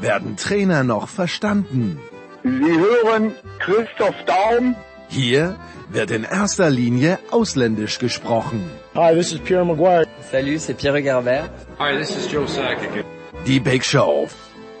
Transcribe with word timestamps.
werden 0.00 0.36
Trainer 0.36 0.84
noch 0.84 1.08
verstanden. 1.08 1.98
Sie 2.42 2.50
hören 2.50 3.34
Christoph 3.58 4.14
Daum. 4.26 4.76
Hier 5.08 5.56
wird 5.90 6.10
in 6.10 6.24
erster 6.24 6.70
Linie 6.70 7.18
ausländisch 7.30 7.98
gesprochen. 7.98 8.70
Hi, 8.94 9.14
this 9.14 9.32
is 9.32 9.40
Pierre 9.40 9.64
Maguire. 9.64 10.06
Salut, 10.30 10.60
c'est 10.60 10.74
Pierre 10.74 11.02
Garbert. 11.02 11.50
Hi, 11.78 11.98
this 11.98 12.16
is 12.16 12.30
Joe 12.30 12.46
Sakic. 12.46 13.04
Die 13.46 13.60
Big 13.60 13.84
Show. 13.84 14.28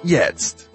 Jetzt. 0.02 0.70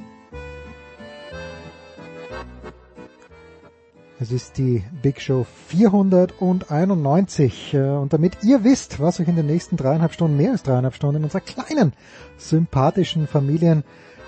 Es 4.17 4.31
ist 4.31 4.57
die 4.57 4.81
Big 5.01 5.19
Show 5.19 5.45
491 5.67 7.73
äh, 7.73 7.79
und 7.79 8.13
damit 8.13 8.37
ihr 8.43 8.63
wisst, 8.63 9.01
was 9.01 9.19
euch 9.19 9.27
in 9.27 9.35
den 9.35 9.45
nächsten 9.45 9.75
dreieinhalb 9.75 10.13
Stunden, 10.13 10.37
mehr 10.37 10.51
als 10.51 10.63
dreieinhalb 10.63 10.95
Stunden 10.95 11.17
in 11.17 11.23
unserer 11.25 11.41
kleinen, 11.41 11.91
sympathischen 12.37 13.27
Familien 13.27 13.83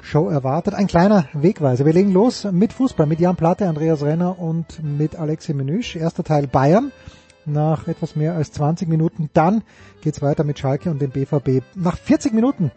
Show 0.08 0.30
erwartet. 0.30 0.74
Ein 0.74 0.88
kleiner 0.88 1.28
Wegweiser. 1.34 1.86
Wir 1.86 1.92
legen 1.92 2.14
los 2.14 2.48
mit 2.50 2.72
Fußball, 2.72 3.06
mit 3.06 3.20
Jan 3.20 3.36
Platte, 3.36 3.68
Andreas 3.68 4.02
Renner 4.02 4.40
und 4.40 4.82
mit 4.82 5.18
Alexi 5.18 5.54
Menüsch. 5.54 5.98
Erster 5.98 6.24
Teil 6.24 6.48
Bayern 6.48 6.94
nach 7.46 7.90
etwas 7.90 8.16
mehr 8.16 8.34
als 8.34 8.54
20 8.54 8.88
Minuten. 8.88 9.30
Dann 9.34 9.64
geht's 10.02 10.22
weiter 10.22 10.46
mit 10.46 10.60
Schalke 10.60 10.90
und 10.90 11.02
dem 11.02 11.12
BVB. 11.12 11.62
Nach 11.76 11.98
40 11.98 12.32
Minuten 12.32 12.72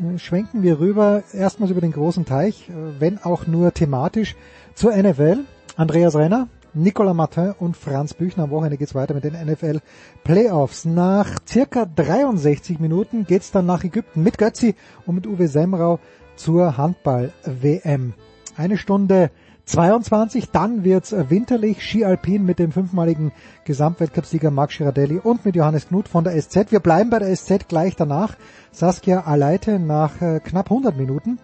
äh, 0.00 0.16
schwenken 0.18 0.62
wir 0.62 0.78
rüber, 0.78 1.24
erstmals 1.32 1.72
über 1.72 1.80
den 1.80 1.92
großen 1.92 2.24
Teich, 2.24 2.68
äh, 2.68 3.00
wenn 3.00 3.18
auch 3.18 3.48
nur 3.48 3.74
thematisch, 3.74 4.36
zur 4.74 4.96
NFL. 4.96 5.40
Andreas 5.76 6.14
Renner, 6.14 6.46
Nicolas 6.72 7.16
Martin 7.16 7.52
und 7.58 7.76
Franz 7.76 8.14
Büchner. 8.14 8.44
Am 8.44 8.50
Wochenende 8.50 8.76
geht's 8.76 8.94
weiter 8.94 9.14
mit 9.14 9.24
den 9.24 9.32
NFL 9.32 9.80
Playoffs. 10.22 10.84
Nach 10.84 11.40
circa 11.48 11.84
63 11.84 12.78
Minuten 12.78 13.24
geht's 13.24 13.50
dann 13.50 13.66
nach 13.66 13.82
Ägypten 13.82 14.22
mit 14.22 14.38
Götzi 14.38 14.76
und 15.04 15.16
mit 15.16 15.26
Uwe 15.26 15.48
Semrau 15.48 15.98
zur 16.40 16.78
Handball-WM. 16.78 18.14
Eine 18.56 18.78
Stunde 18.78 19.30
22, 19.66 20.50
dann 20.50 20.84
wird's 20.84 21.14
winterlich, 21.28 21.82
Ski 21.84 22.04
Alpin 22.04 22.44
mit 22.44 22.58
dem 22.58 22.72
fünfmaligen 22.72 23.30
Gesamtweltcupsieger 23.64 24.50
Marc 24.50 24.70
Girardelli 24.70 25.18
und 25.18 25.44
mit 25.44 25.54
Johannes 25.54 25.88
Knut 25.88 26.08
von 26.08 26.24
der 26.24 26.40
SZ. 26.40 26.72
Wir 26.72 26.80
bleiben 26.80 27.10
bei 27.10 27.18
der 27.18 27.36
SZ 27.36 27.68
gleich 27.68 27.94
danach. 27.94 28.36
Saskia 28.72 29.20
Aleite 29.20 29.78
nach 29.78 30.22
äh, 30.22 30.40
knapp 30.40 30.70
100 30.70 30.96
Minuten 30.96 31.38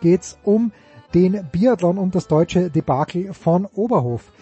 geht's 0.00 0.38
um 0.44 0.72
den 1.14 1.46
Biathlon 1.52 1.98
und 1.98 2.14
das 2.14 2.26
deutsche 2.26 2.70
Debakel 2.70 3.34
von 3.34 3.66
Oberhof. 3.66 4.32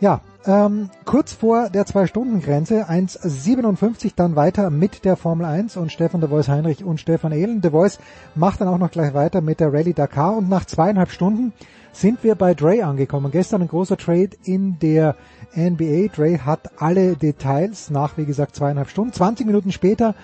Ja, 0.00 0.20
ähm, 0.46 0.90
kurz 1.04 1.32
vor 1.32 1.70
der 1.70 1.86
Zwei-Stunden-Grenze, 1.86 2.88
1,57 2.88 4.12
dann 4.14 4.36
weiter 4.36 4.70
mit 4.70 5.04
der 5.04 5.16
Formel 5.16 5.44
1 5.44 5.76
und 5.76 5.90
Stefan 5.92 6.20
de 6.20 6.30
Vois 6.30 6.48
Heinrich 6.48 6.84
und 6.84 7.00
Stefan 7.00 7.32
Ehlen. 7.32 7.60
De 7.60 7.72
Vois 7.72 7.98
macht 8.34 8.60
dann 8.60 8.68
auch 8.68 8.78
noch 8.78 8.90
gleich 8.90 9.14
weiter 9.14 9.40
mit 9.40 9.60
der 9.60 9.72
Rallye 9.72 9.92
Dakar 9.92 10.36
und 10.36 10.48
nach 10.48 10.64
zweieinhalb 10.64 11.10
Stunden 11.10 11.52
sind 11.92 12.22
wir 12.22 12.34
bei 12.34 12.54
Dre 12.54 12.84
angekommen. 12.84 13.30
Gestern 13.30 13.62
ein 13.62 13.68
großer 13.68 13.96
Trade 13.96 14.30
in 14.44 14.78
der 14.78 15.16
NBA. 15.56 16.08
Dre 16.14 16.44
hat 16.44 16.70
alle 16.80 17.16
Details 17.16 17.90
nach, 17.90 18.16
wie 18.16 18.26
gesagt, 18.26 18.54
zweieinhalb 18.54 18.90
Stunden. 18.90 19.12
20 19.12 19.46
Minuten 19.46 19.72
später 19.72 20.14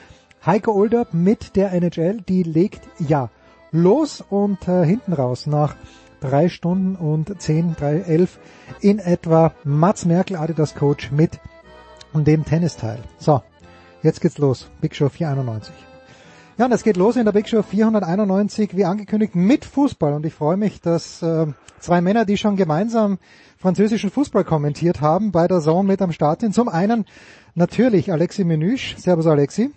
Heike 0.44 0.74
Olderb 0.74 1.14
mit 1.14 1.56
der 1.56 1.72
NHL, 1.72 2.20
die 2.20 2.42
legt 2.42 2.82
ja 2.98 3.30
los 3.70 4.22
und 4.28 4.68
äh, 4.68 4.84
hinten 4.84 5.14
raus 5.14 5.46
nach 5.46 5.74
drei 6.22 6.48
Stunden 6.48 6.96
und 6.96 7.40
zehn, 7.40 7.74
drei, 7.78 8.00
elf 8.00 8.38
in 8.80 8.98
etwa 8.98 9.52
Mats 9.64 10.04
Merkel, 10.04 10.36
Adidas 10.36 10.74
Coach 10.74 11.10
mit 11.10 11.40
dem 12.14 12.44
Tennisteil. 12.44 12.98
So, 13.18 13.42
jetzt 14.02 14.20
geht's 14.20 14.38
los. 14.38 14.70
Big 14.80 14.94
Show 14.94 15.08
491. 15.08 15.74
Ja, 16.58 16.66
und 16.66 16.72
es 16.72 16.84
geht 16.84 16.96
los 16.96 17.16
in 17.16 17.24
der 17.24 17.32
Big 17.32 17.48
Show 17.48 17.62
491, 17.62 18.76
wie 18.76 18.84
angekündigt, 18.84 19.34
mit 19.34 19.64
Fußball. 19.64 20.12
Und 20.12 20.26
ich 20.26 20.34
freue 20.34 20.56
mich, 20.56 20.80
dass 20.80 21.22
äh, 21.22 21.46
zwei 21.80 22.00
Männer, 22.00 22.24
die 22.24 22.36
schon 22.36 22.56
gemeinsam 22.56 23.18
französischen 23.58 24.10
Fußball 24.10 24.44
kommentiert 24.44 25.00
haben, 25.00 25.32
bei 25.32 25.48
der 25.48 25.60
Zone 25.60 25.88
mit 25.88 26.02
am 26.02 26.12
Start 26.12 26.40
sind. 26.40 26.54
Zum 26.54 26.68
einen 26.68 27.06
natürlich 27.54 28.12
Alexi 28.12 28.44
Menüsch. 28.44 28.96
Servus 28.98 29.26
Alexi. 29.26 29.70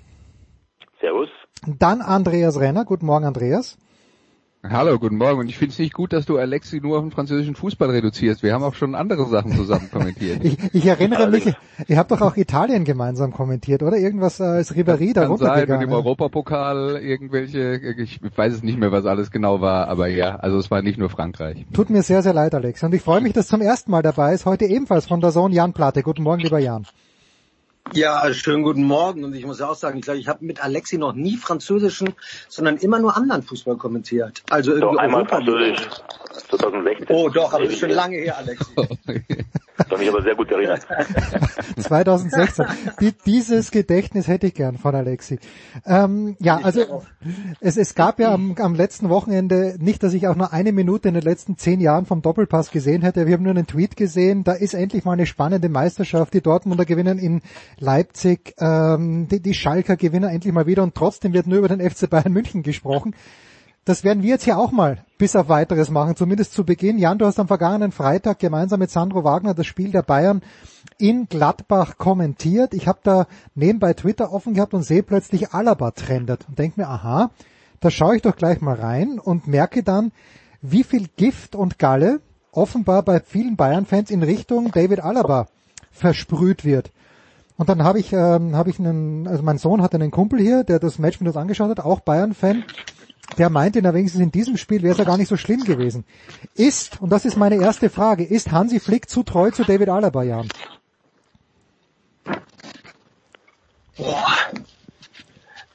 Servus. 1.00 1.29
Dann 1.66 2.01
Andreas 2.01 2.59
Renner. 2.59 2.84
Guten 2.84 3.05
Morgen 3.05 3.25
Andreas. 3.25 3.78
Hallo, 4.70 4.98
guten 5.00 5.18
Morgen. 5.18 5.40
Und 5.40 5.50
ich 5.50 5.58
finde 5.58 5.74
es 5.74 5.80
nicht 5.80 5.94
gut, 5.94 6.14
dass 6.14 6.26
du 6.26 6.38
Alexi 6.38 6.80
nur 6.81 6.98
auf 6.98 7.03
den 7.03 7.12
französischen 7.12 7.56
Fußball 7.56 7.90
reduzierst. 7.90 8.44
Wir 8.44 8.53
haben 8.53 8.64
auch 8.64 8.74
schon 8.74 8.96
andere 8.96 9.26
Sachen 9.28 9.52
zusammen 9.53 9.90
kommentiert. 9.92 10.40
ich, 10.44 10.58
ich 10.74 10.86
erinnere 10.86 11.30
mich, 11.30 11.53
ihr 11.88 11.98
habt 11.98 12.12
doch 12.12 12.22
auch 12.22 12.36
Italien 12.38 12.84
gemeinsam 12.84 13.31
kommentiert, 13.31 13.84
oder? 13.84 13.98
Irgendwas 13.98 14.42
als 14.42 14.74
Ribéry 14.76 15.14
da 15.14 15.28
runtergegangen. 15.28 15.80
Mit 15.80 15.90
dem 15.90 15.94
Europapokal 15.94 17.00
irgendwelche, 17.02 17.76
ich 17.98 18.20
weiß 18.36 18.53
es 18.53 18.64
nicht 18.64 18.80
mehr, 18.80 18.92
was 18.92 19.06
alles 19.06 19.31
genau 19.31 19.62
war, 19.62 19.88
aber 19.88 20.08
ja, 20.08 20.38
also 20.38 20.58
es 20.58 20.72
war 20.72 20.82
nicht 20.82 20.97
nur 20.97 21.09
Frankreich. 21.09 21.66
Tut 21.74 21.90
mir 21.90 22.03
sehr, 22.03 22.22
sehr 22.22 22.34
leid, 22.34 22.56
Alex. 22.56 22.84
Und 22.84 22.94
ich 22.94 23.02
freue 23.02 23.22
mich, 23.22 23.34
dass 23.34 23.47
zum 23.47 23.62
ersten 23.62 23.92
Mal 23.92 24.02
dabei 24.02 24.34
ist, 24.34 24.46
heute 24.46 24.66
ebenfalls 24.66 25.06
von 25.06 25.22
der 25.22 25.32
Sohn 25.32 25.52
Jan 25.52 25.74
Platte. 25.74 26.02
Guten 26.03 26.24
Morgen, 26.24 26.42
lieber 26.42 26.59
Jan. 26.59 26.86
Ja, 27.94 28.34
schönen 28.34 28.63
guten 28.63 28.84
Morgen. 28.84 29.23
Und 29.23 29.35
ich 29.35 29.46
muss 29.46 29.62
auch 29.62 29.75
sagen, 29.75 30.00
ich 30.00 30.06
glaube, 30.06 30.19
ich 30.19 30.28
habe 30.28 30.44
mit 30.44 30.63
Alexi 30.63 30.97
noch 30.97 31.13
nie 31.13 31.38
französischen, 31.38 32.13
sondern 32.50 32.78
immer 32.78 33.00
nur 33.00 33.16
anderen 33.16 33.44
Fußball 33.44 33.78
kommentiert. 33.78 34.44
Also 34.50 34.72
irgendwie 34.72 34.96
doch, 34.96 35.01
einmal 35.01 35.22
Europa 35.22 35.38
Französisch. 35.38 35.88
2016. 36.50 37.07
Oh, 37.09 37.29
doch, 37.29 37.53
aber 37.53 37.63
das 37.63 37.73
ist 37.73 37.79
schon 37.79 37.91
lange 37.91 38.18
her, 38.18 38.38
Alexi. 38.38 38.73
Kann 39.78 40.00
mich 40.00 40.09
aber 40.09 40.22
sehr 40.24 40.36
gut 40.36 40.50
erinnern. 40.52 40.80
2016. 41.78 42.66
Die, 43.02 43.13
dieses 43.25 43.72
Gedächtnis 43.72 44.28
hätte 44.28 44.47
ich 44.47 44.53
gern 44.53 44.78
von 44.78 44.96
Alexi. 44.96 45.40
Ähm, 45.86 46.38
ja, 46.40 46.59
also 46.63 47.03
es, 47.59 47.75
es 47.75 47.94
gab 47.94 48.19
ja 48.19 48.34
am, 48.34 48.56
am 48.58 48.74
letzten 48.75 49.09
Wochenende 49.09 49.75
nicht, 49.80 50.02
dass 50.03 50.14
ich 50.14 50.28
auch 50.28 50.35
nur 50.35 50.53
eine 50.53 50.72
Minute 50.72 51.09
in 51.09 51.14
den 51.14 51.24
letzten 51.24 51.58
zehn 51.58 51.81
Jahren 51.81 52.06
vom 52.06 52.22
Doppelpass 52.22 52.72
gesehen 52.72 53.02
hätte. 53.02 53.28
Wir 53.28 53.34
haben 53.34 53.44
nur 53.44 53.52
einen 53.52 53.68
Tweet 53.68 53.97
gesehen. 53.97 54.44
Da 54.44 54.53
ist 54.53 54.74
endlich 54.74 55.03
mal 55.03 55.14
eine 55.14 55.25
spannende 55.25 55.68
Meisterschaft. 55.68 56.34
Die 56.34 56.41
Dortmunder 56.41 56.85
gewinnen 56.85 57.18
in 57.18 57.41
Leipzig. 57.78 58.56
Ähm, 58.59 59.28
die, 59.28 59.41
die 59.41 59.53
Schalker 59.53 59.97
gewinnen 59.97 60.30
endlich 60.30 60.53
mal 60.53 60.68
wieder 60.68 60.84
und 60.84 60.96
trotzdem 60.96 61.34
wird 61.34 61.47
nur 61.47 61.59
über 61.59 61.68
den 61.68 61.81
FC 61.81 62.09
Bayern 62.09 62.31
München 62.31 62.64
gesprochen. 62.64 63.14
Das 63.85 64.03
werden 64.03 64.23
wir 64.23 64.31
jetzt 64.31 64.46
hier 64.46 64.57
auch 64.57 64.72
mal 64.72 65.06
bis 65.19 65.35
auf 65.35 65.47
weiteres 65.47 65.91
machen, 65.91 66.16
zumindest 66.16 66.53
zu 66.53 66.66
Beginn. 66.66 66.97
Jan, 66.97 67.19
du 67.19 67.28
hast 67.28 67.40
am 67.40 67.47
vergangenen 67.47 67.91
Freitag 67.91 68.40
gemeinsam 68.40 68.79
mit 68.79 68.90
Sandro 68.90 69.23
Wagner 69.23 69.53
das 69.53 69.68
Spiel 69.68 69.91
der 69.91 70.01
Bayern 70.01 70.41
in 70.97 71.28
Gladbach 71.29 72.00
kommentiert. 72.00 72.73
Ich 72.73 72.88
habe 72.88 72.97
da 73.03 73.28
nebenbei 73.53 73.94
Twitter 73.94 74.34
offen 74.34 74.56
gehabt 74.56 74.73
und 74.73 74.81
sehe 74.81 75.03
plötzlich 75.03 75.53
Alaba 75.53 75.91
trendet 75.91 76.46
und 76.47 76.57
denke 76.57 76.81
mir, 76.81 76.88
aha, 76.88 77.29
da 77.79 77.91
schaue 77.91 78.16
ich 78.16 78.23
doch 78.23 78.35
gleich 78.35 78.59
mal 78.59 78.73
rein 78.73 79.19
und 79.19 79.46
merke 79.46 79.84
dann, 79.84 80.12
wie 80.63 80.84
viel 80.84 81.07
Gift 81.16 81.56
und 81.56 81.78
Galle 81.78 82.22
offenbar 82.52 83.03
bei 83.03 83.19
vielen 83.19 83.56
Bayern-Fans 83.56 84.09
in 84.09 84.23
Richtung 84.23 84.72
David 84.72 85.02
Alaba 85.02 85.46
versprüht 85.91 86.66
wird. 86.66 86.90
Und 87.56 87.69
dann 87.69 87.84
habe 87.84 88.00
ich, 88.00 88.12
ähm, 88.13 88.56
habe 88.56 88.72
ich 88.72 88.79
einen, 88.79 89.28
also 89.28 89.44
mein 89.44 89.59
Sohn 89.59 89.84
hatte 89.84 89.97
einen 89.97 90.09
Kumpel 90.09 90.40
hier, 90.40 90.63
der 90.63 90.79
das 90.79 90.97
Match 90.97 91.19
mit 91.19 91.28
uns 91.28 91.38
angeschaut 91.38 91.69
hat, 91.69 91.79
auch 91.81 92.00
Bayern-Fan 92.00 92.63
der 93.38 93.50
meinte, 93.50 93.81
na 93.81 93.94
wenigstens 93.94 94.22
in 94.22 94.31
diesem 94.31 94.58
Spiel 94.58 94.81
wäre 94.84 94.94
es 94.94 94.97
ja 94.97 95.03
gar 95.03 95.18
nicht 95.18 95.28
so 95.28 95.38
schlimm 95.38 95.63
gewesen. 95.63 96.06
Ist, 96.56 97.02
und 97.02 97.11
das 97.11 97.26
ist 97.26 97.38
meine 97.38 97.55
erste 97.55 97.90
Frage, 97.90 98.23
ist 98.23 98.52
Hansi 98.52 98.79
Flick 98.79 99.09
zu 99.09 99.23
treu 99.23 99.52
zu 99.52 99.64
David 99.64 99.90
Alaba, 99.90 100.23
Jan? 100.23 100.47
Boah. 103.97 104.28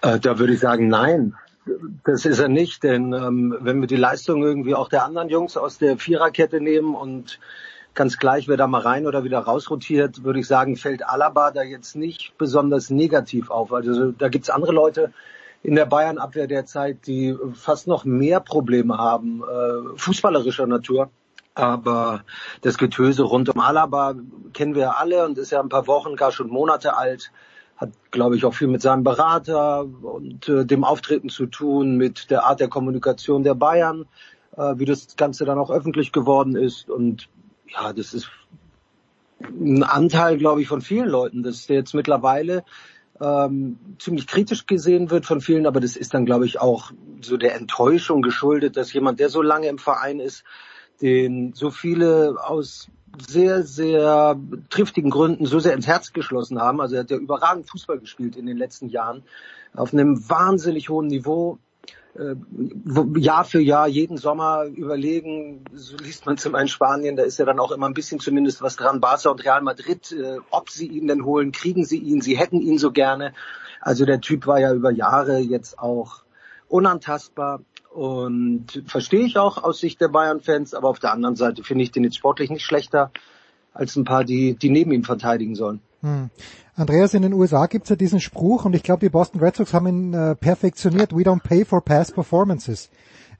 Äh, 0.02 0.18
da 0.18 0.38
würde 0.38 0.54
ich 0.54 0.60
sagen, 0.60 0.88
nein. 0.88 1.34
Das 2.04 2.24
ist 2.24 2.38
er 2.38 2.48
nicht, 2.48 2.82
denn 2.82 3.12
ähm, 3.12 3.56
wenn 3.60 3.80
wir 3.80 3.86
die 3.86 3.96
Leistung 3.96 4.42
irgendwie 4.42 4.74
auch 4.74 4.88
der 4.88 5.04
anderen 5.04 5.28
Jungs 5.28 5.56
aus 5.56 5.78
der 5.78 5.98
Viererkette 5.98 6.60
nehmen 6.60 6.94
und 6.94 7.38
ganz 7.94 8.18
gleich, 8.18 8.48
wer 8.48 8.56
da 8.56 8.66
mal 8.66 8.80
rein 8.80 9.06
oder 9.06 9.24
wieder 9.24 9.40
rausrotiert, 9.40 10.24
würde 10.24 10.40
ich 10.40 10.46
sagen, 10.46 10.76
fällt 10.76 11.06
Alaba 11.06 11.50
da 11.50 11.62
jetzt 11.62 11.96
nicht 11.96 12.32
besonders 12.38 12.90
negativ 12.90 13.50
auf. 13.50 13.72
Also 13.72 14.12
da 14.12 14.28
gibt's 14.28 14.50
andere 14.50 14.72
Leute, 14.72 15.12
in 15.62 15.74
der 15.74 15.86
Bayern-Abwehr 15.86 16.46
derzeit, 16.46 17.06
die 17.06 17.36
fast 17.54 17.86
noch 17.86 18.04
mehr 18.04 18.40
Probleme 18.40 18.96
haben, 18.98 19.42
äh, 19.42 19.98
fußballerischer 19.98 20.66
Natur. 20.66 21.10
Aber 21.54 22.24
das 22.62 22.78
Getöse 22.78 23.24
rund 23.24 23.48
um 23.48 23.60
Alaba 23.60 24.14
kennen 24.52 24.74
wir 24.74 24.98
alle 24.98 25.24
und 25.26 25.36
ist 25.36 25.50
ja 25.50 25.60
ein 25.60 25.68
paar 25.68 25.86
Wochen, 25.86 26.16
gar 26.16 26.32
schon 26.32 26.48
Monate 26.48 26.96
alt. 26.96 27.32
Hat, 27.76 27.90
glaube 28.10 28.36
ich, 28.36 28.44
auch 28.44 28.54
viel 28.54 28.68
mit 28.68 28.82
seinem 28.82 29.04
Berater 29.04 29.84
und 30.02 30.48
äh, 30.48 30.64
dem 30.64 30.84
Auftreten 30.84 31.28
zu 31.28 31.46
tun, 31.46 31.96
mit 31.96 32.30
der 32.30 32.44
Art 32.44 32.60
der 32.60 32.68
Kommunikation 32.68 33.42
der 33.42 33.54
Bayern. 33.54 34.06
äh, 34.56 34.78
wie 34.78 34.84
das 34.84 35.16
Ganze 35.16 35.44
dann 35.44 35.58
auch 35.58 35.70
öffentlich 35.70 36.12
geworden 36.12 36.56
ist. 36.56 36.88
Und 36.88 37.28
ja, 37.68 37.92
das 37.92 38.14
ist 38.14 38.30
ein 39.40 39.82
Anteil, 39.82 40.36
glaube 40.36 40.60
ich, 40.60 40.68
von 40.68 40.82
vielen 40.82 41.08
Leuten, 41.08 41.42
dass 41.42 41.66
jetzt 41.68 41.94
mittlerweile 41.94 42.64
ähm, 43.20 43.78
ziemlich 43.98 44.26
kritisch 44.26 44.66
gesehen 44.66 45.10
wird 45.10 45.26
von 45.26 45.40
vielen, 45.40 45.66
aber 45.66 45.80
das 45.80 45.96
ist 45.96 46.14
dann, 46.14 46.24
glaube 46.24 46.46
ich, 46.46 46.60
auch 46.60 46.92
so 47.20 47.36
der 47.36 47.54
Enttäuschung 47.54 48.22
geschuldet, 48.22 48.76
dass 48.76 48.92
jemand, 48.92 49.20
der 49.20 49.28
so 49.28 49.42
lange 49.42 49.68
im 49.68 49.78
Verein 49.78 50.20
ist, 50.20 50.44
den 51.00 51.52
so 51.54 51.70
viele 51.70 52.36
aus 52.42 52.88
sehr, 53.26 53.62
sehr 53.62 54.38
triftigen 54.70 55.10
Gründen 55.10 55.46
so 55.46 55.58
sehr 55.58 55.74
ins 55.74 55.86
Herz 55.86 56.12
geschlossen 56.12 56.60
haben. 56.60 56.80
Also 56.80 56.94
er 56.94 57.02
hat 57.02 57.10
ja 57.10 57.16
überragend 57.16 57.68
Fußball 57.68 57.98
gespielt 57.98 58.36
in 58.36 58.46
den 58.46 58.56
letzten 58.56 58.88
Jahren 58.88 59.22
auf 59.74 59.92
einem 59.92 60.28
wahnsinnig 60.28 60.88
hohen 60.88 61.08
Niveau. 61.08 61.58
Äh, 62.14 62.34
Jahr 63.18 63.44
für 63.44 63.60
Jahr, 63.60 63.86
jeden 63.86 64.16
Sommer 64.16 64.64
überlegen, 64.64 65.64
so 65.72 65.96
liest 65.96 66.26
man 66.26 66.38
zum 66.38 66.56
einen 66.56 66.68
Spanien, 66.68 67.16
da 67.16 67.22
ist 67.22 67.38
ja 67.38 67.44
dann 67.44 67.60
auch 67.60 67.70
immer 67.70 67.86
ein 67.86 67.94
bisschen 67.94 68.18
zumindest 68.18 68.62
was 68.62 68.76
dran, 68.76 69.00
Barca 69.00 69.30
und 69.30 69.44
Real 69.44 69.62
Madrid, 69.62 70.10
äh, 70.12 70.38
ob 70.50 70.70
sie 70.70 70.88
ihn 70.88 71.06
denn 71.06 71.24
holen, 71.24 71.52
kriegen 71.52 71.84
sie 71.84 71.98
ihn, 71.98 72.20
sie 72.20 72.36
hätten 72.36 72.60
ihn 72.60 72.78
so 72.78 72.90
gerne. 72.90 73.32
Also 73.80 74.04
der 74.04 74.20
Typ 74.20 74.46
war 74.46 74.58
ja 74.58 74.74
über 74.74 74.90
Jahre 74.90 75.38
jetzt 75.38 75.78
auch 75.78 76.22
unantastbar 76.68 77.60
und 77.90 78.82
verstehe 78.86 79.24
ich 79.24 79.38
auch 79.38 79.62
aus 79.62 79.78
Sicht 79.78 80.00
der 80.00 80.08
Bayern-Fans, 80.08 80.74
aber 80.74 80.88
auf 80.88 80.98
der 80.98 81.12
anderen 81.12 81.36
Seite 81.36 81.62
finde 81.62 81.84
ich 81.84 81.92
den 81.92 82.04
jetzt 82.04 82.16
sportlich 82.16 82.50
nicht 82.50 82.64
schlechter 82.64 83.12
als 83.72 83.94
ein 83.94 84.04
paar, 84.04 84.24
die, 84.24 84.54
die 84.54 84.70
neben 84.70 84.90
ihm 84.90 85.04
verteidigen 85.04 85.54
sollen. 85.54 85.80
Hm. 86.02 86.30
Andreas, 86.76 87.14
in 87.14 87.22
den 87.22 87.34
USA 87.34 87.66
gibt's 87.66 87.90
ja 87.90 87.96
diesen 87.96 88.20
Spruch 88.20 88.64
und 88.64 88.74
ich 88.74 88.82
glaube, 88.82 89.00
die 89.00 89.10
Boston 89.10 89.40
Red 89.40 89.56
Sox 89.56 89.74
haben 89.74 89.86
ihn 89.86 90.14
äh, 90.14 90.34
perfektioniert. 90.34 91.14
We 91.14 91.22
don't 91.22 91.42
pay 91.42 91.64
for 91.64 91.82
past 91.82 92.14
performances. 92.14 92.88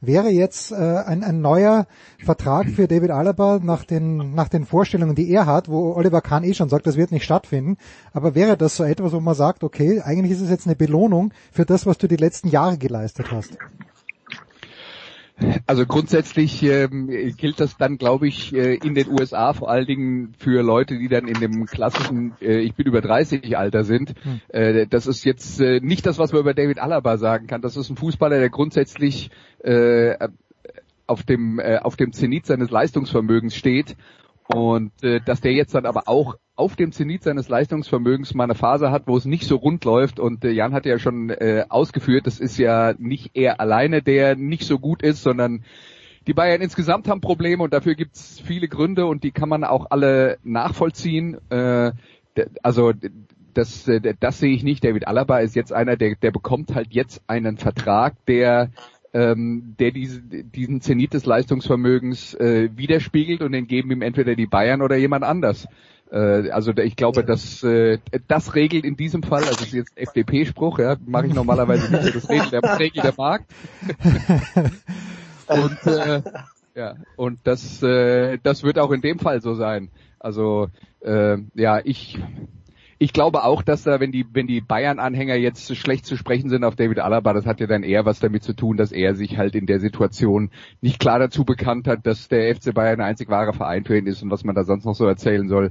Wäre 0.02 0.30
jetzt 0.30 0.72
äh, 0.72 0.76
ein, 0.76 1.22
ein 1.22 1.42
neuer 1.42 1.86
Vertrag 2.24 2.68
für 2.68 2.88
David 2.88 3.10
Alaba 3.10 3.60
nach 3.62 3.84
den, 3.84 4.34
nach 4.34 4.48
den 4.48 4.64
Vorstellungen, 4.64 5.14
die 5.14 5.30
er 5.30 5.44
hat, 5.44 5.68
wo 5.68 5.92
Oliver 5.92 6.22
Kahn 6.22 6.42
eh 6.42 6.54
schon 6.54 6.70
sagt, 6.70 6.86
das 6.86 6.96
wird 6.96 7.12
nicht 7.12 7.24
stattfinden, 7.24 7.76
aber 8.14 8.34
wäre 8.34 8.56
das 8.56 8.76
so 8.76 8.84
etwas, 8.84 9.12
wo 9.12 9.20
man 9.20 9.34
sagt, 9.34 9.62
okay, 9.62 10.00
eigentlich 10.00 10.32
ist 10.32 10.40
es 10.40 10.48
jetzt 10.48 10.66
eine 10.66 10.76
Belohnung 10.76 11.32
für 11.52 11.66
das, 11.66 11.84
was 11.84 11.98
du 11.98 12.08
die 12.08 12.16
letzten 12.16 12.48
Jahre 12.48 12.78
geleistet 12.78 13.30
hast? 13.30 13.58
Also 15.66 15.86
grundsätzlich 15.86 16.62
ähm, 16.62 17.08
gilt 17.36 17.60
das 17.60 17.76
dann, 17.76 17.98
glaube 17.98 18.28
ich, 18.28 18.54
äh, 18.54 18.74
in 18.74 18.94
den 18.94 19.08
USA 19.08 19.52
vor 19.52 19.70
allen 19.70 19.86
Dingen 19.86 20.34
für 20.38 20.62
Leute, 20.62 20.98
die 20.98 21.08
dann 21.08 21.28
in 21.28 21.40
dem 21.40 21.66
klassischen 21.66 22.34
äh, 22.40 22.58
Ich 22.60 22.74
bin 22.74 22.86
über 22.86 23.00
30 23.00 23.56
Alter 23.56 23.84
sind. 23.84 24.14
Hm. 24.22 24.40
Äh, 24.48 24.86
das 24.86 25.06
ist 25.06 25.24
jetzt 25.24 25.60
äh, 25.60 25.80
nicht 25.80 26.06
das, 26.06 26.18
was 26.18 26.32
man 26.32 26.42
über 26.42 26.54
David 26.54 26.78
Alaba 26.78 27.16
sagen 27.18 27.46
kann. 27.46 27.62
Das 27.62 27.76
ist 27.76 27.90
ein 27.90 27.96
Fußballer, 27.96 28.38
der 28.38 28.50
grundsätzlich 28.50 29.30
äh, 29.62 30.28
auf 31.06 31.22
dem 31.24 31.58
äh, 31.58 31.78
auf 31.78 31.96
dem 31.96 32.12
Zenit 32.12 32.46
seines 32.46 32.70
Leistungsvermögens 32.70 33.54
steht 33.54 33.96
und 34.54 34.92
äh, 35.02 35.20
dass 35.20 35.40
der 35.40 35.52
jetzt 35.52 35.74
dann 35.74 35.86
aber 35.86 36.08
auch 36.08 36.36
auf 36.56 36.76
dem 36.76 36.92
Zenit 36.92 37.22
seines 37.22 37.48
Leistungsvermögens 37.48 38.34
mal 38.34 38.44
eine 38.44 38.54
Phase 38.54 38.90
hat, 38.90 39.04
wo 39.06 39.16
es 39.16 39.24
nicht 39.24 39.46
so 39.46 39.56
rund 39.56 39.84
läuft. 39.84 40.20
Und 40.20 40.44
äh, 40.44 40.50
Jan 40.50 40.74
hat 40.74 40.86
ja 40.86 40.98
schon 40.98 41.30
äh, 41.30 41.64
ausgeführt, 41.68 42.26
das 42.26 42.38
ist 42.38 42.58
ja 42.58 42.94
nicht 42.98 43.30
er 43.34 43.60
alleine, 43.60 44.02
der 44.02 44.36
nicht 44.36 44.64
so 44.64 44.78
gut 44.78 45.02
ist, 45.02 45.22
sondern 45.22 45.64
die 46.26 46.34
Bayern 46.34 46.60
insgesamt 46.60 47.08
haben 47.08 47.22
Probleme 47.22 47.62
und 47.62 47.72
dafür 47.72 47.94
gibt's 47.94 48.40
viele 48.44 48.68
Gründe 48.68 49.06
und 49.06 49.24
die 49.24 49.30
kann 49.30 49.48
man 49.48 49.64
auch 49.64 49.86
alle 49.90 50.38
nachvollziehen. 50.44 51.38
Äh, 51.50 51.92
also 52.62 52.92
das, 53.54 53.88
äh, 53.88 54.14
das 54.18 54.38
sehe 54.38 54.54
ich 54.54 54.62
nicht. 54.62 54.84
David 54.84 55.08
Alaba 55.08 55.38
ist 55.38 55.56
jetzt 55.56 55.72
einer, 55.72 55.96
der, 55.96 56.16
der 56.16 56.30
bekommt 56.30 56.74
halt 56.74 56.88
jetzt 56.90 57.22
einen 57.26 57.56
Vertrag, 57.56 58.14
der 58.26 58.70
ähm, 59.12 59.74
der 59.78 59.90
diese, 59.90 60.20
diesen 60.20 60.80
Zenit 60.80 61.14
des 61.14 61.26
Leistungsvermögens 61.26 62.34
äh, 62.34 62.70
widerspiegelt 62.76 63.42
und 63.42 63.52
den 63.52 63.66
geben 63.66 63.90
ihm 63.90 64.02
entweder 64.02 64.34
die 64.34 64.46
Bayern 64.46 64.82
oder 64.82 64.96
jemand 64.96 65.24
anders. 65.24 65.66
Äh, 66.10 66.50
also 66.50 66.72
ich 66.76 66.96
glaube, 66.96 67.24
dass 67.24 67.62
äh, 67.62 67.98
das 68.28 68.54
regelt 68.54 68.84
in 68.84 68.96
diesem 68.96 69.22
Fall, 69.22 69.44
also 69.44 69.56
das 69.56 69.66
ist 69.66 69.72
jetzt 69.72 69.98
FDP-Spruch, 69.98 70.78
ja, 70.78 70.96
mache 71.04 71.26
ich 71.26 71.34
normalerweise 71.34 71.90
nicht, 71.90 72.14
das 72.14 72.28
regelt 72.28 72.52
der, 72.52 72.78
regelt 72.78 73.04
der 73.04 73.14
Markt. 73.16 73.50
und 75.46 75.86
äh, 75.86 76.22
ja, 76.74 76.94
und 77.16 77.40
das, 77.44 77.82
äh, 77.82 78.38
das 78.42 78.62
wird 78.62 78.78
auch 78.78 78.92
in 78.92 79.00
dem 79.00 79.18
Fall 79.18 79.40
so 79.40 79.54
sein. 79.54 79.90
Also 80.18 80.68
äh, 81.00 81.38
ja, 81.54 81.80
ich 81.82 82.18
ich 83.02 83.14
glaube 83.14 83.44
auch, 83.44 83.62
dass 83.62 83.84
da, 83.84 83.98
wenn 83.98 84.12
die, 84.12 84.26
wenn 84.30 84.46
die 84.46 84.60
Bayern-Anhänger 84.60 85.34
jetzt 85.34 85.74
schlecht 85.74 86.04
zu 86.04 86.18
sprechen 86.18 86.50
sind 86.50 86.64
auf 86.64 86.76
David 86.76 86.98
Alaba, 86.98 87.32
das 87.32 87.46
hat 87.46 87.58
ja 87.58 87.66
dann 87.66 87.82
eher 87.82 88.04
was 88.04 88.20
damit 88.20 88.42
zu 88.42 88.52
tun, 88.52 88.76
dass 88.76 88.92
er 88.92 89.14
sich 89.14 89.38
halt 89.38 89.54
in 89.54 89.64
der 89.64 89.80
Situation 89.80 90.50
nicht 90.82 91.00
klar 91.00 91.18
dazu 91.18 91.46
bekannt 91.46 91.88
hat, 91.88 92.06
dass 92.06 92.28
der 92.28 92.54
FC 92.54 92.74
Bayern 92.74 92.98
der 92.98 93.06
einzig 93.06 93.30
wahre 93.30 93.54
Verein 93.54 93.84
für 93.84 93.96
ihn 93.96 94.06
ist 94.06 94.22
und 94.22 94.30
was 94.30 94.44
man 94.44 94.54
da 94.54 94.64
sonst 94.64 94.84
noch 94.84 94.94
so 94.94 95.06
erzählen 95.06 95.48
soll. 95.48 95.70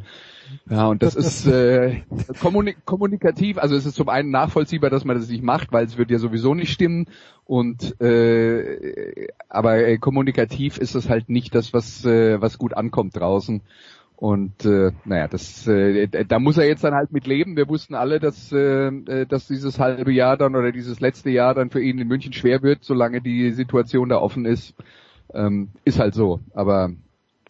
Ja, 0.72 0.88
und 0.88 1.04
das, 1.04 1.14
das 1.14 1.46
ist 1.46 1.46
äh, 1.46 2.02
kommunik 2.42 2.78
kommunikativ, 2.84 3.60
also 3.60 3.76
es 3.76 3.86
ist 3.86 3.94
zum 3.94 4.10
einen 4.10 4.32
nachvollziehbar, 4.32 4.90
dass 4.90 5.06
man 5.06 5.16
das 5.16 5.30
nicht 5.30 5.44
macht, 5.44 5.72
weil 5.72 5.86
es 5.86 6.00
wird 6.00 6.10
ja 6.10 6.18
sowieso 6.18 6.56
nicht 6.56 6.72
stimmen 6.72 7.06
und 7.46 8.02
äh, 8.02 9.28
aber 9.50 9.78
äh, 9.78 10.00
kommunikativ 10.00 10.80
ist 10.80 10.96
es 10.96 11.10
halt 11.10 11.30
nicht 11.30 11.54
das, 11.54 11.74
was 11.74 12.04
äh, 12.06 12.42
was 12.42 12.58
gut 12.58 12.74
ankommt 12.74 13.16
draußen. 13.16 13.62
Und 14.20 14.66
äh, 14.66 14.92
naja, 15.06 15.30
das, 15.30 15.66
äh, 15.66 16.10
da 16.10 16.40
muss 16.40 16.58
er 16.58 16.68
jetzt 16.68 16.84
dann 16.84 16.94
halt 16.94 17.14
mit 17.14 17.26
leben. 17.26 17.56
Wir 17.56 17.70
wussten 17.70 17.96
alle, 17.96 18.20
dass, 18.20 18.52
äh, 18.52 19.26
dass 19.26 19.48
dieses 19.48 19.80
halbe 19.80 20.12
Jahr 20.12 20.36
dann 20.36 20.58
oder 20.58 20.74
dieses 20.74 21.00
letzte 21.00 21.30
Jahr 21.30 21.54
dann 21.54 21.70
für 21.70 21.82
ihn 21.82 22.00
in 22.00 22.08
München 22.10 22.34
schwer 22.34 22.62
wird, 22.62 22.84
solange 22.84 23.22
die 23.22 23.52
Situation 23.52 24.10
da 24.10 24.18
offen 24.18 24.44
ist. 24.44 24.76
Ähm, 25.34 25.70
ist 25.86 26.00
halt 26.00 26.16
so. 26.16 26.42
Aber 26.54 26.92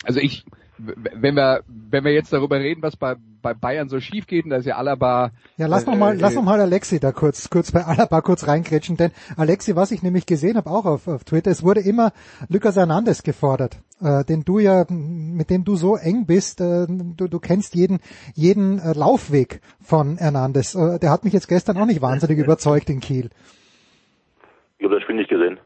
also 0.04 0.20
ich, 0.20 0.46
wenn 0.80 1.36
wir, 1.36 1.62
wenn 1.68 2.04
wir 2.04 2.14
jetzt 2.14 2.32
darüber 2.32 2.60
reden, 2.60 2.82
was 2.82 2.96
bei, 2.96 3.16
bei 3.42 3.54
Bayern 3.54 3.90
so 3.90 4.00
schief 4.00 4.28
geht, 4.28 4.46
und 4.46 4.52
da 4.52 4.58
ist 4.58 4.66
ja 4.66 4.78
Alaba. 4.78 5.32
Ja, 5.58 5.68
lass 5.68 5.86
noch 5.86 5.96
mal, 5.96 6.16
äh, 6.16 6.20
lass 6.20 6.36
noch 6.36 6.44
mal 6.44 6.60
Alexi 6.60 7.00
da 7.00 7.12
kurz, 7.12 7.50
kurz 7.50 7.72
bei 7.72 7.84
Alaba 7.84 8.22
kurz 8.22 8.48
reingrätschen, 8.48 8.98
denn 8.98 9.12
Alexi, 9.38 9.76
was 9.76 9.92
ich 9.92 10.04
nämlich 10.04 10.26
gesehen 10.26 10.58
habe, 10.58 10.70
auch 10.70 10.86
auf, 10.86 11.08
auf 11.08 11.24
Twitter, 11.24 11.52
es 11.52 11.64
wurde 11.64 11.82
immer 11.82 12.12
Lucas 12.48 12.76
Hernandez 12.76 13.24
gefordert, 13.24 13.78
äh, 14.02 14.24
den 14.24 14.44
du 14.44 14.60
ja, 14.60 14.86
mit 14.90 15.50
dem 15.50 15.66
du 15.66 15.76
so 15.76 15.96
eng 15.96 16.26
bist, 16.26 16.62
äh, 16.62 16.88
du, 16.88 17.28
du 17.28 17.40
kennst 17.40 17.76
jeden, 17.76 18.00
jeden 18.34 18.80
äh, 18.80 18.94
Laufweg 18.94 19.62
von 19.82 20.18
Hernandez. 20.18 20.76
Äh, 20.76 21.00
der 21.00 21.12
hat 21.12 21.24
mich 21.24 21.34
jetzt 21.34 21.48
gestern 21.48 21.78
auch 21.78 21.86
nicht 21.86 22.02
wahnsinnig 22.02 22.40
überzeugt 22.40 22.90
in 22.90 23.00
Kiel. 23.00 23.30
Ich 24.78 24.86
habe 24.86 24.96
das 24.96 25.04
Spiel 25.04 25.16
nicht 25.16 25.30
gesehen. 25.30 25.60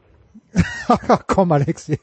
Komm, 1.26 1.52
Alexi. 1.52 1.98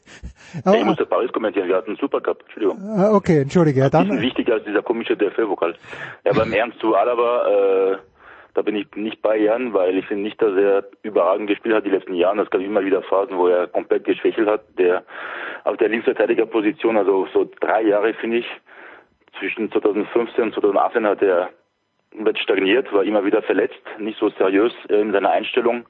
Aber, 0.65 0.77
ich 0.77 0.85
musste 0.85 1.05
Paris 1.05 1.31
kommentieren, 1.31 1.67
wir 1.67 1.75
hatten 1.75 1.91
einen 1.91 1.97
Supercup, 1.97 2.41
Entschuldigung. 2.41 2.79
Ah, 2.97 3.13
okay, 3.13 3.41
entschuldige. 3.41 3.81
Ja, 3.81 3.89
dann. 3.89 4.07
Bisschen 4.07 4.21
wichtiger 4.21 4.53
als 4.55 4.65
dieser 4.65 4.81
komische 4.81 5.15
DFL-Vokal. 5.15 5.75
Ja, 6.25 6.33
beim 6.33 6.51
Ernst 6.51 6.79
zu 6.79 6.95
Alaba, 6.95 7.93
äh, 7.93 7.97
da 8.53 8.61
bin 8.61 8.75
ich 8.75 8.87
nicht 8.95 9.21
bei 9.21 9.37
Jan, 9.37 9.73
weil 9.73 9.97
ich 9.97 10.05
finde 10.05 10.23
nicht, 10.23 10.41
dass 10.41 10.55
er 10.57 10.85
überragend 11.03 11.47
gespielt 11.47 11.75
hat 11.75 11.85
die 11.85 11.89
letzten 11.91 12.15
Jahre. 12.15 12.41
Es 12.41 12.49
gab 12.49 12.61
immer 12.61 12.83
wieder 12.83 13.01
Phasen, 13.03 13.37
wo 13.37 13.47
er 13.47 13.67
komplett 13.67 14.03
geschwächelt 14.03 14.49
hat. 14.49 14.63
Der 14.77 15.03
auf 15.63 15.77
der 15.77 15.89
Linksverteidigerposition, 15.89 16.97
also 16.97 17.27
so 17.33 17.49
drei 17.59 17.83
Jahre 17.83 18.13
finde 18.15 18.37
ich, 18.37 18.47
zwischen 19.39 19.71
2015 19.71 20.43
und 20.43 20.53
2018 20.53 21.05
hat 21.05 21.21
er 21.21 21.49
stagniert, 22.35 22.91
war 22.91 23.03
immer 23.03 23.23
wieder 23.23 23.41
verletzt, 23.41 23.81
nicht 23.97 24.19
so 24.19 24.29
seriös 24.29 24.73
in 24.89 25.13
seiner 25.13 25.31
Einstellung. 25.31 25.85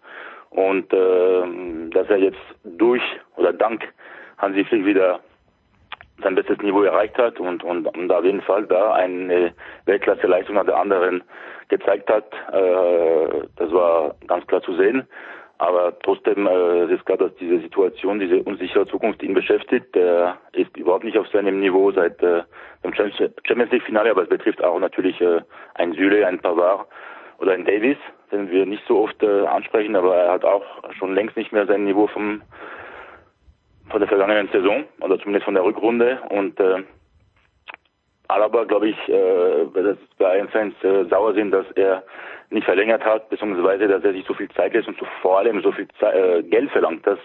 Und 0.52 0.94
äh, 0.94 1.90
dass 1.92 2.10
er 2.10 2.18
jetzt 2.18 2.40
durch 2.64 3.02
oder 3.38 3.54
dank 3.54 3.88
Hansi 4.38 4.66
Flick 4.66 4.86
wieder 4.86 5.22
sein 6.22 6.36
bestes 6.36 6.58
Niveau 6.60 6.84
erreicht 6.84 7.18
hat 7.18 7.40
und, 7.40 7.64
und, 7.64 7.86
und 7.88 8.12
auf 8.12 8.24
jeden 8.24 8.42
Fall 8.42 8.66
da 8.68 8.94
eine 8.94 9.54
Weltklasse-Leistung 9.86 10.56
nach 10.56 10.66
der 10.66 10.78
anderen 10.78 11.24
gezeigt 11.70 12.10
hat, 12.10 12.32
äh, 12.52 13.48
das 13.56 13.72
war 13.72 14.16
ganz 14.28 14.46
klar 14.48 14.62
zu 14.62 14.76
sehen. 14.76 15.08
Aber 15.58 15.98
trotzdem 16.00 16.48
äh, 16.48 16.92
ist 16.92 17.06
klar, 17.06 17.20
dass 17.20 17.36
diese 17.36 17.60
Situation, 17.60 18.20
diese 18.20 18.42
unsichere 18.42 18.88
Zukunft 18.88 19.22
ihn 19.22 19.36
beschäftigt. 19.36 19.96
Er 19.96 20.38
ist 20.54 20.76
überhaupt 20.76 21.04
nicht 21.04 21.20
auf 21.20 21.28
seinem 21.28 21.60
Niveau 21.60 21.92
seit 21.92 22.22
äh, 22.24 22.42
dem 22.84 22.94
Champions 22.94 23.72
League-Finale, 23.72 24.10
aber 24.10 24.24
es 24.24 24.30
betrifft 24.30 24.64
auch 24.64 24.80
natürlich 24.80 25.22
äh, 25.22 25.42
ein 25.76 25.94
Süle, 25.94 26.26
ein 26.26 26.40
Pavard 26.40 26.88
oder 27.38 27.52
ein 27.54 27.66
Davis, 27.66 27.98
den 28.32 28.50
wir 28.50 28.66
nicht 28.66 28.84
so 28.88 29.04
oft 29.04 29.22
äh, 29.24 29.46
ansprechen, 29.46 29.96
aber 29.96 30.16
er 30.16 30.32
hat 30.32 30.46
auch 30.46 30.64
schon 30.98 31.14
längst 31.14 31.38
nicht 31.38 31.52
mehr 31.52 31.66
sein 31.66 31.86
Niveau 31.86 32.08
vom 32.08 32.42
von 33.90 34.00
der 34.00 34.08
vergangenen 34.08 34.48
Saison 34.54 34.86
oder 35.02 35.18
zumindest 35.20 35.46
von 35.46 35.54
der 35.54 35.66
Rückrunde 35.66 36.20
und 36.30 36.60
äh, 36.60 36.84
Alaba, 38.30 38.64
glaube 38.64 38.90
ich, 38.90 39.10
äh, 39.10 39.66
dass 39.74 39.98
Bayern-Fans 40.18 40.74
äh, 40.84 41.04
sauer 41.10 41.34
sind, 41.34 41.52
dass 41.52 41.66
er 41.76 42.04
nicht 42.50 42.64
verlängert 42.64 43.04
hat, 43.04 43.30
beziehungsweise 43.30 43.88
dass 43.88 44.04
er 44.04 44.14
sich 44.14 44.26
so 44.26 44.34
viel 44.34 44.50
Zeit 44.52 44.74
lässt 44.74 44.88
und 44.88 44.98
so, 44.98 45.06
vor 45.22 45.40
allem 45.40 45.62
so 45.62 45.72
viel 45.74 45.88
Zeit, 46.00 46.16
äh, 46.16 46.44
Geld 46.44 46.72
verlangt. 46.72 47.06
Das 47.06 47.20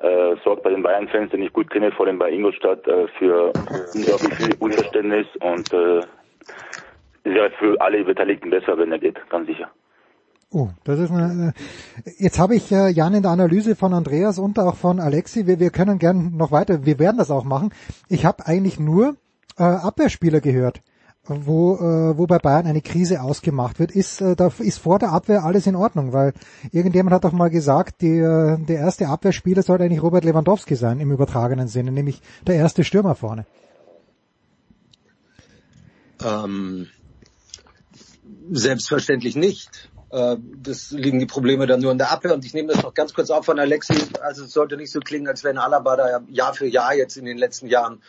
äh, 0.00 0.36
sorgt 0.44 0.62
bei 0.62 0.70
den 0.70 0.82
Bayern-Fans, 0.82 1.30
den 1.30 1.42
ich 1.42 1.52
gut 1.52 1.70
kenne, 1.70 1.90
vor 1.90 2.06
allem 2.06 2.18
bei 2.18 2.30
Ingolstadt, 2.30 2.86
äh, 2.86 3.08
für 3.18 3.52
unglaublich 3.94 4.34
viel 4.34 4.54
Unverständnis 4.58 5.26
und 5.40 5.72
äh, 5.72 6.00
ja 7.24 7.48
für 7.58 7.80
alle 7.80 8.04
Beteiligten 8.04 8.50
besser, 8.50 8.76
wenn 8.76 8.92
er 8.92 8.98
geht, 8.98 9.18
ganz 9.30 9.46
sicher. 9.46 9.70
Oh, 10.50 10.68
das 10.84 11.00
ist 11.00 11.10
eine, 11.10 11.52
äh, 12.04 12.10
jetzt 12.18 12.38
habe 12.38 12.54
ich 12.54 12.70
äh, 12.70 12.88
Jan 12.88 13.14
in 13.14 13.22
der 13.22 13.32
Analyse 13.32 13.74
von 13.74 13.92
Andreas 13.92 14.38
und 14.38 14.58
auch 14.58 14.76
von 14.76 15.00
Alexi, 15.00 15.46
wir, 15.46 15.58
wir 15.58 15.70
können 15.70 15.98
gern 15.98 16.36
noch 16.36 16.52
weiter, 16.52 16.86
wir 16.86 17.00
werden 17.00 17.18
das 17.18 17.32
auch 17.32 17.44
machen. 17.44 17.70
Ich 18.08 18.24
habe 18.24 18.46
eigentlich 18.46 18.78
nur 18.78 19.16
äh, 19.58 19.64
Abwehrspieler 19.64 20.40
gehört, 20.40 20.82
wo, 21.24 21.74
äh, 21.74 22.16
wo 22.16 22.28
bei 22.28 22.38
Bayern 22.38 22.66
eine 22.66 22.80
Krise 22.80 23.22
ausgemacht 23.22 23.80
wird. 23.80 23.90
Ist, 23.90 24.20
äh, 24.20 24.36
da 24.36 24.52
ist 24.60 24.78
vor 24.78 25.00
der 25.00 25.10
Abwehr 25.10 25.44
alles 25.44 25.66
in 25.66 25.74
Ordnung, 25.74 26.12
weil 26.12 26.32
irgendjemand 26.70 27.12
hat 27.12 27.24
doch 27.24 27.32
mal 27.32 27.50
gesagt, 27.50 28.00
die, 28.00 28.16
äh, 28.18 28.56
der 28.56 28.78
erste 28.78 29.08
Abwehrspieler 29.08 29.64
sollte 29.64 29.82
eigentlich 29.82 30.02
Robert 30.02 30.24
Lewandowski 30.24 30.76
sein, 30.76 31.00
im 31.00 31.10
übertragenen 31.10 31.66
Sinne, 31.66 31.90
nämlich 31.90 32.22
der 32.46 32.54
erste 32.54 32.84
Stürmer 32.84 33.16
vorne. 33.16 33.46
Ähm, 36.24 36.86
selbstverständlich 38.52 39.34
nicht. 39.34 39.90
Äh, 40.10 40.36
das 40.62 40.90
liegen 40.90 41.18
die 41.18 41.26
Probleme 41.26 41.66
dann 41.66 41.80
nur 41.80 41.92
in 41.92 41.98
der 41.98 42.12
Abwehr. 42.12 42.34
Und 42.34 42.44
ich 42.44 42.54
nehme 42.54 42.72
das 42.72 42.82
noch 42.82 42.94
ganz 42.94 43.14
kurz 43.14 43.30
auf 43.30 43.44
von 43.44 43.58
Alexi. 43.58 43.94
Also 44.20 44.44
es 44.44 44.52
sollte 44.52 44.76
nicht 44.76 44.90
so 44.90 45.00
klingen, 45.00 45.28
als 45.28 45.44
wenn 45.44 45.58
Alaba 45.58 45.96
da 45.96 46.20
Jahr 46.30 46.54
für 46.54 46.66
Jahr 46.66 46.94
jetzt 46.94 47.16
in 47.16 47.24
den 47.24 47.38
letzten 47.38 47.66
Jahren 47.66 48.02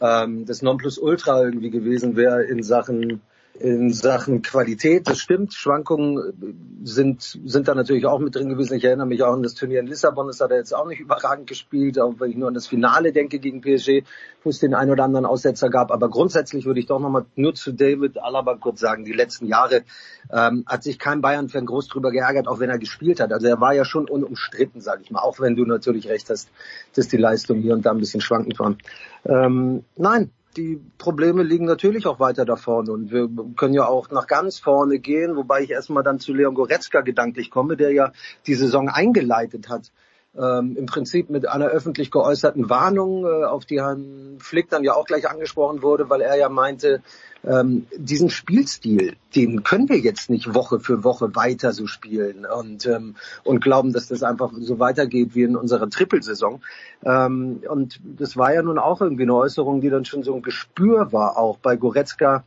ähm, 0.00 0.46
das 0.46 0.62
Nonplusultra 0.62 1.42
irgendwie 1.42 1.70
gewesen 1.70 2.16
wäre 2.16 2.42
in 2.44 2.62
Sachen 2.62 3.20
in 3.58 3.92
Sachen 3.92 4.42
Qualität. 4.42 5.06
Das 5.08 5.18
stimmt, 5.18 5.52
Schwankungen 5.52 6.56
sind, 6.84 7.38
sind 7.44 7.68
da 7.68 7.74
natürlich 7.74 8.06
auch 8.06 8.18
mit 8.18 8.34
drin 8.34 8.48
gewesen. 8.48 8.74
Ich 8.76 8.84
erinnere 8.84 9.06
mich 9.06 9.22
auch 9.22 9.32
an 9.32 9.42
das 9.42 9.54
Turnier 9.54 9.80
in 9.80 9.86
Lissabon, 9.86 10.26
das 10.26 10.40
hat 10.40 10.50
er 10.50 10.56
jetzt 10.56 10.74
auch 10.74 10.86
nicht 10.86 11.00
überragend 11.00 11.46
gespielt, 11.46 11.98
auch 11.98 12.14
wenn 12.18 12.30
ich 12.30 12.36
nur 12.36 12.48
an 12.48 12.54
das 12.54 12.66
Finale 12.66 13.12
denke 13.12 13.38
gegen 13.38 13.60
PSG, 13.60 14.04
wo 14.42 14.50
es 14.50 14.58
den 14.58 14.74
einen 14.74 14.90
oder 14.90 15.04
anderen 15.04 15.26
Aussetzer 15.26 15.68
gab. 15.68 15.92
Aber 15.92 16.08
grundsätzlich 16.08 16.64
würde 16.64 16.80
ich 16.80 16.86
doch 16.86 16.98
nochmal 16.98 17.26
nur 17.36 17.54
zu 17.54 17.72
David 17.72 18.18
Alaba 18.22 18.56
kurz 18.56 18.80
sagen, 18.80 19.04
die 19.04 19.12
letzten 19.12 19.46
Jahre 19.46 19.82
ähm, 20.30 20.64
hat 20.66 20.82
sich 20.82 20.98
kein 20.98 21.20
Bayern-Fan 21.20 21.66
groß 21.66 21.88
drüber 21.88 22.10
geärgert, 22.10 22.48
auch 22.48 22.58
wenn 22.58 22.70
er 22.70 22.78
gespielt 22.78 23.20
hat. 23.20 23.32
Also 23.32 23.46
er 23.46 23.60
war 23.60 23.74
ja 23.74 23.84
schon 23.84 24.08
unumstritten, 24.08 24.80
sage 24.80 25.02
ich 25.02 25.10
mal, 25.10 25.20
auch 25.20 25.40
wenn 25.40 25.56
du 25.56 25.64
natürlich 25.66 26.08
recht 26.08 26.30
hast, 26.30 26.48
dass 26.94 27.08
die 27.08 27.18
Leistung 27.18 27.60
hier 27.60 27.74
und 27.74 27.84
da 27.84 27.90
ein 27.90 27.98
bisschen 27.98 28.22
schwankend 28.22 28.58
war. 28.58 28.76
Ähm, 29.24 29.84
nein, 29.96 30.30
die 30.56 30.80
Probleme 30.98 31.42
liegen 31.42 31.64
natürlich 31.64 32.06
auch 32.06 32.20
weiter 32.20 32.44
da 32.44 32.56
vorne 32.56 32.92
und 32.92 33.10
wir 33.10 33.28
können 33.56 33.74
ja 33.74 33.86
auch 33.86 34.10
nach 34.10 34.26
ganz 34.26 34.58
vorne 34.58 34.98
gehen, 34.98 35.36
wobei 35.36 35.62
ich 35.62 35.70
erstmal 35.70 36.02
dann 36.02 36.20
zu 36.20 36.34
Leon 36.34 36.54
Goretzka 36.54 37.00
gedanklich 37.00 37.50
komme, 37.50 37.76
der 37.76 37.92
ja 37.92 38.12
die 38.46 38.54
Saison 38.54 38.88
eingeleitet 38.88 39.68
hat. 39.68 39.90
Ähm, 40.38 40.76
Im 40.76 40.86
Prinzip 40.86 41.28
mit 41.28 41.46
einer 41.46 41.66
öffentlich 41.66 42.10
geäußerten 42.10 42.70
Warnung, 42.70 43.26
äh, 43.26 43.44
auf 43.44 43.66
die 43.66 43.82
Herrn 43.82 44.38
Flick 44.38 44.70
dann 44.70 44.82
ja 44.82 44.94
auch 44.94 45.04
gleich 45.04 45.28
angesprochen 45.28 45.82
wurde, 45.82 46.08
weil 46.08 46.22
er 46.22 46.36
ja 46.36 46.48
meinte, 46.48 47.02
ähm, 47.44 47.86
diesen 47.96 48.30
Spielstil, 48.30 49.16
den 49.34 49.62
können 49.62 49.88
wir 49.88 49.98
jetzt 49.98 50.30
nicht 50.30 50.54
Woche 50.54 50.80
für 50.80 51.04
Woche 51.04 51.34
weiter 51.34 51.72
so 51.72 51.86
spielen 51.86 52.46
und, 52.46 52.86
ähm, 52.86 53.16
und 53.44 53.62
glauben, 53.62 53.92
dass 53.92 54.08
das 54.08 54.22
einfach 54.22 54.52
so 54.58 54.78
weitergeht 54.78 55.34
wie 55.34 55.42
in 55.42 55.56
unserer 55.56 55.90
Trippelsaison. 55.90 56.62
Ähm, 57.04 57.62
und 57.68 58.00
das 58.02 58.36
war 58.36 58.54
ja 58.54 58.62
nun 58.62 58.78
auch 58.78 59.00
irgendwie 59.00 59.24
eine 59.24 59.34
Äußerung, 59.34 59.80
die 59.80 59.90
dann 59.90 60.04
schon 60.04 60.22
so 60.22 60.34
ein 60.34 60.42
Gespür 60.42 61.12
war, 61.12 61.36
auch 61.36 61.58
bei 61.58 61.76
Goretzka, 61.76 62.44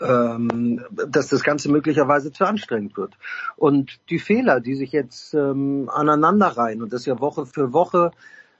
ähm, 0.00 0.84
dass 0.90 1.28
das 1.28 1.42
Ganze 1.42 1.70
möglicherweise 1.70 2.32
zu 2.32 2.44
anstrengend 2.44 2.96
wird. 2.96 3.14
Und 3.56 3.98
die 4.10 4.18
Fehler, 4.18 4.60
die 4.60 4.74
sich 4.74 4.92
jetzt 4.92 5.34
ähm, 5.34 5.90
aneinanderreihen 5.92 6.82
und 6.82 6.92
das 6.92 7.06
ja 7.06 7.20
Woche 7.20 7.46
für 7.46 7.72
Woche 7.72 8.12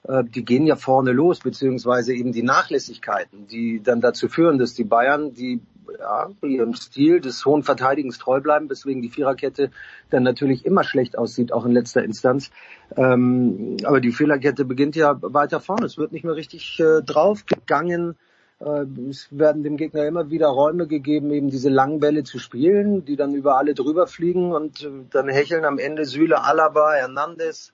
äh, 0.05 0.25
die 0.25 0.45
gehen 0.45 0.67
ja 0.67 0.77
vorne 0.77 1.13
los, 1.13 1.41
beziehungsweise 1.41 2.15
eben 2.15 2.33
die 2.33 2.43
Nachlässigkeiten, 2.43 3.47
die 3.49 3.83
dann 3.83 4.01
dazu 4.01 4.29
führen, 4.29 4.59
dass 4.59 4.75
die 4.75 4.85
Bayern, 4.85 5.35
die 5.35 5.61
ja, 5.99 6.31
ihrem 6.43 6.75
Stil 6.75 7.21
des 7.21 7.45
hohen 7.45 7.63
Verteidigens 7.63 8.19
treu 8.19 8.41
bleiben, 8.41 8.69
weswegen 8.69 9.03
die 9.03 9.09
Viererkette 9.09 9.71
dann 10.11 10.23
natürlich 10.23 10.67
immer 10.67 10.85
schlecht 10.85 11.17
aussieht, 11.17 11.53
auch 11.53 11.65
in 11.65 11.73
letzter 11.73 12.05
Instanz. 12.05 12.51
Ähm, 12.97 13.79
aber 13.85 14.01
die 14.01 14.13
Viererkette 14.13 14.65
beginnt 14.65 14.97
ja 14.97 15.17
weiter 15.21 15.61
vorne. 15.61 15.87
Es 15.87 15.99
wird 15.99 16.13
nicht 16.13 16.25
mehr 16.25 16.37
richtig 16.37 16.79
äh, 16.81 17.03
draufgegangen. 17.03 18.17
Äh, 18.61 18.85
es 19.09 19.29
werden 19.31 19.63
dem 19.63 19.77
Gegner 19.77 20.07
immer 20.07 20.31
wieder 20.31 20.49
Räume 20.49 20.87
gegeben, 20.87 21.31
eben 21.31 21.51
diese 21.51 21.69
langen 21.69 22.01
Bälle 22.01 22.25
zu 22.25 22.39
spielen, 22.39 23.05
die 23.05 23.17
dann 23.17 23.35
über 23.35 23.57
alle 23.57 23.75
drüber 23.75 24.07
fliegen 24.07 24.53
und 24.53 24.83
äh, 24.83 24.91
dann 25.11 25.29
hecheln 25.29 25.65
am 25.65 25.79
Ende 25.79 26.05
Süle, 26.05 26.43
Alaba, 26.43 26.93
Hernandez, 26.93 27.73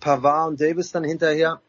Pavard 0.00 0.48
und 0.48 0.60
Davis 0.60 0.92
dann 0.92 1.04
hinterher. 1.04 1.60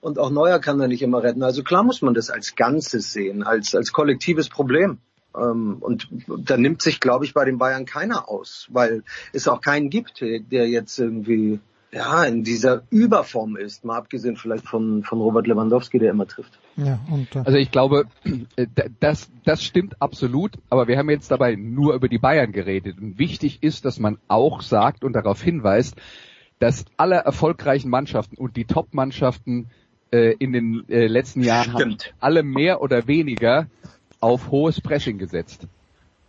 Und 0.00 0.18
auch 0.18 0.30
Neuer 0.30 0.60
kann 0.60 0.78
da 0.78 0.86
nicht 0.86 1.02
immer 1.02 1.22
retten. 1.22 1.42
Also 1.42 1.64
klar 1.64 1.82
muss 1.82 2.02
man 2.02 2.14
das 2.14 2.30
als 2.30 2.54
Ganzes 2.54 3.12
sehen, 3.12 3.42
als, 3.42 3.74
als 3.74 3.92
kollektives 3.92 4.48
Problem. 4.48 4.98
Ähm, 5.36 5.78
und 5.80 6.08
da 6.26 6.56
nimmt 6.56 6.82
sich, 6.82 7.00
glaube 7.00 7.24
ich, 7.24 7.34
bei 7.34 7.44
den 7.44 7.58
Bayern 7.58 7.84
keiner 7.84 8.28
aus, 8.28 8.68
weil 8.70 9.02
es 9.32 9.48
auch 9.48 9.60
keinen 9.60 9.90
gibt, 9.90 10.20
der 10.20 10.68
jetzt 10.68 10.98
irgendwie 10.98 11.60
ja, 11.90 12.24
in 12.24 12.44
dieser 12.44 12.82
Überform 12.90 13.56
ist, 13.56 13.84
mal 13.84 13.96
abgesehen 13.96 14.36
vielleicht 14.36 14.66
von, 14.66 15.02
von 15.04 15.20
Robert 15.20 15.46
Lewandowski, 15.46 15.98
der 15.98 16.10
immer 16.10 16.26
trifft. 16.26 16.58
Ja, 16.78 17.00
und, 17.10 17.34
äh 17.34 17.40
also 17.40 17.58
ich 17.58 17.70
glaube, 17.72 18.06
äh, 18.56 18.66
das, 19.00 19.30
das 19.44 19.62
stimmt 19.64 20.00
absolut, 20.00 20.52
aber 20.70 20.86
wir 20.86 20.96
haben 20.96 21.10
jetzt 21.10 21.30
dabei 21.30 21.56
nur 21.56 21.94
über 21.94 22.08
die 22.08 22.18
Bayern 22.18 22.52
geredet. 22.52 22.98
Und 22.98 23.18
wichtig 23.18 23.62
ist, 23.62 23.84
dass 23.84 23.98
man 23.98 24.18
auch 24.28 24.62
sagt 24.62 25.02
und 25.02 25.12
darauf 25.14 25.42
hinweist, 25.42 25.96
dass 26.60 26.84
alle 26.96 27.16
erfolgreichen 27.16 27.90
Mannschaften 27.90 28.36
und 28.36 28.56
die 28.56 28.64
Top-Mannschaften 28.64 29.70
äh, 30.12 30.34
in 30.38 30.52
den 30.52 30.88
äh, 30.88 31.06
letzten 31.08 31.42
Jahren 31.42 31.74
haben 31.74 31.96
alle 32.20 32.42
mehr 32.42 32.80
oder 32.80 33.06
weniger 33.08 33.66
auf 34.20 34.50
hohes 34.50 34.80
Pressing 34.80 35.18
gesetzt. 35.18 35.66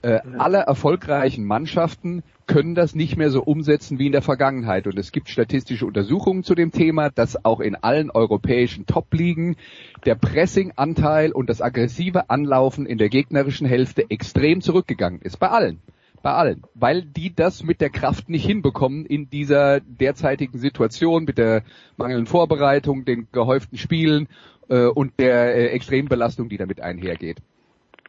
Äh, 0.02 0.20
alle 0.38 0.60
erfolgreichen 0.60 1.44
Mannschaften 1.44 2.24
können 2.48 2.74
das 2.74 2.96
nicht 2.96 3.18
mehr 3.18 3.30
so 3.30 3.44
umsetzen 3.44 4.00
wie 4.00 4.06
in 4.06 4.14
der 4.14 4.22
Vergangenheit. 4.22 4.88
Und 4.88 4.98
es 4.98 5.12
gibt 5.12 5.30
statistische 5.30 5.86
Untersuchungen 5.86 6.44
zu 6.44 6.56
dem 6.56 6.72
Thema, 6.72 7.10
dass 7.10 7.44
auch 7.44 7.60
in 7.60 7.76
allen 7.76 8.10
europäischen 8.10 8.86
Top-Ligen 8.86 9.58
der 10.06 10.16
Pressing-Anteil 10.16 11.32
und 11.34 11.50
das 11.50 11.62
aggressive 11.62 12.30
Anlaufen 12.30 12.86
in 12.86 12.98
der 12.98 13.10
gegnerischen 13.10 13.68
Hälfte 13.68 14.10
extrem 14.10 14.62
zurückgegangen 14.62 15.22
ist. 15.22 15.38
Bei 15.38 15.50
allen. 15.50 15.82
Bei 16.22 16.32
allen. 16.32 16.64
Weil 16.74 17.04
die 17.04 17.36
das 17.36 17.64
mit 17.64 17.82
der 17.82 17.90
Kraft 17.90 18.30
nicht 18.30 18.46
hinbekommen 18.46 19.06
in 19.06 19.30
dieser 19.30 19.82
derzeitigen 19.82 20.60
Situation 20.60 21.26
mit 21.26 21.38
der 21.38 21.64
mangelnden 21.98 22.26
Vorbereitung, 22.26 23.04
den 23.04 23.28
gehäuften 23.34 23.78
Spielen 23.78 24.28
äh, 24.70 24.86
und 24.86 25.20
der 25.20 25.56
äh, 25.56 25.68
Extrembelastung, 25.68 26.48
die 26.48 26.58
damit 26.58 26.82
einhergeht. 26.82 27.42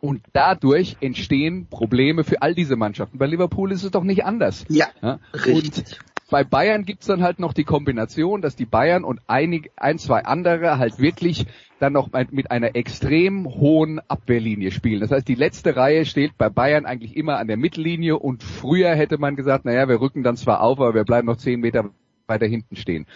Und 0.00 0.22
dadurch 0.32 0.96
entstehen 1.00 1.66
Probleme 1.68 2.24
für 2.24 2.40
all 2.40 2.54
diese 2.54 2.76
Mannschaften. 2.76 3.18
Bei 3.18 3.26
Liverpool 3.26 3.70
ist 3.70 3.84
es 3.84 3.90
doch 3.90 4.04
nicht 4.04 4.24
anders. 4.24 4.64
Ja, 4.68 4.86
ja? 5.02 5.18
richtig. 5.34 5.98
Und 5.98 5.98
bei 6.30 6.44
Bayern 6.44 6.84
gibt's 6.84 7.06
dann 7.06 7.22
halt 7.22 7.40
noch 7.40 7.52
die 7.52 7.64
Kombination, 7.64 8.40
dass 8.40 8.54
die 8.54 8.64
Bayern 8.64 9.04
und 9.04 9.20
einig, 9.26 9.72
ein, 9.76 9.98
zwei 9.98 10.24
andere 10.24 10.78
halt 10.78 10.98
wirklich 10.98 11.46
dann 11.80 11.92
noch 11.92 12.10
mit 12.30 12.50
einer 12.50 12.76
extrem 12.76 13.46
hohen 13.46 14.00
Abwehrlinie 14.08 14.70
spielen. 14.70 15.00
Das 15.00 15.10
heißt, 15.10 15.26
die 15.26 15.34
letzte 15.34 15.76
Reihe 15.76 16.06
steht 16.06 16.38
bei 16.38 16.48
Bayern 16.48 16.86
eigentlich 16.86 17.16
immer 17.16 17.38
an 17.38 17.48
der 17.48 17.56
Mittellinie 17.56 18.18
und 18.18 18.42
früher 18.42 18.94
hätte 18.94 19.18
man 19.18 19.34
gesagt, 19.34 19.64
naja, 19.64 19.88
wir 19.88 20.00
rücken 20.00 20.22
dann 20.22 20.36
zwar 20.36 20.62
auf, 20.62 20.78
aber 20.78 20.94
wir 20.94 21.04
bleiben 21.04 21.26
noch 21.26 21.36
zehn 21.36 21.60
Meter 21.60 21.90
weiter 22.26 22.46
hinten 22.46 22.76
stehen. 22.76 23.06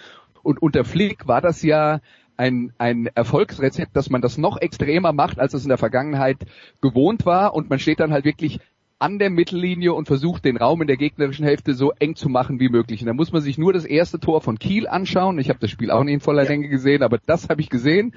Und 0.43 0.61
unter 0.61 0.85
Flick 0.85 1.27
war 1.27 1.41
das 1.41 1.63
ja 1.63 2.01
ein, 2.37 2.73
ein 2.79 3.09
Erfolgsrezept, 3.15 3.97
dass 3.97 4.11
man 4.11 4.23
das 4.23 4.39
noch 4.39 4.57
extremer 4.61 5.13
macht, 5.13 5.39
als 5.39 5.55
es 5.55 5.63
in 5.63 5.69
der 5.69 5.79
Vergangenheit 5.79 6.39
gewohnt 6.81 7.27
war 7.27 7.55
und 7.55 7.71
man 7.71 7.79
steht 7.79 8.01
dann 8.01 8.13
halt 8.13 8.25
wirklich 8.25 8.61
an 8.99 9.19
der 9.19 9.29
Mittellinie 9.29 9.93
und 9.93 10.07
versucht 10.07 10.45
den 10.45 10.57
Raum 10.57 10.81
in 10.81 10.87
der 10.87 10.97
gegnerischen 10.97 11.45
Hälfte 11.45 11.75
so 11.75 11.93
eng 11.99 12.15
zu 12.17 12.29
machen 12.29 12.61
wie 12.61 12.69
möglich. 12.69 13.03
Und 13.03 13.09
da 13.09 13.13
muss 13.13 13.33
man 13.33 13.43
sich 13.43 13.59
nur 13.59 13.73
das 13.73 13.85
erste 13.85 14.21
Tor 14.21 14.41
von 14.41 14.59
Kiel 14.59 14.87
anschauen. 14.87 15.39
Ich 15.39 15.49
habe 15.49 15.59
das 15.59 15.71
Spiel 15.71 15.91
auch 15.91 16.05
nicht 16.05 16.15
in 16.15 16.21
voller 16.21 16.45
Länge 16.45 16.69
gesehen, 16.69 17.03
aber 17.03 17.19
das 17.19 17.49
habe 17.49 17.61
ich 17.61 17.69
gesehen. 17.69 18.15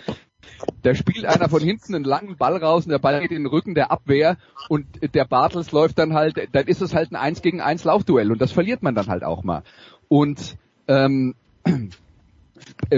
Da 0.83 0.95
spielt 0.95 1.25
einer 1.25 1.49
von 1.49 1.61
hinten 1.61 1.95
einen 1.95 2.05
langen 2.05 2.37
Ball 2.37 2.55
raus 2.57 2.85
und 2.85 2.91
der 2.91 2.99
Ball 2.99 3.19
geht 3.19 3.31
in 3.31 3.43
den 3.43 3.47
Rücken 3.47 3.75
der 3.75 3.91
Abwehr 3.91 4.37
und 4.69 4.85
der 5.13 5.25
Bartels 5.25 5.71
läuft 5.71 5.99
dann 5.99 6.13
halt, 6.13 6.47
dann 6.53 6.67
ist 6.67 6.81
es 6.81 6.93
halt 6.93 7.11
ein 7.11 7.17
1 7.17 7.41
gegen 7.41 7.59
1 7.59 7.83
Laufduell 7.83 8.31
und 8.31 8.39
das 8.39 8.51
verliert 8.51 8.81
man 8.81 8.95
dann 8.95 9.07
halt 9.07 9.23
auch 9.23 9.43
mal. 9.43 9.63
Und 10.07 10.57
ähm, 10.87 11.35
äh, 11.65 11.89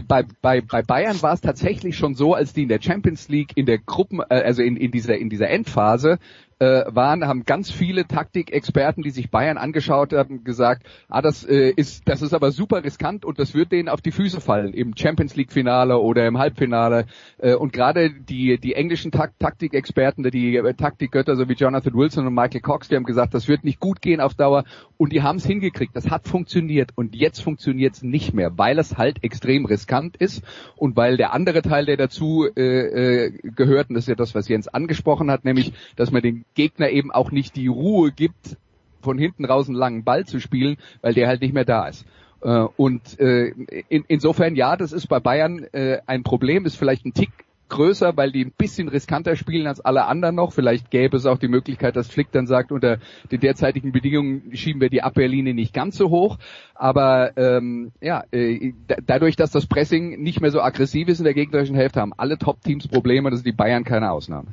bei, 0.08 0.26
bei, 0.42 0.62
bei 0.62 0.82
Bayern 0.82 1.22
war 1.22 1.34
es 1.34 1.42
tatsächlich 1.42 1.98
schon 1.98 2.16
so, 2.16 2.34
als 2.34 2.54
die 2.54 2.64
in 2.64 2.70
der 2.70 2.82
Champions 2.82 3.30
League 3.30 3.52
in 3.56 3.66
der 3.66 3.78
Gruppen, 3.78 4.20
äh, 4.30 4.36
also 4.36 4.62
in, 4.62 4.76
in 4.78 4.92
dieser 4.92 5.18
in 5.18 5.30
dieser 5.30 5.50
Endphase 5.50 6.20
äh, 6.60 6.84
waren, 6.88 7.26
haben 7.26 7.46
ganz 7.46 7.72
viele 7.72 8.06
Taktikexperten, 8.06 9.02
die 9.02 9.12
sich 9.12 9.32
Bayern 9.32 9.58
angeschaut 9.58 10.14
haben, 10.14 10.44
gesagt, 10.44 10.86
ah, 11.08 11.22
das 11.22 11.46
äh, 11.46 11.72
ist, 11.72 12.08
das 12.08 12.22
ist 12.22 12.34
aber 12.34 12.52
super 12.52 12.84
riskant 12.84 13.26
und 13.26 13.40
das 13.40 13.54
wird 13.54 13.72
denen 13.72 13.90
auf 13.90 14.02
die 14.02 14.12
Füße 14.12 14.42
fallen 14.42 14.74
im 14.74 14.96
Champions 14.96 15.36
League 15.36 15.52
Finale 15.52 15.98
oder 15.98 16.28
im 16.28 16.38
Halbfinale. 16.38 17.06
Äh, 17.38 17.56
und 17.56 17.72
gerade 17.74 18.12
die, 18.12 18.60
die 18.60 18.74
englischen 18.74 19.12
Tak 19.12 19.40
Taktikexperten, 19.40 20.24
die 20.30 20.58
äh, 20.58 20.74
Taktikgötter, 20.74 21.36
so 21.36 21.48
wie 21.48 21.54
Jonathan 21.54 21.94
Wilson 21.94 22.28
und 22.28 22.34
Michael 22.34 22.62
Cox, 22.62 22.90
die 22.90 22.96
haben 22.96 23.06
gesagt, 23.06 23.34
das 23.34 23.48
wird 23.48 23.64
nicht 23.64 23.80
gut 23.80 24.02
gehen 24.02 24.20
auf 24.20 24.34
Dauer 24.34 24.66
und 24.98 25.14
die 25.14 25.22
haben 25.22 25.38
es 25.38 25.46
hingekriegt. 25.46 25.96
Das 25.96 26.10
hat 26.10 26.28
funktioniert 26.28 26.92
und 26.96 27.16
jetzt 27.16 27.42
funktioniert 27.42 27.96
es 27.96 28.04
nicht 28.04 28.34
mehr, 28.34 28.58
weil 28.58 28.80
es 28.80 28.98
halt 28.98 29.24
extrem 29.24 29.66
riskant 29.66 30.18
ist 30.18 30.44
und 30.76 30.98
weil 30.98 31.16
der 31.16 31.34
andere 31.34 31.62
Teil, 31.62 31.86
der 31.86 31.96
dazu 31.96 32.48
äh, 32.56 33.28
äh, 33.28 33.32
gehört, 33.56 33.90
und 33.90 33.96
das 33.96 34.04
ist 34.04 34.10
ja 34.10 34.16
das, 34.16 34.36
was 34.36 34.50
Jens 34.50 34.68
angesprochen 34.68 35.32
hat, 35.32 35.46
nämlich, 35.46 35.72
dass 35.96 36.12
man 36.12 36.22
den 36.22 36.44
Gegner 36.56 36.90
eben 36.90 37.12
auch 37.12 37.32
nicht 37.32 37.56
die 37.56 37.68
Ruhe 37.68 38.12
gibt, 38.12 38.58
von 39.02 39.18
hinten 39.18 39.46
raus 39.46 39.68
einen 39.68 39.78
langen 39.78 40.04
Ball 40.04 40.26
zu 40.26 40.40
spielen, 40.40 40.78
weil 41.02 41.14
der 41.14 41.28
halt 41.28 41.42
nicht 41.42 41.54
mehr 41.54 41.66
da 41.66 41.88
ist. 41.88 42.06
Äh, 42.42 42.66
und 42.78 43.20
äh, 43.20 43.54
in, 43.90 44.06
insofern 44.08 44.56
ja, 44.56 44.76
das 44.76 44.92
ist 44.92 45.08
bei 45.08 45.20
Bayern 45.20 45.66
äh, 45.72 46.00
ein 46.06 46.24
Problem, 46.24 46.66
ist 46.66 46.76
vielleicht 46.76 47.06
ein 47.06 47.14
Tick 47.14 47.32
größer, 47.70 48.18
weil 48.18 48.32
die 48.32 48.44
ein 48.44 48.52
bisschen 48.52 48.88
riskanter 48.88 49.36
spielen 49.36 49.68
als 49.68 49.80
alle 49.80 50.06
anderen 50.06 50.36
noch. 50.36 50.54
Vielleicht 50.54 50.90
gäbe 50.92 51.16
es 51.16 51.26
auch 51.26 51.38
die 51.38 51.48
Möglichkeit, 51.48 51.96
dass 51.96 52.08
Flick 52.08 52.32
dann 52.32 52.48
sagt, 52.48 52.72
unter 52.72 52.98
den 53.32 53.40
derzeitigen 53.40 53.92
Bedingungen 53.92 54.56
schieben 54.56 54.82
wir 54.82 54.90
die 54.90 55.04
Abwehrlinie 55.04 55.54
nicht 55.54 55.74
ganz 55.74 55.96
so 55.96 56.10
hoch. 56.10 56.40
Aber 56.74 57.38
ähm, 57.38 57.92
ja, 58.02 58.24
äh, 58.32 58.74
dadurch, 59.06 59.36
dass 59.36 59.52
das 59.52 59.68
Pressing 59.68 60.22
nicht 60.22 60.42
mehr 60.42 60.52
so 60.52 60.62
aggressiv 60.62 61.08
ist 61.08 61.20
in 61.20 61.26
der 61.26 61.36
gegnerischen 61.36 61.76
Hälfte, 61.76 62.02
haben 62.02 62.14
alle 62.18 62.38
Top-Teams 62.38 62.88
Probleme. 62.88 63.30
Das 63.30 63.40
ist 63.40 63.46
die 63.46 63.52
Bayern 63.52 63.84
keine 63.84 64.12
Ausnahme. 64.12 64.48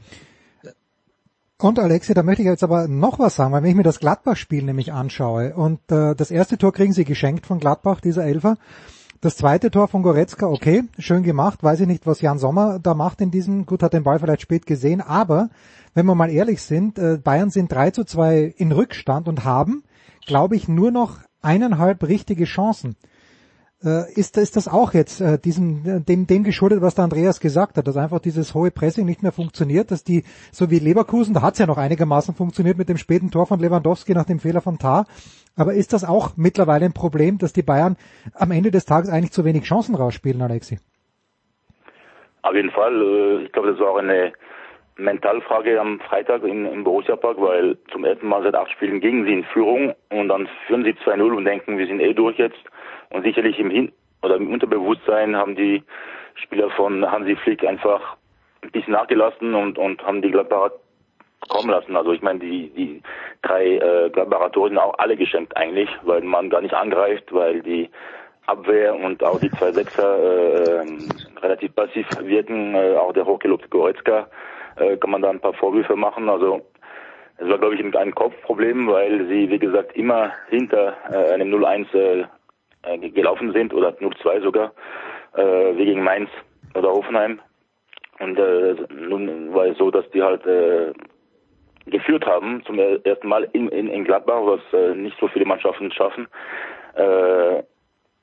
Und 1.59 1.79
Alexi, 1.79 2.13
da 2.13 2.23
möchte 2.23 2.43
ich 2.43 2.49
jetzt 2.49 2.63
aber 2.63 2.87
noch 2.87 3.19
was 3.19 3.37
sagen, 3.37 3.53
weil 3.53 3.63
wenn 3.63 3.71
ich 3.71 3.77
mir 3.77 3.83
das 3.83 3.99
Gladbach-Spiel 3.99 4.63
nämlich 4.63 4.93
anschaue 4.93 5.55
und 5.55 5.81
äh, 5.91 6.15
das 6.15 6.31
erste 6.31 6.59
Tor 6.59 6.73
kriegen 6.75 6.93
sie 6.93 7.07
geschenkt 7.07 7.47
von 7.47 7.59
Gladbach, 7.59 8.03
dieser 8.03 8.25
Elfer. 8.25 8.59
Das 9.23 9.39
zweite 9.39 9.71
Tor 9.71 9.89
von 9.89 10.03
Goretzka, 10.03 10.47
okay, 10.47 10.85
schön 10.99 11.23
gemacht. 11.23 11.63
Weiß 11.63 11.81
ich 11.81 11.87
nicht, 11.87 12.07
was 12.07 12.21
Jan 12.21 12.39
Sommer 12.39 12.79
da 12.79 12.93
macht 12.93 13.23
in 13.23 13.31
diesem. 13.31 13.65
Gut, 13.65 13.83
hat 13.83 13.95
den 13.95 14.03
Ball 14.03 14.19
vielleicht 14.19 14.43
spät 14.43 14.67
gesehen. 14.67 15.01
Aber, 15.01 15.49
wenn 15.95 16.05
wir 16.05 16.15
mal 16.15 16.31
ehrlich 16.31 16.61
sind, 16.61 16.99
äh, 16.99 17.17
Bayern 17.17 17.49
sind 17.49 17.73
3 17.73 17.91
zu 17.91 18.05
2 18.05 18.55
in 18.59 18.73
Rückstand 18.73 19.27
und 19.27 19.45
haben, 19.45 19.83
glaube 20.27 20.57
ich, 20.57 20.69
nur 20.69 20.91
noch 20.91 21.21
eineinhalb 21.41 22.07
richtige 22.07 22.45
Chancen. 22.45 22.97
Äh, 23.85 24.11
ist, 24.19 24.39
ist 24.39 24.57
das 24.57 24.69
auch 24.69 24.95
jetzt 24.95 25.21
äh, 25.21 25.39
diesem, 25.39 26.05
dem, 26.07 26.27
dem 26.27 26.45
geschuldet, 26.45 26.81
was 26.81 26.95
der 26.95 27.05
Andreas 27.05 27.41
gesagt 27.41 27.77
hat, 27.77 27.87
dass 27.87 27.99
einfach 27.99 28.21
dieses 28.21 28.55
hohe 28.55 28.71
Pressing 28.71 29.05
nicht 29.05 29.23
mehr 29.23 29.33
funktioniert, 29.33 29.91
dass 29.91 30.03
die, 30.03 30.25
so 30.51 30.71
wie 30.71 30.79
Leverkusen, 30.79 31.35
da 31.35 31.43
hat 31.43 31.55
es 31.55 31.59
ja 31.59 31.67
noch 31.67 31.77
einigermaßen 31.77 32.35
funktioniert 32.35 32.79
mit 32.79 32.89
dem 32.89 32.97
späten 32.97 33.31
Tor 33.31 33.47
von 33.47 33.61
Lewandowski 33.61 34.15
nach 34.15 34.25
dem 34.25 34.39
Fehler 34.39 34.63
von 34.63 34.79
Tar, 34.79 35.05
aber 35.59 35.75
ist 35.75 35.93
das 35.93 36.09
auch 36.09 36.39
mittlerweile 36.39 36.87
ein 36.87 36.95
Problem, 36.95 37.37
dass 37.37 37.53
die 37.53 37.63
Bayern 37.63 37.97
am 38.35 38.51
Ende 38.51 38.71
des 38.71 38.87
Tages 38.87 39.11
eigentlich 39.11 39.33
zu 39.33 39.45
wenig 39.45 39.65
Chancen 39.65 39.95
rausspielen, 39.95 40.41
Alexi? 40.41 40.79
Auf 42.41 42.55
jeden 42.55 42.71
Fall, 42.71 42.95
äh, 42.95 43.45
ich 43.45 43.53
glaube, 43.53 43.73
das 43.73 43.79
war 43.79 43.91
auch 43.91 43.99
eine 43.99 44.33
Mentalfrage 44.97 45.79
am 45.79 46.01
Freitag 46.01 46.43
im, 46.45 46.65
im 46.65 46.83
Borussia 46.83 47.17
Park, 47.17 47.37
weil 47.39 47.77
zum 47.93 48.07
ersten 48.07 48.27
Mal 48.27 48.43
seit 48.43 48.55
acht 48.55 48.71
Spielen 48.71 49.01
gingen 49.01 49.27
sie 49.27 49.35
in 49.35 49.45
Führung 49.45 49.95
und 50.09 50.29
dann 50.29 50.49
führen 50.67 50.85
sie 50.85 50.93
2-0 50.93 51.37
und 51.37 51.45
denken, 51.45 51.77
wir 51.77 51.87
sind 51.87 52.01
eh 52.01 52.15
durch 52.15 52.39
jetzt 52.39 52.57
und 53.17 53.25
sicherlich 53.25 53.59
im 53.59 53.71
Hin 53.71 53.93
oder 54.23 54.37
im 54.37 54.53
Unterbewusstsein 54.53 55.37
haben 55.37 55.57
die 55.57 55.83
Spieler 56.35 56.71
von 56.71 57.11
Hansi 57.11 57.37
Flick 57.37 57.65
einfach 57.65 58.17
ein 58.63 58.71
bisschen 58.71 58.93
nachgelassen 58.93 59.55
und, 59.55 59.79
und 59.79 60.05
haben 60.05 60.23
die 60.23 60.31
Gladbacher 60.31 60.73
kommen 61.49 61.71
lassen. 61.71 61.97
Also 61.97 62.13
ich 62.13 62.23
meine, 62.23 62.41
die, 62.41 62.71
die 62.71 63.03
drei 63.43 63.77
äh, 63.77 64.11
Gladbacher 64.11 64.53
Tore 64.53 64.69
sind 64.69 64.79
auch 64.79 64.99
alle 64.99 65.17
geschenkt 65.17 65.57
eigentlich, 65.57 65.89
weil 66.03 66.23
man 66.23 66.51
gar 66.51 66.61
nicht 66.61 66.75
angreift, 66.75 67.33
weil 67.33 67.63
die 67.63 67.89
Abwehr 68.47 68.95
und 68.95 69.25
auch 69.25 69.41
die 69.41 69.51
zwei 69.53 69.73
Sechser 69.73 70.19
äh, 70.19 70.83
ähm, 70.83 71.09
relativ 71.41 71.75
passiv 71.75 72.07
wirken. 72.21 72.75
Äh, 72.75 72.97
auch 72.97 73.13
der 73.13 73.27
hochgelobte 73.27 73.69
Goretzka 73.69 74.29
äh, 74.77 74.97
kann 74.97 75.11
man 75.11 75.23
da 75.23 75.31
ein 75.31 75.41
paar 75.41 75.55
Vorwürfe 75.55 75.97
machen. 75.97 76.29
Also 76.29 76.63
es 77.39 77.49
war, 77.49 77.59
glaube 77.59 77.75
ich, 77.75 77.97
ein 77.97 78.15
Kopfproblem, 78.15 78.89
weil 78.89 79.27
sie, 79.27 79.51
wie 79.51 79.59
gesagt, 79.59 79.97
immer 79.97 80.33
hinter 80.49 80.97
äh, 81.11 81.33
einem 81.33 81.53
0-1 81.53 81.95
äh, 81.95 82.25
äh, 82.83 82.99
gelaufen 83.11 83.53
sind 83.53 83.73
oder 83.75 83.91
0-2 83.91 84.43
sogar, 84.43 84.73
äh, 85.35 85.77
wie 85.77 85.85
gegen 85.85 86.03
Mainz 86.03 86.31
oder 86.75 86.91
Hoffenheim. 86.91 87.41
Und 88.19 88.39
äh, 88.39 88.75
nun 88.91 89.55
war 89.55 89.67
es 89.67 89.79
so, 89.79 89.91
dass 89.91 90.09
die 90.11 90.23
halt 90.23 90.45
äh, 90.47 90.93
geführt 91.87 92.27
haben 92.27 92.63
zum 92.65 92.79
ersten 92.79 93.29
Mal 93.29 93.49
in, 93.53 93.69
in, 93.69 93.89
in 93.89 94.05
Gladbach, 94.05 94.41
was 94.43 94.61
äh, 94.73 94.95
nicht 94.95 95.17
so 95.21 95.29
viele 95.29 95.45
Mannschaften 95.45 95.93
schaffen. 95.93 96.27
Äh, 96.95 97.63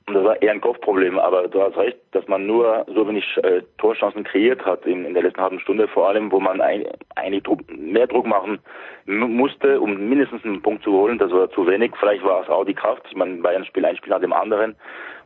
das 0.06 0.22
war 0.22 0.42
eher 0.42 0.52
ein 0.52 0.60
Kopfproblem, 0.60 1.18
aber 1.18 1.48
du 1.48 1.62
hast 1.62 1.78
recht, 1.78 1.96
dass 2.12 2.28
man 2.28 2.46
nur 2.46 2.84
so 2.94 3.08
wenig 3.08 3.24
äh, 3.42 3.62
Torchancen 3.78 4.24
kreiert 4.24 4.64
hat 4.66 4.84
in, 4.84 5.06
in 5.06 5.14
der 5.14 5.22
letzten 5.22 5.40
halben 5.40 5.60
Stunde, 5.60 5.88
vor 5.88 6.08
allem, 6.08 6.30
wo 6.30 6.40
man 6.40 6.60
ein, 6.60 6.84
eigentlich 7.16 7.42
Druck, 7.42 7.60
mehr 7.74 8.06
Druck 8.06 8.26
machen 8.26 8.58
musste, 9.06 9.80
um 9.80 10.08
mindestens 10.08 10.44
einen 10.44 10.60
Punkt 10.60 10.84
zu 10.84 10.92
holen. 10.92 11.18
Das 11.18 11.30
war 11.30 11.50
zu 11.50 11.66
wenig. 11.66 11.92
Vielleicht 11.98 12.22
war 12.22 12.42
es 12.42 12.48
auch 12.50 12.64
die 12.64 12.74
Kraft. 12.74 13.02
Ich 13.08 13.16
meine, 13.16 13.36
Bayern 13.36 13.64
spielt 13.64 13.86
ein 13.86 13.96
Spiel 13.96 14.10
nach 14.10 14.20
dem 14.20 14.32
anderen. 14.32 14.76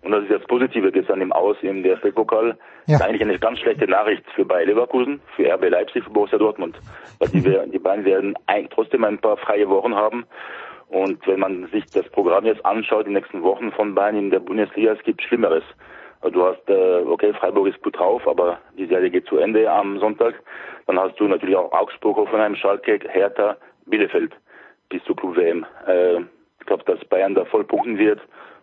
Und 0.03 0.13
das 0.13 0.23
ist 0.23 0.31
das 0.31 0.47
Positive 0.47 0.93
gestern 0.93 1.21
im 1.21 1.33
Aus 1.33 1.57
im 1.63 1.83
DFB-Pokal. 1.83 2.57
Ja. 2.87 2.97
ist 2.97 3.03
eigentlich 3.03 3.23
eine 3.23 3.39
ganz 3.39 3.59
schlechte 3.59 3.89
Nachricht 3.89 4.25
für 4.35 4.45
Bayer 4.45 4.67
Leverkusen, 4.67 5.21
für 5.35 5.53
RB 5.53 5.71
Leipzig, 5.71 6.05
für 6.05 6.11
Borussia 6.11 6.39
Dortmund. 6.39 6.79
Weil 7.19 7.29
die, 7.31 7.43
die 7.43 7.79
beiden 7.79 8.05
werden 8.05 8.35
trotzdem 8.71 9.05
ein 9.05 9.19
paar 9.19 9.37
freie 9.37 9.69
Wochen 9.69 9.95
haben. 9.95 10.25
Und 10.89 11.27
wenn 11.27 11.41
man 11.41 11.67
sich 11.69 11.85
das 11.87 12.09
Programm 12.09 12.47
jetzt 12.47 12.65
anschaut, 12.65 13.07
die 13.07 13.13
nächsten 13.13 13.43
Wochen 13.43 13.71
von 13.73 13.95
Bayern 13.95 14.17
in 14.17 14.31
der 14.31 14.41
Bundesliga, 14.41 14.93
es 14.93 15.03
gibt 15.03 15.23
Schlimmeres. 15.23 15.65
Du 16.33 16.45
hast, 16.45 16.69
äh, 16.69 17.03
okay, 17.07 17.33
Freiburg 17.35 17.69
ist 17.69 17.83
gut 17.83 17.97
drauf, 17.97 18.27
aber 18.27 18.59
die 18.77 18.87
Serie 18.87 19.11
geht 19.11 19.27
zu 19.27 19.37
Ende 19.37 19.71
am 19.71 19.99
Sonntag. 20.01 20.35
Dann 20.87 20.99
hast 20.99 21.19
du 21.21 21.29
natürlich 21.29 21.55
auch 21.57 21.71
Augsburg, 21.73 22.17
Hoffenheim, 22.17 22.57
Schalke, 22.57 22.99
Hertha, 23.09 23.57
Bielefeld 23.87 24.33
bis 24.89 25.05
zur 25.05 25.15
Club 25.15 25.37
WM. 25.37 25.65
Äh, 25.87 26.21
ich 26.61 26.67
glaube, 26.67 26.85
dass 26.85 27.05
Bayern 27.05 27.35
da 27.35 27.45
voll 27.45 27.65
punkten 27.65 27.99
wird 27.99 28.21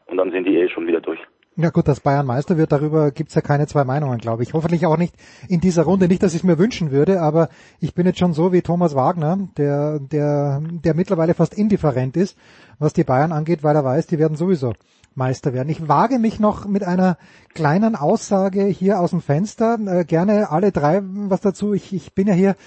und 0.08 0.18
dann 0.18 0.32
sind 0.32 0.46
die 0.46 0.58
eh 0.58 0.68
schon 0.68 0.88
wieder 0.88 1.00
durch. 1.00 1.20
Ja 1.58 1.70
gut, 1.70 1.88
dass 1.88 2.02
Bayern 2.02 2.26
Meister 2.26 2.58
wird, 2.58 2.74
darüber 2.74 3.12
gibt's 3.12 3.34
ja 3.34 3.40
keine 3.40 3.66
zwei 3.66 3.86
Meinungen, 3.86 4.18
glaube 4.18 4.44
ich. 4.44 4.54
Hoffentlich 4.54 4.86
auch 4.86 4.98
nicht 4.98 5.16
in 5.48 5.62
dieser 5.62 5.84
Runde. 5.84 6.10
Nicht, 6.10 6.22
dass 6.22 6.34
ich 6.34 6.44
mir 6.44 6.58
wünschen 6.58 6.92
würde, 6.92 7.22
aber 7.22 7.48
ich 7.80 7.94
bin 7.94 8.06
jetzt 8.06 8.20
schon 8.20 8.34
so 8.34 8.52
wie 8.52 8.62
Thomas 8.62 8.94
Wagner, 8.94 9.48
der, 9.56 10.00
der, 10.00 10.62
der 10.62 10.94
mittlerweile 10.96 11.34
fast 11.34 11.54
indifferent 11.54 12.18
ist, 12.18 12.36
was 12.78 12.92
die 12.92 13.06
Bayern 13.06 13.32
angeht, 13.32 13.64
weil 13.64 13.74
er 13.74 13.86
weiß, 13.86 14.08
die 14.08 14.20
werden 14.20 14.36
sowieso 14.36 14.74
Meister 15.14 15.54
werden. 15.54 15.70
Ich 15.70 15.88
wage 15.88 16.20
mich 16.20 16.42
noch 16.42 16.66
mit 16.66 16.84
einer 16.84 17.18
kleinen 17.54 17.96
Aussage 17.96 18.66
hier 18.66 19.00
aus 19.00 19.12
dem 19.12 19.22
Fenster. 19.22 19.80
Äh, 19.86 20.04
gerne 20.04 20.52
alle 20.52 20.74
drei 20.74 21.02
was 21.04 21.40
dazu. 21.40 21.74
Ich, 21.74 21.94
ich 21.94 22.14
bin 22.14 22.28
ja 22.28 22.34
hier 22.34 22.58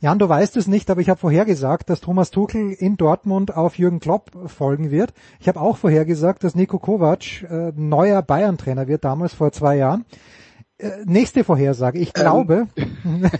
Jan, 0.00 0.18
du 0.18 0.28
weißt 0.28 0.56
es 0.56 0.66
nicht, 0.66 0.90
aber 0.90 1.00
ich 1.00 1.08
habe 1.08 1.20
vorhergesagt, 1.20 1.88
dass 1.88 2.00
Thomas 2.00 2.30
Tuchel 2.30 2.72
in 2.72 2.96
Dortmund 2.96 3.56
auf 3.56 3.78
Jürgen 3.78 4.00
Klopp 4.00 4.30
folgen 4.46 4.90
wird. 4.90 5.14
Ich 5.40 5.48
habe 5.48 5.60
auch 5.60 5.76
vorhergesagt, 5.78 6.44
dass 6.44 6.54
Nico 6.54 6.78
Kovac 6.78 7.42
äh, 7.42 7.72
neuer 7.74 8.22
Bayern-Trainer 8.22 8.88
wird, 8.88 9.04
damals 9.04 9.34
vor 9.34 9.52
zwei 9.52 9.76
Jahren. 9.76 10.04
Äh, 10.78 10.90
nächste 11.06 11.44
Vorhersage. 11.44 11.98
Ich 11.98 12.08
ähm. 12.08 12.22
glaube. 12.22 12.66
Ähm, 12.76 13.30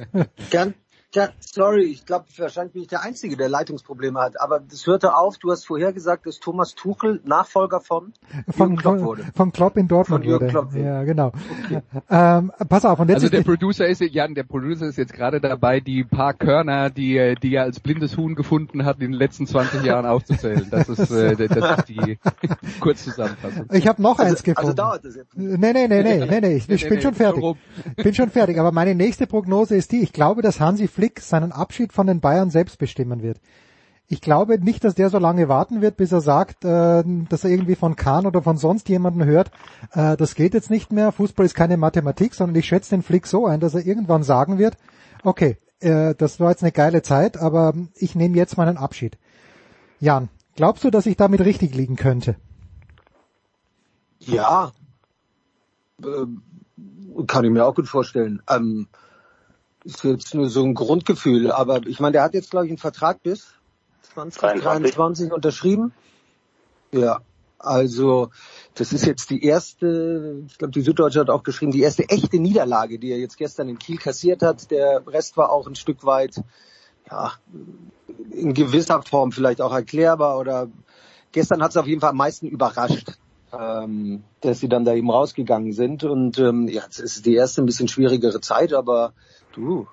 gern, 0.50 0.74
ja, 1.14 1.28
sorry, 1.38 1.84
ich 1.84 2.04
glaube, 2.04 2.24
wahrscheinlich 2.36 2.72
bin 2.72 2.82
ich 2.82 2.88
der 2.88 3.02
Einzige, 3.02 3.36
der 3.36 3.48
Leitungsprobleme 3.48 4.20
hat. 4.20 4.40
Aber 4.40 4.60
das 4.60 4.86
hörte 4.86 5.16
auf, 5.16 5.38
du 5.38 5.50
hast 5.52 5.64
vorher 5.64 5.92
gesagt, 5.92 6.26
dass 6.26 6.40
Thomas 6.40 6.74
Tuchel 6.74 7.20
Nachfolger 7.24 7.80
von, 7.80 8.12
von 8.48 8.76
Klopp 8.76 9.00
wurde. 9.00 9.24
Von 9.34 9.52
Klopp 9.52 9.76
in 9.76 9.86
Dortmund 9.86 10.24
von 10.24 10.32
wurde. 10.32 10.48
Klopp 10.48 10.74
ja, 10.74 11.04
genau. 11.04 11.32
Okay. 11.64 11.82
Ähm, 12.10 12.52
pass 12.68 12.84
auf. 12.84 13.00
Und 13.00 13.08
jetzt 13.08 13.24
also 13.24 13.28
der 13.28 13.42
Producer 13.42 13.86
ist, 13.86 14.00
Jan, 14.00 14.34
der 14.34 14.44
Producer 14.44 14.86
ist 14.86 14.98
jetzt 14.98 15.12
gerade 15.12 15.40
dabei, 15.40 15.80
die 15.80 16.04
paar 16.04 16.34
Körner, 16.34 16.90
die, 16.90 17.34
die 17.42 17.54
er 17.54 17.62
als 17.62 17.80
blindes 17.80 18.16
Huhn 18.16 18.34
gefunden 18.34 18.84
hat, 18.84 18.96
in 19.00 19.12
den 19.12 19.18
letzten 19.18 19.46
20 19.46 19.82
Jahren 19.82 20.06
aufzuzählen. 20.06 20.66
Das 20.70 20.88
ist, 20.88 21.10
äh, 21.10 21.34
das 21.48 21.78
ist 21.78 21.88
die 21.88 22.18
Kurzzusammenfassung. 22.80 23.66
Ich 23.72 23.86
habe 23.88 24.02
noch 24.02 24.18
also, 24.18 24.30
eins 24.30 24.42
gefunden. 24.42 24.58
Also 24.58 24.72
dauert 24.74 25.04
das 25.04 25.16
jetzt? 25.16 25.36
Nee, 25.36 25.56
nee, 25.56 25.88
nee, 25.88 26.02
nee, 26.02 26.26
nee, 26.26 26.40
nee, 26.40 26.56
ich, 26.56 26.68
ich 26.68 26.82
nee, 26.82 26.88
bin 26.88 26.98
nee, 26.98 27.02
schon 27.02 27.14
fertig. 27.14 27.44
bin 27.96 28.14
schon 28.14 28.30
fertig. 28.30 28.58
Aber 28.58 28.70
meine 28.70 28.94
nächste 28.94 29.26
Prognose 29.26 29.76
ist 29.76 29.92
die, 29.92 30.00
ich 30.00 30.12
glaube, 30.12 30.42
dass 30.42 30.60
Hansi 30.60 30.86
Flick 30.86 31.03
Flick 31.04 31.20
seinen 31.20 31.52
Abschied 31.52 31.92
von 31.92 32.06
den 32.06 32.20
Bayern 32.20 32.48
selbst 32.48 32.78
bestimmen 32.78 33.22
wird. 33.22 33.38
Ich 34.06 34.22
glaube 34.22 34.58
nicht, 34.58 34.84
dass 34.84 34.94
der 34.94 35.10
so 35.10 35.18
lange 35.18 35.50
warten 35.50 35.82
wird, 35.82 35.98
bis 35.98 36.12
er 36.12 36.22
sagt, 36.22 36.64
äh, 36.64 37.04
dass 37.28 37.44
er 37.44 37.50
irgendwie 37.50 37.74
von 37.74 37.94
Kahn 37.94 38.24
oder 38.24 38.40
von 38.40 38.56
sonst 38.56 38.88
jemanden 38.88 39.22
hört, 39.22 39.50
äh, 39.92 40.16
das 40.16 40.34
geht 40.34 40.54
jetzt 40.54 40.70
nicht 40.70 40.92
mehr, 40.92 41.12
Fußball 41.12 41.44
ist 41.44 41.54
keine 41.54 41.76
Mathematik, 41.76 42.34
sondern 42.34 42.56
ich 42.56 42.64
schätze 42.64 42.88
den 42.88 43.02
Flick 43.02 43.26
so 43.26 43.44
ein, 43.44 43.60
dass 43.60 43.74
er 43.74 43.84
irgendwann 43.84 44.22
sagen 44.22 44.56
wird, 44.56 44.78
okay, 45.24 45.58
äh, 45.80 46.14
das 46.14 46.40
war 46.40 46.48
jetzt 46.50 46.62
eine 46.62 46.72
geile 46.72 47.02
Zeit, 47.02 47.36
aber 47.36 47.74
ich 47.96 48.14
nehme 48.14 48.38
jetzt 48.38 48.56
meinen 48.56 48.78
Abschied. 48.78 49.18
Jan, 50.00 50.30
glaubst 50.56 50.84
du, 50.84 50.90
dass 50.90 51.04
ich 51.04 51.18
damit 51.18 51.40
richtig 51.40 51.74
liegen 51.74 51.96
könnte? 51.96 52.36
Ja, 54.20 54.72
äh, 56.02 56.26
kann 57.26 57.44
ich 57.44 57.50
mir 57.50 57.66
auch 57.66 57.74
gut 57.74 57.88
vorstellen. 57.88 58.40
Ähm, 58.48 58.88
ist 59.84 60.02
jetzt 60.04 60.34
nur 60.34 60.48
so 60.48 60.64
ein 60.64 60.74
Grundgefühl, 60.74 61.50
aber 61.50 61.86
ich 61.86 62.00
meine, 62.00 62.12
der 62.12 62.22
hat 62.22 62.34
jetzt, 62.34 62.50
glaube 62.50 62.66
ich, 62.66 62.70
einen 62.70 62.78
Vertrag 62.78 63.22
bis 63.22 63.46
2023 64.14 65.32
unterschrieben. 65.32 65.92
Ja, 66.92 67.20
also 67.58 68.30
das 68.74 68.92
ist 68.92 69.06
jetzt 69.06 69.30
die 69.30 69.44
erste, 69.44 70.42
ich 70.46 70.58
glaube, 70.58 70.72
die 70.72 70.82
Süddeutsche 70.82 71.20
hat 71.20 71.30
auch 71.30 71.42
geschrieben, 71.42 71.72
die 71.72 71.82
erste 71.82 72.08
echte 72.08 72.38
Niederlage, 72.38 72.98
die 72.98 73.10
er 73.10 73.18
jetzt 73.18 73.36
gestern 73.36 73.68
in 73.68 73.78
Kiel 73.78 73.98
kassiert 73.98 74.42
hat. 74.42 74.70
Der 74.70 75.06
Rest 75.06 75.36
war 75.36 75.50
auch 75.50 75.66
ein 75.66 75.74
Stück 75.74 76.04
weit, 76.04 76.42
ja, 77.10 77.32
in 78.30 78.54
gewisser 78.54 79.02
Form 79.02 79.32
vielleicht 79.32 79.60
auch 79.60 79.72
erklärbar 79.72 80.38
oder 80.38 80.68
gestern 81.32 81.62
hat 81.62 81.70
es 81.70 81.76
auf 81.76 81.86
jeden 81.86 82.00
Fall 82.00 82.10
am 82.10 82.16
meisten 82.16 82.46
überrascht, 82.46 83.12
ähm, 83.52 84.24
dass 84.40 84.60
sie 84.60 84.68
dann 84.68 84.84
da 84.84 84.94
eben 84.94 85.10
rausgegangen 85.10 85.72
sind. 85.72 86.04
Und 86.04 86.38
ähm, 86.38 86.68
ja, 86.68 86.82
es 86.88 86.98
ist 86.98 87.26
die 87.26 87.34
erste 87.34 87.62
ein 87.62 87.66
bisschen 87.66 87.88
schwierigere 87.88 88.40
Zeit, 88.40 88.72
aber 88.72 89.12
du, 89.54 89.86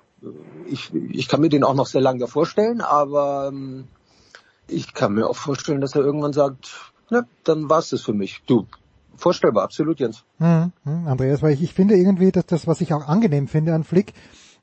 ich, 0.66 0.92
ich 0.94 1.28
kann 1.28 1.40
mir 1.40 1.48
den 1.48 1.64
auch 1.64 1.74
noch 1.74 1.86
sehr 1.86 2.00
lange 2.00 2.26
vorstellen, 2.26 2.80
aber 2.80 3.50
ähm, 3.52 3.84
ich 4.68 4.94
kann 4.94 5.14
mir 5.14 5.28
auch 5.28 5.36
vorstellen, 5.36 5.80
dass 5.80 5.94
er 5.94 6.02
irgendwann 6.02 6.32
sagt, 6.32 6.92
na, 7.10 7.24
dann 7.44 7.68
war's 7.68 7.90
das 7.90 8.02
für 8.02 8.12
mich. 8.12 8.42
Du, 8.46 8.66
vorstellbar, 9.16 9.64
absolut, 9.64 10.00
Jens. 10.00 10.24
Hm, 10.38 10.72
hm, 10.84 11.08
Andreas, 11.08 11.42
weil 11.42 11.54
ich, 11.54 11.62
ich 11.62 11.74
finde 11.74 11.96
irgendwie, 11.96 12.32
dass 12.32 12.46
das, 12.46 12.66
was 12.66 12.80
ich 12.80 12.94
auch 12.94 13.06
angenehm 13.06 13.48
finde 13.48 13.74
an 13.74 13.84
Flick, 13.84 14.12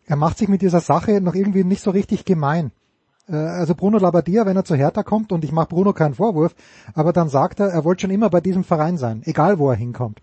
er 0.05 0.15
macht 0.15 0.37
sich 0.37 0.47
mit 0.47 0.61
dieser 0.61 0.79
Sache 0.79 1.21
noch 1.21 1.35
irgendwie 1.35 1.63
nicht 1.63 1.81
so 1.81 1.91
richtig 1.91 2.25
gemein. 2.25 2.71
Äh, 3.27 3.35
also 3.35 3.75
Bruno 3.75 3.97
Labbadia, 3.97 4.45
wenn 4.45 4.57
er 4.57 4.65
zu 4.65 4.75
Hertha 4.75 5.03
kommt, 5.03 5.31
und 5.31 5.43
ich 5.43 5.51
mache 5.51 5.67
Bruno 5.67 5.93
keinen 5.93 6.15
Vorwurf, 6.15 6.55
aber 6.93 7.13
dann 7.13 7.29
sagt 7.29 7.59
er, 7.59 7.67
er 7.67 7.83
wollte 7.83 8.01
schon 8.01 8.11
immer 8.11 8.29
bei 8.29 8.41
diesem 8.41 8.63
Verein 8.63 8.97
sein, 8.97 9.21
egal 9.25 9.59
wo 9.59 9.69
er 9.69 9.75
hinkommt. 9.75 10.19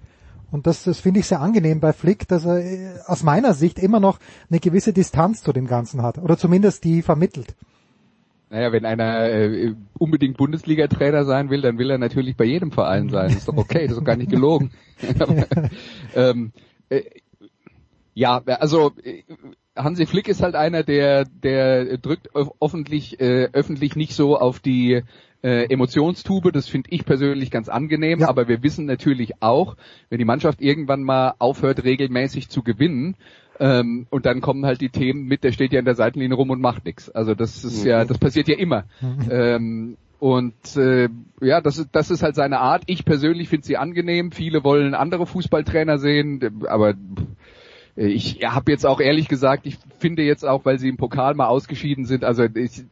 Und 0.50 0.66
das, 0.66 0.84
das 0.84 1.00
finde 1.00 1.20
ich 1.20 1.26
sehr 1.26 1.40
angenehm 1.40 1.80
bei 1.80 1.92
Flick, 1.92 2.28
dass 2.28 2.44
er 2.44 2.58
äh, 2.58 2.98
aus 3.06 3.22
meiner 3.22 3.52
Sicht 3.54 3.78
immer 3.78 4.00
noch 4.00 4.18
eine 4.48 4.60
gewisse 4.60 4.92
Distanz 4.92 5.42
zu 5.42 5.52
dem 5.52 5.66
Ganzen 5.66 6.02
hat. 6.02 6.18
Oder 6.18 6.38
zumindest 6.38 6.84
die 6.84 7.02
vermittelt. 7.02 7.54
Naja, 8.48 8.70
wenn 8.70 8.84
einer 8.84 9.28
äh, 9.28 9.74
unbedingt 9.98 10.36
Bundesliga-Trainer 10.36 11.24
sein 11.24 11.50
will, 11.50 11.62
dann 11.62 11.78
will 11.78 11.90
er 11.90 11.98
natürlich 11.98 12.36
bei 12.36 12.44
jedem 12.44 12.70
Verein 12.70 13.08
sein. 13.08 13.28
Das 13.28 13.38
ist 13.38 13.48
doch 13.48 13.56
okay, 13.56 13.82
das 13.82 13.92
ist 13.92 13.98
doch 13.98 14.04
gar 14.04 14.16
nicht 14.16 14.30
gelogen. 14.30 14.70
ähm, 16.14 16.52
äh, 16.88 17.02
ja, 18.14 18.40
also 18.46 18.92
äh, 19.02 19.24
Hansi 19.76 20.06
Flick 20.06 20.28
ist 20.28 20.42
halt 20.42 20.54
einer, 20.54 20.84
der, 20.84 21.24
der 21.24 21.98
drückt 21.98 22.30
öffentlich, 22.34 23.20
äh, 23.20 23.48
öffentlich 23.52 23.96
nicht 23.96 24.14
so 24.14 24.38
auf 24.38 24.60
die 24.60 25.02
äh, 25.46 25.72
Emotionstube. 25.72 26.50
Das 26.50 26.68
finde 26.68 26.90
ich 26.90 27.04
persönlich 27.04 27.50
ganz 27.52 27.68
angenehm. 27.68 28.20
Ja. 28.20 28.28
Aber 28.28 28.48
wir 28.48 28.62
wissen 28.64 28.84
natürlich 28.84 29.42
auch, 29.42 29.76
wenn 30.10 30.18
die 30.18 30.24
Mannschaft 30.24 30.60
irgendwann 30.60 31.04
mal 31.04 31.34
aufhört, 31.38 31.84
regelmäßig 31.84 32.48
zu 32.48 32.62
gewinnen, 32.62 33.16
ähm, 33.58 34.06
und 34.10 34.26
dann 34.26 34.42
kommen 34.42 34.66
halt 34.66 34.82
die 34.82 34.90
Themen 34.90 35.24
mit, 35.24 35.42
der 35.42 35.52
steht 35.52 35.72
ja 35.72 35.78
in 35.78 35.86
der 35.86 35.94
Seitenlinie 35.94 36.36
rum 36.36 36.50
und 36.50 36.60
macht 36.60 36.84
nichts. 36.84 37.08
Also 37.10 37.34
das 37.34 37.64
ist 37.64 37.84
mhm. 37.84 37.90
ja, 37.90 38.04
das 38.04 38.18
passiert 38.18 38.48
ja 38.48 38.56
immer. 38.56 38.84
Mhm. 39.00 39.28
Ähm, 39.30 39.96
und 40.18 40.76
äh, 40.76 41.08
ja, 41.40 41.62
das 41.62 41.78
ist, 41.78 41.88
das 41.92 42.10
ist 42.10 42.22
halt 42.22 42.34
seine 42.34 42.58
Art. 42.58 42.82
Ich 42.86 43.06
persönlich 43.06 43.48
finde 43.48 43.66
sie 43.66 43.78
angenehm. 43.78 44.30
Viele 44.32 44.62
wollen 44.62 44.94
andere 44.94 45.26
Fußballtrainer 45.26 45.98
sehen, 45.98 46.66
aber 46.68 46.94
ich 47.94 48.40
habe 48.44 48.72
jetzt 48.72 48.84
auch 48.84 49.00
ehrlich 49.00 49.28
gesagt, 49.28 49.66
ich 49.66 49.78
finde 49.98 50.22
jetzt 50.22 50.44
auch, 50.44 50.66
weil 50.66 50.78
sie 50.78 50.88
im 50.88 50.98
Pokal 50.98 51.34
mal 51.34 51.46
ausgeschieden 51.46 52.04
sind, 52.04 52.24
also 52.24 52.44
ich, 52.44 52.84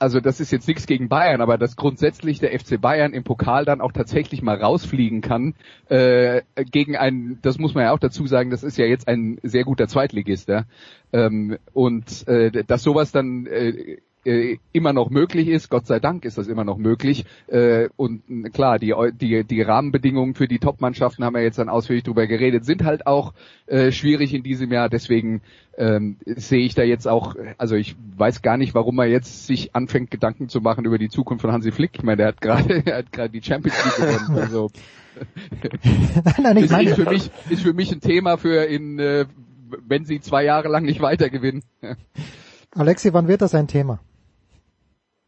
also 0.00 0.20
das 0.20 0.40
ist 0.40 0.50
jetzt 0.50 0.66
nichts 0.66 0.86
gegen 0.86 1.08
Bayern, 1.08 1.40
aber 1.40 1.58
dass 1.58 1.76
grundsätzlich 1.76 2.40
der 2.40 2.58
FC 2.58 2.80
Bayern 2.80 3.12
im 3.12 3.22
Pokal 3.22 3.64
dann 3.64 3.80
auch 3.80 3.92
tatsächlich 3.92 4.40
mal 4.40 4.56
rausfliegen 4.56 5.20
kann 5.20 5.54
äh, 5.88 6.42
gegen 6.70 6.96
einen, 6.96 7.38
das 7.42 7.58
muss 7.58 7.74
man 7.74 7.84
ja 7.84 7.92
auch 7.92 7.98
dazu 7.98 8.26
sagen, 8.26 8.50
das 8.50 8.62
ist 8.62 8.78
ja 8.78 8.86
jetzt 8.86 9.06
ein 9.08 9.38
sehr 9.42 9.64
guter 9.64 9.88
Zweitligist, 9.88 10.48
ja? 10.48 10.64
ähm, 11.12 11.58
und 11.74 12.26
äh, 12.26 12.64
dass 12.64 12.82
sowas 12.82 13.12
dann 13.12 13.46
äh, 13.46 13.98
äh, 14.24 14.58
immer 14.72 14.92
noch 14.92 15.10
möglich 15.10 15.48
ist. 15.48 15.70
Gott 15.70 15.86
sei 15.86 15.98
Dank 15.98 16.24
ist 16.24 16.38
das 16.38 16.48
immer 16.48 16.64
noch 16.64 16.76
möglich. 16.76 17.24
Äh, 17.46 17.88
und 17.96 18.22
klar, 18.52 18.78
die, 18.78 18.94
die, 19.12 19.44
die 19.44 19.62
Rahmenbedingungen 19.62 20.34
für 20.34 20.48
die 20.48 20.58
Top-Mannschaften 20.58 21.24
haben 21.24 21.34
wir 21.34 21.42
jetzt 21.42 21.58
dann 21.58 21.68
ausführlich 21.68 22.04
drüber 22.04 22.26
geredet, 22.26 22.64
sind 22.64 22.84
halt 22.84 23.06
auch 23.06 23.32
äh, 23.66 23.92
schwierig 23.92 24.34
in 24.34 24.42
diesem 24.42 24.72
Jahr. 24.72 24.88
Deswegen 24.88 25.42
ähm, 25.76 26.16
sehe 26.24 26.64
ich 26.64 26.74
da 26.74 26.82
jetzt 26.82 27.08
auch, 27.08 27.36
also 27.56 27.74
ich 27.76 27.96
weiß 28.16 28.42
gar 28.42 28.56
nicht, 28.56 28.74
warum 28.74 28.98
er 28.98 29.06
jetzt 29.06 29.46
sich 29.46 29.74
anfängt, 29.74 30.10
Gedanken 30.10 30.48
zu 30.48 30.60
machen 30.60 30.84
über 30.84 30.98
die 30.98 31.08
Zukunft 31.08 31.42
von 31.42 31.52
Hansi 31.52 31.72
Flick. 31.72 31.92
Ich 31.94 32.02
meine, 32.02 32.18
der 32.18 32.26
hat 32.28 32.40
gerade, 32.40 32.82
er 32.86 32.98
hat 32.98 33.12
gerade 33.12 33.30
die 33.30 33.42
Champions 33.42 33.76
League 33.84 33.96
gewonnen. 33.96 34.38
Also 34.38 34.70
nein, 36.42 36.66
meine, 36.70 36.90
ist, 36.90 36.94
für 36.94 37.08
mich, 37.08 37.30
ist 37.48 37.62
für 37.62 37.72
mich 37.72 37.92
ein 37.92 38.00
Thema 38.00 38.36
für 38.36 38.64
in, 38.64 38.98
äh, 38.98 39.26
wenn 39.86 40.04
sie 40.04 40.20
zwei 40.20 40.44
Jahre 40.44 40.68
lang 40.68 40.84
nicht 40.84 41.00
weiter 41.00 41.30
gewinnen. 41.30 41.62
Alexi, 42.72 43.12
wann 43.12 43.28
wird 43.28 43.42
das 43.42 43.54
ein 43.54 43.66
Thema? 43.66 44.00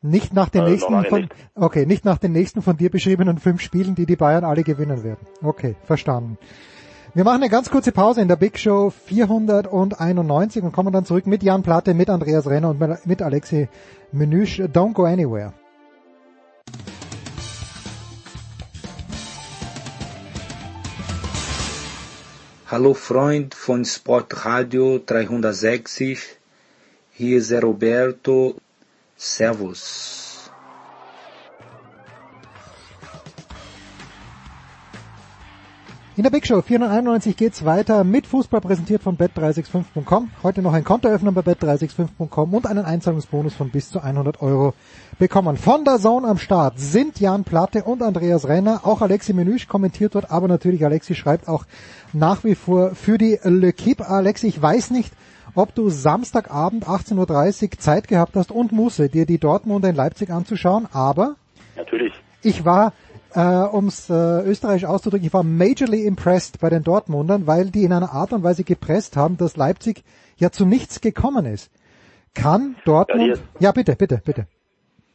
Nicht 0.05 0.35
nach 0.35 0.49
den 0.49 0.67
äh, 0.67 0.71
nächsten 0.71 1.05
von, 1.05 1.21
nicht. 1.21 1.35
okay, 1.55 1.87
nicht 1.87 2.05
nach 2.05 2.19
den 2.19 2.33
nächsten 2.33 2.61
von 2.61 2.77
dir 2.77 2.91
beschriebenen 2.91 3.39
fünf 3.39 3.61
Spielen, 3.61 3.95
die 3.95 4.05
die 4.05 4.17
Bayern 4.17 4.45
alle 4.45 4.65
gewinnen 4.65 5.05
werden. 5.05 5.25
Okay, 5.41 5.77
verstanden. 5.85 6.39
Wir 7.15 7.23
machen 7.23 7.37
eine 7.37 7.49
ganz 7.49 7.71
kurze 7.71 7.93
Pause 7.93 8.21
in 8.21 8.27
der 8.27 8.35
Big 8.35 8.59
Show 8.59 8.91
491 8.91 10.65
und 10.65 10.73
kommen 10.73 10.93
dann 10.93 11.05
zurück 11.05 11.29
mit 11.29 11.45
Jan 11.45 11.63
Platte, 11.63 11.95
mit 11.95 12.11
Andreas 12.11 12.49
Renner 12.49 12.71
und 12.71 13.07
mit 13.07 13.23
Alexi 13.23 13.69
Menüsch. 14.11 14.61
Don't 14.61 14.95
go 14.95 15.05
anywhere. 15.05 15.53
Hallo 22.69 22.95
Freund 22.95 23.55
von 23.55 23.85
Sportradio 23.85 24.99
360. 24.99 26.39
Hier 27.13 27.39
ist 27.39 27.53
Roberto 27.53 28.57
Servus. 29.25 30.51
In 36.17 36.25
der 36.25 36.31
Big 36.31 36.45
Show 36.45 36.61
491 36.61 37.37
geht's 37.37 37.65
weiter 37.65 38.03
mit 38.03 38.27
Fußball 38.27 38.61
präsentiert 38.61 39.01
von 39.01 39.17
bet365.com. 39.17 40.31
Heute 40.43 40.61
noch 40.61 40.73
ein 40.73 40.83
Kontoöffner 40.83 41.31
bei 41.31 41.43
bet365.com 41.43 42.53
und 42.53 42.67
einen 42.67 42.85
Einzahlungsbonus 42.85 43.55
von 43.55 43.71
bis 43.71 43.91
zu 43.91 44.01
100 44.01 44.43
Euro 44.43 44.75
bekommen. 45.21 45.57
Von 45.57 45.85
der 45.85 46.01
Zone 46.01 46.27
am 46.27 46.39
Start 46.39 46.81
sind 46.81 47.21
Jan 47.21 47.45
Platte 47.45 47.85
und 47.85 48.03
Andreas 48.03 48.49
Renner. 48.49 48.81
Auch 48.83 49.03
Alexi 49.03 49.35
Menüsch 49.35 49.69
kommentiert 49.69 50.17
dort, 50.17 50.33
aber 50.33 50.49
natürlich 50.49 50.85
Alexi 50.85 51.15
schreibt 51.15 51.47
auch 51.47 51.65
nach 52.13 52.43
wie 52.43 52.57
vor 52.57 52.97
für 52.97 53.19
die 53.19 53.39
Le 53.45 53.73
Kip. 53.73 54.01
Alexi, 54.01 54.49
ich 54.49 54.61
weiß 54.61 54.91
nicht, 54.91 55.15
ob 55.55 55.75
du 55.75 55.89
Samstagabend 55.89 56.87
18.30 56.87 57.65
Uhr 57.65 57.71
Zeit 57.79 58.09
gehabt 58.09 58.37
hast 58.37 58.51
und 58.51 58.73
Musse, 58.73 59.09
dir 59.09 59.27
die 59.27 59.39
Dortmunder 59.39 59.89
in 59.89 59.97
Leipzig 59.97 60.31
anzuschauen, 60.31 60.89
aber 60.93 61.37
Natürlich. 61.77 62.13
ich 62.43 62.65
war, 62.65 62.93
äh, 63.35 63.41
um 63.41 63.87
es 63.87 64.09
äh, 64.09 64.43
österreichisch 64.45 64.87
auszudrücken, 64.87 65.27
ich 65.27 65.35
war 65.35 65.43
majorly 65.43 66.05
impressed 66.07 66.61
bei 66.61 66.71
den 66.71 66.83
Dortmundern, 66.83 67.47
weil 67.47 67.71
die 67.71 67.85
in 67.85 67.93
einer 67.93 68.13
Art 68.13 68.33
und 68.33 68.43
Weise 68.43 68.65
gepresst 68.65 69.17
haben, 69.17 69.37
dass 69.37 69.57
Leipzig 69.57 70.05
ja 70.37 70.51
zu 70.51 70.67
nichts 70.67 71.01
gekommen 71.01 71.47
ist. 71.47 71.71
Kann 72.35 72.77
Dortmund... 72.85 73.37
Ja, 73.59 73.69
ja 73.69 73.73
bitte, 73.73 73.95
bitte, 73.97 74.23
bitte. 74.25 74.47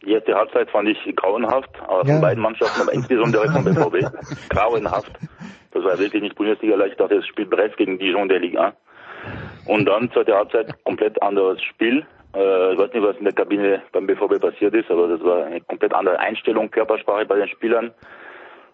Die 0.05 0.13
erste 0.13 0.35
Halbzeit 0.35 0.69
fand 0.69 0.87
ich 0.87 1.15
grauenhaft, 1.15 1.69
aber 1.81 2.05
ja. 2.05 2.13
von 2.13 2.21
beiden 2.21 2.41
Mannschaften, 2.41 2.81
aber 2.81 2.93
insbesondere 2.93 3.51
vom 3.51 3.65
BVB. 3.65 4.49
grauenhaft. 4.49 5.11
Das 5.71 5.83
war 5.83 5.97
wirklich 5.99 6.21
nicht 6.21 6.35
Bundesliga 6.35 6.75
leicht. 6.75 6.93
Ich 6.93 6.97
dachte, 6.97 7.15
das 7.15 7.27
Spiel 7.27 7.45
Brest 7.45 7.75
gegen 7.77 7.97
Dijon 7.99 8.29
der 8.29 8.39
Liga 8.39 8.67
1. 8.67 8.75
Und 9.65 9.85
dann 9.85 10.11
zweite 10.11 10.35
Halbzeit 10.35 10.67
komplett 10.83 11.21
anderes 11.21 11.61
Spiel. 11.63 12.05
Äh, 12.35 12.73
ich 12.73 12.79
weiß 12.79 12.93
nicht, 12.93 13.03
was 13.03 13.17
in 13.17 13.25
der 13.25 13.33
Kabine 13.33 13.81
beim 13.91 14.07
BVB 14.07 14.39
passiert 14.39 14.73
ist, 14.73 14.89
aber 14.89 15.07
das 15.07 15.23
war 15.23 15.45
eine 15.45 15.61
komplett 15.61 15.93
andere 15.93 16.19
Einstellung, 16.19 16.71
Körpersprache 16.71 17.25
bei 17.25 17.37
den 17.37 17.47
Spielern. 17.49 17.91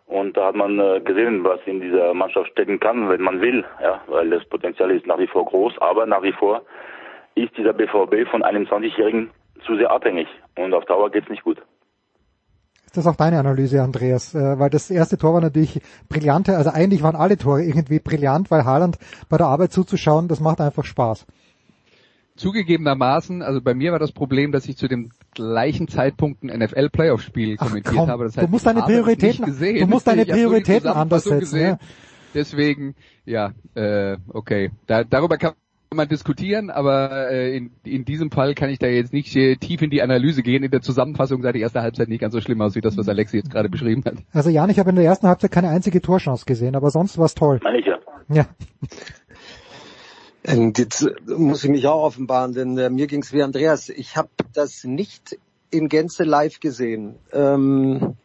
Und 0.06 0.36
da 0.36 0.48
hat 0.48 0.56
man 0.56 0.80
äh, 0.80 1.00
gesehen, 1.00 1.44
was 1.44 1.60
in 1.66 1.80
dieser 1.80 2.14
Mannschaft 2.14 2.52
stecken 2.52 2.80
kann, 2.80 3.10
wenn 3.10 3.22
man 3.22 3.42
will, 3.42 3.64
ja, 3.82 4.02
weil 4.08 4.30
das 4.30 4.46
Potenzial 4.46 4.92
ist 4.92 5.08
nach 5.08 5.18
wie 5.18 5.28
vor 5.28 5.46
groß, 5.46 5.78
aber 5.80 6.06
nach 6.06 6.22
wie 6.24 6.34
vor 6.34 6.62
ist 7.36 7.56
dieser 7.58 7.74
BVB 7.74 8.30
von 8.30 8.44
einem 8.44 8.66
20-Jährigen 8.66 9.32
zu 9.66 9.76
sehr 9.78 9.90
abhängig 9.90 10.28
und 10.58 10.74
auf 10.74 10.86
Dauer 10.86 11.10
geht's 11.10 11.30
nicht 11.30 11.44
gut. 11.44 11.58
Ist 12.94 12.98
das 12.98 13.08
auch 13.08 13.16
deine 13.16 13.40
Analyse, 13.40 13.82
Andreas? 13.82 14.36
Äh, 14.36 14.60
weil 14.60 14.70
das 14.70 14.92
erste 14.92 15.18
Tor 15.18 15.34
war 15.34 15.42
natürlich 15.42 15.82
brillante, 16.10 16.56
also 16.56 16.70
eigentlich 16.70 17.02
waren 17.02 17.16
alle 17.16 17.40
Tore 17.40 17.64
irgendwie 17.64 17.98
brillant, 17.98 18.52
weil 18.52 18.66
Haaland 18.66 19.00
bei 19.30 19.38
der 19.40 19.48
Arbeit 19.48 19.74
zuzuschauen, 19.74 20.28
das 20.28 20.40
macht 20.40 20.62
einfach 20.62 20.86
Spaß. 20.86 21.26
Zugegebenermaßen, 22.36 23.42
also 23.42 23.62
bei 23.62 23.74
mir 23.74 23.94
war 23.94 23.98
das 23.98 24.12
Problem, 24.12 24.52
dass 24.52 24.68
ich 24.68 24.78
zu 24.78 24.88
dem 24.88 25.10
gleichen 25.34 25.88
Zeitpunkt 25.88 26.44
ein 26.44 26.60
NFL 26.60 26.92
Playoff 26.92 27.24
Spiel 27.24 27.58
kommentiert 27.58 27.96
komm, 27.96 28.10
habe. 28.10 28.26
Das 28.26 28.38
heißt, 28.38 28.46
du 28.46 28.52
musst 28.52 28.68
deine 28.68 28.84
Prioritäten, 28.84 29.44
du 29.60 29.88
musst 29.88 30.06
deine 30.06 30.28
Prioritäten 30.28 30.92
anders 30.92 31.24
setzen. 31.24 31.60
Ja. 31.60 31.80
Deswegen, 32.36 32.94
ja, 33.26 33.54
äh, 33.74 34.18
okay. 34.28 34.70
Da, 34.86 35.04
darüber 35.04 35.40
kann 35.40 35.54
man 35.94 36.08
diskutieren, 36.08 36.70
aber 36.70 37.32
äh, 37.32 37.58
in, 37.58 37.72
in 37.84 38.06
diesem 38.06 38.32
Fall 38.32 38.56
kann 38.56 38.70
ich 38.70 38.80
da 38.80 38.88
jetzt 38.88 39.14
nicht 39.14 39.36
äh, 39.36 39.56
tief 39.56 39.82
in 39.82 39.90
die 39.90 40.02
Analyse 40.02 40.44
gehen. 40.44 40.64
In 40.64 40.72
der 40.72 40.82
Zusammenfassung 40.82 41.42
sah 41.42 41.52
die 41.52 41.62
erste 41.62 41.82
Halbzeit 41.82 42.10
nicht 42.10 42.22
ganz 42.22 42.34
so 42.34 42.42
schlimm 42.42 42.62
aus, 42.62 42.76
wie 42.76 42.82
das, 42.82 42.98
was 42.98 43.08
Alexi 43.10 43.38
jetzt 43.38 43.52
gerade 43.52 43.70
beschrieben 43.70 44.04
hat. 44.06 44.16
Also 44.32 44.50
Jan, 44.50 44.70
ich 44.70 44.80
habe 44.80 44.90
in 44.92 44.96
der 44.96 45.06
ersten 45.06 45.28
Halbzeit 45.28 45.52
keine 45.52 45.70
einzige 45.70 46.02
Torchance 46.02 46.46
gesehen, 46.46 46.76
aber 46.76 46.90
sonst 46.92 47.18
war 47.18 47.26
es 47.26 47.36
toll. 47.36 47.60
Meine 47.64 47.80
ich 47.80 47.86
ja. 47.86 47.98
Ja. 48.30 48.46
Und 50.46 50.78
jetzt 50.78 51.10
muss 51.26 51.64
ich 51.64 51.70
mich 51.70 51.88
auch 51.88 52.04
offenbaren, 52.04 52.54
denn 52.54 52.78
äh, 52.78 52.90
mir 52.90 53.08
ging 53.08 53.22
es 53.22 53.32
wie 53.32 53.44
Andreas. 53.44 53.88
Ich 53.88 54.18
habe 54.18 54.30
das 54.54 54.84
nicht 54.84 55.38
in 55.72 55.88
Gänze 55.88 56.24
live 56.24 56.60
gesehen. 56.60 57.16
Ähm, 57.32 58.18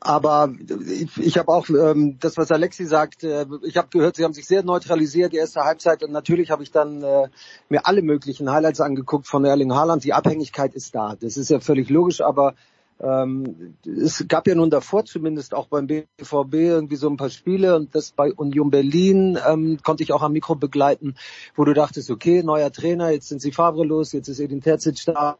aber 0.00 0.52
ich, 0.88 1.18
ich 1.18 1.38
habe 1.38 1.48
auch 1.48 1.68
ähm, 1.68 2.16
das, 2.20 2.38
was 2.38 2.50
Alexi 2.50 2.86
sagt, 2.86 3.22
äh, 3.22 3.44
ich 3.62 3.76
habe 3.76 3.88
gehört, 3.90 4.16
sie 4.16 4.24
haben 4.24 4.32
sich 4.32 4.46
sehr 4.46 4.62
neutralisiert, 4.62 5.32
die 5.32 5.36
erste 5.36 5.60
Halbzeit. 5.60 6.02
Und 6.02 6.10
natürlich 6.10 6.50
habe 6.50 6.62
ich 6.62 6.70
dann 6.70 7.02
äh, 7.02 7.28
mir 7.68 7.86
alle 7.86 8.00
möglichen 8.00 8.50
Highlights 8.50 8.80
angeguckt 8.80 9.26
von 9.26 9.44
Erling 9.44 9.74
Haaland. 9.74 10.02
Die 10.04 10.14
Abhängigkeit 10.14 10.74
ist 10.74 10.94
da. 10.94 11.16
Das 11.20 11.36
ist 11.36 11.50
ja 11.50 11.60
völlig 11.60 11.90
logisch, 11.90 12.22
aber 12.22 12.54
ähm, 12.98 13.76
es 13.84 14.24
gab 14.26 14.46
ja 14.46 14.54
nun 14.54 14.70
davor 14.70 15.04
zumindest 15.04 15.52
auch 15.54 15.68
beim 15.68 15.86
BVB 15.86 16.54
irgendwie 16.54 16.96
so 16.96 17.08
ein 17.08 17.18
paar 17.18 17.30
Spiele 17.30 17.76
und 17.76 17.94
das 17.94 18.12
bei 18.12 18.32
Union 18.32 18.70
Berlin 18.70 19.38
ähm, 19.46 19.78
konnte 19.82 20.02
ich 20.02 20.12
auch 20.12 20.22
am 20.22 20.32
Mikro 20.32 20.54
begleiten, 20.54 21.14
wo 21.56 21.64
du 21.64 21.74
dachtest, 21.74 22.10
okay, 22.10 22.42
neuer 22.42 22.72
Trainer, 22.72 23.10
jetzt 23.10 23.28
sind 23.28 23.40
sie 23.40 23.52
Favre 23.52 23.84
los, 23.84 24.12
jetzt 24.12 24.28
ist 24.28 24.40
Edin 24.40 24.60
Terzic 24.60 25.02
da 25.06 25.38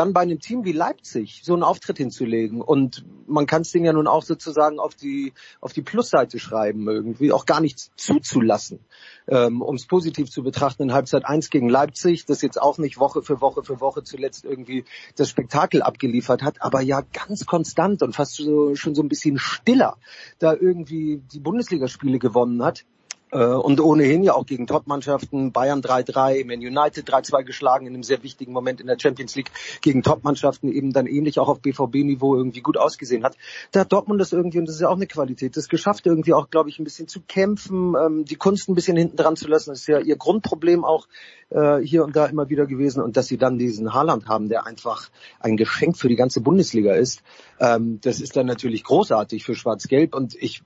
dann 0.00 0.14
bei 0.14 0.22
einem 0.22 0.40
Team 0.40 0.64
wie 0.64 0.72
Leipzig 0.72 1.42
so 1.44 1.52
einen 1.52 1.62
Auftritt 1.62 1.98
hinzulegen 1.98 2.62
und 2.62 3.04
man 3.26 3.46
kann 3.46 3.60
es 3.60 3.70
denen 3.70 3.84
ja 3.84 3.92
nun 3.92 4.06
auch 4.06 4.22
sozusagen 4.22 4.78
auf 4.78 4.94
die 4.94 5.34
auf 5.60 5.74
die 5.74 5.82
Plusseite 5.82 6.38
schreiben 6.38 6.88
irgendwie 6.88 7.32
auch 7.32 7.44
gar 7.44 7.60
nichts 7.60 7.90
zuzulassen, 7.96 8.80
ähm, 9.28 9.60
um 9.60 9.74
es 9.74 9.86
positiv 9.86 10.30
zu 10.30 10.42
betrachten 10.42 10.84
in 10.84 10.94
Halbzeit 10.94 11.26
1 11.26 11.50
gegen 11.50 11.68
Leipzig, 11.68 12.24
das 12.24 12.40
jetzt 12.40 12.58
auch 12.58 12.78
nicht 12.78 12.98
Woche 12.98 13.20
für 13.20 13.42
Woche 13.42 13.62
für 13.62 13.82
Woche 13.82 14.02
zuletzt 14.02 14.46
irgendwie 14.46 14.86
das 15.16 15.28
Spektakel 15.28 15.82
abgeliefert 15.82 16.42
hat, 16.42 16.62
aber 16.62 16.80
ja 16.80 17.02
ganz 17.02 17.44
konstant 17.44 18.02
und 18.02 18.16
fast 18.16 18.36
so, 18.36 18.74
schon 18.76 18.94
so 18.94 19.02
ein 19.02 19.08
bisschen 19.10 19.38
stiller 19.38 19.98
da 20.38 20.54
irgendwie 20.54 21.22
die 21.30 21.40
Bundesligaspiele 21.40 22.18
gewonnen 22.18 22.64
hat. 22.64 22.86
Äh, 23.32 23.44
und 23.44 23.80
ohnehin 23.80 24.22
ja 24.22 24.34
auch 24.34 24.46
gegen 24.46 24.66
Topmannschaften, 24.66 25.52
Bayern 25.52 25.80
3-3, 25.80 26.44
Man 26.46 26.58
United 26.58 27.08
3-2 27.08 27.44
geschlagen 27.44 27.86
in 27.86 27.94
einem 27.94 28.02
sehr 28.02 28.22
wichtigen 28.22 28.52
Moment 28.52 28.80
in 28.80 28.86
der 28.86 28.98
Champions 28.98 29.36
League 29.36 29.50
gegen 29.80 30.02
Topmannschaften 30.02 30.70
eben 30.70 30.92
dann 30.92 31.06
ähnlich 31.06 31.38
auch 31.38 31.48
auf 31.48 31.60
BVB-Niveau 31.60 32.36
irgendwie 32.36 32.60
gut 32.60 32.76
ausgesehen 32.76 33.24
hat. 33.24 33.36
Da 33.72 33.80
hat 33.80 33.92
Dortmund 33.92 34.20
das 34.20 34.32
irgendwie, 34.32 34.58
und 34.58 34.66
das 34.66 34.76
ist 34.76 34.80
ja 34.80 34.88
auch 34.88 34.96
eine 34.96 35.06
Qualität, 35.06 35.56
das 35.56 35.68
geschafft 35.68 36.06
irgendwie 36.06 36.34
auch, 36.34 36.50
glaube 36.50 36.70
ich, 36.70 36.78
ein 36.78 36.84
bisschen 36.84 37.08
zu 37.08 37.20
kämpfen, 37.26 37.94
ähm, 37.94 38.24
die 38.24 38.36
Kunst 38.36 38.68
ein 38.68 38.74
bisschen 38.74 38.96
hinten 38.96 39.16
dran 39.16 39.36
zu 39.36 39.48
lassen. 39.48 39.70
Das 39.70 39.80
ist 39.80 39.86
ja 39.86 40.00
ihr 40.00 40.16
Grundproblem 40.16 40.84
auch 40.84 41.06
äh, 41.50 41.78
hier 41.78 42.04
und 42.04 42.16
da 42.16 42.26
immer 42.26 42.48
wieder 42.48 42.66
gewesen. 42.66 43.02
Und 43.02 43.16
dass 43.16 43.26
sie 43.26 43.38
dann 43.38 43.58
diesen 43.58 43.94
Haaland 43.94 44.26
haben, 44.26 44.48
der 44.48 44.66
einfach 44.66 45.08
ein 45.38 45.56
Geschenk 45.56 45.96
für 45.96 46.08
die 46.08 46.16
ganze 46.16 46.40
Bundesliga 46.40 46.94
ist, 46.94 47.22
ähm, 47.58 48.00
das 48.02 48.20
ist 48.20 48.36
dann 48.36 48.46
natürlich 48.46 48.84
großartig 48.84 49.44
für 49.44 49.54
Schwarz-Gelb. 49.54 50.14
Und 50.14 50.34
ich 50.34 50.62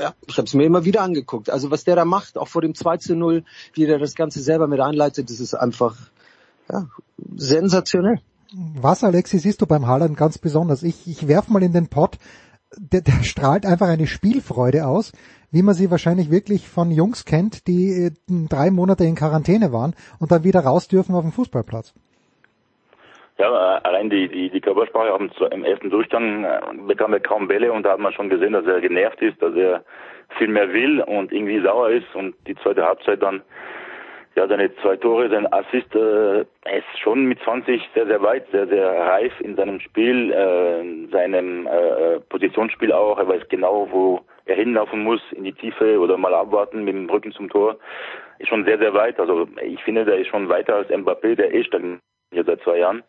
ja, 0.00 0.14
ich 0.26 0.36
habe 0.36 0.46
es 0.46 0.54
mir 0.54 0.64
immer 0.64 0.84
wieder 0.84 1.02
angeguckt. 1.02 1.50
Also 1.50 1.70
was 1.70 1.84
der 1.84 1.96
da 1.96 2.04
macht, 2.04 2.38
auch 2.38 2.48
vor 2.48 2.62
dem 2.62 2.74
2 2.74 2.96
zu 2.98 3.16
0, 3.16 3.44
wie 3.74 3.86
der 3.86 3.98
das 3.98 4.14
Ganze 4.14 4.40
selber 4.40 4.66
mit 4.66 4.80
einleitet, 4.80 5.30
das 5.30 5.40
ist 5.40 5.54
einfach 5.54 5.96
ja, 6.70 6.86
sensationell. 7.36 8.20
Was, 8.52 9.04
Alexi, 9.04 9.38
siehst 9.38 9.60
du 9.60 9.66
beim 9.66 9.86
Haaland 9.86 10.16
ganz 10.16 10.38
besonders? 10.38 10.82
Ich, 10.82 11.06
ich 11.06 11.28
werf 11.28 11.48
mal 11.48 11.62
in 11.62 11.72
den 11.72 11.88
Pott, 11.88 12.18
der, 12.76 13.02
der 13.02 13.22
strahlt 13.22 13.66
einfach 13.66 13.88
eine 13.88 14.06
Spielfreude 14.06 14.86
aus, 14.86 15.12
wie 15.50 15.62
man 15.62 15.74
sie 15.74 15.90
wahrscheinlich 15.90 16.30
wirklich 16.30 16.68
von 16.68 16.90
Jungs 16.90 17.24
kennt, 17.24 17.66
die 17.66 17.90
äh, 17.90 18.10
drei 18.28 18.70
Monate 18.70 19.04
in 19.04 19.14
Quarantäne 19.14 19.72
waren 19.72 19.94
und 20.18 20.32
dann 20.32 20.44
wieder 20.44 20.60
raus 20.60 20.88
dürfen 20.88 21.14
auf 21.14 21.22
dem 21.22 21.32
Fußballplatz. 21.32 21.94
Ja, 23.38 23.76
äh, 23.76 23.80
allein 23.84 24.10
die, 24.10 24.28
die, 24.28 24.50
die 24.50 24.60
Körpersprache 24.60 25.16
im, 25.16 25.30
im 25.52 25.64
ersten 25.64 25.90
Durchgang 25.90 26.44
äh, 26.44 26.60
bekam 26.88 27.12
er 27.12 27.20
kaum 27.20 27.46
Bälle 27.46 27.72
und 27.72 27.84
da 27.84 27.92
hat 27.92 28.00
man 28.00 28.12
schon 28.12 28.28
gesehen, 28.28 28.52
dass 28.52 28.66
er 28.66 28.80
genervt 28.80 29.22
ist, 29.22 29.40
dass 29.40 29.54
er 29.54 29.84
viel 30.38 30.48
mehr 30.48 30.72
will 30.72 31.00
und 31.00 31.32
irgendwie 31.32 31.60
sauer 31.60 31.90
ist 31.90 32.12
und 32.16 32.34
die 32.48 32.56
zweite 32.56 32.84
Halbzeit 32.84 33.22
dann, 33.22 33.42
ja, 34.34 34.48
seine 34.48 34.74
zwei 34.76 34.96
Tore, 34.96 35.30
sein 35.30 35.52
Assist, 35.52 35.94
äh, 35.94 36.40
ist 36.40 36.98
schon 37.00 37.26
mit 37.26 37.38
20 37.42 37.80
sehr, 37.94 38.06
sehr 38.06 38.20
weit, 38.22 38.44
sehr, 38.50 38.66
sehr 38.66 38.90
reif 38.90 39.32
in 39.40 39.54
seinem 39.54 39.78
Spiel, 39.80 40.32
äh, 40.32 41.10
seinem 41.12 41.68
äh, 41.68 42.18
Positionsspiel 42.28 42.92
auch. 42.92 43.18
Er 43.18 43.28
weiß 43.28 43.48
genau, 43.48 43.88
wo 43.90 44.20
er 44.46 44.56
hinlaufen 44.56 45.04
muss, 45.04 45.20
in 45.32 45.44
die 45.44 45.52
Tiefe 45.52 46.00
oder 46.00 46.16
mal 46.16 46.34
abwarten 46.34 46.84
mit 46.84 46.94
dem 46.94 47.08
Rücken 47.08 47.30
zum 47.32 47.48
Tor. 47.48 47.76
Ist 48.40 48.48
schon 48.48 48.64
sehr, 48.64 48.78
sehr 48.78 48.94
weit. 48.94 49.18
Also 49.20 49.46
ich 49.62 49.82
finde, 49.84 50.04
der 50.04 50.18
ist 50.18 50.28
schon 50.28 50.48
weiter 50.48 50.74
als 50.76 50.90
Mbappé, 50.90 51.36
der 51.36 51.54
eh 51.54 51.62
stagniert 51.62 52.00
hier 52.30 52.44
seit 52.44 52.60
zwei 52.62 52.78
Jahren 52.78 53.02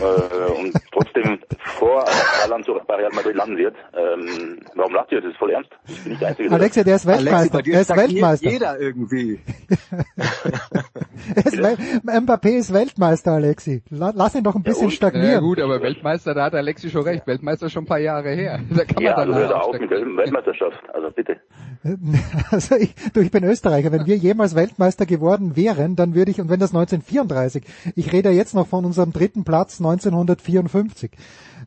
äh, 0.00 0.52
und 0.52 0.74
trotzdem 0.92 1.38
vor 1.78 2.04
Haaland 2.42 2.64
zu 2.64 2.74
bei 2.86 2.96
Real 2.96 3.10
Madrid 3.12 3.34
landen 3.36 3.56
wird. 3.56 3.76
Ähm, 3.94 4.60
warum 4.74 4.94
lacht 4.94 5.12
ihr? 5.12 5.20
Das 5.20 5.30
ist 5.30 5.38
voll 5.38 5.50
ernst. 5.50 5.70
Ich 5.86 6.02
bin 6.02 6.12
nicht 6.12 6.22
der 6.22 6.28
Einzige. 6.28 6.50
Alexia, 6.50 6.84
der 6.84 6.96
ist 6.96 7.06
Weltmeister. 7.06 7.54
Alexi, 7.54 7.70
der 7.70 7.80
ist 7.80 7.96
Weltmeister. 7.96 8.50
Jeder 8.50 8.80
irgendwie. 8.80 9.40
ist 11.34 11.58
Mbappé 12.04 12.50
ist 12.50 12.72
Weltmeister, 12.72 13.32
Alexi. 13.32 13.82
Lass 13.90 14.34
ihn 14.34 14.44
doch 14.44 14.54
ein 14.54 14.62
bisschen 14.62 14.88
ja, 14.88 14.94
stagnieren. 14.94 15.30
Ja 15.30 15.40
gut, 15.40 15.60
aber 15.60 15.80
Weltmeister, 15.80 16.34
da 16.34 16.44
hat 16.44 16.54
Alexi 16.54 16.90
schon 16.90 17.02
recht. 17.02 17.26
Weltmeister 17.26 17.68
schon 17.70 17.84
ein 17.84 17.86
paar 17.86 18.00
Jahre 18.00 18.30
her. 18.30 18.60
Da 18.74 18.84
kann 18.84 19.02
ja, 19.02 19.16
man 19.16 19.30
dann 19.30 19.42
also 19.42 19.54
auf 19.54 19.78
mit 19.78 19.90
Weltmeisterschaft. 19.90 20.82
Also 20.92 21.10
bitte. 21.10 21.36
Also 22.50 22.76
ich, 22.76 22.94
du, 23.12 23.20
ich 23.20 23.30
bin 23.30 23.44
Österreicher. 23.44 23.92
Wenn 23.92 24.06
wir 24.06 24.16
jemals 24.16 24.54
Weltmeister 24.54 25.06
geworden 25.06 25.56
wären, 25.56 25.96
dann 25.96 26.14
würde 26.14 26.30
ich, 26.30 26.40
und 26.40 26.48
wenn 26.48 26.60
das 26.60 26.74
1934, 26.74 27.64
ich 27.94 28.12
rede 28.12 28.30
jetzt 28.30 28.54
noch 28.54 28.66
von 28.66 28.84
unserem 28.84 29.12
dritten 29.12 29.44
Platz 29.44 29.80
1954. 29.80 31.10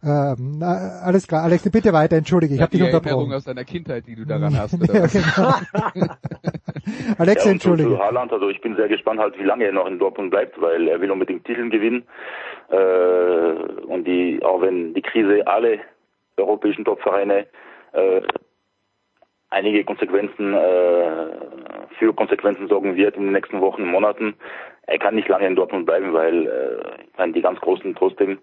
Ähm, 0.04 0.62
alles 0.62 1.28
klar, 1.28 1.44
Alex, 1.44 1.70
bitte 1.70 1.94
weiter, 1.94 2.18
entschuldige, 2.18 2.56
ich 2.56 2.62
habe 2.62 2.72
dich 2.72 2.82
unterbrochen. 2.82 3.08
Erinnerung 3.08 3.34
aus 3.34 3.46
deiner 3.46 3.64
Kindheit, 3.64 4.08
die 4.08 4.16
du 4.16 4.26
daran 4.26 4.58
hast. 4.58 4.74
Oder 4.74 4.94
ja, 5.02 5.08
genau. 5.08 5.54
Alex, 7.18 7.46
ja, 7.46 7.52
entschuldige. 7.52 7.90
Zu 7.90 8.00
Haaland, 8.00 8.32
also 8.32 8.50
ich 8.50 8.62
bin 8.62 8.76
sehr 8.76 8.88
gespannt 8.88 9.20
halt, 9.20 9.38
wie 9.38 9.44
lange 9.44 9.66
er 9.66 9.74
noch 9.74 9.88
in 9.88 10.00
Dortmund 10.00 10.32
bleibt, 10.32 10.60
weil 10.62 10.88
er 10.88 11.02
will 11.02 11.12
unbedingt 11.12 11.46
Titel 11.46 11.70
gewinnen. 11.70 12.04
Äh, 12.70 13.86
und 13.86 14.06
die, 14.06 14.40
auch 14.44 14.62
wenn 14.62 14.94
die 14.94 15.02
Krise 15.02 15.46
alle 15.48 15.80
europäischen 16.38 16.86
Topvereine 16.86 17.48
äh, 17.94 18.22
einige 19.50 19.84
Konsequenzen 19.84 20.54
äh, 20.54 21.28
für 21.98 22.14
Konsequenzen 22.14 22.68
sorgen 22.68 22.96
wird 22.96 23.16
in 23.16 23.24
den 23.24 23.32
nächsten 23.34 23.62
Wochen 23.62 23.84
und 23.84 23.92
Monaten. 23.92 24.36
Er 24.84 25.00
kann 25.00 25.16
nicht 25.16 25.28
lange 25.28 25.48
in 25.48 25.56
Dortmund 25.56 25.86
bleiben, 25.86 26.14
weil 26.14 26.48
äh, 26.48 27.32
die 27.34 27.42
ganz 27.42 27.60
Großen 27.60 27.96
trotzdem 27.96 28.40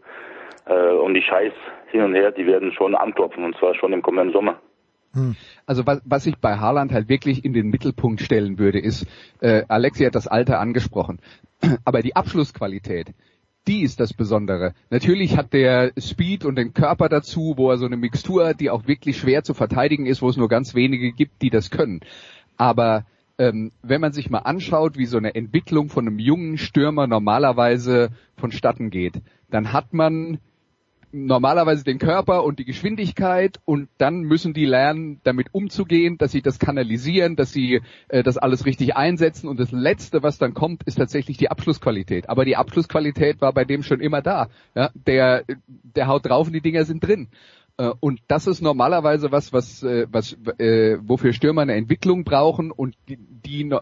und 0.72 1.14
die 1.14 1.22
Scheiß 1.22 1.52
hin 1.90 2.02
und 2.02 2.14
her, 2.14 2.32
die 2.32 2.46
werden 2.46 2.72
schon 2.72 2.94
anklopfen 2.94 3.44
und 3.44 3.56
zwar 3.58 3.74
schon 3.74 3.92
im 3.92 4.02
kommenden 4.02 4.32
Sommer. 4.32 4.60
Hm. 5.14 5.36
Also 5.66 5.86
was, 5.86 6.02
was 6.04 6.26
ich 6.26 6.36
bei 6.38 6.56
Haaland 6.56 6.92
halt 6.92 7.08
wirklich 7.08 7.44
in 7.44 7.52
den 7.52 7.68
Mittelpunkt 7.68 8.20
stellen 8.20 8.58
würde, 8.58 8.80
ist, 8.80 9.06
äh, 9.40 9.62
Alexi 9.68 10.04
hat 10.04 10.14
das 10.14 10.26
Alter 10.26 10.60
angesprochen, 10.60 11.20
aber 11.84 12.02
die 12.02 12.16
Abschlussqualität, 12.16 13.14
die 13.66 13.82
ist 13.82 14.00
das 14.00 14.12
Besondere. 14.12 14.74
Natürlich 14.90 15.36
hat 15.36 15.52
der 15.52 15.92
Speed 15.98 16.44
und 16.44 16.56
den 16.56 16.74
Körper 16.74 17.08
dazu, 17.08 17.54
wo 17.56 17.70
er 17.70 17.78
so 17.78 17.86
eine 17.86 17.96
Mixtur 17.96 18.46
hat, 18.48 18.60
die 18.60 18.70
auch 18.70 18.86
wirklich 18.86 19.16
schwer 19.16 19.42
zu 19.42 19.54
verteidigen 19.54 20.06
ist, 20.06 20.20
wo 20.20 20.28
es 20.28 20.36
nur 20.36 20.48
ganz 20.48 20.74
wenige 20.74 21.12
gibt, 21.12 21.40
die 21.40 21.50
das 21.50 21.70
können. 21.70 22.00
Aber 22.56 23.06
ähm, 23.38 23.72
wenn 23.82 24.00
man 24.00 24.12
sich 24.12 24.30
mal 24.30 24.40
anschaut, 24.40 24.98
wie 24.98 25.06
so 25.06 25.16
eine 25.16 25.34
Entwicklung 25.34 25.88
von 25.88 26.06
einem 26.06 26.18
jungen 26.18 26.58
Stürmer 26.58 27.06
normalerweise 27.06 28.10
vonstatten 28.36 28.90
geht, 28.90 29.22
dann 29.50 29.72
hat 29.72 29.94
man 29.94 30.38
normalerweise 31.14 31.84
den 31.84 31.98
Körper 31.98 32.44
und 32.44 32.58
die 32.58 32.64
Geschwindigkeit 32.64 33.60
und 33.64 33.88
dann 33.98 34.22
müssen 34.22 34.52
die 34.52 34.66
lernen, 34.66 35.20
damit 35.22 35.48
umzugehen, 35.52 36.18
dass 36.18 36.32
sie 36.32 36.42
das 36.42 36.58
kanalisieren, 36.58 37.36
dass 37.36 37.52
sie 37.52 37.80
äh, 38.08 38.22
das 38.22 38.36
alles 38.36 38.66
richtig 38.66 38.96
einsetzen 38.96 39.48
und 39.48 39.60
das 39.60 39.70
Letzte, 39.70 40.22
was 40.22 40.38
dann 40.38 40.54
kommt, 40.54 40.82
ist 40.82 40.96
tatsächlich 40.96 41.36
die 41.36 41.50
Abschlussqualität. 41.50 42.28
Aber 42.28 42.44
die 42.44 42.56
Abschlussqualität 42.56 43.40
war 43.40 43.52
bei 43.52 43.64
dem 43.64 43.82
schon 43.82 44.00
immer 44.00 44.22
da. 44.22 44.48
Ja? 44.74 44.90
Der, 45.06 45.44
der 45.68 46.08
haut 46.08 46.26
drauf 46.26 46.48
und 46.48 46.52
die 46.52 46.60
Dinger 46.60 46.84
sind 46.84 47.06
drin. 47.06 47.28
Äh, 47.76 47.92
und 48.00 48.20
das 48.26 48.46
ist 48.46 48.60
normalerweise 48.60 49.30
was, 49.30 49.52
was, 49.52 49.82
äh, 49.82 50.06
was, 50.10 50.36
äh, 50.58 50.98
wofür 51.00 51.32
Stürmer 51.32 51.62
eine 51.62 51.74
Entwicklung 51.74 52.24
brauchen 52.24 52.70
und 52.72 52.96
die, 53.08 53.18
die 53.18 53.72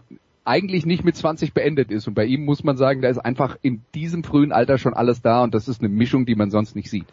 eigentlich 0.45 0.85
nicht 0.85 1.03
mit 1.03 1.15
20 1.15 1.53
beendet 1.53 1.91
ist. 1.91 2.07
Und 2.07 2.13
bei 2.13 2.25
ihm 2.25 2.45
muss 2.45 2.63
man 2.63 2.77
sagen, 2.77 3.01
da 3.01 3.09
ist 3.09 3.19
einfach 3.19 3.57
in 3.61 3.83
diesem 3.95 4.23
frühen 4.23 4.51
Alter 4.51 4.77
schon 4.77 4.93
alles 4.93 5.21
da 5.21 5.43
und 5.43 5.53
das 5.53 5.67
ist 5.67 5.81
eine 5.81 5.89
Mischung, 5.89 6.25
die 6.25 6.35
man 6.35 6.51
sonst 6.51 6.75
nicht 6.75 6.89
sieht. 6.89 7.07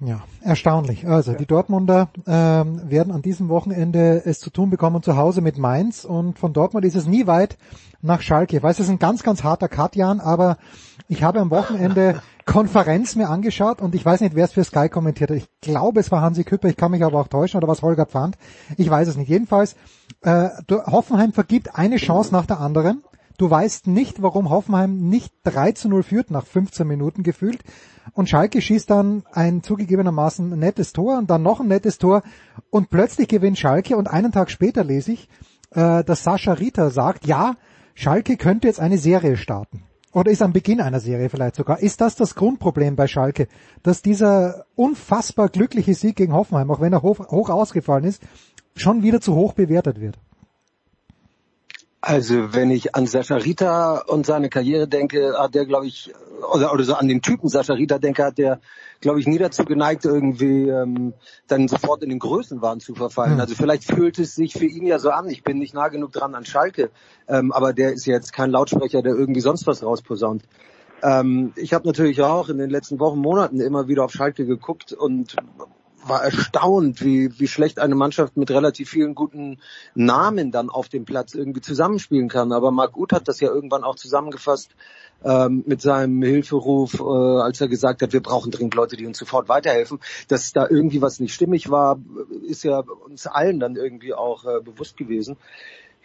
Ja, 0.00 0.22
erstaunlich. 0.42 1.08
Also 1.08 1.32
die 1.32 1.46
Dortmunder 1.46 2.08
ähm, 2.26 2.88
werden 2.88 3.12
an 3.12 3.22
diesem 3.22 3.48
Wochenende 3.48 4.22
es 4.24 4.38
zu 4.38 4.50
tun 4.50 4.70
bekommen 4.70 5.02
zu 5.02 5.16
Hause 5.16 5.40
mit 5.40 5.58
Mainz 5.58 6.04
und 6.04 6.38
von 6.38 6.52
Dortmund 6.52 6.84
ist 6.84 6.94
es 6.94 7.08
nie 7.08 7.26
weit 7.26 7.58
nach 8.00 8.20
Schalke. 8.20 8.56
Ich 8.56 8.62
weiß, 8.62 8.78
es 8.78 8.86
ist 8.86 8.92
ein 8.92 9.00
ganz, 9.00 9.24
ganz 9.24 9.42
harter 9.42 9.68
Cut, 9.68 9.96
Jan, 9.96 10.20
aber 10.20 10.56
ich 11.08 11.22
habe 11.22 11.40
am 11.40 11.50
Wochenende 11.50 12.22
Konferenz 12.44 13.16
mir 13.16 13.28
angeschaut 13.28 13.80
und 13.80 13.94
ich 13.94 14.04
weiß 14.04 14.20
nicht, 14.20 14.34
wer 14.34 14.44
es 14.44 14.52
für 14.52 14.64
Sky 14.64 14.88
kommentiert 14.88 15.30
hat. 15.30 15.38
Ich 15.38 15.48
glaube, 15.60 16.00
es 16.00 16.10
war 16.10 16.20
Hansi 16.20 16.44
Küpper, 16.44 16.68
ich 16.68 16.76
kann 16.76 16.90
mich 16.90 17.02
aber 17.02 17.20
auch 17.20 17.28
täuschen, 17.28 17.58
oder 17.58 17.68
was 17.68 17.82
Holger 17.82 18.06
Pfand. 18.06 18.36
Ich 18.76 18.88
weiß 18.88 19.08
es 19.08 19.16
nicht. 19.16 19.28
Jedenfalls, 19.28 19.74
äh, 20.22 20.48
Hoffenheim 20.70 21.32
vergibt 21.32 21.76
eine 21.76 21.96
Chance 21.96 22.32
nach 22.32 22.46
der 22.46 22.60
anderen. 22.60 23.02
Du 23.38 23.48
weißt 23.48 23.86
nicht, 23.86 24.20
warum 24.20 24.50
Hoffenheim 24.50 25.08
nicht 25.08 25.32
3 25.44 25.72
zu 25.72 25.88
0 25.88 26.02
führt 26.02 26.30
nach 26.30 26.44
15 26.44 26.86
Minuten 26.86 27.22
gefühlt. 27.22 27.60
Und 28.12 28.28
Schalke 28.28 28.60
schießt 28.60 28.90
dann 28.90 29.24
ein 29.32 29.62
zugegebenermaßen 29.62 30.58
nettes 30.58 30.92
Tor 30.92 31.18
und 31.18 31.30
dann 31.30 31.42
noch 31.42 31.60
ein 31.60 31.68
nettes 31.68 31.98
Tor 31.98 32.22
und 32.70 32.90
plötzlich 32.90 33.28
gewinnt 33.28 33.58
Schalke 33.58 33.96
und 33.96 34.08
einen 34.08 34.32
Tag 34.32 34.50
später 34.50 34.84
lese 34.84 35.12
ich, 35.12 35.28
äh, 35.70 36.02
dass 36.02 36.24
Sascha 36.24 36.54
Rita 36.54 36.90
sagt, 36.90 37.26
ja, 37.26 37.54
Schalke 37.94 38.36
könnte 38.36 38.68
jetzt 38.68 38.80
eine 38.80 38.98
Serie 38.98 39.36
starten. 39.36 39.84
Oder 40.18 40.32
ist 40.32 40.42
am 40.42 40.52
Beginn 40.52 40.80
einer 40.80 40.98
Serie 40.98 41.28
vielleicht 41.28 41.54
sogar. 41.54 41.78
Ist 41.78 42.00
das 42.00 42.16
das 42.16 42.34
Grundproblem 42.34 42.96
bei 42.96 43.06
Schalke, 43.06 43.46
dass 43.84 44.02
dieser 44.02 44.64
unfassbar 44.74 45.48
glückliche 45.48 45.94
Sieg 45.94 46.16
gegen 46.16 46.32
Hoffenheim, 46.32 46.72
auch 46.72 46.80
wenn 46.80 46.92
er 46.92 47.02
hoch, 47.02 47.20
hoch 47.30 47.50
ausgefallen 47.50 48.02
ist, 48.02 48.20
schon 48.74 49.04
wieder 49.04 49.20
zu 49.20 49.36
hoch 49.36 49.52
bewertet 49.52 50.00
wird? 50.00 50.18
Also 52.00 52.54
wenn 52.54 52.70
ich 52.70 52.94
an 52.94 53.06
Sascha 53.08 53.36
Rita 53.36 53.98
und 54.06 54.24
seine 54.24 54.48
Karriere 54.48 54.86
denke, 54.86 55.34
hat 55.36 55.56
der, 55.56 55.66
glaube 55.66 55.86
ich, 55.86 56.12
oder, 56.52 56.72
oder 56.72 56.84
so 56.84 56.94
an 56.94 57.08
den 57.08 57.22
Typen 57.22 57.48
Sascha 57.48 57.74
Rita 57.74 57.98
denke, 57.98 58.24
hat 58.24 58.38
der, 58.38 58.60
glaube 59.00 59.18
ich, 59.18 59.26
nie 59.26 59.38
dazu 59.38 59.64
geneigt, 59.64 60.04
irgendwie 60.04 60.68
ähm, 60.68 61.14
dann 61.48 61.66
sofort 61.66 62.04
in 62.04 62.10
den 62.10 62.20
Größenwahn 62.20 62.78
zu 62.78 62.94
verfallen. 62.94 63.34
Hm. 63.34 63.40
Also 63.40 63.56
vielleicht 63.56 63.84
fühlt 63.84 64.18
es 64.20 64.36
sich 64.36 64.52
für 64.52 64.66
ihn 64.66 64.86
ja 64.86 65.00
so 65.00 65.10
an. 65.10 65.28
Ich 65.28 65.42
bin 65.42 65.58
nicht 65.58 65.74
nah 65.74 65.88
genug 65.88 66.12
dran 66.12 66.36
an 66.36 66.44
Schalke, 66.44 66.90
ähm, 67.26 67.50
aber 67.50 67.72
der 67.72 67.92
ist 67.92 68.06
jetzt 68.06 68.32
kein 68.32 68.50
Lautsprecher, 68.50 69.02
der 69.02 69.14
irgendwie 69.14 69.40
sonst 69.40 69.66
was 69.66 69.82
rausposaunt. 69.82 70.44
Ähm, 71.02 71.52
ich 71.56 71.74
habe 71.74 71.86
natürlich 71.86 72.22
auch 72.22 72.48
in 72.48 72.58
den 72.58 72.70
letzten 72.70 73.00
Wochen, 73.00 73.18
Monaten 73.18 73.60
immer 73.60 73.88
wieder 73.88 74.04
auf 74.04 74.12
Schalke 74.12 74.46
geguckt 74.46 74.92
und 74.92 75.34
war 76.08 76.24
erstaunt, 76.24 77.04
wie, 77.04 77.38
wie 77.38 77.48
schlecht 77.48 77.78
eine 77.78 77.94
Mannschaft 77.94 78.36
mit 78.36 78.50
relativ 78.50 78.90
vielen 78.90 79.14
guten 79.14 79.58
Namen 79.94 80.50
dann 80.50 80.70
auf 80.70 80.88
dem 80.88 81.04
Platz 81.04 81.34
irgendwie 81.34 81.60
zusammenspielen 81.60 82.28
kann. 82.28 82.52
Aber 82.52 82.70
Marc 82.70 82.96
Uth 82.96 83.12
hat 83.12 83.28
das 83.28 83.40
ja 83.40 83.48
irgendwann 83.48 83.84
auch 83.84 83.96
zusammengefasst 83.96 84.70
ähm, 85.24 85.64
mit 85.66 85.80
seinem 85.80 86.22
Hilferuf, 86.22 87.00
äh, 87.00 87.02
als 87.02 87.60
er 87.60 87.68
gesagt 87.68 88.02
hat, 88.02 88.12
wir 88.12 88.22
brauchen 88.22 88.50
dringend 88.50 88.74
Leute, 88.74 88.96
die 88.96 89.06
uns 89.06 89.18
sofort 89.18 89.48
weiterhelfen. 89.48 90.00
Dass 90.28 90.52
da 90.52 90.66
irgendwie 90.68 91.02
was 91.02 91.20
nicht 91.20 91.34
stimmig 91.34 91.70
war, 91.70 91.98
ist 92.46 92.64
ja 92.64 92.80
uns 92.80 93.26
allen 93.26 93.60
dann 93.60 93.76
irgendwie 93.76 94.14
auch 94.14 94.44
äh, 94.44 94.60
bewusst 94.60 94.96
gewesen. 94.96 95.36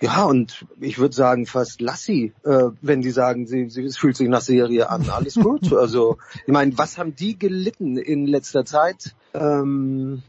Ja, 0.03 0.25
und 0.25 0.65
ich 0.81 0.97
würde 0.99 1.15
sagen 1.15 1.45
fast 1.45 1.79
Lassi, 1.79 2.33
äh, 2.43 2.71
wenn 2.81 2.99
die 2.99 3.11
sagen, 3.11 3.47
sie, 3.47 3.69
sie 3.69 3.85
es 3.85 3.95
fühlt 3.95 4.17
sich 4.17 4.27
nach 4.27 4.41
Serie 4.41 4.89
an. 4.89 5.09
Alles 5.09 5.35
gut. 5.35 5.71
also, 5.77 6.17
ich 6.45 6.51
meine, 6.51 6.77
was 6.77 6.97
haben 6.97 7.15
die 7.15 7.39
gelitten 7.39 7.95
in 7.95 8.27
letzter 8.27 8.65
Zeit? 8.65 9.15
Ähm, 9.33 10.21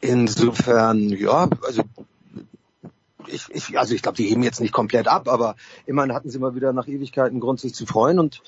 insofern, 0.00 1.10
ja, 1.10 1.46
also 1.60 1.82
ich, 3.26 3.44
ich, 3.50 3.78
also 3.78 3.94
ich 3.94 4.00
glaube, 4.00 4.16
die 4.16 4.24
heben 4.24 4.42
jetzt 4.42 4.62
nicht 4.62 4.72
komplett 4.72 5.08
ab, 5.08 5.28
aber 5.28 5.56
immerhin 5.84 6.14
hatten 6.14 6.30
sie 6.30 6.38
mal 6.38 6.54
wieder 6.54 6.72
nach 6.72 6.88
Ewigkeiten 6.88 7.38
Grund, 7.38 7.60
sich 7.60 7.74
zu 7.74 7.84
freuen 7.84 8.18
und 8.18 8.40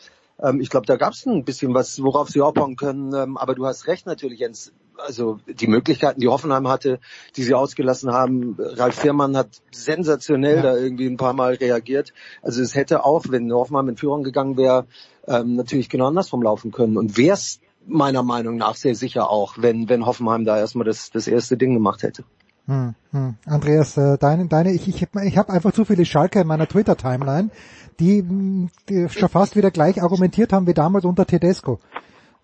ähm, 0.42 0.62
ich 0.62 0.70
glaube, 0.70 0.86
da 0.86 0.96
gab 0.96 1.12
es 1.12 1.26
ein 1.26 1.44
bisschen 1.44 1.74
was, 1.74 2.02
worauf 2.02 2.30
sie 2.30 2.40
aufbauen 2.40 2.76
können. 2.76 3.12
Ähm, 3.14 3.36
aber 3.36 3.54
du 3.54 3.66
hast 3.66 3.86
recht 3.86 4.06
natürlich, 4.06 4.40
Jens. 4.40 4.72
Also 4.98 5.38
die 5.46 5.66
Möglichkeiten, 5.66 6.20
die 6.20 6.28
Hoffenheim 6.28 6.68
hatte, 6.68 7.00
die 7.36 7.42
sie 7.42 7.54
ausgelassen 7.54 8.12
haben. 8.12 8.56
Ralf 8.58 8.94
Fährmann 8.94 9.36
hat 9.36 9.48
sensationell 9.70 10.56
ja. 10.56 10.62
da 10.62 10.76
irgendwie 10.76 11.06
ein 11.06 11.16
paar 11.16 11.32
Mal 11.32 11.54
reagiert. 11.54 12.12
Also 12.42 12.62
es 12.62 12.74
hätte 12.74 13.04
auch, 13.04 13.24
wenn 13.28 13.52
Hoffenheim 13.52 13.88
in 13.88 13.96
Führung 13.96 14.22
gegangen 14.22 14.56
wäre, 14.56 14.86
ähm, 15.26 15.56
natürlich 15.56 15.88
genau 15.88 16.06
andersrum 16.06 16.42
laufen 16.42 16.70
können. 16.70 16.96
Und 16.96 17.16
wär's 17.16 17.60
meiner 17.86 18.22
Meinung 18.22 18.56
nach 18.56 18.76
sehr 18.76 18.94
sicher 18.94 19.30
auch, 19.30 19.56
wenn, 19.58 19.88
wenn 19.88 20.06
Hoffenheim 20.06 20.44
da 20.44 20.58
erstmal 20.58 20.86
das, 20.86 21.10
das 21.10 21.26
erste 21.26 21.56
Ding 21.56 21.74
gemacht 21.74 22.02
hätte. 22.02 22.24
Hm, 22.66 22.94
hm. 23.10 23.34
Andreas, 23.44 23.96
äh, 23.98 24.16
deine, 24.16 24.46
deine, 24.46 24.72
ich, 24.72 24.88
ich, 24.88 25.02
ich 25.02 25.38
habe 25.38 25.52
einfach 25.52 25.72
zu 25.72 25.84
viele 25.84 26.06
Schalke 26.06 26.40
in 26.40 26.46
meiner 26.46 26.66
Twitter-Timeline, 26.66 27.50
die, 28.00 28.24
die 28.88 29.08
schon 29.10 29.28
fast 29.28 29.54
wieder 29.54 29.70
gleich 29.70 30.02
argumentiert 30.02 30.52
haben 30.52 30.66
wie 30.66 30.74
damals 30.74 31.04
unter 31.04 31.26
Tedesco, 31.26 31.78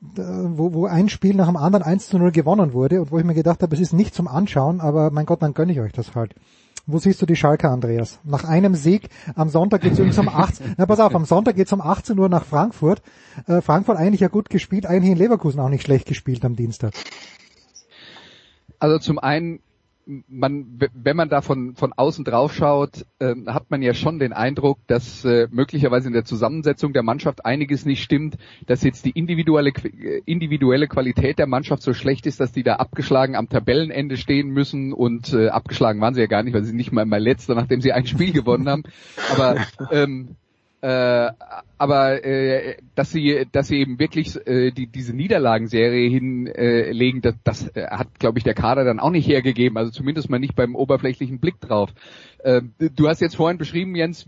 wo, 0.01 0.73
wo 0.73 0.87
ein 0.87 1.09
Spiel 1.09 1.35
nach 1.35 1.47
dem 1.47 1.57
anderen 1.57 1.85
1 1.85 2.09
zu 2.09 2.19
0 2.19 2.33
gewonnen 2.33 2.73
wurde 2.73 3.03
und 3.03 3.11
wo 3.11 3.19
ich 3.19 3.25
mir 3.25 3.35
gedacht 3.35 3.63
habe, 3.63 3.75
es 3.75 3.81
ist 3.81 3.93
nicht 3.93 4.15
zum 4.15 4.29
Anschauen, 4.29 4.81
aber 4.81 5.11
mein 5.11 5.27
Gott, 5.27 5.43
dann 5.43 5.55
gönne 5.55 5.73
ich 5.73 5.81
euch 5.81 5.93
das 5.93 6.15
halt. 6.15 6.35
Wo 6.87 6.99
siehst 6.99 7.21
du 7.21 7.27
die 7.27 7.37
Schalke, 7.37 7.69
Andreas? 7.69 8.19
Nach 8.25 8.45
einem 8.45 8.75
Sieg 8.75 9.11
am 9.35 9.51
Sonntag 9.51 9.83
geht's 9.83 9.99
übrigens 9.99 10.19
um 10.19 10.29
18, 10.29 10.75
na 10.79 10.87
pass 10.87 11.01
auf, 11.01 11.15
am 11.15 11.27
Sonntag 11.27 11.57
geht's 11.57 11.73
um 11.73 11.81
18 11.81 12.19
Uhr 12.19 12.29
nach 12.29 12.45
Frankfurt. 12.45 13.03
Äh, 13.47 13.61
Frankfurt 13.61 13.99
eigentlich 13.99 14.21
ja 14.21 14.29
gut 14.29 14.49
gespielt, 14.49 14.87
eigentlich 14.87 15.13
in 15.13 15.19
Leverkusen 15.19 15.61
auch 15.61 15.69
nicht 15.69 15.85
schlecht 15.85 16.07
gespielt 16.07 16.45
am 16.45 16.57
Dienstag. 16.57 16.95
Also 18.79 18.99
zum 18.99 19.19
einen 19.19 19.61
man, 20.29 20.81
wenn 20.95 21.17
man 21.17 21.29
da 21.29 21.41
von, 21.41 21.75
von 21.75 21.93
außen 21.93 22.25
drauf 22.25 22.55
schaut, 22.55 23.07
äh, 23.19 23.35
hat 23.47 23.71
man 23.71 23.83
ja 23.83 23.95
schon 23.95 24.19
den 24.19 24.33
Eindruck, 24.33 24.79
dass 24.87 25.25
äh, 25.25 25.49
möglicherweise 25.51 26.09
in 26.09 26.15
der 26.15 26.25
Zusammensetzung 26.25 26.93
der 26.93 27.03
Mannschaft 27.03 27.45
einiges 27.45 27.85
nicht 27.85 28.03
stimmt, 28.03 28.37
dass 28.67 28.83
jetzt 28.83 29.05
die 29.05 29.11
individuelle, 29.11 29.73
individuelle 30.27 30.89
Qualität 30.89 31.39
der 31.39 31.47
Mannschaft 31.47 31.83
so 31.83 31.95
schlecht 31.95 32.27
ist, 32.27 32.41
dass 32.41 32.53
die 32.53 32.63
da 32.63 32.77
abgeschlagen 32.77 33.37
am 33.37 33.49
Tabellenende 33.49 34.17
stehen 34.17 34.51
müssen 34.51 34.93
und 34.93 35.33
äh, 35.33 35.49
abgeschlagen 35.49 36.01
waren 36.01 36.15
sie 36.15 36.21
ja 36.21 36.27
gar 36.27 36.43
nicht, 36.43 36.55
weil 36.55 36.65
sie 36.65 36.75
nicht 36.75 36.93
mal 36.93 37.07
mal 37.07 37.23
letzter, 37.23 37.55
nachdem 37.55 37.81
sie 37.81 37.93
ein 37.93 38.07
Spiel 38.07 38.33
gewonnen 38.33 38.69
haben. 38.69 38.83
Aber 39.33 39.57
ähm, 39.93 40.37
äh, 40.83 41.31
aber 41.77 42.25
äh, 42.25 42.77
dass 42.95 43.11
sie, 43.11 43.47
dass 43.53 43.69
sie 43.69 43.77
eben 43.77 43.99
wirklich 43.99 44.35
äh, 44.47 44.71
die, 44.71 44.87
diese 44.87 45.15
Niederlagenserie 45.15 46.09
hinlegen, 46.09 47.19
äh, 47.19 47.23
das, 47.23 47.35
das 47.45 47.77
äh, 47.77 47.87
hat, 47.87 48.19
glaube 48.19 48.39
ich, 48.39 48.45
der 48.45 48.55
Kader 48.55 48.85
dann 48.85 48.99
auch 49.01 49.11
nicht 49.11 49.29
hergegeben. 49.29 49.77
Also 49.77 49.91
zumindest 49.91 50.31
mal 50.31 50.39
nicht 50.39 50.57
beim 50.57 50.75
oberflächlichen 50.75 51.39
Blick 51.39 51.61
drauf. 51.61 51.91
Äh, 52.39 52.63
du 52.79 53.09
hast 53.09 53.21
jetzt 53.21 53.37
vorhin 53.37 53.59
beschrieben, 53.59 53.95
Jens, 53.95 54.27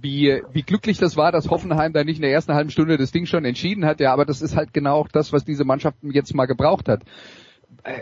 wie, 0.00 0.40
wie 0.52 0.62
glücklich 0.62 0.98
das 0.98 1.16
war, 1.18 1.32
dass 1.32 1.50
Hoffenheim 1.50 1.92
da 1.92 2.02
nicht 2.02 2.16
in 2.16 2.22
der 2.22 2.32
ersten 2.32 2.54
halben 2.54 2.70
Stunde 2.70 2.96
das 2.96 3.12
Ding 3.12 3.26
schon 3.26 3.44
entschieden 3.44 3.84
hat. 3.84 4.00
Ja, 4.00 4.12
aber 4.12 4.24
das 4.24 4.40
ist 4.40 4.56
halt 4.56 4.72
genau 4.72 4.96
auch 4.96 5.08
das, 5.08 5.32
was 5.34 5.44
diese 5.44 5.64
Mannschaft 5.64 5.98
jetzt 6.02 6.34
mal 6.34 6.46
gebraucht 6.46 6.88
hat 6.88 7.02
äh, 7.82 8.00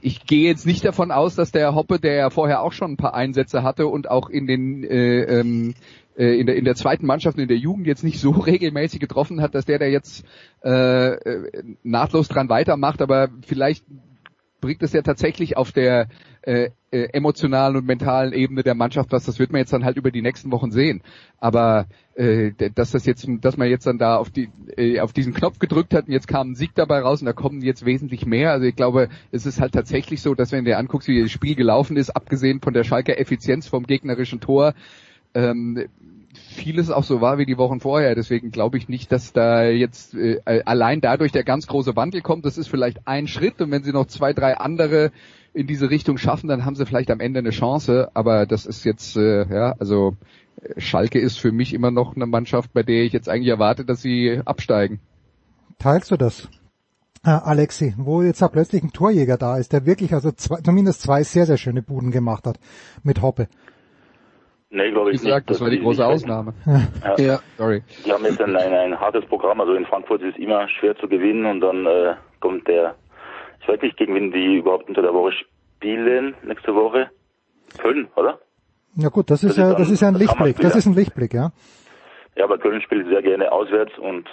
ich 0.00 0.26
gehe 0.26 0.48
jetzt 0.48 0.66
nicht 0.66 0.84
davon 0.84 1.10
aus, 1.10 1.34
dass 1.34 1.52
der 1.52 1.74
Hoppe, 1.74 1.98
der 1.98 2.14
ja 2.14 2.30
vorher 2.30 2.62
auch 2.62 2.72
schon 2.72 2.92
ein 2.92 2.96
paar 2.96 3.14
Einsätze 3.14 3.62
hatte 3.62 3.86
und 3.86 4.10
auch 4.10 4.28
in 4.28 4.46
den 4.46 4.84
äh, 4.84 5.40
ähm, 5.40 5.74
äh, 6.16 6.38
in 6.38 6.46
der, 6.46 6.56
in 6.56 6.64
der 6.64 6.74
zweiten 6.74 7.06
Mannschaft 7.06 7.38
in 7.38 7.48
der 7.48 7.56
Jugend 7.56 7.86
jetzt 7.86 8.04
nicht 8.04 8.20
so 8.20 8.30
regelmäßig 8.30 9.00
getroffen 9.00 9.40
hat, 9.40 9.54
dass 9.54 9.64
der 9.64 9.78
da 9.78 9.86
jetzt 9.86 10.24
äh, 10.64 11.14
äh, 11.14 11.62
nahtlos 11.82 12.28
dran 12.28 12.48
weitermacht, 12.48 13.02
aber 13.02 13.28
vielleicht 13.46 13.84
bringt 14.62 14.82
es 14.82 14.92
ja 14.92 15.02
tatsächlich 15.02 15.56
auf 15.58 15.72
der 15.72 16.08
äh, 16.42 16.70
äh, 16.90 17.08
emotionalen 17.12 17.76
und 17.76 17.86
mentalen 17.86 18.32
Ebene 18.32 18.62
der 18.62 18.74
Mannschaft 18.74 19.12
was. 19.12 19.24
Das 19.24 19.38
wird 19.38 19.52
man 19.52 19.58
jetzt 19.58 19.72
dann 19.72 19.84
halt 19.84 19.96
über 19.96 20.10
die 20.10 20.22
nächsten 20.22 20.50
Wochen 20.52 20.70
sehen. 20.70 21.02
Aber 21.38 21.86
äh, 22.14 22.52
dass 22.74 22.92
das 22.92 23.04
jetzt, 23.04 23.26
dass 23.40 23.56
man 23.56 23.68
jetzt 23.68 23.86
dann 23.86 23.98
da 23.98 24.16
auf 24.16 24.30
die 24.30 24.48
äh, 24.76 25.00
auf 25.00 25.12
diesen 25.12 25.34
Knopf 25.34 25.58
gedrückt 25.58 25.92
hat 25.94 26.06
und 26.06 26.12
jetzt 26.12 26.28
kam 26.28 26.52
ein 26.52 26.54
Sieg 26.54 26.74
dabei 26.74 27.00
raus 27.00 27.20
und 27.20 27.26
da 27.26 27.32
kommen 27.32 27.60
jetzt 27.60 27.84
wesentlich 27.84 28.24
mehr. 28.24 28.52
Also 28.52 28.66
ich 28.66 28.76
glaube, 28.76 29.08
es 29.30 29.46
ist 29.46 29.60
halt 29.60 29.72
tatsächlich 29.72 30.22
so, 30.22 30.34
dass 30.34 30.52
wenn 30.52 30.64
du 30.64 30.70
dir 30.70 30.78
anguckst, 30.78 31.08
wie 31.08 31.20
das 31.20 31.30
Spiel 31.30 31.54
gelaufen 31.54 31.96
ist, 31.96 32.10
abgesehen 32.10 32.60
von 32.60 32.72
der 32.72 32.84
Schalker 32.84 33.18
Effizienz 33.18 33.66
vom 33.66 33.84
gegnerischen 33.84 34.40
Tor, 34.40 34.74
ähm, 35.34 35.86
vieles 36.34 36.90
auch 36.90 37.04
so 37.04 37.20
war 37.20 37.38
wie 37.38 37.46
die 37.46 37.58
Wochen 37.58 37.80
vorher. 37.80 38.14
Deswegen 38.14 38.50
glaube 38.50 38.78
ich 38.78 38.88
nicht, 38.88 39.12
dass 39.12 39.32
da 39.32 39.64
jetzt 39.64 40.14
äh, 40.14 40.40
allein 40.64 41.00
dadurch 41.00 41.32
der 41.32 41.44
ganz 41.44 41.66
große 41.66 41.96
Wandel 41.96 42.22
kommt. 42.22 42.44
Das 42.44 42.58
ist 42.58 42.68
vielleicht 42.68 43.06
ein 43.06 43.26
Schritt 43.26 43.60
und 43.60 43.70
wenn 43.70 43.82
sie 43.82 43.92
noch 43.92 44.06
zwei, 44.06 44.32
drei 44.32 44.56
andere 44.56 45.12
in 45.54 45.66
diese 45.66 45.90
Richtung 45.90 46.16
schaffen, 46.16 46.48
dann 46.48 46.64
haben 46.64 46.76
sie 46.76 46.86
vielleicht 46.86 47.10
am 47.10 47.20
Ende 47.20 47.40
eine 47.40 47.50
Chance. 47.50 48.10
Aber 48.14 48.46
das 48.46 48.66
ist 48.66 48.84
jetzt, 48.84 49.16
äh, 49.16 49.46
ja, 49.52 49.74
also 49.78 50.16
Schalke 50.76 51.18
ist 51.18 51.38
für 51.38 51.52
mich 51.52 51.74
immer 51.74 51.90
noch 51.90 52.16
eine 52.16 52.26
Mannschaft, 52.26 52.72
bei 52.72 52.82
der 52.82 53.02
ich 53.04 53.12
jetzt 53.12 53.28
eigentlich 53.28 53.48
erwarte, 53.48 53.84
dass 53.84 54.00
sie 54.00 54.40
absteigen. 54.44 55.00
Teilst 55.78 56.10
du 56.10 56.16
das? 56.16 56.48
Äh, 57.24 57.30
Alexi, 57.30 57.94
wo 57.98 58.22
jetzt 58.22 58.42
da 58.42 58.48
plötzlich 58.48 58.82
ein 58.82 58.92
Torjäger 58.92 59.36
da 59.36 59.56
ist, 59.56 59.72
der 59.72 59.86
wirklich 59.86 60.14
also 60.14 60.32
zwei, 60.32 60.60
zumindest 60.60 61.02
zwei 61.02 61.22
sehr, 61.22 61.46
sehr 61.46 61.56
schöne 61.56 61.82
Buden 61.82 62.10
gemacht 62.10 62.46
hat 62.46 62.58
mit 63.02 63.22
Hoppe. 63.22 63.48
Nee, 64.74 64.90
glaube 64.90 65.10
ich 65.10 65.20
Wie 65.20 65.26
gesagt, 65.26 65.50
nicht. 65.50 65.50
das 65.50 65.60
war 65.60 65.68
die 65.68 65.80
große 65.80 66.04
Ausnahme. 66.04 66.54
Ja. 67.18 67.24
ja. 67.24 67.40
sorry. 67.58 67.82
Die 68.06 68.10
haben 68.10 68.24
jetzt 68.24 68.40
ein, 68.40 68.56
ein, 68.56 68.72
ein, 68.72 68.98
hartes 68.98 69.24
Programm. 69.26 69.60
Also 69.60 69.74
in 69.74 69.84
Frankfurt 69.84 70.22
ist 70.22 70.34
es 70.36 70.42
immer 70.42 70.66
schwer 70.68 70.96
zu 70.96 71.08
gewinnen 71.08 71.44
und 71.44 71.60
dann 71.60 71.84
äh, 71.84 72.14
kommt 72.40 72.66
der, 72.66 72.94
ich 73.60 73.68
weiß 73.68 73.82
nicht, 73.82 73.98
gegen 73.98 74.14
wen 74.14 74.32
die 74.32 74.56
überhaupt 74.56 74.88
unter 74.88 75.02
der 75.02 75.12
Woche 75.12 75.32
spielen 75.32 76.34
nächste 76.42 76.74
Woche. 76.74 77.10
Köln, 77.76 78.08
oder? 78.16 78.38
Ja 78.96 79.10
gut, 79.10 79.30
das, 79.30 79.42
das 79.42 79.50
ist 79.50 79.56
ja, 79.58 79.74
das 79.74 79.90
ist 79.90 80.00
ja 80.00 80.08
ein 80.08 80.14
Lichtblick. 80.14 80.58
Das 80.60 80.74
ist 80.74 80.86
ein 80.86 80.94
Lichtblick, 80.94 81.34
ja. 81.34 81.52
Ja, 82.36 82.44
aber 82.44 82.56
Köln 82.56 82.80
spielt 82.80 83.06
sehr 83.08 83.20
gerne 83.20 83.52
auswärts 83.52 83.92
und 83.98 84.26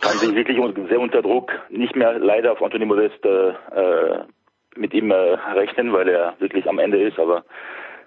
kann 0.00 0.16
sich 0.18 0.32
wirklich 0.32 0.58
sehr 0.88 1.00
unter 1.00 1.22
Druck 1.22 1.50
nicht 1.70 1.96
mehr 1.96 2.20
leider 2.20 2.52
auf 2.52 2.62
Anthony 2.62 2.84
Modest 2.84 3.24
äh, 3.24 3.48
äh 3.48 4.24
mit 4.76 4.92
ihm 4.92 5.10
äh, 5.10 5.14
rechnen, 5.14 5.92
weil 5.94 6.06
er 6.06 6.34
wirklich 6.38 6.68
am 6.68 6.78
Ende 6.78 7.00
ist, 7.00 7.18
aber 7.18 7.44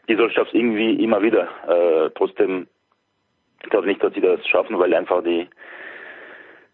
die 0.09 0.15
soll 0.15 0.31
schafft 0.31 0.53
irgendwie 0.53 1.01
immer 1.03 1.21
wieder. 1.21 1.47
Äh, 1.67 2.09
trotzdem, 2.15 2.67
ich 3.63 3.69
glaube 3.69 3.87
nicht, 3.87 4.03
dass 4.03 4.13
sie 4.13 4.21
das 4.21 4.45
schaffen, 4.47 4.77
weil 4.79 4.93
einfach 4.93 5.23
die 5.23 5.47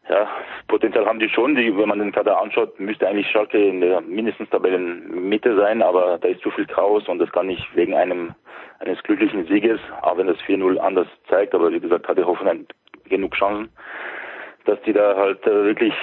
ja, 0.10 0.28
Potenzial 0.68 1.06
haben 1.06 1.20
die 1.20 1.30
schon. 1.30 1.56
Die, 1.56 1.76
wenn 1.78 1.90
man 1.90 2.00
den 2.00 2.12
Kader 2.12 2.42
anschaut, 2.42 2.80
müsste 2.80 3.08
eigentlich 3.08 3.30
Schalke 3.30 3.58
in 3.58 3.82
der 3.82 4.02
mindestens 4.02 4.50
Tabellenmitte 4.50 5.56
sein, 5.58 5.82
aber 5.82 6.18
da 6.20 6.28
ist 6.28 6.42
zu 6.42 6.52
viel 6.52 6.66
Chaos 6.66 7.08
und 7.08 7.20
das 7.20 7.32
kann 7.32 7.48
nicht 7.48 7.68
wegen 7.76 7.94
einem 7.94 8.34
eines 8.80 9.02
glücklichen 9.04 9.46
Sieges, 9.48 9.80
auch 10.02 10.18
wenn 10.18 10.28
das 10.28 10.38
4-0 10.40 10.78
anders 10.78 11.08
zeigt, 11.30 11.56
aber 11.56 11.72
wie 11.72 11.80
gesagt, 11.80 12.08
hatte 12.08 12.26
Hoffenheim 12.26 12.66
genug 13.06 13.34
Chancen, 13.36 13.70
dass 14.66 14.82
die 14.82 14.94
da 14.94 15.16
halt 15.16 15.46
äh, 15.48 15.66
wirklich 15.66 15.94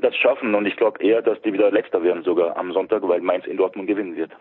das 0.00 0.14
schaffen 0.16 0.54
und 0.54 0.66
ich 0.66 0.76
glaube 0.76 1.02
eher, 1.02 1.22
dass 1.22 1.40
die 1.42 1.52
wieder 1.52 1.70
letzter 1.70 2.02
werden 2.02 2.24
sogar 2.24 2.56
am 2.56 2.72
Sonntag, 2.72 3.06
weil 3.06 3.20
Mainz 3.20 3.46
in 3.46 3.56
Dortmund 3.56 3.86
gewinnen 3.86 4.16
wird. 4.16 4.32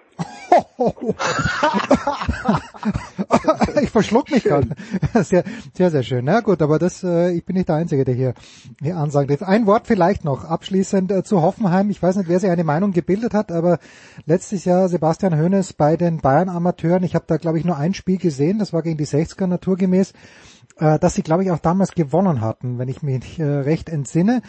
ich 3.81 3.89
verschluck 3.89 4.29
mich 4.31 4.43
gerade. 4.43 4.69
Sehr, 5.13 5.43
sehr, 5.73 5.91
sehr 5.91 6.03
schön. 6.03 6.25
Na 6.25 6.41
gut, 6.41 6.61
aber 6.61 6.79
das, 6.79 7.03
äh, 7.03 7.31
ich 7.31 7.45
bin 7.45 7.55
nicht 7.55 7.69
der 7.69 7.75
Einzige, 7.75 8.03
der 8.03 8.15
hier, 8.15 8.33
hier 8.81 8.97
ansagen 8.97 9.27
darf. 9.27 9.47
Ein 9.47 9.67
Wort 9.67 9.85
vielleicht 9.85 10.25
noch 10.25 10.43
abschließend 10.43 11.11
äh, 11.11 11.23
zu 11.23 11.43
Hoffenheim. 11.43 11.91
Ich 11.91 12.01
weiß 12.01 12.15
nicht, 12.17 12.29
wer 12.29 12.39
sich 12.39 12.49
eine 12.49 12.63
Meinung 12.63 12.91
gebildet 12.91 13.33
hat, 13.33 13.51
aber 13.51 13.77
letztes 14.25 14.65
Jahr 14.65 14.89
Sebastian 14.89 15.39
Hoeneß 15.39 15.73
bei 15.73 15.97
den 15.97 16.19
Bayern-Amateuren. 16.19 17.03
Ich 17.03 17.15
habe 17.15 17.25
da, 17.27 17.37
glaube 17.37 17.59
ich, 17.59 17.65
nur 17.65 17.77
ein 17.77 17.93
Spiel 17.93 18.17
gesehen. 18.17 18.57
Das 18.57 18.73
war 18.73 18.81
gegen 18.81 18.97
die 18.97 19.05
60er 19.05 19.45
naturgemäß 19.47 20.13
äh, 20.77 20.99
dass 20.99 21.13
sie, 21.13 21.23
glaube 21.23 21.43
ich, 21.43 21.51
auch 21.51 21.59
damals 21.59 21.93
gewonnen 21.93 22.41
hatten, 22.41 22.77
wenn 22.77 22.89
ich 22.89 23.03
mich 23.03 23.39
äh, 23.39 23.43
recht 23.43 23.89
entsinne. 23.89 24.41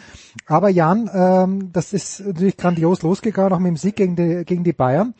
Aber 0.47 0.69
Jan, 0.69 1.09
ähm, 1.13 1.71
das 1.71 1.93
ist 1.93 2.19
natürlich 2.25 2.57
grandios 2.57 3.01
losgegangen, 3.01 3.53
auch 3.53 3.59
mit 3.59 3.69
dem 3.69 3.77
Sieg 3.77 3.95
gegen 3.95 4.15
die, 4.15 4.43
gegen 4.45 4.63
die 4.63 4.73
Bayern. 4.73 5.13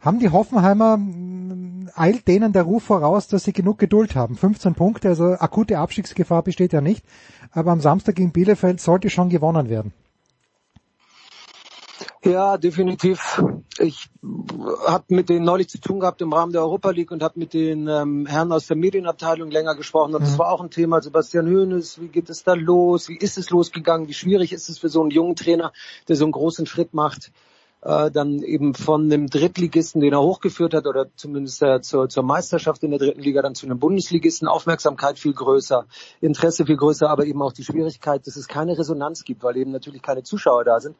Haben 0.00 0.18
die 0.18 0.30
Hoffenheimer 0.30 0.96
mm, 0.96 1.90
eilt 1.94 2.26
denen 2.28 2.52
der 2.52 2.62
Ruf 2.62 2.84
voraus, 2.84 3.28
dass 3.28 3.44
sie 3.44 3.52
genug 3.52 3.78
Geduld 3.78 4.14
haben. 4.14 4.36
15 4.36 4.74
Punkte, 4.74 5.08
also 5.08 5.32
akute 5.32 5.78
Abstiegsgefahr 5.78 6.42
besteht 6.42 6.72
ja 6.72 6.80
nicht. 6.80 7.04
Aber 7.52 7.72
am 7.72 7.80
Samstag 7.80 8.16
gegen 8.16 8.32
Bielefeld 8.32 8.80
sollte 8.80 9.10
schon 9.10 9.28
gewonnen 9.28 9.68
werden. 9.68 9.92
Ja, 12.22 12.58
definitiv. 12.58 13.42
Ich 13.78 14.10
habe 14.86 15.04
mit 15.08 15.30
denen 15.30 15.46
neulich 15.46 15.70
zu 15.70 15.80
tun 15.80 16.00
gehabt 16.00 16.20
im 16.20 16.34
Rahmen 16.34 16.52
der 16.52 16.60
Europa 16.60 16.90
League 16.90 17.12
und 17.12 17.22
habe 17.22 17.38
mit 17.38 17.54
den 17.54 17.88
ähm, 17.88 18.26
Herren 18.26 18.52
aus 18.52 18.66
der 18.66 18.76
Medienabteilung 18.76 19.50
länger 19.50 19.74
gesprochen. 19.74 20.14
Und 20.14 20.20
mhm. 20.20 20.26
das 20.26 20.38
war 20.38 20.52
auch 20.52 20.60
ein 20.60 20.70
Thema. 20.70 21.00
Sebastian 21.00 21.46
Hoeneß, 21.46 21.98
wie 21.98 22.08
geht 22.08 22.28
es 22.28 22.44
da 22.44 22.52
los? 22.52 23.08
Wie 23.08 23.16
ist 23.16 23.38
es 23.38 23.48
losgegangen? 23.48 24.06
Wie 24.08 24.12
schwierig 24.12 24.52
ist 24.52 24.68
es 24.68 24.78
für 24.78 24.90
so 24.90 25.00
einen 25.00 25.10
jungen 25.10 25.34
Trainer, 25.34 25.72
der 26.08 26.16
so 26.16 26.24
einen 26.26 26.32
großen 26.32 26.66
Schritt 26.66 26.92
macht? 26.92 27.32
Äh, 27.80 28.10
dann 28.10 28.42
eben 28.42 28.74
von 28.74 29.04
einem 29.04 29.28
Drittligisten, 29.28 30.02
den 30.02 30.12
er 30.12 30.20
hochgeführt 30.20 30.74
hat, 30.74 30.86
oder 30.86 31.06
zumindest 31.16 31.62
äh, 31.62 31.80
zur, 31.80 32.10
zur 32.10 32.22
Meisterschaft 32.22 32.82
in 32.82 32.90
der 32.90 32.98
dritten 32.98 33.22
Liga, 33.22 33.40
dann 33.40 33.54
zu 33.54 33.64
einem 33.64 33.78
Bundesligisten, 33.78 34.46
Aufmerksamkeit 34.46 35.18
viel 35.18 35.32
größer, 35.32 35.86
Interesse 36.20 36.66
viel 36.66 36.76
größer, 36.76 37.08
aber 37.08 37.24
eben 37.24 37.40
auch 37.40 37.54
die 37.54 37.64
Schwierigkeit, 37.64 38.26
dass 38.26 38.36
es 38.36 38.46
keine 38.46 38.76
Resonanz 38.76 39.24
gibt, 39.24 39.42
weil 39.42 39.56
eben 39.56 39.70
natürlich 39.70 40.02
keine 40.02 40.22
Zuschauer 40.22 40.64
da 40.64 40.80
sind 40.80 40.96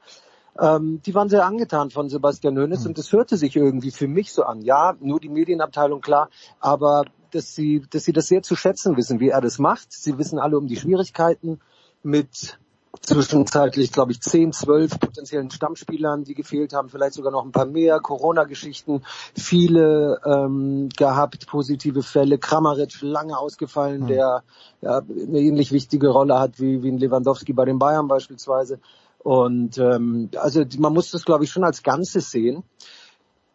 ähm, 0.59 1.01
die 1.05 1.14
waren 1.14 1.28
sehr 1.28 1.46
angetan 1.46 1.90
von 1.90 2.09
Sebastian 2.09 2.59
Hoeneß 2.59 2.80
mhm. 2.80 2.86
und 2.88 2.98
es 2.98 3.12
hörte 3.12 3.36
sich 3.36 3.57
irgendwie 3.57 3.90
für 3.90 4.09
mich 4.09 4.32
so 4.32 4.44
an. 4.44 4.62
Ja, 4.62 4.96
nur 5.01 5.20
die 5.20 5.28
Medienabteilung 5.28 6.01
klar, 6.01 6.28
aber 6.59 7.05
dass 7.30 7.55
sie, 7.55 7.84
dass 7.90 8.05
sie 8.05 8.12
das 8.12 8.26
sehr 8.26 8.42
zu 8.42 8.57
schätzen 8.57 8.96
wissen, 8.96 9.20
wie 9.20 9.28
er 9.28 9.40
das 9.40 9.59
macht. 9.59 9.92
Sie 9.92 10.18
wissen 10.18 10.38
alle 10.38 10.59
um 10.59 10.66
die 10.66 10.76
Schwierigkeiten 10.76 11.61
mit 12.03 12.59
zwischenzeitlich, 13.03 13.92
glaube 13.92 14.12
ich, 14.12 14.20
10, 14.20 14.53
12 14.53 14.98
potenziellen 14.98 15.51
Stammspielern, 15.51 16.24
die 16.24 16.34
gefehlt 16.34 16.72
haben, 16.72 16.88
vielleicht 16.88 17.14
sogar 17.14 17.30
noch 17.30 17.44
ein 17.44 17.53
paar 17.53 17.66
mehr, 17.66 18.01
Corona-Geschichten, 18.01 19.03
viele 19.34 20.20
ähm, 20.24 20.88
gehabt, 20.96 21.46
positive 21.46 22.03
Fälle, 22.03 22.38
Kramaric 22.38 23.01
lange 23.03 23.38
ausgefallen, 23.38 24.03
mhm. 24.03 24.07
der 24.09 24.42
ja, 24.80 24.98
eine 24.98 25.38
ähnlich 25.38 25.72
wichtige 25.72 26.09
Rolle 26.09 26.38
hat 26.38 26.59
wie, 26.59 26.82
wie 26.82 26.90
ein 26.90 26.98
Lewandowski 26.98 27.53
bei 27.53 27.64
den 27.64 27.78
Bayern 27.78 28.09
beispielsweise. 28.09 28.80
Und 29.22 29.76
ähm, 29.78 30.30
also 30.36 30.64
man 30.78 30.94
muss 30.94 31.10
das, 31.10 31.24
glaube 31.24 31.44
ich, 31.44 31.50
schon 31.50 31.64
als 31.64 31.82
Ganzes 31.82 32.30
sehen. 32.30 32.64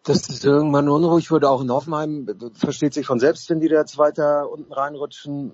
Dass 0.04 0.30
es 0.30 0.44
irgendwann 0.44 0.88
unruhig 0.88 1.32
wurde, 1.32 1.50
auch 1.50 1.62
in 1.62 1.72
Hoffenheim, 1.72 2.28
versteht 2.54 2.94
sich 2.94 3.08
von 3.08 3.20
selbst, 3.20 3.50
wenn 3.50 3.60
die 3.60 3.68
da 3.68 3.80
jetzt 3.80 3.98
weiter 3.98 4.48
unten 4.52 4.72
reinrutschen. 4.72 5.54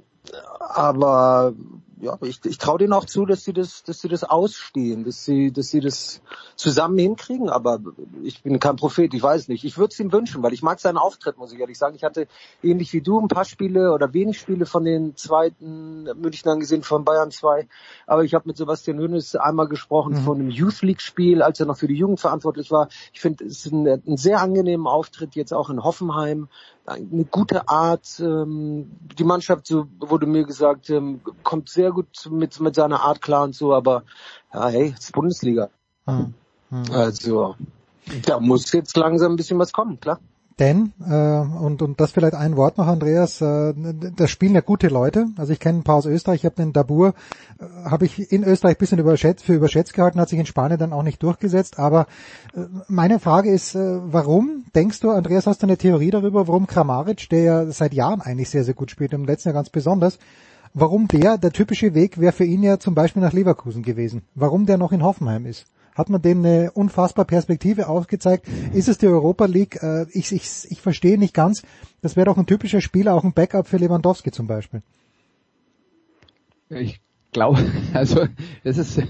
Aber 0.59 1.53
ja, 2.01 2.17
ich, 2.21 2.39
ich 2.45 2.57
traue 2.57 2.79
denen 2.79 2.93
auch 2.93 3.05
zu, 3.05 3.27
dass 3.27 3.43
sie 3.43 3.53
das, 3.53 3.83
dass 3.83 4.01
sie 4.01 4.07
das 4.07 4.23
ausstehen, 4.23 5.03
dass 5.03 5.23
sie, 5.23 5.51
dass 5.51 5.69
sie 5.69 5.81
das 5.81 6.21
zusammen 6.55 6.97
hinkriegen. 6.97 7.49
Aber 7.49 7.79
ich 8.23 8.41
bin 8.41 8.59
kein 8.59 8.75
Prophet, 8.75 9.13
ich 9.13 9.21
weiß 9.21 9.47
nicht. 9.49 9.63
Ich 9.63 9.77
würde 9.77 9.91
es 9.93 9.99
ihm 9.99 10.11
wünschen, 10.11 10.41
weil 10.41 10.53
ich 10.53 10.63
mag 10.63 10.79
seinen 10.79 10.97
Auftritt, 10.97 11.37
muss 11.37 11.53
ich 11.53 11.59
ehrlich 11.59 11.77
sagen. 11.77 11.95
Ich 11.95 12.03
hatte 12.03 12.27
ähnlich 12.63 12.91
wie 12.93 13.01
du 13.01 13.19
ein 13.19 13.27
paar 13.27 13.45
Spiele 13.45 13.93
oder 13.93 14.13
wenig 14.13 14.39
Spiele 14.39 14.65
von 14.65 14.83
den 14.83 15.15
zweiten 15.15 16.03
Münchnern 16.19 16.59
gesehen 16.59 16.81
von 16.81 17.05
Bayern 17.05 17.29
2. 17.29 17.67
Aber 18.07 18.23
ich 18.23 18.33
habe 18.33 18.47
mit 18.47 18.57
Sebastian 18.57 18.97
Hönes 18.97 19.35
einmal 19.35 19.67
gesprochen 19.67 20.13
mhm. 20.13 20.23
von 20.23 20.39
einem 20.39 20.49
Youth 20.49 20.81
League 20.81 21.01
Spiel, 21.01 21.43
als 21.43 21.59
er 21.59 21.67
noch 21.67 21.77
für 21.77 21.87
die 21.87 21.95
Jugend 21.95 22.19
verantwortlich 22.19 22.71
war. 22.71 22.89
Ich 23.13 23.21
finde, 23.21 23.45
es 23.45 23.65
ist 23.65 23.71
ein, 23.71 23.85
ein 23.87 24.17
sehr 24.17 24.41
angenehmen 24.41 24.87
Auftritt 24.87 25.35
jetzt 25.35 25.53
auch 25.53 25.69
in 25.69 25.83
Hoffenheim 25.83 26.47
eine 26.85 27.25
gute 27.25 27.67
Art. 27.67 28.19
Ähm, 28.19 28.91
die 29.17 29.23
Mannschaft, 29.23 29.67
so 29.67 29.87
wurde 29.99 30.25
mir 30.25 30.45
gesagt, 30.45 30.89
ähm, 30.89 31.21
kommt 31.43 31.69
sehr 31.69 31.91
gut 31.91 32.29
mit, 32.29 32.59
mit 32.59 32.75
seiner 32.75 33.01
Art 33.01 33.21
klar 33.21 33.43
und 33.43 33.55
so, 33.55 33.73
aber 33.73 34.03
ja, 34.53 34.67
hey, 34.69 34.93
es 34.97 35.05
ist 35.05 35.13
Bundesliga. 35.13 35.69
Hm. 36.05 36.33
Hm. 36.69 36.83
Also 36.91 37.55
da 38.25 38.39
muss 38.39 38.71
jetzt 38.71 38.97
langsam 38.97 39.33
ein 39.33 39.35
bisschen 39.35 39.59
was 39.59 39.71
kommen, 39.71 39.99
klar. 39.99 40.19
Denn, 40.61 40.93
äh, 41.09 41.39
und, 41.39 41.81
und 41.81 41.99
das 41.99 42.11
vielleicht 42.11 42.35
ein 42.35 42.55
Wort 42.55 42.77
noch, 42.77 42.85
Andreas, 42.85 43.41
äh, 43.41 43.73
da 44.15 44.27
spielen 44.27 44.53
ja 44.53 44.61
gute 44.61 44.89
Leute. 44.89 45.25
Also 45.35 45.53
ich 45.53 45.59
kenne 45.59 45.79
ein 45.79 45.83
paar 45.83 45.95
aus 45.95 46.05
Österreich, 46.05 46.41
ich 46.41 46.45
habe 46.45 46.55
den 46.55 46.71
Dabur, 46.71 47.15
äh, 47.59 47.89
habe 47.89 48.05
ich 48.05 48.31
in 48.31 48.43
Österreich 48.43 48.75
ein 48.75 48.77
bisschen 48.77 48.99
überschätzt, 48.99 49.43
für 49.43 49.55
überschätzt 49.55 49.95
gehalten, 49.95 50.19
hat 50.19 50.29
sich 50.29 50.37
in 50.37 50.45
Spanien 50.45 50.77
dann 50.77 50.93
auch 50.93 51.01
nicht 51.01 51.23
durchgesetzt. 51.23 51.79
Aber 51.79 52.05
äh, 52.53 52.59
meine 52.87 53.19
Frage 53.19 53.49
ist, 53.49 53.73
äh, 53.73 53.79
warum, 53.79 54.65
denkst 54.75 54.99
du, 54.99 55.09
Andreas, 55.09 55.47
hast 55.47 55.63
du 55.63 55.65
eine 55.65 55.77
Theorie 55.77 56.11
darüber, 56.11 56.47
warum 56.47 56.67
Kramaric, 56.67 57.27
der 57.29 57.41
ja 57.41 57.71
seit 57.71 57.95
Jahren 57.95 58.21
eigentlich 58.21 58.51
sehr, 58.51 58.63
sehr 58.63 58.75
gut 58.75 58.91
spielt, 58.91 59.13
im 59.13 59.25
letzten 59.25 59.49
Jahr 59.49 59.55
ganz 59.55 59.71
besonders, 59.71 60.19
warum 60.75 61.07
der, 61.07 61.39
der 61.39 61.53
typische 61.53 61.95
Weg 61.95 62.19
wäre 62.19 62.33
für 62.33 62.45
ihn 62.45 62.61
ja 62.61 62.77
zum 62.77 62.93
Beispiel 62.93 63.23
nach 63.23 63.33
Leverkusen 63.33 63.81
gewesen. 63.81 64.21
Warum 64.35 64.67
der 64.67 64.77
noch 64.77 64.91
in 64.91 65.01
Hoffenheim 65.01 65.47
ist 65.47 65.65
hat 65.95 66.09
man 66.09 66.21
dem 66.21 66.45
eine 66.45 66.71
unfassbar 66.71 67.25
Perspektive 67.25 67.87
aufgezeigt. 67.87 68.47
Ist 68.73 68.87
es 68.87 68.97
die 68.97 69.07
Europa 69.07 69.45
League? 69.45 69.81
Äh, 69.81 70.05
ich, 70.11 70.31
ich, 70.31 70.49
ich 70.69 70.81
verstehe 70.81 71.17
nicht 71.17 71.33
ganz. 71.33 71.63
Das 72.01 72.15
wäre 72.15 72.25
doch 72.25 72.37
ein 72.37 72.45
typischer 72.45 72.81
Spieler, 72.81 73.13
auch 73.13 73.23
ein 73.23 73.33
Backup 73.33 73.67
für 73.67 73.77
Lewandowski 73.77 74.31
zum 74.31 74.47
Beispiel. 74.47 74.81
Ich 76.69 77.01
glaube, 77.31 77.59
also 77.93 78.27
es 78.63 78.77
ist 78.77 79.01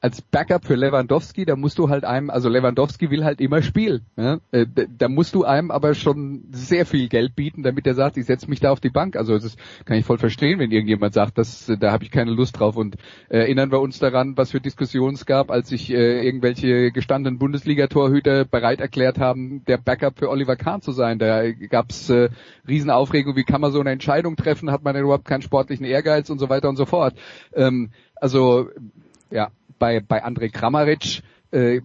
als 0.00 0.22
Backup 0.22 0.64
für 0.64 0.74
Lewandowski, 0.74 1.44
da 1.44 1.56
musst 1.56 1.78
du 1.78 1.88
halt 1.88 2.04
einem, 2.04 2.30
also 2.30 2.48
Lewandowski 2.48 3.10
will 3.10 3.24
halt 3.24 3.40
immer 3.40 3.62
spielen. 3.62 4.06
Ja? 4.16 4.38
Äh, 4.50 4.66
da 4.96 5.08
musst 5.08 5.34
du 5.34 5.44
einem 5.44 5.70
aber 5.70 5.94
schon 5.94 6.44
sehr 6.50 6.86
viel 6.86 7.08
Geld 7.08 7.34
bieten, 7.36 7.62
damit 7.62 7.86
er 7.86 7.94
sagt, 7.94 8.16
ich 8.16 8.26
setze 8.26 8.48
mich 8.48 8.60
da 8.60 8.70
auf 8.70 8.80
die 8.80 8.90
Bank. 8.90 9.16
Also 9.16 9.38
das 9.38 9.56
kann 9.84 9.96
ich 9.96 10.04
voll 10.04 10.18
verstehen, 10.18 10.58
wenn 10.58 10.70
irgendjemand 10.70 11.14
sagt, 11.14 11.38
dass 11.38 11.70
da 11.78 11.92
habe 11.92 12.04
ich 12.04 12.10
keine 12.10 12.30
Lust 12.30 12.58
drauf. 12.58 12.76
Und 12.76 12.96
äh, 13.28 13.38
erinnern 13.38 13.70
wir 13.70 13.80
uns 13.80 13.98
daran, 13.98 14.36
was 14.36 14.50
für 14.50 14.60
Diskussionen 14.60 15.14
es 15.14 15.26
gab, 15.26 15.50
als 15.50 15.68
sich 15.68 15.90
äh, 15.90 16.24
irgendwelche 16.24 16.90
gestandenen 16.90 17.38
Bundesliga-Torhüter 17.38 18.44
bereit 18.44 18.80
erklärt 18.80 19.18
haben, 19.18 19.64
der 19.66 19.78
Backup 19.78 20.18
für 20.18 20.30
Oliver 20.30 20.56
Kahn 20.56 20.82
zu 20.82 20.92
sein. 20.92 21.18
Da 21.18 21.50
gab 21.50 21.90
es 21.90 22.10
äh, 22.10 22.30
Riesenaufregung, 22.66 23.36
wie 23.36 23.44
kann 23.44 23.60
man 23.60 23.72
so 23.72 23.80
eine 23.80 23.90
Entscheidung 23.90 24.36
treffen, 24.36 24.70
hat 24.70 24.84
man 24.84 24.94
denn 24.94 25.04
überhaupt 25.04 25.24
keinen 25.24 25.42
sportlichen 25.42 25.86
Ehrgeiz 25.86 26.30
und 26.30 26.38
so 26.38 26.48
weiter 26.48 26.68
und 26.68 26.76
so 26.76 26.86
fort. 26.86 27.14
Ähm, 27.54 27.90
also 28.16 28.68
ja, 29.30 29.50
bei, 29.78 30.00
bei 30.00 30.24
André 30.24 30.50
Kramaric 30.50 31.22
äh, 31.50 31.80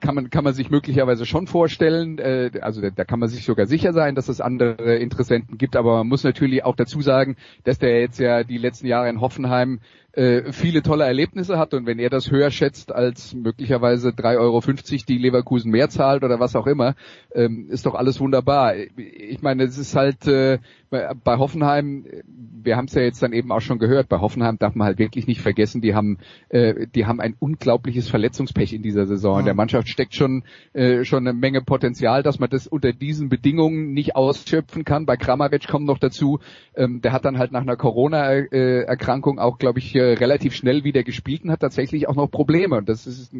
kann 0.00 0.14
man, 0.14 0.30
kann 0.30 0.44
man 0.44 0.54
sich 0.54 0.70
möglicherweise 0.70 1.26
schon 1.26 1.46
vorstellen, 1.46 2.18
äh, 2.18 2.50
also 2.60 2.80
da, 2.80 2.90
da 2.90 3.04
kann 3.04 3.18
man 3.18 3.28
sich 3.28 3.44
sogar 3.44 3.66
sicher 3.66 3.92
sein, 3.92 4.14
dass 4.14 4.28
es 4.28 4.40
andere 4.40 4.96
Interessenten 4.96 5.58
gibt, 5.58 5.76
aber 5.76 5.96
man 5.98 6.08
muss 6.08 6.24
natürlich 6.24 6.64
auch 6.64 6.76
dazu 6.76 7.00
sagen, 7.00 7.36
dass 7.64 7.78
der 7.78 8.00
jetzt 8.00 8.18
ja 8.18 8.44
die 8.44 8.58
letzten 8.58 8.86
Jahre 8.86 9.08
in 9.08 9.20
Hoffenheim 9.20 9.80
äh, 10.12 10.52
viele 10.52 10.82
tolle 10.82 11.04
Erlebnisse 11.04 11.58
hat 11.58 11.74
und 11.74 11.86
wenn 11.86 11.98
er 11.98 12.10
das 12.10 12.30
höher 12.30 12.50
schätzt 12.50 12.92
als 12.92 13.34
möglicherweise 13.34 14.10
3,50 14.10 14.38
Euro, 14.38 14.60
die 15.08 15.18
Leverkusen 15.18 15.70
mehr 15.70 15.88
zahlt 15.88 16.24
oder 16.24 16.40
was 16.40 16.56
auch 16.56 16.66
immer, 16.66 16.94
ähm, 17.34 17.68
ist 17.70 17.86
doch 17.86 17.94
alles 17.94 18.20
wunderbar. 18.20 18.74
Ich 18.96 19.42
meine, 19.42 19.64
es 19.64 19.78
ist 19.78 19.94
halt 19.94 20.26
äh, 20.26 20.58
bei 20.90 21.36
Hoffenheim, 21.36 22.06
wir 22.24 22.76
haben 22.76 22.86
es 22.86 22.94
ja 22.94 23.02
jetzt 23.02 23.22
dann 23.22 23.32
eben 23.32 23.52
auch 23.52 23.60
schon 23.60 23.78
gehört, 23.78 24.08
bei 24.08 24.20
Hoffenheim 24.20 24.58
darf 24.58 24.74
man 24.74 24.86
halt 24.86 24.98
wirklich 24.98 25.26
nicht 25.26 25.40
vergessen, 25.40 25.80
die 25.80 25.94
haben, 25.94 26.18
äh, 26.48 26.86
die 26.94 27.06
haben 27.06 27.20
ein 27.20 27.34
unglaubliches 27.38 28.08
Verletzungspech 28.08 28.72
in 28.72 28.82
dieser 28.82 29.06
Saison. 29.06 29.40
In 29.40 29.44
der 29.44 29.54
Mannschaft 29.54 29.88
steckt 29.88 30.14
schon, 30.14 30.44
äh, 30.72 31.04
schon 31.04 31.26
eine 31.26 31.36
Menge 31.36 31.60
Potenzial, 31.62 32.22
dass 32.22 32.38
man 32.38 32.50
das 32.50 32.66
unter 32.66 32.92
diesen 32.92 33.28
Bedingungen 33.28 33.92
nicht 33.92 34.16
ausschöpfen 34.16 34.84
kann. 34.84 35.06
Bei 35.06 35.16
Kramaric 35.16 35.68
kommt 35.68 35.86
noch 35.86 35.98
dazu, 35.98 36.40
ähm, 36.74 37.00
der 37.00 37.12
hat 37.12 37.24
dann 37.24 37.38
halt 37.38 37.52
nach 37.52 37.62
einer 37.62 37.76
Corona-Erkrankung 37.76 39.38
auch, 39.38 39.58
glaube 39.58 39.78
ich, 39.78 39.94
relativ 39.94 40.54
schnell 40.54 40.84
wieder 40.84 41.02
gespielt 41.02 41.44
und 41.44 41.50
hat 41.50 41.60
tatsächlich 41.60 42.08
auch 42.08 42.16
noch 42.16 42.30
Probleme. 42.30 42.76
Und 42.76 42.88
das 42.88 43.06
ist, 43.06 43.32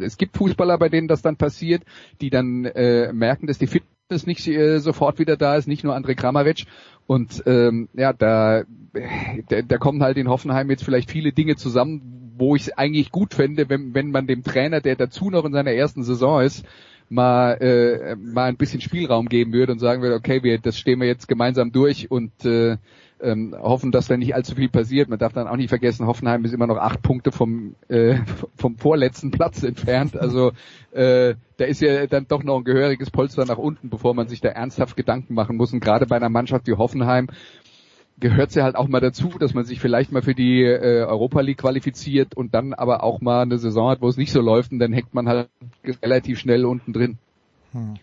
es 0.00 0.16
gibt 0.16 0.36
Fußballer, 0.36 0.78
bei 0.78 0.88
denen 0.88 1.08
das 1.08 1.22
dann 1.22 1.36
passiert, 1.36 1.82
die 2.20 2.30
dann 2.30 2.64
äh, 2.64 3.12
merken, 3.12 3.46
dass 3.46 3.58
die 3.58 3.66
Fitness 3.66 4.26
nicht 4.26 4.46
äh, 4.46 4.78
sofort 4.78 5.18
wieder 5.18 5.36
da 5.36 5.56
ist, 5.56 5.68
nicht 5.68 5.84
nur 5.84 5.96
André 5.96 6.14
Kramaric. 6.14 6.66
Und 7.06 7.42
ähm, 7.46 7.88
ja, 7.94 8.12
da, 8.12 8.62
da, 9.48 9.62
da 9.62 9.78
kommen 9.78 10.02
halt 10.02 10.16
in 10.16 10.28
Hoffenheim 10.28 10.70
jetzt 10.70 10.84
vielleicht 10.84 11.10
viele 11.10 11.32
Dinge 11.32 11.56
zusammen, 11.56 12.32
wo 12.36 12.56
ich 12.56 12.62
es 12.62 12.78
eigentlich 12.78 13.10
gut 13.10 13.34
fände, 13.34 13.68
wenn, 13.68 13.94
wenn 13.94 14.10
man 14.10 14.26
dem 14.26 14.42
Trainer, 14.42 14.80
der 14.80 14.96
dazu 14.96 15.30
noch 15.30 15.44
in 15.44 15.52
seiner 15.52 15.72
ersten 15.72 16.02
Saison 16.02 16.42
ist, 16.42 16.64
mal 17.08 17.52
äh, 17.60 18.16
mal 18.16 18.48
ein 18.48 18.56
bisschen 18.56 18.80
Spielraum 18.80 19.28
geben 19.28 19.52
würde 19.52 19.72
und 19.72 19.78
sagen 19.78 20.02
würde, 20.02 20.14
okay, 20.14 20.42
wir 20.42 20.58
das 20.58 20.78
stehen 20.78 21.00
wir 21.00 21.06
jetzt 21.06 21.28
gemeinsam 21.28 21.70
durch 21.70 22.10
und 22.10 22.44
äh, 22.44 22.78
ähm, 23.22 23.54
hoffen, 23.58 23.92
dass 23.92 24.08
da 24.08 24.16
nicht 24.16 24.34
allzu 24.34 24.54
viel 24.54 24.68
passiert. 24.68 25.08
Man 25.08 25.18
darf 25.18 25.32
dann 25.32 25.46
auch 25.48 25.56
nicht 25.56 25.68
vergessen, 25.68 26.06
Hoffenheim 26.06 26.44
ist 26.44 26.52
immer 26.52 26.66
noch 26.66 26.78
acht 26.78 27.02
Punkte 27.02 27.32
vom, 27.32 27.74
äh, 27.88 28.16
vom 28.56 28.76
vorletzten 28.76 29.30
Platz 29.30 29.62
entfernt. 29.62 30.16
Also 30.16 30.52
äh, 30.92 31.34
da 31.56 31.64
ist 31.64 31.80
ja 31.80 32.06
dann 32.06 32.26
doch 32.26 32.42
noch 32.42 32.58
ein 32.58 32.64
gehöriges 32.64 33.10
Polster 33.10 33.44
nach 33.44 33.58
unten, 33.58 33.88
bevor 33.88 34.14
man 34.14 34.28
sich 34.28 34.40
da 34.40 34.48
ernsthaft 34.48 34.96
Gedanken 34.96 35.34
machen 35.34 35.56
muss. 35.56 35.72
Und 35.72 35.80
gerade 35.80 36.06
bei 36.06 36.16
einer 36.16 36.28
Mannschaft 36.28 36.66
wie 36.66 36.74
Hoffenheim 36.74 37.28
gehört 38.18 38.50
es 38.50 38.54
ja 38.54 38.64
halt 38.64 38.76
auch 38.76 38.88
mal 38.88 39.00
dazu, 39.00 39.30
dass 39.38 39.54
man 39.54 39.64
sich 39.64 39.80
vielleicht 39.80 40.12
mal 40.12 40.22
für 40.22 40.34
die 40.34 40.62
äh, 40.62 41.04
Europa 41.04 41.40
League 41.40 41.58
qualifiziert 41.58 42.36
und 42.36 42.54
dann 42.54 42.72
aber 42.74 43.02
auch 43.02 43.20
mal 43.20 43.42
eine 43.42 43.58
Saison 43.58 43.90
hat, 43.90 44.00
wo 44.00 44.08
es 44.08 44.16
nicht 44.16 44.32
so 44.32 44.40
läuft 44.40 44.72
und 44.72 44.78
dann 44.78 44.92
hängt 44.92 45.14
man 45.14 45.28
halt 45.28 45.48
relativ 46.02 46.38
schnell 46.38 46.64
unten 46.64 46.92
drin. 46.92 47.18
Hm. 47.72 47.94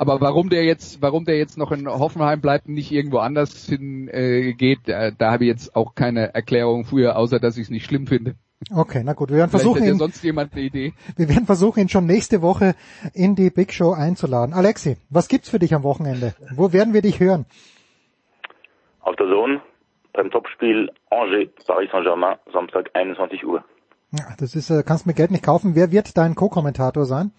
Aber 0.00 0.18
warum 0.22 0.48
der 0.48 0.64
jetzt, 0.64 1.02
warum 1.02 1.26
der 1.26 1.36
jetzt 1.36 1.58
noch 1.58 1.72
in 1.72 1.86
Hoffenheim 1.86 2.40
bleibt 2.40 2.66
und 2.66 2.72
nicht 2.72 2.90
irgendwo 2.90 3.18
anders 3.18 3.66
hin 3.66 4.08
äh, 4.08 4.54
geht, 4.54 4.78
da, 4.86 5.10
da 5.10 5.32
habe 5.32 5.44
ich 5.44 5.48
jetzt 5.48 5.76
auch 5.76 5.94
keine 5.94 6.32
Erklärung 6.32 6.86
früher, 6.86 7.18
außer 7.18 7.38
dass 7.38 7.58
ich 7.58 7.64
es 7.64 7.70
nicht 7.70 7.84
schlimm 7.84 8.06
finde. 8.06 8.34
Okay, 8.74 9.02
na 9.04 9.12
gut, 9.12 9.28
wir 9.28 9.36
werden 9.36 9.50
versuchen, 9.50 9.84
ihn, 9.84 9.98
sonst 9.98 10.24
jemand 10.24 10.54
eine 10.54 10.62
Idee. 10.62 10.94
Wir 11.18 11.28
werden 11.28 11.44
versuchen, 11.44 11.80
ihn 11.80 11.90
schon 11.90 12.06
nächste 12.06 12.40
Woche 12.40 12.76
in 13.12 13.34
die 13.34 13.50
Big 13.50 13.74
Show 13.74 13.92
einzuladen. 13.92 14.54
Alexi, 14.54 14.96
was 15.10 15.28
gibt's 15.28 15.50
für 15.50 15.58
dich 15.58 15.74
am 15.74 15.82
Wochenende? 15.82 16.32
Wo 16.54 16.72
werden 16.72 16.94
wir 16.94 17.02
dich 17.02 17.20
hören? 17.20 17.44
Auf 19.02 19.16
der 19.16 19.26
Zone 19.26 19.60
beim 20.14 20.30
Topspiel 20.30 20.90
Angers 21.10 21.50
Paris 21.66 21.90
Saint-Germain 21.90 22.38
Samstag 22.50 22.88
21 22.94 23.44
Uhr. 23.44 23.62
Ja, 24.12 24.24
das 24.38 24.54
ist, 24.54 24.70
äh, 24.70 24.82
kannst 24.82 25.06
mir 25.06 25.12
Geld 25.12 25.30
nicht 25.30 25.44
kaufen. 25.44 25.74
Wer 25.74 25.92
wird 25.92 26.16
dein 26.16 26.34
Co-Kommentator 26.34 27.04
sein? 27.04 27.32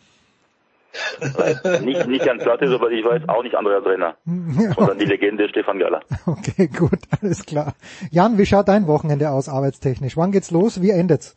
Nicht, 1.81 2.07
nicht 2.07 2.25
ganz 2.25 2.43
Platte, 2.43 2.67
soweit 2.67 2.91
ich 2.91 3.05
weiß, 3.05 3.27
auch 3.29 3.43
nicht 3.43 3.55
Andreas 3.55 3.85
Renner, 3.85 4.15
sondern 4.25 4.97
die 4.97 5.05
Legende 5.05 5.47
Stefan 5.49 5.79
Galler. 5.79 6.01
Okay, 6.25 6.67
gut, 6.67 6.99
alles 7.21 7.45
klar. 7.45 7.73
Jan, 8.09 8.37
wie 8.37 8.45
schaut 8.45 8.67
dein 8.67 8.87
Wochenende 8.87 9.29
aus, 9.29 9.49
arbeitstechnisch? 9.49 10.17
Wann 10.17 10.31
geht's 10.31 10.51
los? 10.51 10.81
Wie 10.81 10.91
endet's? 10.91 11.35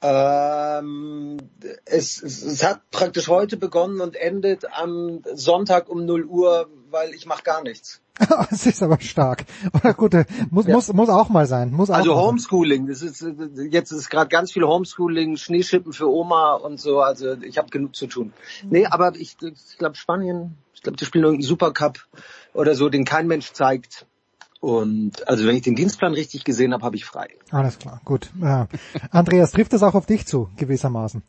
Ähm, 0.00 1.38
es, 1.84 2.22
es, 2.22 2.62
hat 2.62 2.88
praktisch 2.92 3.26
heute 3.26 3.56
begonnen 3.56 4.00
und 4.00 4.14
endet 4.14 4.64
am 4.72 5.22
Sonntag 5.34 5.88
um 5.88 6.06
0 6.06 6.24
Uhr, 6.24 6.68
weil 6.90 7.14
ich 7.14 7.26
mache 7.26 7.42
gar 7.42 7.62
nichts. 7.62 8.00
Es 8.50 8.66
ist 8.66 8.82
aber 8.82 9.00
stark. 9.00 9.44
Oder 9.72 9.94
gut, 9.94 10.14
äh, 10.14 10.24
muss, 10.50 10.66
ja. 10.66 10.74
muss, 10.74 10.92
muss 10.92 11.08
auch 11.08 11.28
mal 11.28 11.46
sein. 11.46 11.72
Muss 11.72 11.90
auch 11.90 11.96
also 11.96 12.16
Homeschooling, 12.16 12.86
das 12.86 13.02
ist 13.02 13.24
jetzt 13.70 13.92
ist 13.92 14.10
gerade 14.10 14.28
ganz 14.28 14.52
viel 14.52 14.64
Homeschooling, 14.64 15.36
Schneeschippen 15.36 15.92
für 15.92 16.08
Oma 16.08 16.54
und 16.54 16.80
so. 16.80 17.00
Also 17.00 17.34
ich 17.42 17.58
habe 17.58 17.70
genug 17.70 17.96
zu 17.96 18.06
tun. 18.06 18.32
Nee, 18.68 18.86
aber 18.86 19.14
ich, 19.16 19.36
ich 19.40 19.78
glaube 19.78 19.96
Spanien, 19.96 20.56
ich 20.74 20.82
glaube, 20.82 20.96
die 20.96 21.04
spielen 21.04 21.24
irgendeinen 21.24 21.48
Supercup 21.48 22.06
oder 22.54 22.74
so, 22.74 22.88
den 22.88 23.04
kein 23.04 23.26
Mensch 23.26 23.52
zeigt. 23.52 24.06
Und 24.60 25.28
also 25.28 25.46
wenn 25.46 25.56
ich 25.56 25.62
den 25.62 25.76
Dienstplan 25.76 26.14
richtig 26.14 26.44
gesehen 26.44 26.72
habe, 26.72 26.84
habe 26.84 26.96
ich 26.96 27.04
frei. 27.04 27.28
Alles 27.50 27.78
klar, 27.78 28.00
gut. 28.04 28.30
Ja. 28.40 28.68
Andreas, 29.10 29.52
trifft 29.52 29.72
das 29.72 29.82
auch 29.82 29.94
auf 29.94 30.06
dich 30.06 30.26
zu, 30.26 30.50
gewissermaßen? 30.56 31.22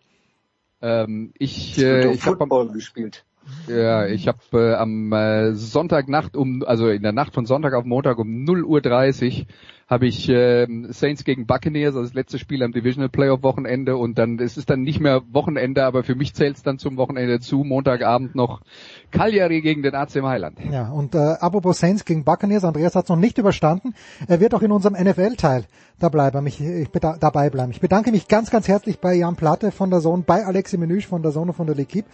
Ähm, 0.81 1.33
ich 1.37 1.77
äh, 1.77 2.11
ich 2.11 2.25
habe 2.25 2.71
gespielt. 2.71 3.25
Ja, 3.67 4.05
ich 4.05 4.27
habe 4.27 4.39
äh, 4.53 4.73
am 4.75 5.11
äh, 5.11 5.53
Sonntagnacht 5.53 6.35
um, 6.35 6.63
also 6.63 6.89
in 6.89 7.03
der 7.03 7.11
Nacht 7.11 7.33
von 7.33 7.45
Sonntag 7.45 7.73
auf 7.73 7.85
Montag 7.85 8.17
um 8.19 8.43
0 8.43 8.63
Uhr 8.63 8.81
30 8.81 9.47
habe 9.89 10.05
ich 10.05 10.29
äh, 10.29 10.67
Saints 10.89 11.23
gegen 11.23 11.47
Buccaneers, 11.47 11.95
also 11.95 12.03
das 12.03 12.13
letzte 12.13 12.37
Spiel 12.37 12.61
am 12.61 12.71
Divisional 12.71 13.09
Playoff 13.09 13.41
Wochenende 13.41 13.97
und 13.97 14.19
dann, 14.19 14.37
es 14.39 14.55
ist 14.55 14.69
dann 14.69 14.81
nicht 14.81 14.99
mehr 14.99 15.23
Wochenende, 15.31 15.83
aber 15.83 16.03
für 16.03 16.13
mich 16.13 16.35
zählt 16.35 16.57
es 16.57 16.63
dann 16.63 16.77
zum 16.77 16.97
Wochenende 16.97 17.39
zu, 17.39 17.63
Montagabend 17.63 18.35
noch 18.35 18.61
Cagliari 19.09 19.61
gegen 19.61 19.81
den 19.81 19.95
AC 19.95 20.17
Mailand. 20.17 20.59
Ja, 20.71 20.89
und 20.89 21.15
äh, 21.15 21.17
apropos 21.17 21.79
Saints 21.79 22.05
gegen 22.05 22.23
Buccaneers, 22.23 22.63
Andreas 22.63 22.95
hat 22.95 23.05
es 23.05 23.09
noch 23.09 23.17
nicht 23.17 23.39
überstanden, 23.39 23.95
er 24.27 24.39
wird 24.39 24.53
auch 24.53 24.61
in 24.61 24.71
unserem 24.71 24.93
NFL-Teil 24.93 25.65
da 25.99 26.09
bleiben, 26.09 26.47
ich, 26.47 26.61
ich 26.61 26.89
dabei 26.89 27.49
bleiben. 27.49 27.71
Ich 27.71 27.81
bedanke 27.81 28.11
mich 28.11 28.27
ganz, 28.27 28.49
ganz 28.49 28.67
herzlich 28.67 28.99
bei 28.99 29.15
Jan 29.15 29.35
Platte 29.35 29.71
von 29.71 29.89
der 29.89 29.99
Zone, 29.99 30.23
bei 30.25 30.45
Alexi 30.45 30.77
Menüsch 30.77 31.07
von 31.07 31.21
der 31.21 31.31
Zone 31.31 31.53
von 31.53 31.67
der 31.67 31.75
L'Equipe. 31.75 32.05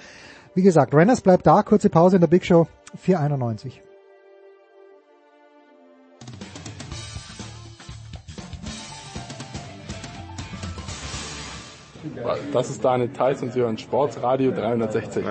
Wie 0.56 0.64
gesagt, 0.64 0.94
Renners 0.94 1.20
bleibt 1.20 1.46
da, 1.46 1.64
kurze 1.64 1.90
Pause 1.90 2.16
in 2.16 2.22
der 2.22 2.30
Big 2.30 2.46
Show, 2.46 2.68
491. 2.98 3.82
Das 12.54 12.70
ist 12.70 12.86
Daniel 12.86 13.10
Theiss 13.10 13.42
und 13.42 13.52
Sie 13.52 13.60
hören 13.60 13.78
Sportsradio 13.78 14.52
360. 14.52 15.26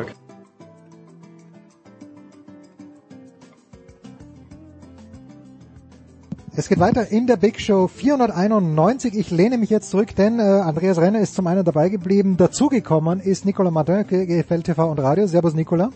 Es 6.57 6.69
geht 6.69 6.79
weiter 6.79 7.11
in 7.11 7.27
der 7.27 7.37
Big 7.37 7.61
Show 7.61 7.89
491. 7.89 9.19
Ich 9.19 9.33
lehne 9.33 9.59
mich 9.59 9.71
jetzt 9.71 9.91
zurück, 9.91 10.15
denn 10.15 10.39
äh, 10.39 10.43
Andreas 10.43 10.99
Renner 10.99 11.19
ist 11.19 11.35
zum 11.35 11.49
einen 11.49 11.65
dabei 11.65 11.89
geblieben. 11.89 12.37
Dazugekommen 12.37 13.19
ist 13.19 13.45
Nicola 13.45 13.73
Martin, 13.73 14.07
GFL 14.07 14.63
TV 14.63 14.89
und 14.89 15.01
Radio. 15.01 15.27
Servus 15.27 15.55
Nicola. 15.55 15.91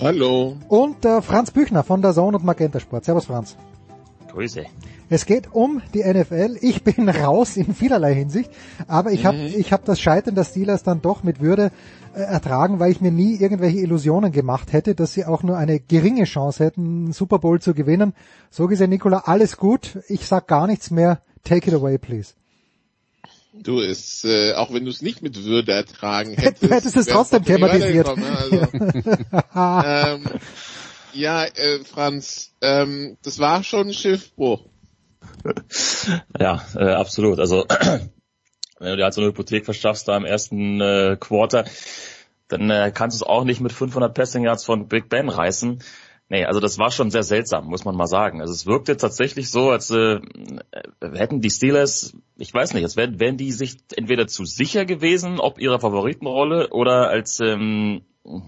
Hallo. 0.00 0.56
Und 0.68 1.04
äh, 1.04 1.20
Franz 1.20 1.50
Büchner 1.50 1.82
von 1.82 2.00
der 2.00 2.12
Zone 2.12 2.36
und 2.36 2.44
Magenta 2.44 2.78
Sport. 2.78 3.04
Servus 3.04 3.24
Franz. 3.24 3.56
Grüße. 4.30 4.66
Es 5.14 5.26
geht 5.26 5.54
um 5.54 5.80
die 5.94 6.02
NFL. 6.02 6.58
Ich 6.60 6.82
bin 6.82 7.08
raus 7.08 7.56
in 7.56 7.72
vielerlei 7.72 8.16
Hinsicht, 8.16 8.50
aber 8.88 9.12
ich 9.12 9.24
habe 9.24 9.38
mhm. 9.38 9.54
ich 9.56 9.72
hab 9.72 9.84
das 9.84 10.00
Scheitern 10.00 10.34
der 10.34 10.42
Steelers 10.42 10.82
dann 10.82 11.02
doch 11.02 11.22
mit 11.22 11.40
Würde 11.40 11.70
äh, 12.16 12.20
ertragen, 12.20 12.80
weil 12.80 12.90
ich 12.90 13.00
mir 13.00 13.12
nie 13.12 13.36
irgendwelche 13.36 13.78
Illusionen 13.78 14.32
gemacht 14.32 14.72
hätte, 14.72 14.96
dass 14.96 15.12
sie 15.12 15.24
auch 15.24 15.44
nur 15.44 15.56
eine 15.56 15.78
geringe 15.78 16.24
Chance 16.24 16.64
hätten, 16.64 16.80
einen 16.80 17.12
Super 17.12 17.38
Bowl 17.38 17.60
zu 17.60 17.74
gewinnen. 17.74 18.12
So 18.50 18.66
gesehen, 18.66 18.90
Nicola, 18.90 19.22
alles 19.26 19.56
gut. 19.56 20.00
Ich 20.08 20.26
sag 20.26 20.48
gar 20.48 20.66
nichts 20.66 20.90
mehr. 20.90 21.20
Take 21.44 21.70
it 21.70 21.74
away, 21.74 21.96
please. 21.96 22.32
Du 23.52 23.78
ist, 23.78 24.24
äh, 24.24 24.54
auch 24.54 24.72
wenn 24.72 24.84
du 24.84 24.90
es 24.90 25.00
nicht 25.00 25.22
mit 25.22 25.44
Würde 25.44 25.74
ertragen 25.74 26.32
hättest, 26.36 26.64
du 26.64 26.70
hättest 26.70 26.96
es 26.96 27.06
trotzdem 27.06 27.44
thematisiert. 27.44 28.08
Also, 28.08 28.66
ähm, 30.24 30.24
ja, 31.12 31.44
äh, 31.44 31.84
Franz, 31.84 32.50
ähm, 32.60 33.16
das 33.22 33.38
war 33.38 33.62
schon 33.62 33.88
ein 33.88 33.94
Schiffbruch. 33.94 34.64
Ja, 36.38 36.62
äh, 36.74 36.92
absolut. 36.92 37.38
Also 37.38 37.66
wenn 38.78 38.90
du 38.90 38.96
dir 38.96 39.04
halt 39.04 39.14
so 39.14 39.20
eine 39.20 39.30
Hypothek 39.30 39.64
verschaffst 39.64 40.08
da 40.08 40.16
im 40.16 40.24
ersten 40.24 40.80
äh, 40.80 41.16
Quarter, 41.18 41.64
dann 42.48 42.70
äh, 42.70 42.92
kannst 42.94 43.20
du 43.20 43.24
es 43.24 43.28
auch 43.28 43.44
nicht 43.44 43.60
mit 43.60 43.72
500 43.72 44.14
Passing 44.14 44.44
Yards 44.44 44.64
von 44.64 44.88
Big 44.88 45.08
Ben 45.08 45.28
reißen. 45.28 45.82
Nee, 46.30 46.44
also 46.46 46.58
das 46.58 46.78
war 46.78 46.90
schon 46.90 47.10
sehr 47.10 47.22
seltsam, 47.22 47.66
muss 47.66 47.84
man 47.84 47.96
mal 47.96 48.06
sagen. 48.06 48.40
Also 48.40 48.52
es 48.54 48.66
wirkte 48.66 48.96
tatsächlich 48.96 49.50
so, 49.50 49.70
als 49.70 49.90
äh, 49.90 50.20
hätten 51.00 51.40
die 51.40 51.50
Steelers, 51.50 52.16
ich 52.36 52.52
weiß 52.52 52.72
nicht, 52.72 52.82
als 52.82 52.96
wären, 52.96 53.20
wären 53.20 53.36
die 53.36 53.52
sich 53.52 53.76
entweder 53.94 54.26
zu 54.26 54.44
sicher 54.44 54.86
gewesen, 54.86 55.38
ob 55.38 55.60
ihrer 55.60 55.80
Favoritenrolle 55.80 56.70
oder 56.70 57.08
als 57.08 57.40
ähm, 57.40 58.02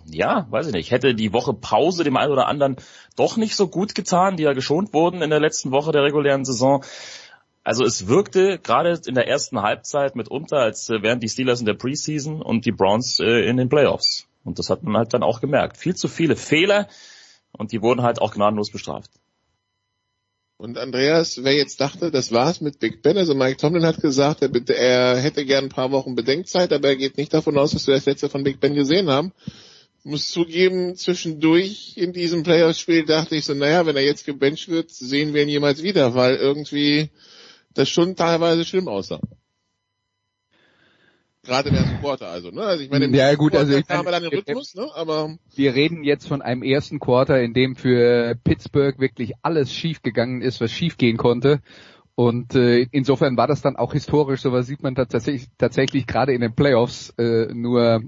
ja, 0.07 0.47
weiß 0.51 0.69
ich 0.69 0.73
nicht, 0.73 0.91
hätte 0.91 1.15
die 1.15 1.33
Woche 1.33 1.53
Pause 1.53 2.03
dem 2.03 2.17
einen 2.17 2.33
oder 2.33 2.47
anderen 2.47 2.77
doch 3.15 3.37
nicht 3.37 3.57
so 3.57 3.69
gut 3.69 3.95
getan, 3.95 4.37
die 4.37 4.45
ja 4.45 4.55
geschont 4.55 4.95
wurden 4.95 5.23
in 5.23 5.31
der 5.31 5.41
letzten 5.41 5.71
Woche 5.71 5.93
der 5.93 6.03
regulären 6.03 6.45
Saison. 6.45 6.83
Also 7.63 7.85
es 7.85 8.07
wirkte 8.07 8.59
gerade 8.59 8.99
in 9.07 9.15
der 9.15 9.29
ersten 9.29 9.61
Halbzeit 9.61 10.17
mitunter, 10.17 10.59
als 10.59 10.89
äh, 10.89 11.03
wären 11.03 11.21
die 11.21 11.29
Steelers 11.29 11.61
in 11.61 11.67
der 11.67 11.75
Preseason 11.75 12.41
und 12.41 12.65
die 12.65 12.73
Browns 12.73 13.19
äh, 13.19 13.49
in 13.49 13.57
den 13.57 13.69
Playoffs. 13.69 14.27
Und 14.45 14.59
das 14.59 14.71
hat 14.71 14.83
man 14.83 14.97
halt 14.97 15.13
dann 15.13 15.23
auch 15.23 15.41
gemerkt. 15.41 15.77
Viel 15.77 15.97
zu 15.97 16.09
viele 16.09 16.37
Fehler 16.37 16.87
und 17.53 17.73
die 17.73 17.83
wurden 17.83 18.03
halt 18.03 18.21
auch 18.21 18.33
gnadenlos 18.33 18.71
bestraft. 18.71 19.11
Und 20.59 20.79
Andreas, 20.79 21.45
wer 21.45 21.55
jetzt 21.55 21.81
dachte, 21.81 22.11
das 22.11 22.33
war's 22.33 22.61
mit 22.61 22.79
Big 22.79 23.03
Ben, 23.03 23.19
also 23.19 23.35
Mike 23.35 23.59
Tomlin 23.59 23.85
hat 23.85 24.01
gesagt, 24.01 24.43
er, 24.43 24.51
er 24.71 25.19
hätte 25.19 25.45
gern 25.45 25.65
ein 25.65 25.71
paar 25.71 25.91
Wochen 25.93 26.15
Bedenkzeit, 26.15 26.73
aber 26.73 26.89
er 26.89 26.97
geht 26.97 27.19
nicht 27.19 27.35
davon 27.35 27.59
aus, 27.59 27.73
dass 27.73 27.87
wir 27.87 27.95
das 27.95 28.07
letzte 28.07 28.31
von 28.31 28.43
Big 28.43 28.59
Ben 28.61 28.75
gesehen 28.75 29.11
haben 29.11 29.33
muss 30.07 30.31
zugeben, 30.31 30.95
zwischendurch 30.95 31.95
in 31.97 32.13
diesem 32.13 32.45
Playoff-Spiel 32.45 33.05
dachte 33.05 33.35
ich 33.35 33.45
so, 33.45 33.55
naja, 33.55 33.87
wenn 33.87 33.97
er 33.97 34.05
jetzt 34.05 34.25
gebencht 34.25 34.69
wird, 34.69 34.93
sehen 34.93 35.35
wir 35.35 35.43
ihn 35.43 35.49
jemals 35.49 35.83
wieder, 35.83 36.15
weil 36.15 36.37
irgendwie 36.37 37.11
das 37.75 37.89
schon 37.89 38.15
teilweise 38.15 38.65
schlimm 38.65 38.87
aussah. 38.87 39.21
Gerade 41.47 41.71
der 41.71 41.85
Supporter 41.85 42.29
also, 42.29 42.51
ne? 42.51 42.63
Also 42.63 42.83
ich 42.83 42.91
meine, 42.91 43.07
ja, 43.17 43.35
gut, 43.35 43.53
Quarter 43.53 43.67
also 43.67 43.79
ich 43.79 43.89
meine, 43.89 44.11
dann 44.11 44.23
den 44.23 44.33
Rhythmus, 44.33 44.75
ne? 44.75 44.89
Aber 44.95 45.37
wir 45.55 45.75
reden 45.75 46.03
jetzt 46.05 46.27
von 46.27 46.43
einem 46.43 46.63
ersten 46.63 46.99
Quarter, 46.99 47.41
in 47.41 47.55
dem 47.55 47.77
für 47.77 48.35
Pittsburgh 48.43 48.99
wirklich 48.99 49.33
alles 49.43 49.73
schief 49.73 50.03
gegangen 50.03 50.43
ist, 50.43 50.61
was 50.61 50.73
schief 50.73 50.97
gehen 50.97 51.17
konnte. 51.17 51.61
Und 52.17 52.55
äh, 52.55 52.87
insofern 52.91 53.37
war 53.37 53.47
das 53.47 53.63
dann 53.63 53.77
auch 53.77 53.93
historisch, 53.93 54.41
so 54.41 54.51
was 54.51 54.67
sieht 54.67 54.83
man 54.83 54.95
tatsächlich, 54.95 55.49
tatsächlich 55.59 56.07
gerade 56.07 56.33
in 56.33 56.41
den 56.41 56.55
Playoffs 56.55 57.11
äh, 57.19 57.53
nur 57.53 58.03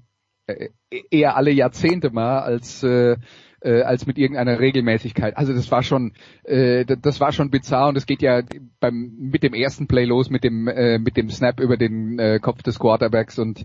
äh, 0.46 0.70
eher 1.10 1.36
alle 1.36 1.50
Jahrzehnte 1.50 2.10
mal 2.10 2.40
als 2.40 2.82
äh, 2.82 3.16
äh, 3.60 3.82
als 3.82 4.06
mit 4.06 4.18
irgendeiner 4.18 4.58
Regelmäßigkeit. 4.58 5.36
Also 5.36 5.52
das 5.52 5.70
war 5.70 5.82
schon 5.82 6.12
äh, 6.44 6.84
das 6.84 7.20
war 7.20 7.32
schon 7.32 7.50
bizarr 7.50 7.88
und 7.88 7.96
es 7.96 8.06
geht 8.06 8.22
ja 8.22 8.42
beim 8.80 9.12
mit 9.18 9.42
dem 9.42 9.54
ersten 9.54 9.86
Play 9.86 10.04
los 10.04 10.30
mit 10.30 10.44
dem 10.44 10.68
äh, 10.68 10.98
mit 10.98 11.16
dem 11.16 11.30
Snap 11.30 11.60
über 11.60 11.76
den 11.76 12.18
äh, 12.18 12.38
Kopf 12.40 12.62
des 12.62 12.78
Quarterbacks 12.78 13.38
und 13.38 13.64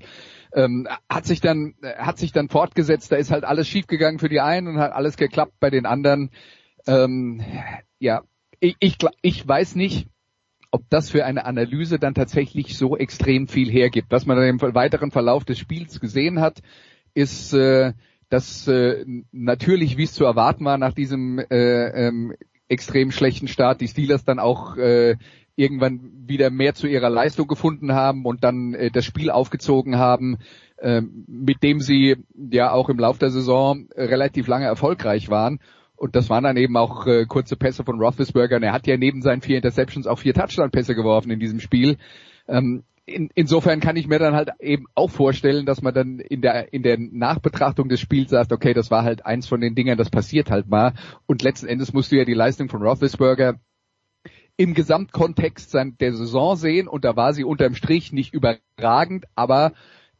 ähm, 0.54 0.88
hat 1.10 1.26
sich 1.26 1.42
dann 1.42 1.76
hat 1.98 2.18
sich 2.18 2.32
dann 2.32 2.50
fortgesetzt. 2.50 3.12
Da 3.12 3.16
ist 3.18 3.32
halt 3.32 3.44
alles 3.44 3.68
schiefgegangen 3.68 4.20
für 4.20 4.30
die 4.30 4.42
einen 4.42 4.68
und 4.68 4.78
hat 4.78 4.94
alles 4.94 5.18
geklappt 5.18 5.54
bei 5.60 5.70
den 5.70 5.86
anderen. 5.86 6.30
Ähm, 6.88 7.42
ja, 8.00 8.24
ich, 8.60 8.76
ich 8.80 8.98
ich 9.22 9.48
weiß 9.48 9.76
nicht, 9.76 10.08
ob 10.72 10.90
das 10.90 11.12
für 11.12 11.24
eine 11.24 11.46
Analyse 11.46 12.00
dann 12.00 12.16
tatsächlich 12.16 12.78
so 12.78 12.98
extrem 12.98 13.48
viel 13.48 13.70
hergibt. 13.70 14.12
Was 14.12 14.26
man 14.26 14.38
dann 14.38 14.48
im 14.48 14.60
weiteren 14.60 15.12
Verlauf 15.12 15.46
des 15.46 15.60
Spiels 15.60 16.00
gesehen 16.00 16.42
hat, 16.42 16.62
ist, 17.14 17.54
äh, 17.54 17.94
dass 18.34 18.68
äh, 18.68 19.06
natürlich, 19.32 19.96
wie 19.98 20.06
es 20.06 20.14
zu 20.14 20.26
erwarten 20.26 20.66
war, 20.66 20.80
nach 20.80 20.94
diesem 20.94 21.38
äh, 21.38 22.08
ähm, 22.08 22.34
extrem 22.68 23.12
schlechten 23.12 23.48
Start, 23.48 23.80
die 23.80 23.88
Steelers 23.88 24.26
dann 24.26 24.40
auch 24.40 24.76
äh, 24.76 25.18
irgendwann 25.56 26.00
wieder 26.26 26.50
mehr 26.50 26.74
zu 26.74 26.88
ihrer 26.88 27.12
Leistung 27.12 27.48
gefunden 27.48 27.94
haben 27.94 28.26
und 28.26 28.44
dann 28.44 28.74
äh, 28.74 28.90
das 28.90 29.06
Spiel 29.06 29.30
aufgezogen 29.30 30.00
haben, 30.00 30.40
äh, 30.78 31.02
mit 31.28 31.62
dem 31.62 31.80
sie 31.80 32.16
ja 32.36 32.72
auch 32.72 32.90
im 32.90 32.98
Lauf 32.98 33.20
der 33.20 33.30
Saison 33.30 33.88
relativ 33.96 34.48
lange 34.48 34.66
erfolgreich 34.66 35.30
waren. 35.30 35.60
Und 35.96 36.16
das 36.16 36.32
waren 36.32 36.44
dann 36.44 36.58
eben 36.58 36.76
auch 36.76 37.06
äh, 37.06 37.28
kurze 37.28 37.56
Pässe 37.56 37.84
von 37.84 38.00
Roethlisberger. 38.00 38.56
Und 38.56 38.64
er 38.64 38.74
hat 38.74 38.88
ja 38.88 38.98
neben 38.98 39.22
seinen 39.22 39.44
vier 39.44 39.58
Interceptions 39.58 40.08
auch 40.08 40.18
vier 40.18 40.34
Touchdown-Pässe 40.34 40.96
geworfen 40.96 41.30
in 41.30 41.40
diesem 41.40 41.60
Spiel. 41.60 41.98
Ähm, 42.48 42.82
in, 43.06 43.30
insofern 43.36 43.80
kann 43.80 43.98
ich 43.98 44.08
mir 44.08 44.20
dann 44.20 44.36
halt 44.36 44.52
eben 44.60 44.86
auch 44.96 45.10
vorstellen, 45.10 45.66
dass 45.66 45.82
man 45.82 45.94
dann 45.94 46.20
in 46.20 46.42
der 46.42 46.74
in 46.74 46.84
der 46.84 46.98
Nachbetrachtung 46.98 47.90
des 47.90 48.00
Spiels 48.00 48.30
sagt, 48.30 48.54
okay, 48.54 48.74
das 48.74 48.92
war 48.92 49.04
halt 49.04 49.26
eins 49.26 49.48
von 49.48 49.62
den 49.62 49.76
Dingern, 49.76 49.98
das 49.98 50.10
passiert 50.10 50.50
halt 50.50 50.68
mal. 50.68 50.94
Und 51.26 51.42
letzten 51.42 51.68
Endes 51.68 51.94
musst 51.94 52.12
du 52.12 52.18
ja 52.18 52.26
die 52.26 52.34
Leistung 52.34 52.70
von 52.70 52.82
Roethlisberger 52.82 53.60
im 54.56 54.74
Gesamtkontext 54.74 55.74
der 55.74 56.14
Saison 56.14 56.56
sehen 56.56 56.88
und 56.88 57.04
da 57.06 57.16
war 57.16 57.34
sie 57.34 57.44
unterm 57.44 57.76
Strich 57.76 58.14
nicht 58.14 58.34
überragend, 58.34 59.26
aber 59.36 59.74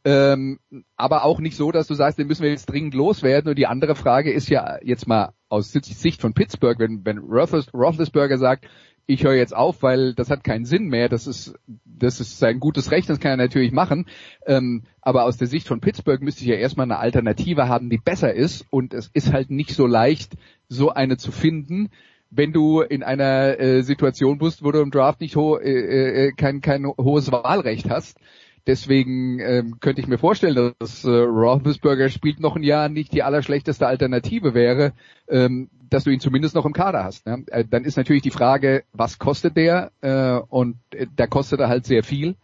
ähm, 0.06 0.58
aber 0.96 1.24
auch 1.24 1.40
nicht 1.40 1.56
so, 1.56 1.72
dass 1.72 1.86
du 1.86 1.94
sagst, 1.94 2.18
den 2.18 2.26
müssen 2.26 2.42
wir 2.42 2.50
jetzt 2.50 2.66
dringend 2.66 2.92
loswerden. 2.92 3.48
Und 3.48 3.56
die 3.56 3.66
andere 3.66 3.94
Frage 3.94 4.32
ist 4.32 4.50
ja 4.50 4.76
jetzt 4.82 5.08
mal 5.08 5.32
aus 5.48 5.72
Sicht 5.72 6.20
von 6.20 6.34
Pittsburgh, 6.34 6.78
wenn, 6.78 7.06
wenn 7.06 7.18
Roethlisberger 7.18 8.36
sagt, 8.36 8.66
ich 9.06 9.24
höre 9.24 9.34
jetzt 9.34 9.54
auf, 9.54 9.82
weil 9.82 10.14
das 10.14 10.30
hat 10.30 10.44
keinen 10.44 10.64
Sinn 10.64 10.86
mehr. 10.88 11.08
Das 11.08 11.26
ist, 11.26 11.54
das 11.84 12.20
ist 12.20 12.38
sein 12.38 12.60
gutes 12.60 12.90
Recht, 12.90 13.08
das 13.08 13.20
kann 13.20 13.32
er 13.32 13.36
natürlich 13.36 13.72
machen. 13.72 14.06
Ähm, 14.46 14.82
aber 15.02 15.24
aus 15.24 15.36
der 15.36 15.48
Sicht 15.48 15.68
von 15.68 15.80
Pittsburgh 15.80 16.22
müsste 16.22 16.42
ich 16.42 16.48
ja 16.48 16.56
erstmal 16.56 16.84
eine 16.84 16.98
Alternative 16.98 17.68
haben, 17.68 17.90
die 17.90 17.98
besser 17.98 18.32
ist. 18.32 18.64
Und 18.70 18.94
es 18.94 19.10
ist 19.12 19.32
halt 19.32 19.50
nicht 19.50 19.74
so 19.74 19.86
leicht, 19.86 20.34
so 20.68 20.90
eine 20.90 21.16
zu 21.16 21.32
finden, 21.32 21.90
wenn 22.30 22.52
du 22.52 22.80
in 22.80 23.02
einer 23.02 23.60
äh, 23.60 23.82
Situation 23.82 24.38
bist, 24.38 24.64
wo 24.64 24.72
du 24.72 24.80
im 24.80 24.90
Draft 24.90 25.20
nicht 25.20 25.36
ho 25.36 25.56
äh, 25.56 26.28
äh, 26.28 26.32
kein, 26.32 26.60
kein 26.60 26.86
hohes 26.86 27.30
Wahlrecht 27.30 27.90
hast. 27.90 28.18
Deswegen 28.66 29.40
ähm, 29.40 29.78
könnte 29.80 30.00
ich 30.00 30.06
mir 30.06 30.16
vorstellen, 30.16 30.72
dass 30.78 31.04
äh, 31.04 31.10
Roethlisberger 31.10 32.08
spielt 32.08 32.40
noch 32.40 32.56
ein 32.56 32.62
Jahr 32.62 32.88
nicht 32.88 33.12
die 33.12 33.22
allerschlechteste 33.22 33.86
Alternative 33.86 34.54
wäre, 34.54 34.92
ähm, 35.28 35.68
dass 35.90 36.04
du 36.04 36.10
ihn 36.10 36.20
zumindest 36.20 36.54
noch 36.54 36.64
im 36.64 36.72
Kader 36.72 37.04
hast. 37.04 37.26
Ne? 37.26 37.44
Äh, 37.48 37.64
dann 37.68 37.84
ist 37.84 37.96
natürlich 37.96 38.22
die 38.22 38.30
Frage, 38.30 38.84
was 38.92 39.18
kostet 39.18 39.56
der? 39.56 39.92
Äh, 40.00 40.40
und 40.48 40.76
äh, 40.92 41.06
da 41.14 41.26
kostet 41.26 41.60
er 41.60 41.68
halt 41.68 41.84
sehr 41.84 42.02
viel. 42.02 42.36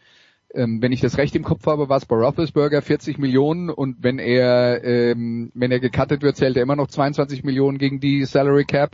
Ähm, 0.52 0.82
wenn 0.82 0.92
ich 0.92 1.00
das 1.00 1.16
recht 1.16 1.34
im 1.36 1.44
Kopf 1.44 1.66
habe, 1.66 1.88
war 1.88 1.96
es 1.96 2.06
bei 2.06 2.16
Roethlisberger 2.16 2.82
40 2.82 3.18
Millionen 3.18 3.70
und 3.70 4.02
wenn 4.02 4.18
er 4.18 4.84
ähm, 4.84 5.50
wenn 5.54 5.70
er 5.70 5.80
gecuttet 5.80 6.22
wird, 6.22 6.36
zählt 6.36 6.56
er 6.56 6.64
immer 6.64 6.76
noch 6.76 6.88
22 6.88 7.44
Millionen 7.44 7.78
gegen 7.78 8.00
die 8.00 8.24
Salary 8.24 8.64
Cap 8.64 8.90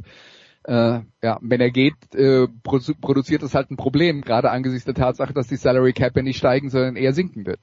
äh, 0.67 1.01
ja, 1.23 1.39
wenn 1.41 1.61
er 1.61 1.71
geht, 1.71 1.95
äh, 2.15 2.49
produziert 2.65 3.43
das 3.43 3.55
halt 3.55 3.71
ein 3.71 3.77
Problem, 3.77 4.23
gerade 4.23 4.51
angesichts 4.51 4.85
der 4.85 4.95
Tatsache, 4.95 5.33
dass 5.33 5.47
die 5.47 5.57
Salary 5.57 5.93
Cap 5.93 6.17
ja 6.17 6.23
nicht 6.23 6.39
steigen, 6.39 6.71
sondern 6.71 6.97
eher 6.97 7.13
sinken 7.13 7.47
wird. 7.47 7.61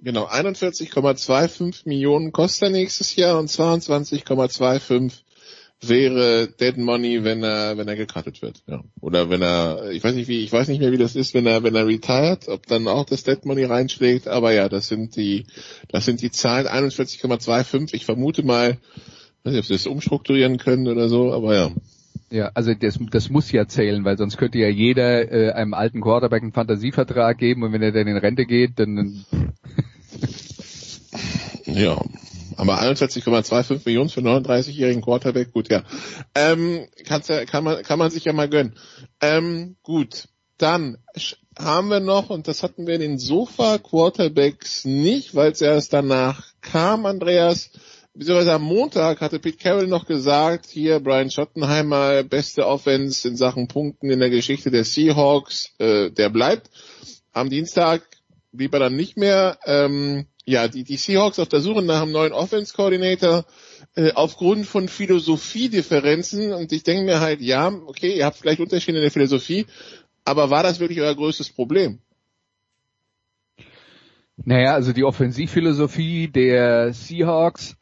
Genau, 0.00 0.26
41,25 0.26 1.88
Millionen 1.88 2.30
kostet 2.30 2.68
er 2.68 2.70
nächstes 2.70 3.16
Jahr 3.16 3.38
und 3.38 3.50
22,25 3.50 5.22
wäre 5.82 6.48
Dead 6.48 6.76
Money, 6.76 7.24
wenn 7.24 7.42
er 7.42 7.76
wenn 7.76 7.88
er 7.88 7.96
gekartet 7.96 8.40
wird, 8.40 8.62
ja. 8.66 8.82
Oder 9.00 9.28
wenn 9.28 9.42
er, 9.42 9.90
ich 9.90 10.02
weiß 10.02 10.14
nicht 10.14 10.28
wie, 10.28 10.42
ich 10.42 10.52
weiß 10.52 10.68
nicht 10.68 10.80
mehr 10.80 10.92
wie 10.92 10.98
das 10.98 11.16
ist, 11.16 11.34
wenn 11.34 11.46
er 11.46 11.64
wenn 11.64 11.74
er 11.74 11.86
retired, 11.86 12.48
ob 12.48 12.66
dann 12.66 12.88
auch 12.88 13.04
das 13.04 13.24
Dead 13.24 13.44
Money 13.44 13.64
reinschlägt, 13.64 14.28
aber 14.28 14.52
ja, 14.52 14.68
das 14.68 14.88
sind 14.88 15.16
die 15.16 15.46
das 15.88 16.04
sind 16.04 16.22
die 16.22 16.30
Zahlen 16.30 16.66
41,25. 16.66 17.94
Ich 17.94 18.04
vermute 18.04 18.42
mal, 18.42 18.78
weiß 19.42 19.52
nicht, 19.52 19.58
ob 19.58 19.66
sie 19.66 19.74
das 19.74 19.86
umstrukturieren 19.86 20.58
können 20.58 20.88
oder 20.88 21.08
so, 21.08 21.32
aber 21.32 21.54
ja. 21.54 21.72
Ja, 22.30 22.50
also 22.54 22.74
das, 22.74 22.98
das 23.10 23.30
muss 23.30 23.52
ja 23.52 23.68
zählen, 23.68 24.04
weil 24.04 24.18
sonst 24.18 24.36
könnte 24.36 24.58
ja 24.58 24.68
jeder 24.68 25.30
äh, 25.30 25.52
einem 25.52 25.74
alten 25.74 26.00
Quarterback 26.00 26.42
einen 26.42 26.52
Fantasievertrag 26.52 27.38
geben 27.38 27.62
und 27.62 27.72
wenn 27.72 27.82
er 27.82 27.92
dann 27.92 28.08
in 28.08 28.16
Rente 28.16 28.46
geht, 28.46 28.78
dann 28.78 29.24
ja. 31.64 32.00
Aber 32.56 32.80
41,25 32.80 33.82
Millionen 33.84 34.08
für 34.08 34.20
39-jährigen 34.20 35.02
Quarterback, 35.02 35.52
gut, 35.52 35.68
ja. 35.68 35.82
Ähm, 36.34 36.86
kann's 37.04 37.28
ja, 37.28 37.44
kann 37.44 37.62
man, 37.62 37.82
kann 37.82 37.98
man 37.98 38.10
sich 38.10 38.24
ja 38.24 38.32
mal 38.32 38.48
gönnen. 38.48 38.74
Ähm, 39.20 39.76
gut. 39.82 40.28
Dann 40.58 40.96
haben 41.58 41.88
wir 41.88 42.00
noch, 42.00 42.30
und 42.30 42.48
das 42.48 42.62
hatten 42.62 42.86
wir 42.86 42.94
in 42.94 43.02
den 43.02 43.18
Sofa-Quarterbacks 43.18 44.86
nicht, 44.86 45.34
weil 45.34 45.52
es 45.52 45.60
erst 45.60 45.92
danach 45.92 46.46
kam, 46.62 47.04
Andreas, 47.04 47.70
beziehungsweise 48.16 48.52
am 48.52 48.62
Montag 48.62 49.20
hatte 49.20 49.38
Pete 49.38 49.58
Carroll 49.58 49.86
noch 49.86 50.06
gesagt, 50.06 50.66
hier 50.66 51.00
Brian 51.00 51.30
Schottenheimer, 51.30 52.22
beste 52.22 52.66
Offense 52.66 53.28
in 53.28 53.36
Sachen 53.36 53.68
Punkten 53.68 54.10
in 54.10 54.20
der 54.20 54.30
Geschichte 54.30 54.70
der 54.70 54.84
Seahawks, 54.84 55.70
äh, 55.78 56.10
der 56.10 56.30
bleibt. 56.30 56.70
Am 57.32 57.50
Dienstag 57.50 58.02
blieb 58.52 58.72
er 58.72 58.80
dann 58.80 58.96
nicht 58.96 59.16
mehr. 59.16 59.58
Ähm, 59.66 60.26
ja, 60.46 60.68
die, 60.68 60.84
die 60.84 60.96
Seahawks 60.96 61.38
auf 61.38 61.48
der 61.48 61.60
Suche 61.60 61.82
nach 61.82 62.02
einem 62.02 62.12
neuen 62.12 62.32
Offense-Coordinator 62.32 63.44
äh, 63.96 64.12
aufgrund 64.12 64.66
von 64.66 64.88
Philosophiedifferenzen 64.88 66.52
und 66.52 66.72
ich 66.72 66.84
denke 66.84 67.04
mir 67.04 67.20
halt, 67.20 67.40
ja, 67.40 67.68
okay, 67.68 68.16
ihr 68.16 68.24
habt 68.24 68.38
vielleicht 68.38 68.60
Unterschiede 68.60 68.98
in 68.98 69.02
der 69.02 69.10
Philosophie, 69.10 69.66
aber 70.24 70.48
war 70.50 70.62
das 70.62 70.80
wirklich 70.80 71.00
euer 71.00 71.14
größtes 71.14 71.50
Problem? 71.50 71.98
Naja, 74.44 74.74
also 74.74 74.92
die 74.92 75.04
Offensivphilosophie 75.04 76.28
der 76.28 76.92
Seahawks, 76.92 77.76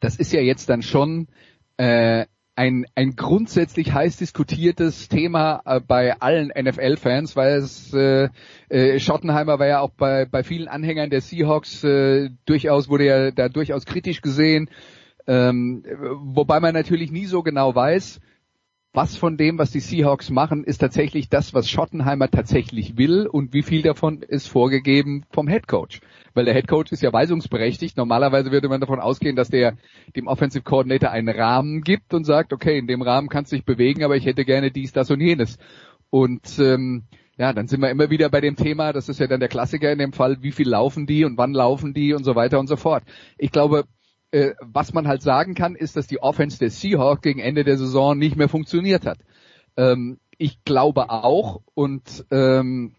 das 0.00 0.16
ist 0.16 0.32
ja 0.32 0.40
jetzt 0.40 0.68
dann 0.68 0.82
schon 0.82 1.28
äh, 1.76 2.24
ein, 2.56 2.86
ein 2.94 3.16
grundsätzlich 3.16 3.92
heiß 3.92 4.16
diskutiertes 4.16 5.08
Thema 5.08 5.60
äh, 5.66 5.80
bei 5.80 6.18
allen 6.20 6.48
NFL-Fans, 6.48 7.36
weil 7.36 7.58
es 7.58 7.92
äh, 7.92 8.30
äh, 8.70 8.98
Schottenheimer 8.98 9.58
war 9.58 9.66
ja 9.66 9.80
auch 9.80 9.90
bei, 9.90 10.24
bei 10.24 10.42
vielen 10.42 10.68
Anhängern 10.68 11.10
der 11.10 11.20
Seahawks 11.20 11.84
äh, 11.84 12.30
durchaus, 12.46 12.88
wurde 12.88 13.04
ja 13.04 13.30
da 13.30 13.50
durchaus 13.50 13.84
kritisch 13.84 14.22
gesehen, 14.22 14.70
ähm, 15.26 15.84
wobei 16.22 16.60
man 16.60 16.72
natürlich 16.72 17.10
nie 17.12 17.26
so 17.26 17.42
genau 17.42 17.74
weiß, 17.74 18.20
was 18.96 19.18
von 19.18 19.36
dem, 19.36 19.58
was 19.58 19.70
die 19.70 19.80
Seahawks 19.80 20.30
machen, 20.30 20.64
ist 20.64 20.78
tatsächlich 20.78 21.28
das, 21.28 21.52
was 21.52 21.68
Schottenheimer 21.68 22.30
tatsächlich 22.30 22.96
will 22.96 23.26
und 23.26 23.52
wie 23.52 23.62
viel 23.62 23.82
davon 23.82 24.22
ist 24.22 24.48
vorgegeben 24.48 25.26
vom 25.30 25.48
Head 25.48 25.68
Coach. 25.68 26.00
Weil 26.32 26.46
der 26.46 26.54
Head 26.54 26.66
Coach 26.66 26.92
ist 26.92 27.02
ja 27.02 27.12
weisungsberechtigt. 27.12 27.98
Normalerweise 27.98 28.52
würde 28.52 28.70
man 28.70 28.80
davon 28.80 28.98
ausgehen, 28.98 29.36
dass 29.36 29.50
der 29.50 29.76
dem 30.16 30.26
Offensive 30.26 30.64
Coordinator 30.64 31.10
einen 31.10 31.28
Rahmen 31.28 31.82
gibt 31.82 32.14
und 32.14 32.24
sagt, 32.24 32.54
okay, 32.54 32.78
in 32.78 32.86
dem 32.86 33.02
Rahmen 33.02 33.28
kannst 33.28 33.52
du 33.52 33.56
dich 33.56 33.66
bewegen, 33.66 34.02
aber 34.02 34.16
ich 34.16 34.24
hätte 34.24 34.46
gerne 34.46 34.70
dies, 34.70 34.92
das 34.92 35.10
und 35.10 35.20
jenes. 35.20 35.58
Und 36.08 36.58
ähm, 36.58 37.04
ja, 37.36 37.52
dann 37.52 37.66
sind 37.66 37.82
wir 37.82 37.90
immer 37.90 38.08
wieder 38.08 38.30
bei 38.30 38.40
dem 38.40 38.56
Thema, 38.56 38.94
das 38.94 39.10
ist 39.10 39.20
ja 39.20 39.26
dann 39.26 39.40
der 39.40 39.50
Klassiker 39.50 39.92
in 39.92 39.98
dem 39.98 40.14
Fall, 40.14 40.38
wie 40.40 40.52
viel 40.52 40.70
laufen 40.70 41.06
die 41.06 41.26
und 41.26 41.36
wann 41.36 41.52
laufen 41.52 41.92
die 41.92 42.14
und 42.14 42.24
so 42.24 42.34
weiter 42.34 42.58
und 42.58 42.66
so 42.66 42.76
fort. 42.76 43.02
Ich 43.36 43.52
glaube, 43.52 43.84
äh, 44.36 44.54
was 44.60 44.92
man 44.92 45.08
halt 45.08 45.22
sagen 45.22 45.54
kann, 45.54 45.74
ist, 45.74 45.96
dass 45.96 46.06
die 46.06 46.20
Offense 46.20 46.58
der 46.58 46.70
Seahawks 46.70 47.22
gegen 47.22 47.40
Ende 47.40 47.64
der 47.64 47.78
Saison 47.78 48.18
nicht 48.18 48.36
mehr 48.36 48.50
funktioniert 48.50 49.06
hat. 49.06 49.18
Ähm, 49.78 50.18
ich 50.36 50.62
glaube 50.64 51.08
auch 51.08 51.62
und 51.74 52.26
ähm, 52.30 52.94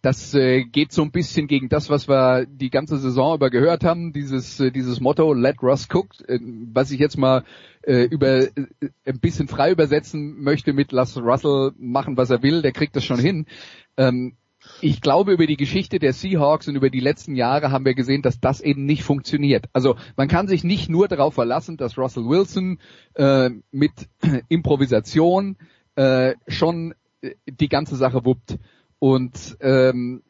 das 0.00 0.32
äh, 0.34 0.62
geht 0.62 0.92
so 0.92 1.02
ein 1.02 1.10
bisschen 1.10 1.48
gegen 1.48 1.68
das, 1.68 1.90
was 1.90 2.08
wir 2.08 2.46
die 2.46 2.70
ganze 2.70 2.98
Saison 2.98 3.34
über 3.34 3.50
gehört 3.50 3.82
haben, 3.82 4.12
dieses 4.12 4.60
äh, 4.60 4.70
dieses 4.70 5.00
Motto 5.00 5.32
Let 5.32 5.60
Russ 5.60 5.88
cook, 5.92 6.10
äh, 6.28 6.38
was 6.72 6.92
ich 6.92 7.00
jetzt 7.00 7.18
mal 7.18 7.42
äh, 7.82 8.04
über 8.04 8.42
äh, 8.42 8.50
ein 9.04 9.18
bisschen 9.18 9.48
frei 9.48 9.72
übersetzen 9.72 10.40
möchte 10.40 10.72
mit 10.72 10.92
Lass 10.92 11.16
Russell 11.16 11.72
machen, 11.76 12.16
was 12.16 12.30
er 12.30 12.44
will, 12.44 12.62
der 12.62 12.70
kriegt 12.70 12.94
das 12.94 13.04
schon 13.04 13.18
hin. 13.18 13.46
Ähm, 13.96 14.36
ich 14.82 15.00
glaube, 15.00 15.32
über 15.32 15.46
die 15.46 15.56
Geschichte 15.56 15.98
der 16.00 16.12
Seahawks 16.12 16.66
und 16.66 16.74
über 16.74 16.90
die 16.90 17.00
letzten 17.00 17.36
Jahre 17.36 17.70
haben 17.70 17.84
wir 17.84 17.94
gesehen, 17.94 18.20
dass 18.20 18.40
das 18.40 18.60
eben 18.60 18.84
nicht 18.84 19.04
funktioniert. 19.04 19.66
Also 19.72 19.96
man 20.16 20.26
kann 20.26 20.48
sich 20.48 20.64
nicht 20.64 20.88
nur 20.88 21.06
darauf 21.06 21.34
verlassen, 21.34 21.76
dass 21.76 21.96
Russell 21.96 22.24
Wilson 22.24 22.78
äh, 23.14 23.50
mit 23.70 23.92
Improvisation 24.48 25.56
äh, 25.94 26.34
schon 26.48 26.94
äh, 27.20 27.30
die 27.46 27.68
ganze 27.68 27.94
Sache 27.94 28.24
wuppt. 28.24 28.58
Und 28.98 29.56
ähm, 29.60 30.22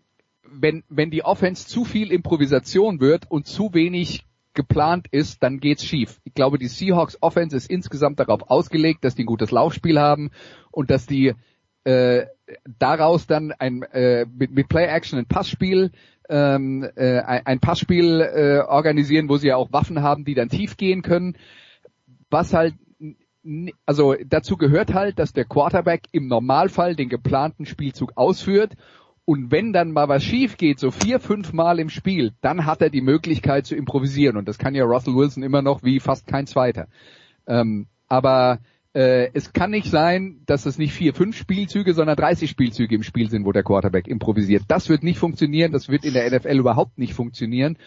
wenn, 0.44 0.84
wenn 0.90 1.10
die 1.10 1.24
Offense 1.24 1.66
zu 1.66 1.84
viel 1.84 2.12
Improvisation 2.12 3.00
wird 3.00 3.30
und 3.30 3.46
zu 3.46 3.72
wenig 3.72 4.26
geplant 4.54 5.06
ist, 5.10 5.42
dann 5.42 5.60
geht's 5.60 5.84
schief. 5.84 6.20
Ich 6.24 6.34
glaube, 6.34 6.58
die 6.58 6.68
Seahawks 6.68 7.16
Offense 7.22 7.56
ist 7.56 7.70
insgesamt 7.70 8.20
darauf 8.20 8.50
ausgelegt, 8.50 9.02
dass 9.02 9.14
die 9.14 9.22
ein 9.22 9.26
gutes 9.26 9.50
Laufspiel 9.50 9.98
haben 9.98 10.30
und 10.70 10.90
dass 10.90 11.06
die 11.06 11.32
äh, 11.84 12.26
daraus 12.78 13.26
dann 13.26 13.52
ein 13.52 13.82
äh, 13.82 14.26
mit, 14.26 14.52
mit 14.52 14.68
Play 14.68 14.86
Action 14.86 15.18
ein 15.18 15.26
Passspiel 15.26 15.90
ähm, 16.28 16.88
äh, 16.96 17.20
ein 17.20 17.60
Passspiel 17.60 18.20
äh, 18.20 18.60
organisieren, 18.60 19.28
wo 19.28 19.36
sie 19.36 19.48
ja 19.48 19.56
auch 19.56 19.72
Waffen 19.72 20.02
haben, 20.02 20.24
die 20.24 20.34
dann 20.34 20.48
tief 20.48 20.76
gehen 20.76 21.02
können. 21.02 21.36
Was 22.30 22.54
halt 22.54 22.74
also 23.86 24.14
dazu 24.24 24.56
gehört 24.56 24.94
halt, 24.94 25.18
dass 25.18 25.32
der 25.32 25.44
Quarterback 25.44 26.02
im 26.12 26.28
Normalfall 26.28 26.94
den 26.94 27.08
geplanten 27.08 27.66
Spielzug 27.66 28.12
ausführt 28.14 28.76
und 29.24 29.50
wenn 29.50 29.72
dann 29.72 29.92
mal 29.92 30.08
was 30.08 30.24
schief 30.24 30.56
geht, 30.56 30.78
so 30.78 30.90
vier, 30.90 31.20
fünf 31.20 31.52
Mal 31.52 31.78
im 31.78 31.88
Spiel, 31.88 32.32
dann 32.40 32.66
hat 32.66 32.82
er 32.82 32.90
die 32.90 33.00
Möglichkeit 33.00 33.66
zu 33.66 33.76
improvisieren 33.76 34.36
und 34.36 34.48
das 34.48 34.58
kann 34.58 34.74
ja 34.74 34.84
Russell 34.84 35.14
Wilson 35.14 35.42
immer 35.42 35.62
noch 35.62 35.82
wie 35.82 36.00
fast 36.00 36.26
kein 36.26 36.46
zweiter. 36.46 36.86
Ähm, 37.46 37.86
aber 38.08 38.58
äh, 38.94 39.30
es 39.32 39.52
kann 39.52 39.70
nicht 39.70 39.90
sein, 39.90 40.42
dass 40.46 40.66
es 40.66 40.78
nicht 40.78 40.92
vier, 40.92 41.14
fünf 41.14 41.36
Spielzüge, 41.36 41.94
sondern 41.94 42.16
30 42.16 42.50
Spielzüge 42.50 42.94
im 42.94 43.02
Spiel 43.02 43.30
sind, 43.30 43.46
wo 43.46 43.52
der 43.52 43.62
Quarterback 43.62 44.06
improvisiert. 44.06 44.64
Das 44.68 44.88
wird 44.88 45.02
nicht 45.02 45.18
funktionieren, 45.18 45.72
das 45.72 45.88
wird 45.88 46.04
in 46.04 46.12
der 46.12 46.30
NFL 46.30 46.58
überhaupt 46.58 46.98
nicht 46.98 47.14
funktionieren. 47.14 47.78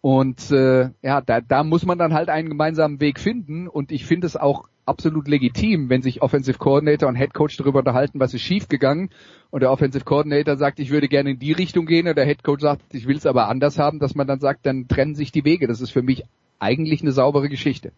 Und 0.00 0.50
äh, 0.50 0.90
ja, 1.02 1.22
da, 1.22 1.40
da 1.40 1.64
muss 1.64 1.86
man 1.86 1.98
dann 1.98 2.12
halt 2.12 2.28
einen 2.28 2.50
gemeinsamen 2.50 3.00
Weg 3.00 3.18
finden. 3.18 3.68
Und 3.68 3.90
ich 3.90 4.04
finde 4.04 4.26
es 4.26 4.36
auch 4.36 4.68
absolut 4.86 5.28
legitim, 5.28 5.88
wenn 5.88 6.02
sich 6.02 6.20
Offensive 6.20 6.58
Coordinator 6.58 7.08
und 7.08 7.16
Head 7.16 7.32
Coach 7.32 7.56
darüber 7.56 7.78
unterhalten, 7.78 8.20
was 8.20 8.34
ist 8.34 8.42
schiefgegangen 8.42 9.08
und 9.50 9.60
der 9.60 9.70
Offensive 9.70 10.04
Coordinator 10.04 10.58
sagt, 10.58 10.78
ich 10.78 10.90
würde 10.90 11.08
gerne 11.08 11.30
in 11.30 11.38
die 11.38 11.52
Richtung 11.52 11.86
gehen 11.86 12.06
und 12.06 12.16
der 12.16 12.26
Head 12.26 12.44
Coach 12.44 12.60
sagt, 12.60 12.82
ich 12.92 13.06
will 13.06 13.16
es 13.16 13.24
aber 13.24 13.48
anders 13.48 13.78
haben, 13.78 13.98
dass 13.98 14.14
man 14.14 14.26
dann 14.26 14.40
sagt, 14.40 14.66
dann 14.66 14.88
trennen 14.88 15.14
sich 15.14 15.32
die 15.32 15.46
Wege. 15.46 15.66
Das 15.66 15.80
ist 15.80 15.90
für 15.90 16.02
mich 16.02 16.24
eigentlich 16.58 17.00
eine 17.00 17.12
saubere 17.12 17.48
Geschichte. 17.48 17.92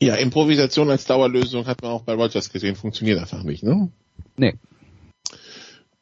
Ja, 0.00 0.14
Improvisation 0.14 0.90
als 0.90 1.06
Dauerlösung 1.06 1.66
hat 1.66 1.82
man 1.82 1.90
auch 1.90 2.02
bei 2.02 2.14
Rogers 2.14 2.50
gesehen, 2.50 2.76
funktioniert 2.76 3.18
einfach 3.18 3.42
nicht, 3.42 3.62
ne? 3.62 3.90
Nee. 4.36 4.54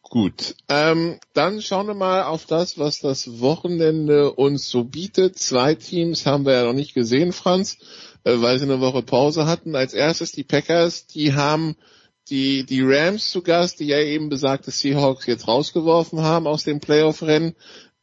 Gut, 0.02 0.54
ähm, 0.68 1.18
dann 1.32 1.60
schauen 1.60 1.88
wir 1.88 1.94
mal 1.94 2.22
auf 2.22 2.46
das, 2.46 2.78
was 2.78 3.00
das 3.00 3.40
Wochenende 3.40 4.32
uns 4.32 4.68
so 4.68 4.84
bietet. 4.84 5.36
Zwei 5.38 5.74
Teams 5.74 6.26
haben 6.26 6.46
wir 6.46 6.52
ja 6.52 6.64
noch 6.64 6.74
nicht 6.74 6.94
gesehen, 6.94 7.32
Franz, 7.32 7.78
äh, 8.22 8.34
weil 8.36 8.58
sie 8.58 8.66
eine 8.66 8.80
Woche 8.80 9.02
Pause 9.02 9.46
hatten. 9.46 9.74
Als 9.74 9.94
erstes 9.94 10.30
die 10.30 10.44
Packers, 10.44 11.06
die 11.06 11.34
haben 11.34 11.76
die, 12.28 12.64
die 12.64 12.82
Rams 12.82 13.30
zu 13.30 13.42
Gast, 13.42 13.80
die 13.80 13.86
ja 13.86 13.98
eben 13.98 14.28
besagte 14.28 14.70
Seahawks 14.70 15.26
jetzt 15.26 15.48
rausgeworfen 15.48 16.20
haben 16.20 16.46
aus 16.46 16.64
dem 16.64 16.80
Playoff-Rennen. 16.80 17.56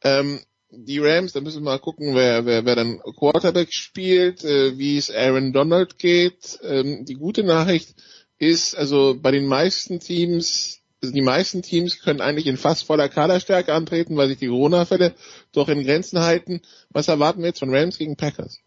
Ähm, 0.04 0.42
die 0.76 1.00
Rams, 1.00 1.34
da 1.34 1.42
müssen 1.42 1.64
wir 1.64 1.72
mal 1.72 1.80
gucken, 1.80 2.16
wer, 2.16 2.46
wer, 2.46 2.66
wer 2.66 2.76
dann 2.76 3.00
Quarterback 3.18 3.74
spielt, 3.74 4.44
äh, 4.44 4.78
wie 4.78 4.98
es 4.98 5.10
Aaron 5.10 5.54
Donald 5.54 5.98
geht. 6.00 6.60
Ähm, 6.64 7.06
die 7.06 7.16
gute 7.16 7.44
Nachricht 7.44 7.96
ist, 8.40 8.76
also 8.76 9.16
bei 9.20 9.32
den 9.32 9.46
meisten 9.46 10.00
Teams 10.00 10.84
also 11.04 11.14
die 11.14 11.22
meisten 11.22 11.62
Teams 11.62 12.00
können 12.00 12.22
eigentlich 12.22 12.48
in 12.48 12.56
fast 12.56 12.86
voller 12.86 13.10
Kaderstärke 13.10 13.74
antreten, 13.74 14.16
weil 14.16 14.30
sich 14.30 14.38
die 14.38 14.48
Corona-Fälle 14.48 15.14
doch 15.52 15.68
in 15.68 15.84
Grenzen 15.84 16.20
halten. 16.20 16.62
Was 16.92 17.10
erwarten 17.10 17.42
wir 17.42 17.48
jetzt 17.48 17.60
von 17.60 17.76
Rams 17.76 17.98
gegen 17.98 18.16
Packers? 18.16 18.62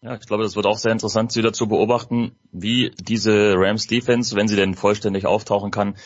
Ja, 0.00 0.14
ich 0.14 0.26
glaube, 0.26 0.42
das 0.42 0.56
wird 0.56 0.64
auch 0.64 0.78
sehr 0.78 0.92
interessant, 0.92 1.36
wieder 1.36 1.52
zu 1.52 1.68
beobachten, 1.68 2.34
wie 2.50 2.92
diese 2.98 3.52
Rams 3.56 3.86
Defense, 3.86 4.34
wenn 4.34 4.48
sie 4.48 4.56
denn 4.56 4.72
vollständig 4.74 5.26
auftauchen 5.26 5.70
kann, 5.70 5.96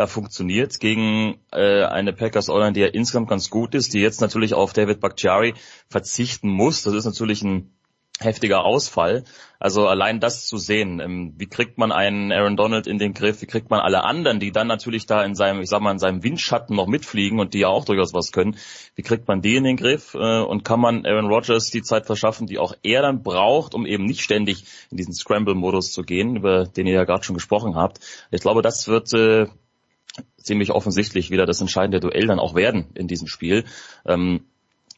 da 0.00 0.06
funktioniert 0.06 0.80
gegen 0.80 1.40
äh, 1.52 1.84
eine 1.84 2.14
Packers 2.14 2.48
Online, 2.48 2.72
die 2.72 2.80
ja 2.80 2.86
insgesamt 2.86 3.28
ganz 3.28 3.50
gut 3.50 3.74
ist, 3.74 3.92
die 3.92 4.00
jetzt 4.00 4.22
natürlich 4.22 4.54
auf 4.54 4.72
David 4.72 4.98
Bakhtiari 4.98 5.52
verzichten 5.90 6.48
muss. 6.48 6.84
Das 6.84 6.94
ist 6.94 7.04
natürlich 7.04 7.42
ein 7.42 7.74
heftiger 8.18 8.64
Ausfall. 8.64 9.24
Also 9.58 9.86
allein 9.86 10.18
das 10.18 10.46
zu 10.46 10.56
sehen, 10.56 11.00
ähm, 11.00 11.34
wie 11.36 11.48
kriegt 11.48 11.76
man 11.76 11.92
einen 11.92 12.32
Aaron 12.32 12.56
Donald 12.56 12.86
in 12.86 12.98
den 12.98 13.12
Griff, 13.12 13.42
wie 13.42 13.46
kriegt 13.46 13.68
man 13.68 13.80
alle 13.80 14.02
anderen, 14.04 14.40
die 14.40 14.52
dann 14.52 14.68
natürlich 14.68 15.04
da 15.04 15.22
in 15.22 15.34
seinem, 15.34 15.60
ich 15.60 15.68
sag 15.68 15.82
mal, 15.82 15.92
in 15.92 15.98
seinem 15.98 16.22
Windschatten 16.22 16.74
noch 16.74 16.86
mitfliegen 16.86 17.38
und 17.38 17.52
die 17.52 17.60
ja 17.60 17.68
auch 17.68 17.84
durchaus 17.84 18.14
was 18.14 18.32
können, 18.32 18.56
wie 18.94 19.02
kriegt 19.02 19.28
man 19.28 19.42
die 19.42 19.56
in 19.56 19.64
den 19.64 19.76
Griff 19.76 20.14
äh, 20.14 20.40
und 20.40 20.64
kann 20.64 20.80
man 20.80 21.04
Aaron 21.04 21.26
Rodgers 21.26 21.68
die 21.70 21.82
Zeit 21.82 22.06
verschaffen, 22.06 22.46
die 22.46 22.58
auch 22.58 22.72
er 22.82 23.02
dann 23.02 23.22
braucht, 23.22 23.74
um 23.74 23.84
eben 23.84 24.06
nicht 24.06 24.22
ständig 24.22 24.64
in 24.90 24.96
diesen 24.96 25.12
Scramble-Modus 25.12 25.92
zu 25.92 26.04
gehen, 26.04 26.36
über 26.36 26.64
den 26.64 26.86
ihr 26.86 26.94
ja 26.94 27.04
gerade 27.04 27.22
schon 27.22 27.36
gesprochen 27.36 27.76
habt. 27.76 28.00
Ich 28.30 28.40
glaube, 28.40 28.62
das 28.62 28.88
wird 28.88 29.12
äh, 29.12 29.46
ziemlich 30.36 30.72
offensichtlich 30.72 31.30
wieder 31.30 31.46
das 31.46 31.60
entscheidende 31.60 32.00
Duell 32.00 32.26
dann 32.26 32.38
auch 32.38 32.54
werden 32.54 32.86
in 32.94 33.08
diesem 33.08 33.28
Spiel. 33.28 33.64
Ähm, 34.06 34.44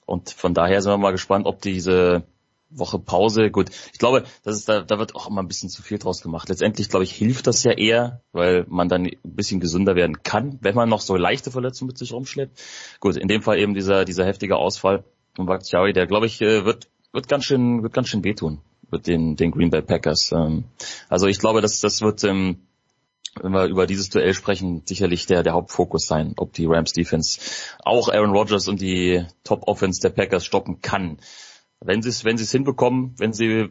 und 0.07 0.31
von 0.31 0.55
daher 0.55 0.83
sind 0.83 0.93
wir 0.93 0.99
mal 0.99 1.13
gespannt, 1.13 1.47
ob 1.47 1.61
diese 1.63 2.25
Woche 2.71 2.99
Pause. 2.99 3.51
Gut, 3.51 3.71
ich 3.93 3.99
glaube, 3.99 4.25
das 4.45 4.57
ist 4.57 4.69
da, 4.69 4.81
da 4.81 4.99
wird 4.99 5.15
auch 5.15 5.29
immer 5.29 5.43
ein 5.43 5.49
bisschen 5.49 5.69
zu 5.69 5.83
viel 5.83 5.99
draus 5.99 6.23
gemacht. 6.23 6.49
Letztendlich, 6.49 6.89
glaube 6.89 7.05
ich, 7.05 7.13
hilft 7.13 7.47
das 7.47 7.63
ja 7.65 7.73
eher, 7.73 8.23
weil 8.33 8.65
man 8.69 8.89
dann 8.89 9.05
ein 9.05 9.17
bisschen 9.23 9.61
gesünder 9.61 9.95
werden 9.95 10.23
kann, 10.23 10.59
wenn 10.61 10.75
man 10.75 10.89
noch 10.89 11.01
so 11.01 11.17
leichte 11.17 11.51
Verletzungen 11.51 11.89
mit 11.89 11.99
sich 11.99 12.13
rumschleppt. 12.13 12.61
Gut, 13.01 13.17
in 13.17 13.29
dem 13.29 13.43
Fall 13.43 13.59
eben 13.59 13.75
dieser, 13.75 14.05
dieser 14.05 14.25
heftige 14.25 14.57
Ausfall 14.57 15.05
von 15.35 15.47
Bakhtiari, 15.47 15.93
der, 15.93 16.07
glaube 16.07 16.27
ich, 16.27 16.41
äh, 16.41 16.65
wird, 16.65 16.89
wird 17.13 17.29
ganz 17.29 17.45
schön, 17.45 17.83
wird 17.83 17.93
ganz 17.93 18.09
schön 18.09 18.25
wehtun 18.25 18.61
mit 18.91 19.07
den, 19.07 19.37
den 19.37 19.51
Green 19.51 19.71
Bay 19.71 19.83
Packers. 19.83 20.33
Ähm, 20.33 20.65
also 21.09 21.27
ich 21.27 21.39
glaube, 21.39 21.61
dass 21.61 21.81
das 21.81 22.03
wird, 22.03 22.25
ähm, 22.25 22.59
wenn 23.41 23.53
wir 23.53 23.67
über 23.67 23.87
dieses 23.87 24.11
Duell 24.11 24.35
sprechen, 24.35 24.83
sicherlich 24.85 25.27
der, 25.27 25.43
der 25.43 25.55
Hauptfokus 25.55 26.07
sein, 26.07 26.35
ob 26.37 26.53
die 26.53 26.67
Rams 26.67 26.93
Defense 26.93 27.41
auch 27.83 28.09
Aaron 28.09 28.33
Rodgers 28.33 28.69
und 28.69 28.81
die 28.81 29.25
Top 29.45 29.67
Offense 29.67 30.01
der 30.01 30.11
Packers 30.11 30.45
stoppen 30.45 30.81
kann 30.83 31.19
wenn 31.85 32.03
sie 32.03 32.09
es 32.09 32.25
wenn 32.25 32.37
sie 32.37 32.45
es 32.45 32.53
hinbekommen, 32.53 33.15
wenn 33.19 33.33
sie 33.33 33.69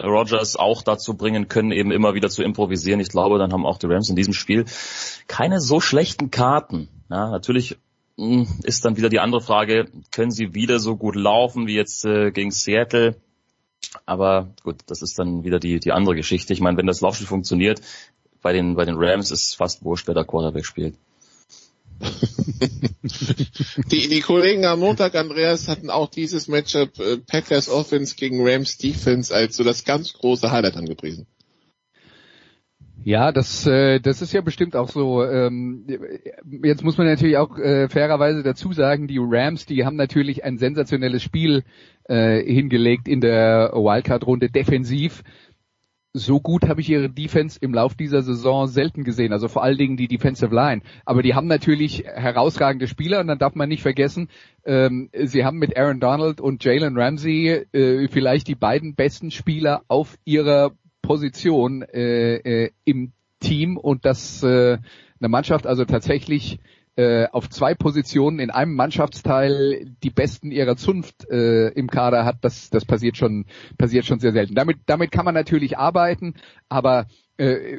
Rogers 0.00 0.56
auch 0.56 0.82
dazu 0.82 1.14
bringen 1.14 1.48
können, 1.48 1.72
eben 1.72 1.90
immer 1.90 2.14
wieder 2.14 2.30
zu 2.30 2.44
improvisieren. 2.44 3.00
Ich 3.00 3.08
glaube, 3.08 3.38
dann 3.38 3.52
haben 3.52 3.66
auch 3.66 3.78
die 3.78 3.86
Rams 3.86 4.08
in 4.08 4.16
diesem 4.16 4.32
Spiel 4.32 4.64
keine 5.26 5.60
so 5.60 5.80
schlechten 5.80 6.30
Karten. 6.30 6.88
Ja, 7.10 7.30
natürlich 7.30 7.78
hm, 8.16 8.46
ist 8.62 8.84
dann 8.84 8.96
wieder 8.96 9.08
die 9.08 9.18
andere 9.18 9.40
Frage, 9.40 9.90
können 10.12 10.30
sie 10.30 10.54
wieder 10.54 10.78
so 10.78 10.96
gut 10.96 11.16
laufen 11.16 11.66
wie 11.66 11.74
jetzt 11.74 12.04
äh, 12.04 12.30
gegen 12.30 12.52
Seattle? 12.52 13.16
Aber 14.06 14.50
gut, 14.62 14.76
das 14.86 15.02
ist 15.02 15.18
dann 15.18 15.44
wieder 15.44 15.58
die, 15.58 15.80
die 15.80 15.92
andere 15.92 16.14
Geschichte. 16.14 16.52
Ich 16.52 16.60
meine, 16.60 16.76
wenn 16.76 16.86
das 16.86 17.00
Laufspiel 17.00 17.26
funktioniert, 17.26 17.80
bei 18.42 18.52
den, 18.52 18.74
bei 18.74 18.84
den 18.84 18.96
Rams 18.96 19.30
ist 19.30 19.56
fast 19.56 19.84
wurscht, 19.84 20.06
wer 20.06 20.14
der 20.14 20.24
Quarterback 20.24 20.64
spielt. 20.64 20.94
die, 23.90 24.08
die 24.08 24.20
Kollegen 24.20 24.64
am 24.64 24.80
Montag, 24.80 25.16
Andreas, 25.16 25.66
hatten 25.66 25.90
auch 25.90 26.08
dieses 26.08 26.46
Matchup 26.46 26.98
äh, 27.00 27.16
Packers 27.18 27.68
Offense 27.68 28.14
gegen 28.14 28.46
Rams 28.46 28.78
Defense 28.78 29.34
als 29.34 29.56
so 29.56 29.64
das 29.64 29.84
ganz 29.84 30.12
große 30.12 30.50
Highlight 30.50 30.76
angepriesen. 30.76 31.26
Ja, 33.04 33.32
das, 33.32 33.66
äh, 33.66 34.00
das 34.00 34.22
ist 34.22 34.32
ja 34.32 34.40
bestimmt 34.40 34.76
auch 34.76 34.90
so. 34.90 35.24
Ähm, 35.24 35.86
jetzt 36.62 36.84
muss 36.84 36.98
man 36.98 37.06
natürlich 37.06 37.36
auch 37.36 37.56
äh, 37.58 37.88
fairerweise 37.88 38.42
dazu 38.42 38.72
sagen, 38.72 39.06
die 39.06 39.18
Rams, 39.20 39.66
die 39.66 39.84
haben 39.84 39.96
natürlich 39.96 40.44
ein 40.44 40.58
sensationelles 40.58 41.22
Spiel 41.22 41.62
äh, 42.04 42.42
hingelegt 42.42 43.08
in 43.08 43.20
der 43.20 43.70
Wildcard-Runde 43.72 44.50
defensiv 44.50 45.22
so 46.18 46.40
gut 46.40 46.68
habe 46.68 46.80
ich 46.80 46.90
ihre 46.90 47.08
Defense 47.08 47.58
im 47.60 47.72
Lauf 47.72 47.94
dieser 47.94 48.22
Saison 48.22 48.66
selten 48.66 49.04
gesehen, 49.04 49.32
also 49.32 49.48
vor 49.48 49.62
allen 49.62 49.78
Dingen 49.78 49.96
die 49.96 50.08
Defensive 50.08 50.54
Line. 50.54 50.82
Aber 51.04 51.22
die 51.22 51.34
haben 51.34 51.46
natürlich 51.46 52.04
herausragende 52.04 52.86
Spieler 52.86 53.20
und 53.20 53.28
dann 53.28 53.38
darf 53.38 53.54
man 53.54 53.68
nicht 53.68 53.82
vergessen, 53.82 54.28
ähm, 54.64 55.08
sie 55.12 55.44
haben 55.44 55.58
mit 55.58 55.76
Aaron 55.76 56.00
Donald 56.00 56.40
und 56.40 56.62
Jalen 56.64 56.98
Ramsey 56.98 57.48
äh, 57.72 58.08
vielleicht 58.08 58.48
die 58.48 58.54
beiden 58.54 58.94
besten 58.94 59.30
Spieler 59.30 59.82
auf 59.88 60.18
ihrer 60.24 60.72
Position 61.02 61.82
äh, 61.82 62.36
äh, 62.64 62.70
im 62.84 63.12
Team 63.40 63.76
und 63.76 64.04
das 64.04 64.42
äh, 64.42 64.78
eine 65.20 65.28
Mannschaft 65.28 65.66
also 65.66 65.84
tatsächlich 65.84 66.58
äh, 66.98 67.28
auf 67.30 67.48
zwei 67.48 67.76
Positionen 67.76 68.40
in 68.40 68.50
einem 68.50 68.74
Mannschaftsteil 68.74 69.94
die 70.02 70.10
Besten 70.10 70.50
ihrer 70.50 70.74
Zunft 70.74 71.30
äh, 71.30 71.68
im 71.68 71.86
Kader 71.86 72.24
hat, 72.24 72.38
das, 72.40 72.70
das 72.70 72.84
passiert 72.84 73.16
schon, 73.16 73.44
passiert 73.78 74.04
schon 74.04 74.18
sehr 74.18 74.32
selten. 74.32 74.56
Damit, 74.56 74.78
damit 74.86 75.12
kann 75.12 75.24
man 75.24 75.34
natürlich 75.34 75.78
arbeiten, 75.78 76.34
aber 76.68 77.06
äh, 77.36 77.78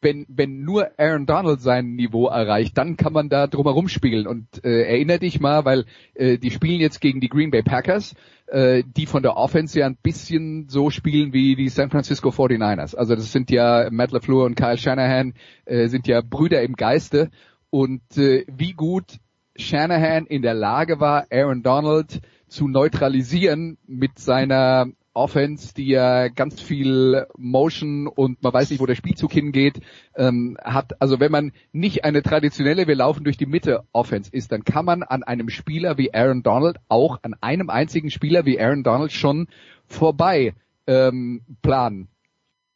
wenn, 0.00 0.24
wenn 0.28 0.62
nur 0.62 0.98
Aaron 0.98 1.26
Donald 1.26 1.60
sein 1.60 1.96
Niveau 1.96 2.28
erreicht, 2.28 2.78
dann 2.78 2.96
kann 2.96 3.12
man 3.12 3.28
da 3.28 3.46
drumherum 3.46 3.88
spielen. 3.88 4.26
Und 4.26 4.64
äh, 4.64 4.84
erinnere 4.84 5.18
dich 5.18 5.38
mal, 5.40 5.66
weil 5.66 5.84
äh, 6.14 6.38
die 6.38 6.50
spielen 6.50 6.80
jetzt 6.80 7.02
gegen 7.02 7.20
die 7.20 7.28
Green 7.28 7.50
Bay 7.50 7.62
Packers, 7.62 8.14
äh, 8.46 8.84
die 8.86 9.06
von 9.06 9.22
der 9.22 9.36
Offense 9.36 9.78
ja 9.78 9.86
ein 9.86 9.96
bisschen 10.02 10.68
so 10.70 10.88
spielen 10.88 11.34
wie 11.34 11.56
die 11.56 11.68
San 11.68 11.90
Francisco 11.90 12.30
49ers. 12.30 12.94
Also 12.94 13.14
das 13.14 13.32
sind 13.32 13.50
ja 13.50 13.88
Matt 13.90 14.12
LaFleur 14.12 14.44
und 14.44 14.56
Kyle 14.56 14.78
Shanahan 14.78 15.34
äh, 15.66 15.88
sind 15.88 16.06
ja 16.06 16.22
Brüder 16.22 16.62
im 16.62 16.74
Geiste 16.74 17.30
und 17.74 18.18
äh, 18.18 18.44
wie 18.46 18.72
gut 18.72 19.18
Shanahan 19.56 20.26
in 20.26 20.42
der 20.42 20.54
Lage 20.54 21.00
war, 21.00 21.26
Aaron 21.32 21.64
Donald 21.64 22.20
zu 22.46 22.68
neutralisieren 22.68 23.78
mit 23.88 24.20
seiner 24.20 24.86
Offense, 25.12 25.74
die 25.74 25.88
ja 25.88 26.28
ganz 26.28 26.60
viel 26.60 27.26
Motion 27.36 28.06
und 28.06 28.40
man 28.44 28.52
weiß 28.52 28.70
nicht, 28.70 28.78
wo 28.78 28.86
der 28.86 28.94
Spielzug 28.94 29.32
hingeht, 29.32 29.80
ähm, 30.14 30.56
hat. 30.62 31.02
Also 31.02 31.18
wenn 31.18 31.32
man 31.32 31.50
nicht 31.72 32.04
eine 32.04 32.22
traditionelle, 32.22 32.86
wir 32.86 32.94
laufen 32.94 33.24
durch 33.24 33.38
die 33.38 33.46
Mitte 33.46 33.82
Offense 33.90 34.30
ist, 34.32 34.52
dann 34.52 34.62
kann 34.62 34.84
man 34.84 35.02
an 35.02 35.24
einem 35.24 35.48
Spieler 35.48 35.98
wie 35.98 36.14
Aaron 36.14 36.44
Donald, 36.44 36.76
auch 36.86 37.18
an 37.22 37.34
einem 37.40 37.70
einzigen 37.70 38.12
Spieler 38.12 38.46
wie 38.46 38.60
Aaron 38.60 38.84
Donald 38.84 39.10
schon 39.10 39.48
vorbei 39.88 40.54
ähm, 40.86 41.40
planen 41.60 42.06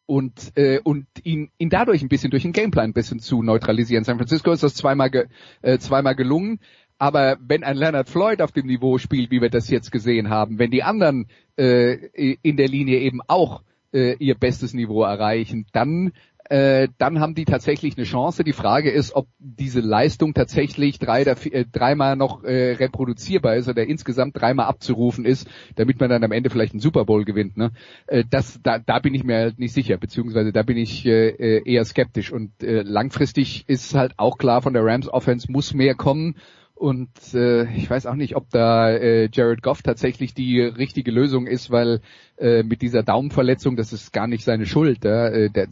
und 0.09 0.57
äh, 0.57 0.81
und 0.83 1.07
ihn 1.23 1.51
ihn 1.59 1.69
dadurch 1.69 2.01
ein 2.01 2.09
bisschen 2.09 2.31
durch 2.31 2.43
den 2.43 2.53
Gameplan 2.53 2.91
ein 2.91 2.93
bisschen 2.95 3.21
zu 3.21 3.43
neutralisieren. 3.43 4.05
San 4.05 4.17
Francisco 4.17 4.51
ist 4.51 4.63
das 4.63 4.75
zweimal 4.75 5.11
ge, 5.11 5.27
äh, 5.61 5.79
zweimal 5.79 6.15
gelungen, 6.15 6.61
aber 6.97 7.37
wenn 7.47 7.63
ein 7.63 7.77
Leonard 7.77 8.09
Floyd 8.09 8.41
auf 8.41 8.51
dem 8.51 8.67
Niveau 8.67 8.97
spielt, 8.97 9.31
wie 9.31 9.43
wir 9.43 9.51
das 9.51 9.69
jetzt 9.69 9.93
gesehen 9.93 10.31
haben, 10.31 10.59
wenn 10.59 10.71
die 10.71 10.83
anderen 10.83 11.27
äh, 11.57 12.37
in 12.41 12.57
der 12.57 12.69
Linie 12.69 13.01
eben 13.01 13.21
auch 13.27 13.63
äh, 13.93 14.15
ihr 14.15 14.35
bestes 14.35 14.73
Niveau 14.73 15.03
erreichen, 15.03 15.67
dann 15.73 16.13
äh, 16.51 16.89
dann 16.99 17.21
haben 17.21 17.35
die 17.35 17.45
tatsächlich 17.45 17.97
eine 17.97 18.07
Chance. 18.07 18.43
Die 18.43 18.53
Frage 18.53 18.91
ist, 18.91 19.15
ob 19.15 19.29
diese 19.39 19.81
Leistung 19.81 20.33
tatsächlich 20.33 20.99
drei, 20.99 21.23
äh, 21.23 21.67
dreimal 21.71 22.17
noch 22.17 22.43
äh, 22.43 22.73
reproduzierbar 22.73 23.57
ist 23.57 23.69
oder 23.69 23.87
insgesamt 23.87 24.41
dreimal 24.41 24.67
abzurufen 24.67 25.25
ist, 25.25 25.49
damit 25.77 26.01
man 26.01 26.09
dann 26.09 26.25
am 26.25 26.33
Ende 26.33 26.49
vielleicht 26.49 26.73
einen 26.73 26.81
Super 26.81 27.05
Bowl 27.05 27.25
gewinnt. 27.25 27.57
Ne? 27.57 27.73
Äh, 28.07 28.25
das, 28.29 28.61
da, 28.63 28.79
da 28.79 28.99
bin 28.99 29.15
ich 29.15 29.25
mir 29.25 29.37
halt 29.37 29.59
nicht 29.59 29.75
sicher, 29.75 29.99
beziehungsweise 29.99 30.53
da 30.53 30.63
bin 30.63 30.79
ich 30.79 31.05
äh, 31.05 31.29
äh, 31.29 31.63
eher 31.65 31.85
skeptisch. 31.85 32.33
Und 32.33 32.63
äh, 32.63 32.83
langfristig 32.83 33.69
ist 33.69 33.95
halt 33.95 34.15
auch 34.17 34.39
klar, 34.39 34.63
von 34.63 34.73
der 34.73 34.85
Rams 34.85 35.09
Offense 35.09 35.53
muss 35.53 35.75
mehr 35.75 35.95
kommen. 35.95 36.37
Und 36.79 37.11
äh, 37.35 37.65
ich 37.75 37.91
weiß 37.91 38.07
auch 38.07 38.15
nicht, 38.15 38.37
ob 38.37 38.51
da 38.51 38.89
äh, 38.89 39.29
Jared 39.33 39.63
Goff 39.63 39.83
tatsächlich 39.83 40.33
die 40.33 40.61
richtige 40.61 41.11
Lösung 41.11 41.49
ist, 41.49 41.73
weil 41.73 42.01
äh, 42.37 42.63
mit 42.63 42.83
dieser 42.83 43.03
Daumenverletzung, 43.03 43.75
das 43.75 43.93
ist 43.93 44.13
gar 44.13 44.29
nicht 44.29 44.45
seine 44.45 44.65
Schuld. 44.65 45.05
Äh, 45.05 45.51
der, 45.51 45.67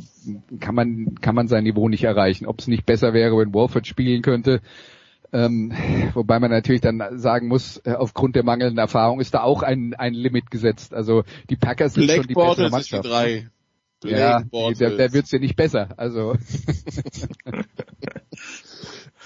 kann 0.58 0.74
man 0.74 1.14
kann 1.20 1.36
man 1.36 1.46
sein 1.46 1.62
Niveau 1.62 1.88
nicht 1.88 2.02
erreichen. 2.02 2.44
Ob 2.44 2.58
es 2.58 2.66
nicht 2.66 2.86
besser 2.86 3.14
wäre, 3.14 3.38
wenn 3.38 3.54
Wolford 3.54 3.86
spielen 3.86 4.22
könnte. 4.22 4.60
Ähm, 5.32 5.72
wobei 6.14 6.40
man 6.40 6.50
natürlich 6.50 6.80
dann 6.80 7.00
sagen 7.18 7.46
muss, 7.46 7.80
äh, 7.84 7.92
aufgrund 7.92 8.34
der 8.34 8.42
mangelnden 8.42 8.78
Erfahrung 8.78 9.20
ist 9.20 9.32
da 9.32 9.42
auch 9.42 9.62
ein, 9.62 9.94
ein 9.94 10.12
Limit 10.12 10.50
gesetzt. 10.50 10.92
Also 10.92 11.22
die 11.50 11.56
Packers 11.56 11.94
sind 11.94 12.06
Black 12.06 12.16
schon 12.16 12.26
die 12.26 12.34
bessere 12.34 12.70
Mannschaft. 12.70 13.04
ist 13.04 13.10
drei. 13.12 13.48
Blake 14.00 14.18
Ja, 14.18 14.42
Bortles. 14.50 14.78
der, 14.78 14.90
der 14.96 15.12
wird's 15.12 15.30
ja 15.30 15.38
nicht 15.38 15.54
besser. 15.54 15.90
Also 15.96 16.34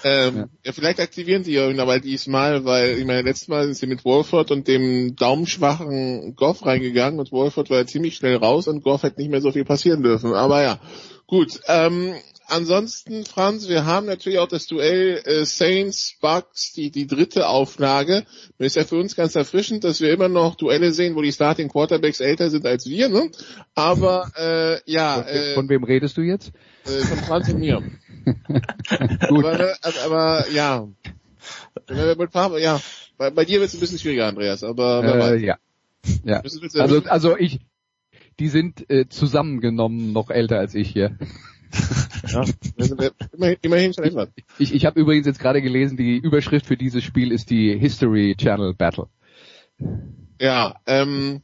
Ähm, 0.03 0.49
ja. 0.65 0.71
vielleicht 0.71 0.99
aktivieren 0.99 1.43
sie 1.43 1.55
ihn 1.55 1.79
aber 1.79 1.99
diesmal, 1.99 2.65
weil 2.65 2.97
ich 2.97 3.05
meine, 3.05 3.21
letztes 3.21 3.47
Mal 3.47 3.65
sind 3.65 3.75
sie 3.75 3.87
mit 3.87 4.05
Wolford 4.05 4.51
und 4.51 4.67
dem 4.67 5.15
daumenschwachen 5.15 6.35
Goff 6.35 6.65
reingegangen 6.65 7.19
und 7.19 7.31
Wolford 7.31 7.69
war 7.69 7.79
ja 7.79 7.85
ziemlich 7.85 8.15
schnell 8.15 8.37
raus 8.37 8.67
und 8.67 8.83
Goff 8.83 9.03
hätte 9.03 9.19
nicht 9.19 9.31
mehr 9.31 9.41
so 9.41 9.51
viel 9.51 9.65
passieren 9.65 10.03
dürfen. 10.03 10.33
Aber 10.33 10.61
ja, 10.61 10.79
gut. 11.27 11.59
Ähm, 11.67 12.13
ansonsten, 12.47 13.25
Franz, 13.25 13.69
wir 13.69 13.85
haben 13.85 14.05
natürlich 14.05 14.39
auch 14.39 14.47
das 14.47 14.67
Duell 14.67 15.21
äh, 15.25 15.45
Saints, 15.45 16.15
Bucks, 16.21 16.73
die, 16.73 16.91
die 16.91 17.07
dritte 17.07 17.47
Auflage. 17.47 18.25
Das 18.57 18.67
ist 18.67 18.75
ja 18.75 18.83
für 18.83 18.97
uns 18.97 19.15
ganz 19.15 19.35
erfrischend, 19.35 19.83
dass 19.83 20.01
wir 20.01 20.11
immer 20.11 20.27
noch 20.27 20.55
Duelle 20.55 20.91
sehen, 20.91 21.15
wo 21.15 21.21
die 21.21 21.31
Starting 21.31 21.69
Quarterbacks 21.69 22.19
älter 22.19 22.49
sind 22.49 22.65
als 22.65 22.87
wir, 22.87 23.09
ne? 23.09 23.31
Aber 23.75 24.31
äh, 24.37 24.91
ja. 24.91 25.23
von, 25.23 25.27
Äh, 25.27 25.53
von 25.53 25.69
wem 25.69 25.83
redest 25.83 26.17
du 26.17 26.21
jetzt? 26.21 26.51
äh, 26.85 27.05
von 27.05 27.17
Franz 27.19 27.49
und 27.49 27.59
mir. 27.59 27.81
Gut. 29.29 29.45
Aber, 29.45 29.75
aber, 29.81 30.05
aber 30.05 30.49
ja. 30.51 30.87
Ja, 31.89 32.79
bei, 33.17 33.29
bei 33.29 33.45
dir 33.45 33.59
wird 33.59 33.69
es 33.69 33.75
ein 33.75 33.79
bisschen 33.79 33.99
schwieriger, 33.99 34.27
Andreas, 34.27 34.63
aber 34.63 35.03
wer 35.03 35.33
Äh, 35.33 35.45
ja. 35.45 35.57
ja. 36.23 36.41
Also, 36.75 37.03
also 37.03 37.37
ich, 37.37 37.59
die 38.39 38.47
sind 38.47 38.89
äh, 38.89 39.07
zusammengenommen 39.07 40.13
noch 40.13 40.29
älter 40.29 40.59
als 40.59 40.75
ich 40.75 40.89
hier. 40.89 41.17
Ja, 42.27 42.43
immerhin, 43.33 43.57
immerhin 43.61 43.93
schon 43.93 44.03
etwas. 44.03 44.29
Ich, 44.57 44.73
ich 44.73 44.85
habe 44.85 44.99
übrigens 44.99 45.25
jetzt 45.25 45.39
gerade 45.39 45.61
gelesen, 45.61 45.97
die 45.97 46.17
Überschrift 46.17 46.65
für 46.65 46.77
dieses 46.77 47.03
Spiel 47.03 47.31
ist 47.31 47.49
die 47.49 47.77
History 47.77 48.35
Channel 48.37 48.73
Battle. 48.73 49.07
Ja, 50.39 50.75
ähm, 50.85 51.41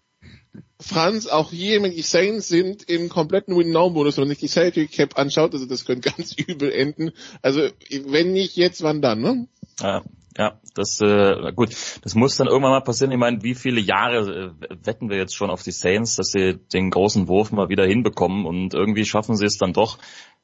Franz, 0.80 1.28
auch 1.28 1.52
hier, 1.52 1.82
wenn 1.82 1.92
die 1.92 2.02
Saints 2.02 2.48
sind 2.48 2.84
im 2.84 3.10
kompletten 3.10 3.56
Win-Now-Modus, 3.56 4.18
wenn 4.18 4.24
man 4.24 4.30
sich 4.30 4.40
die 4.40 4.48
Salary 4.48 4.88
Cap 4.88 5.18
anschaut, 5.18 5.54
also 5.54 5.66
das 5.66 5.86
könnte 5.86 6.12
ganz 6.18 6.34
übel 6.34 6.72
enden. 6.72 7.12
Also, 7.42 7.70
wenn 8.06 8.34
nicht 8.34 8.56
jetzt, 8.56 8.84
wann 8.84 9.02
dann, 9.02 9.22
ne? 9.22 9.48
Ja, 9.82 10.04
ja, 10.38 10.60
das 10.76 11.02
äh, 11.02 11.52
gut. 11.56 11.76
Das 12.04 12.14
muss 12.14 12.38
dann 12.38 12.48
irgendwann 12.48 12.72
mal 12.72 12.82
passieren. 12.82 13.12
Ich 13.12 13.18
meine, 13.18 13.42
wie 13.42 13.56
viele 13.56 13.82
Jahre 13.82 14.54
äh, 14.62 14.86
wetten 14.86 15.10
wir 15.10 15.18
jetzt 15.18 15.36
schon 15.36 15.50
auf 15.50 15.64
die 15.64 15.72
Saints, 15.72 16.16
dass 16.16 16.28
sie 16.28 16.60
den 16.72 16.92
großen 16.92 17.28
Wurf 17.28 17.52
mal 17.52 17.70
wieder 17.70 17.86
hinbekommen 17.86 18.46
und 18.46 18.76
irgendwie 18.76 19.06
schaffen 19.06 19.36
sie 19.36 19.46
es 19.46 19.58
dann 19.58 19.74
doch. 19.74 19.98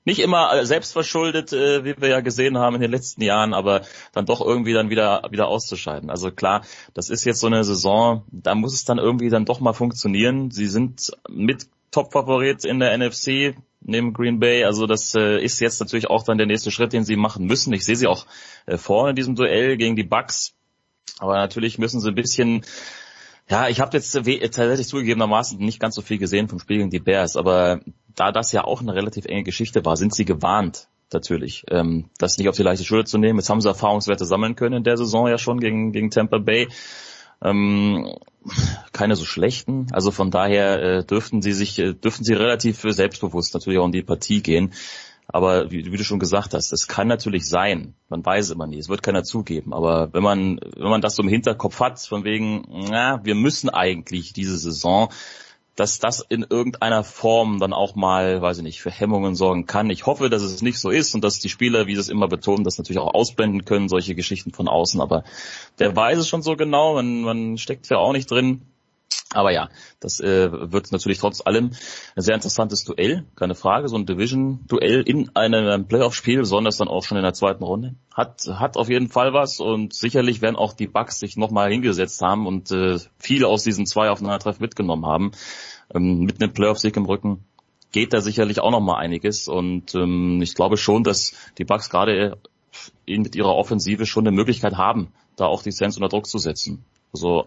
Nicht 0.05 0.19
immer 0.19 0.53
äh, 0.53 0.65
selbstverschuldet, 0.65 1.53
äh, 1.53 1.85
wie 1.85 1.95
wir 1.99 2.09
ja 2.09 2.19
gesehen 2.19 2.57
haben 2.57 2.75
in 2.75 2.81
den 2.81 2.91
letzten 2.91 3.21
Jahren, 3.21 3.53
aber 3.53 3.81
dann 4.11 4.25
doch 4.25 4.41
irgendwie 4.41 4.73
dann 4.73 4.89
wieder 4.89 5.23
wieder 5.31 5.47
auszuscheiden. 5.47 6.09
Also 6.09 6.31
klar, 6.31 6.63
das 6.93 7.09
ist 7.09 7.23
jetzt 7.23 7.39
so 7.39 7.47
eine 7.47 7.63
Saison, 7.63 8.23
da 8.31 8.53
muss 8.55 8.73
es 8.73 8.83
dann 8.85 8.97
irgendwie 8.97 9.29
dann 9.29 9.45
doch 9.45 9.59
mal 9.59 9.73
funktionieren. 9.73 10.51
Sie 10.51 10.67
sind 10.67 11.11
mit 11.29 11.67
Top-Favorit 11.91 12.65
in 12.65 12.79
der 12.79 12.97
NFC 12.97 13.55
neben 13.81 14.13
Green 14.13 14.39
Bay. 14.39 14.63
Also 14.65 14.87
das 14.87 15.13
äh, 15.15 15.41
ist 15.41 15.59
jetzt 15.59 15.79
natürlich 15.79 16.09
auch 16.09 16.23
dann 16.23 16.37
der 16.37 16.47
nächste 16.47 16.71
Schritt, 16.71 16.91
den 16.91 17.03
sie 17.05 17.15
machen 17.15 17.45
müssen. 17.45 17.71
Ich 17.73 17.85
sehe 17.85 17.95
sie 17.95 18.07
auch 18.07 18.25
äh, 18.65 18.77
vorne 18.77 19.11
in 19.11 19.15
diesem 19.15 19.35
Duell 19.35 19.77
gegen 19.77 19.95
die 19.95 20.03
Bucks. 20.03 20.53
Aber 21.19 21.35
natürlich 21.35 21.77
müssen 21.77 22.01
sie 22.01 22.09
ein 22.09 22.15
bisschen 22.15 22.65
ja, 23.49 23.67
ich 23.67 23.81
habe 23.81 23.97
jetzt 23.97 24.25
we- 24.25 24.39
tatsächlich 24.39 24.87
zugegebenermaßen 24.87 25.59
nicht 25.59 25.79
ganz 25.79 25.95
so 25.95 26.01
viel 26.01 26.17
gesehen 26.17 26.47
vom 26.47 26.59
Spiel 26.59 26.77
gegen 26.77 26.89
die 26.89 26.99
Bears, 26.99 27.35
aber 27.35 27.81
da 28.15 28.31
das 28.31 28.51
ja 28.51 28.63
auch 28.63 28.81
eine 28.81 28.93
relativ 28.93 29.25
enge 29.25 29.43
Geschichte 29.43 29.85
war, 29.85 29.97
sind 29.97 30.13
sie 30.13 30.25
gewarnt, 30.25 30.87
natürlich, 31.13 31.63
ähm, 31.69 32.09
das 32.17 32.37
nicht 32.37 32.49
auf 32.49 32.55
die 32.55 32.63
leichte 32.63 32.85
Schulter 32.85 33.05
zu 33.05 33.17
nehmen. 33.17 33.39
Jetzt 33.39 33.49
haben 33.49 33.61
sie 33.61 33.67
Erfahrungswerte 33.67 34.25
sammeln 34.25 34.55
können 34.55 34.77
in 34.77 34.83
der 34.83 34.97
Saison 34.97 35.27
ja 35.27 35.37
schon 35.37 35.59
gegen, 35.59 35.91
gegen 35.91 36.09
Tampa 36.09 36.39
Bay. 36.39 36.67
Ähm, 37.41 38.15
keine 38.91 39.15
so 39.15 39.25
schlechten. 39.25 39.87
Also 39.91 40.11
von 40.11 40.31
daher 40.31 40.81
äh, 40.81 41.05
dürften 41.05 41.41
sie 41.41 41.53
sich, 41.53 41.79
äh, 41.79 41.93
dürften 41.93 42.23
sie 42.23 42.33
relativ 42.33 42.81
selbstbewusst 42.81 43.53
natürlich 43.53 43.79
auch 43.79 43.85
in 43.85 43.91
die 43.91 44.01
Partie 44.01 44.41
gehen. 44.41 44.73
Aber 45.27 45.71
wie, 45.71 45.91
wie 45.91 45.97
du 45.97 46.03
schon 46.03 46.19
gesagt 46.19 46.53
hast, 46.53 46.73
es 46.73 46.87
kann 46.87 47.07
natürlich 47.07 47.47
sein. 47.47 47.95
Man 48.09 48.25
weiß 48.25 48.51
immer 48.51 48.67
nie. 48.67 48.77
Es 48.77 48.89
wird 48.89 49.03
keiner 49.03 49.23
zugeben. 49.23 49.73
Aber 49.73 50.13
wenn 50.13 50.23
man, 50.23 50.59
wenn 50.75 50.89
man 50.89 51.01
das 51.01 51.15
so 51.15 51.23
im 51.23 51.29
Hinterkopf 51.29 51.79
hat, 51.79 51.99
von 51.99 52.23
wegen, 52.23 52.65
na, 52.89 53.23
wir 53.23 53.35
müssen 53.35 53.69
eigentlich 53.69 54.33
diese 54.33 54.57
Saison, 54.57 55.09
dass 55.75 55.99
das 55.99 56.23
in 56.27 56.45
irgendeiner 56.47 57.03
Form 57.03 57.59
dann 57.59 57.73
auch 57.73 57.95
mal, 57.95 58.41
weiß 58.41 58.57
ich 58.57 58.63
nicht, 58.63 58.81
für 58.81 58.91
Hemmungen 58.91 59.35
sorgen 59.35 59.65
kann. 59.65 59.89
Ich 59.89 60.05
hoffe, 60.05 60.29
dass 60.29 60.43
es 60.43 60.61
nicht 60.61 60.79
so 60.79 60.89
ist 60.89 61.15
und 61.15 61.23
dass 61.23 61.39
die 61.39 61.49
Spieler, 61.49 61.87
wie 61.87 61.95
sie 61.95 62.01
es 62.01 62.09
immer 62.09 62.27
betonen, 62.27 62.63
das 62.63 62.77
natürlich 62.77 62.99
auch 62.99 63.13
ausblenden 63.13 63.65
können, 63.65 63.89
solche 63.89 64.13
Geschichten 64.13 64.51
von 64.51 64.67
außen. 64.67 65.01
Aber 65.01 65.23
wer 65.77 65.95
weiß 65.95 66.19
es 66.19 66.27
schon 66.27 66.43
so 66.43 66.55
genau, 66.55 66.93
man, 66.93 67.21
man 67.21 67.57
steckt 67.57 67.89
ja 67.89 67.97
auch 67.97 68.13
nicht 68.13 68.29
drin. 68.29 68.61
Aber 69.33 69.51
ja, 69.51 69.69
das 69.99 70.19
äh, 70.19 70.71
wird 70.71 70.91
natürlich 70.91 71.17
trotz 71.19 71.41
allem 71.45 71.71
ein 72.15 72.21
sehr 72.21 72.35
interessantes 72.35 72.83
Duell, 72.83 73.25
keine 73.35 73.55
Frage. 73.55 73.87
So 73.87 73.97
ein 73.97 74.05
Division-Duell 74.05 75.01
in 75.01 75.35
einem 75.35 75.87
Playoff-Spiel, 75.87 76.39
besonders 76.39 76.77
dann 76.77 76.87
auch 76.87 77.03
schon 77.03 77.17
in 77.17 77.23
der 77.23 77.33
zweiten 77.33 77.63
Runde, 77.63 77.95
hat 78.13 78.47
hat 78.47 78.77
auf 78.77 78.89
jeden 78.89 79.09
Fall 79.09 79.33
was 79.33 79.59
und 79.59 79.93
sicherlich 79.93 80.41
werden 80.41 80.55
auch 80.55 80.73
die 80.73 80.87
Bucks 80.87 81.19
sich 81.19 81.35
nochmal 81.35 81.71
hingesetzt 81.71 82.21
haben 82.21 82.45
und 82.45 82.71
äh, 82.71 82.99
viel 83.17 83.45
aus 83.45 83.63
diesen 83.63 83.85
zwei 83.85 84.09
Aufeinandertreffen 84.09 84.61
mitgenommen 84.61 85.05
haben. 85.05 85.31
Ähm, 85.93 86.19
mit 86.19 86.41
einem 86.41 86.53
Playoff-Sieg 86.53 86.95
im 86.95 87.05
Rücken 87.05 87.43
geht 87.91 88.13
da 88.13 88.21
sicherlich 88.21 88.59
auch 88.59 88.71
nochmal 88.71 89.03
einiges 89.03 89.47
und 89.47 89.95
ähm, 89.95 90.41
ich 90.41 90.53
glaube 90.53 90.77
schon, 90.77 91.03
dass 91.03 91.33
die 91.57 91.65
Bucks 91.65 91.89
gerade 91.89 92.37
mit 93.05 93.35
ihrer 93.35 93.55
Offensive 93.55 94.05
schon 94.05 94.27
eine 94.27 94.35
Möglichkeit 94.35 94.77
haben, 94.77 95.11
da 95.35 95.45
auch 95.45 95.61
die 95.61 95.71
Saints 95.71 95.97
unter 95.97 96.09
Druck 96.09 96.27
zu 96.27 96.39
setzen. 96.39 96.83
Also 97.13 97.45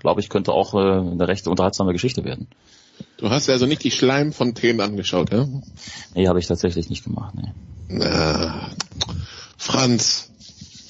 glaube 0.00 0.20
ich, 0.20 0.28
könnte 0.28 0.52
auch 0.52 0.74
äh, 0.74 0.78
eine 0.78 1.28
recht 1.28 1.46
unterhaltsame 1.46 1.92
Geschichte 1.92 2.24
werden. 2.24 2.48
Du 3.16 3.30
hast 3.30 3.48
also 3.48 3.66
nicht 3.66 3.84
die 3.84 3.90
Schleimfontänen 3.90 4.80
angeschaut, 4.80 5.30
ja? 5.30 5.46
Nee, 6.14 6.28
habe 6.28 6.38
ich 6.38 6.46
tatsächlich 6.46 6.90
nicht 6.90 7.04
gemacht. 7.04 7.34
Nee. 7.34 7.52
Na, 7.88 8.70
Franz, 9.56 10.30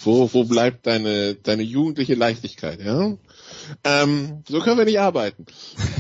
wo, 0.03 0.33
wo 0.33 0.45
bleibt 0.45 0.87
deine, 0.87 1.35
deine 1.35 1.63
jugendliche 1.63 2.15
Leichtigkeit, 2.15 2.81
ja? 2.81 3.17
Ähm, 3.85 4.43
so 4.49 4.61
können 4.61 4.79
wir 4.79 4.85
nicht 4.85 5.01
arbeiten. 5.01 5.47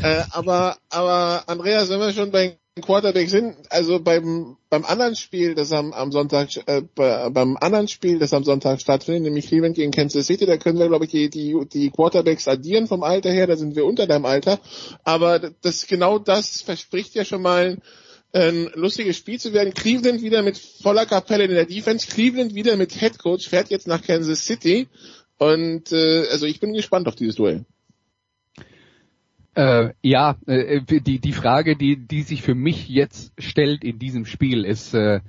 äh, 0.03 0.23
aber, 0.31 0.77
aber 0.89 1.45
Andreas, 1.47 1.89
wenn 1.89 2.01
wir 2.01 2.13
schon 2.13 2.31
bei 2.31 2.60
Quarterback 2.81 3.29
sind, 3.29 3.57
also 3.71 3.99
beim, 4.01 4.57
beim 4.69 4.85
anderen 4.85 5.17
Spiel, 5.17 5.55
das 5.55 5.73
am, 5.73 5.93
am 5.93 6.13
Sonntag, 6.13 6.51
äh, 6.67 6.83
bei, 6.95 7.29
beim 7.31 7.57
anderen 7.57 7.89
Spiel, 7.89 8.19
das 8.19 8.33
am 8.33 8.45
Sonntag 8.45 8.81
stattfindet, 8.81 9.25
nämlich 9.25 9.49
Cleveland 9.49 9.75
gegen 9.75 9.91
Kansas 9.91 10.27
City, 10.27 10.47
da 10.47 10.57
können 10.57 10.79
wir, 10.79 10.89
glaube 10.89 11.07
ich, 11.07 11.11
die, 11.11 11.29
die, 11.31 11.57
die 11.73 11.91
Quarterbacks 11.91 12.47
addieren 12.47 12.87
vom 12.87 13.03
Alter 13.03 13.31
her, 13.31 13.49
da 13.49 13.57
sind 13.57 13.75
wir 13.75 13.87
unter 13.87 14.07
deinem 14.07 14.25
Alter. 14.25 14.61
Aber 15.03 15.41
das, 15.63 15.87
genau 15.89 16.19
das 16.19 16.63
verspricht 16.63 17.15
ja 17.15 17.25
schon 17.25 17.43
mal 17.43 17.79
ein 18.33 18.71
lustiges 18.75 19.17
Spiel 19.17 19.41
zu 19.41 19.53
werden. 19.53 19.75
Cleveland 19.75 20.23
wieder 20.23 20.43
mit 20.43 20.57
voller 20.57 21.07
Kapelle 21.07 21.45
in 21.45 21.51
der 21.51 21.67
Defense, 21.67 22.07
Cleveland 22.07 22.55
wieder 22.55 22.77
mit 22.77 22.93
Head 22.93 23.19
Coach, 23.19 23.49
fährt 23.49 23.71
jetzt 23.71 23.89
nach 23.89 24.03
Kansas 24.03 24.45
City. 24.45 24.87
Und 25.39 25.91
äh, 25.91 26.29
also 26.31 26.47
ich 26.47 26.61
bin 26.61 26.73
gespannt 26.73 27.09
auf 27.09 27.17
dieses 27.17 27.35
Duell. 27.35 27.65
Äh, 29.61 29.93
ja, 30.01 30.37
äh, 30.47 30.81
die, 30.81 31.19
die 31.19 31.33
Frage, 31.33 31.77
die, 31.77 31.97
die 31.97 32.23
sich 32.23 32.41
für 32.41 32.55
mich 32.55 32.89
jetzt 32.89 33.35
stellt 33.37 33.85
in 33.85 33.99
diesem 33.99 34.25
Spiel 34.25 34.65
ist, 34.65 34.95
äh, 34.95 35.21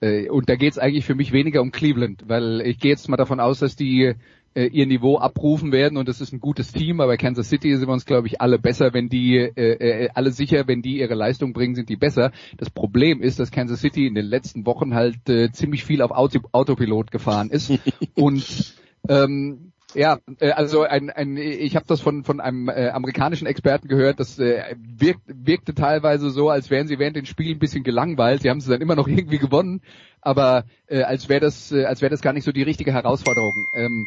äh, 0.00 0.30
und 0.30 0.48
da 0.48 0.56
geht 0.56 0.72
es 0.72 0.78
eigentlich 0.78 1.04
für 1.04 1.14
mich 1.14 1.30
weniger 1.30 1.60
um 1.60 1.72
Cleveland, 1.72 2.24
weil 2.26 2.62
ich 2.62 2.78
gehe 2.78 2.92
jetzt 2.92 3.06
mal 3.10 3.18
davon 3.18 3.38
aus, 3.38 3.58
dass 3.58 3.76
die 3.76 4.14
äh, 4.54 4.64
ihr 4.68 4.86
Niveau 4.86 5.18
abrufen 5.18 5.72
werden 5.72 5.98
und 5.98 6.08
das 6.08 6.22
ist 6.22 6.32
ein 6.32 6.40
gutes 6.40 6.72
Team, 6.72 7.02
aber 7.02 7.18
Kansas 7.18 7.50
City 7.50 7.76
sind 7.76 7.86
wir 7.86 7.92
uns, 7.92 8.06
glaube 8.06 8.28
ich, 8.28 8.40
alle 8.40 8.58
besser, 8.58 8.94
wenn 8.94 9.10
die, 9.10 9.36
äh, 9.36 10.04
äh, 10.04 10.08
alle 10.14 10.30
sicher, 10.30 10.66
wenn 10.66 10.80
die 10.80 11.00
ihre 11.00 11.14
Leistung 11.14 11.52
bringen, 11.52 11.74
sind 11.74 11.90
die 11.90 11.96
besser. 11.96 12.32
Das 12.56 12.70
Problem 12.70 13.20
ist, 13.20 13.38
dass 13.38 13.50
Kansas 13.50 13.82
City 13.82 14.06
in 14.06 14.14
den 14.14 14.24
letzten 14.24 14.64
Wochen 14.64 14.94
halt 14.94 15.28
äh, 15.28 15.52
ziemlich 15.52 15.84
viel 15.84 16.00
auf 16.00 16.12
Auto, 16.12 16.40
Autopilot 16.52 17.10
gefahren 17.10 17.50
ist 17.50 17.70
und 18.14 18.74
ähm, 19.06 19.72
ja, 19.96 20.18
äh, 20.40 20.50
also 20.50 20.82
ein, 20.82 21.10
ein 21.10 21.36
ich 21.36 21.74
habe 21.74 21.86
das 21.88 22.00
von 22.00 22.22
von 22.22 22.40
einem 22.40 22.68
äh, 22.68 22.88
amerikanischen 22.90 23.46
Experten 23.46 23.88
gehört, 23.88 24.20
das 24.20 24.38
äh, 24.38 24.76
wirkt, 24.78 25.22
wirkte 25.26 25.74
teilweise 25.74 26.30
so, 26.30 26.50
als 26.50 26.70
wären 26.70 26.86
sie 26.86 26.98
während 26.98 27.16
den 27.16 27.26
Spielen 27.26 27.56
ein 27.56 27.60
bisschen 27.60 27.82
gelangweilt. 27.82 28.42
Sie 28.42 28.50
haben 28.50 28.60
sie 28.60 28.70
dann 28.70 28.82
immer 28.82 28.94
noch 28.94 29.08
irgendwie 29.08 29.38
gewonnen, 29.38 29.80
aber 30.20 30.64
äh, 30.86 31.02
als 31.02 31.28
wäre 31.28 31.40
das 31.40 31.72
äh, 31.72 31.84
als 31.84 32.02
wäre 32.02 32.10
das 32.10 32.20
gar 32.20 32.34
nicht 32.34 32.44
so 32.44 32.52
die 32.52 32.62
richtige 32.62 32.92
Herausforderung. 32.92 33.54
Ähm, 33.74 34.06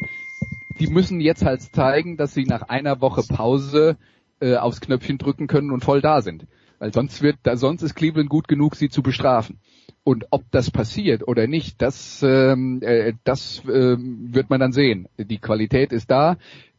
die 0.78 0.86
müssen 0.86 1.20
jetzt 1.20 1.44
halt 1.44 1.60
zeigen, 1.60 2.16
dass 2.16 2.34
sie 2.34 2.44
nach 2.44 2.62
einer 2.62 3.00
Woche 3.00 3.22
Pause 3.28 3.96
äh, 4.40 4.56
aufs 4.56 4.80
Knöpfchen 4.80 5.18
drücken 5.18 5.48
können 5.48 5.72
und 5.72 5.84
voll 5.84 6.00
da 6.00 6.22
sind, 6.22 6.46
weil 6.80 6.92
sonst 6.92 7.22
wird 7.22 7.36
da 7.44 7.56
sonst 7.56 7.82
ist 7.82 7.94
Cleveland 7.94 8.28
gut 8.28 8.48
genug, 8.48 8.74
sie 8.74 8.88
zu 8.88 9.02
bestrafen. 9.02 9.60
und 10.02 10.24
ob 10.30 10.42
das 10.50 10.70
passiert 10.70 11.28
oder 11.28 11.46
nicht, 11.46 11.80
das, 11.82 12.22
ähm, 12.26 12.80
äh, 12.82 13.12
das 13.22 13.62
äh, 13.66 13.96
wird 13.98 14.48
man 14.48 14.58
dann 14.58 14.72
sehen. 14.72 15.08
Die 15.18 15.38
Qualität 15.38 15.92
ist 15.92 16.10
da. 16.10 16.38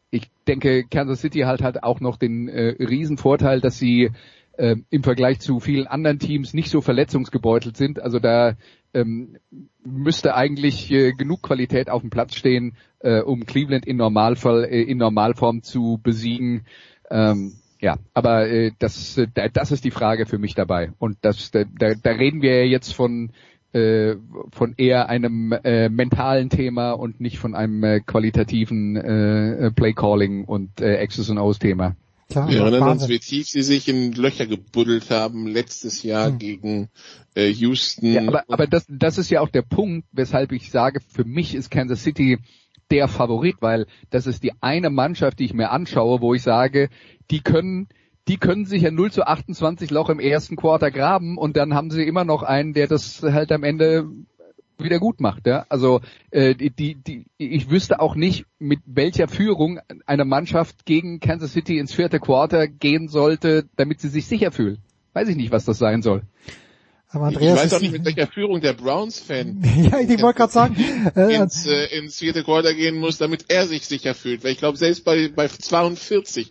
Ich 0.09 0.29
denke, 0.47 0.83
Kansas 0.89 1.21
City 1.21 1.41
halt 1.41 1.61
hat 1.61 1.83
auch 1.83 1.99
noch 2.01 2.17
den 2.17 2.49
äh, 2.49 2.83
Riesenvorteil, 2.83 3.61
dass 3.61 3.77
sie 3.77 4.09
äh, 4.57 4.75
im 4.89 5.03
Vergleich 5.03 5.39
zu 5.39 5.59
vielen 5.59 5.87
anderen 5.87 6.19
Teams 6.19 6.53
nicht 6.53 6.69
so 6.69 6.81
verletzungsgebeutelt 6.81 7.77
sind. 7.77 8.01
Also 8.01 8.19
da 8.19 8.55
ähm, 8.93 9.37
müsste 9.85 10.35
eigentlich 10.35 10.91
äh, 10.91 11.13
genug 11.13 11.43
Qualität 11.43 11.89
auf 11.89 12.01
dem 12.01 12.09
Platz 12.09 12.35
stehen, 12.35 12.75
äh, 12.99 13.21
um 13.21 13.45
Cleveland 13.45 13.85
in 13.85 13.97
Normalfall 13.97 14.65
äh, 14.65 14.81
in 14.81 14.97
Normalform 14.97 15.61
zu 15.61 15.99
besiegen. 16.01 16.65
Ähm, 17.09 17.53
ja, 17.81 17.97
aber 18.13 18.47
äh, 18.47 18.71
das, 18.79 19.17
äh, 19.17 19.27
das 19.51 19.71
ist 19.71 19.83
die 19.83 19.91
Frage 19.91 20.25
für 20.25 20.37
mich 20.37 20.53
dabei. 20.53 20.93
Und 20.99 21.17
das, 21.21 21.51
da, 21.51 21.63
da 21.63 22.11
reden 22.11 22.41
wir 22.41 22.63
ja 22.63 22.65
jetzt 22.65 22.93
von 22.93 23.31
äh, 23.73 24.15
von 24.51 24.73
eher 24.77 25.09
einem 25.09 25.53
äh, 25.63 25.89
mentalen 25.89 26.49
Thema 26.49 26.91
und 26.91 27.21
nicht 27.21 27.39
von 27.39 27.55
einem 27.55 27.83
äh, 27.83 27.99
qualitativen 28.01 28.97
äh, 28.97 29.71
Play 29.71 29.93
Calling 29.93 30.43
und 30.45 30.81
äh, 30.81 31.05
X's 31.05 31.29
und 31.29 31.37
O's 31.37 31.57
Thema. 31.57 31.95
Klar, 32.29 32.49
Wir 32.49 32.61
erinnern 32.61 32.89
uns, 32.89 33.07
wie 33.07 33.19
tief 33.19 33.47
sie 33.47 33.61
sich 33.61 33.87
in 33.87 34.13
Löcher 34.13 34.45
gebuddelt 34.45 35.09
haben 35.09 35.47
letztes 35.47 36.03
Jahr 36.03 36.27
hm. 36.27 36.37
gegen 36.37 36.89
äh, 37.35 37.47
Houston. 37.47 38.13
Ja, 38.13 38.27
aber 38.27 38.43
aber 38.47 38.67
das, 38.67 38.85
das 38.89 39.17
ist 39.17 39.29
ja 39.29 39.41
auch 39.41 39.49
der 39.49 39.63
Punkt, 39.63 40.07
weshalb 40.11 40.51
ich 40.51 40.69
sage, 40.69 40.99
für 40.99 41.25
mich 41.25 41.55
ist 41.55 41.71
Kansas 41.71 42.03
City 42.03 42.39
der 42.89 43.07
Favorit, 43.07 43.55
weil 43.61 43.87
das 44.09 44.27
ist 44.27 44.43
die 44.43 44.51
eine 44.61 44.89
Mannschaft, 44.89 45.39
die 45.39 45.45
ich 45.45 45.53
mir 45.53 45.71
anschaue, 45.71 46.21
wo 46.21 46.33
ich 46.33 46.41
sage, 46.41 46.89
die 47.31 47.41
können 47.41 47.87
die 48.27 48.37
können 48.37 48.65
sich 48.65 48.83
ja 48.83 48.91
0 48.91 49.11
zu 49.11 49.25
28 49.25 49.89
Loch 49.89 50.09
im 50.09 50.19
ersten 50.19 50.55
Quarter 50.55 50.91
graben 50.91 51.37
und 51.37 51.57
dann 51.57 51.73
haben 51.73 51.89
sie 51.89 52.03
immer 52.03 52.23
noch 52.23 52.43
einen, 52.43 52.73
der 52.73 52.87
das 52.87 53.23
halt 53.23 53.51
am 53.51 53.63
Ende 53.63 54.07
wieder 54.77 54.99
gut 54.99 55.19
macht. 55.19 55.47
Ja? 55.47 55.65
Also 55.69 56.01
äh, 56.29 56.55
die, 56.55 56.69
die, 56.69 56.95
die, 56.95 57.25
ich 57.37 57.69
wüsste 57.69 57.99
auch 57.99 58.15
nicht, 58.15 58.45
mit 58.59 58.79
welcher 58.85 59.27
Führung 59.27 59.79
eine 60.05 60.25
Mannschaft 60.25 60.85
gegen 60.85 61.19
Kansas 61.19 61.53
City 61.53 61.77
ins 61.77 61.93
vierte 61.93 62.19
Quarter 62.19 62.67
gehen 62.67 63.07
sollte, 63.07 63.65
damit 63.75 64.01
sie 64.01 64.09
sich 64.09 64.27
sicher 64.27 64.51
fühlt. 64.51 64.79
Weiß 65.13 65.27
ich 65.27 65.35
nicht, 65.35 65.51
was 65.51 65.65
das 65.65 65.77
sein 65.77 66.01
soll. 66.01 66.21
Aber 67.13 67.25
Andreas 67.25 67.57
ich 67.57 67.63
weiß 67.65 67.73
auch 67.73 67.81
nicht, 67.81 67.91
mit 67.91 68.05
welcher 68.05 68.27
Führung 68.27 68.61
der 68.61 68.71
Browns-Fan 68.71 69.61
ja, 69.91 69.99
ich 69.99 70.21
wollte 70.21 70.37
gerade 70.37 70.53
sagen, 70.53 70.77
äh, 71.15 71.35
ins, 71.35 71.65
äh, 71.65 71.97
ins 71.97 72.19
vierte 72.19 72.43
Quarter 72.43 72.73
gehen 72.73 72.97
muss, 72.97 73.17
damit 73.17 73.45
er 73.49 73.67
sich 73.67 73.85
sicher 73.85 74.13
fühlt. 74.13 74.43
Weil 74.45 74.53
ich 74.53 74.59
glaube, 74.59 74.77
selbst 74.77 75.03
bei, 75.03 75.27
bei 75.27 75.49
42 75.49 76.49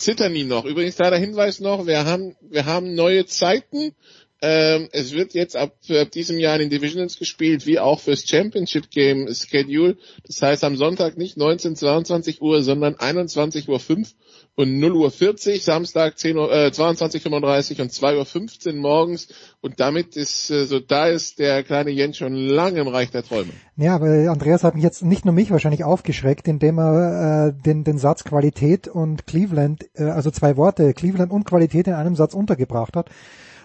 zittern 0.00 0.34
die 0.34 0.44
noch. 0.44 0.64
Übrigens, 0.64 0.96
kleiner 0.96 1.16
Hinweis 1.16 1.60
noch, 1.60 1.86
wir 1.86 2.04
haben, 2.04 2.34
wir 2.40 2.64
haben 2.66 2.94
neue 2.94 3.26
Zeiten 3.26 3.94
ähm, 4.42 4.88
es 4.92 5.12
wird 5.12 5.34
jetzt 5.34 5.54
ab, 5.54 5.74
ab 5.90 6.10
diesem 6.12 6.38
Jahr 6.38 6.54
in 6.54 6.68
den 6.68 6.70
Divisions 6.70 7.18
gespielt, 7.18 7.66
wie 7.66 7.78
auch 7.78 8.00
fürs 8.00 8.26
Championship 8.26 8.90
Game 8.90 9.28
Schedule. 9.34 9.98
Das 10.26 10.40
heißt 10.40 10.64
am 10.64 10.76
Sonntag 10.76 11.18
nicht 11.18 11.36
19, 11.36 11.76
22 11.76 12.40
Uhr, 12.40 12.62
sondern 12.62 12.96
21 12.96 13.68
Uhr 13.68 13.78
5 13.78 14.14
und 14.54 14.78
0 14.78 14.92
Uhr 14.92 15.10
40, 15.10 15.62
Samstag 15.62 16.18
10 16.18 16.38
Uhr, 16.38 16.52
äh, 16.52 16.72
22 16.72 17.22
35 17.22 17.80
und 17.82 17.92
2 17.92 18.16
Uhr 18.16 18.24
15 18.24 18.78
morgens. 18.78 19.28
Und 19.60 19.78
damit 19.78 20.16
ist, 20.16 20.50
äh, 20.50 20.64
so 20.64 20.80
da 20.80 21.08
ist 21.08 21.38
der 21.38 21.62
kleine 21.62 21.90
Jens 21.90 22.16
schon 22.16 22.34
lange 22.34 22.80
im 22.80 22.88
Reich 22.88 23.10
der 23.10 23.22
Träume. 23.22 23.50
Ja, 23.76 23.94
aber 23.94 24.30
Andreas 24.30 24.64
hat 24.64 24.74
mich 24.74 24.84
jetzt 24.84 25.02
nicht 25.02 25.26
nur 25.26 25.34
mich 25.34 25.50
wahrscheinlich 25.50 25.84
aufgeschreckt, 25.84 26.48
indem 26.48 26.78
er 26.78 27.48
äh, 27.48 27.62
den, 27.62 27.84
den 27.84 27.98
Satz 27.98 28.24
Qualität 28.24 28.88
und 28.88 29.26
Cleveland, 29.26 29.84
äh, 29.94 30.04
also 30.04 30.30
zwei 30.30 30.56
Worte, 30.56 30.94
Cleveland 30.94 31.30
und 31.30 31.44
Qualität 31.44 31.86
in 31.86 31.94
einem 31.94 32.16
Satz 32.16 32.32
untergebracht 32.32 32.96
hat. 32.96 33.10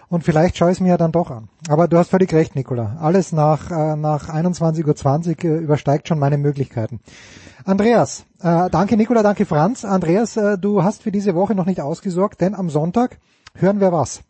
Und 0.08 0.22
vielleicht 0.22 0.56
schaue 0.56 0.70
ich 0.70 0.76
es 0.76 0.80
mir 0.80 0.90
ja 0.90 0.96
dann 0.96 1.12
doch 1.12 1.30
an. 1.30 1.48
Aber 1.68 1.88
du 1.88 1.98
hast 1.98 2.10
völlig 2.10 2.32
recht, 2.32 2.54
Nicola. 2.54 2.96
Alles 3.00 3.32
nach, 3.32 3.70
äh, 3.70 3.96
nach 3.96 4.28
21.20 4.28 5.44
Uhr 5.44 5.56
äh, 5.56 5.58
übersteigt 5.58 6.06
schon 6.08 6.18
meine 6.18 6.38
Möglichkeiten. 6.38 7.00
Andreas, 7.64 8.24
äh, 8.40 8.70
danke 8.70 8.96
Nicola, 8.96 9.24
danke 9.24 9.44
Franz. 9.46 9.84
Andreas, 9.84 10.36
äh, 10.36 10.56
du 10.56 10.84
hast 10.84 11.02
für 11.02 11.10
diese 11.10 11.34
Woche 11.34 11.56
noch 11.56 11.66
nicht 11.66 11.80
ausgesorgt, 11.80 12.40
denn 12.40 12.54
am 12.54 12.70
Sonntag 12.70 13.18
hören 13.54 13.80
wir 13.80 13.90
was. 13.90 14.20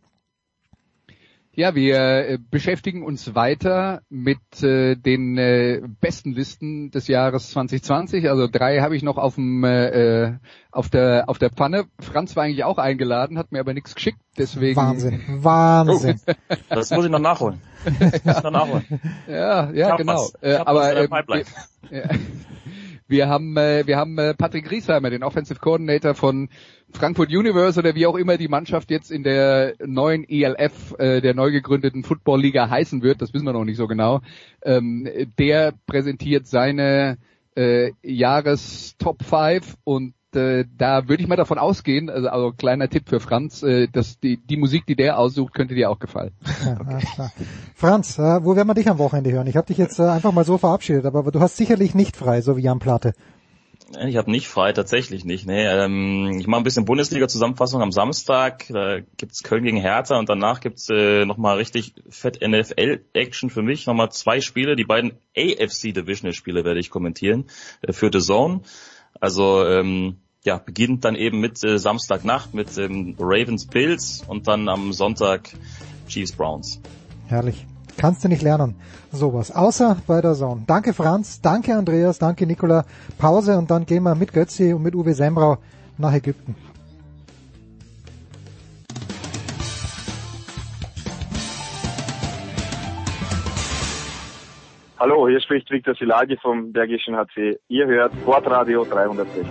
Ja, 1.58 1.74
wir 1.74 1.96
äh, 1.96 2.38
beschäftigen 2.50 3.02
uns 3.02 3.34
weiter 3.34 4.02
mit 4.10 4.62
äh, 4.62 4.94
den 4.94 5.38
äh, 5.38 5.80
besten 6.02 6.32
Listen 6.32 6.90
des 6.90 7.08
Jahres 7.08 7.48
2020. 7.48 8.28
Also 8.28 8.46
drei 8.46 8.80
habe 8.80 8.94
ich 8.94 9.02
noch 9.02 9.16
auf 9.16 9.36
dem 9.36 9.64
äh, 9.64 10.34
auf 10.70 10.90
der 10.90 11.24
auf 11.28 11.38
der 11.38 11.48
Pfanne. 11.48 11.86
Franz 11.98 12.36
war 12.36 12.44
eigentlich 12.44 12.64
auch 12.64 12.76
eingeladen, 12.76 13.38
hat 13.38 13.52
mir 13.52 13.60
aber 13.60 13.72
nichts 13.72 13.94
geschickt, 13.94 14.18
deswegen. 14.36 14.76
Wahnsinn, 14.76 15.22
Wahnsinn. 15.28 16.20
Oh, 16.26 16.54
das 16.68 16.90
muss 16.90 17.06
ich 17.06 17.10
noch 17.10 17.20
nachholen. 17.20 17.62
Das 17.86 18.22
muss 18.24 18.36
ich 18.36 18.42
noch 18.42 18.50
nachholen. 18.50 18.84
ja, 19.26 19.70
ja, 19.70 19.96
genau. 19.96 20.28
Äh, 20.42 20.56
aber 20.56 20.94
äh, 20.94 21.08
wir, 21.10 21.44
ja. 21.90 22.02
Wir 23.08 23.28
haben 23.28 23.56
äh, 23.56 23.86
wir 23.86 23.96
haben 23.96 24.18
äh, 24.18 24.34
Patrick 24.34 24.66
Griesheimer, 24.66 25.10
den 25.10 25.22
Offensive 25.22 25.60
Coordinator 25.60 26.14
von 26.14 26.48
Frankfurt 26.92 27.30
Universe 27.30 27.78
oder 27.78 27.94
wie 27.94 28.06
auch 28.06 28.16
immer 28.16 28.36
die 28.36 28.48
Mannschaft 28.48 28.90
jetzt 28.90 29.10
in 29.10 29.22
der 29.22 29.74
neuen 29.84 30.24
ELF, 30.28 30.94
äh, 30.98 31.20
der 31.20 31.34
neu 31.34 31.50
gegründeten 31.50 32.04
Football 32.04 32.40
Liga 32.40 32.68
heißen 32.68 33.02
wird, 33.02 33.22
das 33.22 33.34
wissen 33.34 33.46
wir 33.46 33.52
noch 33.52 33.64
nicht 33.64 33.76
so 33.76 33.86
genau, 33.86 34.20
ähm, 34.62 35.08
der 35.38 35.74
präsentiert 35.86 36.46
seine 36.46 37.18
äh, 37.56 37.92
Jahres 38.02 38.96
Top 38.98 39.22
5 39.22 39.76
und 39.84 40.14
äh, 40.36 40.64
da 40.76 41.08
würde 41.08 41.22
ich 41.22 41.28
mal 41.28 41.36
davon 41.36 41.58
ausgehen, 41.58 42.10
also, 42.10 42.28
also 42.28 42.52
kleiner 42.52 42.88
Tipp 42.88 43.08
für 43.08 43.20
Franz, 43.20 43.62
äh, 43.62 43.88
dass 43.88 44.20
die, 44.20 44.36
die 44.36 44.56
Musik, 44.56 44.86
die 44.86 44.96
der 44.96 45.18
aussucht, 45.18 45.54
könnte 45.54 45.74
dir 45.74 45.90
auch 45.90 45.98
gefallen. 45.98 46.32
Ja, 46.64 46.78
okay. 46.80 47.30
Franz, 47.74 48.18
äh, 48.18 48.44
wo 48.44 48.56
werden 48.56 48.68
wir 48.68 48.74
dich 48.74 48.88
am 48.88 48.98
Wochenende 48.98 49.30
hören? 49.30 49.46
Ich 49.46 49.56
habe 49.56 49.66
dich 49.66 49.78
jetzt 49.78 49.98
äh, 49.98 50.04
einfach 50.04 50.32
mal 50.32 50.44
so 50.44 50.58
verabschiedet, 50.58 51.04
aber 51.04 51.30
du 51.30 51.40
hast 51.40 51.56
sicherlich 51.56 51.94
nicht 51.94 52.16
frei, 52.16 52.40
so 52.40 52.56
wie 52.56 52.62
Jan 52.62 52.78
Platte. 52.78 53.14
Ich 54.04 54.16
habe 54.16 54.30
nicht 54.30 54.48
frei, 54.48 54.72
tatsächlich 54.72 55.24
nicht. 55.24 55.46
Nee, 55.46 55.64
ähm, 55.64 56.38
ich 56.40 56.48
mache 56.48 56.60
ein 56.60 56.64
bisschen 56.64 56.86
Bundesliga-Zusammenfassung 56.86 57.82
am 57.82 57.92
Samstag. 57.92 58.66
Da 58.68 58.98
gibt's 59.16 59.44
Köln 59.44 59.62
gegen 59.62 59.76
Hertha 59.76 60.18
und 60.18 60.28
danach 60.28 60.60
gibt's 60.60 60.90
äh, 60.90 61.24
nochmal 61.24 61.56
richtig 61.58 61.94
fett 62.08 62.40
NFL-Action 62.42 63.48
für 63.48 63.62
mich. 63.62 63.86
Nochmal 63.86 64.10
zwei 64.10 64.40
Spiele. 64.40 64.74
Die 64.74 64.84
beiden 64.84 65.12
AFC-Divisional-Spiele 65.36 66.64
werde 66.64 66.80
ich 66.80 66.90
kommentieren 66.90 67.44
äh, 67.82 67.92
für 67.92 68.10
The 68.12 68.18
Zone. 68.18 68.62
Also 69.20 69.64
ähm, 69.64 70.16
ja, 70.46 70.58
beginnt 70.58 71.04
dann 71.04 71.16
eben 71.16 71.40
mit 71.40 71.62
äh, 71.62 71.78
Samstagnacht 71.78 72.54
mit 72.54 72.78
ähm, 72.78 73.14
Ravens 73.18 73.66
Bills 73.66 74.24
und 74.26 74.48
dann 74.48 74.68
am 74.68 74.92
Sonntag 74.92 75.50
Chiefs 76.08 76.32
Browns. 76.32 76.80
Herrlich. 77.26 77.66
Kannst 77.98 78.24
du 78.24 78.28
nicht 78.28 78.42
lernen. 78.42 78.76
Sowas. 79.10 79.50
Außer 79.50 79.96
bei 80.06 80.20
der 80.20 80.34
Zone. 80.34 80.62
Danke 80.66 80.92
Franz, 80.92 81.40
danke 81.40 81.74
Andreas, 81.74 82.18
danke 82.18 82.46
Nicola. 82.46 82.84
Pause 83.18 83.56
und 83.58 83.70
dann 83.70 83.86
gehen 83.86 84.02
wir 84.02 84.14
mit 84.14 84.32
Götzi 84.32 84.72
und 84.72 84.82
mit 84.82 84.94
Uwe 84.94 85.14
Sembrau 85.14 85.58
nach 85.98 86.12
Ägypten. 86.12 86.54
Hallo, 94.98 95.28
hier 95.28 95.40
spricht 95.40 95.70
Viktor 95.70 95.94
Silagi 95.94 96.36
vom 96.40 96.72
Bergischen 96.72 97.16
HC. 97.16 97.58
Ihr 97.68 97.86
hört 97.86 98.12
Sportradio 98.22 98.84
360. 98.84 99.46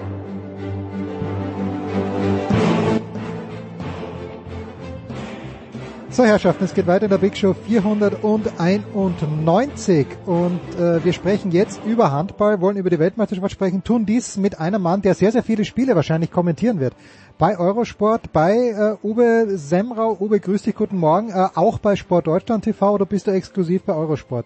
So 6.16 6.24
Herrschaften, 6.24 6.64
es 6.64 6.74
geht 6.74 6.88
weiter 6.88 7.04
in 7.04 7.10
der 7.10 7.18
Big 7.18 7.36
Show 7.36 7.54
491 7.54 10.08
und 10.26 10.62
äh, 10.80 11.04
wir 11.04 11.12
sprechen 11.12 11.52
jetzt 11.52 11.84
über 11.84 12.14
Handball, 12.14 12.62
wollen 12.62 12.78
über 12.78 12.90
die 12.90 13.00
Weltmeisterschaft 13.00 13.52
sprechen, 13.52 13.84
tun 13.84 14.06
dies 14.06 14.38
mit 14.38 14.58
einem 14.58 14.82
Mann, 14.82 15.02
der 15.02 15.14
sehr, 15.14 15.34
sehr 15.34 15.44
viele 15.44 15.66
Spiele 15.66 15.94
wahrscheinlich 15.94 16.32
kommentieren 16.32 16.80
wird. 16.80 16.94
Bei 17.38 17.60
Eurosport, 17.60 18.32
bei 18.32 18.54
äh, 18.54 18.96
Uwe 19.06 19.58
Semrau. 19.58 20.16
Uwe, 20.18 20.40
grüß 20.40 20.62
dich, 20.62 20.76
guten 20.76 21.00
Morgen. 21.00 21.32
Äh, 21.32 21.50
auch 21.54 21.80
bei 21.80 21.98
Sport 21.98 22.28
Deutschland 22.28 22.64
TV 22.64 22.94
oder 22.94 23.06
bist 23.06 23.28
du 23.28 23.32
exklusiv 23.32 23.84
bei 23.84 23.94
Eurosport 23.94 24.46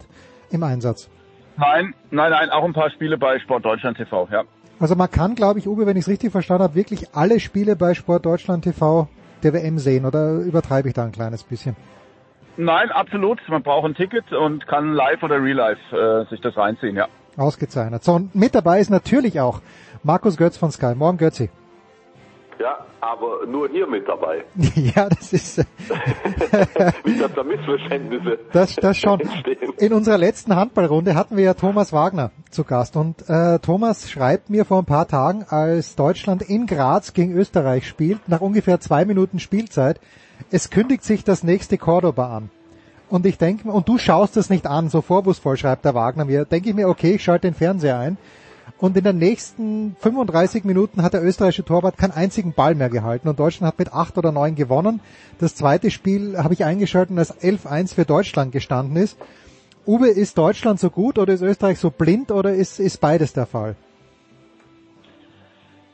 im 0.49 0.63
Einsatz? 0.63 1.07
Nein, 1.55 1.93
nein, 2.09 2.31
nein, 2.31 2.49
auch 2.49 2.63
ein 2.63 2.73
paar 2.73 2.89
Spiele 2.89 3.19
bei 3.19 3.37
Sport 3.37 3.65
Deutschland 3.65 3.97
TV, 3.97 4.27
ja. 4.31 4.41
Also 4.79 4.95
man 4.95 5.11
kann, 5.11 5.35
glaube 5.35 5.59
ich, 5.59 5.67
Uwe, 5.67 5.85
wenn 5.85 5.97
ich 5.97 6.05
es 6.05 6.09
richtig 6.09 6.31
verstanden 6.31 6.63
habe, 6.63 6.73
wirklich 6.73 7.13
alle 7.13 7.39
Spiele 7.39 7.75
bei 7.75 7.93
Sport 7.93 8.25
Deutschland 8.25 8.63
TV 8.63 9.07
der 9.43 9.53
WM 9.53 9.79
sehen 9.79 10.05
oder 10.05 10.39
übertreibe 10.39 10.87
ich 10.87 10.93
da 10.93 11.03
ein 11.05 11.11
kleines 11.11 11.43
bisschen? 11.43 11.75
Nein, 12.57 12.91
absolut. 12.91 13.39
Man 13.47 13.63
braucht 13.63 13.85
ein 13.85 13.95
Ticket 13.95 14.33
und 14.33 14.67
kann 14.67 14.93
live 14.93 15.23
oder 15.23 15.41
real 15.41 15.55
live 15.55 15.93
äh, 15.93 16.29
sich 16.29 16.41
das 16.41 16.57
reinziehen, 16.57 16.95
ja. 16.95 17.07
Ausgezeichnet. 17.37 18.03
So, 18.03 18.13
und 18.13 18.35
mit 18.35 18.53
dabei 18.53 18.79
ist 18.81 18.89
natürlich 18.89 19.39
auch 19.39 19.61
Markus 20.03 20.35
Götz 20.35 20.57
von 20.57 20.71
Sky. 20.71 20.93
Morgen 20.95 21.17
Götzi. 21.17 21.49
Ja, 22.59 22.85
aber 22.99 23.45
nur 23.47 23.69
hier 23.69 23.87
mit 23.87 24.05
dabei. 24.05 24.43
ja, 24.75 25.07
das 25.07 25.31
ist. 25.31 25.59
Nicht, 27.05 27.21
dass 27.21 27.33
da 27.33 27.43
Missverständnisse 27.43 28.37
das, 28.51 28.75
das 28.75 28.97
schon. 28.97 29.21
Entstehen. 29.21 29.57
In 29.77 29.93
unserer 29.93 30.17
letzten 30.17 30.53
Handballrunde 30.53 31.15
hatten 31.15 31.37
wir 31.37 31.45
ja 31.45 31.53
Thomas 31.53 31.93
Wagner 31.93 32.31
zu 32.51 32.65
Gast 32.65 32.97
und 32.97 33.29
äh, 33.29 33.59
Thomas 33.59 34.11
schreibt 34.11 34.49
mir 34.49 34.65
vor 34.65 34.79
ein 34.79 34.85
paar 34.85 35.07
Tagen, 35.07 35.45
als 35.47 35.95
Deutschland 35.95 36.41
in 36.41 36.67
Graz 36.67 37.13
gegen 37.13 37.33
Österreich 37.33 37.87
spielt, 37.87 38.27
nach 38.27 38.41
ungefähr 38.41 38.81
zwei 38.81 39.05
Minuten 39.05 39.39
Spielzeit, 39.39 40.01
es 40.51 40.69
kündigt 40.69 41.05
sich 41.05 41.23
das 41.23 41.43
nächste 41.43 41.77
Cordoba 41.77 42.35
an. 42.35 42.49
Und 43.09 43.25
ich 43.25 43.37
denke, 43.37 43.69
und 43.69 43.87
du 43.87 43.97
schaust 43.97 44.35
das 44.35 44.49
nicht 44.49 44.67
an, 44.67 44.89
so 44.89 45.01
vorwurfsvoll 45.01 45.55
schreibt 45.55 45.85
der 45.85 45.95
Wagner 45.95 46.25
mir, 46.25 46.43
denke 46.43 46.69
ich 46.69 46.75
mir, 46.75 46.89
okay, 46.89 47.15
ich 47.15 47.23
schalte 47.23 47.47
den 47.47 47.55
Fernseher 47.55 47.97
ein. 47.97 48.17
Und 48.79 48.95
in 48.95 49.03
den 49.03 49.17
nächsten 49.17 49.95
35 49.99 50.63
Minuten 50.63 51.03
hat 51.03 51.13
der 51.13 51.23
österreichische 51.23 51.65
Torwart 51.65 51.97
keinen 51.97 52.11
einzigen 52.11 52.53
Ball 52.53 52.75
mehr 52.75 52.89
gehalten 52.89 53.27
und 53.27 53.37
Deutschland 53.37 53.73
hat 53.73 53.79
mit 53.79 53.91
acht 53.93 54.17
oder 54.17 54.31
neun 54.31 54.55
gewonnen. 54.55 55.01
Das 55.37 55.53
zweite 55.55 55.91
Spiel 55.91 56.37
habe 56.37 56.53
ich 56.53 56.63
eingeschaltet, 56.63 57.17
als 57.17 57.37
11-1 57.41 57.95
für 57.95 58.05
Deutschland 58.05 58.53
gestanden 58.53 58.95
ist. 58.95 59.17
Uwe, 59.85 60.07
ist 60.07 60.37
Deutschland 60.37 60.79
so 60.79 60.89
gut 60.89 61.17
oder 61.17 61.33
ist 61.33 61.41
Österreich 61.41 61.79
so 61.79 61.89
blind 61.89 62.31
oder 62.31 62.53
ist, 62.53 62.79
ist 62.79 63.01
beides 63.01 63.33
der 63.33 63.47
Fall? 63.47 63.75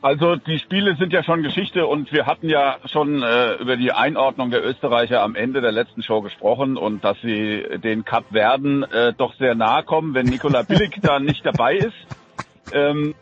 Also 0.02 0.36
die 0.36 0.60
Spiele 0.60 0.94
sind 0.94 1.12
ja 1.12 1.24
schon 1.24 1.42
Geschichte 1.42 1.86
und 1.86 2.12
wir 2.12 2.26
hatten 2.26 2.48
ja 2.48 2.76
schon 2.84 3.22
äh, 3.22 3.54
über 3.54 3.76
die 3.76 3.90
Einordnung 3.90 4.50
der 4.50 4.64
Österreicher 4.64 5.22
am 5.22 5.34
Ende 5.34 5.60
der 5.60 5.72
letzten 5.72 6.04
Show 6.04 6.20
gesprochen 6.20 6.76
und 6.76 7.02
dass 7.02 7.16
sie 7.22 7.64
den 7.82 8.04
Cup 8.04 8.32
werden 8.32 8.84
äh, 8.84 9.12
doch 9.14 9.34
sehr 9.34 9.56
nahe 9.56 9.82
kommen, 9.82 10.14
wenn 10.14 10.26
Nikola 10.26 10.62
Billig 10.62 10.96
da 11.02 11.18
nicht 11.18 11.44
dabei 11.44 11.74
ist. 11.74 12.15
Ähm, 12.72 13.14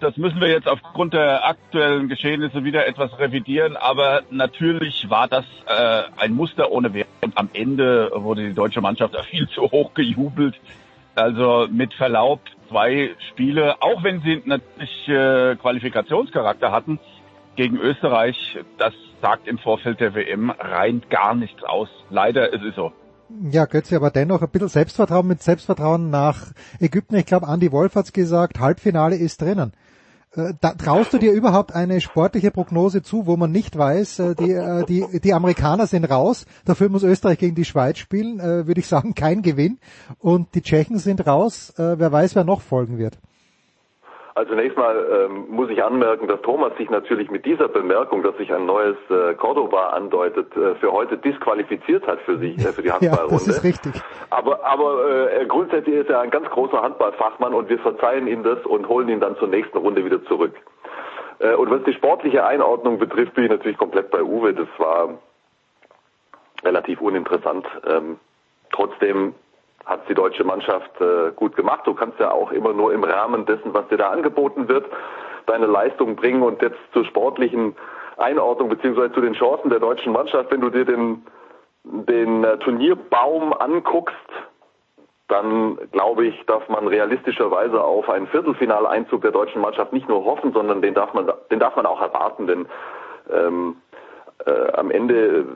das 0.00 0.16
müssen 0.16 0.40
wir 0.40 0.48
jetzt 0.48 0.68
aufgrund 0.68 1.12
der 1.12 1.46
aktuellen 1.46 2.08
Geschehnisse 2.08 2.64
wieder 2.64 2.86
etwas 2.86 3.18
revidieren, 3.18 3.76
aber 3.76 4.22
natürlich 4.30 5.10
war 5.10 5.28
das 5.28 5.44
äh, 5.66 6.02
ein 6.16 6.32
Muster 6.32 6.70
ohne 6.70 6.94
Wert 6.94 7.08
und 7.20 7.36
am 7.36 7.50
Ende 7.52 8.10
wurde 8.14 8.48
die 8.48 8.54
deutsche 8.54 8.80
Mannschaft 8.80 9.14
viel 9.30 9.48
zu 9.48 9.62
hoch 9.62 9.92
gejubelt. 9.94 10.54
Also 11.14 11.66
mit 11.70 11.94
Verlaub 11.94 12.40
zwei 12.68 13.14
Spiele, 13.30 13.80
auch 13.80 14.02
wenn 14.02 14.20
sie 14.20 14.42
natürlich 14.44 15.08
äh, 15.08 15.56
Qualifikationscharakter 15.56 16.72
hatten 16.72 16.98
gegen 17.56 17.78
Österreich, 17.78 18.58
das 18.76 18.92
sagt 19.22 19.48
im 19.48 19.58
Vorfeld 19.58 20.00
der 20.00 20.14
WM 20.14 20.50
rein 20.50 21.02
gar 21.08 21.34
nichts 21.34 21.64
aus. 21.64 21.88
Leider 22.10 22.52
ist 22.52 22.62
es 22.62 22.74
so. 22.74 22.92
Ja, 23.50 23.64
Götze, 23.64 23.96
aber 23.96 24.10
dennoch 24.10 24.42
ein 24.42 24.48
bisschen 24.48 24.68
Selbstvertrauen 24.68 25.26
mit 25.26 25.42
Selbstvertrauen 25.42 26.10
nach 26.10 26.52
Ägypten. 26.78 27.16
Ich 27.16 27.26
glaube, 27.26 27.46
Andy 27.46 27.72
Wolf 27.72 27.94
hat's 27.96 28.12
gesagt, 28.12 28.60
Halbfinale 28.60 29.16
ist 29.16 29.42
drinnen. 29.42 29.72
Äh, 30.36 30.54
da, 30.60 30.74
traust 30.74 31.12
du 31.12 31.18
dir 31.18 31.32
überhaupt 31.32 31.74
eine 31.74 32.00
sportliche 32.00 32.50
Prognose 32.50 33.02
zu, 33.02 33.26
wo 33.26 33.36
man 33.36 33.50
nicht 33.50 33.76
weiß, 33.76 34.18
äh, 34.18 34.34
die, 34.34 34.52
äh, 34.52 34.84
die, 34.84 35.20
die 35.20 35.34
Amerikaner 35.34 35.86
sind 35.86 36.04
raus, 36.04 36.46
dafür 36.64 36.88
muss 36.88 37.02
Österreich 37.02 37.38
gegen 37.38 37.54
die 37.54 37.64
Schweiz 37.64 37.98
spielen, 37.98 38.38
würde 38.38 38.80
ich 38.80 38.86
sagen, 38.86 39.14
kein 39.14 39.42
Gewinn. 39.42 39.78
Und 40.18 40.54
die 40.54 40.62
Tschechen 40.62 40.98
sind 40.98 41.26
raus, 41.26 41.72
wer 41.76 42.12
weiß, 42.12 42.34
wer 42.34 42.44
noch 42.44 42.60
folgen 42.60 42.98
wird. 42.98 43.18
Also 44.36 44.50
zunächst 44.50 44.76
mal 44.76 45.28
ähm, 45.30 45.46
muss 45.48 45.70
ich 45.70 45.82
anmerken, 45.82 46.28
dass 46.28 46.42
Thomas 46.42 46.76
sich 46.76 46.90
natürlich 46.90 47.30
mit 47.30 47.46
dieser 47.46 47.68
Bemerkung, 47.68 48.22
dass 48.22 48.36
sich 48.36 48.52
ein 48.52 48.66
neues 48.66 48.98
äh, 49.08 49.32
Cordoba 49.32 49.88
andeutet, 49.88 50.54
äh, 50.54 50.74
für 50.74 50.92
heute 50.92 51.16
disqualifiziert 51.16 52.06
hat 52.06 52.20
für 52.20 52.36
sich, 52.36 52.58
äh, 52.58 52.70
für 52.70 52.82
die 52.82 52.92
Handballrunde. 52.92 53.30
ja, 53.30 53.38
das 53.38 53.48
ist 53.48 53.64
richtig. 53.64 53.94
Aber, 54.28 54.62
aber 54.62 55.30
äh, 55.32 55.46
grundsätzlich 55.46 55.96
ist 55.96 56.10
er 56.10 56.20
ein 56.20 56.28
ganz 56.28 56.50
großer 56.50 56.82
Handballfachmann 56.82 57.54
und 57.54 57.70
wir 57.70 57.78
verzeihen 57.78 58.26
ihm 58.26 58.42
das 58.42 58.58
und 58.66 58.86
holen 58.90 59.08
ihn 59.08 59.20
dann 59.20 59.38
zur 59.38 59.48
nächsten 59.48 59.78
Runde 59.78 60.04
wieder 60.04 60.22
zurück. 60.26 60.54
Äh, 61.38 61.54
und 61.54 61.70
was 61.70 61.82
die 61.84 61.94
sportliche 61.94 62.44
Einordnung 62.44 62.98
betrifft, 62.98 63.32
bin 63.32 63.44
ich 63.44 63.50
natürlich 63.50 63.78
komplett 63.78 64.10
bei 64.10 64.22
Uwe. 64.22 64.52
Das 64.52 64.68
war 64.76 65.14
relativ 66.62 67.00
uninteressant. 67.00 67.66
Ähm, 67.88 68.18
trotzdem 68.70 69.34
hat 69.86 70.08
die 70.08 70.14
deutsche 70.14 70.44
Mannschaft 70.44 70.90
äh, 71.00 71.30
gut 71.34 71.56
gemacht. 71.56 71.86
Du 71.86 71.94
kannst 71.94 72.18
ja 72.18 72.32
auch 72.32 72.50
immer 72.50 72.72
nur 72.72 72.92
im 72.92 73.04
Rahmen 73.04 73.46
dessen, 73.46 73.72
was 73.72 73.86
dir 73.88 73.96
da 73.96 74.10
angeboten 74.10 74.68
wird, 74.68 74.86
deine 75.46 75.66
Leistung 75.66 76.16
bringen. 76.16 76.42
Und 76.42 76.60
jetzt 76.60 76.78
zur 76.92 77.04
sportlichen 77.04 77.76
Einordnung 78.16 78.68
beziehungsweise 78.68 79.12
zu 79.12 79.20
den 79.20 79.34
Chancen 79.34 79.70
der 79.70 79.78
deutschen 79.78 80.12
Mannschaft, 80.12 80.50
wenn 80.50 80.60
du 80.60 80.70
dir 80.70 80.84
den, 80.84 81.24
den 81.84 82.44
äh, 82.44 82.58
Turnierbaum 82.58 83.52
anguckst, 83.52 84.16
dann 85.28 85.78
glaube 85.92 86.26
ich, 86.26 86.46
darf 86.46 86.68
man 86.68 86.86
realistischerweise 86.86 87.82
auf 87.82 88.08
einen 88.08 88.28
Viertelfinaleinzug 88.28 89.22
der 89.22 89.32
deutschen 89.32 89.60
Mannschaft 89.60 89.92
nicht 89.92 90.08
nur 90.08 90.24
hoffen, 90.24 90.52
sondern 90.52 90.82
den 90.82 90.94
darf 90.94 91.14
man, 91.14 91.30
den 91.50 91.58
darf 91.58 91.74
man 91.74 91.86
auch 91.86 92.00
erwarten, 92.00 92.46
denn 92.46 92.66
ähm, 93.32 93.76
äh, 94.44 94.72
am 94.72 94.90
Ende 94.90 95.46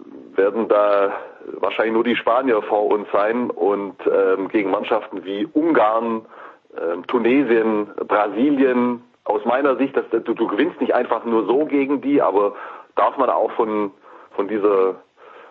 werden 0.41 0.69
da 0.69 1.13
wahrscheinlich 1.61 1.95
nur 1.95 2.05
die 2.05 2.17
Spanier 2.17 2.63
vor 2.63 2.87
uns 2.87 3.07
sein 3.13 3.51
und 3.51 3.97
ähm, 4.07 4.49
gegen 4.49 4.71
Mannschaften 4.71 5.25
wie 5.25 5.47
Ungarn, 5.53 6.23
ähm, 6.81 7.07
Tunesien, 7.07 7.89
Brasilien, 8.09 9.03
aus 9.25 9.45
meiner 9.45 9.77
Sicht, 9.77 9.95
dass, 9.97 10.09
du, 10.11 10.21
du 10.21 10.47
gewinnst 10.47 10.81
nicht 10.81 10.95
einfach 10.95 11.25
nur 11.25 11.45
so 11.45 11.67
gegen 11.67 12.01
die, 12.01 12.23
aber 12.23 12.55
darf 12.97 13.17
man 13.19 13.29
auch 13.29 13.53
von, 13.53 13.93
von 14.35 14.49
dieser 14.49 14.97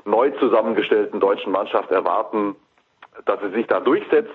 neu 0.05 0.31
zusammengestellten 0.31 1.19
deutschen 1.19 1.51
Mannschaft 1.51 1.91
erwarten, 1.91 2.55
dass 3.25 3.39
sie 3.41 3.51
sich 3.51 3.67
da 3.67 3.79
durchsetzt. 3.79 4.33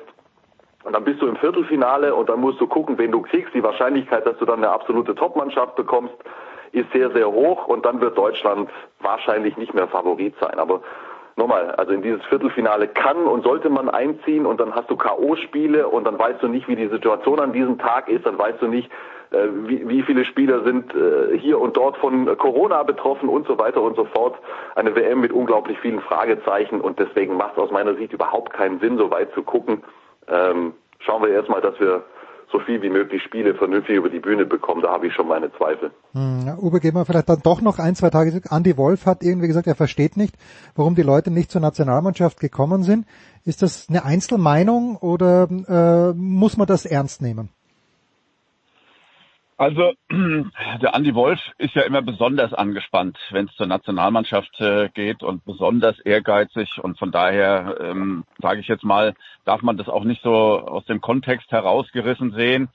Und 0.84 0.94
dann 0.94 1.04
bist 1.04 1.20
du 1.20 1.26
im 1.26 1.36
Viertelfinale 1.36 2.14
und 2.14 2.28
dann 2.28 2.40
musst 2.40 2.60
du 2.60 2.66
gucken, 2.66 2.96
wen 2.98 3.10
du 3.10 3.22
kriegst. 3.22 3.54
Die 3.54 3.62
Wahrscheinlichkeit, 3.62 4.26
dass 4.26 4.38
du 4.38 4.44
dann 4.44 4.62
eine 4.62 4.70
absolute 4.70 5.14
Topmannschaft 5.14 5.74
bekommst, 5.76 6.14
ist 6.74 6.90
sehr, 6.92 7.10
sehr 7.10 7.30
hoch 7.30 7.66
und 7.68 7.86
dann 7.86 8.00
wird 8.00 8.18
Deutschland 8.18 8.68
wahrscheinlich 9.00 9.56
nicht 9.56 9.74
mehr 9.74 9.88
Favorit 9.88 10.34
sein. 10.40 10.58
Aber 10.58 10.80
nochmal, 11.36 11.70
also 11.72 11.92
in 11.92 12.02
dieses 12.02 12.24
Viertelfinale 12.26 12.88
kann 12.88 13.24
und 13.24 13.44
sollte 13.44 13.70
man 13.70 13.88
einziehen 13.88 14.46
und 14.46 14.60
dann 14.60 14.74
hast 14.74 14.90
du 14.90 14.96
K.O.-Spiele 14.96 15.84
und 15.84 16.04
dann 16.04 16.18
weißt 16.18 16.42
du 16.42 16.48
nicht, 16.48 16.68
wie 16.68 16.76
die 16.76 16.88
Situation 16.88 17.40
an 17.40 17.52
diesem 17.52 17.78
Tag 17.78 18.08
ist, 18.08 18.26
dann 18.26 18.38
weißt 18.38 18.60
du 18.60 18.66
nicht, 18.66 18.90
äh, 19.30 19.48
wie, 19.66 20.02
viele 20.02 20.24
Spieler 20.24 20.62
sind 20.64 20.94
äh, 20.94 21.38
hier 21.38 21.60
und 21.60 21.76
dort 21.76 21.96
von 21.98 22.26
Corona 22.38 22.82
betroffen 22.82 23.28
und 23.28 23.46
so 23.46 23.58
weiter 23.58 23.82
und 23.82 23.96
so 23.96 24.04
fort. 24.04 24.36
Eine 24.74 24.94
WM 24.94 25.20
mit 25.20 25.32
unglaublich 25.32 25.78
vielen 25.80 26.00
Fragezeichen 26.00 26.80
und 26.80 26.98
deswegen 26.98 27.36
macht 27.36 27.52
es 27.52 27.58
aus 27.58 27.70
meiner 27.70 27.94
Sicht 27.94 28.12
überhaupt 28.12 28.52
keinen 28.52 28.80
Sinn, 28.80 28.98
so 28.98 29.10
weit 29.10 29.32
zu 29.32 29.42
gucken. 29.42 29.82
Ähm, 30.28 30.74
schauen 31.00 31.22
wir 31.22 31.30
erstmal, 31.30 31.60
dass 31.60 31.78
wir 31.80 32.04
so 32.54 32.60
viel 32.60 32.80
wie 32.82 32.88
möglich 32.88 33.20
Spiele 33.22 33.54
vernünftig 33.54 33.96
über 33.96 34.08
die 34.08 34.20
Bühne 34.20 34.46
bekommen. 34.46 34.80
Da 34.80 34.92
habe 34.92 35.08
ich 35.08 35.12
schon 35.12 35.26
meine 35.26 35.50
Zweifel. 35.54 35.90
Hm, 36.12 36.56
Uwe, 36.62 36.78
gehen 36.78 36.94
wir 36.94 37.04
vielleicht 37.04 37.28
dann 37.28 37.40
doch 37.42 37.60
noch 37.60 37.80
ein, 37.80 37.96
zwei 37.96 38.10
Tage. 38.10 38.40
Andy 38.48 38.76
Wolf 38.76 39.06
hat 39.06 39.24
irgendwie 39.24 39.48
gesagt, 39.48 39.66
er 39.66 39.74
versteht 39.74 40.16
nicht, 40.16 40.36
warum 40.76 40.94
die 40.94 41.02
Leute 41.02 41.32
nicht 41.32 41.50
zur 41.50 41.60
Nationalmannschaft 41.60 42.38
gekommen 42.38 42.84
sind. 42.84 43.06
Ist 43.44 43.62
das 43.62 43.88
eine 43.88 44.04
Einzelmeinung 44.04 44.96
oder 44.96 45.48
äh, 45.50 46.14
muss 46.16 46.56
man 46.56 46.68
das 46.68 46.86
ernst 46.86 47.22
nehmen? 47.22 47.48
Also 49.56 49.92
der 50.10 50.94
Andi 50.94 51.14
Wolf 51.14 51.40
ist 51.58 51.74
ja 51.74 51.82
immer 51.82 52.02
besonders 52.02 52.52
angespannt, 52.52 53.18
wenn 53.30 53.46
es 53.46 53.54
zur 53.54 53.66
Nationalmannschaft 53.66 54.60
äh, 54.60 54.88
geht 54.88 55.22
und 55.22 55.44
besonders 55.44 55.98
ehrgeizig. 56.00 56.80
Und 56.82 56.98
von 56.98 57.12
daher 57.12 57.76
ähm, 57.80 58.24
sage 58.40 58.60
ich 58.60 58.68
jetzt 58.68 58.84
mal, 58.84 59.14
darf 59.44 59.62
man 59.62 59.76
das 59.76 59.88
auch 59.88 60.04
nicht 60.04 60.22
so 60.22 60.32
aus 60.32 60.84
dem 60.86 61.00
Kontext 61.00 61.52
herausgerissen 61.52 62.32
sehen. 62.32 62.68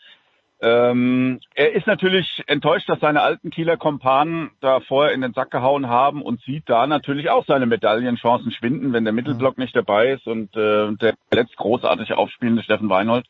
Ähm, 0.61 1.39
er 1.55 1.73
ist 1.73 1.87
natürlich 1.87 2.43
enttäuscht, 2.47 2.89
dass 2.89 2.99
seine 2.99 3.21
alten 3.21 3.49
Kieler 3.49 3.77
Kompanen 3.77 4.51
da 4.59 4.81
vorher 4.81 5.13
in 5.13 5.21
den 5.21 5.31
Sack 5.31 5.51
gehauen 5.51 5.87
haben 5.87 6.21
und 6.21 6.41
sieht 6.41 6.63
da 6.67 6.85
natürlich 6.85 7.29
auch 7.29 7.45
seine 7.45 7.65
Medaillenchancen 7.65 8.51
schwinden, 8.51 8.91
wenn 8.91 9.05
der 9.05 9.13
Mittelblock 9.13 9.57
nicht 9.57 9.73
dabei 9.73 10.11
ist 10.11 10.27
und 10.27 10.53
äh, 10.57 10.91
der 10.97 11.13
letzt 11.31 11.55
großartig 11.55 12.13
aufspielende 12.13 12.63
Steffen 12.63 12.89
Weinhold 12.89 13.25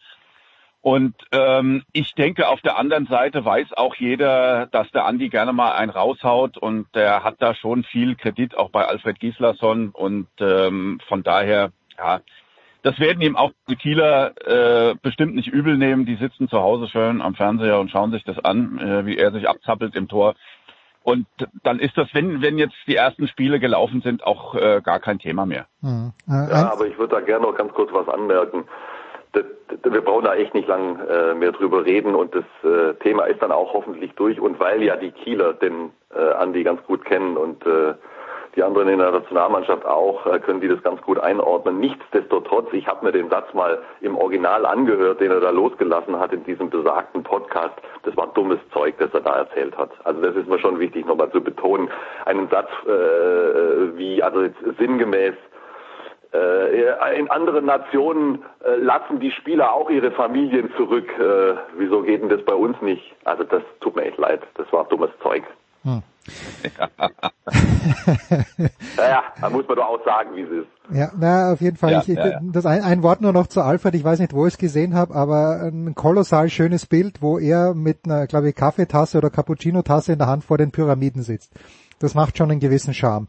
und 0.82 1.14
ähm, 1.34 1.84
ich 1.92 2.16
denke, 2.16 2.48
auf 2.48 2.62
der 2.62 2.78
anderen 2.78 3.06
Seite 3.08 3.44
weiß 3.44 3.74
auch 3.76 3.96
jeder, 3.96 4.68
dass 4.68 4.90
der 4.92 5.06
Andi 5.06 5.28
gerne 5.28 5.52
mal 5.52 5.74
einen 5.74 5.92
raushaut 5.92 6.58
und 6.58 6.88
der 6.96 7.24
hat 7.24 7.36
da 7.40 7.54
schon 7.54 7.84
viel 7.84 8.16
Kredit 8.16 8.58
auch 8.58 8.70
bei 8.70 8.86
Alfred 8.86 9.20
Gislason 9.20 9.90
und 9.90 10.28
ähm, 10.40 11.00
von 11.08 11.24
daher, 11.24 11.72
ja, 11.98 12.22
das 12.82 12.98
werden 12.98 13.22
ihm 13.22 13.36
auch 13.36 13.52
die 13.68 13.76
Kieler 13.76 14.32
äh, 14.46 14.96
bestimmt 15.02 15.36
nicht 15.36 15.50
übel 15.50 15.78
nehmen. 15.78 16.06
Die 16.06 16.16
sitzen 16.16 16.48
zu 16.48 16.62
Hause 16.62 16.88
schön 16.88 17.22
am 17.22 17.36
Fernseher 17.36 17.78
und 17.78 17.92
schauen 17.92 18.12
sich 18.12 18.24
das 18.24 18.40
an, 18.40 18.80
äh, 18.80 19.06
wie 19.06 19.18
er 19.18 19.34
sich 19.34 19.50
abzappelt 19.50 19.98
im 19.98 20.08
Tor. 20.08 20.36
Und 21.04 21.28
dann 21.64 21.80
ist 21.80 21.98
das, 21.98 22.08
wenn, 22.14 22.42
wenn 22.42 22.58
jetzt 22.58 22.76
die 22.88 22.96
ersten 22.96 23.28
Spiele 23.28 23.60
gelaufen 23.60 24.02
sind, 24.02 24.24
auch 24.24 24.56
äh, 24.56 24.80
gar 24.82 25.00
kein 25.00 25.20
Thema 25.20 25.46
mehr. 25.46 25.66
Mhm. 25.82 26.14
Ja, 26.28 26.72
aber 26.72 26.88
ich 26.88 26.98
würde 26.98 27.16
da 27.16 27.22
gerne 27.22 27.46
noch 27.46 27.56
ganz 27.56 27.74
kurz 27.74 27.92
was 27.92 28.08
anmerken 28.08 28.64
das, 29.34 29.46
wir 29.84 30.02
brauchen 30.02 30.26
da 30.26 30.36
echt 30.36 30.54
nicht 30.54 30.68
lang 30.68 31.00
äh, 31.08 31.36
mehr 31.36 31.52
drüber 31.52 31.86
reden 31.86 32.16
und 32.16 32.34
das 32.34 32.46
äh, 32.64 32.96
Thema 32.96 33.26
ist 33.26 33.42
dann 33.42 33.52
auch 33.52 33.74
hoffentlich 33.74 34.14
durch 34.14 34.40
und 34.40 34.60
weil 34.60 34.82
ja 34.82 34.96
die 34.96 35.12
Kieler 35.12 35.54
den 35.54 35.92
äh, 36.16 36.34
Andi 36.34 36.64
ganz 36.64 36.84
gut 36.86 37.06
kennen 37.06 37.38
und 37.38 37.66
äh, 37.66 37.94
die 38.56 38.64
anderen 38.64 38.90
in 38.90 38.98
der 38.98 39.12
Nationalmannschaft 39.12 39.86
auch, 39.86 40.26
äh, 40.26 40.40
können 40.40 40.60
die 40.60 40.68
das 40.68 40.82
ganz 40.82 41.02
gut 41.02 41.20
einordnen. 41.20 41.80
Nichtsdestotrotz, 41.80 42.68
ich 42.74 42.88
habe 42.88 43.06
mir 43.06 43.12
den 43.12 43.30
Satz 43.30 43.54
mal 43.54 43.80
im 44.02 44.18
Original 44.18 44.66
angehört, 44.66 45.20
den 45.22 45.32
er 45.32 45.40
da 45.40 45.52
losgelassen 45.52 46.20
hat 46.20 46.34
in 46.34 46.44
diesem 46.44 46.70
besagten 46.70 47.24
Podcast. 47.24 47.76
Das 48.04 48.18
war 48.18 48.28
dummes 48.34 48.60
Zeug, 48.74 48.96
das 48.98 49.14
er 49.14 49.22
da 49.22 49.38
erzählt 49.38 49.78
hat. 49.78 49.92
Also 50.04 50.22
das 50.22 50.36
ist 50.36 50.48
mir 50.48 50.60
schon 50.60 50.80
wichtig 50.80 51.06
nochmal 51.06 51.32
zu 51.32 51.42
betonen. 51.42 51.90
Einen 52.26 52.50
Satz 52.50 52.70
äh, 52.86 53.98
wie, 53.98 54.24
also 54.24 54.48
sinngemäß, 54.80 55.34
äh, 55.34 55.50
in 56.32 57.30
anderen 57.30 57.66
Nationen 57.66 58.44
äh, 58.64 58.76
lassen 58.76 59.20
die 59.20 59.32
Spieler 59.32 59.74
auch 59.74 59.90
ihre 59.90 60.12
Familien 60.12 60.72
zurück. 60.78 61.10
Äh, 61.20 61.56
wieso 61.78 62.04
geht 62.04 62.22
denn 62.22 62.30
das 62.30 62.44
bei 62.44 62.54
uns 62.54 62.80
nicht? 62.82 63.04
Also 63.26 63.44
das 63.44 63.64
tut 63.80 63.96
mir 63.96 64.04
echt 64.04 64.18
leid. 64.18 64.42
Das 64.56 64.72
war 64.72 64.86
dummes 64.86 65.10
Zeug. 65.24 65.44
Hm. 65.84 66.04
naja, 68.98 69.24
da 69.42 69.50
muss 69.50 69.68
man 69.68 69.78
doch 69.78 69.86
auch 69.86 70.06
sagen, 70.06 70.36
wie 70.36 70.42
es 70.42 70.52
ist. 70.52 70.68
Ja, 70.92 71.12
na, 71.18 71.54
auf 71.54 71.62
jeden 71.62 71.78
Fall. 71.78 71.92
Ja, 71.92 72.02
ich, 72.02 72.08
ja, 72.08 72.28
ja. 72.28 72.40
Das 72.42 72.66
ein, 72.66 72.84
ein 72.84 73.04
Wort 73.04 73.22
nur 73.22 73.34
noch 73.34 73.48
zu 73.48 73.62
Alfred. 73.62 73.96
Ich 73.96 74.04
weiß 74.04 74.20
nicht, 74.20 74.34
wo 74.34 74.46
ich 74.46 74.54
es 74.54 74.60
gesehen 74.60 74.96
habe, 74.96 75.16
aber 75.16 75.62
ein 75.64 75.96
kolossal 75.96 76.50
schönes 76.50 76.86
Bild, 76.86 77.22
wo 77.22 77.40
er 77.40 77.74
mit 77.74 78.00
einer, 78.06 78.28
glaube 78.28 78.50
ich, 78.50 78.56
Kaffeetasse 78.56 79.18
oder 79.18 79.30
Cappuccino-Tasse 79.30 80.14
in 80.14 80.20
der 80.20 80.28
Hand 80.28 80.44
vor 80.44 80.58
den 80.58 80.72
Pyramiden 80.72 81.24
sitzt. 81.24 81.54
Das 82.00 82.16
macht 82.16 82.38
schon 82.38 82.52
einen 82.52 82.60
gewissen 82.60 82.94
Charme. 82.94 83.28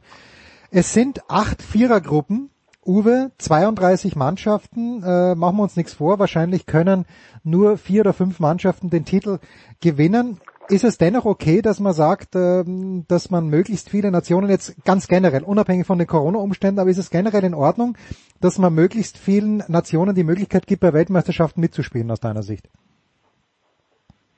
Es 0.71 0.93
sind 0.93 1.23
acht 1.29 1.63
Vierergruppen. 1.63 2.51
Uwe, 2.85 3.31
32 3.37 4.17
Mannschaften, 4.17 5.03
äh, 5.03 5.35
machen 5.35 5.59
wir 5.59 5.63
uns 5.63 5.77
nichts 5.77 5.95
vor. 5.95 6.19
Wahrscheinlich 6.19 6.65
können 6.65 7.05
nur 7.45 7.77
vier 7.77 8.01
oder 8.01 8.15
fünf 8.15 8.41
Mannschaften 8.41 8.89
den 8.89 9.05
Titel 9.05 9.39
gewinnen. 9.81 10.41
Ist 10.69 10.85
es 10.85 10.97
dennoch 10.97 11.27
okay, 11.27 11.63
dass 11.63 11.79
man 11.79 11.93
sagt, 11.93 12.37
ähm, 12.37 13.05
dass 13.09 13.31
man 13.31 13.49
möglichst 13.49 13.91
viele 13.91 14.11
Nationen 14.11 14.49
jetzt 14.49 14.83
ganz 14.85 15.09
generell, 15.09 15.43
unabhängig 15.43 15.87
von 15.87 15.99
den 15.99 16.07
Corona-Umständen, 16.07 16.81
aber 16.81 16.89
ist 16.89 16.99
es 16.99 17.11
generell 17.11 17.45
in 17.45 17.55
Ordnung, 17.55 17.99
dass 18.41 18.59
man 18.59 18.73
möglichst 18.75 19.19
vielen 19.19 19.63
Nationen 19.69 20.15
die 20.15 20.25
Möglichkeit 20.25 20.67
gibt, 20.67 20.81
bei 20.81 20.95
Weltmeisterschaften 20.95 21.61
mitzuspielen 21.61 22.11
aus 22.11 22.21
deiner 22.21 22.43
Sicht? 22.43 22.71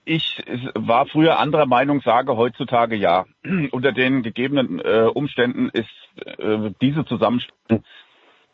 Ich 0.05 0.43
war 0.75 1.07
früher 1.07 1.39
anderer 1.39 1.67
Meinung, 1.67 2.01
sage 2.01 2.37
heutzutage 2.37 2.97
ja. 2.97 3.25
Unter 3.71 3.93
den 3.93 4.25
gegebenen 4.25 4.81
äh, 4.81 5.09
Umständen 5.15 5.69
ist 5.69 5.87
äh, 6.27 6.73
diese 6.81 7.05
Zusammenstellung 7.05 7.85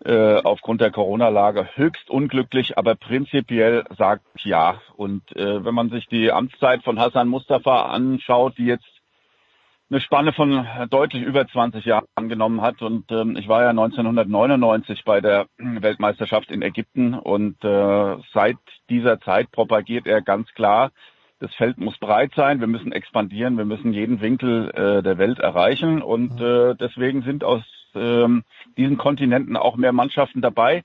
äh, 0.05 0.37
aufgrund 0.43 0.81
der 0.81 0.91
Corona-Lage 0.91 1.69
höchst 1.75 2.09
unglücklich, 2.09 2.79
aber 2.79 2.95
prinzipiell 2.95 3.85
sagt 3.97 4.25
ja. 4.45 4.81
Und 4.97 5.35
äh, 5.37 5.65
wenn 5.65 5.75
man 5.75 5.91
sich 5.91 6.07
die 6.07 6.31
Amtszeit 6.31 6.85
von 6.85 6.99
Hassan 6.99 7.29
Mustafa 7.29 7.87
anschaut, 7.87 8.59
die 8.59 8.67
jetzt 8.67 8.87
eine 9.91 10.01
Spanne 10.01 10.33
von 10.33 10.67
deutlich 10.91 11.23
über 11.23 11.47
20 11.47 11.85
Jahren 11.85 12.07
angenommen 12.15 12.61
hat. 12.61 12.83
Und 12.83 13.11
ähm, 13.11 13.37
ich 13.37 13.49
war 13.49 13.63
ja 13.63 13.71
1999 13.71 15.05
bei 15.05 15.21
der 15.21 15.47
Weltmeisterschaft 15.57 16.51
in 16.51 16.63
Ägypten. 16.63 17.15
Und 17.15 17.63
äh, 17.65 18.17
seit 18.35 18.59
dieser 18.91 19.21
Zeit 19.21 19.51
propagiert 19.51 20.07
er 20.07 20.21
ganz 20.21 20.53
klar, 20.53 20.91
das 21.41 21.55
Feld 21.55 21.79
muss 21.79 21.97
breit 21.99 22.33
sein, 22.35 22.61
wir 22.61 22.67
müssen 22.67 22.91
expandieren, 22.91 23.57
wir 23.57 23.65
müssen 23.65 23.93
jeden 23.93 24.21
Winkel 24.21 24.71
äh, 24.71 25.03
der 25.03 25.19
Welt 25.19 25.39
erreichen. 25.39 26.03
Und 26.03 26.41
äh, 26.41 26.75
deswegen 26.75 27.23
sind 27.23 27.45
aus 27.45 27.63
ähm, 27.95 28.45
diesen 28.77 28.99
Kontinenten 28.99 29.57
auch 29.57 29.77
mehr 29.77 29.93
Mannschaften 29.93 30.41
dabei. 30.41 30.85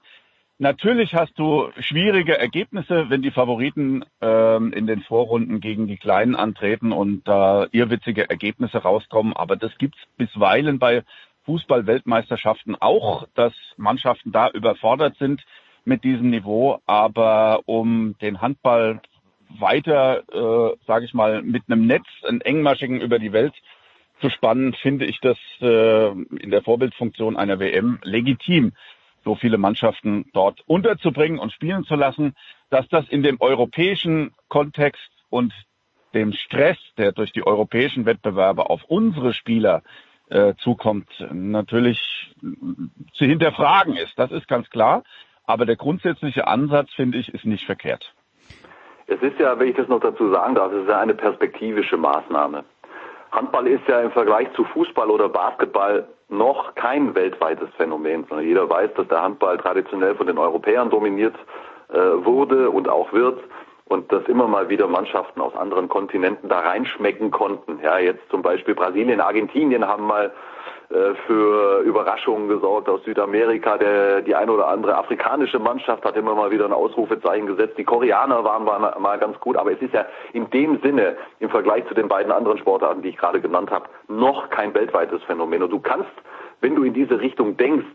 Natürlich 0.60 1.14
hast 1.16 1.38
du 1.38 1.70
schwierige 1.80 2.38
Ergebnisse, 2.38 3.10
wenn 3.10 3.22
die 3.22 3.32
Favoriten 3.32 4.06
ähm, 4.22 4.72
in 4.72 4.88
den 4.88 5.02
Vorrunden 5.02 5.60
gegen 5.60 5.88
die 5.88 5.98
Kleinen 5.98 6.36
antreten 6.36 6.92
und 6.92 7.28
da 7.28 7.64
äh, 7.64 7.70
irrwitzige 7.72 8.30
Ergebnisse 8.30 8.78
rauskommen. 8.78 9.34
Aber 9.34 9.56
das 9.56 9.78
gibt's 9.78 9.98
bisweilen 10.16 10.80
bei 10.80 11.04
Fußball-Weltmeisterschaften 11.46 12.76
auch, 12.80 13.28
dass 13.34 13.54
Mannschaften 13.78 14.32
da 14.32 14.50
überfordert 14.50 15.18
sind 15.18 15.44
mit 15.86 16.04
diesem 16.04 16.30
Niveau. 16.30 16.80
Aber 16.86 17.62
um 17.66 18.16
den 18.22 18.40
Handball 18.40 19.02
weiter, 19.60 20.24
äh, 20.32 20.78
sage 20.86 21.06
ich 21.06 21.14
mal, 21.14 21.42
mit 21.42 21.64
einem 21.68 21.88
Netz, 21.88 22.06
einen 22.28 22.42
engmaschigen 22.42 23.02
über 23.02 23.20
die 23.20 23.34
Welt 23.34 23.54
zu 24.24 24.30
spannen, 24.30 24.74
finde 24.74 25.06
ich 25.06 25.20
das 25.20 25.38
äh, 25.60 26.08
in 26.12 26.50
der 26.50 26.62
Vorbildfunktion 26.62 27.36
einer 27.36 27.60
WM 27.60 28.00
legitim, 28.04 28.72
so 29.26 29.36
viele 29.36 29.58
Mannschaften 29.58 30.30
dort 30.32 30.62
unterzubringen 30.66 31.40
und 31.40 31.52
spielen 31.52 31.84
zu 31.84 31.96
lassen, 31.96 32.34
dass 32.70 32.88
das 32.88 33.06
in 33.10 33.22
dem 33.22 33.42
europäischen 33.42 34.32
Kontext 34.48 35.12
und 35.30 35.54
dem 36.14 36.32
Stress, 36.32 36.78
der 36.98 37.12
durch 37.12 37.34
die 37.34 37.46
europäischen 37.46 38.06
Wettbewerbe 38.06 38.70
auf 38.70 38.86
unsere 38.88 39.34
Spieler 39.34 39.84
äh, 40.30 40.54
zukommt, 40.56 41.10
natürlich 41.32 42.00
zu 43.12 43.26
hinterfragen 43.26 43.96
ist. 43.96 44.18
Das 44.18 44.32
ist 44.32 44.48
ganz 44.48 44.70
klar. 44.70 45.04
Aber 45.46 45.66
der 45.66 45.76
grundsätzliche 45.76 46.48
Ansatz, 46.48 46.94
finde 46.94 47.18
ich, 47.18 47.34
ist 47.34 47.44
nicht 47.44 47.66
verkehrt. 47.66 48.14
Es 49.08 49.22
ist 49.22 49.38
ja, 49.38 49.60
wenn 49.60 49.68
ich 49.68 49.76
das 49.76 49.90
noch 49.90 50.00
dazu 50.00 50.32
sagen 50.32 50.56
darf, 50.56 50.72
es 50.72 50.84
ist 50.84 50.90
ja 50.90 51.02
eine 51.02 51.14
perspektivische 51.14 51.98
Maßnahme. 51.98 52.64
Handball 53.34 53.68
ist 53.68 53.88
ja 53.88 54.00
im 54.00 54.12
Vergleich 54.12 54.48
zu 54.54 54.64
Fußball 54.64 55.10
oder 55.10 55.28
Basketball 55.28 56.08
noch 56.30 56.76
kein 56.76 57.16
weltweites 57.16 57.70
Phänomen, 57.78 58.26
sondern 58.30 58.46
jeder 58.46 58.70
weiß, 58.70 58.92
dass 58.96 59.08
der 59.08 59.22
Handball 59.22 59.58
traditionell 59.58 60.16
von 60.16 60.28
den 60.28 60.38
Europäern 60.38 60.90
dominiert 60.90 61.36
äh, 61.90 61.98
wurde 61.98 62.70
und 62.70 62.88
auch 62.88 63.12
wird 63.12 63.40
und 63.86 64.12
dass 64.12 64.24
immer 64.26 64.48
mal 64.48 64.70
wieder 64.70 64.88
Mannschaften 64.88 65.42
aus 65.42 65.56
anderen 65.56 65.90
Kontinenten 65.90 66.48
da 66.48 66.60
reinschmecken 66.60 67.32
konnten. 67.32 67.80
Ja, 67.84 67.98
jetzt 67.98 68.28
zum 68.30 68.42
Beispiel 68.42 68.76
Brasilien, 68.76 69.20
Argentinien 69.20 69.88
haben 69.88 70.06
mal 70.06 70.32
für 71.26 71.82
Überraschungen 71.82 72.48
gesorgt 72.48 72.88
aus 72.88 73.04
Südamerika. 73.04 73.78
Der, 73.78 74.22
die 74.22 74.36
eine 74.36 74.52
oder 74.52 74.68
andere 74.68 74.96
afrikanische 74.96 75.58
Mannschaft 75.58 76.06
hat 76.06 76.16
immer 76.16 76.36
mal 76.36 76.52
wieder 76.52 76.66
ein 76.66 76.74
Ausrufezeichen 76.74 77.48
gesetzt. 77.48 77.78
Die 77.78 77.84
Koreaner 77.84 78.44
waren 78.44 78.64
mal, 78.64 78.96
mal 79.00 79.18
ganz 79.18 79.40
gut, 79.40 79.58
aber 79.58 79.72
es 79.72 79.82
ist 79.82 79.94
ja 79.94 80.06
in 80.34 80.50
dem 80.52 80.80
Sinne 80.82 81.18
im 81.40 81.50
Vergleich 81.50 81.88
zu 81.88 81.96
den 81.96 82.08
beiden 82.08 82.32
anderen 82.32 82.58
Sportarten, 82.58 83.02
die 83.02 83.10
ich 83.10 83.18
gerade 83.18 83.42
genannt 83.42 83.72
habe, 83.72 83.86
noch 84.08 84.50
kein 84.50 84.74
weltweites 84.74 85.24
Phänomen. 85.24 85.64
Und 85.64 85.72
du 85.72 85.80
kannst, 85.80 86.12
wenn 86.62 86.76
du 86.76 86.84
in 86.84 86.94
diese 86.94 87.20
Richtung 87.20 87.58
denkst, 87.58 87.86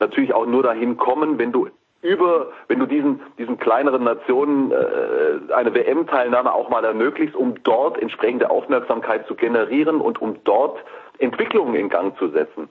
natürlich 0.00 0.32
auch 0.32 0.46
nur 0.46 0.62
dahin 0.62 0.96
kommen, 0.96 1.38
wenn 1.38 1.52
du 1.52 1.68
über, 2.02 2.52
wenn 2.68 2.78
du 2.78 2.86
diesen, 2.86 3.20
diesen 3.38 3.58
kleineren 3.58 4.04
Nationen 4.04 4.70
äh, 4.70 5.52
eine 5.52 5.74
WM-Teilnahme 5.74 6.52
auch 6.52 6.68
mal 6.68 6.84
ermöglicht, 6.84 7.34
um 7.34 7.54
dort 7.64 8.00
entsprechende 8.00 8.50
Aufmerksamkeit 8.50 9.26
zu 9.26 9.34
generieren 9.34 10.00
und 10.00 10.20
um 10.20 10.36
dort 10.44 10.78
Entwicklungen 11.18 11.74
in 11.74 11.88
Gang 11.88 12.16
zu 12.18 12.28
setzen. 12.28 12.68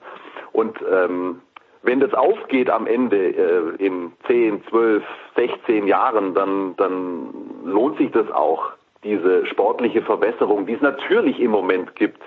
Und 0.52 0.78
ähm, 0.92 1.42
wenn 1.84 2.00
das 2.00 2.14
aufgeht 2.14 2.70
am 2.70 2.88
Ende 2.88 3.18
äh, 3.18 3.76
in 3.78 4.14
10, 4.28 4.64
12, 4.70 5.04
16 5.36 5.88
Jahren, 5.88 6.34
dann, 6.34 6.76
dann 6.78 7.30
lohnt 7.64 7.98
sich 7.98 8.12
das 8.12 8.30
auch, 8.32 8.72
diese 9.04 9.46
sportliche 9.46 10.02
Verbesserung, 10.02 10.66
die 10.66 10.74
es 10.74 10.82
natürlich 10.82 11.40
im 11.40 11.52
Moment 11.52 11.96
gibt, 11.96 12.22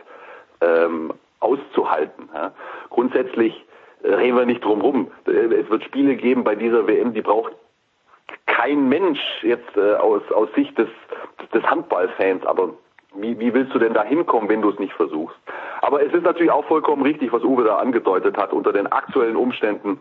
ähm, 0.61 1.13
auszuhalten. 1.41 2.29
Ja. 2.33 2.53
Grundsätzlich 2.91 3.65
äh, 4.03 4.15
reden 4.15 4.37
wir 4.37 4.47
nicht 4.47 4.65
drum 4.65 4.81
rum. 4.81 5.11
Äh, 5.27 5.55
es 5.55 5.69
wird 5.71 5.83
Spiele 5.85 6.15
geben 6.15 6.45
bei 6.45 6.55
dieser 6.55 6.87
WM, 6.87 7.13
die 7.13 7.23
braucht 7.23 7.53
kein 8.47 8.89
Mensch 8.89 9.21
jetzt 9.43 9.77
äh, 9.77 9.95
aus, 9.95 10.23
aus 10.33 10.49
Sicht 10.55 10.77
des, 10.79 10.89
des 11.53 11.63
Handballfans, 11.65 12.45
aber 12.47 12.75
wie, 13.15 13.39
wie 13.39 13.55
willst 13.55 13.75
du 13.75 13.79
denn 13.79 13.95
da 13.95 14.03
hinkommen, 14.03 14.49
wenn 14.49 14.63
du 14.63 14.71
es 14.71 14.79
nicht 14.79 14.93
versuchst? 14.93 15.37
Aber 15.81 16.03
es 16.03 16.13
ist 16.13 16.25
natürlich 16.25 16.53
auch 16.53 16.65
vollkommen 16.67 17.03
richtig, 17.03 17.33
was 17.33 17.43
Uwe 17.43 17.65
da 17.65 17.77
angedeutet 17.77 18.37
hat. 18.37 18.53
Unter 18.53 18.73
den 18.73 18.87
aktuellen 18.87 19.37
Umständen 19.37 20.01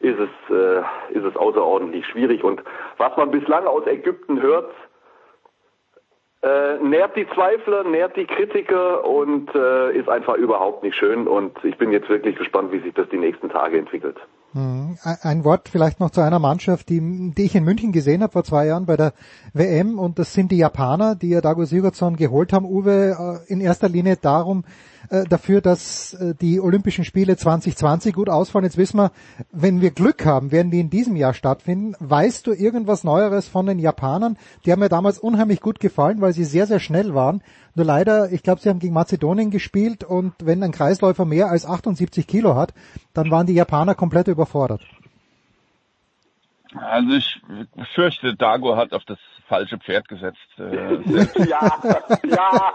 ist 0.00 0.18
es, 0.18 0.54
äh, 0.54 0.80
ist 1.10 1.24
es 1.24 1.36
außerordentlich 1.36 2.06
schwierig. 2.06 2.42
Und 2.44 2.62
was 2.96 3.16
man 3.16 3.30
bislang 3.30 3.66
aus 3.66 3.86
Ägypten 3.86 4.40
hört, 4.40 4.72
äh, 6.42 6.78
nährt 6.78 7.14
die 7.16 7.28
Zweifler, 7.28 7.84
nährt 7.84 8.16
die 8.16 8.26
Kritiker 8.26 9.04
und 9.04 9.54
äh, 9.54 9.92
ist 9.96 10.08
einfach 10.08 10.34
überhaupt 10.34 10.82
nicht 10.82 10.96
schön. 10.96 11.28
Und 11.28 11.64
ich 11.64 11.76
bin 11.78 11.92
jetzt 11.92 12.08
wirklich 12.08 12.36
gespannt, 12.36 12.72
wie 12.72 12.80
sich 12.80 12.94
das 12.94 13.08
die 13.10 13.18
nächsten 13.18 13.48
Tage 13.48 13.78
entwickelt. 13.78 14.16
Hm, 14.54 14.98
ein 15.02 15.44
Wort 15.44 15.70
vielleicht 15.70 15.98
noch 15.98 16.10
zu 16.10 16.20
einer 16.20 16.38
Mannschaft, 16.38 16.90
die, 16.90 17.32
die 17.34 17.42
ich 17.44 17.54
in 17.54 17.64
München 17.64 17.90
gesehen 17.90 18.22
habe 18.22 18.32
vor 18.32 18.44
zwei 18.44 18.66
Jahren 18.66 18.84
bei 18.84 18.98
der 18.98 19.14
WM 19.54 19.98
und 19.98 20.18
das 20.18 20.34
sind 20.34 20.52
die 20.52 20.58
Japaner, 20.58 21.14
die 21.14 21.30
ja 21.30 21.40
Dago 21.40 21.64
Sigurdsson 21.64 22.16
geholt 22.16 22.52
haben. 22.52 22.66
Uwe, 22.66 23.42
äh, 23.46 23.52
in 23.52 23.62
erster 23.62 23.88
Linie 23.88 24.16
darum, 24.16 24.64
äh, 25.12 25.24
dafür, 25.28 25.60
dass 25.60 26.14
äh, 26.14 26.34
die 26.34 26.58
Olympischen 26.58 27.04
Spiele 27.04 27.36
2020 27.36 28.14
gut 28.14 28.30
ausfallen. 28.30 28.64
Jetzt 28.64 28.78
wissen 28.78 28.96
wir, 28.96 29.12
wenn 29.52 29.82
wir 29.82 29.90
Glück 29.90 30.24
haben, 30.24 30.50
werden 30.52 30.70
die 30.70 30.80
in 30.80 30.88
diesem 30.88 31.16
Jahr 31.16 31.34
stattfinden. 31.34 31.94
Weißt 32.00 32.46
du 32.46 32.52
irgendwas 32.52 33.04
Neueres 33.04 33.46
von 33.46 33.66
den 33.66 33.78
Japanern? 33.78 34.38
Die 34.64 34.72
haben 34.72 34.80
mir 34.80 34.88
damals 34.88 35.18
unheimlich 35.18 35.60
gut 35.60 35.80
gefallen, 35.80 36.22
weil 36.22 36.32
sie 36.32 36.44
sehr, 36.44 36.66
sehr 36.66 36.80
schnell 36.80 37.14
waren. 37.14 37.42
Nur 37.74 37.84
leider, 37.84 38.32
ich 38.32 38.42
glaube, 38.42 38.62
sie 38.62 38.70
haben 38.70 38.78
gegen 38.78 38.94
Mazedonien 38.94 39.50
gespielt 39.50 40.02
und 40.02 40.32
wenn 40.42 40.62
ein 40.62 40.72
Kreisläufer 40.72 41.26
mehr 41.26 41.50
als 41.50 41.66
78 41.66 42.26
Kilo 42.26 42.56
hat, 42.56 42.72
dann 43.12 43.30
waren 43.30 43.46
die 43.46 43.54
Japaner 43.54 43.94
komplett 43.94 44.28
überfordert. 44.28 44.80
Also 46.80 47.12
ich 47.12 47.40
fürchte, 47.94 48.34
Dago 48.34 48.76
hat 48.76 48.92
auf 48.92 49.04
das 49.04 49.18
falsche 49.48 49.78
Pferd 49.78 50.08
gesetzt. 50.08 50.38
Äh, 50.58 50.96
ja, 51.44 51.70
ja. 52.24 52.72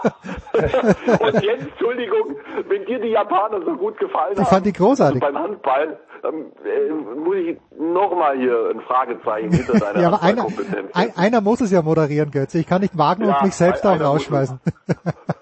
Und 1.20 1.42
jetzt, 1.42 1.68
Entschuldigung, 1.68 2.36
wenn 2.68 2.84
dir 2.86 3.00
die 3.00 3.08
Japaner 3.08 3.60
so 3.64 3.76
gut 3.76 3.98
gefallen 3.98 4.36
ich 4.40 4.46
fand 4.46 4.66
die 4.66 4.72
großartig. 4.72 5.20
Beim 5.20 5.36
Handball, 5.36 5.98
ähm, 6.24 6.52
äh, 6.64 6.92
muss 6.92 7.36
ich 7.36 7.58
nochmal 7.78 8.36
hier 8.36 8.70
ein 8.74 8.80
Fragezeichen 8.82 9.52
hinter 9.52 9.78
deiner 9.78 10.00
ja, 10.00 10.08
aber 10.08 10.22
einer, 10.22 10.46
ein, 10.94 11.16
einer 11.16 11.40
muss 11.40 11.60
es 11.60 11.70
ja 11.70 11.82
moderieren, 11.82 12.30
Götze. 12.30 12.58
Ich 12.58 12.66
kann 12.66 12.82
nicht 12.82 12.96
wagen 12.96 13.24
ja, 13.24 13.36
und 13.36 13.44
mich 13.44 13.54
selbst 13.54 13.84
auch 13.86 13.98
rausschmeißen. 13.98 14.60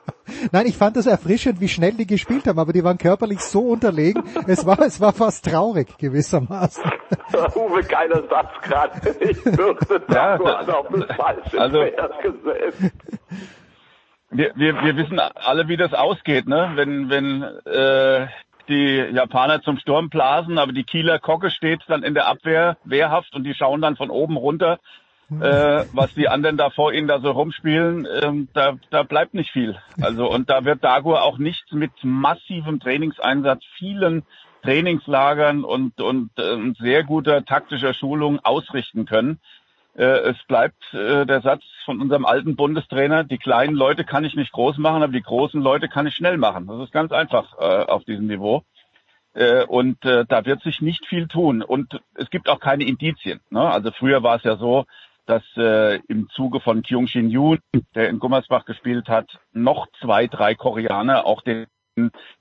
Nein, 0.52 0.66
ich 0.66 0.76
fand 0.76 0.96
das 0.96 1.06
erfrischend, 1.06 1.60
wie 1.60 1.68
schnell 1.68 1.92
die 1.92 2.06
gespielt 2.06 2.46
haben, 2.46 2.58
aber 2.58 2.72
die 2.72 2.82
waren 2.82 2.98
körperlich 2.98 3.40
so 3.40 3.60
unterlegen. 3.60 4.22
Es 4.46 4.66
war, 4.66 4.80
es 4.80 5.00
war 5.00 5.12
fast 5.12 5.44
traurig 5.44 5.96
gewissermaßen. 5.98 6.84
Uwe, 7.54 7.82
keiner 7.82 8.22
Satz 8.28 8.50
gerade. 8.62 9.16
Ich 9.20 9.38
fürchte, 9.38 10.02
ja, 10.12 10.38
das 10.38 10.68
auf 10.68 10.86
das 10.90 11.16
falsche 11.16 11.60
also, 11.60 11.78
gesetzt. 11.78 12.92
wir, 14.30 14.52
wir, 14.56 14.82
wir 14.82 14.96
wissen 14.96 15.18
alle, 15.18 15.68
wie 15.68 15.76
das 15.76 15.92
ausgeht, 15.92 16.46
ne? 16.46 16.72
Wenn, 16.74 17.08
wenn 17.08 17.42
äh, 17.42 18.26
die 18.68 18.96
Japaner 19.14 19.62
zum 19.62 19.78
Sturm 19.78 20.08
blasen, 20.08 20.58
aber 20.58 20.72
die 20.72 20.84
Kieler 20.84 21.18
Kocke 21.18 21.50
steht 21.50 21.82
dann 21.88 22.02
in 22.02 22.14
der 22.14 22.26
Abwehr 22.26 22.76
wehrhaft 22.84 23.34
und 23.34 23.44
die 23.44 23.54
schauen 23.54 23.80
dann 23.80 23.96
von 23.96 24.10
oben 24.10 24.36
runter, 24.36 24.78
äh, 25.30 25.84
was 25.92 26.14
die 26.14 26.28
anderen 26.28 26.56
da 26.56 26.70
vor 26.70 26.92
ihnen 26.92 27.08
da 27.08 27.20
so 27.20 27.30
rumspielen, 27.30 28.06
ähm, 28.22 28.48
da, 28.52 28.76
da 28.90 29.02
bleibt 29.02 29.34
nicht 29.34 29.50
viel. 29.50 29.76
Also 30.00 30.30
und 30.30 30.48
da 30.48 30.64
wird 30.64 30.84
Dagur 30.84 31.22
auch 31.22 31.38
nicht 31.38 31.72
mit 31.72 31.92
massivem 32.02 32.78
Trainingseinsatz, 32.78 33.64
vielen 33.76 34.24
Trainingslagern 34.62 35.64
und, 35.64 36.00
und 36.00 36.30
äh, 36.38 36.72
sehr 36.78 37.04
guter 37.04 37.44
taktischer 37.44 37.94
Schulung 37.94 38.40
ausrichten 38.44 39.06
können. 39.06 39.40
Äh, 39.96 40.30
es 40.30 40.36
bleibt 40.46 40.82
äh, 40.92 41.26
der 41.26 41.40
Satz 41.40 41.62
von 41.84 42.00
unserem 42.00 42.24
alten 42.24 42.54
Bundestrainer, 42.54 43.24
die 43.24 43.38
kleinen 43.38 43.74
Leute 43.74 44.04
kann 44.04 44.24
ich 44.24 44.34
nicht 44.34 44.52
groß 44.52 44.78
machen, 44.78 45.02
aber 45.02 45.12
die 45.12 45.22
großen 45.22 45.60
Leute 45.60 45.88
kann 45.88 46.06
ich 46.06 46.14
schnell 46.14 46.36
machen. 46.36 46.66
Das 46.66 46.80
ist 46.82 46.92
ganz 46.92 47.12
einfach 47.12 47.58
äh, 47.58 47.84
auf 47.86 48.04
diesem 48.04 48.26
Niveau. 48.26 48.62
Äh, 49.34 49.64
und 49.64 50.04
äh, 50.04 50.24
da 50.26 50.44
wird 50.44 50.62
sich 50.62 50.80
nicht 50.80 51.06
viel 51.06 51.28
tun. 51.28 51.62
Und 51.62 52.00
es 52.14 52.30
gibt 52.30 52.48
auch 52.48 52.60
keine 52.60 52.84
Indizien. 52.84 53.40
Ne? 53.50 53.60
Also 53.60 53.90
früher 53.90 54.22
war 54.22 54.36
es 54.36 54.44
ja 54.44 54.56
so, 54.56 54.86
dass 55.26 55.42
äh, 55.56 55.96
im 56.08 56.28
Zuge 56.30 56.60
von 56.60 56.82
Kyung 56.82 57.06
Shin 57.06 57.30
Yoon, 57.30 57.58
der 57.94 58.08
in 58.08 58.18
Gummersbach 58.18 58.64
gespielt 58.64 59.08
hat, 59.08 59.38
noch 59.52 59.86
zwei, 60.00 60.26
drei 60.26 60.54
Koreaner 60.54 61.26
auch 61.26 61.42
den, 61.42 61.66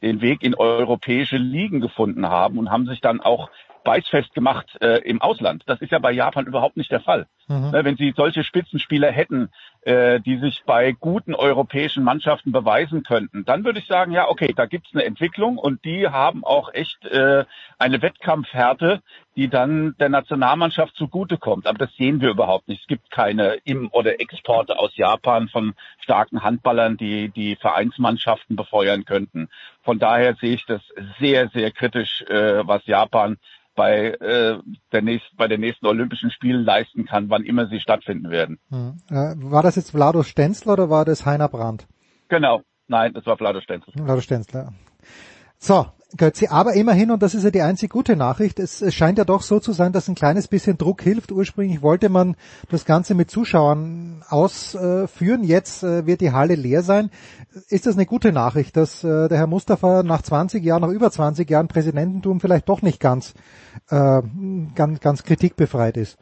den 0.01 0.21
Weg 0.21 0.43
in 0.43 0.55
europäische 0.55 1.37
Ligen 1.37 1.81
gefunden 1.81 2.27
haben 2.27 2.57
und 2.57 2.71
haben 2.71 2.85
sich 2.85 3.01
dann 3.01 3.21
auch 3.21 3.49
beißfest 3.85 4.33
gemacht 4.33 4.67
äh, 4.81 4.97
im 5.03 5.21
Ausland. 5.21 5.63
Das 5.67 5.79
ist 5.79 5.91
ja 5.91 5.99
bei 5.99 6.11
Japan 6.11 6.47
überhaupt 6.47 6.75
nicht 6.75 6.91
der 6.91 6.99
Fall. 6.99 7.27
Mhm. 7.47 7.71
Ne, 7.71 7.85
wenn 7.85 7.95
sie 7.95 8.13
solche 8.15 8.43
Spitzenspieler 8.43 9.11
hätten, 9.11 9.49
äh, 9.85 10.19
die 10.19 10.39
sich 10.39 10.63
bei 10.65 10.93
guten 10.93 11.35
europäischen 11.35 12.03
Mannschaften 12.03 12.51
beweisen 12.51 13.03
könnten, 13.03 13.45
dann 13.45 13.63
würde 13.63 13.79
ich 13.79 13.87
sagen, 13.87 14.11
ja, 14.11 14.27
okay, 14.27 14.51
da 14.55 14.65
gibt's 14.65 14.89
eine 14.93 15.05
Entwicklung 15.05 15.59
und 15.59 15.85
die 15.85 16.07
haben 16.07 16.43
auch 16.43 16.73
echt 16.73 17.05
äh, 17.05 17.45
eine 17.77 18.01
Wettkampfhärte, 18.01 19.01
die 19.35 19.47
dann 19.47 19.95
der 19.99 20.09
Nationalmannschaft 20.09 20.95
zugutekommt. 20.95 21.67
Aber 21.67 21.77
das 21.77 21.93
sehen 21.97 22.19
wir 22.19 22.29
überhaupt 22.29 22.67
nicht. 22.67 22.81
Es 22.81 22.87
gibt 22.87 23.11
keine 23.11 23.59
Im- 23.63 23.89
oder 23.91 24.19
Exporte 24.19 24.79
aus 24.79 24.97
Japan 24.97 25.49
von 25.49 25.75
starken 25.99 26.41
Handballern, 26.41 26.97
die 26.97 27.29
die 27.29 27.55
Vereinsmannschaften 27.55 28.55
befeuern 28.55 29.05
könnten. 29.05 29.49
Von 29.83 29.99
daher 29.99 30.35
sehe 30.35 30.55
ich 30.55 30.65
das 30.65 30.81
sehr, 31.19 31.49
sehr 31.49 31.69
kritisch, 31.69 32.23
äh, 32.23 32.67
was 32.67 32.85
Japan 32.87 33.37
bei, 33.75 34.11
äh, 34.11 34.57
der 34.91 35.01
nächsten, 35.01 35.35
bei 35.35 35.47
den 35.47 35.59
nächsten 35.59 35.85
Olympischen 35.85 36.31
Spielen 36.31 36.63
leisten 36.63 37.05
kann, 37.05 37.29
wann 37.29 37.43
immer 37.43 37.67
sie 37.67 37.79
stattfinden 37.79 38.29
werden. 38.29 38.57
Hm. 38.69 38.97
Äh, 39.09 39.35
war 39.51 39.61
das 39.61 39.74
jetzt 39.75 39.91
Vlado 39.91 40.23
Stenzler 40.23 40.73
oder 40.73 40.89
war 40.89 41.05
das 41.05 41.25
Heiner 41.25 41.49
Brandt? 41.49 41.87
Genau, 42.29 42.61
nein, 42.87 43.13
das 43.13 43.25
war 43.25 43.37
Vlado 43.37 43.61
Stenzler. 43.61 43.93
Vlado 43.93 44.21
Stenzler. 44.21 44.73
So, 45.57 45.85
Götzi, 46.17 46.47
aber 46.47 46.73
immerhin, 46.73 47.11
und 47.11 47.21
das 47.21 47.35
ist 47.35 47.43
ja 47.43 47.51
die 47.51 47.61
einzig 47.61 47.89
gute 47.91 48.15
Nachricht, 48.15 48.59
es, 48.59 48.81
es 48.81 48.93
scheint 48.93 49.17
ja 49.17 49.25
doch 49.25 49.41
so 49.41 49.59
zu 49.59 49.73
sein, 49.73 49.91
dass 49.91 50.07
ein 50.07 50.15
kleines 50.15 50.47
bisschen 50.47 50.77
Druck 50.77 51.01
hilft. 51.01 51.31
Ursprünglich 51.31 51.81
wollte 51.81 52.09
man 52.09 52.35
das 52.69 52.85
Ganze 52.85 53.15
mit 53.15 53.29
Zuschauern 53.29 54.23
ausführen, 54.29 55.43
jetzt 55.43 55.83
äh, 55.83 56.05
wird 56.05 56.21
die 56.21 56.31
Halle 56.31 56.55
leer 56.55 56.83
sein. 56.83 57.09
Ist 57.67 57.85
das 57.85 57.95
eine 57.95 58.05
gute 58.05 58.31
Nachricht, 58.31 58.77
dass 58.77 59.03
äh, 59.03 59.27
der 59.27 59.37
Herr 59.37 59.47
Mustafa 59.47 60.03
nach 60.03 60.21
20 60.21 60.63
Jahren, 60.63 60.81
nach 60.81 60.89
über 60.89 61.11
20 61.11 61.49
Jahren 61.49 61.67
Präsidententum 61.67 62.39
vielleicht 62.39 62.69
doch 62.69 62.81
nicht 62.81 62.99
ganz, 62.99 63.33
äh, 63.89 64.21
ganz, 64.75 64.99
ganz 65.01 65.23
kritikbefreit 65.23 65.97
ist? 65.97 66.17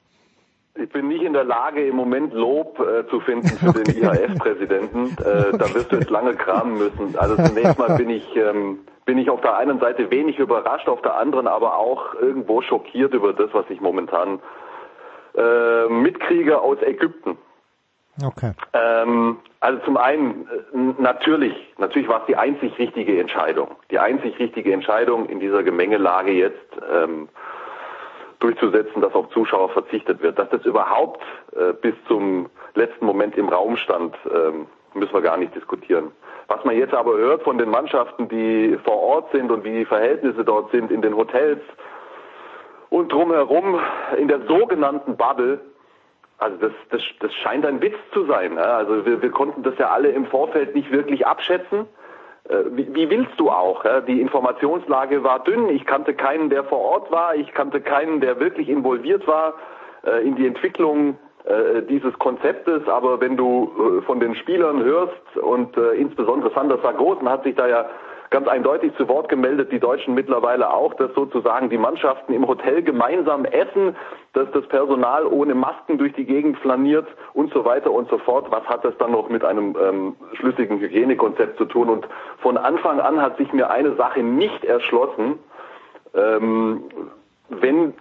Ich 0.75 0.89
bin 0.89 1.07
nicht 1.07 1.21
in 1.21 1.33
der 1.33 1.43
Lage, 1.43 1.85
im 1.85 1.95
Moment 1.95 2.33
Lob 2.33 2.79
äh, 2.79 3.07
zu 3.07 3.19
finden 3.19 3.47
für 3.47 3.69
okay. 3.69 3.83
den 3.83 4.03
IHF-Präsidenten. 4.03 5.15
Äh, 5.19 5.57
da 5.57 5.73
wirst 5.73 5.91
du 5.91 5.97
jetzt 5.97 6.09
lange 6.09 6.33
kramen 6.35 6.77
müssen. 6.77 7.15
Also 7.17 7.35
zunächst 7.35 7.77
mal 7.77 7.95
bin 7.95 8.09
ich 8.09 8.35
ähm, 8.35 8.79
bin 9.05 9.17
ich 9.17 9.29
auf 9.29 9.41
der 9.41 9.57
einen 9.57 9.79
Seite 9.79 10.09
wenig 10.11 10.39
überrascht, 10.39 10.87
auf 10.87 11.01
der 11.01 11.17
anderen 11.17 11.47
aber 11.47 11.77
auch 11.77 12.15
irgendwo 12.15 12.61
schockiert 12.61 13.13
über 13.13 13.33
das, 13.33 13.53
was 13.53 13.65
ich 13.69 13.81
momentan 13.81 14.39
äh, 15.35 15.87
mitkriege 15.89 16.59
aus 16.61 16.81
Ägypten. 16.81 17.37
Okay. 18.23 18.51
Ähm, 18.73 19.37
also 19.59 19.79
zum 19.85 19.97
einen 19.97 20.47
äh, 20.47 21.01
natürlich, 21.01 21.55
natürlich 21.77 22.07
war 22.07 22.21
es 22.21 22.27
die 22.27 22.35
einzig 22.35 22.77
richtige 22.77 23.19
Entscheidung, 23.19 23.69
die 23.89 23.99
einzig 23.99 24.37
richtige 24.39 24.71
Entscheidung 24.71 25.27
in 25.27 25.39
dieser 25.39 25.63
Gemengelage 25.63 26.31
jetzt 26.31 26.77
ähm, 26.91 27.27
durchzusetzen, 28.43 29.01
dass 29.01 29.13
auf 29.13 29.29
Zuschauer 29.29 29.69
verzichtet 29.69 30.21
wird. 30.21 30.37
Dass 30.37 30.49
das 30.49 30.65
überhaupt 30.65 31.21
äh, 31.55 31.73
bis 31.73 31.95
zum 32.07 32.49
letzten 32.75 33.05
Moment 33.05 33.37
im 33.37 33.49
Raum 33.49 33.77
stand, 33.77 34.15
ähm, 34.33 34.67
müssen 34.93 35.13
wir 35.13 35.21
gar 35.21 35.37
nicht 35.37 35.55
diskutieren. 35.55 36.11
Was 36.47 36.63
man 36.65 36.77
jetzt 36.77 36.93
aber 36.93 37.17
hört 37.17 37.43
von 37.43 37.57
den 37.57 37.69
Mannschaften, 37.69 38.27
die 38.27 38.77
vor 38.83 38.97
Ort 38.97 39.31
sind 39.31 39.49
und 39.49 39.63
wie 39.63 39.79
die 39.79 39.85
Verhältnisse 39.85 40.43
dort 40.43 40.71
sind 40.71 40.91
in 40.91 41.01
den 41.01 41.15
Hotels 41.15 41.61
und 42.89 43.11
drumherum 43.11 43.79
in 44.17 44.27
der 44.27 44.41
sogenannten 44.41 45.15
Bubble, 45.15 45.61
also 46.37 46.57
das, 46.57 46.71
das, 46.89 47.01
das 47.21 47.33
scheint 47.35 47.65
ein 47.65 47.81
Witz 47.81 47.95
zu 48.11 48.25
sein. 48.25 48.57
Also 48.57 49.05
wir, 49.05 49.21
wir 49.21 49.31
konnten 49.31 49.63
das 49.63 49.77
ja 49.77 49.89
alle 49.89 50.09
im 50.09 50.25
Vorfeld 50.25 50.75
nicht 50.75 50.91
wirklich 50.91 51.25
abschätzen. 51.25 51.87
Äh, 52.49 52.63
wie, 52.71 52.93
wie 52.93 53.09
willst 53.09 53.37
du 53.37 53.49
auch? 53.49 53.83
Die 54.07 54.19
Informationslage 54.19 55.23
war 55.23 55.43
dünn. 55.43 55.69
Ich 55.69 55.85
kannte 55.85 56.13
keinen, 56.13 56.49
der 56.49 56.63
vor 56.65 56.79
Ort 56.79 57.11
war. 57.11 57.35
Ich 57.35 57.53
kannte 57.53 57.81
keinen, 57.81 58.21
der 58.21 58.39
wirklich 58.39 58.69
involviert 58.69 59.25
war 59.27 59.53
äh, 60.05 60.25
in 60.27 60.35
die 60.35 60.47
Entwicklung 60.47 61.17
äh, 61.45 61.81
dieses 61.83 62.17
Konzeptes, 62.19 62.87
aber 62.87 63.19
wenn 63.21 63.37
du 63.37 64.01
von 64.05 64.19
den 64.19 64.35
Spielern 64.35 64.83
hörst 64.83 65.37
und 65.41 65.75
insbesondere 65.77 66.53
Sander 66.53 66.77
Sargosen 66.81 67.29
hat 67.29 67.43
sich 67.43 67.55
da 67.55 67.67
ja 67.67 67.85
ganz 68.33 68.47
eindeutig 68.47 68.91
zu 68.97 69.07
Wort 69.07 69.29
gemeldet, 69.29 69.71
die 69.71 69.79
Deutschen 69.79 70.15
mittlerweile 70.15 70.73
auch, 70.73 70.95
dass 70.95 71.13
sozusagen 71.13 71.69
die 71.69 71.77
Mannschaften 71.77 72.33
im 72.33 72.47
Hotel 72.47 72.81
gemeinsam 72.81 73.45
essen, 73.45 73.95
dass 74.33 74.49
das 74.51 74.67
Personal 74.67 75.27
ohne 75.27 75.53
Masken 75.53 75.99
durch 75.99 76.13
die 76.13 76.25
Gegend 76.25 76.57
flaniert 76.57 77.07
und 77.35 77.53
so 77.53 77.63
weiter 77.63 77.91
und 77.91 78.09
so 78.09 78.17
fort. 78.17 78.47
Was 78.49 78.63
hat 78.63 78.83
das 78.83 78.97
dann 78.97 79.11
noch 79.11 79.29
mit 79.29 79.45
einem 79.45 79.75
ähm, 79.79 80.15
schlüssigen 80.33 80.79
Hygienekonzept 80.79 81.59
zu 81.59 81.65
tun? 81.65 81.89
Und 81.89 82.07
von 82.39 82.57
Anfang 82.57 82.99
an 82.99 83.21
hat 83.21 83.37
sich 83.37 83.53
mir 83.53 83.69
eine 83.69 83.95
Sache 83.97 84.23
nicht 84.23 84.65
erschlossen. 84.65 85.37
Ähm, 86.15 86.85
wenn 87.49 87.93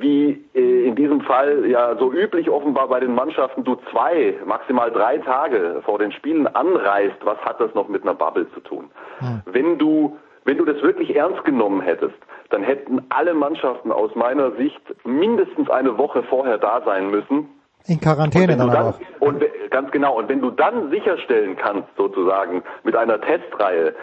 wie 0.00 0.44
äh, 0.54 0.86
in 0.88 0.94
diesem 0.94 1.20
Fall 1.20 1.66
ja 1.66 1.96
so 1.96 2.12
üblich 2.12 2.50
offenbar 2.50 2.88
bei 2.88 3.00
den 3.00 3.14
Mannschaften 3.14 3.64
du 3.64 3.76
zwei, 3.90 4.34
maximal 4.44 4.90
drei 4.90 5.18
Tage 5.18 5.82
vor 5.84 5.98
den 5.98 6.12
Spielen 6.12 6.46
anreist, 6.46 7.16
was 7.24 7.38
hat 7.38 7.60
das 7.60 7.74
noch 7.74 7.88
mit 7.88 8.02
einer 8.02 8.14
Bubble 8.14 8.46
zu 8.52 8.60
tun? 8.60 8.90
Hm. 9.18 9.42
Wenn 9.46 9.78
du 9.78 10.16
wenn 10.44 10.58
du 10.58 10.64
das 10.64 10.80
wirklich 10.82 11.16
ernst 11.16 11.44
genommen 11.44 11.80
hättest, 11.80 12.16
dann 12.50 12.62
hätten 12.62 13.02
alle 13.08 13.34
Mannschaften 13.34 13.90
aus 13.90 14.14
meiner 14.14 14.52
Sicht 14.52 14.82
mindestens 15.04 15.70
eine 15.70 15.96
Woche 15.96 16.22
vorher 16.24 16.58
da 16.58 16.82
sein 16.84 17.10
müssen. 17.10 17.48
In 17.86 18.00
Quarantäne 18.00 18.56
dann, 18.56 18.70
dann 18.70 18.86
auch. 18.88 19.00
Und 19.20 19.42
ganz 19.70 19.90
genau. 19.90 20.18
Und 20.18 20.28
wenn 20.28 20.40
du 20.40 20.50
dann 20.50 20.90
sicherstellen 20.90 21.56
kannst, 21.56 21.88
sozusagen 21.96 22.62
mit 22.82 22.96
einer 22.96 23.20
Testreihe, 23.20 23.94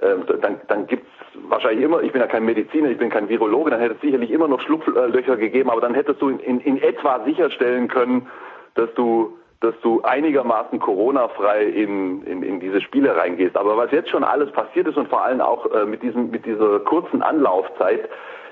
äh, 0.00 0.38
dann, 0.40 0.60
dann 0.68 0.86
gibt's 0.86 1.10
wahrscheinlich 1.48 1.84
immer, 1.84 2.02
ich 2.02 2.12
bin 2.12 2.20
ja 2.20 2.26
kein 2.26 2.44
Mediziner, 2.44 2.90
ich 2.90 2.98
bin 2.98 3.10
kein 3.10 3.28
Virologe, 3.28 3.70
dann 3.70 3.80
hätte 3.80 3.94
es 3.94 4.00
sicherlich 4.00 4.30
immer 4.30 4.48
noch 4.48 4.60
Schlupflöcher 4.60 5.36
gegeben, 5.36 5.70
aber 5.70 5.80
dann 5.80 5.94
hättest 5.94 6.20
du 6.20 6.28
in, 6.28 6.40
in, 6.40 6.60
in 6.60 6.82
etwa 6.82 7.24
sicherstellen 7.24 7.88
können, 7.88 8.28
dass 8.74 8.92
du 8.94 9.36
dass 9.60 9.74
du 9.80 10.02
einigermaßen 10.02 10.78
Corona-frei 10.78 11.64
in, 11.64 12.22
in, 12.24 12.42
in 12.42 12.60
diese 12.60 12.82
Spiele 12.82 13.16
reingehst. 13.16 13.56
Aber 13.56 13.78
was 13.78 13.90
jetzt 13.90 14.10
schon 14.10 14.22
alles 14.22 14.52
passiert 14.52 14.86
ist 14.86 14.98
und 14.98 15.08
vor 15.08 15.24
allem 15.24 15.40
auch 15.40 15.72
äh, 15.72 15.86
mit 15.86 16.02
diesem 16.02 16.30
mit 16.30 16.44
dieser 16.44 16.80
kurzen 16.80 17.22
Anlaufzeit, 17.22 18.06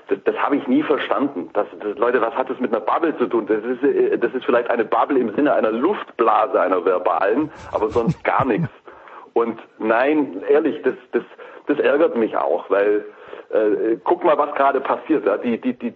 das, 0.08 0.18
das 0.24 0.36
habe 0.36 0.56
ich 0.56 0.66
nie 0.66 0.82
verstanden. 0.82 1.50
Das, 1.52 1.66
das, 1.80 1.98
Leute, 1.98 2.20
was 2.20 2.34
hat 2.34 2.50
das 2.50 2.58
mit 2.58 2.74
einer 2.74 2.84
Bubble 2.84 3.16
zu 3.18 3.26
tun? 3.26 3.46
Das 3.46 3.62
ist, 3.64 3.82
äh, 3.82 4.18
das 4.18 4.32
ist 4.32 4.44
vielleicht 4.44 4.70
eine 4.70 4.84
Bubble 4.84 5.18
im 5.18 5.34
Sinne 5.34 5.52
einer 5.54 5.72
Luftblase, 5.72 6.60
einer 6.60 6.84
verbalen, 6.84 7.50
aber 7.72 7.90
sonst 7.90 8.24
gar 8.24 8.44
nichts. 8.44 8.70
Und 9.34 9.60
nein, 9.78 10.42
ehrlich, 10.48 10.80
das, 10.82 10.94
das, 11.12 11.24
das 11.66 11.78
ärgert 11.78 12.16
mich 12.16 12.36
auch, 12.36 12.68
weil 12.70 13.04
äh, 13.50 13.96
guck 14.04 14.24
mal, 14.24 14.36
was 14.38 14.54
gerade 14.54 14.80
passiert. 14.80 15.26
Ja? 15.26 15.36
Die, 15.38 15.60
die, 15.60 15.74
die, 15.74 15.94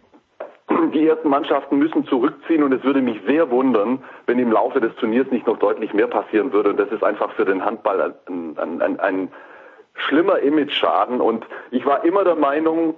die 0.95 1.07
ersten 1.07 1.29
Mannschaften 1.29 1.79
müssen 1.79 2.07
zurückziehen 2.07 2.63
und 2.63 2.73
es 2.73 2.85
würde 2.85 3.01
mich 3.01 3.21
sehr 3.27 3.51
wundern, 3.51 4.03
wenn 4.27 4.39
im 4.39 4.53
Laufe 4.53 4.81
des 4.81 4.95
Turniers 4.97 5.31
nicht 5.31 5.47
noch 5.47 5.59
deutlich 5.59 5.93
mehr 5.93 6.07
passieren 6.07 6.53
würde. 6.53 6.71
Und 6.71 6.79
das 6.79 6.91
ist 6.91 7.03
einfach 7.03 7.33
für 7.33 7.45
den 7.45 7.65
Handball 7.65 8.15
ein, 8.27 8.57
ein, 8.59 8.83
ein, 8.83 9.01
ein 9.01 9.29
schlimmer 9.95 10.39
Image-Schaden. 10.39 11.21
Und 11.21 11.47
ich 11.71 11.85
war 11.85 12.05
immer 12.05 12.25
der 12.25 12.37
Meinung, 12.37 12.95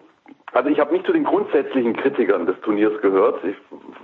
also 0.52 0.68
ich 0.68 0.80
habe 0.80 0.92
nicht 0.92 1.06
zu 1.06 1.12
den 1.12 1.24
grundsätzlichen 1.24 1.96
Kritikern 1.96 2.46
des 2.46 2.60
Turniers 2.60 3.00
gehört. 3.00 3.42
Ich 3.44 3.56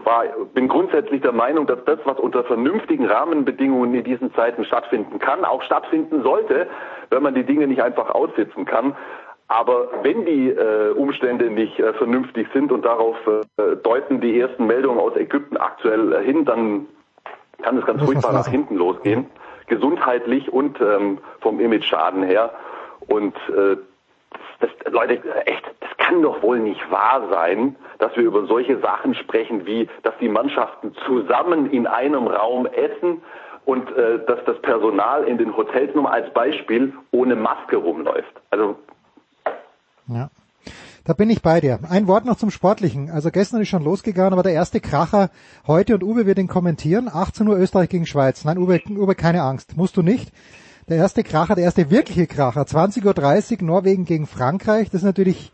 war, 0.04 0.24
bin 0.54 0.68
grundsätzlich 0.68 1.20
der 1.20 1.32
Meinung, 1.32 1.66
dass 1.66 1.84
das, 1.84 1.98
was 2.04 2.18
unter 2.18 2.44
vernünftigen 2.44 3.06
Rahmenbedingungen 3.06 3.94
in 3.94 4.04
diesen 4.04 4.32
Zeiten 4.34 4.64
stattfinden 4.64 5.18
kann, 5.18 5.44
auch 5.44 5.62
stattfinden 5.62 6.22
sollte, 6.22 6.68
wenn 7.10 7.22
man 7.22 7.34
die 7.34 7.44
Dinge 7.44 7.66
nicht 7.66 7.82
einfach 7.82 8.10
aussitzen 8.10 8.64
kann. 8.64 8.96
Aber 9.48 9.88
wenn 10.02 10.26
die 10.26 10.50
äh, 10.50 10.90
Umstände 10.90 11.50
nicht 11.50 11.78
äh, 11.78 11.92
vernünftig 11.94 12.48
sind 12.52 12.72
und 12.72 12.84
darauf 12.84 13.16
äh, 13.26 13.76
deuten 13.76 14.20
die 14.20 14.40
ersten 14.40 14.66
Meldungen 14.66 14.98
aus 14.98 15.14
Ägypten 15.16 15.56
aktuell 15.56 16.12
äh, 16.12 16.24
hin, 16.24 16.44
dann 16.44 16.86
kann 17.62 17.78
es 17.78 17.86
ganz 17.86 18.02
furchtbar 18.02 18.32
nach 18.32 18.48
hinten 18.48 18.76
losgehen. 18.76 19.26
gesundheitlich 19.68 20.52
und 20.52 20.80
ähm, 20.80 21.18
vom 21.40 21.60
Image-Schaden 21.60 22.22
her. 22.22 22.52
Und 23.08 23.34
äh, 23.48 23.76
das, 24.60 24.70
Leute, 24.90 25.20
echt, 25.46 25.64
das 25.80 25.90
kann 25.98 26.22
doch 26.22 26.42
wohl 26.42 26.58
nicht 26.58 26.90
wahr 26.90 27.28
sein, 27.30 27.76
dass 27.98 28.16
wir 28.16 28.24
über 28.24 28.46
solche 28.46 28.78
Sachen 28.78 29.14
sprechen, 29.14 29.66
wie 29.66 29.88
dass 30.02 30.14
die 30.20 30.28
Mannschaften 30.28 30.94
zusammen 31.06 31.70
in 31.70 31.86
einem 31.86 32.26
Raum 32.26 32.66
essen 32.66 33.22
und 33.66 33.90
äh, 33.90 34.24
dass 34.26 34.38
das 34.46 34.60
Personal 34.62 35.24
in 35.24 35.36
den 35.36 35.54
Hotels 35.54 35.94
nur 35.94 36.10
als 36.10 36.32
Beispiel 36.32 36.94
ohne 37.10 37.36
Maske 37.36 37.76
rumläuft. 37.76 38.32
Also 38.50 38.76
ja. 40.08 40.30
Da 41.04 41.12
bin 41.12 41.30
ich 41.30 41.40
bei 41.40 41.60
dir. 41.60 41.78
Ein 41.88 42.08
Wort 42.08 42.24
noch 42.24 42.36
zum 42.36 42.50
Sportlichen. 42.50 43.10
Also 43.10 43.30
gestern 43.30 43.60
ist 43.60 43.68
schon 43.68 43.84
losgegangen, 43.84 44.32
aber 44.32 44.42
der 44.42 44.54
erste 44.54 44.80
Kracher 44.80 45.30
heute 45.66 45.94
und 45.94 46.02
Uwe 46.02 46.26
wird 46.26 46.38
ihn 46.38 46.48
kommentieren. 46.48 47.08
18 47.12 47.46
Uhr 47.46 47.56
Österreich 47.56 47.88
gegen 47.88 48.06
Schweiz. 48.06 48.44
Nein, 48.44 48.58
Uwe, 48.58 48.80
Uwe 48.88 49.14
keine 49.14 49.42
Angst. 49.42 49.76
Musst 49.76 49.96
du 49.96 50.02
nicht. 50.02 50.32
Der 50.88 50.96
erste 50.96 51.22
Kracher, 51.22 51.54
der 51.54 51.64
erste 51.64 51.90
wirkliche 51.90 52.26
Kracher. 52.26 52.62
20.30 52.62 53.60
Uhr 53.60 53.66
Norwegen 53.66 54.04
gegen 54.04 54.26
Frankreich. 54.26 54.90
Das 54.90 55.02
ist 55.02 55.06
natürlich 55.06 55.52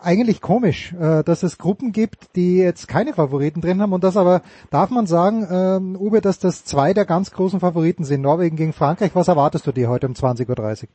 eigentlich 0.00 0.40
komisch, 0.40 0.92
äh, 0.92 1.22
dass 1.24 1.42
es 1.42 1.58
Gruppen 1.58 1.92
gibt, 1.92 2.36
die 2.36 2.58
jetzt 2.58 2.88
keine 2.88 3.12
Favoriten 3.12 3.60
drin 3.60 3.80
haben 3.80 3.92
und 3.92 4.04
das 4.04 4.16
aber, 4.16 4.42
darf 4.70 4.90
man 4.90 5.06
sagen, 5.06 5.46
ähm, 5.50 5.96
Uwe, 5.96 6.20
dass 6.20 6.38
das 6.38 6.64
zwei 6.64 6.92
der 6.94 7.04
ganz 7.04 7.32
großen 7.32 7.60
Favoriten 7.60 8.04
sind, 8.04 8.22
Norwegen 8.22 8.56
gegen 8.56 8.72
Frankreich. 8.72 9.14
Was 9.14 9.28
erwartest 9.28 9.66
du 9.66 9.72
dir 9.72 9.88
heute 9.88 10.06
um 10.06 10.14
20.30 10.14 10.48
Uhr? 10.82 10.88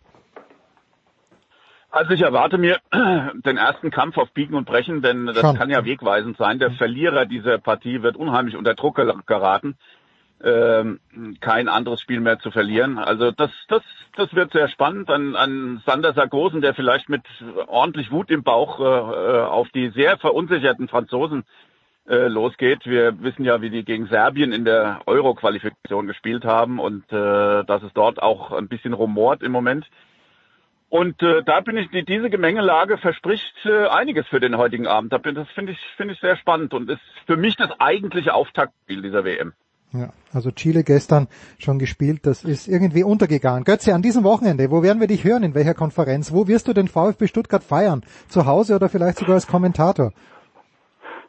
Also 1.92 2.12
ich 2.12 2.22
erwarte 2.22 2.58
mir 2.58 2.80
den 3.46 3.58
ersten 3.58 3.92
Kampf 3.92 4.18
auf 4.18 4.32
Biegen 4.32 4.56
und 4.56 4.66
Brechen, 4.66 5.02
denn 5.02 5.26
das 5.26 5.40
Schon. 5.40 5.58
kann 5.58 5.70
ja 5.70 5.84
wegweisend 5.84 6.38
sein. 6.38 6.58
Der 6.58 6.72
Verlierer 6.72 7.26
dieser 7.26 7.58
Partie 7.58 8.02
wird 8.02 8.16
unheimlich 8.16 8.56
unter 8.56 8.76
Druck 8.76 8.96
geraten, 9.26 9.76
kein 10.44 11.68
anderes 11.70 12.02
Spiel 12.02 12.20
mehr 12.20 12.40
zu 12.40 12.50
verlieren. 12.50 12.98
Also 12.98 13.32
das, 13.32 13.52
das, 13.68 13.84
das 14.16 14.34
wird 14.34 14.52
sehr 14.52 14.70
spannend. 14.70 15.10
An, 15.10 15.36
an 15.36 15.84
Sander 15.86 16.14
Sargosen, 16.14 16.62
der 16.62 16.74
vielleicht 16.74 17.10
mit 17.10 17.22
ordentlich 17.68 18.12
Wut 18.12 18.32
im 18.32 18.42
Bauch 18.44 18.80
äh, 18.80 18.84
äh, 18.84 19.42
auf 19.44 19.70
die 19.70 19.90
sehr 19.90 20.18
verunsicherten 20.18 20.88
Franzosen 20.88 21.44
äh, 22.08 22.28
losgeht. 22.28 22.86
Wir 22.86 23.22
wissen 23.22 23.46
ja, 23.46 23.62
wie 23.62 23.70
die 23.70 23.86
gegen 23.86 24.08
Serbien 24.08 24.52
in 24.52 24.66
der 24.66 25.02
Euro-Qualifikation 25.06 26.08
gespielt 26.08 26.44
haben 26.44 26.80
und 26.80 27.04
äh, 27.12 27.64
dass 27.64 27.84
es 27.84 27.94
dort 27.94 28.22
auch 28.22 28.52
ein 28.52 28.68
bisschen 28.68 28.94
rumort 28.94 29.44
im 29.44 29.52
Moment. 29.52 29.88
Und 30.90 31.22
äh, 31.24 31.42
da 31.44 31.62
bin 31.62 31.78
ich, 31.78 31.90
die, 31.90 32.04
diese 32.04 32.30
Gemengelage 32.30 32.98
verspricht 32.98 33.66
äh, 33.66 33.88
einiges 33.88 34.28
für 34.28 34.42
den 34.42 34.58
heutigen 34.58 34.88
Abend. 34.88 35.14
Das 35.14 35.22
finde 35.56 35.72
ich, 35.72 35.80
finde 35.96 36.16
ich 36.16 36.20
sehr 36.20 36.36
spannend 36.36 36.74
und 36.74 36.90
ist 36.90 37.02
für 37.28 37.38
mich 37.38 37.56
das 37.56 37.70
eigentliche 37.80 38.34
Auftaktspiel 38.34 39.02
dieser 39.02 39.24
WM. 39.24 39.54
Ja, 39.94 40.10
also 40.34 40.52
Chile 40.52 40.84
gestern 40.84 41.28
schon 41.60 41.78
gespielt, 41.78 42.26
das 42.26 42.46
ist 42.46 42.68
irgendwie 42.70 43.04
untergegangen. 43.04 43.66
Götze, 43.66 43.94
an 43.94 44.02
diesem 44.02 44.24
Wochenende, 44.24 44.72
wo 44.72 44.84
werden 44.84 45.02
wir 45.02 45.08
dich 45.08 45.26
hören, 45.26 45.44
in 45.44 45.54
welcher 45.54 45.74
Konferenz? 45.74 46.32
Wo 46.32 46.48
wirst 46.48 46.70
du 46.70 46.74
den 46.74 46.88
VfB 46.88 47.28
Stuttgart 47.28 47.62
feiern? 47.62 48.02
Zu 48.30 48.46
Hause 48.46 48.76
oder 48.76 48.88
vielleicht 48.88 49.18
sogar 49.18 49.36
als 49.36 49.48
Kommentator? 49.48 50.14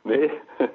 Nee, 0.04 0.30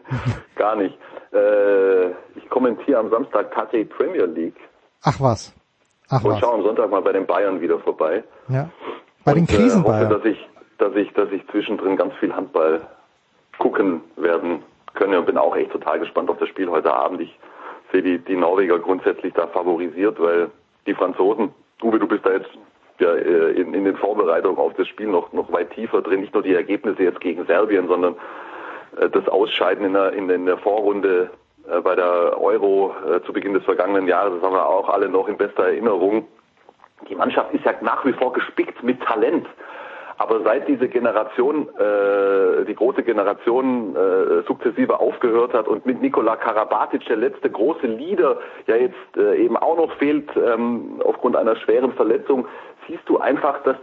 gar 0.55 0.76
nicht. 0.76 0.97
Äh, 1.31 2.09
ich 2.35 2.49
kommentiere 2.49 2.99
am 2.99 3.09
Samstag 3.09 3.53
tatsächlich 3.53 3.89
Premier 3.89 4.26
League. 4.26 4.59
Ach 5.03 5.22
was. 5.22 5.53
Ach 6.09 6.23
und 6.23 6.39
schaue 6.39 6.55
am 6.55 6.64
Sonntag 6.64 6.89
mal 6.89 7.01
bei 7.01 7.14
den 7.14 7.26
Bayern 7.26 7.61
wieder 7.61 7.80
vorbei. 7.80 8.23
Ja. 8.49 8.69
Bei 9.23 9.34
den 9.34 9.47
Krisenbayern. 9.47 10.11
Äh, 10.11 10.15
hoffe, 10.15 10.15
dass 10.15 10.26
ich, 10.26 10.49
dass 10.77 10.95
ich, 10.95 11.14
dass 11.14 11.31
ich 11.31 11.47
zwischendrin 11.51 11.95
ganz 11.95 12.14
viel 12.15 12.34
Handball 12.34 12.81
gucken 13.59 14.01
werden 14.18 14.64
könne 14.93 15.19
und 15.19 15.26
bin 15.26 15.38
auch 15.38 15.55
echt 15.55 15.72
total 15.72 15.99
gespannt 15.99 16.30
auf 16.30 16.38
das 16.38 16.49
Spiel 16.49 16.69
heute 16.69 16.93
Abend. 16.93 17.22
Ich 17.22 17.38
sehe 17.91 18.01
die, 18.01 18.19
die 18.19 18.35
Norweger 18.35 18.80
grundsätzlich 18.80 19.34
da 19.34 19.47
favorisiert, 19.47 20.19
weil 20.19 20.49
die 20.85 20.93
Franzosen, 20.93 21.53
Uwe, 21.81 21.99
du 21.99 22.07
bist 22.07 22.26
da 22.26 22.31
jetzt 22.31 22.49
ja, 22.99 23.14
äh, 23.14 23.51
in, 23.51 23.73
in 23.73 23.85
den 23.85 23.95
Vorbereitungen 23.95 24.57
auf 24.57 24.73
das 24.73 24.88
Spiel 24.88 25.07
noch, 25.07 25.31
noch 25.34 25.51
weit 25.51 25.72
tiefer 25.72 26.01
drin. 26.01 26.22
Nicht 26.22 26.34
nur 26.34 26.43
die 26.43 26.55
Ergebnisse 26.55 27.03
jetzt 27.03 27.19
gegen 27.19 27.45
Serbien, 27.45 27.88
sondern 27.88 28.15
äh, 28.99 29.09
das 29.09 29.27
Ausscheiden 29.27 29.85
in 29.85 29.93
der, 29.93 30.14
in, 30.14 30.30
in 30.30 30.45
der 30.45 30.57
Vorrunde 30.57 31.30
äh, 31.69 31.80
bei 31.81 31.95
der 31.95 32.41
Euro 32.41 32.95
zu 33.26 33.34
Beginn 33.34 33.53
des 33.53 33.64
vergangenen 33.64 34.07
Jahres, 34.07 34.34
das 34.35 34.43
haben 34.43 34.55
wir 34.55 34.68
auch 34.68 34.89
alle 34.89 35.09
noch 35.09 35.27
in 35.27 35.38
bester 35.38 35.65
Erinnerung. 35.65 36.27
Die 37.07 37.15
Mannschaft 37.15 37.53
ist 37.53 37.64
ja 37.64 37.73
nach 37.81 38.03
wie 38.05 38.14
vor 38.14 38.34
gespickt 38.34 38.81
mit 38.84 39.01
Talent. 39.01 39.45
Aber 40.18 40.41
seit 40.44 40.68
diese 40.68 40.88
Generation, 40.88 41.69
äh, 41.77 42.65
die 42.65 42.73
große 42.73 43.03
Generation 43.03 43.95
äh, 43.95 44.41
sukzessive 44.48 44.99
aufgehört 44.99 45.53
hat 45.53 45.68
und 45.68 45.85
mit 45.85 46.02
Nikola 46.02 46.35
Karabatic 46.35 47.06
der 47.06 47.18
letzte 47.18 47.52
große 47.52 47.85
Leader 47.85 48.38
ja 48.65 48.76
jetzt 48.77 48.95
äh, 49.15 49.38
eben 49.38 49.56
auch 49.57 49.77
noch 49.77 49.91
fehlt 49.98 50.30
ähm, 50.35 51.02
aufgrund 51.03 51.35
einer 51.35 51.56
schweren 51.56 51.94
Verletzung, 51.94 52.48
siehst 52.88 53.07
du 53.07 53.19
einfach, 53.19 53.61
dass 53.64 53.77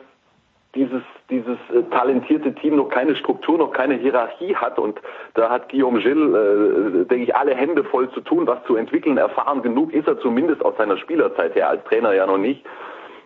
dieses, 0.74 1.02
dieses 1.30 1.56
äh, 1.72 1.82
talentierte 1.90 2.52
Team 2.54 2.76
noch 2.76 2.88
keine 2.88 3.14
Struktur, 3.16 3.58
noch 3.58 3.72
keine 3.72 3.94
Hierarchie 3.94 4.56
hat. 4.56 4.78
Und 4.78 5.00
da 5.34 5.50
hat 5.50 5.68
Guillaume 5.68 6.00
Gilles, 6.00 6.34
äh, 6.34 7.04
denke 7.06 7.24
ich, 7.24 7.36
alle 7.36 7.54
Hände 7.54 7.84
voll 7.84 8.10
zu 8.10 8.20
tun, 8.20 8.46
was 8.46 8.58
zu 8.66 8.76
entwickeln. 8.76 9.16
Erfahren 9.16 9.62
genug 9.62 9.92
ist 9.92 10.08
er 10.08 10.18
zumindest 10.18 10.64
aus 10.64 10.76
seiner 10.76 10.96
Spielerzeit 10.96 11.54
her, 11.54 11.68
als 11.68 11.84
Trainer 11.84 12.12
ja 12.12 12.26
noch 12.26 12.38
nicht. 12.38 12.64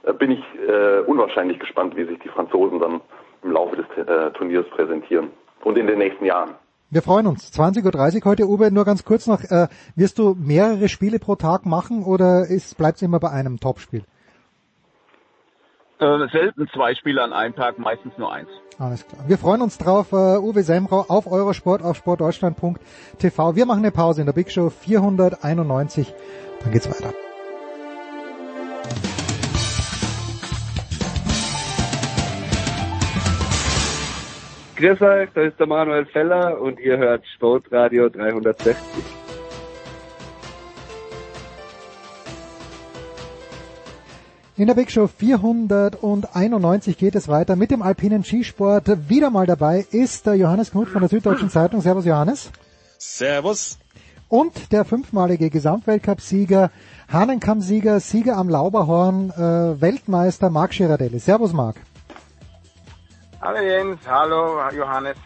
Äh, 0.03 0.13
bin 0.13 0.33
ich 0.33 0.45
äh, 0.67 1.01
unwahrscheinlich 1.01 1.59
gespannt, 1.59 1.97
wie 1.97 2.05
sich 2.05 2.19
die 2.21 2.29
Franzosen 2.29 2.81
dann 2.81 3.01
im 3.43 3.53
Laufe 3.53 3.77
des 3.77 3.87
äh, 3.97 4.31
Turniers 4.33 4.67
präsentieren 4.71 5.31
und 5.65 5.79
in 5.79 5.87
den 5.87 5.99
nächsten 5.99 6.25
Jahren. 6.25 6.55
Wir 6.91 7.03
freuen 7.03 7.27
uns. 7.27 7.53
20.30 7.53 8.17
Uhr 8.17 8.25
heute, 8.25 8.47
Uwe, 8.47 8.71
nur 8.71 8.85
ganz 8.85 9.05
kurz 9.05 9.27
noch. 9.27 9.43
Äh, 9.45 9.69
wirst 9.95 10.19
du 10.19 10.35
mehrere 10.39 10.89
Spiele 10.89 11.19
pro 11.19 11.37
Tag 11.37 11.67
machen 11.67 12.03
oder 12.03 12.47
bleibt 12.79 12.97
es 12.97 13.03
immer 13.03 13.21
bei 13.21 13.31
einem 13.31 13.61
Topspiel? 13.61 14.05
Äh, 16.01 16.29
selten 16.33 16.69
zwei 16.73 16.95
Spiele 16.95 17.23
an 17.23 17.33
einem 17.33 17.55
Tag, 17.55 17.79
meistens 17.79 18.17
nur 18.17 18.33
eins. 18.33 18.49
Alles 18.79 19.07
klar. 19.07 19.25
Wir 19.27 19.37
freuen 19.37 19.61
uns 19.61 19.77
drauf, 19.77 20.13
uh, 20.13 20.39
Uwe 20.39 20.63
Semrau 20.63 21.05
auf 21.09 21.27
Eurosport, 21.27 21.83
auf 21.83 21.97
sportdeutschland.tv. 21.97 23.57
Wir 23.57 23.67
machen 23.67 23.81
eine 23.81 23.91
Pause 23.91 24.21
in 24.21 24.27
der 24.27 24.33
Big 24.33 24.51
Show 24.53 24.71
491. 24.71 26.15
Dann 26.63 26.73
geht's 26.73 26.89
weiter. 26.89 27.13
Grüß 34.79 35.03
euch, 35.03 35.29
da 35.35 35.43
ist 35.43 35.59
der 35.59 35.67
Manuel 35.67 36.07
Feller 36.07 36.61
und 36.61 36.79
ihr 36.79 36.99
hört 36.99 37.27
Sportradio 37.35 38.09
360. 38.09 38.77
In 44.57 44.69
der 44.69 44.75
Big 44.75 44.93
Show 44.93 45.09
491 45.09 46.97
geht 46.97 47.17
es 47.17 47.27
weiter 47.27 47.57
mit 47.57 47.73
dem 47.73 47.83
alpinen 47.83 48.23
Skisport. 48.23 49.09
Wieder 49.09 49.31
mal 49.31 49.47
dabei 49.47 49.85
ist 49.91 50.27
der 50.27 50.37
Johannes 50.37 50.71
Knut 50.71 50.87
von 50.91 51.01
der 51.01 51.09
Süddeutschen 51.09 51.51
Zeitung. 51.51 51.81
Servus 51.81 52.05
Johannes. 52.05 52.53
Servus. 52.99 53.81
Und 54.29 54.71
der 54.71 54.85
fünfmalige 54.85 55.51
Gesamtweltcup-Sieger, 55.51 56.71
Hahnenkamm-Sieger, 57.11 57.99
Sieger 57.99 58.37
am 58.37 58.49
Lauberhorn, 58.49 59.31
äh, 59.31 59.81
Weltmeister 59.81 60.51
Marc 60.51 60.71
Girardelli. 60.71 61.19
Servus 61.19 61.53
Marc. 61.53 61.77
Hallo 63.41 63.61
Jens, 63.61 64.01
hallo 64.05 64.59
Johannes. 64.77 65.17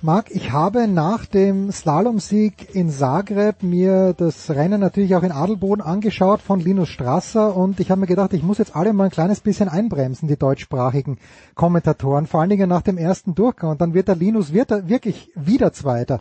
Marc, 0.00 0.30
ich 0.30 0.52
habe 0.52 0.86
nach 0.86 1.26
dem 1.26 1.72
Slalomsieg 1.72 2.72
in 2.72 2.88
Zagreb 2.88 3.64
mir 3.64 4.14
das 4.16 4.48
Rennen 4.50 4.80
natürlich 4.80 5.16
auch 5.16 5.24
in 5.24 5.32
Adelboden 5.32 5.84
angeschaut 5.84 6.40
von 6.40 6.60
Linus 6.60 6.88
Strasser 6.88 7.56
und 7.56 7.80
ich 7.80 7.90
habe 7.90 8.02
mir 8.02 8.06
gedacht, 8.06 8.32
ich 8.32 8.44
muss 8.44 8.58
jetzt 8.58 8.76
alle 8.76 8.92
mal 8.92 9.06
ein 9.06 9.10
kleines 9.10 9.40
bisschen 9.40 9.68
einbremsen, 9.68 10.28
die 10.28 10.36
deutschsprachigen 10.36 11.18
Kommentatoren, 11.56 12.28
vor 12.28 12.42
allen 12.42 12.50
Dingen 12.50 12.68
nach 12.68 12.82
dem 12.82 12.96
ersten 12.96 13.34
Durchgang 13.34 13.70
und 13.70 13.80
dann 13.80 13.92
wird 13.92 14.06
der 14.06 14.14
Linus 14.14 14.52
wird 14.52 14.70
er 14.70 14.88
wirklich 14.88 15.32
wieder 15.34 15.72
Zweiter. 15.72 16.20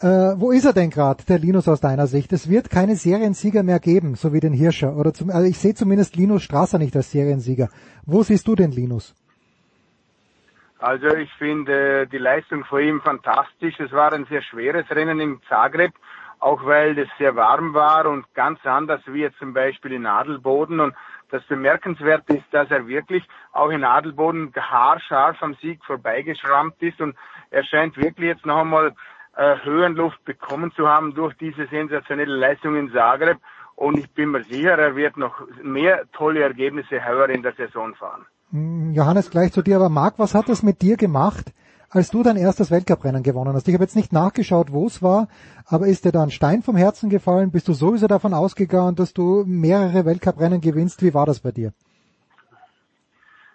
Äh, 0.00 0.08
wo 0.08 0.50
ist 0.50 0.64
er 0.64 0.72
denn 0.72 0.88
gerade, 0.88 1.24
der 1.28 1.38
Linus 1.38 1.68
aus 1.68 1.80
deiner 1.80 2.06
Sicht? 2.06 2.32
Es 2.32 2.48
wird 2.48 2.70
keine 2.70 2.96
Seriensieger 2.96 3.62
mehr 3.62 3.80
geben, 3.80 4.14
so 4.14 4.32
wie 4.32 4.40
den 4.40 4.54
Hirscher. 4.54 4.96
Oder 4.96 5.12
zum, 5.12 5.28
also 5.28 5.46
ich 5.46 5.58
sehe 5.58 5.74
zumindest 5.74 6.16
Linus 6.16 6.42
Strasser 6.42 6.78
nicht 6.78 6.96
als 6.96 7.10
Seriensieger. 7.10 7.68
Wo 8.06 8.22
siehst 8.22 8.48
du 8.48 8.54
den 8.54 8.72
Linus? 8.72 9.14
Also 10.84 11.06
ich 11.16 11.32
finde 11.38 12.06
die 12.06 12.18
Leistung 12.18 12.62
von 12.66 12.82
ihm 12.82 13.00
fantastisch. 13.00 13.80
Es 13.80 13.90
war 13.92 14.12
ein 14.12 14.26
sehr 14.26 14.42
schweres 14.42 14.84
Rennen 14.90 15.18
in 15.18 15.40
Zagreb, 15.48 15.94
auch 16.40 16.62
weil 16.66 16.98
es 16.98 17.08
sehr 17.16 17.34
warm 17.36 17.72
war 17.72 18.04
und 18.04 18.26
ganz 18.34 18.58
anders 18.66 19.00
wie 19.06 19.22
jetzt 19.22 19.38
zum 19.38 19.54
Beispiel 19.54 19.92
in 19.92 20.04
Adelboden. 20.04 20.80
Und 20.80 20.94
das 21.30 21.42
Bemerkenswerte 21.44 22.36
ist, 22.36 22.44
dass 22.50 22.70
er 22.70 22.86
wirklich 22.86 23.26
auch 23.52 23.70
in 23.70 23.82
Adelboden 23.82 24.52
haarscharf 24.54 25.42
am 25.42 25.54
Sieg 25.54 25.82
vorbeigeschrammt 25.86 26.74
ist 26.82 27.00
und 27.00 27.16
er 27.50 27.64
scheint 27.64 27.96
wirklich 27.96 28.28
jetzt 28.28 28.44
noch 28.44 28.58
einmal 28.58 28.94
äh, 29.36 29.56
Höhenluft 29.64 30.22
bekommen 30.26 30.70
zu 30.72 30.86
haben 30.86 31.14
durch 31.14 31.34
diese 31.38 31.66
sensationelle 31.68 32.36
Leistung 32.36 32.76
in 32.76 32.92
Zagreb. 32.92 33.38
Und 33.74 33.96
ich 33.96 34.12
bin 34.12 34.32
mir 34.32 34.42
sicher, 34.42 34.78
er 34.78 34.94
wird 34.96 35.16
noch 35.16 35.40
mehr 35.62 36.04
tolle 36.12 36.42
Ergebnisse 36.42 37.02
höher 37.02 37.30
in 37.30 37.42
der 37.42 37.54
Saison 37.54 37.94
fahren. 37.94 38.26
Hm, 38.54 38.92
Johannes, 38.94 39.32
gleich 39.32 39.52
zu 39.52 39.62
dir, 39.62 39.74
aber 39.74 39.88
Marc, 39.88 40.14
was 40.18 40.32
hat 40.32 40.48
das 40.48 40.62
mit 40.62 40.80
dir 40.80 40.96
gemacht, 40.96 41.52
als 41.90 42.10
du 42.10 42.22
dein 42.22 42.36
erstes 42.36 42.70
Weltcuprennen 42.70 43.24
gewonnen 43.24 43.52
hast? 43.52 43.66
Ich 43.66 43.74
habe 43.74 43.82
jetzt 43.82 43.96
nicht 43.96 44.12
nachgeschaut, 44.12 44.70
wo 44.70 44.86
es 44.86 45.02
war, 45.02 45.26
aber 45.66 45.88
ist 45.88 46.04
dir 46.04 46.12
da 46.12 46.22
ein 46.22 46.30
Stein 46.30 46.62
vom 46.62 46.76
Herzen 46.76 47.10
gefallen? 47.10 47.50
Bist 47.50 47.66
du 47.66 47.72
sowieso 47.72 48.06
davon 48.06 48.32
ausgegangen, 48.32 48.94
dass 48.94 49.12
du 49.12 49.42
mehrere 49.44 50.04
Weltcuprennen 50.04 50.60
gewinnst? 50.60 51.02
Wie 51.02 51.14
war 51.14 51.26
das 51.26 51.40
bei 51.40 51.50
dir? 51.50 51.72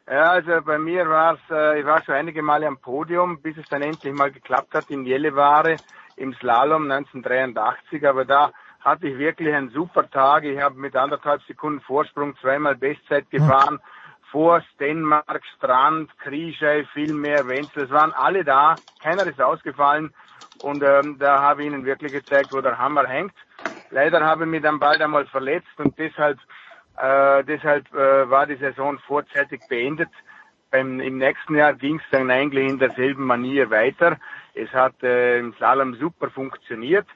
Ja, 0.05 0.31
also 0.31 0.51
bei 0.65 0.77
mir 0.77 1.07
war 1.07 1.35
es, 1.35 1.39
äh, 1.49 1.79
ich 1.79 1.85
war 1.85 2.03
schon 2.03 2.15
einige 2.15 2.41
Male 2.41 2.67
am 2.67 2.79
Podium, 2.79 3.41
bis 3.41 3.55
es 3.55 3.69
dann 3.69 3.81
endlich 3.81 4.13
mal 4.13 4.31
geklappt 4.31 4.73
hat 4.73 4.89
in 4.89 5.05
Jelleware 5.05 5.77
im 6.17 6.33
Slalom 6.33 6.91
1983, 6.91 8.05
aber 8.05 8.25
da 8.25 8.51
hatte 8.81 9.07
ich 9.07 9.17
wirklich 9.17 9.53
einen 9.55 9.69
super 9.69 10.09
Tag. 10.09 10.43
Ich 10.43 10.59
habe 10.59 10.75
mit 10.75 10.97
anderthalb 10.97 11.41
Sekunden 11.43 11.79
Vorsprung 11.79 12.35
zweimal 12.41 12.75
Bestzeit 12.75 13.29
gefahren. 13.29 13.75
Hm. 13.75 13.81
Vor 14.31 14.61
Stenmark, 14.73 15.41
Strand, 15.57 16.09
Krischei, 16.19 16.85
Vielmehr, 16.93 17.47
Wenzel, 17.47 17.83
es 17.83 17.89
waren 17.89 18.13
alle 18.13 18.43
da. 18.43 18.79
Keiner 19.01 19.25
ist 19.25 19.41
ausgefallen. 19.41 20.13
Und 20.59 20.83
ähm, 20.83 21.17
da 21.19 21.41
habe 21.41 21.61
ich 21.61 21.67
ihnen 21.67 21.85
wirklich 21.85 22.11
gezeigt, 22.11 22.51
wo 22.51 22.61
der 22.61 22.77
Hammer 22.77 23.07
hängt. 23.07 23.33
Leider 23.91 24.23
habe 24.23 24.43
ich 24.43 24.49
mich 24.49 24.61
dann 24.61 24.79
bald 24.79 25.01
einmal 25.01 25.25
verletzt 25.27 25.77
und 25.77 25.97
deshalb, 25.97 26.37
äh, 26.97 27.43
deshalb 27.43 27.91
äh, 27.93 28.29
war 28.29 28.45
die 28.45 28.57
Saison 28.57 28.99
vorzeitig 28.99 29.61
beendet. 29.67 30.09
Beim, 30.69 30.99
Im 30.99 31.17
nächsten 31.17 31.55
Jahr 31.55 31.73
ging 31.73 31.97
es 31.97 32.05
dann 32.11 32.29
eigentlich 32.29 32.69
in 32.69 32.77
derselben 32.77 33.25
Manier 33.25 33.71
weiter. 33.71 34.17
Es 34.53 34.71
hat 34.73 35.01
äh, 35.01 35.39
im 35.39 35.53
Slalom 35.55 35.95
super 35.95 36.29
funktioniert. 36.29 37.07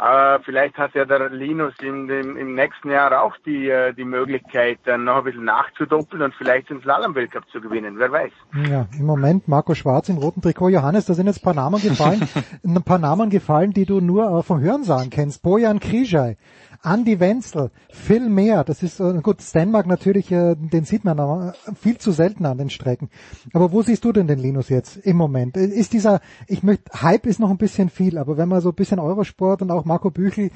Äh, 0.00 0.38
vielleicht 0.44 0.78
hat 0.78 0.94
ja 0.94 1.04
der 1.04 1.28
Linus 1.28 1.74
in 1.82 2.08
dem, 2.08 2.36
im 2.38 2.54
nächsten 2.54 2.90
Jahr 2.90 3.22
auch 3.22 3.36
die, 3.44 3.68
äh, 3.68 3.92
die 3.92 4.04
Möglichkeit, 4.04 4.78
dann 4.84 5.04
noch 5.04 5.18
ein 5.18 5.24
bisschen 5.24 5.44
nachzudoppeln 5.44 6.22
und 6.22 6.34
vielleicht 6.34 6.70
den 6.70 6.80
Slalom-Weltcup 6.80 7.46
zu 7.50 7.60
gewinnen. 7.60 7.98
Wer 7.98 8.10
weiß. 8.10 8.32
Ja, 8.70 8.86
im 8.98 9.04
Moment 9.04 9.46
Marco 9.46 9.74
Schwarz 9.74 10.08
im 10.08 10.16
roten 10.16 10.40
Trikot. 10.40 10.70
Johannes, 10.70 11.04
da 11.04 11.12
sind 11.12 11.26
jetzt 11.26 11.42
ein 11.42 11.44
paar 11.44 11.54
Namen 11.54 11.82
gefallen, 11.82 12.26
ein 12.64 12.82
paar 12.82 12.98
Namen 12.98 13.28
gefallen, 13.28 13.72
die 13.72 13.84
du 13.84 14.00
nur 14.00 14.38
äh, 14.38 14.42
vom 14.42 14.60
Hörensagen 14.60 15.10
kennst. 15.10 15.42
Bojan 15.42 15.80
Krijaj, 15.80 16.36
Andy 16.82 17.20
Wenzel, 17.20 17.70
Phil 17.90 18.30
Mehr, 18.30 18.64
das 18.64 18.82
ist 18.82 19.00
äh, 19.00 19.20
gut, 19.22 19.42
Stenmark 19.42 19.86
natürlich, 19.86 20.32
äh, 20.32 20.54
den 20.56 20.84
sieht 20.84 21.04
man 21.04 21.20
aber 21.20 21.54
viel 21.78 21.98
zu 21.98 22.10
selten 22.10 22.46
an 22.46 22.56
den 22.56 22.70
Strecken. 22.70 23.10
Aber 23.52 23.70
wo 23.72 23.82
siehst 23.82 24.02
du 24.06 24.12
denn 24.12 24.26
den 24.26 24.38
Linus 24.38 24.70
jetzt 24.70 24.96
im 24.96 25.18
Moment? 25.18 25.58
Äh, 25.58 25.66
ist 25.66 25.92
dieser, 25.92 26.20
ich 26.46 26.62
möchte, 26.62 27.02
Hype 27.02 27.26
ist 27.26 27.38
noch 27.38 27.50
ein 27.50 27.58
bisschen 27.58 27.90
viel, 27.90 28.16
aber 28.16 28.38
wenn 28.38 28.48
man 28.48 28.62
so 28.62 28.70
ein 28.70 28.74
bisschen 28.74 28.98
Eurosport 28.98 29.60
und 29.60 29.70
auch 29.70 29.84
Marco 29.90 30.10
Büchel 30.12 30.52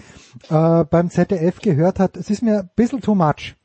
äh, 0.48 0.85
beim 0.85 1.11
ZDF 1.11 1.61
gehört 1.61 1.98
hat, 1.98 2.16
es 2.16 2.31
ist 2.31 2.40
mir 2.40 2.61
ein 2.61 2.70
bisschen 2.77 3.01
too 3.01 3.16
much. 3.16 3.56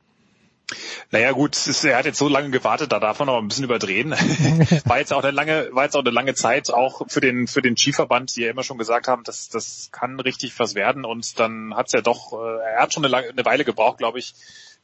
Naja 1.11 1.31
gut, 1.31 1.55
ist, 1.55 1.83
er 1.83 1.97
hat 1.97 2.05
jetzt 2.05 2.17
so 2.17 2.27
lange 2.27 2.49
gewartet, 2.49 2.91
da 2.91 2.99
darf 2.99 3.19
man 3.19 3.27
noch 3.27 3.37
ein 3.37 3.47
bisschen 3.47 3.65
überdrehen. 3.65 4.09
war 4.85 4.97
jetzt 4.97 5.13
auch 5.13 5.23
eine 5.23 5.31
lange, 5.31 5.69
war 5.71 5.83
jetzt 5.83 5.95
auch 5.95 6.01
eine 6.01 6.09
lange 6.09 6.33
Zeit 6.33 6.71
auch 6.71 7.03
für 7.07 7.21
den 7.21 7.45
für 7.45 7.61
den 7.61 7.77
Skiverband, 7.77 8.35
die 8.35 8.41
ja 8.41 8.49
immer 8.49 8.63
schon 8.63 8.79
gesagt 8.79 9.07
haben, 9.07 9.23
dass 9.23 9.49
das 9.49 9.89
kann 9.91 10.19
richtig 10.19 10.57
was 10.57 10.73
werden 10.73 11.05
und 11.05 11.39
dann 11.39 11.75
hat's 11.75 11.93
ja 11.93 12.01
doch, 12.01 12.33
äh, 12.33 12.73
er 12.73 12.81
hat 12.81 12.91
schon 12.91 13.05
eine, 13.05 13.11
lange, 13.11 13.29
eine 13.29 13.45
Weile 13.45 13.63
gebraucht, 13.63 13.99
glaube 13.99 14.17
ich, 14.17 14.33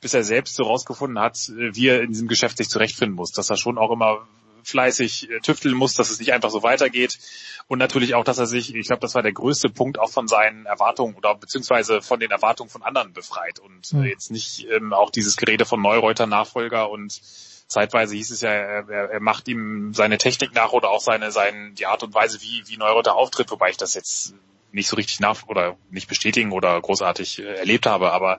bis 0.01 0.13
er 0.13 0.23
selbst 0.23 0.55
so 0.55 0.65
rausgefunden 0.65 1.19
hat, 1.19 1.51
wie 1.55 1.87
er 1.87 2.03
in 2.03 2.11
diesem 2.11 2.27
Geschäft 2.27 2.57
sich 2.57 2.69
zurechtfinden 2.69 3.15
muss, 3.15 3.31
dass 3.31 3.49
er 3.49 3.57
schon 3.57 3.79
auch 3.79 3.91
immer 3.91 4.27
fleißig 4.65 5.29
äh, 5.29 5.39
tüfteln 5.39 5.75
muss, 5.75 5.93
dass 5.93 6.09
es 6.09 6.19
nicht 6.19 6.33
einfach 6.33 6.49
so 6.49 6.63
weitergeht. 6.63 7.19
Und 7.67 7.79
natürlich 7.79 8.13
auch, 8.15 8.23
dass 8.23 8.37
er 8.37 8.45
sich, 8.45 8.75
ich 8.75 8.87
glaube, 8.87 8.99
das 8.99 9.15
war 9.15 9.23
der 9.23 9.33
größte 9.33 9.69
Punkt, 9.69 9.99
auch 9.99 10.11
von 10.11 10.27
seinen 10.27 10.65
Erwartungen 10.65 11.15
oder 11.15 11.35
beziehungsweise 11.35 12.01
von 12.01 12.19
den 12.19 12.31
Erwartungen 12.31 12.69
von 12.69 12.83
anderen 12.83 13.13
befreit 13.13 13.59
und 13.59 13.91
mhm. 13.93 14.03
jetzt 14.03 14.31
nicht 14.31 14.67
ähm, 14.69 14.93
auch 14.93 15.09
dieses 15.09 15.37
Gerede 15.37 15.65
von 15.65 15.81
Neureuter 15.81 16.27
Nachfolger 16.27 16.89
und 16.89 17.21
zeitweise 17.67 18.15
hieß 18.15 18.31
es 18.31 18.41
ja, 18.41 18.51
er, 18.51 18.89
er 18.89 19.19
macht 19.19 19.47
ihm 19.47 19.93
seine 19.93 20.17
Technik 20.17 20.53
nach 20.53 20.73
oder 20.73 20.89
auch 20.89 21.01
seine, 21.01 21.31
seine, 21.31 21.71
die 21.71 21.87
Art 21.87 22.03
und 22.03 22.13
Weise, 22.13 22.41
wie, 22.41 22.63
wie 22.67 22.77
Neureuter 22.77 23.15
auftritt, 23.15 23.49
wobei 23.49 23.69
ich 23.69 23.77
das 23.77 23.95
jetzt 23.95 24.35
nicht 24.71 24.87
so 24.87 24.95
richtig 24.95 25.19
nach 25.19 25.47
oder 25.47 25.77
nicht 25.89 26.07
bestätigen 26.07 26.51
oder 26.51 26.79
großartig 26.79 27.39
äh, 27.39 27.55
erlebt 27.55 27.87
habe, 27.87 28.11
aber 28.11 28.37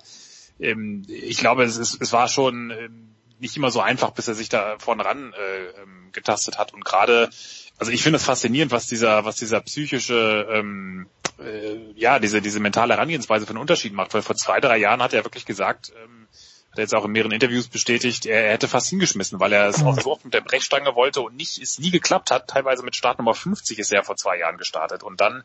ähm, 0.60 1.04
ich 1.08 1.38
glaube, 1.38 1.64
es, 1.64 1.76
ist, 1.76 2.00
es 2.00 2.12
war 2.12 2.28
schon 2.28 2.70
ähm, 2.70 3.15
nicht 3.38 3.56
immer 3.56 3.70
so 3.70 3.80
einfach, 3.80 4.10
bis 4.10 4.28
er 4.28 4.34
sich 4.34 4.48
da 4.48 4.76
vorne 4.78 5.04
ran 5.04 5.32
äh, 5.32 5.82
ähm, 5.82 6.10
getastet 6.12 6.58
hat. 6.58 6.72
Und 6.72 6.84
gerade, 6.84 7.30
also 7.78 7.92
ich 7.92 8.02
finde 8.02 8.18
es 8.18 8.24
faszinierend, 8.24 8.72
was 8.72 8.86
dieser, 8.86 9.24
was 9.24 9.36
dieser 9.36 9.60
psychische, 9.60 10.46
ähm, 10.50 11.08
äh, 11.38 11.76
ja, 11.94 12.18
diese, 12.18 12.40
diese 12.40 12.60
mentale 12.60 12.94
Herangehensweise 12.94 13.46
für 13.46 13.50
einen 13.50 13.60
Unterschied 13.60 13.92
macht. 13.92 14.14
Weil 14.14 14.22
vor 14.22 14.36
zwei, 14.36 14.60
drei 14.60 14.78
Jahren 14.78 15.02
hat 15.02 15.12
er 15.12 15.24
wirklich 15.24 15.46
gesagt, 15.46 15.92
ähm, 16.02 16.28
hat 16.70 16.78
er 16.78 16.82
jetzt 16.82 16.94
auch 16.94 17.04
in 17.04 17.12
mehreren 17.12 17.32
Interviews 17.32 17.68
bestätigt, 17.68 18.26
er, 18.26 18.44
er 18.44 18.52
hätte 18.52 18.68
fast 18.68 18.88
hingeschmissen, 18.88 19.40
weil 19.40 19.52
er 19.52 19.68
es 19.68 19.82
auch 19.82 19.98
so 20.00 20.12
oft 20.12 20.24
mit 20.24 20.34
der 20.34 20.40
Brechstange 20.40 20.94
wollte 20.94 21.20
und 21.20 21.36
nicht, 21.36 21.58
es 21.58 21.78
nie 21.78 21.90
geklappt 21.90 22.30
hat. 22.30 22.48
Teilweise 22.48 22.82
mit 22.82 22.96
Startnummer 22.96 23.34
50 23.34 23.78
ist 23.78 23.92
er 23.92 24.04
vor 24.04 24.16
zwei 24.16 24.38
Jahren 24.38 24.58
gestartet. 24.58 25.02
Und 25.02 25.20
dann 25.20 25.42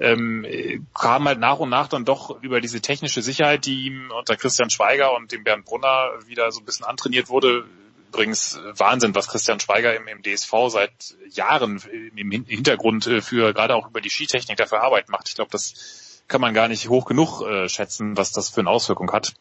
ähm, 0.00 0.86
kam 0.94 1.28
halt 1.28 1.38
nach 1.38 1.58
und 1.58 1.68
nach 1.68 1.88
dann 1.88 2.04
doch 2.04 2.42
über 2.42 2.60
diese 2.60 2.80
technische 2.80 3.22
Sicherheit, 3.22 3.66
die 3.66 3.86
ihm 3.86 4.10
unter 4.10 4.36
Christian 4.36 4.70
Schweiger 4.70 5.14
und 5.14 5.32
dem 5.32 5.44
Bernd 5.44 5.64
Brunner 5.64 6.12
wieder 6.26 6.50
so 6.50 6.60
ein 6.60 6.64
bisschen 6.64 6.86
antrainiert 6.86 7.28
wurde. 7.28 7.64
Übrigens 8.08 8.58
Wahnsinn, 8.76 9.14
was 9.14 9.28
Christian 9.28 9.60
Schweiger 9.60 9.94
im, 9.94 10.06
im 10.06 10.22
DSV 10.22 10.52
seit 10.68 10.92
Jahren 11.30 11.82
im 12.14 12.30
Hintergrund 12.30 13.06
äh, 13.06 13.20
für 13.20 13.52
gerade 13.54 13.74
auch 13.74 13.88
über 13.88 14.00
die 14.00 14.10
Skitechnik 14.10 14.56
dafür 14.56 14.82
Arbeit 14.82 15.08
macht. 15.08 15.28
Ich 15.28 15.34
glaube, 15.34 15.50
das 15.50 16.22
kann 16.28 16.40
man 16.40 16.54
gar 16.54 16.68
nicht 16.68 16.88
hoch 16.88 17.04
genug 17.04 17.42
äh, 17.42 17.68
schätzen, 17.68 18.16
was 18.16 18.32
das 18.32 18.48
für 18.48 18.60
eine 18.60 18.70
Auswirkung 18.70 19.12
hat. 19.12 19.34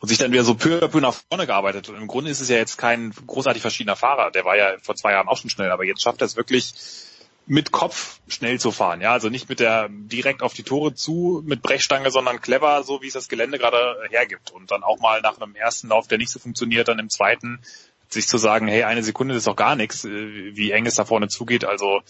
Und 0.00 0.08
sich 0.08 0.18
dann 0.18 0.32
wieder 0.32 0.44
so 0.44 0.54
peu 0.54 0.82
à 0.82 0.88
peu 0.88 1.00
nach 1.00 1.14
vorne 1.14 1.46
gearbeitet. 1.46 1.88
Und 1.88 1.96
im 1.96 2.08
Grunde 2.08 2.30
ist 2.30 2.40
es 2.40 2.48
ja 2.48 2.56
jetzt 2.56 2.78
kein 2.78 3.12
großartig 3.26 3.62
verschiedener 3.62 3.96
Fahrer. 3.96 4.30
Der 4.30 4.44
war 4.44 4.56
ja 4.56 4.72
vor 4.82 4.96
zwei 4.96 5.12
Jahren 5.12 5.28
auch 5.28 5.36
schon 5.36 5.50
schnell, 5.50 5.70
aber 5.70 5.84
jetzt 5.84 6.02
schafft 6.02 6.20
er 6.20 6.26
es 6.26 6.36
wirklich, 6.36 6.74
mit 7.48 7.72
Kopf 7.72 8.20
schnell 8.28 8.60
zu 8.60 8.70
fahren. 8.70 9.00
Ja, 9.00 9.12
also 9.12 9.30
nicht 9.30 9.48
mit 9.48 9.58
der 9.58 9.88
direkt 9.88 10.42
auf 10.42 10.52
die 10.52 10.62
Tore 10.62 10.94
zu 10.94 11.42
mit 11.46 11.62
Brechstange, 11.62 12.10
sondern 12.10 12.40
clever, 12.40 12.82
so 12.84 13.02
wie 13.02 13.08
es 13.08 13.14
das 13.14 13.28
Gelände 13.28 13.58
gerade 13.58 13.96
hergibt. 14.10 14.50
Und 14.50 14.70
dann 14.70 14.82
auch 14.82 15.00
mal 15.00 15.20
nach 15.22 15.40
einem 15.40 15.54
ersten 15.54 15.88
Lauf, 15.88 16.06
der 16.06 16.18
nicht 16.18 16.30
so 16.30 16.38
funktioniert, 16.38 16.88
dann 16.88 16.98
im 16.98 17.08
zweiten 17.08 17.60
sich 18.10 18.26
zu 18.26 18.38
sagen, 18.38 18.68
hey, 18.68 18.84
eine 18.84 19.02
Sekunde 19.02 19.34
ist 19.34 19.46
doch 19.46 19.56
gar 19.56 19.76
nichts, 19.76 20.04
äh, 20.04 20.56
wie 20.56 20.70
eng 20.70 20.86
es 20.86 20.96
da 20.96 21.04
vorne 21.04 21.28
zugeht. 21.28 21.64
Also 21.64 22.02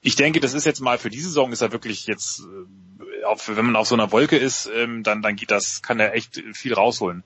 ich 0.00 0.16
denke, 0.16 0.40
das 0.40 0.54
ist 0.54 0.66
jetzt 0.66 0.80
mal 0.80 0.98
für 0.98 1.10
diese 1.10 1.28
Saison 1.28 1.52
ist 1.52 1.62
er 1.62 1.72
wirklich 1.72 2.06
jetzt, 2.06 2.40
äh, 2.40 3.56
wenn 3.56 3.66
man 3.66 3.76
auf 3.76 3.88
so 3.88 3.94
einer 3.94 4.12
Wolke 4.12 4.36
ist, 4.36 4.70
ähm, 4.74 5.02
dann, 5.02 5.22
dann 5.22 5.36
geht 5.36 5.50
das, 5.50 5.80
kann 5.80 5.98
er 5.98 6.14
echt 6.14 6.42
viel 6.52 6.74
rausholen. 6.74 7.24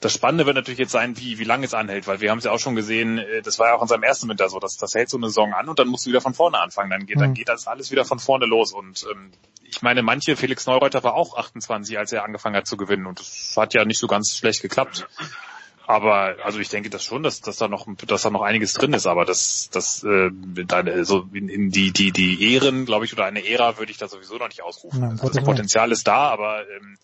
Das 0.00 0.12
Spannende 0.12 0.44
wird 0.44 0.56
natürlich 0.56 0.78
jetzt 0.78 0.92
sein, 0.92 1.16
wie, 1.18 1.38
wie 1.38 1.44
lange 1.44 1.64
es 1.64 1.72
anhält, 1.72 2.06
weil 2.06 2.20
wir 2.20 2.30
haben 2.30 2.38
es 2.38 2.44
ja 2.44 2.50
auch 2.50 2.58
schon 2.58 2.74
gesehen, 2.74 3.18
äh, 3.18 3.42
das 3.42 3.58
war 3.58 3.68
ja 3.68 3.74
auch 3.74 3.82
in 3.82 3.88
seinem 3.88 4.02
ersten 4.02 4.28
Winter 4.28 4.48
so, 4.48 4.58
dass 4.58 4.76
das 4.76 4.94
hält 4.94 5.08
so 5.08 5.16
eine 5.16 5.28
Saison 5.28 5.54
an 5.54 5.68
und 5.68 5.78
dann 5.78 5.88
musst 5.88 6.04
du 6.06 6.10
wieder 6.10 6.20
von 6.20 6.34
vorne 6.34 6.58
anfangen. 6.58 6.90
Dann 6.90 7.06
geht, 7.06 7.16
mhm. 7.16 7.20
dann 7.20 7.34
geht 7.34 7.48
das 7.48 7.66
alles 7.66 7.90
wieder 7.90 8.04
von 8.04 8.18
vorne 8.18 8.46
los. 8.46 8.72
Und 8.72 9.06
ähm, 9.10 9.30
ich 9.64 9.82
meine, 9.82 10.02
manche, 10.02 10.36
Felix 10.36 10.66
Neureuter 10.66 11.02
war 11.02 11.14
auch 11.14 11.36
28, 11.36 11.98
als 11.98 12.12
er 12.12 12.24
angefangen 12.24 12.56
hat 12.56 12.66
zu 12.66 12.76
gewinnen 12.76 13.06
und 13.06 13.20
das 13.20 13.54
hat 13.56 13.74
ja 13.74 13.84
nicht 13.84 13.98
so 13.98 14.06
ganz 14.06 14.36
schlecht 14.36 14.62
geklappt. 14.62 15.06
Aber 15.86 16.36
also 16.42 16.60
ich 16.60 16.70
denke 16.70 16.88
das 16.88 17.04
schon, 17.04 17.22
dass, 17.22 17.40
dass 17.40 17.58
da 17.58 17.68
noch 17.68 17.86
dass 18.06 18.22
da 18.22 18.30
noch 18.30 18.40
einiges 18.40 18.72
drin 18.72 18.94
ist, 18.94 19.06
aber 19.06 19.26
das 19.26 19.68
das 19.70 20.02
äh, 20.02 20.30
dann, 20.66 21.04
so 21.04 21.28
in, 21.32 21.48
in 21.50 21.70
die 21.70 21.92
die 21.92 22.10
die 22.10 22.52
Ehren, 22.52 22.86
glaube 22.86 23.04
ich, 23.04 23.12
oder 23.12 23.26
eine 23.26 23.46
Ära 23.46 23.76
würde 23.78 23.92
ich 23.92 23.98
da 23.98 24.08
sowieso 24.08 24.38
noch 24.38 24.48
nicht 24.48 24.62
ausrufen. 24.62 25.02
Ja, 25.02 25.08
also 25.10 25.28
das 25.28 25.44
Potenzial 25.44 25.92
ist 25.92 26.06
da, 26.06 26.30
aber 26.30 26.62
ähm, 26.70 26.96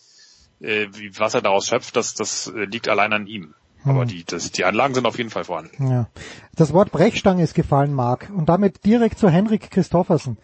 äh, 0.60 0.88
was 1.16 1.34
er 1.34 1.42
daraus 1.42 1.66
schöpft, 1.66 1.96
das, 1.96 2.14
das 2.14 2.48
äh, 2.48 2.64
liegt 2.64 2.88
allein 2.88 3.12
an 3.12 3.26
ihm. 3.26 3.54
Aber 3.84 4.02
hm. 4.02 4.08
die, 4.08 4.24
das, 4.24 4.50
die 4.52 4.64
Anlagen 4.64 4.94
sind 4.94 5.06
auf 5.06 5.16
jeden 5.16 5.30
Fall 5.30 5.44
vorhanden. 5.44 5.90
Ja. 5.90 6.08
Das 6.54 6.72
Wort 6.72 6.92
Brechstange 6.92 7.42
ist 7.42 7.54
gefallen, 7.54 7.94
Marc. 7.94 8.30
Und 8.34 8.48
damit 8.48 8.84
direkt 8.84 9.18
zu 9.18 9.30
Henrik 9.30 9.70
Christoffersen. 9.70 10.36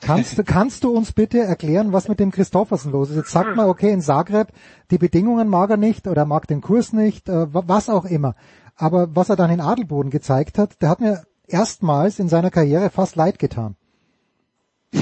Kannst, 0.00 0.44
kannst 0.46 0.84
du 0.84 0.90
uns 0.90 1.12
bitte 1.12 1.38
erklären, 1.38 1.92
was 1.92 2.08
mit 2.08 2.18
dem 2.18 2.32
Christoffersen 2.32 2.90
los 2.90 3.10
ist? 3.10 3.16
Jetzt 3.16 3.30
sagt 3.30 3.54
man, 3.54 3.68
okay, 3.68 3.92
in 3.92 4.00
Zagreb, 4.00 4.48
die 4.90 4.98
Bedingungen 4.98 5.48
mag 5.48 5.70
er 5.70 5.76
nicht 5.76 6.08
oder 6.08 6.24
mag 6.24 6.48
den 6.48 6.60
Kurs 6.60 6.92
nicht, 6.92 7.28
äh, 7.28 7.46
was 7.52 7.88
auch 7.88 8.06
immer. 8.06 8.34
Aber 8.76 9.14
was 9.14 9.28
er 9.28 9.36
dann 9.36 9.50
in 9.50 9.60
Adelboden 9.60 10.10
gezeigt 10.10 10.58
hat, 10.58 10.82
der 10.82 10.88
hat 10.88 11.00
mir 11.00 11.22
erstmals 11.46 12.18
in 12.18 12.28
seiner 12.28 12.50
Karriere 12.50 12.90
fast 12.90 13.16
leid 13.16 13.38
getan. 13.38 13.76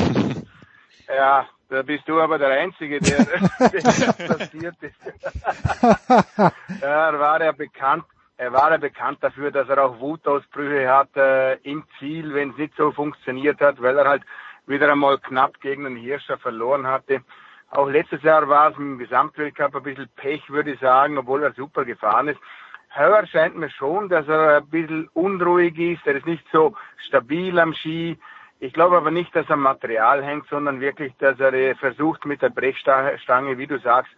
Ja, 1.10 1.46
da 1.68 1.82
bist 1.82 2.08
du 2.08 2.20
aber 2.20 2.38
der 2.38 2.50
Einzige, 2.50 3.00
der, 3.00 3.18
der 3.58 4.26
passiert 4.26 4.76
ist. 4.80 4.96
ja, 6.82 7.10
er 7.10 7.20
war 7.20 7.42
ja 7.42 7.52
bekannt, 7.52 8.04
er 8.36 8.52
war 8.52 8.70
ja 8.70 8.76
bekannt 8.78 9.18
dafür, 9.20 9.50
dass 9.50 9.68
er 9.68 9.84
auch 9.84 10.00
Wutausbrüche 10.00 10.88
hat 10.88 11.16
äh, 11.16 11.54
im 11.62 11.84
Ziel, 11.98 12.34
wenn 12.34 12.50
es 12.50 12.56
nicht 12.56 12.74
so 12.76 12.92
funktioniert 12.92 13.60
hat, 13.60 13.82
weil 13.82 13.98
er 13.98 14.08
halt 14.08 14.22
wieder 14.66 14.90
einmal 14.90 15.18
knapp 15.18 15.60
gegen 15.60 15.84
den 15.84 15.96
Hirscher 15.96 16.38
verloren 16.38 16.86
hatte. 16.86 17.22
Auch 17.70 17.88
letztes 17.88 18.22
Jahr 18.22 18.48
war 18.48 18.70
es 18.70 18.78
im 18.78 18.98
Gesamtweltcup 18.98 19.76
ein 19.76 19.82
bisschen 19.82 20.08
Pech, 20.16 20.48
würde 20.48 20.72
ich 20.72 20.80
sagen, 20.80 21.18
obwohl 21.18 21.42
er 21.42 21.52
super 21.52 21.84
gefahren 21.84 22.28
ist. 22.28 22.40
Heuer 22.96 23.26
scheint 23.26 23.56
mir 23.56 23.70
schon, 23.70 24.08
dass 24.08 24.26
er 24.28 24.58
ein 24.58 24.68
bisschen 24.68 25.08
unruhig 25.12 25.78
ist. 25.78 26.06
Er 26.06 26.16
ist 26.16 26.26
nicht 26.26 26.44
so 26.50 26.74
stabil 27.06 27.58
am 27.58 27.74
Ski. 27.74 28.18
Ich 28.60 28.72
glaube 28.72 28.96
aber 28.96 29.10
nicht, 29.10 29.34
dass 29.36 29.46
er 29.46 29.52
am 29.52 29.62
Material 29.62 30.24
hängt, 30.24 30.48
sondern 30.48 30.80
wirklich, 30.80 31.12
dass 31.18 31.38
er 31.38 31.76
versucht 31.76 32.24
mit 32.26 32.42
der 32.42 32.50
Brechstange, 32.50 33.56
wie 33.56 33.66
du 33.66 33.78
sagst, 33.78 34.10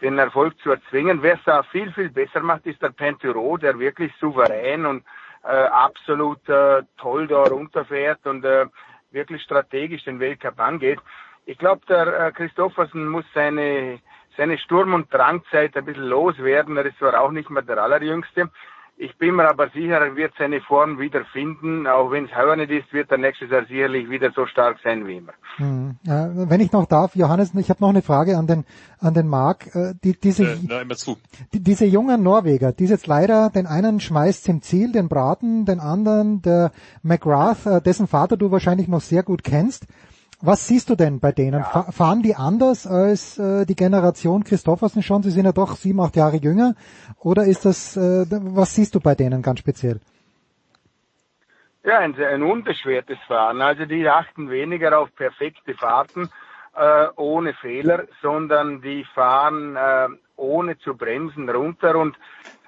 den 0.00 0.18
Erfolg 0.18 0.58
zu 0.60 0.70
erzwingen. 0.70 1.22
Wer 1.22 1.34
es 1.34 1.44
da 1.44 1.64
viel, 1.64 1.92
viel 1.92 2.10
besser 2.10 2.40
macht, 2.40 2.66
ist 2.66 2.80
der 2.80 2.90
Penturo, 2.90 3.56
der 3.56 3.78
wirklich 3.78 4.12
souverän 4.20 4.86
und 4.86 5.04
äh, 5.42 5.48
absolut 5.48 6.48
äh, 6.48 6.82
toll 6.98 7.26
da 7.26 7.42
runterfährt 7.42 8.24
und 8.26 8.44
äh, 8.44 8.66
wirklich 9.10 9.42
strategisch 9.42 10.04
den 10.04 10.20
Weltcup 10.20 10.60
angeht. 10.60 11.00
Ich 11.46 11.58
glaube, 11.58 11.80
der 11.88 12.26
äh, 12.26 12.32
Christoffersen 12.32 13.08
muss 13.08 13.24
seine, 13.34 13.98
seine 14.36 14.58
Sturm- 14.58 14.94
und 14.94 15.12
Drangzeit 15.12 15.76
ein 15.76 15.84
bisschen 15.84 16.04
loswerden. 16.04 16.76
Er 16.76 16.86
ist 16.86 16.98
zwar 16.98 17.20
auch 17.20 17.30
nicht 17.30 17.50
mehr 17.50 17.62
der 17.62 17.78
Allerjüngste. 17.78 18.50
Ich 19.00 19.16
bin 19.16 19.36
mir 19.36 19.48
aber 19.48 19.68
sicher, 19.70 19.98
er 19.98 20.16
wird 20.16 20.32
seine 20.36 20.60
Form 20.60 20.98
wieder 20.98 21.24
finden. 21.26 21.86
Auch 21.86 22.10
wenn 22.10 22.24
es 22.24 22.34
heuer 22.34 22.56
nicht 22.56 22.72
ist, 22.72 22.92
wird 22.92 23.12
er 23.12 23.18
nächstes 23.18 23.48
Jahr 23.48 23.64
sicherlich 23.64 24.10
wieder 24.10 24.32
so 24.32 24.44
stark 24.46 24.78
sein 24.82 25.06
wie 25.06 25.18
immer. 25.18 25.34
Hm. 25.56 25.98
Äh, 26.04 26.50
wenn 26.50 26.60
ich 26.60 26.72
noch 26.72 26.86
darf, 26.86 27.14
Johannes, 27.14 27.54
ich 27.54 27.70
habe 27.70 27.80
noch 27.80 27.90
eine 27.90 28.02
Frage 28.02 28.36
an 28.36 28.48
den 28.48 28.64
an 28.98 29.14
den 29.14 29.28
Marc. 29.28 29.72
Äh, 29.76 29.94
die, 30.02 30.18
diese, 30.18 30.44
äh, 30.44 30.56
na, 30.66 30.80
immer 30.80 30.96
zu. 30.96 31.16
Die, 31.52 31.62
diese 31.62 31.84
jungen 31.84 32.24
Norweger, 32.24 32.72
die 32.72 32.86
jetzt 32.86 33.06
leider 33.06 33.50
den 33.50 33.68
einen 33.68 34.00
schmeißt 34.00 34.48
im 34.48 34.62
Ziel, 34.62 34.90
den 34.90 35.08
Braten, 35.08 35.64
den 35.64 35.78
anderen, 35.78 36.42
der 36.42 36.72
McGrath, 37.04 37.66
äh, 37.66 37.80
dessen 37.80 38.08
Vater 38.08 38.36
du 38.36 38.50
wahrscheinlich 38.50 38.88
noch 38.88 39.00
sehr 39.00 39.22
gut 39.22 39.44
kennst. 39.44 39.86
Was 40.40 40.68
siehst 40.68 40.88
du 40.88 40.94
denn 40.94 41.18
bei 41.18 41.32
denen? 41.32 41.60
Ja. 41.60 41.90
Fahren 41.90 42.22
die 42.22 42.36
anders 42.36 42.86
als 42.86 43.38
äh, 43.38 43.66
die 43.66 43.74
Generation 43.74 44.44
Christoffersen 44.44 45.02
schon? 45.02 45.22
Sie 45.22 45.30
sind 45.30 45.46
ja 45.46 45.52
doch 45.52 45.72
sieben, 45.72 46.00
acht 46.00 46.14
Jahre 46.14 46.36
jünger. 46.36 46.74
Oder 47.18 47.44
ist 47.44 47.64
das, 47.64 47.96
äh, 47.96 48.24
was 48.30 48.74
siehst 48.74 48.94
du 48.94 49.00
bei 49.00 49.16
denen 49.16 49.42
ganz 49.42 49.58
speziell? 49.58 50.00
Ja, 51.82 51.98
ein, 51.98 52.14
ein 52.14 52.42
unbeschwertes 52.42 53.18
Fahren. 53.26 53.60
Also 53.62 53.84
die 53.84 54.08
achten 54.08 54.48
weniger 54.50 54.98
auf 54.98 55.12
perfekte 55.16 55.74
Fahrten 55.74 56.28
äh, 56.76 57.06
ohne 57.16 57.54
Fehler, 57.54 58.04
sondern 58.22 58.80
die 58.80 59.04
fahren 59.14 59.74
äh, 59.74 60.08
ohne 60.36 60.78
zu 60.78 60.96
bremsen 60.96 61.48
runter 61.48 61.96
und 61.96 62.16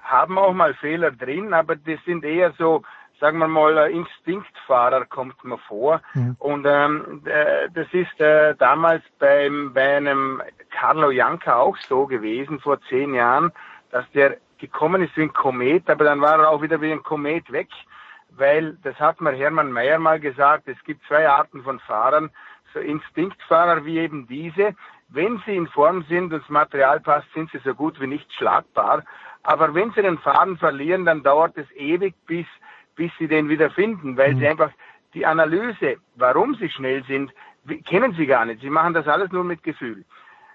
haben 0.01 0.37
auch 0.37 0.53
mal 0.53 0.73
Fehler 0.73 1.11
drin, 1.11 1.53
aber 1.53 1.75
das 1.77 1.99
sind 2.05 2.25
eher 2.25 2.51
so 2.57 2.81
sagen 3.21 3.37
wir 3.37 3.47
mal, 3.47 3.91
Instinktfahrer 3.91 5.05
kommt 5.05 5.41
mir 5.45 5.59
vor. 5.59 6.01
Mhm. 6.15 6.35
Und 6.39 6.65
ähm, 6.67 7.21
äh, 7.25 7.69
das 7.73 7.87
ist 7.93 8.19
äh, 8.19 8.55
damals 8.55 9.03
beim, 9.19 9.73
bei 9.73 9.95
einem 9.95 10.41
Carlo 10.71 11.11
Janka 11.11 11.55
auch 11.55 11.77
so 11.87 12.07
gewesen, 12.07 12.59
vor 12.59 12.81
zehn 12.89 13.13
Jahren, 13.13 13.53
dass 13.91 14.09
der 14.11 14.37
gekommen 14.57 15.03
ist 15.03 15.15
wie 15.15 15.23
ein 15.23 15.33
Komet, 15.33 15.89
aber 15.89 16.03
dann 16.03 16.19
war 16.19 16.39
er 16.39 16.49
auch 16.49 16.61
wieder 16.61 16.81
wie 16.81 16.91
ein 16.91 17.03
Komet 17.03 17.51
weg, 17.51 17.69
weil, 18.31 18.77
das 18.83 18.99
hat 18.99 19.21
mir 19.21 19.31
Hermann 19.31 19.71
Mayer 19.71 19.99
mal 19.99 20.19
gesagt, 20.19 20.67
es 20.67 20.81
gibt 20.83 21.05
zwei 21.07 21.27
Arten 21.27 21.63
von 21.63 21.79
Fahrern, 21.79 22.31
so 22.73 22.79
Instinktfahrer 22.79 23.85
wie 23.85 23.99
eben 23.99 24.27
diese, 24.27 24.75
wenn 25.09 25.41
sie 25.45 25.55
in 25.55 25.67
Form 25.67 26.03
sind 26.07 26.33
und 26.33 26.41
das 26.41 26.49
Material 26.49 27.01
passt, 27.01 27.27
sind 27.33 27.51
sie 27.51 27.59
so 27.65 27.75
gut 27.75 27.99
wie 27.99 28.07
nicht 28.07 28.31
schlagbar. 28.33 29.03
Aber 29.43 29.73
wenn 29.73 29.91
sie 29.91 30.01
den 30.01 30.19
Faden 30.19 30.57
verlieren, 30.57 31.05
dann 31.05 31.23
dauert 31.23 31.57
es 31.57 31.69
ewig, 31.71 32.15
bis 32.25 32.45
bis 32.95 33.11
sie 33.19 33.27
den 33.27 33.49
wieder 33.49 33.69
finden, 33.69 34.17
weil 34.17 34.33
mhm. 34.33 34.39
sie 34.39 34.47
einfach 34.47 34.71
die 35.13 35.25
Analyse, 35.25 35.97
warum 36.15 36.55
sie 36.55 36.69
schnell 36.69 37.03
sind, 37.03 37.31
kennen 37.85 38.13
sie 38.17 38.25
gar 38.25 38.45
nicht. 38.45 38.61
Sie 38.61 38.69
machen 38.69 38.93
das 38.93 39.07
alles 39.07 39.31
nur 39.31 39.43
mit 39.43 39.63
Gefühl. 39.63 40.05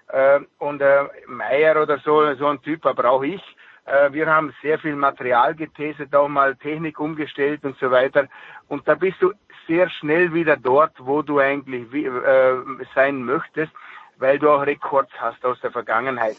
Äh, 0.09 0.39
und 0.57 0.81
äh, 0.81 1.03
Meier 1.27 1.81
oder 1.81 1.99
so, 1.99 2.33
so 2.35 2.47
ein 2.47 2.61
Typ 2.61 2.81
brauche 2.81 3.27
ich. 3.27 3.41
Äh, 3.85 4.11
wir 4.13 4.27
haben 4.27 4.53
sehr 4.61 4.79
viel 4.79 4.95
Material 4.95 5.55
getestet, 5.55 6.15
auch 6.15 6.27
mal 6.27 6.55
Technik 6.55 6.99
umgestellt 6.99 7.63
und 7.63 7.77
so 7.77 7.91
weiter. 7.91 8.27
Und 8.67 8.87
da 8.87 8.95
bist 8.95 9.21
du 9.21 9.33
sehr 9.67 9.89
schnell 9.89 10.33
wieder 10.33 10.57
dort, 10.57 10.93
wo 10.97 11.21
du 11.21 11.39
eigentlich 11.39 11.93
äh, 11.93 12.55
sein 12.95 13.23
möchtest, 13.23 13.71
weil 14.17 14.39
du 14.39 14.49
auch 14.49 14.65
Rekords 14.65 15.11
hast 15.19 15.43
aus 15.45 15.59
der 15.61 15.71
Vergangenheit. 15.71 16.37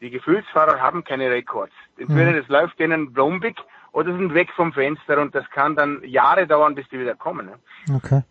Die 0.00 0.10
Gefühlsfahrer 0.10 0.80
haben 0.80 1.02
keine 1.02 1.30
Rekords. 1.30 1.74
Entweder 1.96 2.32
mhm. 2.32 2.36
das 2.36 2.48
läuft 2.48 2.78
denen 2.78 3.12
blombig 3.12 3.56
oder 3.98 4.16
sind 4.16 4.32
weg 4.32 4.50
vom 4.54 4.72
Fenster 4.72 5.20
und 5.20 5.34
das 5.34 5.44
kann 5.50 5.74
dann 5.74 6.04
Jahre 6.04 6.46
dauern, 6.46 6.76
bis 6.76 6.88
die 6.88 7.00
wieder 7.00 7.16
kommen. 7.16 7.46
Ne? 7.46 7.58
Okay. 7.96 8.22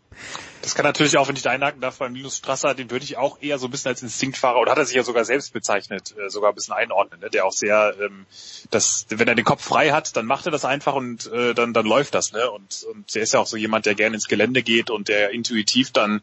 Das 0.61 0.75
kann 0.75 0.85
natürlich 0.85 1.17
auch, 1.17 1.27
wenn 1.27 1.35
ich 1.35 1.41
da 1.41 1.51
einhaken 1.51 1.81
darf, 1.81 1.97
beim 1.97 2.15
Linus 2.15 2.37
Strasser, 2.37 2.73
den 2.73 2.89
würde 2.89 3.03
ich 3.03 3.17
auch 3.17 3.41
eher 3.41 3.59
so 3.59 3.67
ein 3.67 3.71
bisschen 3.71 3.89
als 3.89 4.01
Instinktfahrer, 4.01 4.61
oder 4.61 4.71
hat 4.71 4.77
er 4.77 4.85
sich 4.85 4.95
ja 4.95 5.03
sogar 5.03 5.25
selbst 5.25 5.51
bezeichnet, 5.51 6.15
äh, 6.17 6.29
sogar 6.29 6.53
ein 6.53 6.55
bisschen 6.55 6.73
einordnen, 6.73 7.19
ne? 7.19 7.29
der 7.29 7.45
auch 7.45 7.51
sehr, 7.51 7.93
ähm, 8.01 8.25
das, 8.71 9.07
wenn 9.09 9.27
er 9.27 9.35
den 9.35 9.43
Kopf 9.43 9.61
frei 9.61 9.91
hat, 9.91 10.15
dann 10.15 10.25
macht 10.25 10.45
er 10.45 10.53
das 10.53 10.63
einfach 10.63 10.95
und 10.95 11.29
äh, 11.33 11.53
dann, 11.53 11.73
dann 11.73 11.85
läuft 11.85 12.15
das. 12.15 12.31
Ne? 12.31 12.49
Und, 12.49 12.85
und 12.89 13.13
der 13.13 13.23
ist 13.23 13.33
ja 13.33 13.41
auch 13.41 13.47
so 13.47 13.57
jemand, 13.57 13.85
der 13.85 13.95
gerne 13.95 14.15
ins 14.15 14.29
Gelände 14.29 14.63
geht 14.63 14.89
und 14.89 15.09
der 15.09 15.31
intuitiv 15.31 15.91
dann 15.91 16.21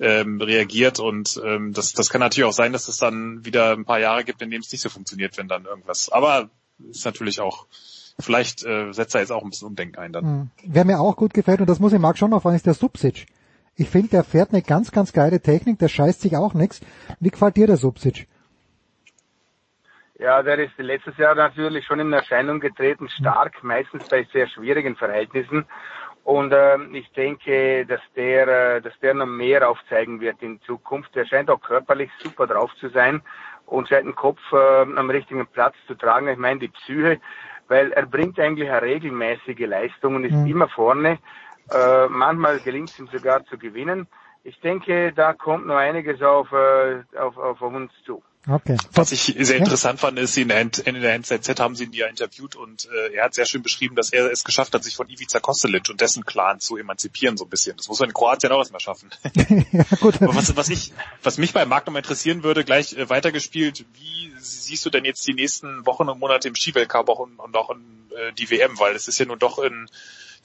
ähm, 0.00 0.40
reagiert 0.40 0.98
und 0.98 1.38
ähm, 1.44 1.74
das, 1.74 1.92
das 1.92 2.08
kann 2.08 2.20
natürlich 2.20 2.48
auch 2.48 2.52
sein, 2.52 2.72
dass 2.72 2.88
es 2.88 2.96
dann 2.96 3.44
wieder 3.44 3.72
ein 3.72 3.84
paar 3.84 4.00
Jahre 4.00 4.24
gibt, 4.24 4.40
in 4.40 4.50
denen 4.50 4.62
es 4.62 4.72
nicht 4.72 4.80
so 4.80 4.88
funktioniert, 4.88 5.36
wenn 5.36 5.48
dann 5.48 5.66
irgendwas. 5.66 6.08
Aber 6.08 6.48
ist 6.90 7.04
natürlich 7.04 7.40
auch 7.40 7.66
vielleicht 8.18 8.64
äh, 8.64 8.92
setzt 8.92 9.14
er 9.14 9.20
jetzt 9.20 9.30
auch 9.30 9.42
ein 9.42 9.50
bisschen 9.50 9.68
Umdenken 9.68 9.98
ein 9.98 10.12
dann. 10.12 10.24
Mhm. 10.24 10.50
Wer 10.64 10.84
mir 10.84 11.00
auch 11.00 11.16
gut 11.16 11.34
gefällt, 11.34 11.60
und 11.60 11.68
das 11.68 11.80
muss 11.80 11.92
ich 11.92 11.98
Marc 11.98 12.18
schon 12.18 12.30
noch 12.30 12.42
fragen, 12.42 12.56
ist 12.56 12.66
der 12.66 12.74
Subsic. 12.74 13.26
Ich 13.76 13.88
finde, 13.88 14.08
der 14.08 14.24
fährt 14.24 14.52
eine 14.52 14.62
ganz, 14.62 14.90
ganz 14.90 15.12
geile 15.12 15.40
Technik, 15.40 15.78
der 15.78 15.88
scheißt 15.88 16.20
sich 16.20 16.36
auch 16.36 16.54
nichts. 16.54 16.80
Wie 17.20 17.30
gefällt 17.30 17.56
dir 17.56 17.66
der 17.66 17.76
Subsic? 17.76 18.26
Ja, 20.18 20.42
der 20.42 20.58
ist 20.58 20.72
letztes 20.78 21.16
Jahr 21.16 21.36
natürlich 21.36 21.86
schon 21.86 22.00
in 22.00 22.12
Erscheinung 22.12 22.58
getreten, 22.58 23.08
stark, 23.08 23.62
meistens 23.62 24.08
bei 24.08 24.26
sehr 24.32 24.48
schwierigen 24.48 24.96
Verhältnissen. 24.96 25.64
Und 26.24 26.52
äh, 26.52 26.76
ich 26.92 27.08
denke, 27.12 27.86
dass 27.86 28.00
der, 28.16 28.48
äh, 28.76 28.82
dass 28.82 28.98
der 29.00 29.14
noch 29.14 29.26
mehr 29.26 29.70
aufzeigen 29.70 30.20
wird 30.20 30.42
in 30.42 30.60
Zukunft. 30.62 31.16
Er 31.16 31.24
scheint 31.24 31.48
auch 31.48 31.60
körperlich 31.60 32.10
super 32.18 32.48
drauf 32.48 32.70
zu 32.80 32.88
sein 32.88 33.22
und 33.64 33.88
scheint 33.88 34.06
den 34.06 34.16
Kopf 34.16 34.40
äh, 34.52 34.56
am 34.56 35.08
richtigen 35.08 35.46
Platz 35.46 35.76
zu 35.86 35.94
tragen. 35.94 36.28
Ich 36.28 36.36
meine, 36.36 36.58
die 36.58 36.68
Psyche, 36.68 37.20
weil 37.68 37.92
er 37.92 38.06
bringt 38.06 38.38
eigentlich 38.40 38.68
eine 38.70 38.82
regelmäßige 38.82 39.66
Leistung 39.66 40.16
und 40.16 40.24
ist 40.24 40.34
mhm. 40.34 40.46
immer 40.46 40.68
vorne. 40.68 41.18
Äh, 41.70 42.08
manchmal 42.08 42.58
gelingt 42.60 42.90
es 42.90 42.98
ihm 42.98 43.08
sogar 43.08 43.44
zu 43.46 43.58
gewinnen. 43.58 44.06
Ich 44.44 44.58
denke, 44.60 45.12
da 45.12 45.34
kommt 45.34 45.66
noch 45.66 45.76
einiges 45.76 46.22
auf, 46.22 46.50
äh, 46.52 47.02
auf, 47.18 47.36
auf 47.36 47.60
uns 47.60 47.92
zu. 48.04 48.22
Okay. 48.50 48.78
Was 48.92 49.12
ich 49.12 49.34
sehr 49.38 49.58
interessant 49.58 50.00
fand, 50.00 50.18
ist, 50.18 50.36
in 50.38 50.48
der, 50.48 50.60
Hand, 50.60 50.78
in 50.78 51.00
der 51.00 51.14
NZZ 51.14 51.60
haben 51.60 51.76
sie 51.76 51.84
ihn 51.84 51.92
ja 51.92 52.06
interviewt 52.06 52.56
und 52.56 52.88
äh, 52.90 53.14
er 53.14 53.24
hat 53.26 53.34
sehr 53.34 53.44
schön 53.44 53.62
beschrieben, 53.62 53.94
dass 53.94 54.10
er 54.10 54.30
es 54.32 54.42
geschafft 54.42 54.72
hat, 54.74 54.82
sich 54.82 54.96
von 54.96 55.08
Ivica 55.08 55.38
Kostelic 55.38 55.88
und 55.90 56.00
dessen 56.00 56.24
Clan 56.24 56.58
zu 56.58 56.78
emanzipieren 56.78 57.36
so 57.36 57.44
ein 57.44 57.50
bisschen. 57.50 57.76
Das 57.76 57.88
muss 57.88 58.00
man 58.00 58.08
in 58.08 58.14
Kroatien 58.14 58.50
auch 58.52 58.58
erstmal 58.58 58.80
schaffen. 58.80 59.10
ja, 59.72 59.84
gut. 60.00 60.22
Aber 60.22 60.34
was, 60.34 60.56
was, 60.56 60.70
ich, 60.70 60.92
was 61.22 61.36
mich 61.36 61.52
beim 61.52 61.68
Markt 61.68 61.86
nochmal 61.86 62.00
interessieren 62.00 62.42
würde, 62.42 62.64
gleich 62.64 62.96
äh, 62.96 63.10
weitergespielt, 63.10 63.84
wie 63.94 64.32
siehst 64.38 64.86
du 64.86 64.90
denn 64.90 65.04
jetzt 65.04 65.26
die 65.26 65.34
nächsten 65.34 65.84
Wochen 65.84 66.08
und 66.08 66.18
Monate 66.18 66.48
im 66.48 66.54
Skiweltcup 66.54 67.08
und, 67.10 67.38
und 67.38 67.54
auch 67.54 67.70
in 67.70 68.08
äh, 68.16 68.32
die 68.32 68.50
WM? 68.50 68.78
Weil 68.78 68.96
es 68.96 69.08
ist 69.08 69.18
ja 69.18 69.26
nun 69.26 69.38
doch 69.38 69.58
in 69.58 69.88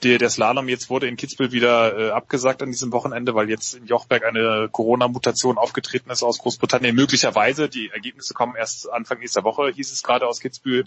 der, 0.02 0.18
der 0.18 0.30
Slalom 0.30 0.68
jetzt 0.68 0.90
wurde 0.90 1.06
in 1.06 1.16
Kitzbühel 1.16 1.52
wieder 1.52 1.98
äh, 1.98 2.10
abgesagt 2.10 2.62
an 2.62 2.70
diesem 2.70 2.92
Wochenende, 2.92 3.34
weil 3.34 3.48
jetzt 3.48 3.74
in 3.74 3.86
Jochberg 3.86 4.24
eine 4.24 4.68
Corona-Mutation 4.70 5.58
aufgetreten 5.58 6.10
ist 6.10 6.22
aus 6.22 6.38
Großbritannien. 6.38 6.94
Möglicherweise, 6.94 7.68
die 7.68 7.90
Ergebnisse 7.90 8.34
kommen 8.34 8.56
erst 8.56 8.90
Anfang 8.90 9.20
nächster 9.20 9.44
Woche, 9.44 9.70
hieß 9.70 9.92
es 9.92 10.02
gerade 10.02 10.26
aus 10.26 10.40
Kitzbühel. 10.40 10.84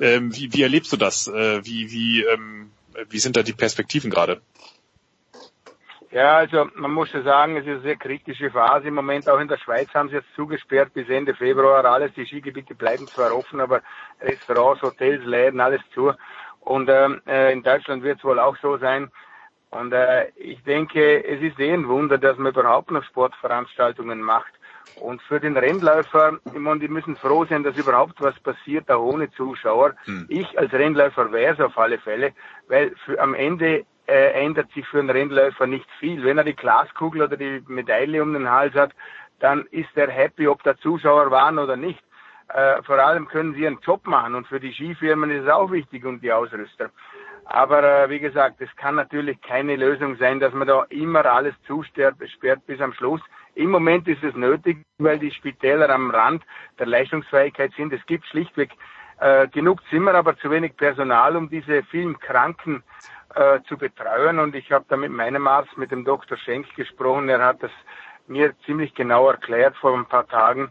Ähm, 0.00 0.34
wie, 0.34 0.52
wie 0.52 0.62
erlebst 0.62 0.92
du 0.92 0.96
das? 0.96 1.28
Äh, 1.28 1.64
wie, 1.64 1.90
wie, 1.92 2.24
ähm, 2.24 2.70
wie 3.08 3.18
sind 3.18 3.36
da 3.36 3.42
die 3.42 3.52
Perspektiven 3.52 4.10
gerade? 4.10 4.40
Ja, 6.12 6.36
also 6.36 6.68
man 6.74 6.90
muss 6.90 7.10
ja 7.14 7.22
sagen, 7.22 7.56
es 7.56 7.62
ist 7.62 7.70
eine 7.70 7.80
sehr 7.80 7.96
kritische 7.96 8.50
Phase 8.50 8.88
im 8.88 8.94
Moment. 8.94 9.30
Auch 9.30 9.40
in 9.40 9.48
der 9.48 9.56
Schweiz 9.56 9.88
haben 9.94 10.10
sie 10.10 10.16
jetzt 10.16 10.34
zugesperrt 10.36 10.92
bis 10.92 11.08
Ende 11.08 11.34
Februar 11.34 11.82
alles. 11.86 12.12
Die 12.14 12.26
Skigebiete 12.26 12.74
bleiben 12.74 13.06
zwar 13.06 13.34
offen, 13.34 13.60
aber 13.60 13.80
Restaurants, 14.20 14.82
Hotels, 14.82 15.24
Läden, 15.24 15.60
alles 15.60 15.80
zu. 15.94 16.12
Und 16.64 16.88
ähm, 16.88 17.20
äh, 17.26 17.52
in 17.52 17.62
Deutschland 17.62 18.02
wird 18.02 18.18
es 18.18 18.24
wohl 18.24 18.38
auch 18.38 18.56
so 18.62 18.78
sein. 18.78 19.10
Und 19.70 19.92
äh, 19.92 20.28
ich 20.36 20.62
denke, 20.64 21.24
es 21.24 21.40
ist 21.40 21.58
eh 21.58 21.72
ein 21.72 21.88
Wunder, 21.88 22.18
dass 22.18 22.36
man 22.38 22.52
überhaupt 22.52 22.90
noch 22.90 23.04
Sportveranstaltungen 23.04 24.20
macht. 24.20 24.52
Und 24.94 25.22
für 25.22 25.40
den 25.40 25.56
Rennläufer, 25.56 26.38
ich 26.44 26.58
meine, 26.58 26.80
die 26.80 26.88
müssen 26.88 27.16
froh 27.16 27.44
sein, 27.46 27.64
dass 27.64 27.76
überhaupt 27.76 28.20
was 28.20 28.38
passiert, 28.40 28.84
da 28.88 28.98
ohne 28.98 29.30
Zuschauer. 29.32 29.94
Hm. 30.04 30.26
Ich 30.28 30.58
als 30.58 30.72
Rennläufer 30.72 31.32
wäre 31.32 31.54
es 31.54 31.60
auf 31.60 31.76
alle 31.78 31.98
Fälle, 31.98 32.32
weil 32.68 32.94
für, 33.04 33.18
am 33.18 33.34
Ende 33.34 33.84
äh, 34.06 34.44
ändert 34.44 34.70
sich 34.72 34.86
für 34.86 34.98
einen 34.98 35.10
Rennläufer 35.10 35.66
nicht 35.66 35.88
viel. 35.98 36.22
Wenn 36.22 36.38
er 36.38 36.44
die 36.44 36.54
Glaskugel 36.54 37.22
oder 37.22 37.36
die 37.36 37.64
Medaille 37.66 38.22
um 38.22 38.34
den 38.34 38.50
Hals 38.50 38.74
hat, 38.74 38.92
dann 39.40 39.66
ist 39.70 39.96
er 39.96 40.10
happy, 40.10 40.46
ob 40.46 40.62
da 40.62 40.76
Zuschauer 40.76 41.30
waren 41.30 41.58
oder 41.58 41.76
nicht. 41.76 42.02
Äh, 42.54 42.82
vor 42.82 42.98
allem 42.98 43.28
können 43.28 43.54
sie 43.54 43.62
ihren 43.62 43.78
Job 43.80 44.06
machen 44.06 44.34
und 44.34 44.46
für 44.46 44.60
die 44.60 44.72
Skifirmen 44.72 45.30
ist 45.30 45.44
es 45.44 45.50
auch 45.50 45.70
wichtig 45.70 46.04
und 46.04 46.22
die 46.22 46.32
Ausrüster. 46.32 46.90
Aber 47.46 47.82
äh, 47.82 48.10
wie 48.10 48.20
gesagt, 48.20 48.60
es 48.60 48.74
kann 48.76 48.94
natürlich 48.94 49.40
keine 49.40 49.76
Lösung 49.76 50.16
sein, 50.16 50.38
dass 50.38 50.52
man 50.52 50.68
da 50.68 50.84
immer 50.90 51.24
alles 51.24 51.54
zusperrt 51.66 52.16
sperrt 52.28 52.64
bis 52.66 52.80
am 52.80 52.92
Schluss. 52.92 53.20
Im 53.54 53.70
Moment 53.70 54.06
ist 54.06 54.22
es 54.22 54.34
nötig, 54.34 54.84
weil 54.98 55.18
die 55.18 55.30
Spitäler 55.30 55.88
am 55.90 56.10
Rand 56.10 56.42
der 56.78 56.86
Leistungsfähigkeit 56.86 57.72
sind. 57.76 57.92
Es 57.92 58.04
gibt 58.06 58.26
schlichtweg 58.26 58.70
äh, 59.20 59.48
genug 59.48 59.82
Zimmer, 59.88 60.14
aber 60.14 60.36
zu 60.36 60.50
wenig 60.50 60.76
Personal, 60.76 61.36
um 61.36 61.48
diese 61.48 61.82
vielen 61.84 62.18
Kranken 62.18 62.82
äh, 63.34 63.60
zu 63.68 63.78
betreuen. 63.78 64.38
Und 64.38 64.54
ich 64.54 64.70
habe 64.72 64.84
da 64.88 64.96
mit 64.96 65.10
meinem 65.10 65.46
Arzt, 65.46 65.76
mit 65.78 65.90
dem 65.90 66.04
Dr. 66.04 66.36
Schenk 66.36 66.74
gesprochen. 66.76 67.28
Er 67.28 67.44
hat 67.44 67.62
das 67.62 67.72
mir 68.26 68.54
ziemlich 68.66 68.94
genau 68.94 69.28
erklärt 69.28 69.76
vor 69.76 69.96
ein 69.96 70.06
paar 70.06 70.26
Tagen, 70.28 70.70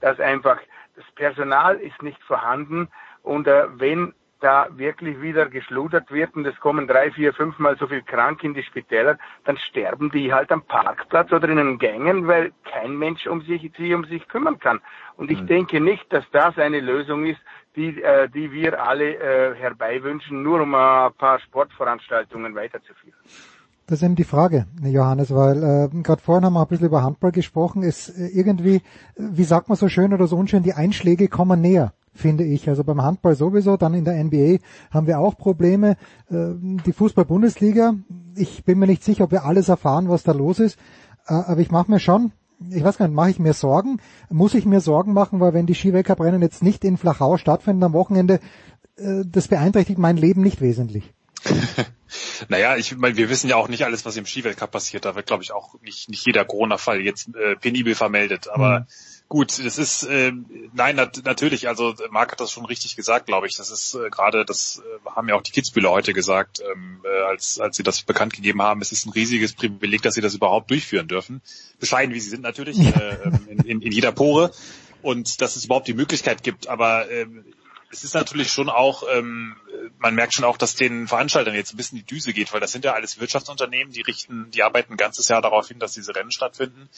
dass 0.00 0.20
einfach 0.20 0.58
das 1.02 1.14
Personal 1.14 1.76
ist 1.76 2.02
nicht 2.02 2.22
vorhanden 2.22 2.88
und 3.22 3.46
äh, 3.46 3.66
wenn 3.78 4.14
da 4.40 4.66
wirklich 4.72 5.20
wieder 5.22 5.46
geschludert 5.46 6.10
wird 6.10 6.34
und 6.34 6.44
es 6.46 6.58
kommen 6.58 6.88
drei, 6.88 7.12
vier, 7.12 7.32
fünfmal 7.32 7.76
so 7.78 7.86
viel 7.86 8.02
krank 8.02 8.42
in 8.42 8.54
die 8.54 8.64
Spitäler, 8.64 9.16
dann 9.44 9.56
sterben 9.56 10.10
die 10.10 10.32
halt 10.32 10.50
am 10.50 10.62
Parkplatz 10.62 11.32
oder 11.32 11.48
in 11.48 11.58
den 11.58 11.78
Gängen, 11.78 12.26
weil 12.26 12.52
kein 12.64 12.96
Mensch 12.96 13.26
um 13.28 13.42
sich, 13.42 13.70
sie 13.76 13.94
um 13.94 14.04
sich 14.04 14.26
kümmern 14.26 14.58
kann. 14.58 14.80
Und 15.16 15.30
ich 15.30 15.40
mhm. 15.42 15.46
denke 15.46 15.80
nicht, 15.80 16.12
dass 16.12 16.24
das 16.32 16.58
eine 16.58 16.80
Lösung 16.80 17.24
ist, 17.24 17.40
die, 17.76 18.02
äh, 18.02 18.28
die 18.28 18.50
wir 18.50 18.82
alle 18.82 19.14
äh, 19.14 19.54
herbeiwünschen, 19.54 20.42
nur 20.42 20.60
um 20.60 20.74
ein 20.74 21.12
paar 21.14 21.38
Sportveranstaltungen 21.38 22.54
weiterzuführen. 22.56 23.18
Das 23.86 23.98
ist 23.98 24.04
eben 24.04 24.14
die 24.14 24.24
Frage, 24.24 24.66
Johannes, 24.82 25.34
weil 25.34 25.62
äh, 25.62 26.02
gerade 26.02 26.22
vorhin 26.22 26.44
haben 26.44 26.54
wir 26.54 26.62
ein 26.62 26.68
bisschen 26.68 26.86
über 26.86 27.02
Handball 27.02 27.32
gesprochen. 27.32 27.82
Es 27.82 28.08
äh, 28.08 28.28
irgendwie, 28.28 28.80
wie 29.16 29.44
sagt 29.44 29.68
man 29.68 29.76
so 29.76 29.88
schön 29.88 30.12
oder 30.14 30.26
so 30.26 30.36
unschön, 30.36 30.62
die 30.62 30.74
Einschläge 30.74 31.28
kommen 31.28 31.60
näher 31.60 31.92
finde 32.14 32.44
ich. 32.44 32.68
Also 32.68 32.84
beim 32.84 33.02
Handball 33.02 33.34
sowieso, 33.34 33.76
dann 33.76 33.94
in 33.94 34.04
der 34.04 34.22
NBA 34.22 34.58
haben 34.90 35.06
wir 35.06 35.18
auch 35.18 35.36
Probleme. 35.36 35.96
Äh, 36.30 36.50
die 36.60 36.92
Fußball-Bundesliga, 36.92 37.94
ich 38.36 38.64
bin 38.64 38.78
mir 38.78 38.86
nicht 38.86 39.04
sicher, 39.04 39.24
ob 39.24 39.32
wir 39.32 39.44
alles 39.44 39.68
erfahren, 39.68 40.08
was 40.08 40.22
da 40.22 40.32
los 40.32 40.58
ist, 40.58 40.78
äh, 41.26 41.34
aber 41.34 41.60
ich 41.60 41.70
mache 41.70 41.90
mir 41.90 42.00
schon, 42.00 42.32
ich 42.70 42.84
weiß 42.84 42.98
gar 42.98 43.08
nicht, 43.08 43.16
mache 43.16 43.30
ich 43.30 43.38
mir 43.38 43.54
Sorgen? 43.54 43.98
Muss 44.30 44.54
ich 44.54 44.66
mir 44.66 44.80
Sorgen 44.80 45.12
machen, 45.12 45.40
weil 45.40 45.52
wenn 45.52 45.66
die 45.66 45.74
Skiweltcuprennen 45.74 46.42
jetzt 46.42 46.62
nicht 46.62 46.84
in 46.84 46.96
Flachau 46.96 47.36
stattfinden 47.36 47.82
am 47.82 47.92
Wochenende, 47.92 48.40
äh, 48.96 49.24
das 49.26 49.48
beeinträchtigt 49.48 49.98
mein 49.98 50.16
Leben 50.16 50.42
nicht 50.42 50.60
wesentlich. 50.60 51.12
naja, 52.48 52.76
ich 52.76 52.96
meine, 52.96 53.16
wir 53.16 53.28
wissen 53.28 53.48
ja 53.48 53.56
auch 53.56 53.68
nicht 53.68 53.84
alles, 53.84 54.04
was 54.04 54.16
im 54.16 54.26
Skiweltcup 54.26 54.70
passiert. 54.70 55.04
Da 55.04 55.14
wird, 55.14 55.26
glaube 55.26 55.42
ich, 55.42 55.52
auch 55.52 55.80
nicht, 55.82 56.08
nicht 56.08 56.26
jeder 56.26 56.44
Corona-Fall 56.44 57.00
jetzt 57.00 57.34
äh, 57.34 57.56
penibel 57.56 57.94
vermeldet. 57.94 58.48
Aber 58.48 58.80
mhm. 58.80 58.86
Gut, 59.32 59.64
das 59.64 59.78
ist 59.78 60.02
äh, 60.02 60.30
nein 60.74 60.96
nat 60.96 61.22
natürlich. 61.24 61.66
Also 61.66 61.94
Marc 62.10 62.32
hat 62.32 62.40
das 62.40 62.50
schon 62.50 62.66
richtig 62.66 62.96
gesagt, 62.96 63.24
glaube 63.24 63.46
ich. 63.46 63.56
Das 63.56 63.70
ist 63.70 63.94
äh, 63.94 64.10
gerade, 64.10 64.44
das 64.44 64.82
äh, 64.84 65.08
haben 65.08 65.26
ja 65.26 65.36
auch 65.36 65.40
die 65.40 65.52
Kitzbühler 65.52 65.90
heute 65.90 66.12
gesagt, 66.12 66.60
ähm, 66.70 67.00
äh, 67.02 67.22
als 67.30 67.58
als 67.58 67.78
sie 67.78 67.82
das 67.82 68.02
bekannt 68.02 68.34
gegeben 68.34 68.60
haben. 68.60 68.82
Es 68.82 68.92
ist 68.92 69.06
ein 69.06 69.12
riesiges 69.12 69.54
Privileg, 69.54 70.02
dass 70.02 70.12
sie 70.12 70.20
das 70.20 70.34
überhaupt 70.34 70.70
durchführen 70.70 71.08
dürfen. 71.08 71.40
Bescheiden 71.80 72.14
wie 72.14 72.20
sie 72.20 72.28
sind 72.28 72.42
natürlich 72.42 72.78
äh, 72.94 73.14
ähm, 73.24 73.48
in, 73.48 73.58
in, 73.60 73.80
in 73.80 73.92
jeder 73.92 74.12
Pore 74.12 74.52
und 75.00 75.40
dass 75.40 75.56
es 75.56 75.64
überhaupt 75.64 75.88
die 75.88 75.94
Möglichkeit 75.94 76.42
gibt. 76.42 76.68
Aber 76.68 77.10
äh, 77.10 77.24
es 77.92 78.04
ist 78.04 78.14
natürlich 78.14 78.50
schon 78.50 78.68
auch, 78.70 79.04
ähm, 79.12 79.56
man 79.98 80.14
merkt 80.14 80.34
schon 80.34 80.44
auch, 80.44 80.56
dass 80.56 80.74
den 80.74 81.06
Veranstaltern 81.06 81.54
jetzt 81.54 81.74
ein 81.74 81.76
bisschen 81.76 81.98
die 81.98 82.04
Düse 82.04 82.32
geht, 82.32 82.52
weil 82.52 82.60
das 82.60 82.72
sind 82.72 82.84
ja 82.84 82.94
alles 82.94 83.20
Wirtschaftsunternehmen, 83.20 83.92
die 83.92 84.00
richten, 84.00 84.50
die 84.50 84.62
arbeiten 84.62 84.94
ein 84.94 84.96
ganzes 84.96 85.28
Jahr 85.28 85.42
darauf 85.42 85.68
hin, 85.68 85.78
dass 85.78 85.92
diese 85.92 86.14
Rennen 86.14 86.32
stattfinden 86.32 86.88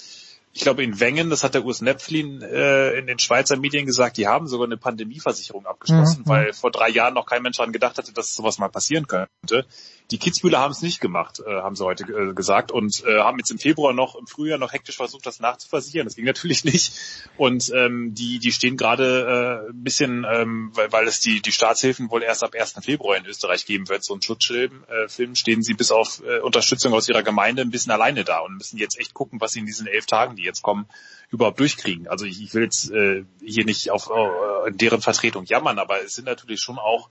ich 0.55 0.62
glaube 0.62 0.85
in 0.85 1.01
Wengen, 1.01 1.31
das 1.31 1.43
hat 1.43 1.55
der 1.55 1.65
Urs 1.65 1.81
Nepflin 1.81 2.41
äh, 2.41 2.93
in 2.93 3.09
den 3.09 3.19
Schweizer 3.19 3.57
Medien 3.57 3.87
gesagt, 3.87 4.16
die 4.16 4.29
haben 4.29 4.47
sogar 4.47 4.69
eine 4.69 4.77
Pandemieversicherung 4.77 5.66
abgeschlossen, 5.66 6.23
mhm. 6.25 6.29
weil 6.29 6.53
vor 6.53 6.71
drei 6.71 6.89
Jahren 6.89 7.15
noch 7.15 7.27
kein 7.27 7.43
Mensch 7.43 7.57
daran 7.57 7.73
gedacht 7.73 7.99
hatte, 7.99 8.12
dass 8.12 8.35
sowas 8.35 8.59
mal 8.59 8.69
passieren 8.69 9.09
könnte. 9.09 9.66
Die 10.10 10.18
Kitzbühler 10.18 10.59
haben 10.59 10.72
es 10.72 10.82
nicht 10.82 11.01
gemacht, 11.01 11.40
äh, 11.40 11.51
haben 11.51 11.76
sie 11.76 11.85
heute 11.85 12.05
äh, 12.05 12.35
gesagt 12.35 12.70
und 12.70 13.02
äh, 13.06 13.20
haben 13.20 13.39
jetzt 13.39 13.51
im 13.51 13.59
Februar 13.59 13.94
noch, 13.94 14.16
im 14.16 14.26
Frühjahr 14.26 14.59
noch 14.59 14.74
hektisch 14.74 14.97
versucht, 14.97 15.24
das 15.24 15.40
nachzuversichern. 15.40 16.05
Das 16.05 16.14
ging 16.14 16.26
natürlich 16.26 16.62
nicht. 16.72 16.93
Und 17.39 17.72
ähm, 17.74 18.14
die, 18.14 18.39
die 18.39 18.52
stehen 18.52 18.76
gerade 18.76 19.64
äh, 19.66 19.70
ein 19.70 19.82
bisschen, 19.82 20.26
ähm, 20.31 20.70
weil, 20.74 20.93
weil 20.93 21.06
es 21.06 21.20
die, 21.20 21.40
die 21.40 21.52
Staatshilfen 21.52 22.10
wohl 22.10 22.22
erst 22.22 22.44
ab 22.44 22.55
1. 22.55 22.74
Februar 22.82 23.16
in 23.16 23.24
Österreich 23.24 23.64
geben 23.64 23.89
wird, 23.89 24.05
so 24.05 24.14
ein 24.14 24.20
Schutzfilm, 24.20 24.85
äh, 24.89 25.09
Film, 25.09 25.35
stehen 25.36 25.62
sie 25.62 25.72
bis 25.72 25.90
auf 25.90 26.22
äh, 26.22 26.40
Unterstützung 26.40 26.93
aus 26.93 27.09
ihrer 27.09 27.22
Gemeinde 27.22 27.62
ein 27.62 27.70
bisschen 27.70 27.93
alleine 27.93 28.24
da 28.24 28.40
und 28.40 28.59
müssen 28.59 28.76
jetzt 28.76 29.01
echt 29.01 29.14
gucken, 29.14 29.40
was 29.40 29.52
sie 29.52 29.60
in 29.60 29.66
diesen 29.66 29.86
elf 29.86 30.05
Tagen, 30.05 30.36
die 30.36 30.43
jetzt 30.43 30.62
kommen, 30.62 30.86
überhaupt 31.31 31.59
durchkriegen. 31.60 32.09
Also 32.09 32.26
ich, 32.26 32.43
ich 32.43 32.52
will 32.52 32.64
jetzt 32.64 32.90
äh, 32.90 33.24
hier 33.43 33.64
nicht 33.64 33.90
auf 33.90 34.10
äh, 34.10 34.70
deren 34.70 35.01
Vertretung 35.01 35.47
jammern, 35.47 35.78
aber 35.78 36.02
es 36.02 36.12
sind 36.12 36.26
natürlich 36.26 36.60
schon 36.60 36.78
auch 36.78 37.09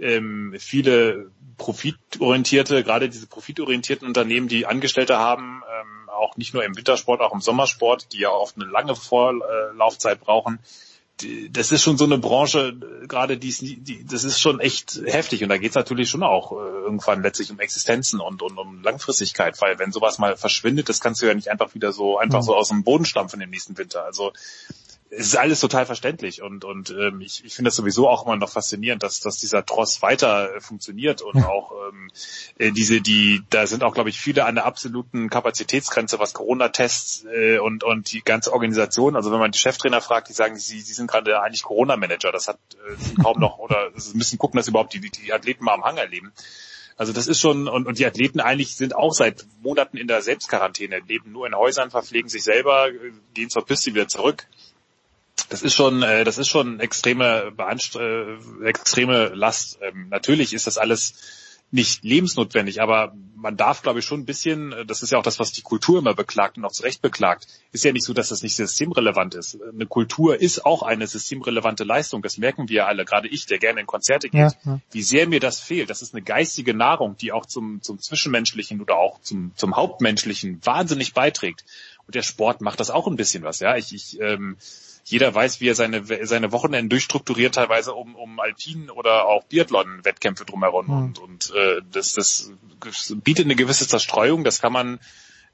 ähm, 0.00 0.54
viele 0.58 1.30
profitorientierte, 1.56 2.82
gerade 2.82 3.08
diese 3.08 3.26
profitorientierten 3.26 4.08
Unternehmen, 4.08 4.48
die 4.48 4.66
Angestellte 4.66 5.18
haben, 5.18 5.62
ähm, 5.80 6.08
auch 6.08 6.36
nicht 6.36 6.54
nur 6.54 6.64
im 6.64 6.76
Wintersport, 6.76 7.20
auch 7.20 7.34
im 7.34 7.40
Sommersport, 7.40 8.12
die 8.12 8.20
ja 8.20 8.30
oft 8.30 8.56
eine 8.56 8.64
lange 8.64 8.96
Vorlaufzeit 8.96 10.20
brauchen. 10.20 10.58
Das 11.50 11.70
ist 11.70 11.82
schon 11.82 11.98
so 11.98 12.06
eine 12.06 12.16
Branche, 12.16 12.74
gerade 13.06 13.36
die, 13.36 13.52
die 13.82 14.06
das 14.06 14.24
ist 14.24 14.40
schon 14.40 14.58
echt 14.58 15.02
heftig 15.04 15.42
und 15.42 15.50
da 15.50 15.58
geht 15.58 15.70
es 15.70 15.76
natürlich 15.76 16.08
schon 16.08 16.22
auch 16.22 16.52
äh, 16.52 16.54
irgendwann 16.54 17.22
letztlich 17.22 17.50
um 17.50 17.60
Existenzen 17.60 18.20
und, 18.20 18.40
und 18.40 18.56
um 18.56 18.82
Langfristigkeit, 18.82 19.60
weil 19.60 19.78
wenn 19.78 19.92
sowas 19.92 20.18
mal 20.18 20.38
verschwindet, 20.38 20.88
das 20.88 21.00
kannst 21.00 21.20
du 21.20 21.26
ja 21.26 21.34
nicht 21.34 21.48
einfach 21.48 21.74
wieder 21.74 21.92
so 21.92 22.16
einfach 22.16 22.40
mhm. 22.40 22.44
so 22.44 22.56
aus 22.56 22.68
dem 22.68 22.84
Boden 22.84 23.04
stampfen 23.04 23.42
im 23.42 23.50
nächsten 23.50 23.76
Winter. 23.76 24.06
Also 24.06 24.32
es 25.12 25.26
ist 25.26 25.36
alles 25.36 25.58
total 25.58 25.86
verständlich 25.86 26.40
und 26.40 26.64
und 26.64 26.90
ähm, 26.90 27.20
ich, 27.20 27.44
ich 27.44 27.54
finde 27.54 27.68
das 27.68 27.76
sowieso 27.76 28.08
auch 28.08 28.24
immer 28.24 28.36
noch 28.36 28.48
faszinierend, 28.48 29.02
dass 29.02 29.18
dass 29.18 29.38
dieser 29.38 29.66
Tross 29.66 30.02
weiter 30.02 30.54
äh, 30.54 30.60
funktioniert 30.60 31.20
und 31.20 31.44
auch 31.44 31.72
ähm, 31.88 32.10
äh, 32.58 32.70
diese 32.70 33.00
die 33.00 33.42
da 33.50 33.66
sind 33.66 33.82
auch 33.82 33.92
glaube 33.92 34.10
ich 34.10 34.20
viele 34.20 34.44
an 34.44 34.54
der 34.54 34.66
absoluten 34.66 35.28
Kapazitätsgrenze 35.28 36.20
was 36.20 36.32
Corona-Tests 36.32 37.24
äh, 37.24 37.58
und 37.58 37.82
und 37.82 38.12
die 38.12 38.22
ganze 38.22 38.52
Organisation. 38.52 39.16
Also 39.16 39.32
wenn 39.32 39.40
man 39.40 39.50
die 39.50 39.58
Cheftrainer 39.58 40.00
fragt, 40.00 40.28
die 40.28 40.32
sagen, 40.32 40.56
sie 40.56 40.80
sie 40.80 40.94
sind 40.94 41.10
gerade 41.10 41.40
eigentlich 41.42 41.64
Corona-Manager. 41.64 42.30
Das 42.30 42.46
hat 42.46 42.58
äh, 42.74 43.22
kaum 43.22 43.40
noch 43.40 43.58
oder 43.58 43.90
sie 43.96 44.16
müssen 44.16 44.38
gucken, 44.38 44.58
dass 44.58 44.68
überhaupt 44.68 44.94
die 44.94 45.00
die 45.00 45.32
Athleten 45.32 45.64
mal 45.64 45.74
am 45.74 45.82
Hang 45.82 45.96
erleben. 45.96 46.32
Also 46.96 47.14
das 47.14 47.28
ist 47.28 47.40
schon, 47.40 47.66
und, 47.66 47.86
und 47.86 47.98
die 47.98 48.04
Athleten 48.04 48.40
eigentlich 48.40 48.76
sind 48.76 48.94
auch 48.94 49.14
seit 49.14 49.46
Monaten 49.62 49.96
in 49.96 50.06
der 50.06 50.20
Selbstquarantäne, 50.20 51.00
leben 51.08 51.32
nur 51.32 51.46
in 51.46 51.54
Häusern, 51.54 51.90
verpflegen 51.90 52.28
sich 52.28 52.42
selber, 52.42 52.88
äh, 52.88 53.12
gehen 53.32 53.48
zur 53.48 53.64
Piste 53.64 53.94
wieder 53.94 54.06
zurück 54.06 54.46
das 55.48 55.62
ist 55.62 55.74
schon, 55.74 56.02
äh, 56.02 56.24
das 56.24 56.38
ist 56.38 56.48
schon 56.48 56.80
extreme, 56.80 57.52
äh, 57.58 58.66
extreme 58.68 59.28
Last. 59.28 59.78
Ähm, 59.82 60.08
natürlich 60.10 60.52
ist 60.52 60.66
das 60.66 60.78
alles 60.78 61.14
nicht 61.72 62.02
lebensnotwendig, 62.02 62.82
aber 62.82 63.14
man 63.36 63.56
darf, 63.56 63.82
glaube 63.82 64.00
ich, 64.00 64.04
schon 64.04 64.20
ein 64.20 64.24
bisschen, 64.24 64.72
äh, 64.72 64.84
das 64.84 65.02
ist 65.02 65.12
ja 65.12 65.18
auch 65.18 65.22
das, 65.22 65.38
was 65.38 65.52
die 65.52 65.62
Kultur 65.62 66.00
immer 66.00 66.14
beklagt 66.14 66.56
und 66.56 66.64
auch 66.64 66.72
zu 66.72 66.82
Recht 66.82 67.00
beklagt, 67.00 67.46
ist 67.72 67.84
ja 67.84 67.92
nicht 67.92 68.04
so, 68.04 68.12
dass 68.12 68.30
das 68.30 68.42
nicht 68.42 68.56
systemrelevant 68.56 69.34
ist. 69.34 69.58
Eine 69.62 69.86
Kultur 69.86 70.40
ist 70.40 70.66
auch 70.66 70.82
eine 70.82 71.06
systemrelevante 71.06 71.84
Leistung, 71.84 72.22
das 72.22 72.38
merken 72.38 72.68
wir 72.68 72.88
alle, 72.88 73.04
gerade 73.04 73.28
ich, 73.28 73.46
der 73.46 73.58
gerne 73.58 73.80
in 73.80 73.86
Konzerte 73.86 74.28
geht, 74.28 74.40
ja, 74.40 74.52
ja. 74.64 74.80
wie 74.90 75.02
sehr 75.02 75.28
mir 75.28 75.40
das 75.40 75.60
fehlt. 75.60 75.90
Das 75.90 76.02
ist 76.02 76.12
eine 76.12 76.22
geistige 76.22 76.74
Nahrung, 76.74 77.16
die 77.16 77.32
auch 77.32 77.46
zum, 77.46 77.82
zum 77.82 78.00
Zwischenmenschlichen 78.00 78.80
oder 78.80 78.96
auch 78.96 79.20
zum, 79.20 79.52
zum 79.54 79.76
Hauptmenschlichen 79.76 80.60
wahnsinnig 80.64 81.14
beiträgt. 81.14 81.64
Und 82.06 82.16
der 82.16 82.22
Sport 82.22 82.60
macht 82.60 82.80
das 82.80 82.90
auch 82.90 83.06
ein 83.06 83.16
bisschen 83.16 83.44
was, 83.44 83.60
ja. 83.60 83.76
Ich, 83.76 83.94
ich 83.94 84.20
ähm, 84.20 84.56
jeder 85.10 85.34
weiß, 85.34 85.60
wie 85.60 85.68
er 85.68 85.74
seine, 85.74 86.04
seine 86.26 86.52
Wochenenden 86.52 86.88
durchstrukturiert, 86.88 87.54
teilweise 87.54 87.94
um, 87.94 88.14
um 88.14 88.40
Alpinen 88.40 88.90
oder 88.90 89.26
auch 89.26 89.44
Biathlon-Wettkämpfe 89.44 90.44
drumherum. 90.44 90.86
Mhm. 90.86 90.92
Und, 90.92 91.18
und 91.18 91.52
äh, 91.54 91.80
das, 91.92 92.12
das 92.14 92.52
bietet 93.22 93.46
eine 93.46 93.56
gewisse 93.56 93.86
Zerstreuung, 93.86 94.44
das 94.44 94.60
kann 94.60 94.72
man 94.72 95.00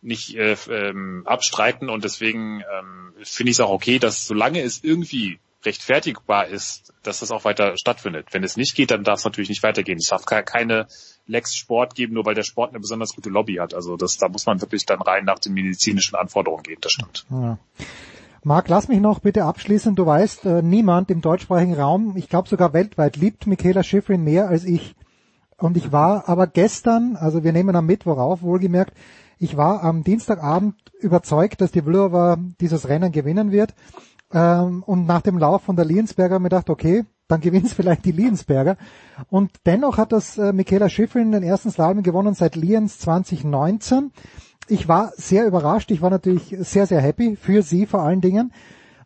nicht 0.02 0.36
äh, 0.36 0.56
ähm, 0.70 1.22
abstreiten 1.26 1.88
und 1.88 2.04
deswegen 2.04 2.60
ähm, 2.60 3.12
finde 3.22 3.50
ich 3.50 3.56
es 3.56 3.60
auch 3.60 3.70
okay, 3.70 3.98
dass 3.98 4.26
solange 4.26 4.60
es 4.60 4.84
irgendwie 4.84 5.40
rechtfertigbar 5.64 6.46
ist, 6.46 6.92
dass 7.02 7.20
das 7.20 7.32
auch 7.32 7.44
weiter 7.44 7.74
stattfindet. 7.76 8.28
Wenn 8.30 8.44
es 8.44 8.56
nicht 8.56 8.74
geht, 8.76 8.90
dann 8.90 9.04
darf 9.04 9.18
es 9.18 9.24
natürlich 9.24 9.48
nicht 9.48 9.62
weitergehen. 9.62 9.98
Es 9.98 10.08
darf 10.08 10.24
keine 10.24 10.86
Lex 11.26 11.56
Sport 11.56 11.94
geben, 11.94 12.14
nur 12.14 12.24
weil 12.24 12.34
der 12.34 12.44
Sport 12.44 12.70
eine 12.70 12.80
besonders 12.80 13.14
gute 13.14 13.30
Lobby 13.30 13.54
hat. 13.54 13.74
Also 13.74 13.96
das, 13.96 14.16
da 14.16 14.28
muss 14.28 14.46
man 14.46 14.60
wirklich 14.60 14.86
dann 14.86 15.02
rein 15.02 15.24
nach 15.24 15.40
den 15.40 15.54
medizinischen 15.54 16.14
Anforderungen 16.14 16.62
gehen, 16.62 16.78
das 16.80 16.92
stimmt. 16.92 17.26
Ja. 17.30 17.58
Marc, 18.46 18.68
lass 18.68 18.86
mich 18.86 19.00
noch 19.00 19.18
bitte 19.18 19.42
abschließen. 19.42 19.96
Du 19.96 20.06
weißt, 20.06 20.44
äh, 20.44 20.62
niemand 20.62 21.10
im 21.10 21.20
deutschsprachigen 21.20 21.74
Raum, 21.74 22.16
ich 22.16 22.28
glaube 22.28 22.48
sogar 22.48 22.72
weltweit, 22.72 23.16
liebt 23.16 23.48
Michaela 23.48 23.82
Schifrin 23.82 24.22
mehr 24.22 24.46
als 24.46 24.62
ich. 24.62 24.94
Und 25.58 25.76
ich 25.76 25.90
war 25.90 26.28
aber 26.28 26.46
gestern, 26.46 27.16
also 27.16 27.42
wir 27.42 27.52
nehmen 27.52 27.74
am 27.74 27.86
Mittwoch 27.86 28.18
auf, 28.18 28.42
wohlgemerkt, 28.42 28.92
ich 29.40 29.56
war 29.56 29.82
am 29.82 30.04
Dienstagabend 30.04 30.76
überzeugt, 31.00 31.60
dass 31.60 31.72
die 31.72 31.82
Vlhova 31.82 32.36
dieses 32.60 32.88
Rennen 32.88 33.10
gewinnen 33.10 33.50
wird. 33.50 33.74
Ähm, 34.32 34.84
und 34.84 35.08
nach 35.08 35.22
dem 35.22 35.38
Lauf 35.38 35.62
von 35.62 35.74
der 35.74 35.84
Liensberger 35.84 36.38
mir 36.38 36.48
gedacht, 36.48 36.70
okay, 36.70 37.04
dann 37.26 37.40
gewinnt 37.40 37.66
es 37.66 37.72
vielleicht 37.72 38.04
die 38.04 38.12
Liensberger. 38.12 38.76
Und 39.28 39.50
dennoch 39.66 39.98
hat 39.98 40.12
das 40.12 40.38
äh, 40.38 40.52
Michaela 40.52 40.88
Schifrin 40.88 41.32
den 41.32 41.42
ersten 41.42 41.72
Slalom 41.72 42.04
gewonnen 42.04 42.34
seit 42.34 42.54
Liens 42.54 43.00
2019 43.00 44.12
ich 44.68 44.88
war 44.88 45.12
sehr 45.16 45.46
überrascht. 45.46 45.90
Ich 45.90 46.02
war 46.02 46.10
natürlich 46.10 46.54
sehr, 46.58 46.86
sehr 46.86 47.00
happy 47.00 47.36
für 47.36 47.62
sie 47.62 47.86
vor 47.86 48.02
allen 48.02 48.20
Dingen, 48.20 48.52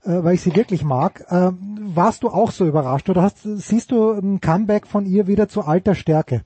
äh, 0.04 0.22
weil 0.22 0.34
ich 0.34 0.42
sie 0.42 0.54
wirklich 0.54 0.84
mag. 0.84 1.22
Äh, 1.28 1.50
warst 1.52 2.22
du 2.22 2.28
auch 2.28 2.50
so 2.50 2.66
überrascht 2.66 3.08
oder 3.08 3.22
hast, 3.22 3.42
siehst 3.42 3.90
du 3.90 4.12
ein 4.12 4.40
Comeback 4.40 4.86
von 4.86 5.06
ihr 5.06 5.26
wieder 5.26 5.48
zu 5.48 5.62
alter 5.62 5.94
Stärke? 5.94 6.42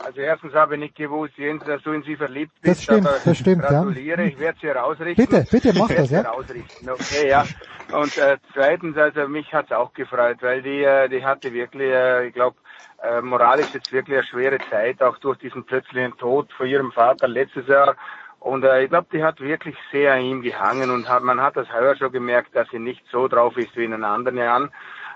Also 0.00 0.20
erstens 0.20 0.54
habe 0.54 0.74
ich 0.74 0.80
nicht 0.80 0.94
gewusst, 0.94 1.36
Jens, 1.36 1.62
dass 1.64 1.82
du 1.82 1.92
in 1.92 2.02
sie 2.04 2.16
verliebt 2.16 2.52
bist. 2.62 2.76
Das 2.76 2.82
stimmt, 2.84 3.08
das 3.24 3.36
stimmt, 3.36 3.62
gratuliere. 3.62 4.22
ja. 4.22 4.28
Ich 4.28 4.38
werde 4.38 4.58
sie 4.60 4.68
rausrichten. 4.68 5.26
Bitte, 5.26 5.46
bitte 5.50 5.78
mach 5.78 5.88
das, 5.88 6.10
ja. 6.10 6.22
Rausrichten. 6.22 6.88
Okay, 6.88 7.28
ja. 7.28 7.44
Und 7.92 8.16
äh, 8.16 8.38
zweitens, 8.54 8.96
also 8.96 9.26
mich 9.28 9.52
hat's 9.52 9.72
auch 9.72 9.92
gefreut, 9.92 10.38
weil 10.40 10.62
die, 10.62 10.84
äh, 10.84 11.08
die 11.08 11.24
hatte 11.24 11.52
wirklich, 11.52 11.90
äh, 11.90 12.28
ich 12.28 12.34
glaube, 12.34 12.56
äh, 13.02 13.20
moralisch 13.20 13.72
jetzt 13.74 13.92
wirklich 13.92 14.18
eine 14.18 14.26
schwere 14.26 14.58
Zeit, 14.70 15.02
auch 15.02 15.18
durch 15.18 15.38
diesen 15.38 15.64
plötzlichen 15.64 16.16
Tod 16.16 16.52
von 16.52 16.66
ihrem 16.66 16.92
Vater 16.92 17.28
letztes 17.28 17.66
Jahr. 17.66 17.96
Und 18.40 18.64
äh, 18.64 18.84
ich 18.84 18.90
glaube, 18.90 19.08
die 19.12 19.22
hat 19.22 19.40
wirklich 19.40 19.76
sehr 19.90 20.14
an 20.14 20.22
ihm 20.22 20.42
gehangen 20.42 20.90
und 20.90 21.08
hat, 21.08 21.22
man 21.22 21.40
hat 21.40 21.56
das 21.56 21.72
heuer 21.72 21.96
schon 21.96 22.12
gemerkt, 22.12 22.54
dass 22.54 22.68
sie 22.70 22.78
nicht 22.78 23.04
so 23.10 23.28
drauf 23.28 23.56
ist 23.56 23.76
wie 23.76 23.84
in 23.84 23.90
den 23.90 24.04
anderen 24.04 24.36
Jahren. 24.36 24.70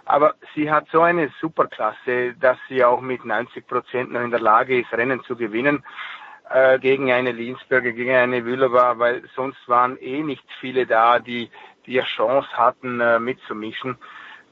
Aber 0.05 0.35
sie 0.55 0.71
hat 0.71 0.87
so 0.91 1.03
eine 1.03 1.31
Superklasse, 1.41 2.35
dass 2.41 2.59
sie 2.69 2.85
auch 2.85 3.01
mit 3.01 3.25
90 3.25 3.67
Prozent 3.67 4.13
noch 4.13 4.21
in 4.21 4.33
der 4.33 4.41
Lage 4.41 4.81
ist, 4.81 4.93
Rennen 4.93 5.23
zu 5.23 5.37
gewinnen 5.37 5.85
äh, 6.51 6.79
gegen 6.79 7.13
eine 7.13 7.33
Linsberger, 7.33 7.93
gegen 7.93 8.15
eine 8.15 8.45
Wühler 8.45 8.73
weil 8.99 9.23
sonst 9.37 9.69
waren 9.69 9.97
eh 9.99 10.23
nicht 10.23 10.45
viele 10.61 10.87
da, 10.87 11.19
die 11.19 11.51
die 11.87 12.01
Chance 12.01 12.49
hatten, 12.53 13.01
äh, 13.01 13.19
mitzumischen. 13.19 13.97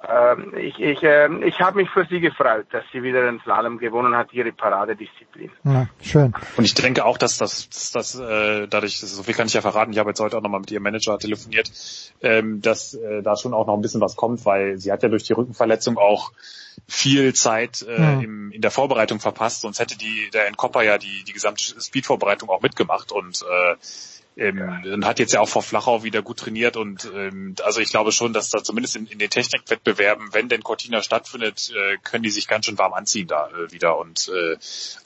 Ähm, 0.08 0.54
ich 0.56 0.78
ich, 0.80 1.02
äh, 1.02 1.28
ich 1.44 1.60
habe 1.60 1.76
mich 1.76 1.90
für 1.90 2.06
sie 2.06 2.20
gefreut, 2.20 2.66
dass 2.70 2.84
sie 2.92 3.02
wieder 3.02 3.24
den 3.24 3.40
Slalom 3.40 3.78
gewonnen 3.78 4.16
hat, 4.16 4.32
ihre 4.32 4.50
Paradedisziplin. 4.52 5.50
Ja, 5.64 5.88
schön. 6.00 6.32
Und 6.56 6.64
ich 6.64 6.74
denke 6.74 7.04
auch, 7.04 7.18
dass 7.18 7.36
das, 7.36 7.68
dass, 7.68 7.90
dass 7.92 8.14
äh, 8.18 8.66
dadurch, 8.66 8.98
so 8.98 9.22
viel 9.22 9.34
kann 9.34 9.46
ich 9.46 9.54
ja 9.54 9.60
verraten, 9.60 9.92
ich 9.92 9.98
habe 9.98 10.10
jetzt 10.10 10.20
heute 10.20 10.38
auch 10.38 10.42
nochmal 10.42 10.60
mit 10.60 10.70
ihrem 10.70 10.82
Manager 10.84 11.18
telefoniert, 11.18 11.70
ähm, 12.22 12.62
dass 12.62 12.94
äh, 12.94 13.22
da 13.22 13.36
schon 13.36 13.52
auch 13.52 13.66
noch 13.66 13.74
ein 13.74 13.82
bisschen 13.82 14.00
was 14.00 14.16
kommt, 14.16 14.44
weil 14.46 14.78
sie 14.78 14.90
hat 14.90 15.02
ja 15.02 15.10
durch 15.10 15.24
die 15.24 15.34
Rückenverletzung 15.34 15.98
auch 15.98 16.32
viel 16.88 17.34
Zeit 17.34 17.82
äh, 17.82 18.00
ja. 18.00 18.20
im, 18.20 18.52
in 18.52 18.62
der 18.62 18.70
Vorbereitung 18.70 19.20
verpasst, 19.20 19.60
sonst 19.60 19.80
hätte 19.80 19.98
die 19.98 20.30
der 20.32 20.46
Enkopper 20.46 20.82
ja 20.82 20.96
die, 20.96 21.24
die 21.26 21.32
gesamte 21.32 21.62
Speed-Vorbereitung 21.62 22.48
auch 22.48 22.62
mitgemacht 22.62 23.12
und 23.12 23.42
äh, 23.42 23.76
ähm, 24.40 24.58
ja. 24.58 25.06
hat 25.06 25.18
jetzt 25.18 25.32
ja 25.32 25.40
auch 25.40 25.48
vor 25.48 25.62
Flachau 25.62 26.02
wieder 26.02 26.22
gut 26.22 26.38
trainiert 26.38 26.76
und 26.76 27.10
ähm, 27.14 27.54
also 27.62 27.80
ich 27.80 27.90
glaube 27.90 28.10
schon, 28.10 28.32
dass 28.32 28.48
da 28.48 28.62
zumindest 28.62 28.96
in, 28.96 29.06
in 29.06 29.18
den 29.18 29.28
Technikwettbewerben, 29.28 30.32
wenn 30.32 30.48
denn 30.48 30.62
Cortina 30.62 31.02
stattfindet, 31.02 31.70
äh, 31.76 31.98
können 32.02 32.22
die 32.22 32.30
sich 32.30 32.48
ganz 32.48 32.66
schön 32.66 32.78
warm 32.78 32.94
anziehen 32.94 33.28
da 33.28 33.48
äh, 33.50 33.70
wieder 33.70 33.98
und 33.98 34.30
äh, 34.34 34.56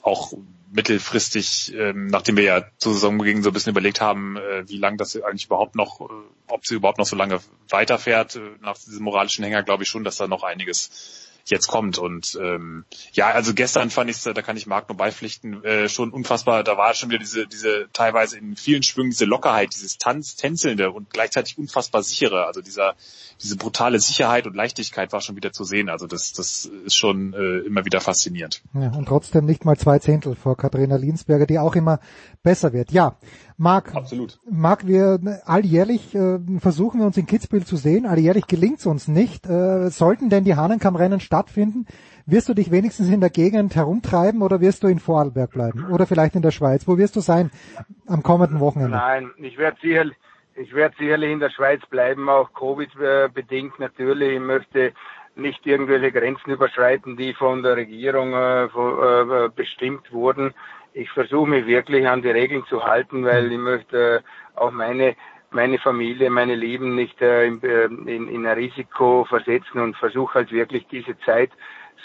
auch 0.01 0.33
mittelfristig, 0.71 1.73
ähm, 1.75 2.07
nachdem 2.07 2.37
wir 2.37 2.43
ja 2.43 2.63
zur 2.77 2.93
Saisonbeginn 2.93 3.43
so 3.43 3.49
ein 3.49 3.53
bisschen 3.53 3.71
überlegt 3.71 4.01
haben, 4.01 4.37
äh, 4.37 4.67
wie 4.67 4.77
lange 4.77 4.97
das 4.97 5.21
eigentlich 5.21 5.45
überhaupt 5.45 5.75
noch, 5.75 6.01
äh, 6.01 6.13
ob 6.47 6.65
sie 6.65 6.75
überhaupt 6.75 6.97
noch 6.97 7.05
so 7.05 7.15
lange 7.15 7.39
weiterfährt, 7.69 8.37
äh, 8.37 8.39
nach 8.61 8.77
diesem 8.77 9.03
moralischen 9.03 9.43
Hänger 9.43 9.63
glaube 9.63 9.83
ich 9.83 9.89
schon, 9.89 10.03
dass 10.05 10.15
da 10.17 10.27
noch 10.27 10.43
einiges 10.43 11.24
jetzt 11.49 11.67
kommt. 11.67 11.97
Und 11.97 12.37
ähm, 12.41 12.85
ja, 13.13 13.27
also 13.27 13.53
gestern 13.53 13.89
fand 13.89 14.09
ich 14.09 14.21
da 14.21 14.33
kann 14.41 14.57
ich 14.57 14.65
Marc 14.65 14.89
nur 14.89 14.97
beipflichten, 14.97 15.63
äh, 15.63 15.89
schon 15.89 16.11
unfassbar, 16.11 16.63
da 16.63 16.77
war 16.77 16.93
schon 16.93 17.09
wieder 17.09 17.19
diese, 17.19 17.47
diese 17.47 17.87
teilweise 17.93 18.37
in 18.37 18.55
vielen 18.55 18.83
Schwüngen 18.83 19.11
diese 19.11 19.25
Lockerheit, 19.25 19.73
dieses 19.73 19.97
Tanz, 19.97 20.35
Tänzelnde 20.35 20.91
und 20.91 21.11
gleichzeitig 21.11 21.57
unfassbar 21.57 22.01
sichere, 22.03 22.45
also 22.45 22.61
dieser, 22.61 22.95
diese 23.41 23.57
brutale 23.57 23.99
Sicherheit 23.99 24.47
und 24.47 24.55
Leichtigkeit 24.55 25.13
war 25.13 25.21
schon 25.21 25.35
wieder 25.35 25.51
zu 25.51 25.63
sehen. 25.63 25.89
Also 25.89 26.07
das, 26.07 26.33
das 26.33 26.65
ist 26.65 26.95
schon 26.95 27.33
äh, 27.33 27.59
immer 27.59 27.85
wieder 27.85 28.01
faszinierend. 28.01 28.61
Ja, 28.73 28.91
und 28.91 29.07
trotzdem 29.07 29.45
nicht 29.45 29.65
mal 29.65 29.77
zwei 29.77 29.99
Zehntel 29.99 30.35
vor 30.35 30.57
Katharina 30.57 30.95
Linsberger, 30.95 31.45
die 31.45 31.59
auch 31.59 31.75
immer 31.75 31.99
besser 32.41 32.73
wird. 32.73 32.91
Ja, 32.91 33.17
Marc, 33.57 33.95
Absolut. 33.95 34.37
Marc, 34.49 34.85
wir 34.85 35.19
alljährlich 35.45 36.13
äh, 36.13 36.39
versuchen 36.59 36.99
wir 36.99 37.07
uns 37.07 37.17
in 37.17 37.25
Kitzbühel 37.25 37.65
zu 37.65 37.77
sehen, 37.77 38.05
alljährlich 38.05 38.47
gelingt 38.47 38.79
es 38.79 38.85
uns 38.85 39.07
nicht. 39.07 39.47
Äh, 39.47 39.89
sollten 39.89 40.29
denn 40.29 40.43
die 40.43 40.55
Hahnenkammrennen 40.55 41.21
stattfinden, 41.21 41.85
wirst 42.25 42.49
du 42.49 42.53
dich 42.53 42.69
wenigstens 42.71 43.09
in 43.09 43.21
der 43.21 43.29
Gegend 43.29 43.75
herumtreiben 43.75 44.41
oder 44.41 44.59
wirst 44.59 44.83
du 44.83 44.87
in 44.87 44.99
Vorarlberg 44.99 45.51
bleiben 45.51 45.85
oder 45.89 46.05
vielleicht 46.05 46.35
in 46.35 46.41
der 46.41 46.51
Schweiz? 46.51 46.85
Wo 46.85 46.97
wirst 46.97 47.15
du 47.15 47.21
sein 47.21 47.49
am 48.07 48.23
kommenden 48.23 48.59
Wochenende? 48.59 48.97
Nein, 48.97 49.31
ich 49.37 49.57
werde 49.57 49.77
sicherlich 49.81 50.17
ich 50.57 50.73
werde 50.73 50.95
sicherlich 50.97 51.31
in 51.31 51.41
der 51.41 51.49
Schweiz 51.49 51.85
bleiben, 51.89 52.29
auch 52.29 52.53
Covid-bedingt 52.53 53.77
natürlich. 53.77 54.35
Ich 54.35 54.39
möchte 54.39 54.93
nicht 55.35 55.65
irgendwelche 55.65 56.13
Grenzen 56.13 56.51
überschreiten, 56.51 57.17
die 57.17 57.33
von 57.33 57.61
der 57.61 57.75
Regierung 57.75 58.33
äh, 58.33 58.63
äh, 58.63 59.49
bestimmt 59.53 60.13
wurden 60.13 60.53
ich 60.95 61.11
versuche 61.11 61.49
mich 61.49 61.67
wirklich 61.67 62.07
an 62.07 62.21
die 62.21 62.29
Regeln 62.29 62.63
zu 62.69 62.83
halten, 62.83 63.25
weil 63.25 63.51
ich 63.51 63.57
möchte 63.57 64.23
äh, 64.23 64.59
auch 64.59 64.71
meine 64.71 65.15
meine 65.51 65.77
Familie, 65.79 66.29
meine 66.29 66.55
Lieben 66.55 66.95
nicht 66.95 67.21
äh, 67.21 67.45
in, 67.45 67.61
äh, 67.63 67.85
in, 67.85 68.27
in 68.27 68.45
ein 68.45 68.57
Risiko 68.57 69.25
versetzen 69.25 69.79
und 69.79 69.95
versuche 69.95 70.35
halt 70.35 70.51
wirklich 70.51 70.85
diese 70.91 71.17
Zeit 71.19 71.51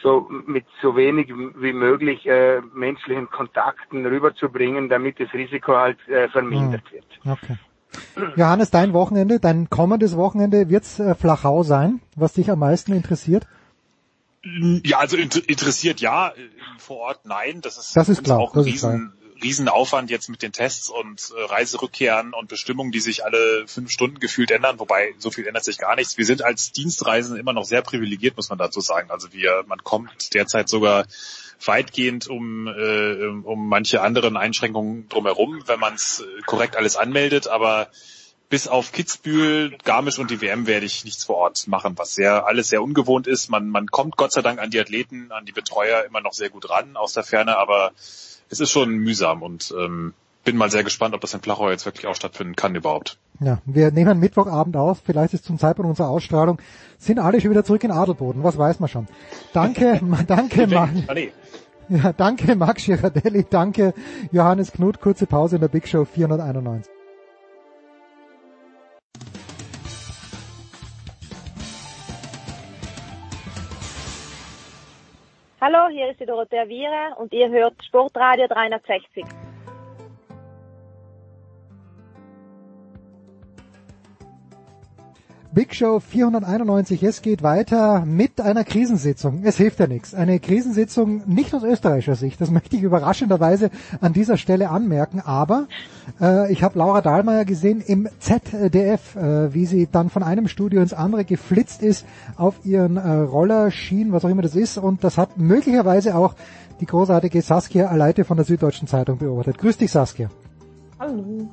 so 0.03 0.29
mit 0.47 0.65
so 0.81 0.97
wenig 0.97 1.29
wie 1.29 1.73
möglich 1.73 2.27
äh, 2.27 2.61
menschlichen 2.73 3.29
Kontakten 3.29 4.07
rüberzubringen, 4.07 4.89
damit 4.89 5.21
das 5.21 5.33
Risiko 5.35 5.77
halt 5.77 5.99
äh, 6.09 6.29
vermindert 6.29 6.85
hm. 6.91 6.93
wird. 6.93 7.39
Okay. 7.39 7.57
Johannes, 8.37 8.71
dein 8.71 8.93
Wochenende, 8.93 9.41
dein 9.41 9.69
kommendes 9.69 10.17
Wochenende 10.17 10.69
wird's 10.69 11.01
äh, 11.01 11.15
Flachau 11.15 11.63
sein, 11.65 12.01
was 12.17 12.35
dich 12.35 12.51
am 12.51 12.61
meisten 12.61 12.93
interessiert? 12.93 13.47
Ja, 14.43 14.99
also 14.99 15.17
interessiert 15.17 16.01
ja, 16.01 16.33
vor 16.79 16.99
Ort 16.99 17.27
nein. 17.27 17.61
Das 17.61 17.77
ist, 17.77 17.95
das 17.95 18.09
ist 18.09 18.25
klar. 18.25 18.39
auch 18.39 18.55
ein 18.55 18.63
riesen, 18.63 19.13
Riesenaufwand 19.43 20.11
jetzt 20.11 20.29
mit 20.29 20.43
den 20.43 20.53
Tests 20.53 20.89
und 20.89 21.33
äh, 21.37 21.43
Reiserückkehren 21.45 22.33
und 22.35 22.49
Bestimmungen, 22.49 22.93
die 22.93 23.01
sich 23.01 23.25
alle 23.25 23.67
fünf 23.67 23.91
Stunden 23.91 24.19
gefühlt 24.19 24.51
ändern, 24.51 24.79
wobei 24.79 25.15
so 25.19 25.31
viel 25.31 25.47
ändert 25.47 25.65
sich 25.65 25.79
gar 25.79 25.97
nichts. 25.97 26.19
Wir 26.19 26.27
sind 26.27 26.43
als 26.43 26.73
Dienstreisen 26.73 27.37
immer 27.37 27.53
noch 27.53 27.65
sehr 27.65 27.83
privilegiert, 27.83 28.37
muss 28.37 28.49
man 28.49 28.59
dazu 28.59 28.81
sagen. 28.81 29.11
Also 29.11 29.33
wir, 29.33 29.65
man 29.67 29.83
kommt 29.83 30.35
derzeit 30.35 30.69
sogar 30.69 31.07
weitgehend 31.65 32.27
um, 32.27 32.67
äh, 32.67 33.27
um 33.27 33.69
manche 33.69 34.01
anderen 34.01 34.37
Einschränkungen 34.37 35.09
drumherum, 35.09 35.63
wenn 35.67 35.81
man 35.81 35.95
es 35.95 36.21
äh, 36.21 36.43
korrekt 36.47 36.77
alles 36.77 36.97
anmeldet, 36.97 37.49
aber 37.49 37.89
bis 38.51 38.67
auf 38.69 38.93
Kitzbühel, 38.93 39.79
Garmisch 39.85 40.19
und 40.19 40.31
die 40.31 40.43
WM 40.43 40.67
werde 40.67 40.85
ich 40.85 41.05
nichts 41.05 41.25
vor 41.25 41.37
Ort 41.37 41.69
machen, 41.69 41.97
was 41.97 42.15
sehr 42.15 42.47
alles 42.47 42.69
sehr 42.69 42.83
ungewohnt 42.83 43.27
ist. 43.27 43.49
Man, 43.49 43.69
man 43.71 43.87
kommt 43.87 44.17
Gott 44.17 44.33
sei 44.33 44.43
Dank 44.43 44.59
an 44.59 44.71
die 44.71 44.81
Athleten, 44.81 45.31
an 45.31 45.47
die 45.47 45.53
Betreuer 45.53 46.05
immer 46.05 46.21
noch 46.21 46.35
sehr 46.35 46.51
gut 46.51 46.69
ran 46.69 46.97
aus 46.97 47.15
der 47.15 47.23
Ferne, 47.23 47.57
aber 47.57 47.93
es 48.51 48.61
ist 48.61 48.71
schon 48.71 48.91
mühsam 48.91 49.43
und 49.43 49.73
ähm, 49.79 50.15
bin 50.45 50.57
mal 50.57 50.71
sehr 50.71 50.83
gespannt, 50.83 51.15
ob 51.15 51.21
das 51.21 51.33
in 51.33 51.41
Flachau 51.41 51.71
jetzt 51.71 51.87
wirklich 51.87 52.09
auch 52.09 52.17
stattfinden 52.17 52.57
kann 52.57 52.75
überhaupt. 52.75 53.19
Ja, 53.39 53.59
wir 53.67 53.93
nehmen 53.93 54.19
Mittwochabend 54.19 54.77
auf, 54.77 55.01
vielleicht 55.05 55.33
ist 55.33 55.45
zum 55.45 55.59
Zeitpunkt 55.59 55.89
unserer 55.89 56.09
Ausstrahlung, 56.09 56.61
sind 56.99 57.21
alle 57.21 57.41
schon 57.41 57.53
wieder 57.53 57.65
zurück 57.65 57.85
in 57.85 57.93
Adelboden, 57.93 58.43
was 58.43 58.59
weiß 58.59 58.81
man 58.81 58.89
schon. 58.89 59.07
Danke, 59.53 60.01
danke, 60.27 60.67
Marc. 60.67 60.91
Ah, 61.07 61.15
ja, 61.89 62.13
danke, 62.13 62.57
Marc 62.57 62.79
Girardelli, 62.79 63.47
danke, 63.49 63.95
Johannes 64.33 64.73
Knut, 64.73 65.01
kurze 65.01 65.27
Pause 65.27 65.57
in 65.57 65.61
der 65.61 65.69
Big 65.69 65.87
Show 65.87 66.05
491. 66.05 67.00
Hallo, 75.63 75.89
hier 75.91 76.11
ist 76.11 76.19
die 76.19 76.25
Dorothea 76.25 76.67
Viere 76.67 77.15
und 77.17 77.35
ihr 77.35 77.51
hört 77.51 77.75
Sportradio 77.85 78.47
360. 78.49 79.27
Big 85.53 85.75
Show 85.75 85.99
491, 85.99 87.03
es 87.03 87.23
geht 87.23 87.43
weiter 87.43 88.05
mit 88.07 88.41
einer 88.41 88.63
Krisensitzung. 88.63 89.43
Es 89.43 89.57
hilft 89.57 89.81
ja 89.81 89.89
nichts. 89.89 90.15
Eine 90.15 90.39
Krisensitzung 90.39 91.23
nicht 91.27 91.53
aus 91.53 91.65
österreichischer 91.65 92.15
Sicht, 92.15 92.41
das 92.41 92.51
möchte 92.53 92.77
ich 92.77 92.83
überraschenderweise 92.83 93.71
an 94.01 94.13
dieser 94.13 94.37
Stelle 94.37 94.71
anmerken, 94.71 95.19
aber 95.19 95.67
äh, 96.21 96.53
ich 96.53 96.63
habe 96.63 96.79
Laura 96.79 97.01
Dahlmeier 97.01 97.45
gesehen 97.45 97.81
im 97.81 98.09
ZDF, 98.21 99.17
äh, 99.17 99.53
wie 99.53 99.67
sie 99.67 99.89
dann 99.91 100.09
von 100.09 100.23
einem 100.23 100.47
Studio 100.47 100.83
ins 100.83 100.93
andere 100.93 101.25
geflitzt 101.25 101.83
ist 101.83 102.07
auf 102.37 102.65
ihren 102.65 102.97
äh, 102.97 103.11
Roller, 103.11 103.73
Schienen, 103.73 104.13
was 104.13 104.25
auch 104.25 104.31
immer 104.31 104.43
das 104.43 104.55
ist 104.55 104.79
und 104.79 105.03
das 105.03 105.19
hat 105.19 105.37
möglicherweise 105.37 106.15
auch 106.15 106.37
die 106.81 106.87
großartige 106.87 107.43
Saskia 107.43 107.89
Aleite 107.89 108.25
von 108.25 108.37
der 108.37 108.47
Süddeutschen 108.47 108.87
Zeitung 108.87 109.19
beobachtet. 109.19 109.59
Grüß 109.59 109.79
dich 109.79 109.91
Saskia. 109.91 110.31
Hallo. 111.01 111.49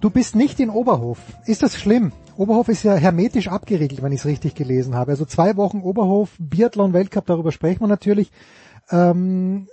Du 0.00 0.08
bist 0.10 0.34
nicht 0.34 0.60
in 0.60 0.70
Oberhof. 0.70 1.18
Ist 1.44 1.62
das 1.62 1.76
schlimm? 1.76 2.12
Oberhof 2.40 2.68
ist 2.68 2.84
ja 2.84 2.94
hermetisch 2.94 3.48
abgeriegelt, 3.48 4.02
wenn 4.02 4.12
ich 4.12 4.20
es 4.20 4.24
richtig 4.24 4.54
gelesen 4.54 4.94
habe. 4.94 5.10
Also 5.10 5.26
zwei 5.26 5.58
Wochen 5.58 5.82
Oberhof, 5.82 6.30
Biathlon-Weltcup, 6.38 7.26
darüber 7.26 7.52
sprechen 7.52 7.80
wir 7.80 7.86
natürlich. 7.86 8.30
Ähm, 8.90 9.68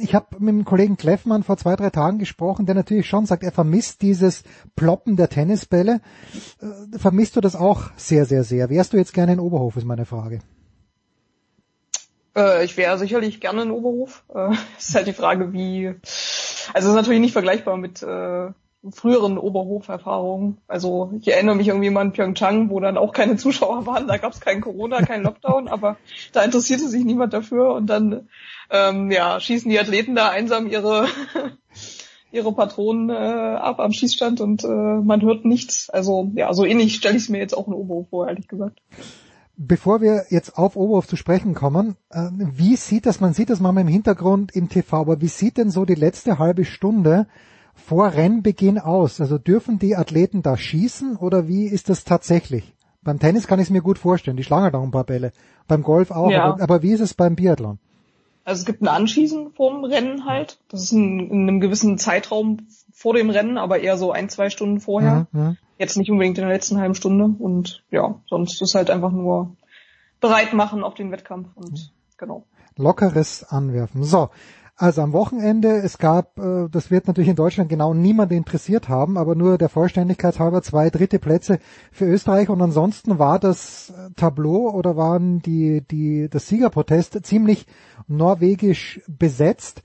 ich 0.00 0.16
habe 0.16 0.26
mit 0.40 0.48
dem 0.48 0.64
Kollegen 0.64 0.96
Kleffmann 0.96 1.44
vor 1.44 1.58
zwei, 1.58 1.76
drei 1.76 1.90
Tagen 1.90 2.18
gesprochen, 2.18 2.66
der 2.66 2.74
natürlich 2.74 3.06
schon 3.06 3.26
sagt, 3.26 3.44
er 3.44 3.52
vermisst 3.52 4.02
dieses 4.02 4.42
Ploppen 4.74 5.14
der 5.14 5.28
Tennisbälle. 5.28 6.00
Äh, 6.60 6.98
vermisst 6.98 7.36
du 7.36 7.40
das 7.40 7.54
auch 7.54 7.82
sehr, 7.96 8.24
sehr, 8.24 8.42
sehr? 8.42 8.68
Wärst 8.68 8.92
du 8.92 8.96
jetzt 8.96 9.14
gerne 9.14 9.34
in 9.34 9.40
Oberhof, 9.40 9.76
ist 9.76 9.84
meine 9.84 10.04
Frage. 10.04 10.40
Äh, 12.36 12.64
ich 12.64 12.76
wäre 12.76 12.98
sicherlich 12.98 13.40
gerne 13.40 13.62
in 13.62 13.70
Oberhof. 13.70 14.24
Äh, 14.34 14.56
ist 14.76 14.92
halt 14.92 15.06
die 15.06 15.12
Frage, 15.12 15.52
wie... 15.52 15.94
Also 16.74 16.88
es 16.88 16.94
ist 16.94 16.96
natürlich 16.96 17.20
nicht 17.20 17.32
vergleichbar 17.32 17.76
mit... 17.76 18.02
Äh 18.02 18.50
früheren 18.90 19.38
Oberhoferfahrungen. 19.38 20.58
Also 20.68 21.12
ich 21.20 21.28
erinnere 21.28 21.56
mich 21.56 21.68
irgendwie 21.68 21.90
mal 21.90 22.02
an 22.02 22.12
Pyeongchang, 22.12 22.70
wo 22.70 22.80
dann 22.80 22.96
auch 22.96 23.12
keine 23.12 23.36
Zuschauer 23.36 23.86
waren, 23.86 24.06
da 24.06 24.18
gab 24.18 24.32
es 24.32 24.40
kein 24.40 24.60
Corona, 24.60 25.02
kein 25.02 25.22
Lockdown, 25.22 25.68
aber 25.68 25.96
da 26.32 26.42
interessierte 26.42 26.88
sich 26.88 27.04
niemand 27.04 27.32
dafür 27.32 27.74
und 27.74 27.86
dann 27.86 28.28
ähm, 28.70 29.10
ja, 29.10 29.40
schießen 29.40 29.70
die 29.70 29.80
Athleten 29.80 30.14
da 30.14 30.28
einsam 30.28 30.68
ihre 30.68 31.08
ihre 32.30 32.52
Patronen 32.52 33.10
äh, 33.10 33.14
ab 33.14 33.80
am 33.80 33.92
Schießstand 33.92 34.40
und 34.40 34.62
äh, 34.64 34.66
man 34.68 35.22
hört 35.22 35.44
nichts. 35.44 35.88
Also 35.90 36.30
ja, 36.34 36.52
so 36.52 36.64
ähnlich 36.64 36.94
stelle 36.94 37.16
ich 37.16 37.24
es 37.24 37.28
mir 37.28 37.38
jetzt 37.38 37.56
auch 37.56 37.66
in 37.66 37.72
Oberhof 37.72 38.08
vor, 38.10 38.28
ehrlich 38.28 38.48
gesagt. 38.48 38.80
Bevor 39.56 40.00
wir 40.00 40.26
jetzt 40.28 40.56
auf 40.56 40.76
Oberhof 40.76 41.08
zu 41.08 41.16
sprechen 41.16 41.54
kommen, 41.54 41.96
äh, 42.10 42.28
wie 42.30 42.76
sieht 42.76 43.06
das, 43.06 43.20
man 43.20 43.32
sieht 43.32 43.50
das 43.50 43.60
manchmal 43.60 43.82
im 43.82 43.88
Hintergrund 43.88 44.54
im 44.54 44.68
TV, 44.68 44.98
aber 44.98 45.20
wie 45.20 45.28
sieht 45.28 45.56
denn 45.56 45.70
so 45.70 45.84
die 45.84 45.94
letzte 45.94 46.38
halbe 46.38 46.64
Stunde 46.64 47.26
vor 47.78 48.12
Rennbeginn 48.12 48.78
aus? 48.78 49.20
Also 49.20 49.38
dürfen 49.38 49.78
die 49.78 49.96
Athleten 49.96 50.42
da 50.42 50.56
schießen 50.56 51.16
oder 51.16 51.48
wie 51.48 51.66
ist 51.66 51.88
das 51.88 52.04
tatsächlich 52.04 52.74
Beim 53.02 53.18
Tennis 53.18 53.46
kann 53.46 53.58
ich 53.58 53.66
es 53.68 53.70
mir 53.70 53.80
gut 53.80 53.98
vorstellen, 53.98 54.36
die 54.36 54.44
schlagen 54.44 54.76
auch 54.76 54.82
ein 54.82 54.90
paar 54.90 55.04
Bälle. 55.04 55.32
Beim 55.66 55.82
Golf 55.82 56.10
auch, 56.10 56.30
Ja. 56.30 56.44
aber, 56.44 56.62
aber 56.62 56.82
wie 56.82 56.92
ist 56.92 57.00
es 57.00 57.14
beim 57.14 57.36
Biathlon? 57.36 57.78
Also 58.44 58.60
es 58.60 58.66
gibt 58.66 58.82
ein 58.82 58.88
Anschießen 58.88 59.52
vorm 59.52 59.84
Rennen 59.84 60.24
halt. 60.24 60.58
Das 60.68 60.82
ist 60.82 60.92
in, 60.92 61.20
in 61.20 61.48
einem 61.48 61.60
gewissen 61.60 61.98
Zeitraum 61.98 62.66
vor 62.92 63.14
dem 63.14 63.30
Rennen, 63.30 63.58
aber 63.58 63.80
eher 63.80 63.96
so 63.96 64.10
ein, 64.10 64.28
zwei 64.28 64.50
Stunden 64.50 64.80
vorher. 64.80 65.26
Mhm, 65.32 65.40
mhm. 65.40 65.56
Jetzt 65.78 65.96
nicht 65.96 66.10
unbedingt 66.10 66.38
in 66.38 66.44
der 66.44 66.52
letzten 66.52 66.78
halben 66.78 66.94
Stunde. 66.94 67.34
Und 67.38 67.82
ja, 67.90 68.20
sonst 68.26 68.60
ist 68.60 68.74
halt 68.74 68.90
einfach 68.90 69.12
nur 69.12 69.56
bereit 70.20 70.52
machen 70.52 70.82
auf 70.82 70.94
den 70.94 71.12
Wettkampf 71.12 71.48
und 71.54 71.92
genau. 72.16 72.44
lockeres 72.76 73.44
Anwerfen. 73.44 74.02
So, 74.02 74.30
also 74.80 75.02
am 75.02 75.12
Wochenende, 75.12 75.78
es 75.78 75.98
gab, 75.98 76.38
äh, 76.38 76.68
das 76.70 76.92
wird 76.92 77.08
natürlich 77.08 77.28
in 77.28 77.36
Deutschland 77.36 77.68
genau 77.68 77.94
niemand 77.94 78.30
interessiert 78.30 78.88
haben, 78.88 79.18
aber 79.18 79.34
nur 79.34 79.58
der 79.58 79.68
Vollständigkeit 79.68 80.38
halber 80.38 80.62
zwei 80.62 80.88
dritte 80.88 81.18
Plätze 81.18 81.58
für 81.90 82.04
Österreich 82.04 82.48
und 82.48 82.62
ansonsten 82.62 83.18
war 83.18 83.40
das 83.40 83.90
äh, 83.90 84.10
Tableau 84.14 84.70
oder 84.70 84.96
waren 84.96 85.42
die, 85.42 85.82
die, 85.82 86.28
das 86.30 86.46
Siegerprotest 86.46 87.26
ziemlich 87.26 87.66
norwegisch 88.06 89.00
besetzt. 89.08 89.82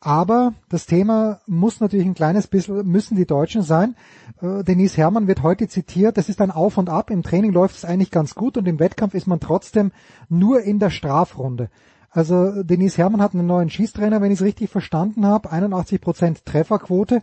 Aber 0.00 0.52
das 0.68 0.84
Thema 0.84 1.40
muss 1.46 1.80
natürlich 1.80 2.06
ein 2.06 2.14
kleines 2.14 2.46
bisschen, 2.46 2.86
müssen 2.86 3.16
die 3.16 3.26
Deutschen 3.26 3.62
sein. 3.62 3.96
Äh, 4.42 4.62
Denise 4.62 4.98
Herrmann 4.98 5.26
wird 5.26 5.42
heute 5.42 5.68
zitiert, 5.68 6.18
das 6.18 6.28
ist 6.28 6.42
ein 6.42 6.50
Auf 6.50 6.76
und 6.76 6.90
Ab. 6.90 7.10
Im 7.10 7.22
Training 7.22 7.52
läuft 7.52 7.76
es 7.76 7.84
eigentlich 7.86 8.10
ganz 8.10 8.34
gut 8.34 8.58
und 8.58 8.68
im 8.68 8.78
Wettkampf 8.78 9.14
ist 9.14 9.26
man 9.26 9.40
trotzdem 9.40 9.90
nur 10.28 10.60
in 10.60 10.78
der 10.78 10.90
Strafrunde. 10.90 11.70
Also 12.10 12.62
Denise 12.62 12.98
Herrmann 12.98 13.20
hat 13.20 13.34
einen 13.34 13.46
neuen 13.46 13.70
Schießtrainer, 13.70 14.20
wenn 14.20 14.32
ich 14.32 14.38
es 14.38 14.44
richtig 14.44 14.70
verstanden 14.70 15.26
habe, 15.26 15.52
81% 15.52 16.44
Trefferquote, 16.44 17.22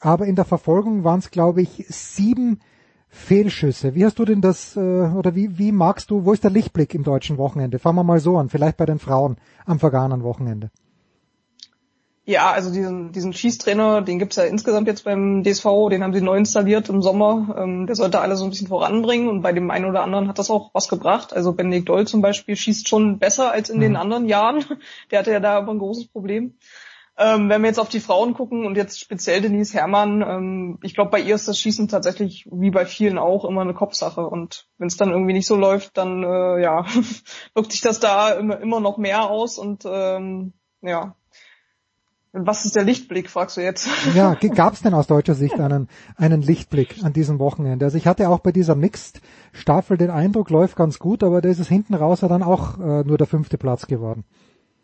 aber 0.00 0.26
in 0.26 0.36
der 0.36 0.44
Verfolgung 0.44 1.04
waren 1.04 1.20
es, 1.20 1.30
glaube 1.30 1.62
ich, 1.62 1.86
sieben 1.88 2.60
Fehlschüsse. 3.08 3.94
Wie 3.94 4.04
hast 4.04 4.18
du 4.18 4.24
denn 4.24 4.40
das, 4.40 4.76
äh, 4.76 4.80
oder 4.80 5.34
wie, 5.34 5.58
wie 5.58 5.72
magst 5.72 6.10
du, 6.10 6.24
wo 6.24 6.32
ist 6.32 6.44
der 6.44 6.50
Lichtblick 6.50 6.94
im 6.94 7.02
deutschen 7.02 7.38
Wochenende? 7.38 7.78
Fangen 7.78 7.96
wir 7.96 8.04
mal 8.04 8.20
so 8.20 8.36
an, 8.36 8.48
vielleicht 8.48 8.76
bei 8.76 8.86
den 8.86 8.98
Frauen 8.98 9.36
am 9.64 9.78
vergangenen 9.78 10.22
Wochenende. 10.22 10.70
Ja, 12.28 12.50
also 12.50 12.72
diesen, 12.72 13.12
diesen 13.12 13.32
Schießtrainer, 13.32 14.02
den 14.02 14.18
gibt's 14.18 14.34
ja 14.34 14.42
insgesamt 14.42 14.88
jetzt 14.88 15.04
beim 15.04 15.44
DSV, 15.44 15.64
den 15.90 16.02
haben 16.02 16.12
sie 16.12 16.20
neu 16.20 16.36
installiert 16.36 16.88
im 16.88 17.00
Sommer. 17.00 17.54
Ähm, 17.56 17.86
der 17.86 17.94
sollte 17.94 18.20
alle 18.20 18.34
so 18.34 18.42
ein 18.42 18.50
bisschen 18.50 18.66
voranbringen 18.66 19.28
und 19.28 19.42
bei 19.42 19.52
dem 19.52 19.70
einen 19.70 19.84
oder 19.84 20.02
anderen 20.02 20.26
hat 20.26 20.40
das 20.40 20.50
auch 20.50 20.70
was 20.74 20.88
gebracht. 20.88 21.32
Also 21.32 21.52
Benedikt 21.52 21.88
Doll 21.88 22.04
zum 22.08 22.22
Beispiel 22.22 22.56
schießt 22.56 22.88
schon 22.88 23.20
besser 23.20 23.52
als 23.52 23.70
in 23.70 23.78
den 23.78 23.94
anderen 23.94 24.26
Jahren. 24.26 24.64
Der 25.12 25.20
hatte 25.20 25.30
ja 25.30 25.38
da 25.38 25.56
aber 25.56 25.70
ein 25.70 25.78
großes 25.78 26.08
Problem. 26.08 26.56
Ähm, 27.16 27.48
wenn 27.48 27.62
wir 27.62 27.68
jetzt 27.68 27.78
auf 27.78 27.90
die 27.90 28.00
Frauen 28.00 28.34
gucken 28.34 28.66
und 28.66 28.76
jetzt 28.76 28.98
speziell 28.98 29.40
Denise 29.40 29.74
Herrmann, 29.74 30.20
ähm, 30.22 30.78
ich 30.82 30.94
glaube, 30.94 31.12
bei 31.12 31.20
ihr 31.20 31.36
ist 31.36 31.46
das 31.46 31.60
Schießen 31.60 31.86
tatsächlich 31.86 32.48
wie 32.50 32.72
bei 32.72 32.86
vielen 32.86 33.18
auch 33.18 33.44
immer 33.44 33.60
eine 33.60 33.72
Kopfsache. 33.72 34.26
Und 34.26 34.66
wenn 34.78 34.88
es 34.88 34.96
dann 34.96 35.12
irgendwie 35.12 35.32
nicht 35.32 35.46
so 35.46 35.54
läuft, 35.54 35.96
dann 35.96 36.24
äh, 36.24 36.60
ja, 36.60 36.86
wirkt 37.54 37.70
sich 37.70 37.82
das 37.82 38.00
da 38.00 38.30
immer, 38.30 38.58
immer 38.60 38.80
noch 38.80 38.98
mehr 38.98 39.30
aus 39.30 39.58
und 39.58 39.84
ähm, 39.86 40.54
ja. 40.82 41.14
Was 42.38 42.66
ist 42.66 42.76
der 42.76 42.84
Lichtblick, 42.84 43.30
fragst 43.30 43.56
du 43.56 43.62
jetzt? 43.62 43.88
Ja, 44.14 44.34
gab 44.54 44.74
es 44.74 44.82
denn 44.82 44.92
aus 44.92 45.06
deutscher 45.06 45.34
Sicht 45.34 45.58
einen, 45.58 45.88
einen 46.16 46.42
Lichtblick 46.42 47.02
an 47.02 47.14
diesem 47.14 47.38
Wochenende? 47.38 47.86
Also 47.86 47.96
ich 47.96 48.06
hatte 48.06 48.28
auch 48.28 48.40
bei 48.40 48.52
dieser 48.52 48.74
Mixed-Staffel 48.74 49.96
den 49.96 50.10
Eindruck, 50.10 50.50
läuft 50.50 50.76
ganz 50.76 50.98
gut, 50.98 51.22
aber 51.22 51.40
da 51.40 51.48
ist 51.48 51.60
es 51.60 51.68
hinten 51.68 51.94
raus 51.94 52.20
ja 52.20 52.28
dann 52.28 52.42
auch 52.42 52.78
äh, 52.78 53.04
nur 53.04 53.16
der 53.16 53.26
fünfte 53.26 53.56
Platz 53.56 53.86
geworden. 53.86 54.24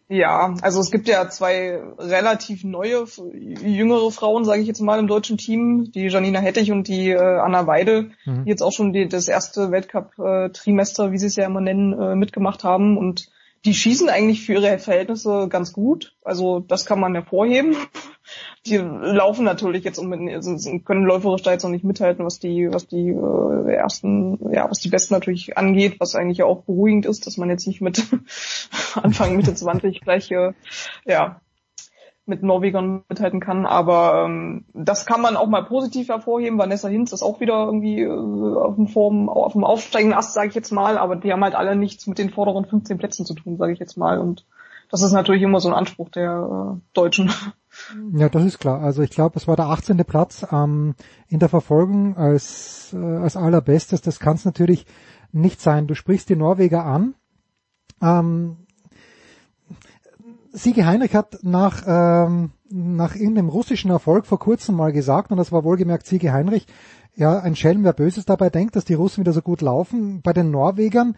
Ja, 0.08 0.54
also 0.60 0.80
es 0.80 0.90
gibt 0.90 1.08
ja 1.08 1.28
zwei 1.30 1.80
relativ 1.98 2.64
neue, 2.64 3.04
jüngere 3.32 4.10
Frauen, 4.10 4.44
sage 4.44 4.60
ich 4.60 4.66
jetzt 4.66 4.80
mal, 4.80 4.98
im 4.98 5.06
deutschen 5.06 5.38
Team, 5.38 5.90
die 5.90 6.08
Janina 6.08 6.38
Hettich 6.38 6.70
und 6.70 6.86
die 6.86 7.10
äh, 7.10 7.18
Anna 7.18 7.66
Weidel, 7.66 8.10
Mhm. 8.26 8.44
die 8.44 8.50
jetzt 8.50 8.62
auch 8.62 8.72
schon 8.72 8.92
die, 8.92 9.08
das 9.08 9.28
erste 9.28 9.70
Weltcup-Trimester, 9.70 11.12
wie 11.12 11.18
sie 11.18 11.26
es 11.26 11.36
ja 11.36 11.46
immer 11.46 11.62
nennen, 11.62 11.98
äh, 11.98 12.14
mitgemacht 12.14 12.62
haben 12.62 12.98
und 12.98 13.28
die 13.64 13.74
schießen 13.74 14.08
eigentlich 14.08 14.44
für 14.44 14.54
ihre 14.54 14.78
Verhältnisse 14.78 15.46
ganz 15.48 15.72
gut. 15.72 16.16
Also 16.24 16.60
das 16.60 16.84
kann 16.84 16.98
man 16.98 17.14
hervorheben. 17.14 17.76
Die 18.66 18.76
laufen 18.76 19.44
natürlich 19.44 19.84
jetzt 19.84 19.98
um, 19.98 20.12
also 20.12 20.78
können 20.80 21.04
läuferisch 21.04 21.42
da 21.42 21.52
jetzt 21.52 21.62
noch 21.62 21.70
nicht 21.70 21.84
mithalten, 21.84 22.24
was 22.24 22.38
die, 22.38 22.68
was 22.72 22.86
die 22.86 23.10
äh, 23.10 23.74
ersten, 23.74 24.52
ja, 24.52 24.68
was 24.70 24.78
die 24.78 24.88
Besten 24.88 25.14
natürlich 25.14 25.56
angeht, 25.56 25.96
was 25.98 26.14
eigentlich 26.14 26.38
ja 26.38 26.46
auch 26.46 26.62
beruhigend 26.62 27.06
ist, 27.06 27.26
dass 27.26 27.36
man 27.36 27.50
jetzt 27.50 27.66
nicht 27.66 27.80
mit 27.80 28.02
Anfang 28.94 29.36
Mitte 29.36 29.54
20 29.54 30.00
gleich 30.00 30.30
äh, 30.30 30.52
ja 31.04 31.40
mit 32.24 32.42
Norwegern 32.42 33.02
mithalten 33.08 33.40
kann. 33.40 33.66
Aber 33.66 34.24
ähm, 34.26 34.64
das 34.72 35.06
kann 35.06 35.20
man 35.20 35.36
auch 35.36 35.48
mal 35.48 35.64
positiv 35.64 36.08
hervorheben. 36.08 36.58
Vanessa 36.58 36.88
Hinz 36.88 37.12
ist 37.12 37.22
auch 37.22 37.40
wieder 37.40 37.64
irgendwie 37.64 38.02
äh, 38.02 38.08
auf 38.08 38.76
dem 38.76 38.86
Form, 38.86 39.28
auf 39.28 39.52
dem 39.52 39.64
aufsteigenden 39.64 40.16
Ast, 40.16 40.34
sage 40.34 40.48
ich 40.48 40.54
jetzt 40.54 40.70
mal. 40.70 40.98
Aber 40.98 41.16
die 41.16 41.32
haben 41.32 41.42
halt 41.42 41.54
alle 41.54 41.76
nichts 41.76 42.06
mit 42.06 42.18
den 42.18 42.30
vorderen 42.30 42.64
15 42.64 42.98
Plätzen 42.98 43.26
zu 43.26 43.34
tun, 43.34 43.56
sage 43.56 43.72
ich 43.72 43.78
jetzt 43.78 43.96
mal. 43.96 44.18
Und 44.18 44.46
das 44.90 45.02
ist 45.02 45.12
natürlich 45.12 45.42
immer 45.42 45.58
so 45.58 45.68
ein 45.68 45.74
Anspruch 45.74 46.10
der 46.10 46.76
äh, 46.76 46.80
Deutschen. 46.92 47.32
Ja, 48.12 48.28
das 48.28 48.44
ist 48.44 48.58
klar. 48.58 48.82
Also 48.82 49.02
ich 49.02 49.10
glaube, 49.10 49.38
es 49.38 49.48
war 49.48 49.56
der 49.56 49.66
18. 49.66 49.96
Platz 50.04 50.46
ähm, 50.52 50.94
in 51.28 51.38
der 51.38 51.48
Verfolgung 51.48 52.18
als, 52.18 52.92
äh, 52.92 53.16
als 53.16 53.36
allerbestes. 53.36 54.02
Das 54.02 54.20
kann 54.20 54.34
es 54.36 54.44
natürlich 54.44 54.84
nicht 55.32 55.60
sein. 55.60 55.86
Du 55.86 55.94
sprichst 55.94 56.28
die 56.28 56.36
Norweger 56.36 56.84
an. 56.84 57.14
Ähm, 58.02 58.58
Siege 60.52 60.86
Heinrich 60.86 61.14
hat 61.14 61.38
nach, 61.42 61.82
ähm, 61.86 62.50
nach 62.68 63.14
irgendeinem 63.14 63.48
russischen 63.48 63.90
Erfolg 63.90 64.26
vor 64.26 64.38
kurzem 64.38 64.76
mal 64.76 64.92
gesagt, 64.92 65.30
und 65.30 65.38
das 65.38 65.50
war 65.50 65.64
wohlgemerkt 65.64 66.06
Siege 66.06 66.32
Heinrich, 66.32 66.66
ja, 67.14 67.38
ein 67.40 67.56
Schelm, 67.56 67.84
wer 67.84 67.92
Böses 67.92 68.24
dabei 68.24 68.50
denkt, 68.50 68.76
dass 68.76 68.84
die 68.84 68.94
Russen 68.94 69.20
wieder 69.20 69.32
so 69.32 69.42
gut 69.42 69.60
laufen. 69.60 70.22
Bei 70.22 70.32
den 70.32 70.50
Norwegern 70.50 71.16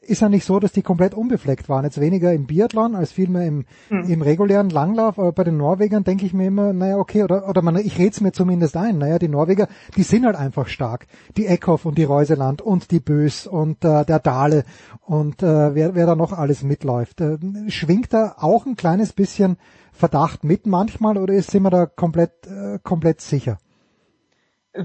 ist 0.00 0.22
ja 0.22 0.28
nicht 0.28 0.44
so, 0.44 0.58
dass 0.60 0.72
die 0.72 0.82
komplett 0.82 1.14
unbefleckt 1.14 1.68
waren. 1.68 1.84
Jetzt 1.84 2.00
weniger 2.00 2.32
im 2.32 2.46
Biathlon 2.46 2.94
als 2.94 3.12
vielmehr 3.12 3.46
im, 3.46 3.66
im 3.90 4.22
regulären 4.22 4.70
Langlauf. 4.70 5.18
Aber 5.18 5.32
bei 5.32 5.44
den 5.44 5.56
Norwegern 5.56 6.04
denke 6.04 6.24
ich 6.24 6.32
mir 6.32 6.46
immer, 6.46 6.72
naja, 6.72 6.98
okay, 6.98 7.22
oder, 7.22 7.48
oder 7.48 7.62
man, 7.62 7.76
ich 7.76 7.98
rede 7.98 8.10
es 8.10 8.20
mir 8.20 8.32
zumindest 8.32 8.76
ein. 8.76 8.98
Naja, 8.98 9.18
die 9.18 9.28
Norweger, 9.28 9.68
die 9.96 10.02
sind 10.02 10.24
halt 10.24 10.36
einfach 10.36 10.68
stark. 10.68 11.06
Die 11.36 11.46
Eckhoff 11.46 11.84
und 11.84 11.98
die 11.98 12.04
Reuseland 12.04 12.62
und 12.62 12.90
die 12.90 13.00
Bös 13.00 13.46
und 13.46 13.84
äh, 13.84 14.04
der 14.04 14.20
Dahle 14.20 14.64
und 15.02 15.42
äh, 15.42 15.74
wer, 15.74 15.94
wer 15.94 16.06
da 16.06 16.16
noch 16.16 16.32
alles 16.32 16.62
mitläuft. 16.62 17.20
Äh, 17.20 17.38
schwingt 17.68 18.12
da 18.12 18.36
auch 18.38 18.66
ein 18.66 18.76
kleines 18.76 19.12
bisschen 19.12 19.56
Verdacht 19.92 20.44
mit 20.44 20.66
manchmal 20.66 21.16
oder 21.18 21.34
ist, 21.34 21.50
sind 21.50 21.62
wir 21.62 21.70
da 21.70 21.86
komplett, 21.86 22.46
äh, 22.46 22.78
komplett 22.82 23.20
sicher? 23.20 23.58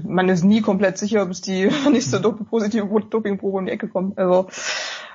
Man 0.04 0.28
ist 0.28 0.44
nie 0.44 0.60
komplett 0.60 0.98
sicher, 0.98 1.26
bis 1.26 1.40
die 1.40 1.68
nächste 1.90 2.20
Dop 2.20 2.48
positive 2.48 2.86
Dopingprobe 3.10 3.58
um 3.58 3.66
die 3.66 3.72
Ecke 3.72 3.88
kommt. 3.88 4.18
Also 4.18 4.48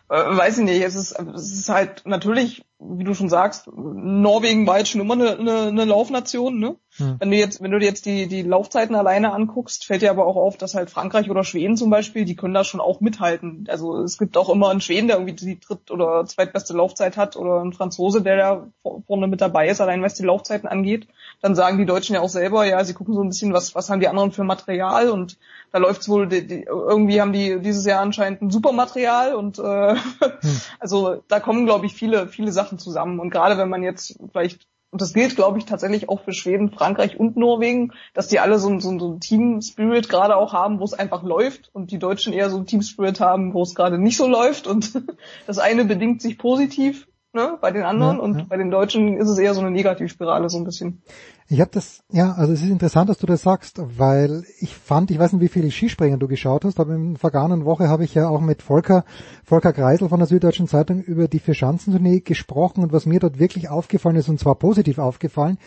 äh, 0.09 0.15
weiß 0.15 0.59
ich 0.59 0.65
nicht. 0.65 0.81
Es 0.81 0.95
ist, 0.95 1.19
es 1.35 1.51
ist 1.51 1.69
halt 1.69 2.03
natürlich, 2.05 2.65
wie 2.79 3.03
du 3.03 3.13
schon 3.13 3.29
sagst, 3.29 3.67
Norwegen 3.75 4.65
jetzt 4.77 4.89
schon 4.89 5.01
immer 5.01 5.15
eine, 5.15 5.37
eine, 5.37 5.61
eine 5.67 5.85
Laufnation. 5.85 6.59
Ne? 6.59 6.77
Hm. 6.97 7.15
Wenn 7.19 7.31
du 7.31 7.37
jetzt, 7.37 7.61
wenn 7.61 7.71
du 7.71 7.79
dir 7.79 7.85
jetzt 7.87 8.05
die 8.05 8.27
die 8.27 8.41
Laufzeiten 8.41 8.95
alleine 8.95 9.33
anguckst, 9.33 9.85
fällt 9.85 10.01
dir 10.01 10.11
aber 10.11 10.25
auch 10.25 10.35
auf, 10.35 10.57
dass 10.57 10.75
halt 10.75 10.89
Frankreich 10.89 11.29
oder 11.29 11.43
Schweden 11.43 11.77
zum 11.77 11.89
Beispiel, 11.89 12.25
die 12.25 12.35
können 12.35 12.53
da 12.53 12.63
schon 12.63 12.79
auch 12.81 13.01
mithalten. 13.01 13.65
Also 13.69 14.01
es 14.01 14.17
gibt 14.17 14.37
auch 14.37 14.49
immer 14.49 14.69
einen 14.69 14.81
Schweden, 14.81 15.07
der 15.07 15.17
irgendwie 15.17 15.33
die 15.33 15.59
dritt- 15.59 15.91
oder 15.91 16.25
zweitbeste 16.25 16.73
Laufzeit 16.73 17.17
hat 17.17 17.35
oder 17.35 17.61
einen 17.61 17.73
Franzose, 17.73 18.21
der 18.21 18.37
da 18.37 18.67
vor- 18.81 19.03
vorne 19.07 19.27
mit 19.27 19.41
dabei 19.41 19.67
ist, 19.69 19.81
allein 19.81 20.01
was 20.01 20.15
die 20.15 20.23
Laufzeiten 20.25 20.67
angeht. 20.67 21.07
Dann 21.41 21.55
sagen 21.55 21.77
die 21.77 21.85
Deutschen 21.85 22.15
ja 22.15 22.21
auch 22.21 22.29
selber, 22.29 22.65
ja, 22.65 22.83
sie 22.83 22.93
gucken 22.93 23.13
so 23.13 23.21
ein 23.21 23.29
bisschen, 23.29 23.53
was 23.53 23.75
was 23.75 23.89
haben 23.89 23.99
die 23.99 24.07
anderen 24.07 24.31
für 24.31 24.43
Material 24.43 25.09
und 25.09 25.37
da 25.71 25.77
läuft's 25.79 26.09
wohl, 26.09 26.27
die, 26.27 26.47
die, 26.47 26.63
irgendwie 26.63 27.21
haben 27.21 27.33
die 27.33 27.59
dieses 27.59 27.85
Jahr 27.85 28.01
anscheinend 28.01 28.41
ein 28.41 28.49
super 28.49 28.71
Material 28.71 29.35
und 29.35 29.59
äh, 29.59 29.95
also 30.79 31.23
da 31.27 31.39
kommen, 31.39 31.65
glaube 31.65 31.85
ich, 31.85 31.93
viele, 31.93 32.27
viele 32.27 32.51
Sachen 32.51 32.79
zusammen. 32.79 33.19
Und 33.19 33.29
gerade 33.29 33.57
wenn 33.57 33.69
man 33.69 33.83
jetzt 33.83 34.17
vielleicht, 34.31 34.67
und 34.89 35.01
das 35.01 35.13
gilt, 35.13 35.35
glaube 35.35 35.57
ich, 35.57 35.65
tatsächlich 35.65 36.09
auch 36.09 36.21
für 36.21 36.33
Schweden, 36.33 36.71
Frankreich 36.71 37.19
und 37.19 37.35
Norwegen, 37.37 37.91
dass 38.13 38.27
die 38.27 38.39
alle 38.39 38.57
so, 38.57 38.69
ein- 38.69 38.79
so, 38.79 38.97
so 38.97 39.13
ein 39.13 39.19
Team-Spirit 39.19 40.07
gerade 40.09 40.35
auch 40.37 40.53
haben, 40.53 40.79
wo 40.79 40.83
es 40.85 40.93
einfach 40.93 41.23
läuft 41.23 41.69
und 41.73 41.91
die 41.91 41.99
Deutschen 41.99 42.33
eher 42.33 42.49
so 42.49 42.57
ein 42.57 42.65
Team-Spirit 42.65 43.19
haben, 43.19 43.53
wo 43.53 43.61
es 43.63 43.75
gerade 43.75 43.99
nicht 43.99 44.17
so 44.17 44.27
läuft. 44.27 44.65
Und 44.67 44.93
das 45.47 45.59
eine 45.59 45.85
bedingt 45.85 46.21
sich 46.21 46.37
positiv 46.37 47.07
ne, 47.37 47.57
bei 47.61 47.71
den 47.71 47.83
anderen 47.83 48.17
Ja, 48.17 48.23
und 48.23 48.37
ja. 48.39 48.45
bei 48.49 48.57
den 48.57 48.71
Deutschen 48.71 49.17
ist 49.17 49.29
es 49.29 49.37
eher 49.37 49.53
so 49.53 49.61
eine 49.61 49.71
Negativspirale 49.71 50.49
so 50.49 50.57
ein 50.57 50.65
bisschen. 50.65 51.01
Ich 51.47 51.61
habe 51.61 51.71
das, 51.71 52.03
ja, 52.11 52.33
also 52.33 52.51
es 52.51 52.61
ist 52.61 52.69
interessant, 52.69 53.09
dass 53.09 53.19
du 53.19 53.27
das 53.27 53.43
sagst, 53.43 53.79
weil 53.97 54.43
ich 54.59 54.75
fand, 54.75 55.11
ich 55.11 55.19
weiß 55.19 55.31
nicht, 55.31 55.41
wie 55.41 55.47
viele 55.47 55.71
Skispringen 55.71 56.19
du 56.19 56.27
geschaut 56.27 56.65
hast, 56.65 56.79
aber 56.79 56.95
in 56.95 57.13
der 57.13 57.19
vergangenen 57.19 57.63
Woche 57.63 57.87
habe 57.87 58.03
ich 58.03 58.13
ja 58.13 58.27
auch 58.27 58.41
mit 58.41 58.61
Volker, 58.61 59.05
Volker 59.45 59.71
Kreisel 59.71 60.09
von 60.09 60.19
der 60.19 60.27
Süddeutschen 60.27 60.67
Zeitung 60.67 61.01
über 61.01 61.29
die 61.29 61.39
Vierschanzentournee 61.39 62.19
gesprochen 62.19 62.83
und 62.83 62.91
was 62.91 63.05
mir 63.05 63.21
dort 63.21 63.39
wirklich 63.39 63.69
aufgefallen 63.69 64.17
ist, 64.17 64.27
und 64.27 64.39
zwar 64.39 64.55
positiv 64.55 64.97
aufgefallen, 64.97 65.57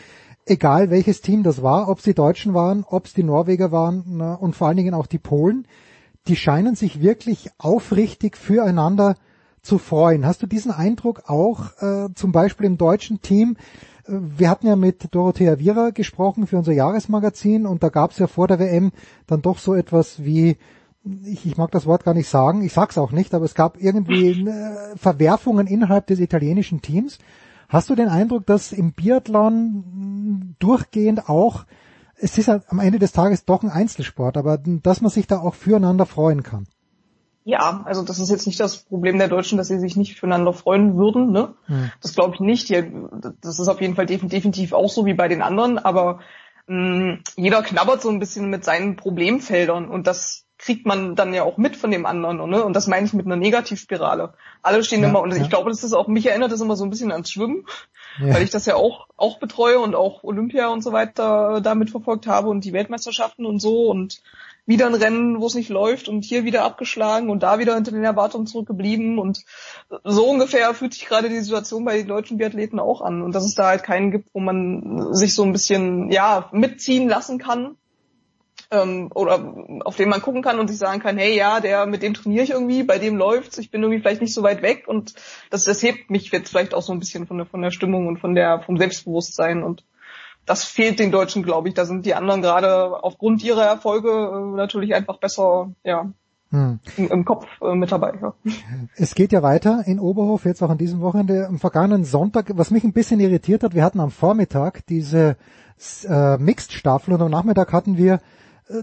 egal 0.44 0.90
welches 0.90 1.22
Team 1.22 1.42
das 1.42 1.62
war, 1.62 1.88
ob 1.88 1.98
es 1.98 2.04
die 2.04 2.14
Deutschen 2.14 2.52
waren, 2.52 2.84
ob 2.86 3.06
es 3.06 3.14
die 3.14 3.22
Norweger 3.22 3.72
waren 3.72 4.04
na, 4.06 4.34
und 4.34 4.56
vor 4.56 4.68
allen 4.68 4.76
Dingen 4.76 4.94
auch 4.94 5.06
die 5.06 5.18
Polen, 5.18 5.66
die 6.26 6.36
scheinen 6.36 6.74
sich 6.74 7.00
wirklich 7.00 7.50
aufrichtig 7.56 8.36
füreinander 8.36 9.14
zu 9.62 9.78
freuen. 9.78 10.26
Hast 10.26 10.42
du 10.42 10.46
diesen 10.46 10.72
Eindruck 10.72 11.28
auch 11.28 11.76
äh, 11.80 12.08
zum 12.14 12.32
Beispiel 12.32 12.66
im 12.66 12.78
deutschen 12.78 13.20
Team? 13.20 13.56
Äh, 14.06 14.12
Wir 14.38 14.50
hatten 14.50 14.66
ja 14.66 14.76
mit 14.76 15.14
Dorothea 15.14 15.58
Viera 15.58 15.90
gesprochen 15.90 16.46
für 16.46 16.58
unser 16.58 16.72
Jahresmagazin 16.72 17.66
und 17.66 17.82
da 17.82 17.88
gab 17.88 18.12
es 18.12 18.18
ja 18.18 18.26
vor 18.26 18.48
der 18.48 18.58
WM 18.58 18.92
dann 19.26 19.42
doch 19.42 19.58
so 19.58 19.74
etwas 19.74 20.24
wie 20.24 20.56
ich, 21.24 21.46
ich 21.46 21.56
mag 21.56 21.70
das 21.70 21.86
Wort 21.86 22.04
gar 22.04 22.14
nicht 22.14 22.28
sagen, 22.28 22.62
ich 22.62 22.72
sag's 22.72 22.98
auch 22.98 23.12
nicht, 23.12 23.34
aber 23.34 23.44
es 23.44 23.54
gab 23.54 23.80
irgendwie 23.80 24.46
äh, 24.46 24.96
Verwerfungen 24.96 25.66
innerhalb 25.66 26.06
des 26.06 26.20
italienischen 26.20 26.82
Teams. 26.82 27.18
Hast 27.68 27.88
du 27.88 27.94
den 27.94 28.08
Eindruck, 28.08 28.46
dass 28.46 28.72
im 28.72 28.92
Biathlon 28.92 30.56
durchgehend 30.58 31.28
auch, 31.28 31.64
es 32.16 32.36
ist 32.36 32.48
am 32.48 32.80
Ende 32.80 32.98
des 32.98 33.12
Tages 33.12 33.44
doch 33.44 33.62
ein 33.62 33.70
Einzelsport, 33.70 34.36
aber 34.36 34.58
dass 34.58 35.00
man 35.00 35.10
sich 35.10 35.26
da 35.26 35.38
auch 35.38 35.54
füreinander 35.54 36.04
freuen 36.04 36.42
kann? 36.42 36.66
Ja, 37.50 37.82
also 37.84 38.04
das 38.04 38.20
ist 38.20 38.30
jetzt 38.30 38.46
nicht 38.46 38.60
das 38.60 38.76
Problem 38.76 39.18
der 39.18 39.26
Deutschen, 39.26 39.58
dass 39.58 39.66
sie 39.66 39.80
sich 39.80 39.96
nicht 39.96 40.18
füreinander 40.18 40.52
freuen 40.52 40.96
würden. 40.96 41.32
Ne? 41.32 41.54
Hm. 41.66 41.90
Das 42.00 42.14
glaube 42.14 42.34
ich 42.34 42.40
nicht. 42.40 42.70
Das 43.42 43.58
ist 43.58 43.68
auf 43.68 43.80
jeden 43.80 43.96
Fall 43.96 44.06
definitiv 44.06 44.72
auch 44.72 44.88
so 44.88 45.04
wie 45.04 45.14
bei 45.14 45.26
den 45.26 45.42
anderen, 45.42 45.78
aber 45.78 46.20
mh, 46.68 47.18
jeder 47.36 47.62
knabbert 47.62 48.02
so 48.02 48.08
ein 48.08 48.20
bisschen 48.20 48.50
mit 48.50 48.64
seinen 48.64 48.94
Problemfeldern 48.94 49.88
und 49.88 50.06
das 50.06 50.46
kriegt 50.58 50.86
man 50.86 51.16
dann 51.16 51.34
ja 51.34 51.42
auch 51.42 51.56
mit 51.56 51.76
von 51.76 51.90
dem 51.90 52.06
anderen. 52.06 52.48
Ne? 52.48 52.62
Und 52.62 52.76
das 52.76 52.86
meine 52.86 53.06
ich 53.06 53.12
mit 53.14 53.26
einer 53.26 53.36
Negativspirale. 53.36 54.34
Alle 54.62 54.84
stehen 54.84 55.02
ja, 55.02 55.08
immer, 55.08 55.22
und 55.22 55.34
ja. 55.34 55.42
ich 55.42 55.48
glaube, 55.48 55.70
das 55.70 55.82
ist 55.82 55.94
auch, 55.94 56.06
mich 56.06 56.26
erinnert 56.26 56.52
das 56.52 56.60
immer 56.60 56.76
so 56.76 56.84
ein 56.84 56.90
bisschen 56.90 57.10
ans 57.10 57.32
Schwimmen, 57.32 57.64
ja. 58.20 58.34
weil 58.34 58.42
ich 58.42 58.50
das 58.50 58.66
ja 58.66 58.76
auch, 58.76 59.08
auch 59.16 59.40
betreue 59.40 59.80
und 59.80 59.94
auch 59.94 60.22
Olympia 60.22 60.68
und 60.68 60.82
so 60.82 60.92
weiter 60.92 61.60
damit 61.62 61.90
verfolgt 61.90 62.26
habe 62.26 62.48
und 62.48 62.64
die 62.64 62.74
Weltmeisterschaften 62.74 63.46
und 63.46 63.58
so 63.58 63.88
und 63.88 64.20
wieder 64.70 64.86
ein 64.86 64.94
Rennen, 64.94 65.40
wo 65.40 65.46
es 65.46 65.54
nicht 65.54 65.68
läuft 65.68 66.08
und 66.08 66.24
hier 66.24 66.44
wieder 66.44 66.64
abgeschlagen 66.64 67.28
und 67.28 67.42
da 67.42 67.58
wieder 67.58 67.74
hinter 67.74 67.90
den 67.90 68.04
Erwartungen 68.04 68.46
zurückgeblieben. 68.46 69.18
Und 69.18 69.44
so 70.04 70.30
ungefähr 70.30 70.72
fühlt 70.72 70.94
sich 70.94 71.06
gerade 71.06 71.28
die 71.28 71.40
Situation 71.40 71.84
bei 71.84 71.98
den 71.98 72.06
deutschen 72.06 72.38
Biathleten 72.38 72.78
auch 72.78 73.02
an. 73.02 73.20
Und 73.20 73.34
dass 73.34 73.44
es 73.44 73.56
da 73.56 73.66
halt 73.66 73.82
keinen 73.82 74.12
gibt, 74.12 74.30
wo 74.32 74.40
man 74.40 75.12
sich 75.12 75.34
so 75.34 75.42
ein 75.42 75.52
bisschen, 75.52 76.10
ja, 76.10 76.48
mitziehen 76.52 77.08
lassen 77.08 77.38
kann 77.38 77.76
ähm, 78.70 79.10
oder 79.14 79.54
auf 79.84 79.96
den 79.96 80.08
man 80.08 80.22
gucken 80.22 80.42
kann 80.42 80.60
und 80.60 80.68
sich 80.68 80.78
sagen 80.78 81.00
kann, 81.00 81.18
hey 81.18 81.36
ja, 81.36 81.60
der 81.60 81.86
mit 81.86 82.02
dem 82.02 82.14
trainiere 82.14 82.44
ich 82.44 82.50
irgendwie, 82.50 82.84
bei 82.84 82.98
dem 82.98 83.16
läuft's, 83.16 83.58
ich 83.58 83.70
bin 83.70 83.82
irgendwie 83.82 84.00
vielleicht 84.00 84.20
nicht 84.20 84.34
so 84.34 84.42
weit 84.42 84.62
weg. 84.62 84.84
Und 84.86 85.14
das, 85.50 85.64
das 85.64 85.82
hebt 85.82 86.10
mich 86.10 86.30
jetzt 86.30 86.50
vielleicht 86.50 86.74
auch 86.74 86.82
so 86.82 86.92
ein 86.92 87.00
bisschen 87.00 87.26
von 87.26 87.38
der 87.38 87.46
von 87.46 87.62
der 87.62 87.72
Stimmung 87.72 88.06
und 88.06 88.18
von 88.18 88.34
der 88.34 88.60
vom 88.60 88.78
Selbstbewusstsein 88.78 89.62
und 89.62 89.84
das 90.46 90.64
fehlt 90.64 90.98
den 90.98 91.12
Deutschen, 91.12 91.42
glaube 91.42 91.68
ich. 91.68 91.74
Da 91.74 91.84
sind 91.84 92.06
die 92.06 92.14
anderen 92.14 92.42
gerade 92.42 93.02
aufgrund 93.02 93.42
ihrer 93.42 93.64
Erfolge 93.64 94.10
äh, 94.10 94.56
natürlich 94.56 94.94
einfach 94.94 95.18
besser, 95.18 95.72
ja, 95.84 96.10
hm. 96.52 96.80
Im, 96.96 97.08
im, 97.08 97.24
Kopf 97.24 97.46
äh, 97.62 97.76
mit 97.76 97.92
dabei. 97.92 98.18
Ja. 98.20 98.34
Es 98.96 99.14
geht 99.14 99.30
ja 99.30 99.40
weiter 99.40 99.84
in 99.86 100.00
Oberhof, 100.00 100.44
jetzt 100.44 100.62
auch 100.62 100.70
an 100.70 100.78
diesem 100.78 101.00
Wochenende. 101.00 101.46
Am 101.46 101.60
vergangenen 101.60 102.04
Sonntag, 102.04 102.50
was 102.54 102.72
mich 102.72 102.82
ein 102.82 102.92
bisschen 102.92 103.20
irritiert 103.20 103.62
hat, 103.62 103.72
wir 103.72 103.84
hatten 103.84 104.00
am 104.00 104.10
Vormittag 104.10 104.84
diese 104.88 105.36
äh, 106.08 106.36
Mixed-Staffel 106.38 107.14
und 107.14 107.22
am 107.22 107.30
Nachmittag 107.30 107.72
hatten 107.72 107.96
wir 107.96 108.18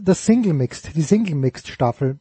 das 0.02 0.26
Single 0.26 0.54
Mixed, 0.54 0.96
die 0.96 1.02
Single 1.02 1.36
Mixed 1.36 1.68
Staffel. 1.68 2.20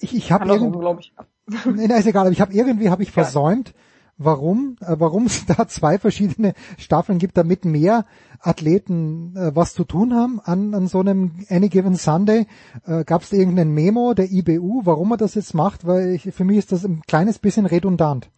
Ich, 0.00 0.14
ich 0.14 0.30
habe 0.30 0.46
irgendwie, 0.46 0.78
ich. 1.00 1.66
nee, 1.66 1.86
ist 1.86 2.06
egal, 2.06 2.22
aber 2.22 2.32
ich 2.32 2.40
habe 2.40 2.52
irgendwie 2.52 2.90
habe 2.90 3.02
ich 3.02 3.10
versäumt, 3.10 3.74
warum, 4.18 4.76
äh, 4.80 4.96
warum 4.98 5.26
es 5.26 5.46
da 5.46 5.66
zwei 5.68 5.98
verschiedene 5.98 6.54
Staffeln 6.78 7.18
gibt, 7.18 7.36
damit 7.36 7.64
mehr 7.64 8.06
Athleten 8.40 9.36
äh, 9.36 9.54
was 9.54 9.74
zu 9.74 9.84
tun 9.84 10.14
haben 10.14 10.40
an, 10.40 10.74
an 10.74 10.88
so 10.88 11.00
einem 11.00 11.44
Any 11.48 11.68
Given 11.68 11.94
Sunday. 11.94 12.46
Äh, 12.86 13.04
Gab 13.04 13.22
es 13.22 13.32
irgendeinen 13.32 13.72
Memo 13.72 14.14
der 14.14 14.30
IBU, 14.30 14.82
warum 14.84 15.12
er 15.12 15.16
das 15.16 15.34
jetzt 15.34 15.54
macht? 15.54 15.86
Weil 15.86 16.10
ich, 16.10 16.22
für 16.34 16.44
mich 16.44 16.58
ist 16.58 16.72
das 16.72 16.84
ein 16.84 17.02
kleines 17.06 17.38
bisschen 17.38 17.66
redundant 17.66 18.30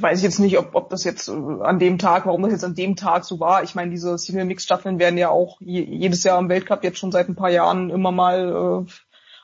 weiß 0.00 0.18
ich 0.18 0.24
jetzt 0.24 0.38
nicht, 0.38 0.58
ob, 0.58 0.74
ob 0.74 0.90
das 0.90 1.04
jetzt 1.04 1.28
äh, 1.28 1.32
an 1.32 1.78
dem 1.78 1.98
Tag, 1.98 2.26
warum 2.26 2.42
das 2.42 2.52
jetzt 2.52 2.64
an 2.64 2.74
dem 2.74 2.96
Tag 2.96 3.24
so 3.24 3.40
war. 3.40 3.62
Ich 3.62 3.74
meine, 3.74 3.90
diese 3.90 4.18
Single 4.18 4.44
Mix 4.44 4.64
Staffeln 4.64 4.98
werden 4.98 5.18
ja 5.18 5.30
auch 5.30 5.60
je, 5.60 5.82
jedes 5.82 6.24
Jahr 6.24 6.38
im 6.38 6.48
Weltcup 6.48 6.82
jetzt 6.82 6.98
schon 6.98 7.12
seit 7.12 7.28
ein 7.28 7.36
paar 7.36 7.50
Jahren 7.50 7.90
immer 7.90 8.10
mal 8.12 8.86
äh, 8.86 8.90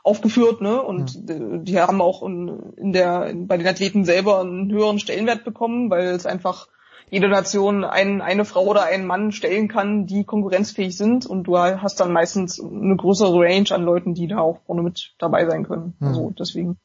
aufgeführt, 0.07 0.61
ne? 0.61 0.81
Und 0.81 1.29
mhm. 1.29 1.65
die 1.65 1.81
haben 1.81 2.01
auch 2.01 2.23
in, 2.23 2.73
in 2.77 2.93
der 2.93 3.27
in, 3.27 3.49
bei 3.49 3.57
den 3.57 3.67
Athleten 3.67 4.05
selber 4.05 4.41
einen 4.41 4.71
höheren 4.71 5.01
Stellenwert 5.01 5.45
bekommen, 5.45 5.91
weil 5.91 6.07
es 6.07 6.27
einfach 6.27 6.69
jede 7.11 7.29
Nation 7.29 7.85
ein, 7.85 8.21
eine 8.21 8.45
Frau 8.45 8.65
oder 8.65 8.85
einen 8.85 9.07
Mann 9.07 9.33
stellen 9.33 9.69
kann, 9.69 10.07
die 10.07 10.25
konkurrenzfähig 10.25 10.97
sind 10.97 11.27
und 11.27 11.45
du 11.45 11.59
hast 11.59 12.01
dann 12.01 12.13
meistens 12.13 12.61
eine 12.61 12.97
größere 12.97 13.37
Range 13.37 13.71
an 13.71 13.83
Leuten, 13.83 14.15
die 14.15 14.29
da 14.29 14.39
auch 14.39 14.61
vorne 14.67 14.83
mit 14.83 15.15
dabei 15.19 15.49
sein 15.49 15.65
können. 15.65 15.95
Mhm. 15.99 16.07
Also 16.07 16.33
deswegen. 16.39 16.77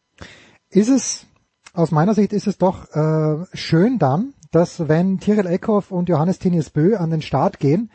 Ist 0.69 0.89
es 0.89 1.25
aus 1.73 1.91
meiner 1.91 2.13
Sicht 2.13 2.33
ist 2.33 2.47
es 2.47 2.57
doch 2.57 2.89
äh, 2.91 3.45
schön 3.53 3.99
dann, 3.99 4.33
dass 4.51 4.87
wenn 4.89 5.19
Tyrell 5.19 5.47
Eckhoff 5.47 5.91
und 5.91 6.09
Johannes 6.09 6.39
Tinius 6.39 6.69
Bö 6.71 6.97
an 6.97 7.11
den 7.11 7.21
Start 7.21 7.59
gehen, 7.59 7.91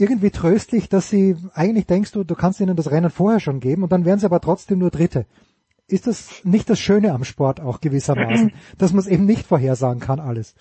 irgendwie 0.00 0.30
tröstlich, 0.30 0.88
dass 0.88 1.10
sie, 1.10 1.36
eigentlich 1.54 1.86
denkst 1.86 2.12
du, 2.12 2.24
du 2.24 2.34
kannst 2.34 2.60
ihnen 2.60 2.76
das 2.76 2.90
Rennen 2.90 3.10
vorher 3.10 3.40
schon 3.40 3.60
geben 3.60 3.82
und 3.82 3.92
dann 3.92 4.04
wären 4.04 4.18
sie 4.18 4.26
aber 4.26 4.40
trotzdem 4.40 4.78
nur 4.78 4.90
Dritte. 4.90 5.26
Ist 5.86 6.06
das 6.06 6.44
nicht 6.44 6.68
das 6.68 6.78
Schöne 6.78 7.12
am 7.12 7.24
Sport 7.24 7.60
auch 7.60 7.80
gewissermaßen, 7.80 8.52
dass 8.78 8.92
man 8.92 9.00
es 9.00 9.06
eben 9.06 9.24
nicht 9.24 9.46
vorhersagen 9.46 10.00
kann 10.00 10.20
alles? 10.20 10.54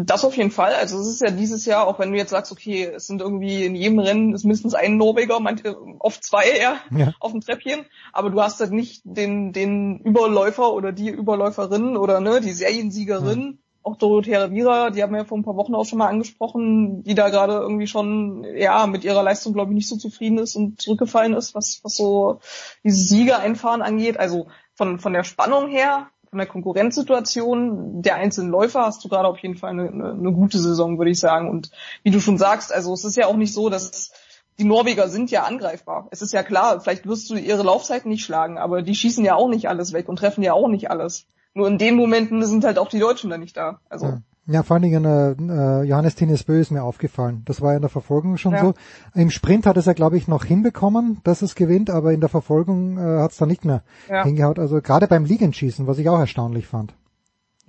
Das 0.00 0.24
auf 0.24 0.36
jeden 0.36 0.52
Fall. 0.52 0.74
Also 0.74 1.00
es 1.00 1.08
ist 1.08 1.20
ja 1.22 1.30
dieses 1.30 1.64
Jahr, 1.64 1.86
auch 1.88 1.98
wenn 1.98 2.12
du 2.12 2.18
jetzt 2.18 2.30
sagst, 2.30 2.52
okay, 2.52 2.84
es 2.84 3.08
sind 3.08 3.20
irgendwie 3.20 3.64
in 3.64 3.74
jedem 3.74 3.98
Rennen 3.98 4.32
ist 4.32 4.44
mindestens 4.44 4.74
ein 4.74 4.96
Norweger, 4.96 5.40
manche, 5.40 5.76
oft 5.98 6.22
zwei 6.22 6.44
eher 6.44 6.76
ja. 6.96 7.14
auf 7.20 7.32
dem 7.32 7.40
Treppchen, 7.40 7.84
aber 8.12 8.30
du 8.30 8.40
hast 8.40 8.60
halt 8.60 8.70
nicht 8.70 9.02
den, 9.04 9.52
den 9.52 9.98
Überläufer 9.98 10.72
oder 10.72 10.92
die 10.92 11.08
Überläuferin 11.08 11.96
oder 11.96 12.20
ne, 12.20 12.40
die 12.40 12.52
Seriensiegerin, 12.52 13.40
ja. 13.40 13.67
Auch 13.82 13.96
Dorothea 13.96 14.50
Vira, 14.50 14.90
die 14.90 15.02
haben 15.02 15.12
wir 15.12 15.20
ja 15.20 15.24
vor 15.24 15.38
ein 15.38 15.44
paar 15.44 15.56
Wochen 15.56 15.74
auch 15.74 15.84
schon 15.84 15.98
mal 15.98 16.08
angesprochen, 16.08 17.02
die 17.04 17.14
da 17.14 17.30
gerade 17.30 17.54
irgendwie 17.54 17.86
schon, 17.86 18.44
ja, 18.56 18.86
mit 18.86 19.04
ihrer 19.04 19.22
Leistung, 19.22 19.54
glaube 19.54 19.72
ich, 19.72 19.76
nicht 19.76 19.88
so 19.88 19.96
zufrieden 19.96 20.38
ist 20.38 20.56
und 20.56 20.80
zurückgefallen 20.80 21.34
ist, 21.34 21.54
was, 21.54 21.80
was 21.82 21.94
so 21.94 22.40
dieses 22.84 23.08
Siegereinfahren 23.08 23.82
angeht. 23.82 24.18
Also 24.18 24.48
von, 24.74 24.98
von 24.98 25.12
der 25.12 25.24
Spannung 25.24 25.68
her 25.68 26.08
von 26.28 26.38
der 26.38 26.46
Konkurrenzsituation 26.46 28.02
der 28.02 28.16
einzelnen 28.16 28.50
Läufer 28.50 28.82
hast 28.82 29.02
du 29.04 29.08
gerade 29.08 29.28
auf 29.28 29.38
jeden 29.38 29.56
Fall 29.56 29.70
eine, 29.70 29.88
eine, 29.88 30.10
eine, 30.12 30.32
gute 30.32 30.58
Saison, 30.58 30.98
würde 30.98 31.10
ich 31.10 31.18
sagen. 31.18 31.48
Und 31.48 31.70
wie 32.02 32.10
du 32.10 32.20
schon 32.20 32.38
sagst, 32.38 32.72
also 32.72 32.92
es 32.92 33.04
ist 33.04 33.16
ja 33.16 33.26
auch 33.26 33.36
nicht 33.36 33.54
so, 33.54 33.70
dass 33.70 34.12
die 34.58 34.64
Norweger 34.64 35.08
sind 35.08 35.30
ja 35.30 35.44
angreifbar. 35.44 36.08
Es 36.10 36.20
ist 36.20 36.32
ja 36.32 36.42
klar, 36.42 36.80
vielleicht 36.80 37.06
wirst 37.06 37.30
du 37.30 37.36
ihre 37.36 37.62
Laufzeiten 37.62 38.10
nicht 38.10 38.24
schlagen, 38.24 38.58
aber 38.58 38.82
die 38.82 38.94
schießen 38.94 39.24
ja 39.24 39.36
auch 39.36 39.48
nicht 39.48 39.68
alles 39.68 39.92
weg 39.92 40.08
und 40.08 40.16
treffen 40.16 40.42
ja 40.42 40.52
auch 40.52 40.68
nicht 40.68 40.90
alles. 40.90 41.26
Nur 41.58 41.66
in 41.66 41.76
den 41.76 41.96
Momenten 41.96 42.44
sind 42.44 42.64
halt 42.64 42.78
auch 42.78 42.88
die 42.88 43.00
Deutschen 43.00 43.30
da 43.30 43.36
nicht 43.36 43.56
da. 43.56 43.80
Also 43.88 44.06
ja. 44.06 44.18
Ja, 44.50 44.62
vor 44.62 44.76
allen 44.76 44.82
Dingen 44.82 45.04
äh, 45.04 45.32
äh 45.32 45.82
Johannes 45.82 46.14
Tines 46.14 46.44
Bö 46.44 46.58
ist 46.58 46.70
mir 46.70 46.82
aufgefallen. 46.82 47.42
Das 47.44 47.60
war 47.60 47.72
ja 47.72 47.76
in 47.76 47.82
der 47.82 47.90
Verfolgung 47.90 48.38
schon 48.38 48.52
ja. 48.52 48.60
so. 48.60 48.74
Im 49.14 49.28
Sprint 49.28 49.66
hat 49.66 49.76
es 49.76 49.84
ja, 49.84 49.92
glaube 49.92 50.16
ich, 50.16 50.26
noch 50.26 50.42
hinbekommen, 50.42 51.20
dass 51.22 51.42
es 51.42 51.54
gewinnt, 51.54 51.90
aber 51.90 52.14
in 52.14 52.20
der 52.20 52.30
Verfolgung 52.30 52.96
äh, 52.96 53.20
hat 53.20 53.32
es 53.32 53.36
dann 53.36 53.48
nicht 53.48 53.66
mehr 53.66 53.82
ja. 54.08 54.24
hingehaut. 54.24 54.58
Also 54.58 54.80
gerade 54.80 55.06
beim 55.06 55.26
Liegenschießen, 55.26 55.86
was 55.86 55.98
ich 55.98 56.08
auch 56.08 56.18
erstaunlich 56.18 56.66
fand. 56.66 56.94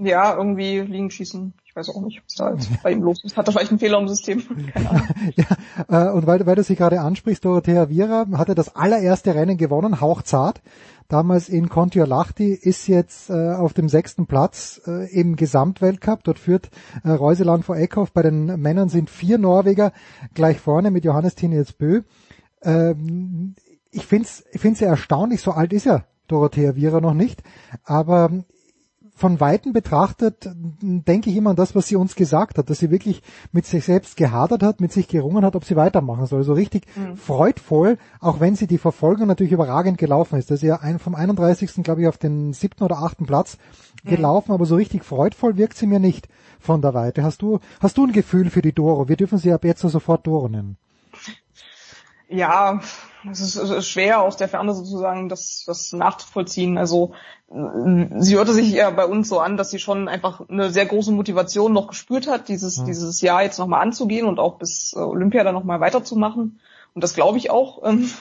Ja, 0.01 0.35
irgendwie 0.35 0.80
Liegenschießen. 0.80 1.53
Ich 1.65 1.76
weiß 1.76 1.89
auch 1.89 2.01
nicht, 2.01 2.21
was 2.26 2.35
da 2.35 2.53
jetzt 2.53 2.81
bei 2.81 2.91
ihm 2.91 3.03
los 3.03 3.23
ist. 3.23 3.35
Hat 3.35 3.47
er 3.47 3.51
vielleicht 3.51 3.71
einen 3.71 3.80
Fehler 3.80 3.99
im 3.99 4.07
System? 4.07 4.41
Keine 4.73 4.89
Ahnung. 4.89 5.07
ja, 5.35 6.09
äh, 6.09 6.11
und 6.11 6.26
weil, 6.26 6.45
weil 6.45 6.55
du 6.55 6.63
sie 6.63 6.76
gerade 6.76 7.01
ansprichst, 7.01 7.43
Dorothea 7.43 7.89
Viera 7.89 8.26
hatte 8.34 8.55
das 8.55 8.76
allererste 8.76 9.35
Rennen 9.35 9.57
gewonnen, 9.57 9.99
hauchzart 9.99 10.61
damals 11.09 11.49
in 11.49 11.69
Kontiolahti, 11.69 12.53
ist 12.53 12.88
jetzt 12.88 13.30
äh, 13.30 13.53
auf 13.53 13.73
dem 13.73 13.89
sechsten 13.89 14.26
Platz 14.26 14.80
äh, 14.88 15.11
im 15.11 15.35
Gesamtweltcup. 15.35 16.23
Dort 16.23 16.39
führt 16.39 16.69
äh, 17.03 17.09
Reuseland 17.09 17.65
vor 17.65 17.76
Eckhoff. 17.76 18.11
Bei 18.13 18.21
den 18.21 18.45
Männern 18.61 18.89
sind 18.89 19.09
vier 19.09 19.38
Norweger 19.38 19.91
gleich 20.34 20.59
vorne 20.59 20.91
mit 20.91 21.03
Johannes 21.03 21.35
Tinius 21.35 21.73
Bö. 21.73 22.03
Ähm, 22.61 23.55
ich 23.91 24.05
finde 24.05 24.26
es 24.26 24.45
ich 24.51 24.61
find's 24.61 24.80
sehr 24.80 24.89
erstaunlich, 24.89 25.41
so 25.41 25.51
alt 25.51 25.73
ist 25.73 25.85
ja 25.85 26.05
Dorothea 26.27 26.76
Viera 26.76 27.01
noch 27.01 27.15
nicht, 27.15 27.41
aber 27.84 28.30
von 29.19 29.41
Weitem 29.41 29.73
betrachtet 29.73 30.49
denke 30.81 31.29
ich 31.29 31.35
immer 31.35 31.49
an 31.49 31.55
das, 31.57 31.75
was 31.75 31.87
sie 31.87 31.97
uns 31.97 32.15
gesagt 32.15 32.57
hat, 32.57 32.69
dass 32.69 32.79
sie 32.79 32.89
wirklich 32.89 33.21
mit 33.51 33.65
sich 33.65 33.83
selbst 33.83 34.15
gehadert 34.15 34.63
hat, 34.63 34.79
mit 34.79 34.93
sich 34.93 35.09
gerungen 35.09 35.43
hat, 35.43 35.57
ob 35.57 35.65
sie 35.65 35.75
weitermachen 35.75 36.25
soll. 36.25 36.43
So 36.43 36.53
richtig 36.53 36.85
mhm. 36.95 37.17
freudvoll, 37.17 37.97
auch 38.21 38.39
wenn 38.39 38.55
sie 38.55 38.65
die 38.65 38.77
Verfolgung 38.77 39.27
natürlich 39.27 39.51
überragend 39.51 39.97
gelaufen 39.97 40.39
ist. 40.39 40.49
Das 40.49 40.63
ist 40.63 40.67
ja 40.67 40.79
vom 40.99 41.15
31. 41.15 41.83
glaube 41.83 42.01
ich 42.01 42.07
auf 42.07 42.17
den 42.17 42.53
siebten 42.53 42.85
oder 42.85 42.99
achten 42.99 43.25
Platz 43.25 43.57
mhm. 44.03 44.09
gelaufen, 44.09 44.53
aber 44.53 44.65
so 44.65 44.75
richtig 44.75 45.03
freudvoll 45.03 45.57
wirkt 45.57 45.75
sie 45.75 45.87
mir 45.87 45.99
nicht 45.99 46.29
von 46.57 46.81
der 46.81 46.93
Weite. 46.93 47.21
Hast 47.21 47.41
du, 47.41 47.59
hast 47.81 47.97
du 47.97 48.05
ein 48.05 48.13
Gefühl 48.13 48.49
für 48.49 48.61
die 48.61 48.73
Doro? 48.73 49.09
Wir 49.09 49.17
dürfen 49.17 49.37
sie 49.37 49.51
ab 49.51 49.65
jetzt 49.65 49.81
sofort 49.81 50.25
Doro 50.27 50.47
nennen. 50.47 50.77
Ja, 52.30 52.80
es 53.30 53.41
ist, 53.41 53.56
es 53.56 53.69
ist 53.69 53.88
schwer 53.88 54.22
aus 54.22 54.38
der 54.38 54.47
Ferne 54.47 54.73
sozusagen 54.73 55.30
das, 55.30 55.64
das 55.65 55.91
nachzuvollziehen. 55.93 56.77
Also 56.77 57.14
sie 57.49 58.35
hörte 58.35 58.53
sich 58.53 58.72
ja 58.72 58.91
bei 58.91 59.06
uns 59.06 59.27
so 59.30 59.39
an, 59.39 59.57
dass 59.57 59.72
sie 59.72 59.80
schon 59.80 60.07
einfach 60.07 60.47
eine 60.47 60.69
sehr 60.69 60.85
große 60.85 61.11
Motivation 61.11 61.73
noch 61.73 61.88
gespürt 61.88 62.27
hat, 62.27 62.47
dieses, 62.47 62.77
ja. 62.77 62.84
dieses 62.84 63.22
Jahr 63.22 63.41
jetzt 63.41 63.57
nochmal 63.57 63.81
anzugehen 63.81 64.27
und 64.27 64.39
auch 64.39 64.60
bis 64.60 64.93
äh, 64.95 64.99
Olympia 64.99 65.43
dann 65.43 65.56
nochmal 65.56 65.80
weiterzumachen. 65.80 66.60
Und 66.93 67.03
das 67.03 67.15
glaube 67.15 67.39
ich 67.39 67.49
auch. 67.49 67.84
Ähm, 67.84 68.11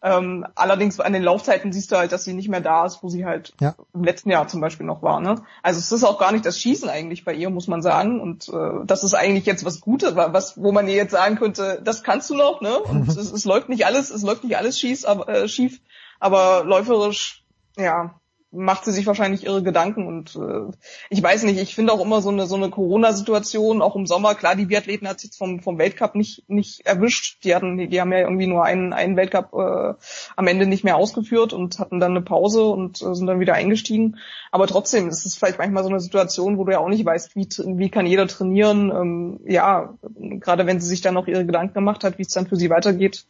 ähm, 0.00 0.46
allerdings 0.54 1.00
an 1.00 1.12
den 1.12 1.22
Laufzeiten 1.22 1.72
siehst 1.72 1.90
du 1.90 1.96
halt, 1.96 2.12
dass 2.12 2.24
sie 2.24 2.32
nicht 2.32 2.48
mehr 2.48 2.60
da 2.60 2.86
ist, 2.86 3.02
wo 3.02 3.08
sie 3.08 3.24
halt 3.24 3.54
ja. 3.60 3.74
im 3.92 4.04
letzten 4.04 4.30
Jahr 4.30 4.46
zum 4.46 4.60
Beispiel 4.60 4.86
noch 4.86 5.02
war. 5.02 5.20
Ne? 5.20 5.42
Also 5.62 5.80
es 5.80 5.90
ist 5.90 6.04
auch 6.04 6.20
gar 6.20 6.30
nicht 6.30 6.46
das 6.46 6.58
Schießen 6.60 6.88
eigentlich 6.88 7.24
bei 7.24 7.34
ihr, 7.34 7.50
muss 7.50 7.66
man 7.66 7.82
sagen. 7.82 8.20
Und 8.20 8.48
äh, 8.48 8.84
das 8.84 9.02
ist 9.02 9.14
eigentlich 9.14 9.46
jetzt 9.46 9.64
was 9.64 9.80
Gutes, 9.80 10.14
was, 10.14 10.60
wo 10.62 10.70
man 10.70 10.86
ihr 10.86 10.94
jetzt 10.94 11.10
sagen 11.10 11.36
könnte, 11.36 11.80
das 11.82 12.04
kannst 12.04 12.30
du 12.30 12.36
noch, 12.36 12.60
ne? 12.60 12.78
Und 12.78 13.08
es, 13.08 13.16
es, 13.16 13.44
läuft 13.44 13.68
nicht 13.68 13.86
alles, 13.86 14.10
es 14.10 14.22
läuft 14.22 14.44
nicht 14.44 14.56
alles 14.56 14.78
schieß, 14.78 15.04
aber, 15.04 15.28
äh, 15.28 15.48
schief, 15.48 15.80
Aber 16.20 16.64
läuferisch, 16.64 17.44
ja, 17.76 18.20
macht 18.50 18.84
sie 18.84 18.92
sich 18.92 19.06
wahrscheinlich 19.06 19.44
ihre 19.44 19.62
Gedanken 19.62 20.06
und 20.06 20.36
äh, 20.36 20.72
ich 21.10 21.22
weiß 21.22 21.42
nicht, 21.42 21.60
ich 21.60 21.74
finde 21.74 21.92
auch 21.92 22.00
immer 22.00 22.22
so 22.22 22.30
eine 22.30 22.46
so 22.46 22.56
eine 22.56 22.70
Corona-Situation, 22.70 23.82
auch 23.82 23.94
im 23.94 24.06
Sommer, 24.06 24.34
klar, 24.34 24.56
die 24.56 24.66
Biathleten 24.66 25.06
hat 25.06 25.22
jetzt 25.22 25.36
vom, 25.36 25.60
vom 25.60 25.78
Weltcup 25.78 26.14
nicht 26.14 26.48
nicht 26.48 26.86
erwischt. 26.86 27.44
Die 27.44 27.54
hatten, 27.54 27.76
die, 27.76 27.88
die 27.88 28.00
haben 28.00 28.12
ja 28.12 28.20
irgendwie 28.20 28.46
nur 28.46 28.64
einen, 28.64 28.92
einen 28.92 29.16
Weltcup 29.16 29.52
äh, 29.52 29.94
am 30.36 30.46
Ende 30.46 30.66
nicht 30.66 30.84
mehr 30.84 30.96
ausgeführt 30.96 31.52
und 31.52 31.78
hatten 31.78 32.00
dann 32.00 32.12
eine 32.12 32.22
Pause 32.22 32.64
und 32.64 33.02
äh, 33.02 33.14
sind 33.14 33.26
dann 33.26 33.40
wieder 33.40 33.54
eingestiegen. 33.54 34.18
Aber 34.50 34.66
trotzdem, 34.66 35.08
es 35.08 35.26
ist 35.26 35.38
vielleicht 35.38 35.58
manchmal 35.58 35.82
so 35.82 35.90
eine 35.90 36.00
Situation, 36.00 36.56
wo 36.56 36.64
du 36.64 36.72
ja 36.72 36.78
auch 36.78 36.88
nicht 36.88 37.04
weißt, 37.04 37.36
wie, 37.36 37.48
wie 37.78 37.90
kann 37.90 38.06
jeder 38.06 38.26
trainieren. 38.26 38.90
Ähm, 38.90 39.40
ja, 39.44 39.94
gerade 40.18 40.66
wenn 40.66 40.80
sie 40.80 40.88
sich 40.88 41.02
dann 41.02 41.14
noch 41.14 41.26
ihre 41.26 41.44
Gedanken 41.44 41.74
gemacht 41.74 42.02
hat, 42.02 42.18
wie 42.18 42.22
es 42.22 42.28
dann 42.28 42.46
für 42.46 42.56
sie 42.56 42.70
weitergeht 42.70 43.26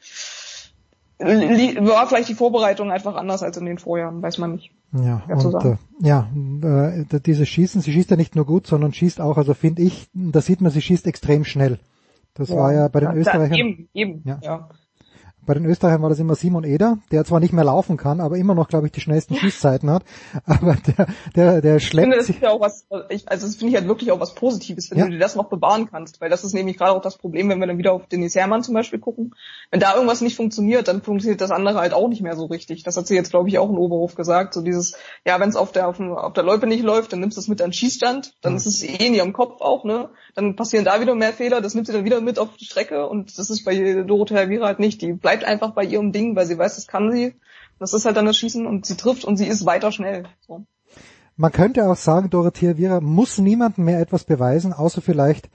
war 1.19 2.07
vielleicht 2.07 2.29
die 2.29 2.35
Vorbereitung 2.35 2.91
einfach 2.91 3.17
anders 3.17 3.43
als 3.43 3.57
in 3.57 3.67
den 3.67 3.79
Vorjahren, 3.79 4.23
weiß 4.23 4.39
man 4.39 4.53
nicht. 4.53 4.71
Ja, 4.93 5.23
und, 5.29 5.65
äh, 5.65 5.77
ja, 6.01 6.29
äh, 6.63 7.21
dieses 7.21 7.49
Schießen, 7.49 7.81
sie 7.81 7.93
schießt 7.93 8.11
ja 8.11 8.17
nicht 8.17 8.37
nur 8.37 8.47
gut, 8.47 8.67
sondern 8.67 8.93
schießt 8.93 9.21
auch, 9.21 9.37
also 9.37 9.55
finde 9.55 9.83
ich, 9.83 10.09
da 10.15 10.41
sieht 10.41 10.61
man, 10.61 10.71
sie 10.71 10.81
schießt 10.81 11.07
extrem 11.07 11.45
schnell. 11.45 11.79
Das 12.35 12.51
ja, 12.51 12.57
war 12.57 12.73
ja 12.73 12.89
bei 12.89 13.01
den 13.01 13.13
Österreichern. 13.13 13.59
Eben, 13.59 13.89
eben, 13.93 14.23
ja. 14.25 14.39
ja. 14.43 14.69
Bei 15.49 15.55
den 15.55 15.65
Österreichern 15.65 16.03
war 16.03 16.11
das 16.11 16.19
immer 16.19 16.35
Simon 16.35 16.63
Eder, 16.63 16.99
der 17.11 17.25
zwar 17.25 17.41
nicht 17.41 17.55
mehr 17.55 17.65
laufen 17.65 17.97
kann, 17.97 18.21
aber 18.21 18.37
immer 18.37 18.55
noch, 18.55 18.69
glaube 18.69 18.85
ich, 18.85 18.93
die 18.93 19.01
schnellsten 19.01 19.35
Schießzeiten 19.35 19.91
hat. 19.91 20.03
Aber 20.45 20.77
der, 20.87 21.07
der, 21.35 21.61
der 21.63 21.81
schleppt. 21.81 22.09
Ich 22.09 22.13
finde, 22.13 22.17
das 22.19 22.29
ist 22.29 22.43
ja 22.43 22.51
auch 22.51 22.61
was, 22.61 22.87
also 22.91 23.47
das 23.47 23.57
finde 23.57 23.71
ich 23.71 23.77
halt 23.77 23.89
wirklich 23.89 24.13
auch 24.13 24.21
was 24.21 24.35
Positives, 24.35 24.91
wenn 24.91 24.99
ja. 24.99 25.07
du 25.07 25.13
dir 25.13 25.19
das 25.19 25.37
noch 25.37 25.49
bewahren 25.49 25.89
kannst, 25.91 26.21
weil 26.21 26.29
das 26.29 26.45
ist 26.45 26.53
nämlich 26.53 26.77
gerade 26.77 26.93
auch 26.93 27.01
das 27.01 27.17
Problem, 27.17 27.49
wenn 27.49 27.61
wir 27.61 27.67
dann 27.67 27.79
wieder 27.79 27.95
auf 27.95 28.07
Denis 28.07 28.35
Hermann 28.35 28.63
zum 28.63 28.75
Beispiel 28.75 28.99
gucken. 28.99 29.35
Wenn 29.71 29.81
da 29.81 29.95
irgendwas 29.95 30.21
nicht 30.21 30.37
funktioniert, 30.37 30.87
dann 30.87 31.01
funktioniert 31.01 31.41
das 31.41 31.51
andere 31.51 31.79
halt 31.79 31.95
auch 31.95 32.09
nicht 32.09 32.21
mehr 32.21 32.37
so 32.37 32.45
richtig. 32.45 32.83
Das 32.83 32.99
hat 32.99 33.07
sie 33.07 33.15
jetzt, 33.15 33.31
glaube 33.31 33.49
ich, 33.49 33.59
auch 33.59 33.71
in 33.71 33.79
Oberhof 33.79 34.17
gesagt. 34.17 34.53
So 34.53 34.61
dieses, 34.61 34.99
ja, 35.25 35.41
wenn 35.41 35.49
es 35.49 35.57
auf 35.57 35.73
der, 35.73 35.89
auf, 35.89 35.99
auf 35.99 36.35
der 36.35 36.45
Loipe 36.45 36.67
nicht 36.67 36.85
läuft, 36.85 37.15
dann 37.15 37.21
nimmst 37.21 37.39
du 37.39 37.41
es 37.41 37.49
mit 37.49 37.63
an 37.63 37.73
Schießstand, 37.73 38.35
dann 38.43 38.53
mhm. 38.53 38.59
ist 38.59 38.67
es 38.67 38.83
eh 38.83 39.07
in 39.07 39.15
ihrem 39.15 39.33
Kopf 39.33 39.63
auch, 39.63 39.85
ne? 39.85 40.11
Dann 40.39 40.55
passieren 40.55 40.85
da 40.85 41.01
wieder 41.01 41.17
mehr 41.17 41.33
Fehler, 41.33 41.61
das 41.61 41.75
nimmt 41.75 41.89
sie 41.89 41.93
dann 41.93 42.05
wieder 42.05 42.21
mit 42.21 42.39
auf 42.39 42.57
die 42.57 42.65
Strecke 42.65 43.09
und 43.09 43.37
das 43.37 43.51
ist 43.51 43.65
bei 43.65 44.05
Dorothea 44.05 44.49
Viera 44.49 44.67
halt 44.67 44.79
nicht. 44.79 45.03
Die 45.03 45.13
bleibt 45.13 45.43
einfach 45.43 45.73
bei 45.73 45.83
ihrem 45.83 46.13
Ding, 46.13 46.37
weil 46.37 46.47
sie 46.47 46.57
weiß, 46.57 46.77
das 46.77 46.87
kann 46.87 47.11
sie. 47.11 47.35
Das 47.81 47.93
ist 47.93 48.05
halt 48.05 48.17
dann 48.17 48.27
das 48.27 48.37
Schießen 48.37 48.65
und 48.65 48.87
sie 48.87 48.97
trifft 48.97 49.25
und 49.25 49.37
sie 49.37 49.49
ist 49.49 49.67
weiter 49.67 49.91
schnell. 49.91 50.27
So. 50.47 50.65
Man 51.35 51.51
könnte 51.51 51.91
auch 51.91 51.97
sagen, 51.97 52.31
Dorothea 52.31 52.77
Viera 52.77 53.01
muss 53.01 53.39
niemandem 53.39 53.87
mehr 53.87 53.99
etwas 53.99 54.23
beweisen, 54.23 54.73
außer 54.73 55.03
vielleicht 55.03 55.51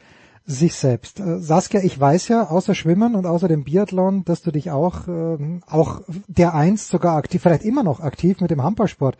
sich 0.45 0.75
selbst. 0.75 1.21
Äh, 1.21 1.39
Saskia, 1.39 1.79
ich 1.81 1.97
weiß 1.97 2.27
ja, 2.27 2.49
außer 2.49 2.75
Schwimmen 2.75 3.15
und 3.15 3.25
außer 3.25 3.47
dem 3.47 3.63
Biathlon, 3.63 4.25
dass 4.25 4.41
du 4.41 4.51
dich 4.51 4.69
auch, 4.69 5.07
äh, 5.07 5.61
auch 5.65 6.01
der 6.27 6.55
einst 6.55 6.89
sogar 6.89 7.15
aktiv, 7.15 7.41
vielleicht 7.41 7.63
immer 7.63 7.83
noch 7.83 8.01
aktiv 8.01 8.41
mit 8.41 8.51
dem 8.51 8.61
Handballsport 8.61 9.17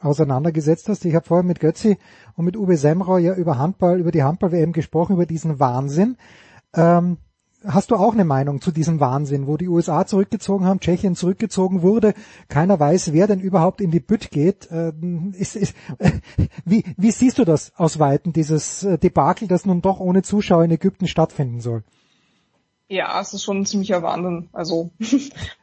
auseinandergesetzt 0.00 0.88
hast. 0.88 1.04
Ich 1.04 1.14
habe 1.14 1.26
vorher 1.26 1.44
mit 1.44 1.60
Götzi 1.60 1.98
und 2.36 2.44
mit 2.44 2.56
Uwe 2.56 2.76
Semrau 2.76 3.18
ja 3.18 3.34
über 3.34 3.58
Handball, 3.58 4.00
über 4.00 4.10
die 4.10 4.22
Handball-WM 4.22 4.72
gesprochen, 4.72 5.14
über 5.14 5.26
diesen 5.26 5.60
Wahnsinn. 5.60 6.16
Ähm, 6.74 7.18
hast 7.64 7.90
du 7.90 7.96
auch 7.96 8.14
eine 8.14 8.24
Meinung 8.24 8.60
zu 8.60 8.70
diesem 8.70 9.00
Wahnsinn, 9.00 9.46
wo 9.46 9.56
die 9.56 9.68
USA 9.68 10.06
zurückgezogen 10.06 10.64
haben, 10.64 10.80
Tschechien 10.80 11.14
zurückgezogen 11.14 11.82
wurde, 11.82 12.14
keiner 12.48 12.80
weiß, 12.80 13.12
wer 13.12 13.26
denn 13.26 13.40
überhaupt 13.40 13.80
in 13.80 13.90
die 13.90 14.00
Bütt 14.00 14.30
geht. 14.30 14.68
Ähm, 14.70 15.34
ist, 15.36 15.56
ist, 15.56 15.76
wie, 16.64 16.84
wie 16.96 17.10
siehst 17.10 17.38
du 17.38 17.44
das 17.44 17.72
aus 17.76 17.98
Weiten, 17.98 18.32
dieses 18.32 18.84
äh, 18.84 18.98
Debakel, 18.98 19.48
das 19.48 19.66
nun 19.66 19.82
doch 19.82 20.00
ohne 20.00 20.22
Zuschauer 20.22 20.64
in 20.64 20.70
Ägypten 20.70 21.06
stattfinden 21.06 21.60
soll? 21.60 21.84
Ja, 22.88 23.20
es 23.20 23.32
ist 23.34 23.44
schon 23.44 23.58
ein 23.58 23.66
ziemlicher 23.66 24.02
Wahnsinn. 24.02 24.48
Also 24.52 24.90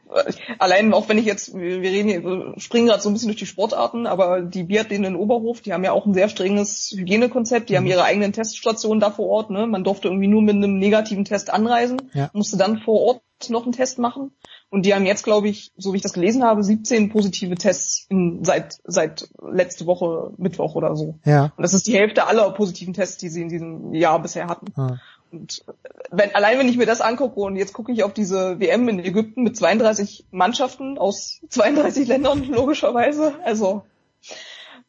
allein 0.58 0.92
auch 0.92 1.08
wenn 1.08 1.18
ich 1.18 1.24
jetzt, 1.24 1.54
wir 1.54 1.80
reden 1.80 2.08
hier, 2.08 2.54
springen 2.58 2.86
gerade 2.86 3.02
so 3.02 3.08
ein 3.08 3.12
bisschen 3.12 3.28
durch 3.28 3.38
die 3.38 3.46
Sportarten, 3.46 4.06
aber 4.06 4.42
die 4.42 4.64
Biathleten 4.64 5.04
in 5.04 5.16
Oberhof, 5.16 5.60
die 5.60 5.72
haben 5.72 5.84
ja 5.84 5.92
auch 5.92 6.06
ein 6.06 6.14
sehr 6.14 6.28
strenges 6.28 6.94
Hygienekonzept, 6.96 7.68
die 7.68 7.76
haben 7.76 7.84
mhm. 7.84 7.90
ihre 7.90 8.04
eigenen 8.04 8.32
Teststationen 8.32 9.00
da 9.00 9.10
vor 9.10 9.28
Ort, 9.28 9.50
ne? 9.50 9.66
Man 9.66 9.84
durfte 9.84 10.08
irgendwie 10.08 10.28
nur 10.28 10.42
mit 10.42 10.56
einem 10.56 10.78
negativen 10.78 11.24
Test 11.24 11.50
anreisen, 11.50 12.10
ja. 12.14 12.30
musste 12.32 12.56
dann 12.56 12.78
vor 12.78 13.00
Ort 13.00 13.22
noch 13.48 13.62
einen 13.62 13.72
Test 13.72 13.98
machen. 13.98 14.32
Und 14.70 14.84
die 14.84 14.94
haben 14.94 15.06
jetzt, 15.06 15.24
glaube 15.24 15.48
ich, 15.48 15.72
so 15.76 15.92
wie 15.92 15.96
ich 15.96 16.02
das 16.02 16.12
gelesen 16.12 16.44
habe, 16.44 16.62
17 16.62 17.08
positive 17.08 17.54
Tests 17.54 18.06
in, 18.10 18.44
seit, 18.44 18.78
seit 18.84 19.28
letzte 19.40 19.86
Woche 19.86 20.32
Mittwoch 20.36 20.74
oder 20.74 20.94
so. 20.96 21.18
Ja. 21.24 21.52
Und 21.56 21.62
das 21.62 21.72
ist 21.72 21.86
die 21.86 21.96
Hälfte 21.96 22.26
aller 22.26 22.50
positiven 22.50 22.92
Tests, 22.92 23.16
die 23.16 23.28
sie 23.28 23.42
in 23.42 23.48
diesem 23.48 23.94
Jahr 23.94 24.20
bisher 24.20 24.48
hatten. 24.48 24.66
Ja. 24.76 24.98
Und 25.30 25.64
wenn, 26.10 26.34
allein 26.34 26.58
wenn 26.58 26.68
ich 26.68 26.76
mir 26.76 26.86
das 26.86 27.00
angucke 27.00 27.40
und 27.40 27.56
jetzt 27.56 27.72
gucke 27.72 27.92
ich 27.92 28.02
auf 28.02 28.12
diese 28.12 28.60
WM 28.60 28.88
in 28.88 28.98
Ägypten 28.98 29.42
mit 29.42 29.56
32 29.56 30.26
Mannschaften 30.30 30.98
aus 30.98 31.40
32 31.48 32.08
Ländern, 32.08 32.44
logischerweise. 32.48 33.34
Also, 33.44 33.82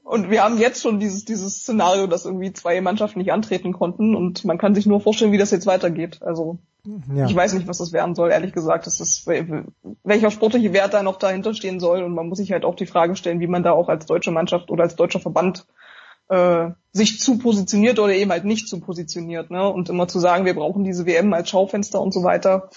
und 0.04 0.32
wir 0.32 0.44
haben 0.44 0.58
jetzt 0.58 0.82
schon 0.82 1.00
dieses, 1.00 1.26
dieses 1.26 1.60
Szenario, 1.60 2.08
dass 2.08 2.26
irgendwie 2.26 2.52
zwei 2.52 2.82
Mannschaften 2.82 3.20
nicht 3.20 3.32
antreten 3.32 3.74
konnten 3.74 4.16
und 4.16 4.44
man 4.44 4.58
kann 4.58 4.74
sich 4.74 4.86
nur 4.86 5.02
vorstellen, 5.02 5.32
wie 5.32 5.38
das 5.38 5.52
jetzt 5.52 5.68
weitergeht. 5.68 6.24
Also, 6.24 6.58
ja. 7.14 7.26
ich 7.28 7.36
weiß 7.36 7.54
nicht, 7.54 7.68
was 7.68 7.78
das 7.78 7.94
werden 7.94 8.16
soll, 8.16 8.32
ehrlich 8.32 8.54
gesagt. 8.54 8.88
Das 8.88 9.00
ist, 9.00 9.28
welcher 9.28 10.32
sportliche 10.32 10.74
Wert 10.74 10.94
da 10.94 11.04
noch 11.04 11.18
dahinter 11.18 11.54
stehen 11.54 11.80
soll 11.80 12.02
und 12.02 12.16
man 12.16 12.28
muss 12.28 12.40
sich 12.40 12.52
halt 12.52 12.66
auch 12.66 12.76
die 12.76 12.88
Frage 12.88 13.16
stellen, 13.16 13.40
wie 13.40 13.48
man 13.48 13.62
da 13.62 13.74
auch 13.74 13.90
als 13.90 14.06
deutsche 14.06 14.32
Mannschaft 14.32 14.72
oder 14.72 14.84
als 14.84 14.96
deutscher 14.96 15.20
Verband 15.20 15.68
äh, 16.30 16.70
sich 16.92 17.20
zu 17.20 17.38
positioniert 17.38 18.00
oder 18.00 18.14
eben 18.14 18.32
halt 18.32 18.46
nicht 18.46 18.68
zu 18.68 18.80
positioniert. 18.80 19.52
Ne? 19.52 19.68
Und 19.68 19.90
immer 19.90 20.08
zu 20.08 20.20
sagen, 20.20 20.46
wir 20.46 20.56
brauchen 20.56 20.84
diese 20.84 21.06
WM 21.06 21.34
als 21.34 21.50
Schaufenster 21.50 22.02
und 22.02 22.14
so 22.14 22.24
weiter, 22.24 22.70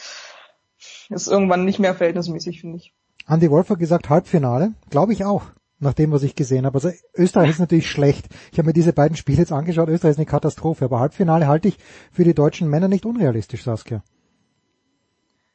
ist 1.09 1.29
irgendwann 1.29 1.65
nicht 1.65 1.79
mehr 1.79 1.95
verhältnismäßig, 1.95 2.61
finde 2.61 2.79
ich. 2.79 2.95
Andy 3.29 3.51
Wolf 3.51 3.71
hat 3.71 3.79
gesagt 3.79 4.09
Halbfinale, 4.09 4.73
glaube 4.91 5.13
ich 5.13 5.25
auch, 5.25 5.45
nach 5.79 5.95
dem, 5.95 6.11
was 6.13 6.23
ich 6.23 6.35
gesehen 6.35 6.67
habe. 6.67 6.77
Also 6.77 6.91
Österreich 7.15 7.51
ist 7.51 7.61
natürlich 7.61 7.89
schlecht. 7.89 8.27
Ich 8.51 8.59
habe 8.59 8.67
mir 8.67 8.73
diese 8.73 8.93
beiden 8.93 9.17
Spiele 9.17 9.39
jetzt 9.39 9.53
angeschaut, 9.53 9.89
Österreich 9.89 10.13
ist 10.13 10.19
eine 10.19 10.27
Katastrophe, 10.27 10.87
aber 10.87 11.01
Halbfinale 11.01 11.47
halte 11.47 11.69
ich 11.69 11.79
für 12.11 12.25
die 12.25 12.35
deutschen 12.35 12.69
Männer 12.69 12.89
nicht 12.89 13.07
unrealistisch, 13.07 13.63
Saskia. 13.63 14.03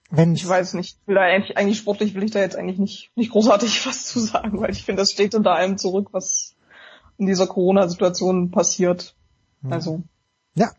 Wenn 0.10 0.36
ich 0.36 0.48
weiß 0.48 0.76
nicht, 0.76 1.00
will 1.06 1.16
da 1.16 1.22
eigentlich, 1.22 1.58
eigentlich 1.58 1.80
sportlich 1.80 2.16
will 2.16 2.24
ich 2.24 2.32
da 2.32 2.40
jetzt 2.40 2.56
eigentlich 2.56 2.80
nicht, 2.80 3.12
nicht 3.16 3.32
großartig 3.32 3.86
was 3.86 4.06
zu 4.06 4.20
sagen, 4.20 4.62
weil 4.62 4.72
ich 4.72 4.86
finde, 4.86 5.02
das 5.02 5.12
steht 5.12 5.36
unter 5.36 5.54
allem 5.54 5.78
zurück, 5.78 6.10
was, 6.12 6.57
in 7.18 7.26
dieser 7.26 7.48
Corona-Situation 7.48 8.52
passiert. 8.52 9.16
Also. 9.70 10.04
Ja, 10.56 10.72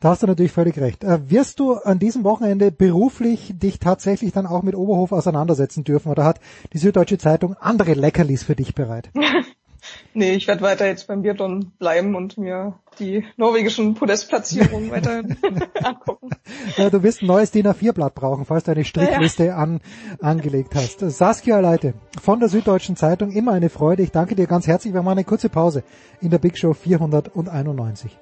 da 0.00 0.10
hast 0.10 0.22
du 0.22 0.26
natürlich 0.26 0.52
völlig 0.52 0.78
recht. 0.78 1.02
Äh, 1.02 1.30
wirst 1.30 1.60
du 1.60 1.74
an 1.74 1.98
diesem 1.98 2.24
Wochenende 2.24 2.70
beruflich 2.70 3.54
dich 3.56 3.78
tatsächlich 3.78 4.32
dann 4.32 4.46
auch 4.46 4.62
mit 4.62 4.74
Oberhof 4.74 5.12
auseinandersetzen 5.12 5.84
dürfen 5.84 6.10
oder 6.10 6.24
hat 6.24 6.40
die 6.72 6.78
Süddeutsche 6.78 7.18
Zeitung 7.18 7.54
andere 7.54 7.94
Leckerlis 7.94 8.42
für 8.42 8.54
dich 8.54 8.74
bereit? 8.74 9.10
Nee, 10.12 10.32
ich 10.32 10.46
werde 10.46 10.62
weiter 10.62 10.86
jetzt 10.86 11.08
beim 11.08 11.22
Biathlon 11.22 11.72
bleiben 11.78 12.14
und 12.14 12.38
mir 12.38 12.78
die 12.98 13.24
norwegischen 13.36 13.94
Podestplatzierungen 13.94 14.90
weiter 14.90 15.22
angucken. 15.82 16.30
Ja, 16.76 16.90
du 16.90 17.02
wirst 17.02 17.22
ein 17.22 17.26
neues 17.26 17.50
DIN 17.50 17.66
A4-Blatt 17.66 18.14
brauchen, 18.14 18.44
falls 18.44 18.64
du 18.64 18.72
eine 18.72 18.84
Strichliste 18.84 19.46
ja. 19.46 19.56
an, 19.56 19.80
angelegt 20.20 20.74
hast. 20.74 21.00
Saskia 21.00 21.58
Leite 21.60 21.94
von 22.20 22.40
der 22.40 22.48
Süddeutschen 22.48 22.96
Zeitung, 22.96 23.32
immer 23.32 23.52
eine 23.52 23.70
Freude. 23.70 24.02
Ich 24.02 24.12
danke 24.12 24.34
dir 24.34 24.46
ganz 24.46 24.66
herzlich. 24.66 24.94
Wir 24.94 25.02
machen 25.02 25.18
eine 25.18 25.24
kurze 25.24 25.48
Pause 25.48 25.82
in 26.20 26.30
der 26.30 26.38
Big 26.38 26.56
Show 26.56 26.72
491. 26.72 28.16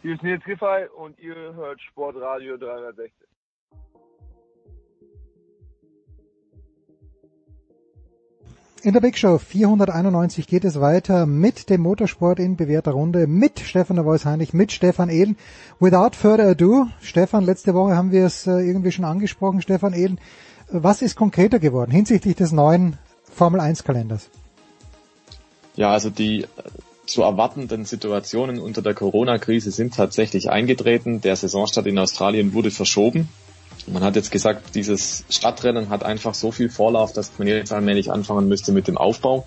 Hier 0.00 0.14
ist 0.14 0.22
Nils 0.22 0.44
Giffey 0.44 0.86
und 0.96 1.18
ihr 1.18 1.34
hört 1.34 1.80
Sportradio 1.80 2.56
360. 2.56 3.12
In 8.84 8.92
der 8.92 9.00
Big 9.00 9.18
Show 9.18 9.38
491 9.38 10.46
geht 10.46 10.64
es 10.64 10.80
weiter 10.80 11.26
mit 11.26 11.68
dem 11.68 11.80
Motorsport 11.80 12.38
in 12.38 12.56
bewährter 12.56 12.92
Runde, 12.92 13.26
mit 13.26 13.58
Stefan 13.58 13.96
der 13.96 14.04
Voice 14.04 14.24
Heinrich, 14.24 14.54
mit 14.54 14.70
Stefan 14.70 15.08
Ehlen. 15.08 15.36
Without 15.80 16.14
further 16.14 16.50
ado, 16.50 16.86
Stefan, 17.02 17.42
letzte 17.44 17.74
Woche 17.74 17.96
haben 17.96 18.12
wir 18.12 18.24
es 18.24 18.46
äh, 18.46 18.60
irgendwie 18.60 18.92
schon 18.92 19.04
angesprochen, 19.04 19.62
Stefan 19.62 19.94
Ehlen. 19.94 20.20
Was 20.68 21.02
ist 21.02 21.16
konkreter 21.16 21.58
geworden 21.58 21.90
hinsichtlich 21.90 22.36
des 22.36 22.52
neuen 22.52 22.98
Formel 23.24 23.60
1 23.60 23.82
Kalenders? 23.82 24.30
Ja, 25.74 25.90
also 25.90 26.08
die 26.08 26.46
zu 27.08 27.22
erwartenden 27.22 27.84
Situationen 27.84 28.60
unter 28.60 28.82
der 28.82 28.94
Corona-Krise 28.94 29.70
sind 29.70 29.94
tatsächlich 29.94 30.50
eingetreten. 30.50 31.20
Der 31.20 31.36
Saisonstart 31.36 31.86
in 31.86 31.98
Australien 31.98 32.52
wurde 32.52 32.70
verschoben. 32.70 33.28
Man 33.86 34.04
hat 34.04 34.16
jetzt 34.16 34.30
gesagt, 34.30 34.74
dieses 34.74 35.24
Stadtrennen 35.30 35.88
hat 35.88 36.04
einfach 36.04 36.34
so 36.34 36.52
viel 36.52 36.68
Vorlauf, 36.68 37.12
dass 37.14 37.32
man 37.38 37.48
jetzt 37.48 37.72
allmählich 37.72 38.12
anfangen 38.12 38.46
müsste 38.48 38.72
mit 38.72 38.88
dem 38.88 38.98
Aufbau. 38.98 39.46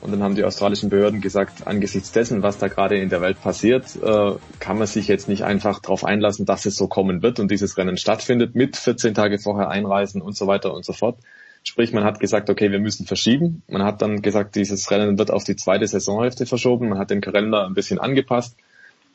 Und 0.00 0.10
dann 0.10 0.22
haben 0.22 0.34
die 0.34 0.42
australischen 0.42 0.88
Behörden 0.88 1.20
gesagt, 1.20 1.66
angesichts 1.66 2.10
dessen, 2.10 2.42
was 2.42 2.58
da 2.58 2.66
gerade 2.68 2.96
in 2.98 3.08
der 3.08 3.20
Welt 3.20 3.40
passiert, 3.40 3.94
äh, 4.02 4.32
kann 4.58 4.78
man 4.78 4.86
sich 4.88 5.06
jetzt 5.06 5.28
nicht 5.28 5.44
einfach 5.44 5.78
darauf 5.78 6.04
einlassen, 6.04 6.44
dass 6.44 6.66
es 6.66 6.76
so 6.76 6.88
kommen 6.88 7.22
wird 7.22 7.38
und 7.38 7.50
dieses 7.50 7.76
Rennen 7.76 7.96
stattfindet 7.96 8.56
mit 8.56 8.76
14 8.76 9.14
Tage 9.14 9.38
vorher 9.38 9.68
einreisen 9.68 10.20
und 10.20 10.36
so 10.36 10.48
weiter 10.48 10.74
und 10.74 10.84
so 10.84 10.92
fort. 10.92 11.18
Sprich, 11.64 11.92
man 11.92 12.04
hat 12.04 12.18
gesagt, 12.18 12.50
okay, 12.50 12.72
wir 12.72 12.80
müssen 12.80 13.06
verschieben. 13.06 13.62
Man 13.68 13.82
hat 13.82 14.02
dann 14.02 14.20
gesagt, 14.20 14.56
dieses 14.56 14.90
Rennen 14.90 15.18
wird 15.18 15.30
auf 15.30 15.44
die 15.44 15.56
zweite 15.56 15.86
Saisonhälfte 15.86 16.46
verschoben. 16.46 16.88
Man 16.88 16.98
hat 16.98 17.10
den 17.10 17.20
Kalender 17.20 17.66
ein 17.66 17.74
bisschen 17.74 17.98
angepasst. 17.98 18.56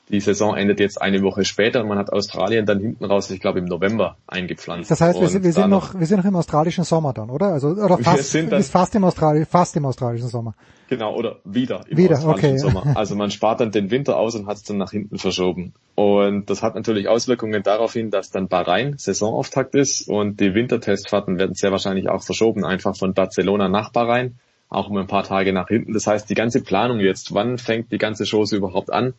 Die 0.10 0.22
Saison 0.22 0.56
endet 0.56 0.80
jetzt 0.80 1.02
eine 1.02 1.22
Woche 1.22 1.44
später 1.44 1.82
und 1.82 1.90
man 1.90 1.98
hat 1.98 2.14
Australien 2.14 2.66
dann 2.66 2.80
hinten 2.80 3.04
raus, 3.04 3.30
ich 3.30 3.42
glaube 3.42 3.60
im 3.60 3.66
November 3.66 4.16
eingepflanzt. 4.26 4.90
Das 4.90 5.02
heißt, 5.02 5.20
wir 5.20 5.28
sind, 5.28 5.44
wir 5.44 5.52
sind 5.52 5.70
noch, 5.70 6.00
wir 6.00 6.06
sind 6.08 6.18
noch 6.20 6.26
im 6.26 6.36
australischen 6.38 6.86
Sommer 6.86 7.12
dann, 7.12 7.30
oder? 7.30 7.48
Also, 7.48 7.70
oder 7.70 7.98
fast, 7.98 8.18
Wir 8.18 8.24
sind 8.24 8.52
dann- 8.54 8.62
ist 8.62 8.72
fast 8.72 8.96
im 8.96 9.04
Australi 9.04 9.46
fast 9.46 9.76
im 9.76 9.86
australischen 9.86 10.30
Sommer. 10.30 10.56
Genau, 10.90 11.14
oder 11.14 11.40
wieder 11.44 11.82
im 11.90 11.98
Wieder, 11.98 12.16
australischen 12.16 12.50
okay. 12.52 12.58
Sommer. 12.58 12.96
Also 12.96 13.16
man 13.16 13.32
spart 13.32 13.60
dann 13.60 13.72
den 13.72 13.92
Winter 13.92 14.16
aus 14.18 14.36
und 14.36 14.48
hat 14.48 14.56
es 14.56 14.64
dann 14.64 14.78
nach 14.78 14.92
hinten 14.92 15.18
verschoben. 15.18 15.74
Und 15.96 16.50
das 16.50 16.64
hat 16.64 16.76
natürlich 16.76 17.10
Auswirkungen 17.10 17.62
darauf 17.62 17.92
hin, 17.92 18.10
dass 18.10 18.30
dann 18.32 18.48
Bahrain 18.48 18.98
Saisonauftakt 18.98 19.76
ist 19.76 20.08
und 20.08 20.40
die 20.40 20.54
Wintertestfahrten 20.56 21.38
werden 21.38 21.56
sehr 21.56 21.72
wahrscheinlich 21.74 22.08
auch 22.08 22.24
verschoben, 22.24 22.64
einfach 22.64 22.96
von 22.96 23.14
Barcelona 23.14 23.68
nach 23.68 23.92
Bahrain, 23.92 24.40
auch 24.70 24.90
um 24.90 24.96
ein 24.96 25.08
paar 25.08 25.24
Tage 25.24 25.52
nach 25.52 25.68
hinten. 25.68 25.92
Das 25.92 26.08
heißt, 26.08 26.30
die 26.30 26.36
ganze 26.36 26.62
Planung 26.62 27.02
jetzt, 27.02 27.34
wann 27.34 27.58
fängt 27.58 27.92
die 27.92 27.98
ganze 27.98 28.24
Chose 28.24 28.56
überhaupt 28.56 28.94
an, 28.94 29.14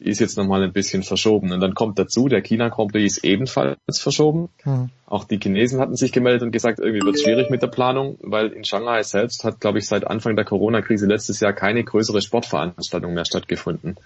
die 0.00 0.08
ist 0.08 0.18
jetzt 0.18 0.36
nochmal 0.38 0.62
ein 0.62 0.72
bisschen 0.72 1.02
verschoben. 1.02 1.52
Und 1.52 1.60
dann 1.60 1.74
kommt 1.74 1.98
dazu, 1.98 2.28
der 2.28 2.40
China 2.40 2.68
Grand 2.68 2.92
Prix 2.92 3.16
ist 3.16 3.24
ebenfalls 3.24 3.78
verschoben. 3.92 4.48
Hm. 4.62 4.88
Auch 5.06 5.24
die 5.24 5.38
Chinesen 5.38 5.78
hatten 5.78 5.94
sich 5.94 6.10
gemeldet 6.10 6.42
und 6.42 6.52
gesagt, 6.52 6.78
irgendwie 6.78 7.04
wird 7.04 7.16
es 7.16 7.22
schwierig 7.22 7.50
mit 7.50 7.62
der 7.62 7.68
Planung, 7.68 8.16
weil 8.22 8.48
in 8.48 8.64
Shanghai 8.64 9.02
selbst 9.02 9.44
hat, 9.44 9.60
glaube 9.60 9.78
ich, 9.78 9.86
seit 9.86 10.06
Anfang 10.06 10.36
der 10.36 10.44
Corona-Krise 10.44 11.06
letztes 11.06 11.40
Jahr 11.40 11.52
keine 11.52 11.84
größere 11.84 12.22
Sportveranstaltung 12.22 13.12
mehr 13.12 13.26
stattgefunden. 13.26 13.96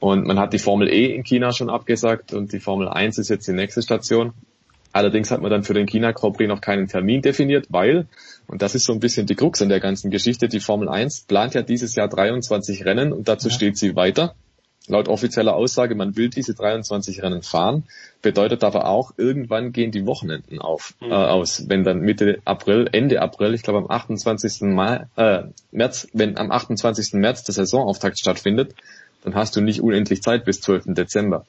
Und 0.00 0.26
man 0.26 0.38
hat 0.38 0.52
die 0.52 0.58
Formel 0.58 0.88
E 0.88 1.14
in 1.14 1.22
China 1.22 1.52
schon 1.52 1.70
abgesagt 1.70 2.32
und 2.32 2.52
die 2.52 2.60
Formel 2.60 2.88
1 2.88 3.18
ist 3.18 3.28
jetzt 3.28 3.46
die 3.46 3.52
nächste 3.52 3.80
Station. 3.80 4.32
Allerdings 4.92 5.30
hat 5.30 5.40
man 5.40 5.50
dann 5.50 5.64
für 5.64 5.74
den 5.74 5.86
China 5.86 6.12
Grand 6.12 6.36
Prix 6.36 6.48
noch 6.48 6.60
keinen 6.60 6.88
Termin 6.88 7.22
definiert, 7.22 7.66
weil, 7.70 8.06
und 8.46 8.62
das 8.62 8.74
ist 8.74 8.84
so 8.84 8.92
ein 8.92 9.00
bisschen 9.00 9.26
die 9.26 9.34
Krux 9.34 9.62
an 9.62 9.68
der 9.68 9.80
ganzen 9.80 10.10
Geschichte, 10.10 10.48
die 10.48 10.60
Formel 10.60 10.88
1 10.88 11.22
plant 11.22 11.54
ja 11.54 11.62
dieses 11.62 11.94
Jahr 11.94 12.08
23 12.08 12.84
Rennen 12.84 13.12
und 13.12 13.28
dazu 13.28 13.50
steht 13.50 13.76
sie 13.76 13.96
weiter. 13.96 14.34
Laut 14.86 15.08
offizieller 15.08 15.54
Aussage, 15.54 15.94
man 15.94 16.14
will 16.14 16.28
diese 16.28 16.54
23 16.54 17.22
Rennen 17.22 17.42
fahren, 17.42 17.84
bedeutet 18.20 18.64
aber 18.64 18.86
auch, 18.86 19.12
irgendwann 19.16 19.72
gehen 19.72 19.92
die 19.92 20.04
Wochenenden 20.04 20.60
auf, 20.60 20.94
äh, 21.00 21.06
aus. 21.10 21.70
Wenn 21.70 21.84
dann 21.84 22.00
Mitte 22.00 22.40
April, 22.44 22.88
Ende 22.92 23.22
April, 23.22 23.54
ich 23.54 23.62
glaube 23.62 23.78
am 23.78 23.90
28. 23.90 24.74
Mai, 24.74 25.06
äh, 25.16 25.44
März, 25.72 26.08
wenn 26.12 26.36
am 26.36 26.50
28. 26.50 27.14
März 27.14 27.44
der 27.44 27.54
Saisonauftakt 27.54 28.18
stattfindet, 28.18 28.74
dann 29.22 29.34
hast 29.34 29.56
du 29.56 29.62
nicht 29.62 29.80
unendlich 29.80 30.22
Zeit 30.22 30.44
bis 30.44 30.60
12. 30.60 30.94
Dezember. 30.94 31.46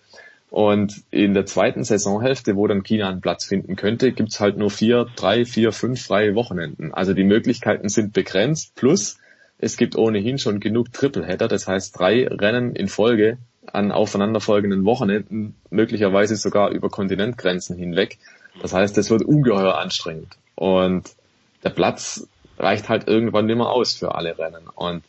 Und 0.49 1.01
in 1.11 1.33
der 1.33 1.45
zweiten 1.45 1.83
Saisonhälfte, 1.83 2.55
wo 2.55 2.67
dann 2.67 2.83
China 2.83 3.09
einen 3.09 3.19
Platz 3.19 3.43
finden 3.43 3.75
könnte, 3.75 4.13
gibt's 4.13 4.39
halt 4.39 4.57
nur 4.57 4.69
vier, 4.69 5.07
drei, 5.17 5.43
vier, 5.43 5.73
fünf 5.73 6.01
freie 6.01 6.35
Wochenenden. 6.35 6.93
Also 6.93 7.13
die 7.13 7.25
Möglichkeiten 7.25 7.89
sind 7.89 8.13
begrenzt. 8.13 8.75
Plus, 8.75 9.17
es 9.57 9.77
gibt 9.77 9.95
ohnehin 9.95 10.37
schon 10.37 10.59
genug 10.59 10.91
Tripleheader, 10.91 11.47
das 11.47 11.67
heißt 11.67 11.97
drei 11.97 12.27
Rennen 12.27 12.75
in 12.75 12.87
Folge 12.87 13.37
an 13.65 13.91
aufeinanderfolgenden 13.91 14.85
Wochenenden, 14.85 15.55
möglicherweise 15.69 16.35
sogar 16.35 16.69
über 16.69 16.89
Kontinentgrenzen 16.89 17.77
hinweg. 17.77 18.17
Das 18.61 18.73
heißt, 18.73 18.97
es 18.97 19.09
wird 19.09 19.23
ungeheuer 19.23 19.77
anstrengend. 19.77 20.37
Und 20.55 21.15
der 21.63 21.71
Platz 21.71 22.27
reicht 22.57 22.89
halt 22.89 23.07
irgendwann 23.07 23.47
nicht 23.47 23.57
mehr 23.57 23.69
aus 23.69 23.93
für 23.93 24.15
alle 24.15 24.37
Rennen. 24.37 24.67
Und 24.75 25.03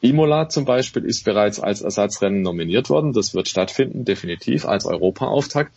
Imola 0.00 0.48
zum 0.48 0.64
Beispiel 0.64 1.04
ist 1.04 1.24
bereits 1.24 1.60
als 1.60 1.80
Ersatzrennen 1.80 2.42
nominiert 2.42 2.90
worden. 2.90 3.12
Das 3.12 3.34
wird 3.34 3.48
stattfinden, 3.48 4.04
definitiv 4.04 4.66
als 4.66 4.84
Europaauftakt. 4.84 5.72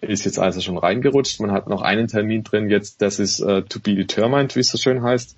Ist 0.00 0.24
jetzt 0.24 0.38
also 0.38 0.62
schon 0.62 0.78
reingerutscht. 0.78 1.40
Man 1.40 1.52
hat 1.52 1.68
noch 1.68 1.82
einen 1.82 2.08
Termin 2.08 2.42
drin 2.42 2.70
jetzt, 2.70 3.02
das 3.02 3.18
ist 3.18 3.40
äh, 3.40 3.62
to 3.62 3.80
be 3.80 3.94
determined, 3.94 4.56
wie 4.56 4.60
es 4.60 4.70
so 4.70 4.78
schön 4.78 5.02
heißt. 5.02 5.36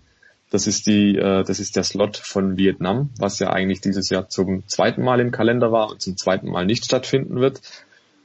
Das 0.53 0.67
ist 0.67 0.87
die, 0.87 1.17
äh, 1.17 1.45
das 1.45 1.61
ist 1.61 1.77
der 1.77 1.83
Slot 1.83 2.19
von 2.19 2.59
Vietnam, 2.59 3.09
was 3.19 3.39
ja 3.39 3.51
eigentlich 3.51 3.81
dieses 3.81 4.11
Jahr 4.11 4.29
zum 4.29 4.69
zweiten 4.69 5.03
Mal 5.03 5.19
im 5.19 5.31
Kalender 5.31 5.73
war 5.73 5.91
und 5.91 6.03
zum 6.03 6.19
zweiten 6.19 6.51
Mal 6.51 6.67
nicht 6.67 6.85
stattfinden 6.85 7.41
wird. 7.41 7.63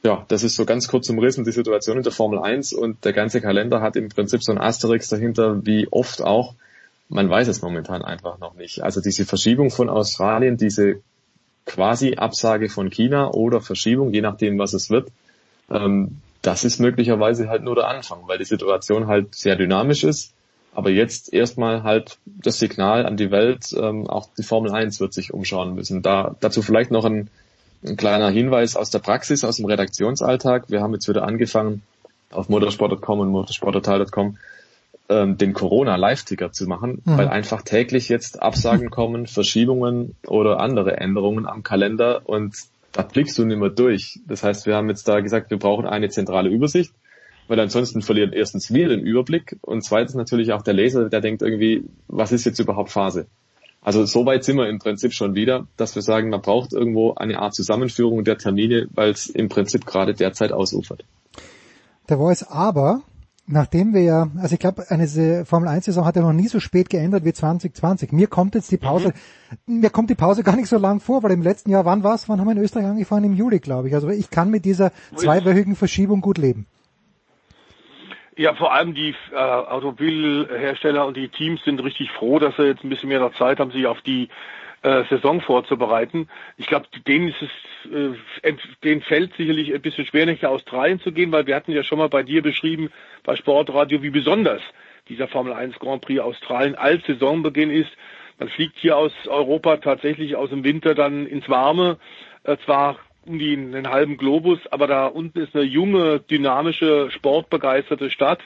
Ja, 0.04 0.26
das 0.28 0.44
ist 0.44 0.58
so 0.58 0.66
ganz 0.66 0.90
kurz 0.90 1.10
umrissen 1.10 1.46
die 1.46 1.54
Situation 1.54 1.96
in 1.96 2.04
der 2.04 2.12
Formel 2.12 2.40
1 2.40 2.74
und 2.74 3.06
der 3.06 3.14
ganze 3.14 3.40
Kalender 3.40 3.80
hat 3.80 3.96
im 3.96 4.10
Prinzip 4.10 4.44
so 4.44 4.52
ein 4.52 4.58
Asterix 4.58 5.08
dahinter, 5.08 5.66
wie 5.66 5.88
oft 5.90 6.22
auch. 6.22 6.54
Man 7.08 7.30
weiß 7.30 7.48
es 7.48 7.62
momentan 7.62 8.02
einfach 8.02 8.40
noch 8.40 8.56
nicht. 8.56 8.84
Also 8.84 9.00
diese 9.00 9.26
Verschiebung 9.26 9.72
von 9.72 9.90
Australien, 9.90 10.58
diese 10.58 11.00
quasi 11.66 12.16
Absage 12.16 12.68
von 12.68 12.90
China 12.90 13.32
oder 13.32 13.62
Verschiebung, 13.62 14.14
je 14.14 14.20
nachdem, 14.20 14.60
was 14.60 14.74
es 14.74 14.90
wird, 14.90 15.10
ähm, 15.70 16.18
das 16.42 16.66
ist 16.66 16.80
möglicherweise 16.80 17.48
halt 17.48 17.64
nur 17.64 17.76
der 17.76 17.88
Anfang, 17.88 18.28
weil 18.28 18.38
die 18.38 18.44
Situation 18.44 19.08
halt 19.08 19.34
sehr 19.34 19.56
dynamisch 19.56 20.04
ist. 20.04 20.34
Aber 20.78 20.92
jetzt 20.92 21.34
erstmal 21.34 21.82
halt 21.82 22.20
das 22.26 22.60
Signal 22.60 23.08
an 23.08 23.18
die 23.18 23.32
Welt, 23.32 23.76
ähm, 23.76 24.06
auch 24.08 24.28
die 24.38 24.44
Formel 24.44 24.72
1 24.72 25.00
wird 25.00 25.12
sich 25.12 25.34
umschauen 25.34 25.74
müssen. 25.74 26.04
Da, 26.04 26.36
dazu 26.40 26.62
vielleicht 26.62 26.92
noch 26.92 27.04
ein, 27.04 27.32
ein 27.84 27.98
kleiner 27.98 28.30
Hinweis 28.30 28.76
aus 28.76 28.92
der 28.92 29.00
Praxis, 29.00 29.44
aus 29.44 29.58
dem 29.58 29.66
Redaktionsalltag. 29.66 30.66
Wir 30.70 30.82
haben 30.82 30.94
jetzt 30.94 31.10
wieder 31.10 31.24
angefangen, 31.24 31.82
auf 32.30 32.48
motorsport.com 32.48 33.20
und 33.22 33.30
motorsporttotal.com 33.30 34.38
ähm, 35.10 35.38
den 35.40 35.54
Corona-Live-Ticker 35.54 36.52
zu 36.52 36.68
machen, 36.68 37.02
Mhm. 37.06 37.18
weil 37.18 37.28
einfach 37.28 37.64
täglich 37.64 38.08
jetzt 38.08 38.44
Absagen 38.44 38.90
kommen, 38.92 39.26
Verschiebungen 39.26 40.16
oder 40.28 40.60
andere 40.60 40.98
Änderungen 40.98 41.48
am 41.48 41.64
Kalender 41.64 42.22
und 42.26 42.56
da 42.92 43.02
blickst 43.02 43.36
du 43.40 43.46
nicht 43.46 43.58
mehr 43.58 43.70
durch. 43.70 44.20
Das 44.28 44.44
heißt, 44.44 44.68
wir 44.68 44.76
haben 44.76 44.90
jetzt 44.90 45.08
da 45.08 45.22
gesagt, 45.22 45.50
wir 45.50 45.58
brauchen 45.58 45.88
eine 45.88 46.10
zentrale 46.10 46.50
Übersicht, 46.50 46.92
weil 47.48 47.60
ansonsten 47.60 48.02
verlieren 48.02 48.34
erstens 48.34 48.74
wir 48.74 48.90
den 48.90 49.02
Überblick 49.02 49.58
und 49.62 49.84
zweitens 49.84 50.16
natürlich 50.16 50.54
auch 50.54 50.62
der 50.62 50.74
Leser, 50.74 51.10
der 51.10 51.22
denkt 51.22 51.42
irgendwie, 51.42 51.86
was 52.08 52.32
ist 52.32 52.46
jetzt 52.46 52.60
überhaupt 52.60 52.92
Phase? 52.92 53.28
Also 53.82 54.06
so 54.06 54.26
weit 54.26 54.44
sind 54.44 54.58
wir 54.58 54.68
im 54.68 54.80
Prinzip 54.80 55.14
schon 55.14 55.36
wieder, 55.36 55.68
dass 55.78 55.96
wir 55.96 56.02
sagen, 56.02 56.30
man 56.30 56.42
braucht 56.42 56.74
irgendwo 56.74 57.14
eine 57.14 57.40
Art 57.40 57.56
Zusammenführung 57.56 58.24
der 58.24 58.38
Termine, 58.38 58.88
weil 58.94 59.12
es 59.12 59.28
im 59.28 59.48
Prinzip 59.50 59.86
gerade 59.86 60.14
derzeit 60.14 60.52
ausufert. 60.52 61.06
Der 62.10 62.18
Voice 62.18 62.44
aber, 62.44 63.04
nachdem 63.46 63.94
wir 63.94 64.02
ja, 64.02 64.30
also 64.38 64.56
ich 64.56 64.60
glaube, 64.60 64.90
eine 64.90 65.46
Formel 65.46 65.70
1 65.70 65.86
Saison 65.86 66.06
hat 66.06 66.18
ja 66.18 66.22
noch 66.22 66.34
nie 66.34 66.50
so 66.50 66.60
spät 66.60 66.90
geändert 66.90 67.24
wie 67.24 67.32
2020. 67.32 68.12
Mir 68.12 68.28
kommt 68.28 68.56
jetzt 68.56 68.72
die 68.72 68.78
Pause, 68.78 69.14
mir 69.66 69.90
kommt 69.90 70.10
die 70.10 70.16
Pause 70.16 70.44
gar 70.44 70.58
nicht 70.58 70.68
so 70.68 70.78
lang 70.78 71.00
vor, 71.00 71.24
weil 71.24 71.32
im 71.32 71.42
letzten 71.42 71.70
Jahr, 71.70 71.86
wann 71.86 72.04
war's? 72.04 72.28
Wann 72.28 72.42
haben 72.42 72.48
wir 72.48 72.54
in 72.54 72.58
Österreich 72.58 72.88
angefangen? 72.88 73.26
Im 73.26 73.34
Juli, 73.36 73.60
glaube 73.60 73.88
ich. 73.88 73.94
Also 73.94 74.10
ich 74.10 74.30
kann 74.30 74.50
mit 74.50 74.66
dieser 74.66 74.92
zweiwöchigen 75.16 75.76
Verschiebung 75.76 76.20
gut 76.20 76.38
leben. 76.38 76.66
Ja, 78.38 78.54
vor 78.54 78.72
allem 78.72 78.94
die 78.94 79.16
äh, 79.32 79.36
Automobilhersteller 79.36 81.08
und 81.08 81.18
die 81.18 81.30
Teams 81.30 81.64
sind 81.64 81.84
richtig 81.84 82.12
froh, 82.12 82.38
dass 82.38 82.56
sie 82.56 82.68
jetzt 82.68 82.84
ein 82.84 82.90
bisschen 82.90 83.10
mehr 83.10 83.20
noch 83.20 83.34
Zeit 83.34 83.60
haben, 83.60 83.72
sich 83.72 83.88
auf 83.88 84.00
die 84.02 84.30
äh, 84.84 85.06
Saison 85.10 85.42
vorzubereiten. 85.42 86.30
Ich 86.56 86.68
glaube, 86.68 86.86
denen 87.08 87.30
ist 87.30 87.42
es, 87.42 87.92
äh, 87.92 88.54
denen 88.84 89.02
fällt 89.02 89.34
sicherlich 89.36 89.74
ein 89.74 89.82
bisschen 89.82 90.06
schwer, 90.06 90.28
nach 90.28 90.44
Australien 90.44 91.00
zu 91.00 91.12
gehen, 91.12 91.32
weil 91.32 91.48
wir 91.48 91.56
hatten 91.56 91.72
ja 91.72 91.82
schon 91.82 91.98
mal 91.98 92.10
bei 92.10 92.22
dir 92.22 92.44
beschrieben, 92.44 92.92
bei 93.24 93.36
Sportradio, 93.36 94.04
wie 94.04 94.12
besonders 94.12 94.62
dieser 95.10 95.28
Formel 95.28 95.54
1 95.54 95.80
Grand 95.80 96.04
Prix 96.04 96.20
Australien 96.20 96.76
als 96.76 97.04
Saisonbeginn 97.08 97.72
ist. 97.72 97.90
Man 98.38 98.50
fliegt 98.50 98.78
hier 98.78 98.98
aus 98.98 99.14
Europa 99.26 99.78
tatsächlich 99.78 100.36
aus 100.36 100.52
dem 100.52 100.64
Winter 100.64 100.94
dann 100.94 101.26
ins 101.26 101.50
Warme, 101.50 101.98
äh, 102.44 102.56
zwar 102.66 103.00
um 103.28 103.40
die 103.40 103.54
einen 103.54 103.90
halben 103.90 104.18
Globus, 104.18 104.60
aber 104.72 104.88
da 104.88 105.08
unten 105.08 105.40
ist 105.40 105.56
eine 105.56 105.64
junge, 105.64 106.20
dynamische, 106.20 107.12
sportbegeisterte 107.12 108.10
Stadt 108.10 108.40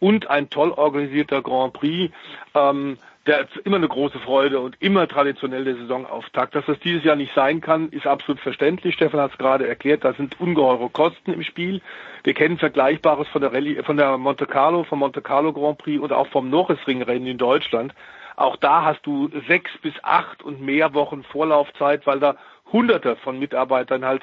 und 0.00 0.28
ein 0.30 0.50
toll 0.50 0.70
organisierter 0.70 1.42
Grand 1.42 1.72
Prix. 1.72 2.12
Ähm, 2.54 2.98
der 3.28 3.40
ist 3.40 3.56
immer 3.64 3.76
eine 3.76 3.88
große 3.88 4.18
Freude 4.20 4.58
und 4.58 4.76
immer 4.80 5.06
traditionell 5.06 5.64
der 5.64 5.76
Saisonauftakt. 5.76 6.54
Dass 6.54 6.64
das 6.64 6.78
dieses 6.80 7.04
Jahr 7.04 7.14
nicht 7.14 7.34
sein 7.34 7.60
kann, 7.60 7.90
ist 7.90 8.06
absolut 8.06 8.40
verständlich. 8.40 8.94
Stefan 8.94 9.20
hat 9.20 9.32
es 9.32 9.38
gerade 9.38 9.68
erklärt, 9.68 10.02
da 10.02 10.14
sind 10.14 10.40
ungeheure 10.40 10.88
Kosten 10.88 11.34
im 11.34 11.42
Spiel. 11.42 11.82
Wir 12.24 12.32
kennen 12.32 12.56
Vergleichbares 12.56 13.28
von 13.28 13.42
der 13.42 13.52
Rallye, 13.52 13.82
von 13.82 13.98
der 13.98 14.16
Monte 14.16 14.46
Carlo, 14.46 14.84
vom 14.84 15.00
Monte 15.00 15.20
Carlo 15.20 15.52
Grand 15.52 15.76
Prix 15.76 16.00
und 16.00 16.12
auch 16.12 16.28
vom 16.28 16.48
Norrisring-Rennen 16.48 17.26
in 17.26 17.38
Deutschland. 17.38 17.92
Auch 18.36 18.56
da 18.56 18.84
hast 18.84 19.04
du 19.04 19.28
sechs 19.46 19.70
bis 19.82 19.94
acht 20.02 20.42
und 20.42 20.62
mehr 20.62 20.94
Wochen 20.94 21.22
Vorlaufzeit, 21.24 22.06
weil 22.06 22.20
da 22.20 22.36
Hunderte 22.72 23.16
von 23.16 23.38
Mitarbeitern 23.38 24.04
halt 24.04 24.22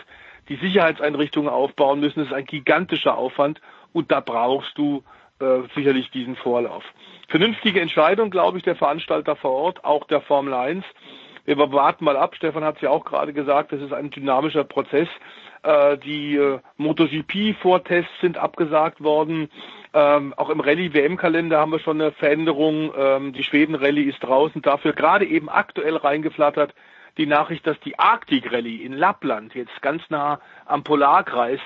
die 0.49 0.57
Sicherheitseinrichtungen 0.57 1.49
aufbauen 1.49 1.99
müssen. 1.99 2.19
Das 2.19 2.27
ist 2.29 2.33
ein 2.33 2.45
gigantischer 2.45 3.17
Aufwand 3.17 3.61
und 3.93 4.11
da 4.11 4.19
brauchst 4.19 4.77
du 4.77 5.03
äh, 5.39 5.61
sicherlich 5.75 6.11
diesen 6.11 6.35
Vorlauf. 6.35 6.83
Vernünftige 7.27 7.81
Entscheidung, 7.81 8.29
glaube 8.29 8.57
ich, 8.57 8.63
der 8.63 8.75
Veranstalter 8.75 9.35
vor 9.35 9.51
Ort, 9.51 9.83
auch 9.83 10.05
der 10.05 10.21
Formel 10.21 10.53
1. 10.53 10.85
Wir 11.45 11.57
warten 11.57 12.05
mal 12.05 12.17
ab. 12.17 12.35
Stefan 12.35 12.63
hat 12.63 12.77
es 12.77 12.81
ja 12.81 12.89
auch 12.89 13.05
gerade 13.05 13.33
gesagt, 13.33 13.71
das 13.71 13.81
ist 13.81 13.93
ein 13.93 14.09
dynamischer 14.09 14.63
Prozess. 14.63 15.07
Äh, 15.63 15.97
die 15.97 16.35
äh, 16.35 16.59
MotoGP-Vortests 16.77 18.21
sind 18.21 18.37
abgesagt 18.37 19.03
worden. 19.03 19.49
Ähm, 19.93 20.33
auch 20.37 20.49
im 20.49 20.59
Rallye-WM-Kalender 20.59 21.59
haben 21.59 21.71
wir 21.71 21.79
schon 21.79 22.01
eine 22.01 22.11
Veränderung. 22.11 22.91
Ähm, 22.97 23.33
die 23.33 23.43
Schweden-Rallye 23.43 24.03
ist 24.03 24.19
draußen. 24.19 24.61
Dafür 24.61 24.93
gerade 24.93 25.25
eben 25.25 25.49
aktuell 25.49 25.97
reingeflattert 25.97 26.73
die 27.17 27.25
Nachricht, 27.25 27.65
dass 27.65 27.79
die 27.81 27.97
Arctic 27.97 28.51
Rallye 28.51 28.83
in 28.83 28.93
Lappland, 28.93 29.55
jetzt 29.55 29.81
ganz 29.81 30.03
nah 30.09 30.39
am 30.65 30.83
Polarkreis, 30.83 31.59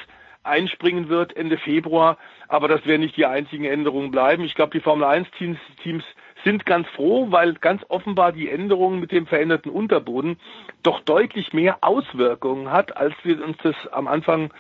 einspringen 0.44 1.10
wird 1.10 1.36
Ende 1.36 1.58
Februar. 1.58 2.18
Aber 2.48 2.68
das 2.68 2.86
werden 2.86 3.02
nicht 3.02 3.18
die 3.18 3.26
einzigen 3.26 3.66
Änderungen 3.66 4.12
bleiben. 4.12 4.44
Ich 4.44 4.56
glaube, 4.56 4.72
die 4.72 4.82
Formel 4.82 5.06
1 5.06 5.30
Teams, 5.38 5.60
Teams 5.84 6.04
sind 6.44 6.66
ganz 6.66 6.88
froh, 6.90 7.32
weil 7.32 7.54
ganz 7.56 7.84
offenbar 7.90 8.32
die 8.32 8.50
Änderungen 8.50 9.00
mit 9.00 9.12
dem 9.12 9.28
veränderten 9.28 9.70
Unterboden 9.70 10.38
doch 10.84 11.02
deutlich 11.02 11.54
mehr 11.54 11.80
Auswirkungen 11.82 12.72
hat, 12.72 12.96
als 12.96 13.14
wir 13.24 13.44
uns 13.44 13.58
das 13.62 13.76
am 13.92 14.08
Anfang 14.08 14.52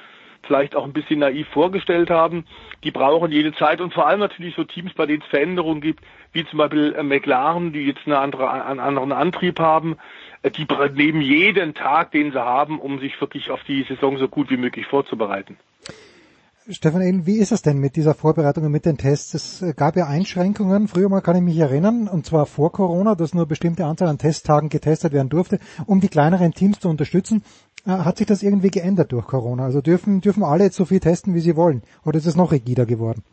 vielleicht 0.43 0.75
auch 0.75 0.85
ein 0.85 0.93
bisschen 0.93 1.19
naiv 1.19 1.47
vorgestellt 1.49 2.09
haben. 2.09 2.45
Die 2.83 2.91
brauchen 2.91 3.31
jede 3.31 3.53
Zeit 3.53 3.81
und 3.81 3.93
vor 3.93 4.07
allem 4.07 4.19
natürlich 4.19 4.55
so 4.55 4.63
Teams, 4.63 4.93
bei 4.93 5.05
denen 5.05 5.21
es 5.21 5.27
Veränderungen 5.27 5.81
gibt, 5.81 6.03
wie 6.31 6.45
zum 6.45 6.57
Beispiel 6.59 6.95
äh, 6.97 7.03
McLaren, 7.03 7.73
die 7.73 7.85
jetzt 7.85 8.05
eine 8.05 8.19
andere, 8.19 8.49
einen 8.49 8.79
anderen 8.79 9.11
Antrieb 9.11 9.59
haben. 9.59 9.97
Die 10.43 10.67
nehmen 10.93 11.21
jeden 11.21 11.73
Tag, 11.73 12.11
den 12.11 12.31
sie 12.31 12.41
haben, 12.41 12.79
um 12.79 12.99
sich 12.99 13.19
wirklich 13.19 13.51
auf 13.51 13.61
die 13.67 13.83
Saison 13.83 14.17
so 14.17 14.27
gut 14.27 14.49
wie 14.49 14.57
möglich 14.57 14.85
vorzubereiten. 14.85 15.57
Stefan 16.71 17.01
Ehlen, 17.01 17.25
wie 17.25 17.39
ist 17.39 17.51
es 17.51 17.63
denn 17.63 17.79
mit 17.79 17.95
dieser 17.95 18.13
Vorbereitung 18.13 18.65
und 18.65 18.71
mit 18.71 18.85
den 18.85 18.97
Tests? 18.97 19.33
Es 19.33 19.61
äh, 19.63 19.73
gab 19.73 19.95
ja 19.95 20.05
Einschränkungen. 20.05 20.87
Früher 20.87 21.09
mal 21.09 21.21
kann 21.21 21.35
ich 21.35 21.41
mich 21.41 21.57
erinnern, 21.57 22.07
und 22.07 22.27
zwar 22.27 22.45
vor 22.45 22.71
Corona, 22.71 23.15
dass 23.15 23.33
nur 23.33 23.47
bestimmte 23.47 23.85
Anzahl 23.85 24.07
an 24.07 24.19
Testtagen 24.19 24.69
getestet 24.69 25.11
werden 25.11 25.29
durfte, 25.29 25.59
um 25.87 25.99
die 25.99 26.09
kleineren 26.09 26.53
Teams 26.53 26.79
zu 26.79 26.87
unterstützen. 26.87 27.43
Äh, 27.87 27.91
hat 27.91 28.17
sich 28.17 28.27
das 28.27 28.43
irgendwie 28.43 28.69
geändert 28.69 29.11
durch 29.11 29.25
Corona? 29.25 29.63
Also 29.63 29.81
dürfen, 29.81 30.21
dürfen 30.21 30.43
alle 30.43 30.65
jetzt 30.65 30.75
so 30.75 30.85
viel 30.85 30.99
testen, 30.99 31.33
wie 31.33 31.39
sie 31.39 31.55
wollen? 31.55 31.81
Oder 32.05 32.19
ist 32.19 32.27
es 32.27 32.35
noch 32.35 32.51
rigider 32.51 32.85
geworden? 32.85 33.23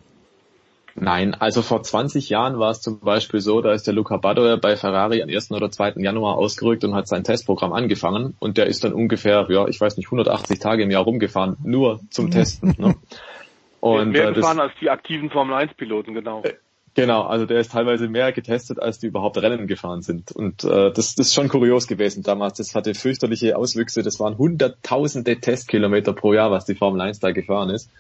Nein, 0.99 1.35
also 1.35 1.61
vor 1.61 1.83
20 1.83 2.31
Jahren 2.31 2.59
war 2.59 2.71
es 2.71 2.81
zum 2.81 3.01
Beispiel 3.01 3.41
so, 3.41 3.61
da 3.61 3.73
ist 3.73 3.87
der 3.87 3.93
Luca 3.93 4.17
Badoer 4.17 4.57
bei 4.57 4.77
Ferrari 4.77 5.23
am 5.23 5.29
1. 5.29 5.53
oder 5.53 5.71
2. 5.71 5.95
Januar 5.97 6.37
ausgerückt 6.37 6.85
und 6.85 6.95
hat 6.95 7.07
sein 7.07 7.23
Testprogramm 7.23 7.75
angefangen 7.75 8.35
und 8.39 8.57
der 8.57 8.67
ist 8.67 8.83
dann 8.83 8.95
ungefähr, 8.95 9.47
ja, 9.51 9.69
ich 9.69 9.79
weiß 9.79 9.99
nicht, 9.99 10.07
180 10.07 10.59
Tage 10.59 10.85
im 10.85 10.91
Jahr 10.91 11.05
rumgefahren, 11.05 11.59
nur 11.63 12.01
zum 12.11 12.31
Testen. 12.31 12.75
Ne? 12.79 12.95
Und, 13.81 14.11
mehr 14.11 14.31
äh, 14.31 14.33
gefahren 14.33 14.59
als 14.59 14.73
die 14.81 14.91
aktiven 14.91 15.31
Formel 15.31 15.55
1 15.55 15.75
Piloten, 15.75 16.15
genau. 16.15 16.43
Äh, 16.43 16.55
genau, 16.95 17.23
also 17.23 17.47
der 17.47 17.61
ist 17.61 17.71
teilweise 17.71 18.09
mehr 18.09 18.33
getestet, 18.33 18.81
als 18.81 18.99
die 18.99 19.07
überhaupt 19.07 19.37
Rennen 19.41 19.69
gefahren 19.69 20.03
sind. 20.03 20.33
Und 20.33 20.65
äh, 20.65 20.91
das, 20.93 21.15
das 21.15 21.29
ist 21.29 21.35
schon 21.35 21.49
kurios 21.49 21.87
gewesen 21.87 22.25
damals. 22.25 22.57
Das 22.57 22.75
hatte 22.75 22.95
fürchterliche 22.95 23.57
Auswüchse. 23.57 24.03
Das 24.03 24.19
waren 24.19 24.39
hunderttausende 24.39 25.39
Testkilometer 25.39 26.15
pro 26.15 26.33
Jahr, 26.33 26.51
was 26.51 26.65
die 26.65 26.75
Formel 26.75 27.01
1 27.01 27.21
da 27.21 27.31
gefahren 27.31 27.71
ist. 27.71 27.93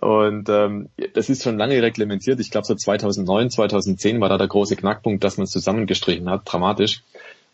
Und 0.00 0.48
ähm, 0.48 0.88
das 1.12 1.28
ist 1.28 1.42
schon 1.42 1.58
lange 1.58 1.82
reglementiert. 1.82 2.40
Ich 2.40 2.50
glaube, 2.50 2.66
so 2.66 2.74
2009, 2.74 3.50
2010 3.50 4.20
war 4.20 4.30
da 4.30 4.38
der 4.38 4.48
große 4.48 4.74
Knackpunkt, 4.76 5.22
dass 5.22 5.36
man 5.36 5.44
es 5.44 5.50
zusammengestrichen 5.50 6.30
hat, 6.30 6.42
dramatisch. 6.46 7.02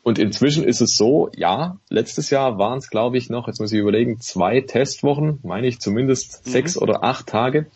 Und 0.04 0.20
inzwischen 0.20 0.62
ist 0.62 0.80
es 0.80 0.96
so, 0.96 1.28
ja, 1.34 1.78
letztes 1.90 2.30
Jahr 2.30 2.56
waren 2.58 2.78
es, 2.78 2.88
glaube 2.88 3.18
ich, 3.18 3.30
noch, 3.30 3.48
jetzt 3.48 3.58
muss 3.58 3.72
ich 3.72 3.80
überlegen, 3.80 4.20
zwei 4.20 4.60
Testwochen, 4.60 5.40
meine 5.42 5.66
ich 5.66 5.80
zumindest 5.80 6.46
mhm. 6.46 6.50
sechs 6.52 6.78
oder 6.78 7.02
acht 7.02 7.26
Tage. 7.26 7.66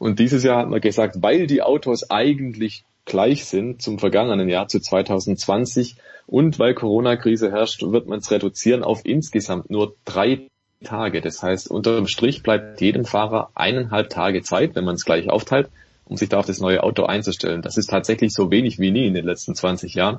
Und 0.00 0.18
dieses 0.18 0.42
Jahr 0.42 0.58
hat 0.58 0.70
man 0.70 0.80
gesagt, 0.80 1.22
weil 1.22 1.46
die 1.46 1.62
Autos 1.62 2.10
eigentlich 2.10 2.84
gleich 3.04 3.44
sind 3.44 3.80
zum 3.80 4.00
vergangenen 4.00 4.48
Jahr, 4.48 4.66
zu 4.66 4.80
2020, 4.80 5.94
und 6.26 6.58
weil 6.58 6.74
Corona-Krise 6.74 7.52
herrscht, 7.52 7.82
wird 7.82 8.08
man 8.08 8.18
es 8.18 8.32
reduzieren 8.32 8.82
auf 8.82 9.02
insgesamt 9.04 9.70
nur 9.70 9.94
drei 10.04 10.48
Tage. 10.84 11.20
Das 11.20 11.42
heißt, 11.42 11.70
unterm 11.70 12.06
Strich 12.06 12.42
bleibt 12.42 12.80
jedem 12.80 13.04
Fahrer 13.04 13.50
eineinhalb 13.54 14.10
Tage 14.10 14.42
Zeit, 14.42 14.74
wenn 14.74 14.84
man 14.84 14.94
es 14.94 15.04
gleich 15.04 15.30
aufteilt, 15.30 15.68
um 16.04 16.16
sich 16.16 16.28
da 16.28 16.38
auf 16.38 16.46
das 16.46 16.60
neue 16.60 16.82
Auto 16.82 17.04
einzustellen. 17.04 17.62
Das 17.62 17.76
ist 17.76 17.90
tatsächlich 17.90 18.32
so 18.32 18.50
wenig 18.50 18.78
wie 18.78 18.90
nie 18.90 19.06
in 19.06 19.14
den 19.14 19.24
letzten 19.24 19.54
20 19.54 19.94
Jahren. 19.94 20.18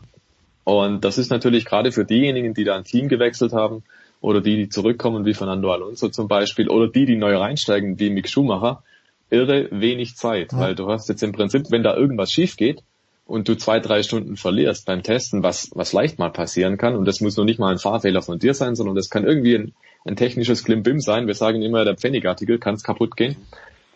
Und 0.63 1.05
das 1.05 1.17
ist 1.17 1.29
natürlich 1.29 1.65
gerade 1.65 1.91
für 1.91 2.05
diejenigen, 2.05 2.53
die 2.53 2.63
da 2.63 2.75
ein 2.75 2.84
Team 2.84 3.07
gewechselt 3.07 3.53
haben 3.53 3.84
oder 4.19 4.41
die, 4.41 4.57
die 4.57 4.69
zurückkommen, 4.69 5.25
wie 5.25 5.34
Fernando 5.34 5.71
Alonso 5.71 6.09
zum 6.09 6.27
Beispiel, 6.27 6.67
oder 6.67 6.88
die, 6.89 7.05
die 7.05 7.15
neu 7.15 7.38
reinsteigen, 7.38 7.99
wie 7.99 8.09
Mick 8.09 8.27
Schumacher, 8.27 8.84
irre 9.29 9.69
wenig 9.71 10.15
Zeit, 10.15 10.51
ja. 10.51 10.59
weil 10.59 10.75
du 10.75 10.89
hast 10.89 11.07
jetzt 11.07 11.23
im 11.23 11.31
Prinzip, 11.31 11.67
wenn 11.69 11.84
da 11.84 11.95
irgendwas 11.95 12.31
schief 12.31 12.57
geht 12.57 12.84
und 13.27 13.47
du 13.47 13.55
zwei, 13.55 13.79
drei 13.79 14.03
Stunden 14.03 14.37
verlierst 14.37 14.85
beim 14.85 15.03
Testen, 15.03 15.43
was, 15.43 15.69
was 15.73 15.93
leicht 15.93 16.17
mal 16.17 16.31
passieren 16.31 16.77
kann, 16.77 16.95
und 16.95 17.05
das 17.05 17.21
muss 17.21 17.35
nur 17.35 17.45
nicht 17.45 17.59
mal 17.59 17.71
ein 17.71 17.77
Fahrfehler 17.77 18.21
von 18.21 18.39
dir 18.39 18.53
sein, 18.53 18.75
sondern 18.75 18.95
das 18.95 19.09
kann 19.09 19.25
irgendwie 19.25 19.55
ein, 19.55 19.73
ein 20.05 20.15
technisches 20.15 20.63
Klimbim 20.63 21.01
sein. 21.01 21.27
Wir 21.27 21.35
sagen 21.35 21.61
immer, 21.61 21.83
der 21.83 21.97
Pfennigartikel 21.97 22.57
kann 22.57 22.75
es 22.75 22.83
kaputt 22.83 23.17
gehen. 23.17 23.35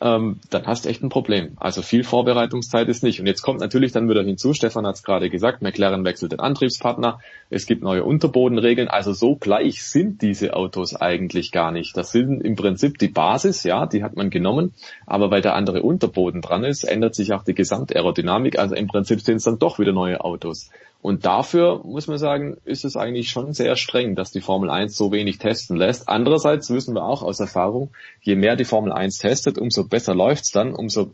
Ähm, 0.04 0.40
dann 0.50 0.66
hast 0.66 0.86
du 0.86 0.90
echt 0.90 1.04
ein 1.04 1.10
Problem. 1.10 1.52
Also 1.58 1.84
viel 1.84 2.04
Vorbereitungszeit 2.04 2.90
ist 2.90 3.04
nicht. 3.04 3.20
Und 3.20 3.28
jetzt 3.28 3.44
kommt 3.44 3.60
natürlich 3.60 3.92
dann 3.92 4.10
wieder 4.10 4.24
hinzu, 4.24 4.54
Stefan 4.54 4.88
hat 4.88 4.96
es 4.96 5.04
gerade 5.04 5.30
gesagt, 5.30 5.62
McLaren 5.62 6.04
wechselt 6.04 6.32
den 6.32 6.40
Antriebspartner, 6.40 7.20
es 7.52 7.68
gibt 7.68 7.84
neue 7.84 8.04
Unterbodenregeln. 8.04 8.88
Also 8.88 9.14
so 9.14 9.36
gleich 9.36 9.84
sind 9.84 10.24
diese 10.24 10.56
Autos 10.56 10.96
eigentlich 10.96 11.52
gar 11.52 11.72
nicht. 11.72 11.96
Das 11.96 12.12
sind 12.12 12.42
im 12.42 12.56
Prinzip 12.56 12.98
die 12.98 13.10
Basis, 13.10 13.64
ja, 13.64 13.86
die 13.86 14.04
hat 14.04 14.16
man 14.16 14.32
genommen, 14.32 14.74
aber 15.06 15.30
weil 15.30 15.44
der 15.44 15.54
andere 15.54 15.84
Unterboden 15.84 16.42
dran 16.42 16.64
ist, 16.64 16.84
ändert 16.84 17.14
sich 17.14 17.34
auch 17.34 17.44
die 17.44 17.54
Gesamtaerodynamik. 17.54 18.58
Also 18.58 18.74
im 18.74 18.88
Prinzip 18.88 19.22
sind 19.22 19.38
es 19.38 19.44
dann 19.44 19.60
doch 19.60 19.78
wieder 19.78 19.94
neue 19.94 20.22
Autos. 20.22 20.72
Und 21.02 21.26
dafür 21.26 21.82
muss 21.84 22.08
man 22.08 22.20
sagen, 22.20 22.58
ist 22.64 22.86
es 22.86 22.96
eigentlich 22.96 23.30
schon 23.30 23.54
sehr 23.54 23.76
streng, 23.76 24.16
dass 24.16 24.32
die 24.32 24.42
Formel 24.42 24.70
1 24.70 24.96
so 24.96 25.12
wenig 25.12 25.40
testen 25.40 25.76
lässt. 25.76 26.08
Andererseits 26.08 26.70
wissen 26.70 26.94
wir 26.94 27.04
auch 27.04 27.24
aus 27.24 27.40
Erfahrung, 27.40 27.90
je 28.22 28.36
mehr 28.36 28.56
die 28.56 28.66
Formel 28.66 28.92
1 28.92 29.18
testet, 29.18 29.58
umso 29.58 29.88
besser 29.88 30.14
läuft's 30.14 30.52
dann, 30.52 30.76
umso 30.76 31.12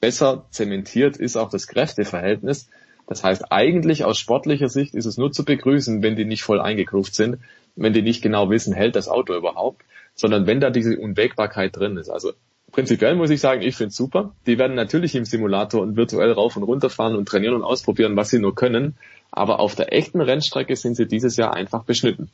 besser 0.00 0.46
zementiert 0.50 1.16
ist 1.16 1.36
auch 1.36 1.50
das 1.50 1.68
Kräfteverhältnis. 1.68 2.68
Das 3.06 3.22
heißt, 3.22 3.52
eigentlich 3.52 4.04
aus 4.04 4.18
sportlicher 4.18 4.68
Sicht 4.68 4.94
ist 4.94 5.06
es 5.06 5.16
nur 5.16 5.32
zu 5.32 5.44
begrüßen, 5.44 6.02
wenn 6.02 6.16
die 6.16 6.24
nicht 6.24 6.42
voll 6.42 6.60
eingekruft 6.60 7.14
sind, 7.14 7.38
wenn 7.76 7.92
die 7.92 8.02
nicht 8.02 8.22
genau 8.22 8.50
wissen, 8.50 8.74
hält 8.74 8.96
das 8.96 9.08
Auto 9.08 9.34
überhaupt, 9.34 9.82
sondern 10.14 10.46
wenn 10.46 10.60
da 10.60 10.70
diese 10.70 10.98
Unwägbarkeit 10.98 11.76
drin 11.76 11.96
ist. 11.96 12.10
Also 12.10 12.32
prinzipiell 12.72 13.14
muss 13.16 13.30
ich 13.30 13.40
sagen, 13.40 13.62
ich 13.62 13.76
finde 13.76 13.94
super. 13.94 14.34
Die 14.46 14.58
werden 14.58 14.74
natürlich 14.74 15.14
im 15.14 15.24
Simulator 15.24 15.82
und 15.82 15.96
virtuell 15.96 16.32
rauf 16.32 16.56
und 16.56 16.62
runter 16.62 16.90
fahren 16.90 17.16
und 17.16 17.26
trainieren 17.26 17.54
und 17.54 17.62
ausprobieren, 17.62 18.16
was 18.16 18.30
sie 18.30 18.38
nur 18.38 18.54
können. 18.54 18.96
Aber 19.30 19.60
auf 19.60 19.74
der 19.74 19.92
echten 19.92 20.20
Rennstrecke 20.20 20.76
sind 20.76 20.96
sie 20.96 21.06
dieses 21.06 21.36
Jahr 21.36 21.54
einfach 21.54 21.84
beschnitten. 21.84 22.30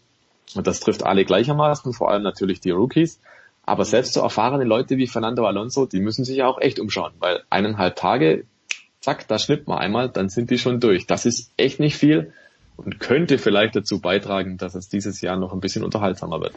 Und 0.55 0.67
das 0.67 0.81
trifft 0.81 1.05
alle 1.05 1.25
gleichermaßen, 1.25 1.93
vor 1.93 2.11
allem 2.11 2.23
natürlich 2.23 2.61
die 2.61 2.71
Rookies. 2.71 3.21
Aber 3.67 3.85
selbst 3.85 4.13
so 4.13 4.21
erfahrene 4.21 4.65
Leute 4.65 4.99
wie 4.99 5.07
Fernando 5.07 5.47
Alonso, 5.47 5.87
die 5.87 6.01
müssen 6.01 6.25
sich 6.25 6.37
ja 6.37 6.47
auch 6.47 6.61
echt 6.61 6.79
umschauen, 6.79 7.13
weil 7.19 7.43
eineinhalb 7.49 7.97
Tage, 7.97 8.45
zack, 9.01 9.27
da 9.27 9.39
schnippt 9.39 9.69
man 9.69 9.79
einmal, 9.79 10.11
dann 10.11 10.29
sind 10.29 10.51
die 10.51 10.59
schon 10.59 10.81
durch. 10.81 11.07
Das 11.07 11.25
ist 11.25 11.51
echt 11.57 11.81
nicht 11.81 11.97
viel 11.97 12.33
und 12.77 13.01
könnte 13.01 13.39
vielleicht 13.39 13.75
dazu 13.75 14.01
beitragen, 14.01 14.59
dass 14.59 14.75
es 14.75 14.89
dieses 14.89 15.21
Jahr 15.21 15.37
noch 15.37 15.53
ein 15.53 15.61
bisschen 15.61 15.85
unterhaltsamer 15.85 16.41
wird. 16.41 16.55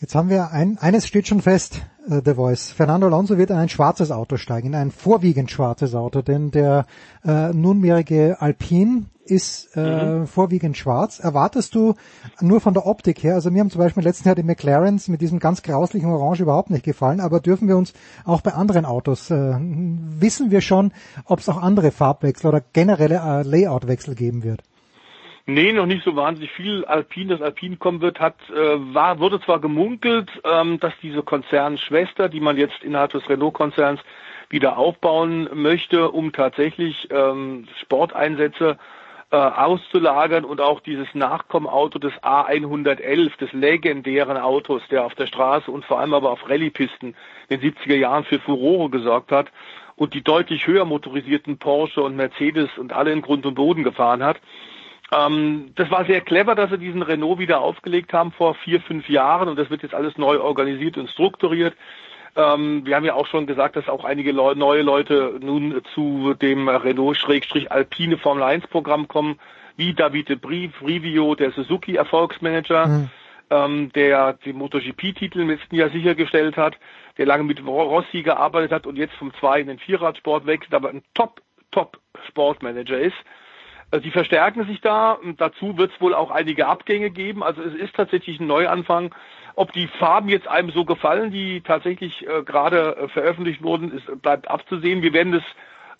Jetzt 0.00 0.14
haben 0.14 0.28
wir 0.28 0.50
ein, 0.50 0.76
eines 0.78 1.06
steht 1.06 1.28
schon 1.28 1.40
fest, 1.40 1.82
äh, 2.08 2.20
The 2.24 2.34
Voice. 2.34 2.70
Fernando 2.70 3.06
Alonso 3.06 3.38
wird 3.38 3.50
in 3.50 3.56
ein 3.56 3.68
schwarzes 3.68 4.10
Auto 4.10 4.36
steigen, 4.36 4.68
in 4.68 4.74
ein 4.74 4.90
vorwiegend 4.90 5.50
schwarzes 5.50 5.94
Auto, 5.94 6.20
denn 6.20 6.50
der 6.50 6.86
äh, 7.24 7.52
nunmehrige 7.52 8.40
Alpine 8.40 9.04
ist 9.24 9.70
äh, 9.76 10.04
mhm. 10.04 10.26
vorwiegend 10.26 10.76
schwarz. 10.76 11.20
Erwartest 11.20 11.76
du 11.76 11.94
nur 12.40 12.60
von 12.60 12.74
der 12.74 12.86
Optik 12.86 13.22
her, 13.22 13.34
also 13.34 13.52
mir 13.52 13.60
haben 13.60 13.70
zum 13.70 13.80
Beispiel 13.80 14.02
letzten 14.02 14.28
Jahr 14.28 14.34
die 14.34 14.42
McLarens 14.42 15.06
mit 15.06 15.20
diesem 15.20 15.38
ganz 15.38 15.62
grauslichen 15.62 16.10
Orange 16.10 16.42
überhaupt 16.42 16.70
nicht 16.70 16.84
gefallen, 16.84 17.20
aber 17.20 17.38
dürfen 17.38 17.68
wir 17.68 17.76
uns 17.76 17.92
auch 18.24 18.40
bei 18.40 18.52
anderen 18.52 18.84
Autos, 18.84 19.30
äh, 19.30 19.54
wissen 19.58 20.50
wir 20.50 20.60
schon, 20.60 20.92
ob 21.24 21.38
es 21.38 21.48
auch 21.48 21.56
andere 21.56 21.92
Farbwechsel 21.92 22.48
oder 22.48 22.62
generelle 22.72 23.16
äh, 23.16 23.42
Layoutwechsel 23.42 24.16
geben 24.16 24.42
wird? 24.42 24.62
Nee, 25.46 25.72
noch 25.72 25.84
nicht 25.84 26.04
so 26.04 26.16
wahnsinnig 26.16 26.50
viel. 26.52 26.86
Alpin, 26.86 27.28
das 27.28 27.42
Alpin 27.42 27.78
kommen 27.78 28.00
wird, 28.00 28.18
hat, 28.18 28.36
äh, 28.48 28.94
war, 28.94 29.18
wurde 29.20 29.40
zwar 29.40 29.60
gemunkelt, 29.60 30.30
ähm, 30.42 30.80
dass 30.80 30.94
diese 31.02 31.22
Konzernschwester, 31.22 32.30
die 32.30 32.40
man 32.40 32.56
jetzt 32.56 32.82
innerhalb 32.82 33.12
des 33.12 33.28
Renault-Konzerns 33.28 34.00
wieder 34.48 34.78
aufbauen 34.78 35.50
möchte, 35.52 36.10
um 36.10 36.32
tatsächlich 36.32 37.08
ähm, 37.10 37.66
Sporteinsätze 37.82 38.78
äh, 39.30 39.36
auszulagern 39.36 40.46
und 40.46 40.62
auch 40.62 40.80
dieses 40.80 41.08
Nachkommenauto 41.12 41.98
des 41.98 42.14
A111, 42.22 43.36
des 43.36 43.52
legendären 43.52 44.38
Autos, 44.38 44.80
der 44.90 45.04
auf 45.04 45.14
der 45.14 45.26
Straße 45.26 45.70
und 45.70 45.84
vor 45.84 46.00
allem 46.00 46.14
aber 46.14 46.30
auf 46.30 46.48
Rallyepisten 46.48 47.14
in 47.48 47.60
den 47.60 47.72
70er 47.72 47.96
Jahren 47.96 48.24
für 48.24 48.38
Furore 48.38 48.88
gesorgt 48.88 49.30
hat 49.30 49.52
und 49.96 50.14
die 50.14 50.22
deutlich 50.22 50.66
höher 50.66 50.86
motorisierten 50.86 51.58
Porsche 51.58 52.00
und 52.00 52.16
Mercedes 52.16 52.70
und 52.78 52.94
alle 52.94 53.12
in 53.12 53.20
Grund 53.20 53.44
und 53.44 53.54
Boden 53.54 53.82
gefahren 53.82 54.22
hat. 54.22 54.40
Ähm, 55.12 55.72
das 55.76 55.90
war 55.90 56.04
sehr 56.06 56.20
clever, 56.20 56.54
dass 56.54 56.70
sie 56.70 56.78
diesen 56.78 57.02
Renault 57.02 57.38
wieder 57.38 57.60
aufgelegt 57.60 58.12
haben 58.12 58.32
vor 58.32 58.54
vier, 58.54 58.80
fünf 58.80 59.08
Jahren 59.08 59.48
und 59.48 59.58
das 59.58 59.70
wird 59.70 59.82
jetzt 59.82 59.94
alles 59.94 60.16
neu 60.16 60.40
organisiert 60.40 60.96
und 60.96 61.10
strukturiert. 61.10 61.74
Ähm, 62.36 62.84
wir 62.84 62.96
haben 62.96 63.04
ja 63.04 63.14
auch 63.14 63.26
schon 63.26 63.46
gesagt, 63.46 63.76
dass 63.76 63.88
auch 63.88 64.04
einige 64.04 64.32
Leu 64.32 64.54
neue 64.54 64.82
Leute 64.82 65.38
nun 65.40 65.82
zu 65.94 66.34
dem 66.34 66.68
Renault-Alpine 66.68 68.18
Formel 68.18 68.42
1 68.42 68.66
Programm 68.68 69.06
kommen, 69.06 69.38
wie 69.76 69.94
David 69.94 70.28
de 70.28 70.36
Brivio, 70.36 71.34
der 71.34 71.52
Suzuki 71.52 71.96
Erfolgsmanager, 71.96 72.86
mhm. 72.86 73.10
ähm, 73.50 73.92
der 73.92 74.32
den 74.32 74.56
MotoGP-Titel 74.56 75.40
im 75.40 75.50
letzten 75.50 75.76
Jahr 75.76 75.90
sichergestellt 75.90 76.56
hat, 76.56 76.76
der 77.18 77.26
lange 77.26 77.44
mit 77.44 77.64
Rossi 77.64 78.22
gearbeitet 78.22 78.72
hat 78.72 78.86
und 78.86 78.96
jetzt 78.96 79.14
vom 79.14 79.32
Zwei 79.38 79.60
in 79.60 79.68
den 79.68 79.78
Vierradsport 79.78 80.46
wechselt, 80.46 80.74
aber 80.74 80.88
ein 80.88 81.02
Top, 81.14 81.40
Top 81.70 82.00
Sportmanager 82.28 82.98
ist. 82.98 83.16
Also 83.90 84.02
die 84.02 84.10
verstärken 84.10 84.66
sich 84.66 84.80
da. 84.80 85.18
Dazu 85.36 85.76
wird 85.78 85.92
es 85.92 86.00
wohl 86.00 86.14
auch 86.14 86.30
einige 86.30 86.66
Abgänge 86.66 87.10
geben. 87.10 87.42
Also 87.42 87.62
es 87.62 87.74
ist 87.74 87.94
tatsächlich 87.94 88.40
ein 88.40 88.46
Neuanfang. 88.46 89.14
Ob 89.56 89.72
die 89.72 89.86
Farben 89.98 90.28
jetzt 90.28 90.48
einem 90.48 90.70
so 90.70 90.84
gefallen, 90.84 91.30
die 91.30 91.60
tatsächlich 91.60 92.26
äh, 92.26 92.42
gerade 92.42 92.96
äh, 92.96 93.08
veröffentlicht 93.08 93.62
wurden, 93.62 93.92
ist, 93.92 94.20
bleibt 94.20 94.48
abzusehen. 94.48 95.02
Wir 95.02 95.12
werden 95.12 95.32
das 95.32 95.44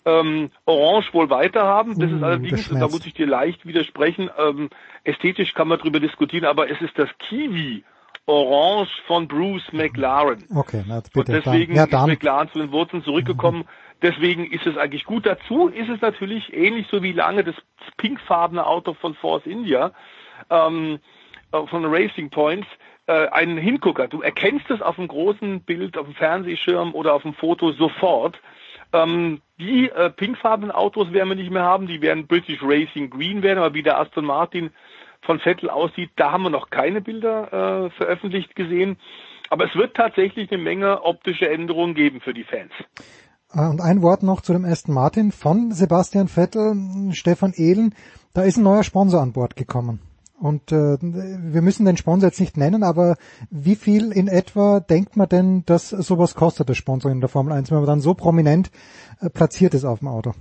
ähm, 0.05 0.51
Orange 0.65 1.13
wohl 1.13 1.29
weiter 1.29 1.63
haben. 1.63 1.97
Das 1.97 2.11
ist 2.11 2.21
allerdings, 2.21 2.69
und 2.69 2.79
da 2.79 2.87
muss 2.87 3.05
ich 3.05 3.13
dir 3.13 3.27
leicht 3.27 3.65
widersprechen, 3.65 4.29
ähm, 4.37 4.69
ästhetisch 5.03 5.53
kann 5.53 5.67
man 5.67 5.79
darüber 5.79 5.99
diskutieren, 5.99 6.45
aber 6.45 6.69
es 6.69 6.79
ist 6.81 6.97
das 6.97 7.09
Kiwi 7.29 7.83
Orange 8.27 8.89
von 9.07 9.27
Bruce 9.27 9.71
McLaren. 9.71 10.43
Okay, 10.55 10.83
na, 10.87 11.01
bitte. 11.13 11.19
Und 11.19 11.29
deswegen. 11.29 11.75
Ja, 11.75 11.83
ist 11.85 11.91
McLaren 11.91 12.49
zu 12.51 12.59
den 12.59 12.71
Wurzeln 12.71 13.03
zurückgekommen. 13.03 13.61
Mhm. 13.61 13.67
Deswegen 14.05 14.45
ist 14.51 14.67
es 14.67 14.77
eigentlich 14.77 15.05
gut. 15.05 15.25
Dazu 15.25 15.67
ist 15.67 15.89
es 15.89 15.99
natürlich 15.99 16.53
ähnlich 16.53 16.85
so 16.91 17.01
wie 17.01 17.11
lange 17.11 17.43
das 17.43 17.55
pinkfarbene 17.97 18.63
Auto 18.63 18.93
von 18.93 19.15
Force 19.15 19.47
India 19.47 19.93
ähm, 20.51 20.99
äh, 21.51 21.65
von 21.65 21.83
Racing 21.85 22.29
Points 22.29 22.67
äh, 23.07 23.29
ein 23.29 23.57
Hingucker. 23.57 24.07
Du 24.07 24.21
erkennst 24.21 24.69
es 24.69 24.83
auf 24.83 24.97
dem 24.97 25.07
großen 25.07 25.61
Bild, 25.61 25.97
auf 25.97 26.05
dem 26.05 26.13
Fernsehschirm 26.13 26.93
oder 26.93 27.15
auf 27.15 27.23
dem 27.23 27.33
Foto 27.33 27.71
sofort. 27.71 28.39
Ähm, 28.93 29.41
die 29.57 29.89
äh, 29.89 30.11
pinkfarbenen 30.11 30.69
Autos 30.69 31.11
werden 31.11 31.29
wir 31.29 31.35
nicht 31.35 31.49
mehr 31.49 31.63
haben. 31.63 31.87
Die 31.87 32.03
werden 32.03 32.27
British 32.27 32.61
Racing 32.61 33.09
Green 33.09 33.41
werden, 33.41 33.57
aber 33.57 33.73
wie 33.73 33.81
der 33.81 33.99
Aston 33.99 34.25
Martin 34.25 34.69
von 35.21 35.39
Vettel 35.39 35.71
aussieht, 35.71 36.11
da 36.15 36.31
haben 36.31 36.43
wir 36.43 36.51
noch 36.51 36.69
keine 36.69 37.01
Bilder 37.01 37.87
äh, 37.87 37.89
veröffentlicht 37.89 38.55
gesehen. 38.55 38.99
Aber 39.49 39.65
es 39.65 39.75
wird 39.75 39.95
tatsächlich 39.95 40.51
eine 40.51 40.61
Menge 40.61 41.01
optische 41.01 41.49
Änderungen 41.49 41.95
geben 41.95 42.21
für 42.21 42.35
die 42.35 42.43
Fans. 42.43 42.71
Äh, 43.55 43.67
und 43.67 43.81
ein 43.81 44.01
Wort 44.01 44.23
noch 44.23 44.41
zu 44.41 44.53
dem 44.53 44.65
Aston 44.65 44.93
Martin 44.93 45.31
von 45.31 45.71
Sebastian 45.71 46.27
Vettel, 46.27 46.75
Stefan 47.11 47.53
Ehlen. 47.53 47.95
Da 48.33 48.43
ist 48.43 48.57
ein 48.57 48.63
neuer 48.63 48.83
Sponsor 48.83 49.21
an 49.21 49.33
Bord 49.33 49.55
gekommen. 49.55 49.99
Und 50.37 50.73
äh, 50.73 50.97
wir 50.99 51.61
müssen 51.61 51.85
den 51.85 51.95
Sponsor 51.95 52.27
jetzt 52.27 52.41
nicht 52.41 52.57
nennen, 52.57 52.83
aber 52.83 53.15
wie 53.49 53.75
viel 53.75 54.11
in 54.11 54.27
etwa 54.27 54.81
denkt 54.81 55.15
man 55.15 55.29
denn, 55.29 55.63
dass 55.65 55.89
sowas 55.89 56.35
kostet, 56.35 56.67
das 56.67 56.75
Sponsor 56.75 57.09
in 57.09 57.21
der 57.21 57.29
Formel 57.29 57.53
1, 57.53 57.71
wenn 57.71 57.77
man 57.77 57.87
dann 57.87 58.01
so 58.01 58.13
prominent 58.13 58.69
äh, 59.21 59.29
platziert 59.29 59.73
ist 59.73 59.85
auf 59.85 59.99
dem 59.99 60.09
Auto? 60.09 60.33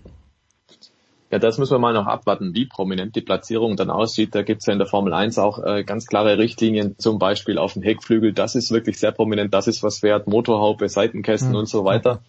Ja, 1.30 1.38
das 1.38 1.58
müssen 1.58 1.72
wir 1.72 1.78
mal 1.78 1.94
noch 1.94 2.06
abwarten, 2.06 2.54
wie 2.54 2.66
prominent 2.66 3.14
die 3.14 3.20
Platzierung 3.20 3.76
dann 3.76 3.90
aussieht. 3.90 4.34
Da 4.34 4.42
gibt's 4.42 4.66
ja 4.66 4.72
in 4.72 4.78
der 4.78 4.88
Formel 4.88 5.14
1 5.14 5.38
auch 5.38 5.62
äh, 5.64 5.84
ganz 5.84 6.06
klare 6.06 6.38
Richtlinien, 6.38 6.96
zum 6.98 7.18
Beispiel 7.20 7.58
auf 7.58 7.74
dem 7.74 7.82
Heckflügel. 7.82 8.32
Das 8.32 8.56
ist 8.56 8.72
wirklich 8.72 8.98
sehr 8.98 9.12
prominent, 9.12 9.54
das 9.54 9.68
ist 9.68 9.82
was 9.84 10.02
wert, 10.02 10.26
Motorhaube, 10.26 10.88
Seitenkästen 10.88 11.50
mhm. 11.50 11.56
und 11.56 11.68
so 11.68 11.84
weiter. 11.84 12.20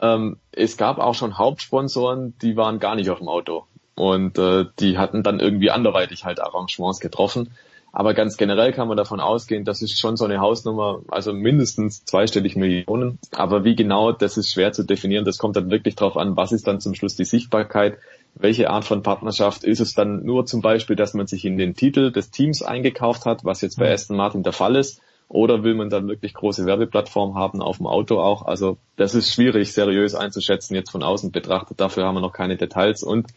Ähm, 0.00 0.38
es 0.52 0.76
gab 0.76 0.98
auch 0.98 1.14
schon 1.14 1.38
Hauptsponsoren, 1.38 2.34
die 2.40 2.56
waren 2.56 2.78
gar 2.78 2.94
nicht 2.94 3.10
auf 3.10 3.18
dem 3.18 3.28
Auto. 3.28 3.64
Und 3.94 4.38
äh, 4.38 4.64
die 4.78 4.98
hatten 4.98 5.22
dann 5.22 5.40
irgendwie 5.40 5.70
anderweitig 5.70 6.24
halt 6.24 6.40
Arrangements 6.40 7.00
getroffen. 7.00 7.50
Aber 7.92 8.14
ganz 8.14 8.36
generell 8.36 8.72
kann 8.72 8.86
man 8.86 8.96
davon 8.96 9.18
ausgehen, 9.18 9.64
das 9.64 9.82
ist 9.82 9.98
schon 9.98 10.16
so 10.16 10.24
eine 10.24 10.40
Hausnummer, 10.40 11.00
also 11.08 11.32
mindestens 11.32 12.04
zweistellig 12.04 12.54
Millionen. 12.54 13.18
Aber 13.32 13.64
wie 13.64 13.74
genau, 13.74 14.12
das 14.12 14.36
ist 14.36 14.52
schwer 14.52 14.72
zu 14.72 14.84
definieren. 14.84 15.24
Das 15.24 15.38
kommt 15.38 15.56
dann 15.56 15.70
wirklich 15.70 15.96
darauf 15.96 16.16
an, 16.16 16.36
was 16.36 16.52
ist 16.52 16.68
dann 16.68 16.80
zum 16.80 16.94
Schluss 16.94 17.16
die 17.16 17.24
Sichtbarkeit, 17.24 17.98
welche 18.34 18.70
Art 18.70 18.84
von 18.84 19.02
Partnerschaft 19.02 19.64
ist 19.64 19.80
es 19.80 19.94
dann 19.94 20.24
nur 20.24 20.46
zum 20.46 20.62
Beispiel, 20.62 20.94
dass 20.94 21.14
man 21.14 21.26
sich 21.26 21.44
in 21.44 21.58
den 21.58 21.74
Titel 21.74 22.12
des 22.12 22.30
Teams 22.30 22.62
eingekauft 22.62 23.26
hat, 23.26 23.44
was 23.44 23.60
jetzt 23.60 23.78
bei 23.78 23.86
mhm. 23.86 23.92
Aston 23.92 24.16
Martin 24.16 24.42
der 24.44 24.52
Fall 24.52 24.76
ist, 24.76 25.00
oder 25.30 25.62
will 25.62 25.74
man 25.74 25.90
dann 25.90 26.08
wirklich 26.08 26.34
große 26.34 26.66
Werbeplattformen 26.66 27.36
haben 27.36 27.62
auf 27.62 27.76
dem 27.76 27.86
Auto 27.86 28.18
auch? 28.18 28.46
Also 28.46 28.78
das 28.96 29.14
ist 29.14 29.32
schwierig 29.32 29.72
seriös 29.72 30.16
einzuschätzen 30.16 30.74
jetzt 30.74 30.90
von 30.90 31.04
außen 31.04 31.30
betrachtet. 31.30 31.80
Dafür 31.80 32.04
haben 32.04 32.16
wir 32.16 32.20
noch 32.20 32.32
keine 32.32 32.56
Details 32.56 33.04
und 33.04 33.28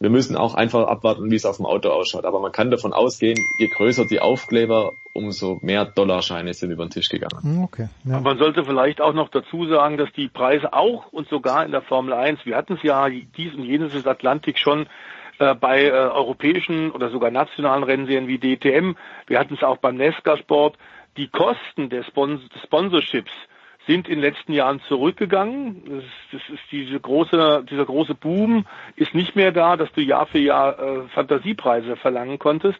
wir 0.00 0.08
müssen 0.08 0.34
auch 0.34 0.54
einfach 0.54 0.88
abwarten, 0.88 1.30
wie 1.30 1.36
es 1.36 1.44
auf 1.44 1.58
dem 1.58 1.66
Auto 1.66 1.90
ausschaut. 1.90 2.24
Aber 2.24 2.40
man 2.40 2.52
kann 2.52 2.70
davon 2.70 2.94
ausgehen, 2.94 3.36
je 3.58 3.68
größer 3.68 4.06
die 4.06 4.20
Aufkleber, 4.20 4.92
umso 5.12 5.58
mehr 5.60 5.84
Dollarscheine 5.84 6.54
sind 6.54 6.70
über 6.70 6.86
den 6.86 6.90
Tisch 6.90 7.10
gegangen. 7.10 7.42
Hm, 7.42 7.64
okay. 7.64 7.88
Ja. 8.04 8.18
Man 8.20 8.38
sollte 8.38 8.64
vielleicht 8.64 9.02
auch 9.02 9.12
noch 9.12 9.28
dazu 9.28 9.66
sagen, 9.66 9.98
dass 9.98 10.10
die 10.12 10.28
Preise 10.28 10.72
auch 10.72 11.12
und 11.12 11.28
sogar 11.28 11.66
in 11.66 11.70
der 11.70 11.82
Formel 11.82 12.14
1, 12.14 12.46
wir 12.46 12.56
hatten 12.56 12.72
es 12.72 12.82
ja 12.82 13.08
dies 13.10 13.54
und 13.54 13.64
jenes 13.64 13.92
des 13.92 14.06
Atlantik 14.06 14.58
schon 14.58 14.86
äh, 15.38 15.54
bei 15.54 15.84
äh, 15.84 15.90
europäischen 15.90 16.90
oder 16.92 17.10
sogar 17.10 17.30
nationalen 17.30 17.84
Rennserien 17.84 18.26
wie 18.26 18.38
DTM, 18.38 18.96
wir 19.26 19.38
hatten 19.38 19.54
es 19.54 19.62
auch 19.62 19.76
beim 19.76 19.96
Nesca 19.96 20.36
Sport, 20.38 20.78
die 21.16 21.28
Kosten 21.28 21.88
der 21.90 22.04
Spons 22.04 22.40
Sponsorships 22.64 23.32
sind 23.86 24.08
in 24.08 24.20
den 24.20 24.20
letzten 24.20 24.52
Jahren 24.52 24.80
zurückgegangen. 24.88 25.82
Das 25.84 26.04
ist, 26.04 26.10
das 26.32 26.54
ist 26.54 26.62
diese 26.70 27.00
große, 27.00 27.64
dieser 27.68 27.84
große 27.84 28.14
Boom 28.14 28.66
ist 28.96 29.14
nicht 29.14 29.34
mehr 29.34 29.50
da, 29.50 29.76
dass 29.76 29.90
du 29.92 30.00
Jahr 30.00 30.26
für 30.26 30.38
Jahr 30.38 30.78
äh, 30.78 31.08
Fantasiepreise 31.08 31.96
verlangen 31.96 32.38
konntest. 32.38 32.78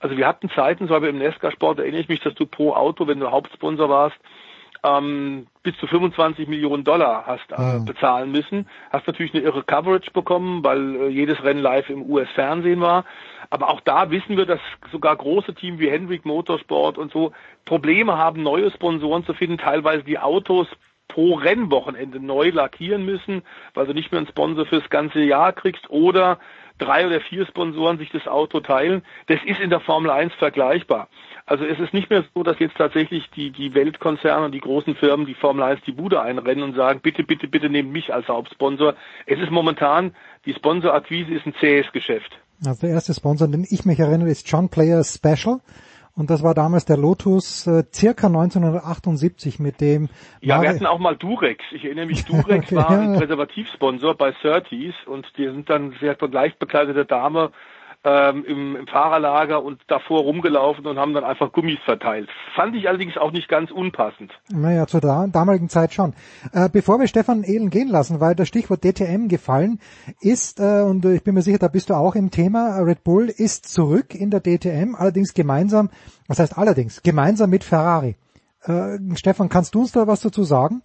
Also 0.00 0.16
wir 0.16 0.26
hatten 0.26 0.50
Zeiten, 0.50 0.88
so 0.88 0.94
habe 0.94 1.08
im 1.08 1.18
Nesca-Sport 1.18 1.78
erinnere 1.78 2.00
ich 2.00 2.08
mich, 2.08 2.20
dass 2.20 2.34
du 2.34 2.46
pro 2.46 2.72
Auto, 2.72 3.06
wenn 3.06 3.20
du 3.20 3.30
Hauptsponsor 3.30 3.88
warst, 3.88 4.16
ähm, 4.82 5.46
bis 5.62 5.76
zu 5.78 5.86
25 5.86 6.48
Millionen 6.48 6.84
Dollar 6.84 7.24
hast 7.26 7.52
äh, 7.52 7.78
mhm. 7.78 7.84
bezahlen 7.84 8.32
müssen. 8.32 8.66
Hast 8.90 9.06
natürlich 9.06 9.34
eine 9.34 9.42
irre 9.42 9.62
Coverage 9.62 10.10
bekommen, 10.12 10.64
weil 10.64 10.96
äh, 10.96 11.08
jedes 11.08 11.42
Rennen 11.42 11.60
live 11.60 11.90
im 11.90 12.08
US-Fernsehen 12.08 12.80
war. 12.80 13.04
Aber 13.50 13.68
auch 13.68 13.80
da 13.80 14.10
wissen 14.10 14.36
wir, 14.36 14.46
dass 14.46 14.60
sogar 14.92 15.16
große 15.16 15.54
Teams 15.54 15.80
wie 15.80 15.90
Hendrick 15.90 16.24
Motorsport 16.24 16.98
und 16.98 17.12
so 17.12 17.32
Probleme 17.64 18.16
haben, 18.16 18.42
neue 18.42 18.70
Sponsoren 18.70 19.24
zu 19.24 19.34
finden, 19.34 19.58
teilweise 19.58 20.04
die 20.04 20.18
Autos 20.18 20.68
pro 21.08 21.34
Rennwochenende 21.34 22.20
neu 22.20 22.50
lackieren 22.50 23.04
müssen, 23.04 23.42
weil 23.74 23.86
du 23.86 23.92
nicht 23.92 24.12
mehr 24.12 24.18
einen 24.18 24.28
Sponsor 24.28 24.64
fürs 24.64 24.88
ganze 24.90 25.20
Jahr 25.20 25.52
kriegst 25.52 25.90
oder 25.90 26.38
drei 26.80 27.06
oder 27.06 27.20
vier 27.20 27.46
Sponsoren 27.46 27.98
sich 27.98 28.10
das 28.10 28.26
Auto 28.26 28.60
teilen. 28.60 29.02
Das 29.26 29.38
ist 29.44 29.60
in 29.60 29.70
der 29.70 29.80
Formel 29.80 30.10
1 30.10 30.32
vergleichbar. 30.34 31.08
Also 31.46 31.64
es 31.64 31.78
ist 31.78 31.92
nicht 31.92 32.10
mehr 32.10 32.24
so, 32.34 32.42
dass 32.42 32.58
jetzt 32.58 32.76
tatsächlich 32.76 33.28
die, 33.30 33.50
die 33.50 33.74
Weltkonzerne 33.74 34.46
und 34.46 34.52
die 34.52 34.60
großen 34.60 34.94
Firmen 34.94 35.26
die 35.26 35.34
Formel 35.34 35.62
1 35.62 35.80
die 35.86 35.92
Bude 35.92 36.20
einrennen 36.20 36.62
und 36.62 36.76
sagen, 36.76 37.00
bitte, 37.02 37.24
bitte, 37.24 37.48
bitte 37.48 37.68
nehmt 37.68 37.92
mich 37.92 38.12
als 38.14 38.28
Hauptsponsor. 38.28 38.94
Es 39.26 39.38
ist 39.38 39.50
momentan, 39.50 40.14
die 40.46 40.54
Sponsorakquise 40.54 41.34
ist 41.34 41.46
ein 41.46 41.54
zähes 41.60 41.90
Geschäft. 41.92 42.30
Also 42.64 42.86
der 42.86 42.90
erste 42.90 43.14
Sponsor, 43.14 43.48
den 43.48 43.66
ich 43.68 43.84
mich 43.84 43.98
erinnere, 43.98 44.30
ist 44.30 44.50
John 44.50 44.68
Player 44.68 45.02
Special. 45.02 45.60
Und 46.14 46.30
das 46.30 46.42
war 46.42 46.54
damals 46.54 46.84
der 46.84 46.96
Lotus 46.96 47.66
äh, 47.66 47.84
circa 47.92 48.26
1978 48.26 49.58
mit 49.58 49.80
dem. 49.80 50.08
Ja, 50.40 50.60
wir 50.60 50.68
hatten 50.68 50.86
auch 50.86 50.98
mal 50.98 51.16
Durex. 51.16 51.64
Ich 51.72 51.84
erinnere 51.84 52.06
mich, 52.06 52.24
Durex 52.26 52.66
okay, 52.66 52.76
war 52.76 52.90
ein 52.90 53.16
Präservativsponsor 53.16 54.16
bei 54.16 54.30
30s 54.30 55.06
und 55.06 55.26
die 55.36 55.44
sind 55.44 55.70
dann 55.70 55.94
sehr 56.00 56.16
leicht 56.30 56.58
bekleidete 56.58 57.04
Dame 57.04 57.52
ähm, 58.02 58.44
im, 58.46 58.76
im 58.76 58.86
Fahrerlager 58.86 59.62
und 59.62 59.82
davor 59.88 60.22
rumgelaufen 60.22 60.86
und 60.86 60.98
haben 60.98 61.12
dann 61.12 61.24
einfach 61.24 61.52
Gummis 61.52 61.78
verteilt. 61.84 62.28
Fand 62.54 62.74
ich 62.74 62.88
allerdings 62.88 63.16
auch 63.18 63.30
nicht 63.30 63.48
ganz 63.48 63.70
unpassend. 63.70 64.32
Naja, 64.50 64.86
zur 64.86 65.00
da 65.00 65.26
damaligen 65.26 65.68
Zeit 65.68 65.92
schon. 65.92 66.14
Äh, 66.52 66.70
bevor 66.72 66.98
wir 66.98 67.08
Stefan 67.08 67.42
Ehlen 67.42 67.68
gehen 67.68 67.88
lassen, 67.88 68.20
weil 68.20 68.34
das 68.34 68.48
Stichwort 68.48 68.82
DTM 68.82 69.28
gefallen 69.28 69.80
ist, 70.20 70.60
äh, 70.60 70.82
und 70.82 71.04
ich 71.04 71.22
bin 71.22 71.34
mir 71.34 71.42
sicher, 71.42 71.58
da 71.58 71.68
bist 71.68 71.90
du 71.90 71.94
auch 71.94 72.14
im 72.14 72.30
Thema, 72.30 72.78
Red 72.78 73.04
Bull 73.04 73.28
ist 73.28 73.68
zurück 73.68 74.14
in 74.14 74.30
der 74.30 74.40
DTM, 74.40 74.94
allerdings 74.94 75.34
gemeinsam, 75.34 75.90
was 76.26 76.38
heißt 76.38 76.56
allerdings, 76.56 77.02
gemeinsam 77.02 77.50
mit 77.50 77.64
Ferrari. 77.64 78.16
Äh, 78.62 78.98
Stefan, 79.14 79.50
kannst 79.50 79.74
du 79.74 79.80
uns 79.80 79.92
da 79.92 80.06
was 80.06 80.20
dazu 80.20 80.42
sagen? 80.44 80.82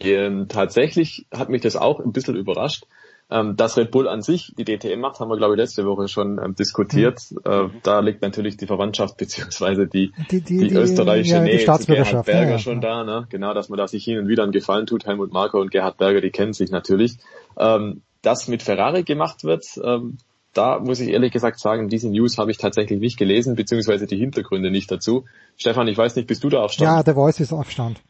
Ähm, 0.00 0.46
tatsächlich 0.48 1.26
hat 1.32 1.50
mich 1.50 1.60
das 1.60 1.76
auch 1.76 2.00
ein 2.00 2.12
bisschen 2.12 2.34
überrascht. 2.34 2.86
Ähm, 3.30 3.56
dass 3.56 3.76
Red 3.76 3.90
Bull 3.92 4.08
an 4.08 4.22
sich 4.22 4.52
die 4.58 4.64
DTM 4.64 5.00
macht, 5.00 5.20
haben 5.20 5.28
wir 5.28 5.36
glaube 5.36 5.54
ich 5.54 5.58
letzte 5.58 5.86
Woche 5.86 6.08
schon 6.08 6.40
ähm, 6.44 6.54
diskutiert. 6.54 7.20
Mhm. 7.30 7.38
Äh, 7.44 7.68
da 7.82 8.00
liegt 8.00 8.22
natürlich 8.22 8.56
die 8.56 8.66
Verwandtschaft 8.66 9.16
beziehungsweise 9.18 9.86
die, 9.86 10.12
die, 10.30 10.40
die, 10.40 10.68
die 10.68 10.74
österreichische 10.74 11.36
ja, 11.36 11.42
Nähe 11.42 11.58
zu 11.58 11.86
Gerhard 11.86 12.26
Berger 12.26 12.50
ja, 12.50 12.58
schon 12.58 12.80
da. 12.80 13.04
Ne? 13.04 13.26
Genau, 13.30 13.54
dass 13.54 13.68
man 13.68 13.78
da 13.78 13.86
sich 13.86 14.04
hin 14.04 14.18
und 14.18 14.28
wieder 14.28 14.42
einen 14.42 14.52
Gefallen 14.52 14.86
tut. 14.86 15.06
Helmut 15.06 15.32
Marko 15.32 15.60
und 15.60 15.70
Gerhard 15.70 15.98
Berger, 15.98 16.20
die 16.20 16.30
kennen 16.30 16.52
sich 16.52 16.70
natürlich. 16.70 17.18
Ähm, 17.56 18.02
das 18.22 18.48
mit 18.48 18.62
Ferrari 18.62 19.02
gemacht 19.02 19.44
wird, 19.44 19.64
ähm, 19.82 20.18
da 20.52 20.80
muss 20.80 21.00
ich 21.00 21.10
ehrlich 21.10 21.32
gesagt 21.32 21.60
sagen, 21.60 21.88
diese 21.88 22.08
News 22.08 22.36
habe 22.38 22.50
ich 22.50 22.58
tatsächlich 22.58 22.98
nicht 22.98 23.16
gelesen, 23.16 23.54
beziehungsweise 23.54 24.06
die 24.06 24.16
Hintergründe 24.16 24.70
nicht 24.70 24.90
dazu. 24.90 25.24
Stefan, 25.56 25.86
ich 25.86 25.96
weiß 25.96 26.16
nicht, 26.16 26.26
bist 26.26 26.42
du 26.42 26.48
da 26.48 26.62
auf 26.62 26.72
Stand? 26.72 26.90
Ja, 26.90 27.02
der 27.02 27.14
Voice 27.14 27.40
ist 27.40 27.52
auf 27.52 27.70
Stand. 27.70 28.00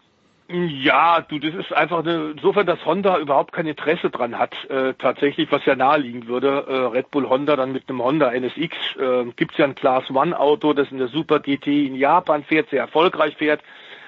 Ja, 0.52 1.20
du, 1.20 1.38
das 1.38 1.54
ist 1.54 1.72
einfach 1.72 2.00
eine, 2.00 2.32
insofern, 2.32 2.66
dass 2.66 2.84
Honda 2.84 3.18
überhaupt 3.18 3.52
kein 3.52 3.68
Interesse 3.68 4.10
dran 4.10 4.36
hat, 4.36 4.52
äh, 4.68 4.94
tatsächlich, 4.94 5.52
was 5.52 5.64
ja 5.64 5.76
naheliegen 5.76 6.26
würde, 6.26 6.64
äh, 6.66 6.96
Red 6.96 7.12
Bull 7.12 7.28
Honda 7.28 7.54
dann 7.54 7.70
mit 7.70 7.88
einem 7.88 8.02
Honda 8.02 8.32
NSX, 8.32 8.76
äh, 8.98 9.26
gibt's 9.36 9.58
ja 9.58 9.66
ein 9.66 9.76
Class 9.76 10.10
One 10.10 10.36
Auto, 10.36 10.72
das 10.72 10.90
in 10.90 10.98
der 10.98 11.06
Super 11.06 11.38
GT 11.38 11.86
in 11.86 11.94
Japan 11.94 12.42
fährt, 12.42 12.68
sehr 12.70 12.80
erfolgreich 12.80 13.36
fährt. 13.36 13.60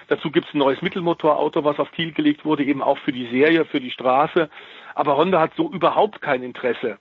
Dazu 0.08 0.32
gibt's 0.32 0.52
ein 0.52 0.58
neues 0.58 0.82
Mittelmotorauto, 0.82 1.62
was 1.62 1.78
auf 1.78 1.92
Kiel 1.92 2.10
gelegt 2.10 2.44
wurde, 2.44 2.64
eben 2.64 2.82
auch 2.82 2.98
für 2.98 3.12
die 3.12 3.28
Serie, 3.28 3.64
für 3.64 3.78
die 3.78 3.92
Straße. 3.92 4.50
Aber 4.96 5.16
Honda 5.16 5.38
hat 5.38 5.52
so 5.56 5.70
überhaupt 5.70 6.20
kein 6.22 6.42
Interesse 6.42 6.98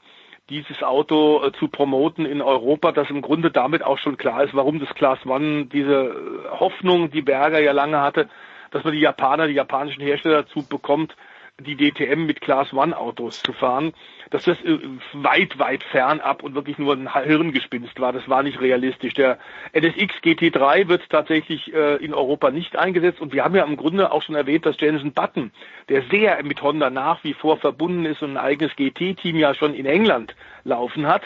dieses 0.50 0.84
Auto 0.84 1.44
äh, 1.44 1.52
zu 1.54 1.68
promoten 1.68 2.26
in 2.26 2.42
Europa, 2.42 2.92
dass 2.92 3.10
im 3.10 3.22
Grunde 3.22 3.50
damit 3.50 3.84
auch 3.84 3.98
schon 3.98 4.18
klar 4.18 4.44
ist, 4.44 4.54
warum 4.54 4.80
das 4.80 4.90
Class 4.90 5.26
One 5.26 5.66
diese 5.66 5.94
äh, 5.94 6.50
Hoffnung, 6.60 7.10
die 7.10 7.22
Berger 7.22 7.60
ja 7.60 7.72
lange 7.72 8.02
hatte, 8.02 8.28
dass 8.72 8.84
man 8.84 8.94
die 8.94 9.00
Japaner, 9.00 9.48
die 9.48 9.54
japanischen 9.54 10.02
Hersteller 10.02 10.44
dazu 10.44 10.68
bekommt, 10.68 11.16
die 11.60 11.76
DTM 11.76 12.26
mit 12.26 12.42
Class 12.42 12.74
One 12.74 12.98
Autos 12.98 13.44
zu 13.44 13.54
fahren, 13.54 13.94
dass 14.30 14.46
das 14.46 14.60
äh, 14.62 14.80
weit, 15.14 15.60
weit 15.60 15.84
fernab 15.84 16.44
und 16.44 16.56
wirklich 16.56 16.78
nur 16.78 16.96
ein 16.96 17.14
Hirngespinst 17.14 18.00
war. 18.00 18.14
Das 18.14 18.28
war 18.28 18.44
nicht 18.44 18.60
realistisch. 18.60 19.14
Der 19.14 19.38
NSX 19.74 20.16
GT3 20.24 20.88
wird 20.88 21.10
tatsächlich 21.10 21.74
äh, 21.74 21.98
in 22.04 22.14
Europa 22.14 22.52
nicht 22.52 22.76
eingesetzt 22.76 23.22
und 23.22 23.34
wir 23.34 23.44
haben 23.44 23.56
ja 23.56 23.64
im 23.64 23.78
Grunde 23.78 24.12
auch 24.12 24.24
schon 24.24 24.36
erwähnt, 24.36 24.66
dass 24.66 24.80
Jensen 24.80 25.14
Button, 25.14 25.52
der 25.90 26.04
sehr 26.04 26.42
mit 26.44 26.62
Honda 26.62 26.90
nach 26.90 27.24
wie 27.24 27.34
vor 27.34 27.58
verbunden 27.58 28.06
ist 28.06 28.22
und 28.22 28.32
ein 28.32 28.38
eigenes 28.38 28.76
GT-Team 28.76 29.36
ja 29.36 29.54
schon 29.54 29.74
in 29.74 29.86
England 29.86 30.36
laufen 30.64 31.08
hat, 31.08 31.24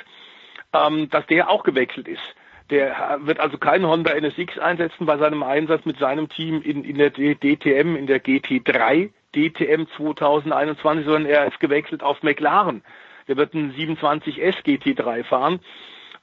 ähm, 0.74 1.10
dass 1.10 1.26
der 1.28 1.50
auch 1.50 1.64
gewechselt 1.64 2.08
ist. 2.08 2.36
Der 2.70 3.20
wird 3.22 3.40
also 3.40 3.58
keinen 3.58 3.86
Honda 3.86 4.14
NSX 4.14 4.58
einsetzen 4.58 5.06
bei 5.06 5.18
seinem 5.18 5.44
Einsatz 5.44 5.86
mit 5.86 6.00
seinem 6.00 6.30
Team 6.30 6.62
in, 6.64 6.84
in 6.84 6.98
der 6.98 7.12
DTM, 7.12 7.96
in 7.96 8.08
der 8.08 8.24
GT3 8.24 9.12
DTM 9.36 9.86
2021, 9.96 11.06
sondern 11.06 11.26
er 11.26 11.46
ist 11.46 11.60
gewechselt 11.60 12.02
auf 12.02 12.24
McLaren. 12.24 12.82
Der 13.28 13.38
wird 13.38 13.54
einen 13.54 13.74
27S 13.74 14.64
GT3 14.64 15.24
fahren. 15.24 15.60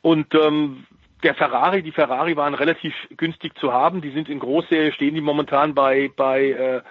Und 0.01 0.35
ähm, 0.35 0.87
der 1.23 1.35
Ferrari, 1.35 1.83
die 1.83 1.93
Ferrari 1.93 2.37
waren 2.37 2.55
relativ 2.55 2.95
günstig 3.17 3.57
zu 3.59 3.73
haben. 3.73 4.01
Die 4.01 4.11
sind 4.11 4.29
in 4.29 4.41
Großserie, 4.41 4.93
stehen 4.93 5.15
die 5.15 5.21
momentan 5.21 5.75
bei, 5.75 6.11
bei 6.17 6.51
äh, 6.51 6.83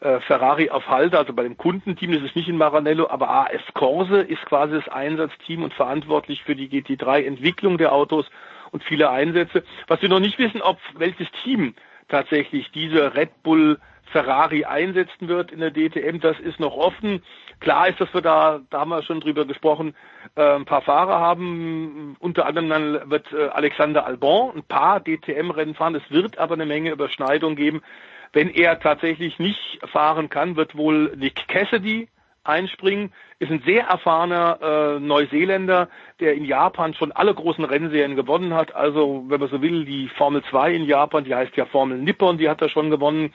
äh, 0.00 0.20
Ferrari 0.20 0.70
auf 0.70 0.88
Halde, 0.88 1.18
also 1.18 1.32
bei 1.32 1.42
dem 1.42 1.56
Kundenteam, 1.56 2.12
das 2.12 2.22
ist 2.22 2.36
nicht 2.36 2.48
in 2.48 2.56
Maranello, 2.56 3.08
aber 3.08 3.28
AS 3.28 3.62
Corse 3.74 4.20
ist 4.20 4.44
quasi 4.46 4.74
das 4.74 4.88
Einsatzteam 4.88 5.62
und 5.62 5.74
verantwortlich 5.74 6.42
für 6.42 6.54
die 6.54 6.68
GT3-Entwicklung 6.68 7.78
der 7.78 7.92
Autos 7.92 8.26
und 8.74 8.82
viele 8.82 9.08
Einsätze. 9.08 9.62
Was 9.86 10.02
wir 10.02 10.08
noch 10.08 10.18
nicht 10.18 10.38
wissen, 10.38 10.60
ob 10.60 10.78
welches 10.96 11.28
Team 11.44 11.74
tatsächlich 12.08 12.70
diese 12.72 13.14
Red 13.14 13.42
Bull 13.44 13.78
Ferrari 14.06 14.64
einsetzen 14.64 15.28
wird 15.28 15.52
in 15.52 15.60
der 15.60 15.70
DTM, 15.70 16.18
das 16.20 16.38
ist 16.40 16.58
noch 16.58 16.76
offen. 16.76 17.22
Klar 17.60 17.88
ist, 17.88 18.00
dass 18.00 18.12
wir 18.12 18.20
da, 18.20 18.60
da 18.70 18.80
haben 18.80 18.90
wir 18.90 19.02
schon 19.02 19.20
drüber 19.20 19.46
gesprochen, 19.46 19.94
äh, 20.34 20.56
ein 20.56 20.64
paar 20.64 20.82
Fahrer 20.82 21.20
haben. 21.20 22.16
Unter 22.18 22.46
anderem 22.46 22.68
dann 22.68 23.10
wird 23.10 23.32
äh, 23.32 23.46
Alexander 23.46 24.06
Albon 24.06 24.56
ein 24.56 24.64
paar 24.64 25.00
DTM-Rennen 25.00 25.76
fahren. 25.76 25.94
Es 25.94 26.10
wird 26.10 26.38
aber 26.38 26.54
eine 26.54 26.66
Menge 26.66 26.90
Überschneidung 26.90 27.54
geben. 27.54 27.80
Wenn 28.32 28.50
er 28.50 28.80
tatsächlich 28.80 29.38
nicht 29.38 29.78
fahren 29.92 30.28
kann, 30.28 30.56
wird 30.56 30.76
wohl 30.76 31.14
Nick 31.16 31.46
Cassidy 31.46 32.08
einspringen. 32.44 33.12
Ist 33.38 33.50
ein 33.50 33.62
sehr 33.66 33.84
erfahrener 33.84 34.58
äh, 34.62 35.00
Neuseeländer, 35.00 35.88
der 36.20 36.34
in 36.34 36.44
Japan 36.44 36.94
schon 36.94 37.12
alle 37.12 37.34
großen 37.34 37.64
Rennserien 37.64 38.16
gewonnen 38.16 38.54
hat. 38.54 38.74
Also, 38.74 39.24
wenn 39.28 39.40
man 39.40 39.48
so 39.48 39.60
will, 39.60 39.84
die 39.84 40.08
Formel 40.08 40.42
2 40.50 40.74
in 40.74 40.84
Japan, 40.84 41.24
die 41.24 41.34
heißt 41.34 41.56
ja 41.56 41.66
Formel 41.66 41.98
Nippon, 41.98 42.38
die 42.38 42.48
hat 42.48 42.62
er 42.62 42.68
schon 42.68 42.90
gewonnen. 42.90 43.34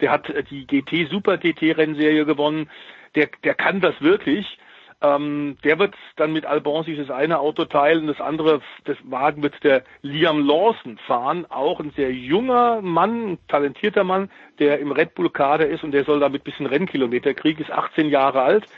Der 0.00 0.10
hat 0.10 0.32
die 0.50 0.66
GT 0.66 1.10
Super 1.10 1.38
GT 1.38 1.76
Rennserie 1.76 2.24
gewonnen. 2.24 2.70
Der, 3.14 3.28
der 3.42 3.54
kann 3.54 3.80
das 3.80 4.00
wirklich. 4.00 4.58
Ähm, 5.00 5.56
der 5.62 5.78
wird 5.78 5.94
dann 6.16 6.32
mit 6.32 6.44
Albon 6.44 6.82
sich 6.82 6.98
das 6.98 7.10
eine 7.10 7.38
Auto 7.38 7.64
teilen, 7.66 8.08
das 8.08 8.20
andere, 8.20 8.60
das 8.84 8.96
Wagen 9.04 9.44
wird 9.44 9.62
der 9.62 9.84
Liam 10.02 10.44
Lawson 10.44 10.98
fahren, 11.06 11.46
auch 11.48 11.78
ein 11.78 11.92
sehr 11.92 12.12
junger 12.12 12.82
Mann, 12.82 13.32
ein 13.32 13.38
talentierter 13.46 14.02
Mann, 14.02 14.28
der 14.58 14.80
im 14.80 14.90
Red 14.90 15.14
Bull 15.14 15.30
Kader 15.30 15.68
ist 15.68 15.84
und 15.84 15.92
der 15.92 16.04
soll 16.04 16.18
damit 16.18 16.42
bisschen 16.42 16.66
Rennkilometer 16.66 17.32
kriegen, 17.34 17.62
ist 17.62 17.70
18 17.70 18.08
Jahre 18.08 18.42
alt, 18.42 18.68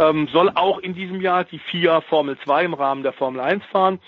ähm, 0.00 0.26
soll 0.32 0.50
auch 0.52 0.80
in 0.80 0.94
diesem 0.94 1.20
Jahr 1.20 1.44
die 1.44 1.60
FIA 1.60 2.00
Formel 2.00 2.36
2 2.38 2.64
im 2.64 2.74
Rahmen 2.74 3.04
der 3.04 3.12
Formel 3.12 3.40
1 3.40 3.64
fahren. 3.66 4.00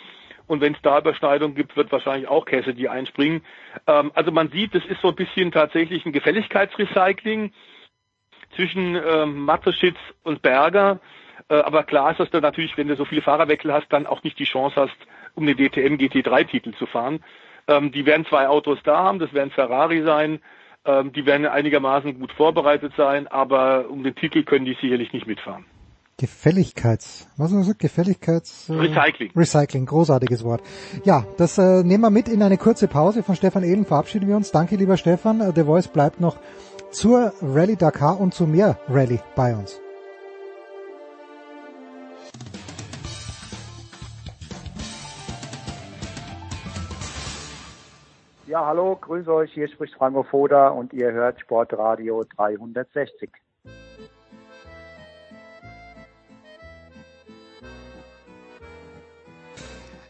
Und 0.47 0.61
wenn 0.61 0.75
es 0.75 0.83
da 0.83 0.99
Überschneidungen 0.99 1.55
gibt, 1.55 1.77
wird 1.77 1.91
wahrscheinlich 1.91 2.29
auch 2.29 2.45
Cassidy 2.45 2.89
einspringen. 2.89 3.43
Ähm, 3.87 4.11
also 4.15 4.31
man 4.31 4.51
sieht, 4.51 4.75
es 4.75 4.85
ist 4.87 5.01
so 5.01 5.09
ein 5.09 5.15
bisschen 5.15 5.53
tatsächlich 5.53 6.05
ein 6.05 6.13
Gefälligkeitsrecycling 6.13 7.53
zwischen 8.55 8.97
ähm, 8.97 9.45
Mateschitz 9.45 9.97
und 10.23 10.43
Berger. 10.43 11.01
Äh, 11.49 11.57
aber 11.57 11.85
klar 11.85 12.13
ist, 12.13 12.21
dass 12.21 12.31
du 12.31 12.41
natürlich, 12.41 12.77
wenn 12.77 12.89
du 12.89 12.97
so 12.97 13.05
viele 13.05 13.23
Fahrerwechsel 13.23 13.73
hast, 13.73 13.87
dann 13.91 14.07
auch 14.07 14.23
nicht 14.23 14.39
die 14.39 14.45
Chance 14.45 14.77
hast, 14.77 14.97
um 15.35 15.47
den 15.47 15.57
DTM 15.57 15.95
GT3-Titel 15.97 16.73
zu 16.75 16.87
fahren. 16.87 17.23
Ähm, 17.67 17.93
die 17.93 18.07
werden 18.07 18.27
zwei 18.27 18.49
Autos 18.49 18.79
da 18.85 18.99
haben, 18.99 19.19
das 19.19 19.33
werden 19.33 19.51
Ferrari 19.51 20.03
sein. 20.03 20.41
Ähm, 20.87 21.13
die 21.13 21.25
werden 21.25 21.47
einigermaßen 21.47 22.19
gut 22.19 22.33
vorbereitet 22.33 22.93
sein, 22.97 23.27
aber 23.27 23.89
um 23.89 24.03
den 24.03 24.15
Titel 24.15 24.43
können 24.43 24.67
die 24.67 24.77
sicherlich 24.81 25.13
nicht 25.13 25.27
mitfahren. 25.27 25.65
Gefälligkeits, 26.19 27.29
was 27.37 27.51
du 27.51 27.59
gesagt? 27.59 27.81
Gefälligkeits... 27.81 28.69
Äh, 28.69 28.75
Recycling. 28.75 29.33
Recycling, 29.35 29.87
großartiges 29.87 30.45
Wort. 30.45 30.63
Ja, 31.05 31.27
das 31.39 31.59
äh, 31.59 31.83
nehmen 31.83 32.03
wir 32.03 32.11
mit 32.11 32.29
in 32.29 32.43
eine 32.43 32.57
kurze 32.57 32.87
Pause. 32.87 33.23
Von 33.23 33.35
Stefan 33.35 33.65
Ehlen 33.65 33.85
verabschieden 33.85 34.29
wir 34.29 34.37
uns. 34.37 34.53
Danke, 34.53 34.77
lieber 34.77 34.97
Stefan. 34.97 35.41
Äh, 35.41 35.53
The 35.55 35.65
Voice 35.65 35.89
bleibt 35.89 36.21
noch 36.21 36.37
zur 36.93 37.33
Rallye 37.43 37.77
Dakar 37.77 38.21
und 38.21 38.33
zu 38.33 38.47
mehr 38.47 38.79
Rallye 38.89 39.21
bei 39.35 39.57
uns. 39.57 39.84
Ja, 48.55 48.67
hallo, 48.67 48.95
grüße 48.95 49.35
euch, 49.35 49.53
hier 49.53 49.67
spricht 49.67 49.97
Franco 49.97 50.23
Foda 50.23 50.69
und 50.69 50.93
ihr 50.93 51.11
hört 51.11 51.41
Sportradio 51.41 52.23
360. 52.37 53.29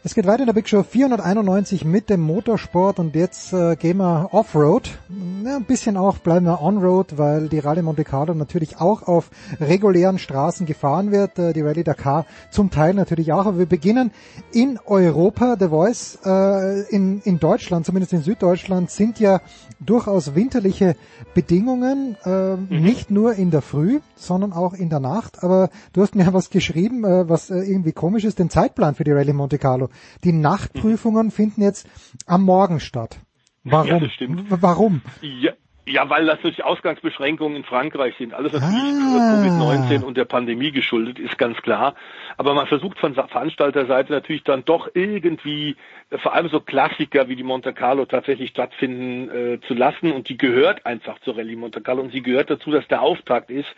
Es 0.05 0.13
geht 0.13 0.27
weiter 0.27 0.41
in 0.41 0.45
der 0.45 0.53
Big 0.53 0.69
Show 0.69 0.83
491 0.83 1.83
mit 1.83 2.11
dem 2.11 2.21
Motorsport 2.21 2.99
und 2.99 3.15
jetzt 3.15 3.53
äh, 3.53 3.75
gehen 3.75 3.97
wir 3.97 4.29
Offroad. 4.33 4.99
Ja, 5.43 5.55
ein 5.55 5.63
bisschen 5.63 5.97
auch 5.97 6.19
bleiben 6.19 6.45
wir 6.45 6.61
Onroad, 6.61 7.17
weil 7.17 7.49
die 7.49 7.57
Rallye 7.57 7.81
Monte 7.81 8.03
Carlo 8.03 8.35
natürlich 8.35 8.77
auch 8.77 9.01
auf 9.01 9.31
regulären 9.59 10.19
Straßen 10.19 10.67
gefahren 10.67 11.11
wird. 11.11 11.39
Äh, 11.39 11.53
die 11.53 11.61
Rallye 11.61 11.83
Dakar 11.83 12.27
zum 12.51 12.69
Teil 12.69 12.93
natürlich 12.93 13.33
auch. 13.33 13.47
Aber 13.47 13.57
wir 13.57 13.65
beginnen 13.65 14.11
in 14.51 14.77
Europa. 14.85 15.55
The 15.59 15.69
Voice 15.69 16.19
äh, 16.23 16.81
in, 16.95 17.21
in 17.21 17.39
Deutschland, 17.39 17.87
zumindest 17.87 18.13
in 18.13 18.21
Süddeutschland, 18.21 18.91
sind 18.91 19.19
ja 19.19 19.41
durchaus 19.79 20.35
winterliche 20.35 20.95
Bedingungen, 21.33 22.15
äh, 22.25 22.55
mhm. 22.55 22.67
nicht 22.69 23.09
nur 23.09 23.33
in 23.33 23.49
der 23.49 23.63
Früh, 23.63 24.01
sondern 24.15 24.53
auch 24.53 24.73
in 24.73 24.89
der 24.89 24.99
Nacht. 24.99 25.43
Aber 25.43 25.69
du 25.93 26.03
hast 26.03 26.13
mir 26.13 26.27
was 26.33 26.51
geschrieben, 26.51 27.03
äh, 27.05 27.27
was 27.27 27.49
äh, 27.49 27.57
irgendwie 27.57 27.91
komisch 27.91 28.23
ist, 28.23 28.37
den 28.37 28.51
Zeitplan 28.51 28.93
für 28.93 29.03
die 29.03 29.11
Rallye 29.11 29.33
Monte 29.33 29.57
Carlo. 29.57 29.89
Die 30.23 30.31
Nachtprüfungen 30.31 31.27
mhm. 31.27 31.31
finden 31.31 31.61
jetzt 31.61 31.87
am 32.25 32.43
Morgen 32.43 32.79
statt. 32.79 33.19
Warum? 33.63 33.87
Ja, 33.87 33.99
das 33.99 34.11
stimmt. 34.11 34.45
Warum? 34.49 35.01
Ja, 35.21 35.53
ja, 35.87 36.09
weil 36.09 36.25
das 36.25 36.41
durch 36.41 36.63
Ausgangsbeschränkungen 36.63 37.57
in 37.57 37.63
Frankreich 37.63 38.15
sind. 38.17 38.33
Alles 38.33 38.53
natürlich 38.53 38.75
ah. 38.75 39.35
Covid-19 39.35 40.03
und 40.03 40.17
der 40.17 40.25
Pandemie 40.25 40.71
geschuldet, 40.71 41.19
ist 41.19 41.37
ganz 41.37 41.57
klar. 41.61 41.93
Aber 42.37 42.55
man 42.55 42.65
versucht 42.65 42.97
von 42.97 43.13
Veranstalterseite 43.13 44.11
natürlich 44.11 44.43
dann 44.43 44.65
doch 44.65 44.89
irgendwie, 44.95 45.75
äh, 46.09 46.17
vor 46.17 46.33
allem 46.33 46.49
so 46.49 46.59
Klassiker 46.59 47.27
wie 47.29 47.35
die 47.35 47.43
Monte 47.43 47.71
Carlo 47.71 48.05
tatsächlich 48.05 48.49
stattfinden 48.49 49.29
äh, 49.29 49.59
zu 49.67 49.75
lassen. 49.75 50.11
Und 50.11 50.27
die 50.27 50.37
gehört 50.37 50.87
einfach 50.87 51.19
zur 51.19 51.37
Rallye 51.37 51.55
Monte 51.55 51.81
Carlo. 51.81 52.01
Und 52.01 52.11
sie 52.11 52.23
gehört 52.23 52.49
dazu, 52.49 52.71
dass 52.71 52.87
der 52.87 53.03
Auftakt 53.03 53.51
ist. 53.51 53.69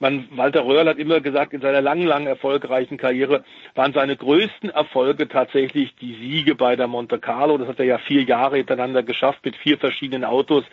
Man, 0.00 0.28
Walter 0.30 0.64
Röhrl 0.64 0.88
hat 0.88 0.98
immer 0.98 1.20
gesagt, 1.20 1.52
in 1.52 1.60
seiner 1.60 1.80
langen, 1.80 2.06
langen 2.06 2.28
erfolgreichen 2.28 2.98
Karriere 2.98 3.44
waren 3.74 3.92
seine 3.92 4.16
größten 4.16 4.70
Erfolge 4.70 5.28
tatsächlich 5.28 5.96
die 5.96 6.14
Siege 6.14 6.54
bei 6.54 6.76
der 6.76 6.86
Monte 6.86 7.18
Carlo. 7.18 7.58
Das 7.58 7.68
hat 7.68 7.80
er 7.80 7.84
ja 7.84 7.98
vier 7.98 8.22
Jahre 8.22 8.58
hintereinander 8.58 9.02
geschafft 9.02 9.44
mit 9.44 9.56
vier 9.56 9.76
verschiedenen 9.78 10.24
Autos 10.24 10.64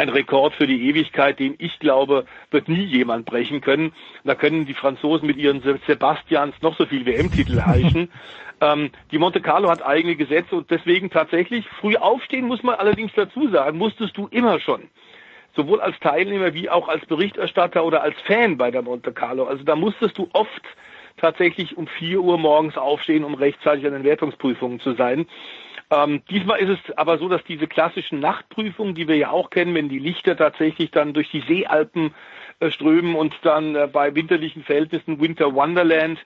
ein 0.00 0.08
Rekord 0.08 0.54
für 0.54 0.66
die 0.66 0.88
Ewigkeit, 0.88 1.38
den 1.38 1.56
ich 1.58 1.78
glaube, 1.78 2.24
wird 2.50 2.68
nie 2.68 2.84
jemand 2.84 3.26
brechen 3.26 3.60
können. 3.60 3.92
Da 4.24 4.34
können 4.34 4.64
die 4.64 4.74
Franzosen 4.74 5.26
mit 5.26 5.36
ihren 5.36 5.62
Sebastians 5.86 6.54
noch 6.62 6.76
so 6.78 6.86
viel 6.86 7.04
WM-Titel 7.04 7.60
heischen. 7.60 8.10
ähm, 8.62 8.90
die 9.12 9.18
Monte 9.18 9.42
Carlo 9.42 9.68
hat 9.68 9.84
eigene 9.84 10.16
Gesetze 10.16 10.56
und 10.56 10.70
deswegen 10.70 11.10
tatsächlich 11.10 11.68
früh 11.80 11.96
aufstehen 11.96 12.46
muss 12.46 12.62
man 12.62 12.76
allerdings 12.76 13.12
dazu 13.14 13.48
sagen, 13.48 13.76
musstest 13.76 14.16
du 14.16 14.26
immer 14.28 14.58
schon 14.58 14.88
sowohl 15.54 15.80
als 15.80 15.98
Teilnehmer 16.00 16.54
wie 16.54 16.70
auch 16.70 16.88
als 16.88 17.04
Berichterstatter 17.06 17.84
oder 17.84 18.02
als 18.02 18.18
Fan 18.22 18.56
bei 18.56 18.70
der 18.70 18.82
Monte 18.82 19.12
Carlo. 19.12 19.44
Also 19.44 19.64
da 19.64 19.76
musstest 19.76 20.18
du 20.18 20.28
oft 20.32 20.62
tatsächlich 21.16 21.76
um 21.76 21.86
vier 21.86 22.20
Uhr 22.20 22.38
morgens 22.38 22.76
aufstehen, 22.76 23.24
um 23.24 23.34
rechtzeitig 23.34 23.86
an 23.86 23.92
den 23.92 24.04
Wertungsprüfungen 24.04 24.80
zu 24.80 24.94
sein. 24.94 25.26
Ähm, 25.90 26.22
diesmal 26.30 26.60
ist 26.60 26.70
es 26.70 26.96
aber 26.96 27.18
so, 27.18 27.28
dass 27.28 27.42
diese 27.44 27.66
klassischen 27.66 28.20
Nachtprüfungen, 28.20 28.94
die 28.94 29.08
wir 29.08 29.16
ja 29.16 29.30
auch 29.30 29.50
kennen, 29.50 29.74
wenn 29.74 29.88
die 29.88 29.98
Lichter 29.98 30.36
tatsächlich 30.36 30.92
dann 30.92 31.12
durch 31.14 31.30
die 31.30 31.40
Seealpen 31.40 32.14
äh, 32.60 32.70
strömen 32.70 33.16
und 33.16 33.34
dann 33.42 33.74
äh, 33.74 33.88
bei 33.92 34.14
winterlichen 34.14 34.62
Verhältnissen 34.62 35.20
Winter 35.20 35.52
Wonderland 35.54 36.24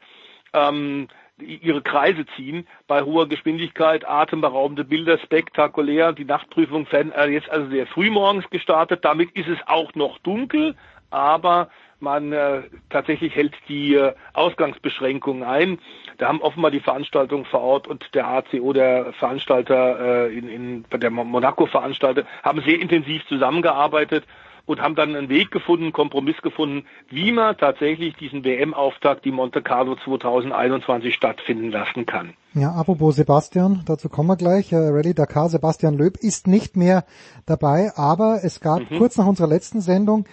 ähm, 0.53 1.09
ihre 1.41 1.83
Kreise 1.83 2.25
ziehen 2.37 2.67
bei 2.87 3.03
hoher 3.03 3.29
Geschwindigkeit, 3.29 4.09
atemberaubende 4.09 4.85
Bilder, 4.85 5.19
spektakulär. 5.19 6.13
Die 6.13 6.25
Nachtprüfung 6.25 6.87
äh, 6.87 7.27
jetzt 7.29 7.51
also 7.51 7.69
sehr 7.71 7.87
früh 7.87 8.11
morgens 8.11 8.49
gestartet. 8.51 9.05
Damit 9.05 9.33
ist 9.33 9.49
es 9.49 9.59
auch 9.67 9.95
noch 9.95 10.19
dunkel, 10.19 10.77
aber 11.11 11.69
man 12.01 12.33
äh, 12.33 12.63
tatsächlich 12.91 13.35
hält 13.35 13.55
die 13.69 13.95
äh, 13.95 14.15
Ausgangsbeschränkungen 14.35 15.43
ein. 15.43 15.79
Da 16.19 16.29
haben 16.29 16.41
offenbar 16.43 16.71
die 16.71 16.81
Veranstaltung 16.81 17.45
vor 17.45 17.61
Ort 17.61 17.89
und 17.89 18.15
der 18.15 18.27
ACO, 18.29 18.73
der 18.73 19.13
Veranstalter 19.15 20.27
äh, 20.29 20.37
in, 20.37 20.49
in 20.49 20.85
der 20.93 21.11
Monaco-Veranstalter, 21.11 22.25
haben 22.43 22.61
sehr 22.61 22.79
intensiv 22.81 23.27
zusammengearbeitet 23.27 24.25
und 24.67 24.81
haben 24.81 24.95
dann 24.95 25.15
einen 25.15 25.29
Weg 25.29 25.51
gefunden, 25.51 25.85
einen 25.85 25.93
Kompromiss 25.93 26.41
gefunden, 26.43 26.87
wie 27.11 27.33
man 27.33 27.57
tatsächlich 27.57 28.17
diesen 28.17 28.45
WM-Auftakt, 28.45 29.25
die 29.25 29.31
Monte 29.31 29.63
Carlo 29.63 29.97
2021 29.97 31.15
stattfinden 31.15 31.71
lassen 31.71 32.07
kann. 32.07 32.35
Ja, 32.55 32.73
apropos 32.73 33.17
Sebastian, 33.17 33.83
dazu 33.87 34.09
kommen 34.09 34.29
wir 34.29 34.37
gleich. 34.37 34.73
Äh, 34.73 34.77
Rallye 34.77 35.15
Dakar, 35.15 35.49
Sebastian 35.49 35.95
Löb 35.95 36.17
ist 36.19 36.47
nicht 36.47 36.77
mehr 36.77 37.05
dabei, 37.47 37.93
aber 37.97 38.41
es 38.43 38.61
gab 38.61 38.91
mhm. 38.91 38.99
kurz 38.99 39.19
nach 39.19 39.27
unserer 39.27 39.49
letzten 39.49 39.81
Sendung 39.81 40.27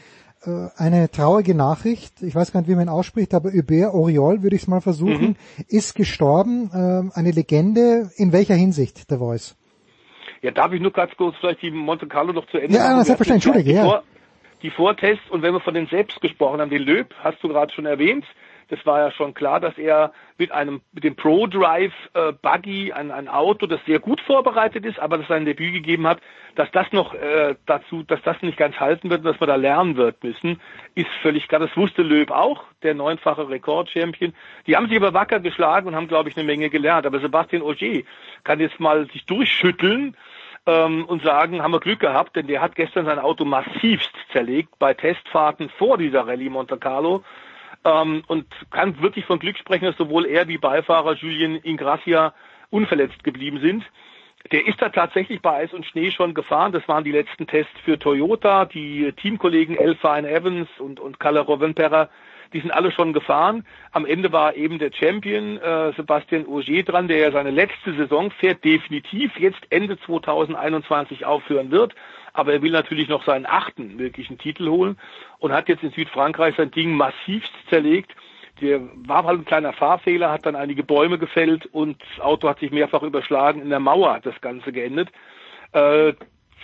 äh, 0.45 0.69
eine 0.77 1.09
traurige 1.11 1.55
Nachricht. 1.55 2.21
Ich 2.21 2.33
weiß 2.33 2.51
gar 2.51 2.61
nicht, 2.61 2.69
wie 2.69 2.75
man 2.75 2.85
ihn 2.87 2.89
ausspricht, 2.89 3.33
aber 3.33 3.51
Hubert 3.51 3.93
Oriol, 3.93 4.43
würde 4.43 4.55
ich 4.55 4.63
es 4.63 4.67
mal 4.67 4.81
versuchen, 4.81 5.29
mhm. 5.29 5.65
ist 5.67 5.95
gestorben. 5.95 6.69
Äh, 6.73 7.17
eine 7.17 7.31
Legende. 7.31 8.11
In 8.15 8.31
welcher 8.31 8.55
Hinsicht, 8.55 9.05
The 9.09 9.17
Voice? 9.17 9.55
Ja, 10.41 10.51
darf 10.51 10.71
ich 10.71 10.81
nur 10.81 10.91
ganz 10.91 11.11
kurz 11.17 11.35
vielleicht 11.39 11.61
die 11.61 11.69
Monte 11.69 12.07
Carlo 12.07 12.33
noch 12.33 12.47
zu 12.47 12.57
Ende 12.57 12.75
Ja, 12.75 12.91
machen? 12.91 13.03
selbstverständlich, 13.03 13.45
Entschuldige, 13.45 13.73
ja. 13.73 14.01
Die 14.63 14.69
Vortests 14.69 15.29
und 15.29 15.41
wenn 15.41 15.53
wir 15.53 15.59
von 15.59 15.73
den 15.73 15.87
selbst 15.87 16.21
gesprochen 16.21 16.61
haben, 16.61 16.69
den 16.69 16.83
Löb, 16.83 17.13
hast 17.23 17.43
du 17.43 17.47
gerade 17.47 17.73
schon 17.73 17.85
erwähnt, 17.85 18.25
das 18.71 18.85
war 18.85 18.99
ja 18.99 19.11
schon 19.11 19.33
klar, 19.33 19.59
dass 19.59 19.77
er 19.77 20.13
mit 20.37 20.51
einem 20.53 20.81
mit 20.93 21.03
dem 21.03 21.15
Pro 21.17 21.45
Drive 21.45 21.93
äh, 22.13 22.31
Buggy 22.31 22.93
ein, 22.93 23.11
ein 23.11 23.27
Auto, 23.27 23.67
das 23.67 23.81
sehr 23.85 23.99
gut 23.99 24.21
vorbereitet 24.21 24.85
ist, 24.85 24.97
aber 24.97 25.17
das 25.17 25.27
sein 25.27 25.45
Debüt 25.45 25.73
gegeben 25.73 26.07
hat, 26.07 26.21
dass 26.55 26.71
das 26.71 26.89
noch 26.93 27.13
äh, 27.13 27.55
dazu, 27.65 28.03
dass 28.03 28.21
das 28.23 28.41
nicht 28.41 28.57
ganz 28.57 28.79
halten 28.79 29.09
wird, 29.09 29.25
dass 29.25 29.39
man 29.41 29.49
da 29.49 29.55
lernen 29.55 29.97
wird 29.97 30.23
müssen, 30.23 30.61
ist 30.95 31.09
völlig 31.21 31.49
klar. 31.49 31.59
Das 31.59 31.75
wusste 31.75 32.01
Löb 32.01 32.31
auch, 32.31 32.63
der 32.81 32.93
neunfache 32.93 33.49
Rekordchampion. 33.49 34.33
Die 34.67 34.77
haben 34.77 34.87
sich 34.87 34.97
aber 34.97 35.13
wacker 35.13 35.41
geschlagen 35.41 35.87
und 35.87 35.95
haben, 35.95 36.07
glaube 36.07 36.29
ich, 36.29 36.37
eine 36.37 36.45
Menge 36.45 36.69
gelernt. 36.69 37.05
Aber 37.05 37.19
Sebastian 37.19 37.61
Ogier 37.63 38.03
kann 38.45 38.61
jetzt 38.61 38.79
mal 38.79 39.05
sich 39.11 39.25
durchschütteln 39.25 40.15
ähm, 40.65 41.05
und 41.05 41.23
sagen, 41.23 41.61
haben 41.61 41.71
wir 41.71 41.79
Glück 41.79 41.99
gehabt, 41.99 42.35
denn 42.35 42.47
der 42.47 42.61
hat 42.61 42.75
gestern 42.75 43.05
sein 43.05 43.19
Auto 43.19 43.45
massivst 43.45 44.11
zerlegt 44.31 44.77
bei 44.79 44.93
Testfahrten 44.93 45.69
vor 45.77 45.97
dieser 45.97 46.27
Rallye 46.27 46.49
Monte 46.49 46.77
Carlo 46.77 47.23
ähm, 47.83 48.23
und 48.27 48.45
kann 48.69 49.01
wirklich 49.01 49.25
von 49.25 49.39
Glück 49.39 49.57
sprechen, 49.57 49.85
dass 49.85 49.97
sowohl 49.97 50.25
er 50.25 50.47
wie 50.47 50.57
Beifahrer 50.57 51.13
Julien 51.13 51.55
Ingracia 51.55 52.33
unverletzt 52.69 53.23
geblieben 53.23 53.59
sind. 53.59 53.83
Der 54.51 54.65
ist 54.65 54.81
da 54.81 54.89
tatsächlich 54.89 55.41
bei 55.41 55.51
Eis 55.51 55.73
und 55.73 55.85
Schnee 55.85 56.09
schon 56.09 56.33
gefahren. 56.33 56.71
Das 56.71 56.87
waren 56.87 57.03
die 57.03 57.11
letzten 57.11 57.45
Tests 57.45 57.73
für 57.85 57.99
Toyota. 57.99 58.65
Die 58.65 59.11
Teamkollegen 59.13 59.77
Elfine 59.77 60.27
Evans 60.27 60.67
und, 60.79 60.99
und 60.99 61.19
Kalle 61.19 61.41
Rovenperra, 61.41 62.09
die 62.53 62.61
sind 62.61 62.71
alle 62.71 62.91
schon 62.91 63.13
gefahren. 63.13 63.65
Am 63.91 64.05
Ende 64.05 64.31
war 64.31 64.55
eben 64.55 64.79
der 64.79 64.91
Champion 64.91 65.57
äh, 65.57 65.93
Sebastian 65.93 66.45
Auger 66.47 66.83
dran, 66.83 67.07
der 67.07 67.17
ja 67.17 67.31
seine 67.31 67.51
letzte 67.51 67.93
Saison 67.93 68.31
fährt, 68.31 68.63
definitiv 68.63 69.37
jetzt 69.39 69.61
Ende 69.69 69.99
2021 69.99 71.25
aufhören 71.25 71.71
wird 71.71 71.95
aber 72.33 72.53
er 72.53 72.61
will 72.61 72.71
natürlich 72.71 73.09
noch 73.09 73.25
seinen 73.25 73.45
achten 73.45 73.95
möglichen 73.95 74.37
Titel 74.37 74.69
holen 74.69 74.97
und 75.39 75.51
hat 75.51 75.69
jetzt 75.69 75.83
in 75.83 75.91
Südfrankreich 75.91 76.55
sein 76.55 76.71
Ding 76.71 76.93
massivst 76.93 77.51
zerlegt. 77.69 78.11
Der 78.61 78.81
war 79.07 79.23
halt 79.23 79.39
ein 79.39 79.45
kleiner 79.45 79.73
Fahrfehler, 79.73 80.31
hat 80.31 80.45
dann 80.45 80.55
einige 80.55 80.83
Bäume 80.83 81.17
gefällt 81.17 81.65
und 81.67 82.01
das 82.01 82.23
Auto 82.23 82.47
hat 82.47 82.59
sich 82.59 82.71
mehrfach 82.71 83.01
überschlagen. 83.01 83.61
In 83.61 83.69
der 83.69 83.79
Mauer 83.79 84.13
hat 84.13 84.25
das 84.25 84.39
Ganze 84.41 84.71
geendet. 84.71 85.09
Äh, 85.73 86.13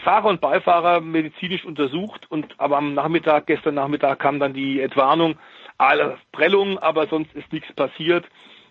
Fahrer 0.04 0.28
und 0.30 0.42
Beifahrer 0.42 1.02
medizinisch 1.02 1.66
untersucht 1.66 2.30
und 2.30 2.54
aber 2.60 2.78
am 2.78 2.94
Nachmittag, 2.94 3.48
gestern 3.48 3.76
Nachmittag 3.76 4.20
kam 4.20 4.40
dann 4.40 4.54
die 4.54 4.80
Entwarnung, 4.80 5.38
alle 5.78 6.18
Prellungen, 6.32 6.78
aber 6.78 7.08
sonst 7.08 7.34
ist 7.36 7.52
nichts 7.52 7.72
passiert. 7.74 8.26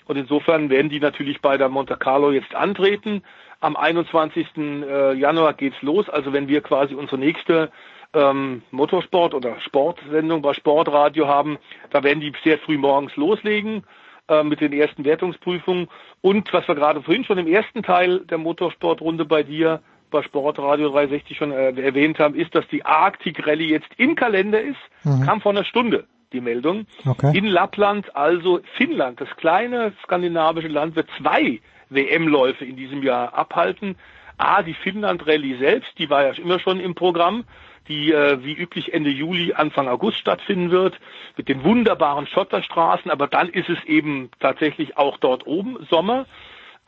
Und 0.06 0.16
insofern 0.16 0.70
werden 0.70 0.88
die 0.88 1.00
natürlich 1.00 1.40
bei 1.40 1.56
der 1.58 1.68
Monte 1.68 1.96
Carlo 1.96 2.30
jetzt 2.30 2.54
antreten. 2.54 3.22
Am 3.60 3.76
21. 3.76 4.46
Äh, 4.56 5.14
Januar 5.14 5.54
geht's 5.54 5.80
los. 5.82 6.08
Also 6.08 6.32
wenn 6.32 6.48
wir 6.48 6.60
quasi 6.60 6.94
unsere 6.94 7.18
nächste 7.18 7.70
ähm, 8.14 8.62
Motorsport- 8.70 9.34
oder 9.34 9.60
Sportsendung 9.60 10.42
bei 10.42 10.54
Sportradio 10.54 11.26
haben, 11.26 11.58
da 11.90 12.02
werden 12.04 12.20
die 12.20 12.32
sehr 12.44 12.58
früh 12.58 12.78
morgens 12.78 13.16
loslegen 13.16 13.82
äh, 14.28 14.44
mit 14.44 14.60
den 14.60 14.72
ersten 14.72 15.04
Wertungsprüfungen. 15.04 15.88
Und 16.20 16.52
was 16.52 16.68
wir 16.68 16.76
gerade 16.76 17.02
vorhin 17.02 17.24
schon 17.24 17.38
im 17.38 17.48
ersten 17.48 17.82
Teil 17.82 18.20
der 18.20 18.38
Motorsportrunde 18.38 19.24
bei 19.24 19.42
dir 19.42 19.80
bei 20.10 20.22
Sportradio 20.22 20.90
360 20.90 21.36
schon 21.36 21.50
äh, 21.50 21.72
erwähnt 21.80 22.20
haben, 22.20 22.36
ist, 22.36 22.54
dass 22.54 22.66
die 22.68 22.84
Arctic 22.84 23.44
Rallye 23.44 23.70
jetzt 23.70 23.88
im 23.96 24.14
Kalender 24.14 24.60
ist. 24.60 24.78
Mhm. 25.02 25.22
Kam 25.22 25.40
vor 25.40 25.50
einer 25.50 25.64
Stunde 25.64 26.06
die 26.36 26.40
Meldung. 26.42 26.86
Okay. 27.04 27.36
In 27.36 27.46
Lappland, 27.46 28.14
also 28.14 28.60
Finnland, 28.76 29.20
das 29.20 29.28
kleine 29.36 29.92
skandinavische 30.04 30.68
Land, 30.68 30.94
wird 30.94 31.08
zwei 31.18 31.60
WM-Läufe 31.90 32.64
in 32.64 32.76
diesem 32.76 33.02
Jahr 33.02 33.34
abhalten. 33.34 33.96
A, 34.38 34.62
die 34.62 34.74
Finnland-Rallye 34.74 35.56
selbst, 35.58 35.98
die 35.98 36.10
war 36.10 36.24
ja 36.24 36.32
immer 36.32 36.58
schon 36.58 36.78
im 36.78 36.94
Programm, 36.94 37.44
die 37.88 38.12
äh, 38.12 38.42
wie 38.42 38.52
üblich 38.52 38.92
Ende 38.92 39.10
Juli, 39.10 39.54
Anfang 39.54 39.88
August 39.88 40.18
stattfinden 40.18 40.70
wird, 40.70 40.98
mit 41.36 41.48
den 41.48 41.64
wunderbaren 41.64 42.26
Schotterstraßen, 42.26 43.10
aber 43.10 43.28
dann 43.28 43.48
ist 43.48 43.68
es 43.68 43.82
eben 43.84 44.30
tatsächlich 44.40 44.98
auch 44.98 45.18
dort 45.18 45.46
oben 45.46 45.78
Sommer. 45.88 46.26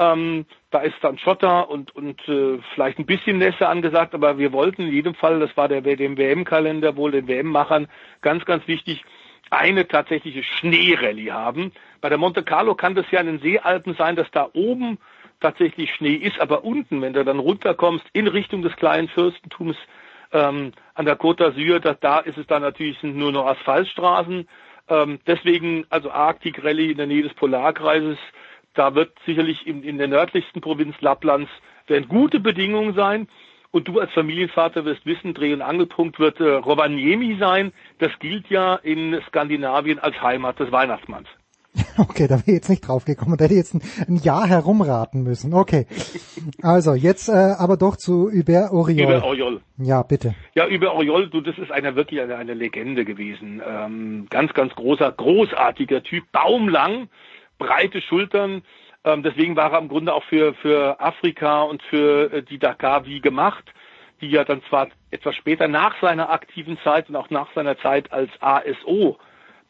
Ähm, 0.00 0.46
da 0.70 0.80
ist 0.80 0.96
dann 1.00 1.18
Schotter 1.18 1.70
und, 1.70 1.94
und 1.96 2.20
äh, 2.28 2.58
vielleicht 2.74 2.98
ein 2.98 3.06
bisschen 3.06 3.38
Nässe 3.38 3.68
angesagt, 3.68 4.14
aber 4.14 4.38
wir 4.38 4.52
wollten 4.52 4.82
in 4.82 4.92
jedem 4.92 5.14
Fall, 5.14 5.40
das 5.40 5.56
war 5.56 5.68
der 5.68 5.80
dem 5.80 6.16
WM-Kalender 6.16 6.96
wohl 6.96 7.10
den 7.10 7.26
WM-Machern 7.26 7.88
ganz, 8.20 8.44
ganz 8.44 8.66
wichtig, 8.68 9.04
eine 9.50 9.88
tatsächliche 9.88 10.42
Schneerallye 10.42 11.32
haben. 11.32 11.72
Bei 12.00 12.08
der 12.08 12.18
Monte 12.18 12.42
Carlo 12.42 12.74
kann 12.74 12.94
das 12.94 13.10
ja 13.10 13.20
in 13.20 13.26
den 13.26 13.40
Seealpen 13.40 13.94
sein, 13.94 14.16
dass 14.16 14.30
da 14.30 14.48
oben 14.52 14.98
tatsächlich 15.40 15.94
Schnee 15.94 16.14
ist, 16.14 16.40
aber 16.40 16.64
unten, 16.64 17.00
wenn 17.00 17.12
du 17.12 17.24
dann 17.24 17.38
runterkommst 17.38 18.04
in 18.12 18.26
Richtung 18.26 18.62
des 18.62 18.74
kleinen 18.76 19.08
Fürstentums 19.08 19.76
ähm, 20.32 20.72
an 20.94 21.06
der 21.06 21.18
Côte 21.18 21.44
d'Azur, 21.44 21.78
da, 21.78 21.94
da 21.94 22.18
ist 22.18 22.38
es 22.38 22.46
dann 22.46 22.62
natürlich 22.62 22.98
sind 22.98 23.16
nur 23.16 23.32
noch 23.32 23.46
Asphaltstraßen. 23.46 24.48
Ähm, 24.88 25.20
deswegen 25.26 25.86
also 25.90 26.10
Arctic 26.10 26.64
Rallye 26.64 26.90
in 26.90 26.96
der 26.96 27.06
Nähe 27.06 27.22
des 27.22 27.34
Polarkreises, 27.34 28.18
da 28.74 28.94
wird 28.94 29.12
sicherlich 29.26 29.66
in, 29.66 29.82
in 29.82 29.98
der 29.98 30.08
nördlichsten 30.08 30.60
Provinz 30.60 30.94
Lapplands 31.00 31.50
werden 31.86 32.08
gute 32.08 32.40
Bedingungen 32.40 32.94
sein. 32.94 33.28
Und 33.70 33.86
du 33.86 34.00
als 34.00 34.12
Familienvater 34.12 34.84
wirst 34.84 35.04
wissen, 35.04 35.34
Dreh- 35.34 35.52
und 35.52 35.62
Angelpunkt 35.62 36.18
wird 36.18 36.40
äh, 36.40 36.54
Rovaniemi 36.54 37.36
sein. 37.38 37.72
Das 37.98 38.10
gilt 38.18 38.48
ja 38.48 38.76
in 38.76 39.20
Skandinavien 39.28 39.98
als 39.98 40.20
Heimat 40.22 40.58
des 40.58 40.72
Weihnachtsmanns. 40.72 41.28
Okay, 41.98 42.28
da 42.28 42.36
wäre 42.36 42.46
ich 42.46 42.54
jetzt 42.54 42.68
nicht 42.68 42.86
draufgekommen. 42.86 43.36
Da 43.36 43.44
hätte 43.44 43.54
ich 43.54 43.58
jetzt 43.58 43.74
ein, 43.74 43.82
ein 44.08 44.16
Jahr 44.16 44.46
herumraten 44.46 45.22
müssen. 45.22 45.52
Okay. 45.54 45.86
Also, 46.62 46.94
jetzt 46.94 47.28
äh, 47.28 47.32
aber 47.32 47.76
doch 47.76 47.96
zu 47.96 48.30
Hubert 48.30 48.72
Oriol. 48.72 49.06
Hubert 49.06 49.24
Oriol. 49.24 49.60
Ja, 49.78 50.02
bitte. 50.02 50.34
Ja, 50.54 50.66
Hubert 50.68 50.92
Oriol, 50.92 51.28
du, 51.28 51.40
das 51.40 51.58
ist 51.58 51.70
einer 51.70 51.96
wirklich 51.96 52.20
eine, 52.20 52.36
eine 52.36 52.54
Legende 52.54 53.04
gewesen. 53.04 53.60
Ähm, 53.66 54.26
ganz, 54.30 54.54
ganz 54.54 54.74
großer, 54.74 55.10
großartiger 55.12 56.02
Typ. 56.02 56.24
Baumlang, 56.32 57.08
breite 57.58 58.00
Schultern. 58.00 58.62
Ähm, 59.04 59.22
deswegen 59.22 59.56
war 59.56 59.72
er 59.72 59.78
im 59.78 59.88
Grunde 59.88 60.12
auch 60.12 60.24
für, 60.24 60.54
für 60.54 61.00
Afrika 61.00 61.62
und 61.62 61.82
für 61.82 62.32
äh, 62.32 62.42
die 62.42 62.58
Dakar 62.58 63.06
wie 63.06 63.20
gemacht 63.20 63.72
die 64.20 64.30
ja 64.30 64.44
dann 64.44 64.62
zwar 64.68 64.88
etwas 65.10 65.34
später 65.36 65.68
nach 65.68 66.00
seiner 66.00 66.30
aktiven 66.30 66.78
Zeit 66.82 67.08
und 67.08 67.16
auch 67.16 67.30
nach 67.30 67.52
seiner 67.54 67.78
Zeit 67.78 68.12
als 68.12 68.30
ASO 68.40 69.18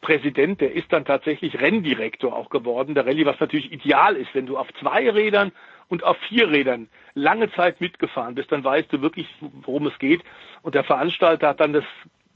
Präsident, 0.01 0.61
der 0.61 0.73
ist 0.73 0.91
dann 0.93 1.03
tatsächlich 1.03 1.59
Renndirektor 1.59 2.33
auch 2.33 2.49
geworden, 2.49 2.95
der 2.95 3.05
Rallye, 3.05 3.25
was 3.25 3.39
natürlich 3.39 3.71
ideal 3.71 4.15
ist, 4.15 4.33
wenn 4.33 4.45
du 4.45 4.57
auf 4.57 4.67
zwei 4.79 5.09
Rädern 5.09 5.51
und 5.89 6.03
auf 6.05 6.17
vier 6.29 6.49
Rädern 6.49 6.87
lange 7.15 7.51
Zeit 7.51 7.81
mitgefahren 7.81 8.35
bist, 8.35 8.51
dann 8.51 8.63
weißt 8.63 8.93
du 8.93 9.01
wirklich, 9.01 9.27
worum 9.41 9.87
es 9.87 9.99
geht. 9.99 10.23
Und 10.61 10.75
der 10.75 10.85
Veranstalter 10.85 11.49
hat 11.49 11.59
dann 11.59 11.73
das 11.73 11.83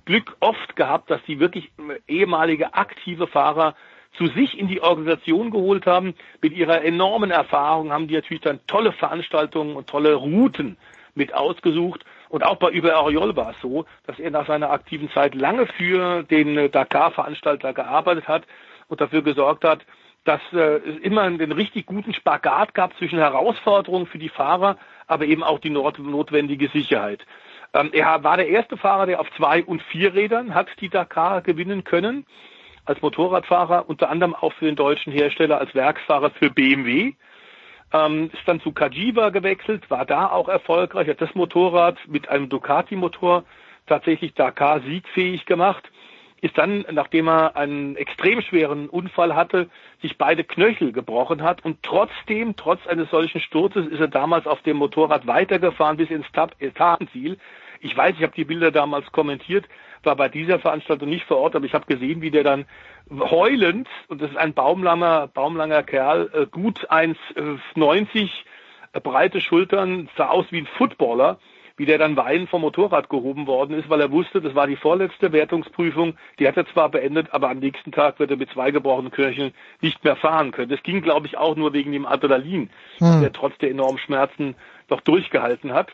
Glück 0.03 0.35
oft 0.41 0.75
gehabt, 0.75 1.09
dass 1.09 1.23
die 1.23 1.39
wirklich 1.39 1.72
ehemalige 2.07 2.73
aktive 2.73 3.27
Fahrer 3.27 3.75
zu 4.17 4.27
sich 4.27 4.58
in 4.58 4.67
die 4.67 4.82
Organisation 4.82 5.51
geholt 5.51 5.85
haben. 5.85 6.14
Mit 6.42 6.53
ihrer 6.53 6.83
enormen 6.83 7.32
Erfahrung 7.32 7.92
haben 7.92 8.08
die 8.08 8.16
natürlich 8.16 8.42
dann 8.42 8.59
tolle 8.67 8.92
Veranstaltungen 8.92 9.75
und 9.75 9.88
tolle 9.88 10.14
Routen 10.16 10.77
mit 11.16 11.33
ausgesucht. 11.33 12.03
Und 12.30 12.43
auch 12.43 12.58
bei 12.58 12.69
Über 12.69 12.95
Ariol 12.95 13.35
war 13.35 13.51
es 13.51 13.61
so, 13.61 13.85
dass 14.08 14.19
er 14.19 14.32
nach 14.32 14.48
seiner 14.48 14.72
aktiven 14.72 15.09
Zeit 15.11 15.35
lange 15.35 15.67
für 15.67 16.24
den 16.24 16.72
Dakar-Veranstalter 16.72 17.74
gearbeitet 17.74 18.27
hat 18.27 18.43
und 18.88 19.01
dafür 19.01 19.22
gesorgt 19.22 19.64
hat, 19.64 19.85
dass 20.24 20.42
äh, 20.53 20.77
es 20.77 20.98
immer 21.00 21.24
einen 21.24 21.51
richtig 21.51 21.85
guten 21.85 22.14
Spagat 22.14 22.74
gab 22.74 22.95
zwischen 22.98 23.19
Herausforderungen 23.19 24.08
für 24.08 24.17
die 24.17 24.30
Fahrer, 24.30 24.77
aber 25.06 25.25
eben 25.25 25.43
auch 25.43 25.59
die 25.59 25.69
not 25.69 26.00
notwendige 26.00 26.69
Sicherheit. 26.69 27.25
Ähm, 27.74 27.90
er 27.92 28.24
war 28.24 28.38
der 28.38 28.48
erste 28.48 28.77
Fahrer, 28.77 29.06
der 29.06 29.19
auf 29.19 29.27
zwei 29.35 29.64
und 29.64 29.82
vier 29.82 30.14
Rädern 30.14 30.56
hat 30.56 30.69
die 30.80 30.90
Dakar 30.90 31.42
gewinnen 31.42 31.83
können, 31.83 32.25
als 32.85 33.01
Motorradfahrer, 33.01 33.87
unter 33.87 34.09
anderem 34.09 34.35
auch 34.35 34.53
für 34.53 34.65
den 34.65 34.75
deutschen 34.75 35.13
Hersteller 35.13 35.59
als 35.59 35.73
Werksfahrer 35.73 36.31
für 36.31 36.49
BMW 36.49 37.13
ähm, 37.93 38.31
ist 38.33 38.47
dann 38.47 38.59
zu 38.59 38.71
Kajiva 38.71 39.29
gewechselt, 39.29 39.89
war 39.89 40.05
da 40.05 40.29
auch 40.29 40.49
erfolgreich, 40.49 41.07
hat 41.07 41.21
das 41.21 41.35
Motorrad 41.35 41.97
mit 42.07 42.27
einem 42.27 42.49
Ducati-Motor 42.49 43.43
tatsächlich 43.85 44.33
Dakar 44.33 44.81
siegfähig 44.81 45.45
gemacht, 45.45 45.89
ist 46.41 46.57
dann, 46.57 46.85
nachdem 46.91 47.29
er 47.29 47.55
einen 47.55 47.95
extrem 47.95 48.41
schweren 48.41 48.89
Unfall 48.89 49.35
hatte, 49.35 49.69
sich 50.01 50.17
beide 50.17 50.43
Knöchel 50.43 50.91
gebrochen 50.91 51.41
hat 51.41 51.63
und 51.63 51.83
trotzdem, 51.83 52.55
trotz 52.57 52.85
eines 52.87 53.09
solchen 53.11 53.39
Sturzes, 53.39 53.87
ist 53.87 53.99
er 53.99 54.09
damals 54.09 54.45
auf 54.45 54.61
dem 54.63 54.77
Motorrad 54.77 55.25
weitergefahren 55.25 55.95
bis 55.95 56.09
ins 56.09 56.25
Etapenziel. 56.59 57.37
Ich 57.83 57.95
weiß, 57.95 58.15
ich 58.17 58.23
habe 58.23 58.33
die 58.35 58.45
Bilder 58.45 58.71
damals 58.71 59.11
kommentiert, 59.11 59.65
war 60.03 60.15
bei 60.15 60.29
dieser 60.29 60.59
Veranstaltung 60.59 61.09
nicht 61.09 61.25
vor 61.25 61.37
Ort, 61.37 61.55
aber 61.55 61.65
ich 61.65 61.73
habe 61.73 61.85
gesehen, 61.85 62.21
wie 62.21 62.31
der 62.31 62.43
dann 62.43 62.65
heulend, 63.09 63.87
und 64.07 64.21
das 64.21 64.31
ist 64.31 64.37
ein 64.37 64.53
baumlanger, 64.53 65.27
baumlanger 65.27 65.83
Kerl, 65.83 66.29
äh, 66.33 66.45
gut 66.45 66.89
1,90, 66.89 68.29
äh, 68.93 68.99
breite 68.99 69.41
Schultern, 69.41 70.09
sah 70.17 70.27
aus 70.27 70.45
wie 70.51 70.59
ein 70.59 70.67
Footballer, 70.77 71.39
wie 71.75 71.85
der 71.85 71.97
dann 71.97 72.15
weinend 72.15 72.49
vom 72.49 72.61
Motorrad 72.61 73.09
gehoben 73.09 73.47
worden 73.47 73.77
ist, 73.77 73.89
weil 73.89 73.99
er 73.99 74.11
wusste, 74.11 74.41
das 74.41 74.53
war 74.53 74.67
die 74.67 74.75
vorletzte 74.75 75.31
Wertungsprüfung, 75.31 76.15
die 76.39 76.47
hat 76.47 76.55
er 76.55 76.67
zwar 76.67 76.89
beendet, 76.89 77.33
aber 77.33 77.49
am 77.49 77.59
nächsten 77.59 77.91
Tag 77.91 78.19
wird 78.19 78.29
er 78.29 78.37
mit 78.37 78.51
zwei 78.51 78.71
gebrochenen 78.71 79.11
Knöcheln 79.11 79.53
nicht 79.81 80.03
mehr 80.03 80.15
fahren 80.15 80.51
können. 80.51 80.69
Das 80.69 80.83
ging, 80.83 81.01
glaube 81.01 81.25
ich, 81.25 81.37
auch 81.37 81.55
nur 81.55 81.73
wegen 81.73 81.91
dem 81.91 82.05
Adrenalin, 82.05 82.69
hm. 82.99 83.21
der 83.21 83.33
trotz 83.33 83.57
der 83.57 83.71
enormen 83.71 83.97
Schmerzen 83.97 84.55
noch 84.89 85.01
durchgehalten 85.01 85.73
hat. 85.73 85.91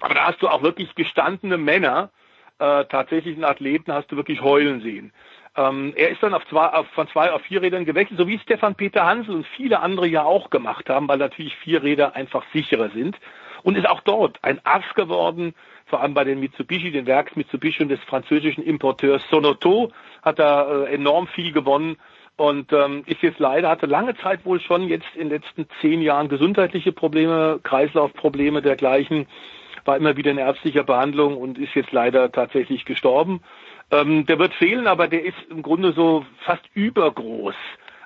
Aber 0.00 0.14
da 0.14 0.26
hast 0.26 0.42
du 0.42 0.48
auch 0.48 0.62
wirklich 0.62 0.94
gestandene 0.94 1.58
Männer, 1.58 2.10
äh, 2.58 2.84
tatsächlichen 2.86 3.44
Athleten 3.44 3.92
hast 3.92 4.10
du 4.10 4.16
wirklich 4.16 4.42
heulen 4.42 4.80
sehen. 4.80 5.12
Ähm, 5.56 5.92
er 5.96 6.10
ist 6.10 6.22
dann 6.22 6.34
auf 6.34 6.46
zwei, 6.48 6.66
auf, 6.66 6.86
von 6.88 7.08
zwei 7.08 7.32
auf 7.32 7.42
vier 7.42 7.62
Rädern 7.62 7.84
gewechselt, 7.84 8.18
so 8.18 8.28
wie 8.28 8.38
Stefan 8.38 8.74
Peter 8.74 9.06
Hansel 9.06 9.34
und 9.34 9.46
viele 9.56 9.80
andere 9.80 10.06
ja 10.06 10.24
auch 10.24 10.50
gemacht 10.50 10.88
haben, 10.88 11.08
weil 11.08 11.18
natürlich 11.18 11.56
vier 11.56 11.82
Räder 11.82 12.16
einfach 12.16 12.44
sicherer 12.52 12.90
sind. 12.90 13.16
Und 13.64 13.76
ist 13.76 13.88
auch 13.88 14.00
dort 14.02 14.38
ein 14.42 14.60
Ass 14.64 14.84
geworden, 14.94 15.54
vor 15.86 16.00
allem 16.00 16.14
bei 16.14 16.22
den 16.22 16.38
Mitsubishi, 16.38 16.92
den 16.92 17.06
Werks 17.06 17.34
Mitsubishi 17.34 17.82
und 17.82 17.88
des 17.88 18.00
französischen 18.04 18.62
Importeurs 18.62 19.22
Sonoto 19.30 19.90
hat 20.22 20.38
er 20.38 20.86
äh, 20.86 20.94
enorm 20.94 21.26
viel 21.26 21.52
gewonnen. 21.52 21.96
Und 22.36 22.72
ähm, 22.72 23.02
ist 23.06 23.20
jetzt 23.22 23.40
leider, 23.40 23.68
hatte 23.68 23.86
lange 23.86 24.16
Zeit 24.16 24.44
wohl 24.44 24.60
schon 24.60 24.86
jetzt 24.86 25.08
in 25.14 25.28
den 25.28 25.40
letzten 25.40 25.66
zehn 25.80 26.00
Jahren 26.00 26.28
gesundheitliche 26.28 26.92
Probleme, 26.92 27.58
Kreislaufprobleme 27.64 28.62
dergleichen, 28.62 29.26
war 29.84 29.96
immer 29.96 30.16
wieder 30.16 30.30
in 30.30 30.38
ärztlicher 30.38 30.84
Behandlung 30.84 31.36
und 31.36 31.58
ist 31.58 31.74
jetzt 31.74 31.92
leider 31.92 32.30
tatsächlich 32.32 32.84
gestorben. 32.84 33.40
Ähm, 33.90 34.26
der 34.26 34.38
wird 34.38 34.54
fehlen, 34.54 34.86
aber 34.86 35.08
der 35.08 35.24
ist 35.24 35.36
im 35.50 35.62
Grunde 35.62 35.92
so 35.92 36.26
fast 36.44 36.64
übergroß 36.74 37.54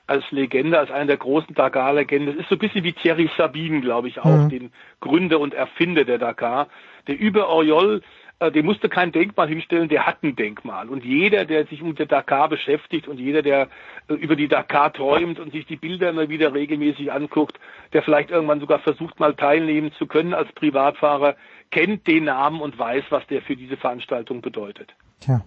als 0.07 0.31
Legende, 0.31 0.79
als 0.79 0.91
einer 0.91 1.07
der 1.07 1.17
großen 1.17 1.55
Dakar-Legenden. 1.55 2.35
Das 2.35 2.43
ist 2.43 2.49
so 2.49 2.57
ein 2.57 2.59
bisschen 2.59 2.85
wie 2.85 2.93
Thierry 2.93 3.31
Sabine, 3.37 3.81
glaube 3.81 4.09
ich, 4.09 4.21
auch, 4.21 4.45
mhm. 4.45 4.49
den 4.49 4.73
Gründer 5.01 5.41
und 5.41 5.55
Erfinder 5.55 6.05
der 6.05 6.19
Dakar. 6.19 6.69
Der 7.07 7.19
über 7.19 7.49
Oriol, 7.49 8.03
äh, 8.43 8.51
der 8.51 8.63
musste 8.63 8.89
kein 8.89 9.13
Denkmal 9.13 9.49
hinstellen, 9.49 9.89
der 9.89 10.07
hat 10.07 10.23
ein 10.23 10.35
Denkmal. 10.35 10.89
Und 10.89 11.05
jeder, 11.05 11.45
der 11.45 11.67
sich 11.67 11.83
mit 11.83 11.99
der 11.99 12.07
Dakar 12.07 12.49
beschäftigt 12.49 13.07
und 13.07 13.19
jeder, 13.19 13.43
der 13.43 13.69
äh, 14.09 14.15
über 14.15 14.35
die 14.35 14.49
Dakar 14.49 14.93
träumt 14.93 15.39
und 15.39 15.53
sich 15.53 15.67
die 15.67 15.77
Bilder 15.77 16.11
immer 16.11 16.29
wieder 16.29 16.53
regelmäßig 16.53 17.13
anguckt, 17.13 17.59
der 17.93 18.03
vielleicht 18.03 18.31
irgendwann 18.31 18.61
sogar 18.61 18.81
versucht, 18.81 19.21
mal 19.21 19.35
teilnehmen 19.35 19.93
zu 19.93 20.07
können 20.07 20.35
als 20.35 20.53
Privatfahrer, 20.53 21.37
kennt 21.73 22.07
den 22.07 22.25
Namen 22.25 22.61
und 22.61 22.79
weiß, 22.79 23.05
was 23.11 23.27
der 23.27 23.43
für 23.43 23.57
diese 23.57 23.77
Veranstaltung 23.77 24.41
bedeutet. 24.41 24.95
Tja. 25.21 25.43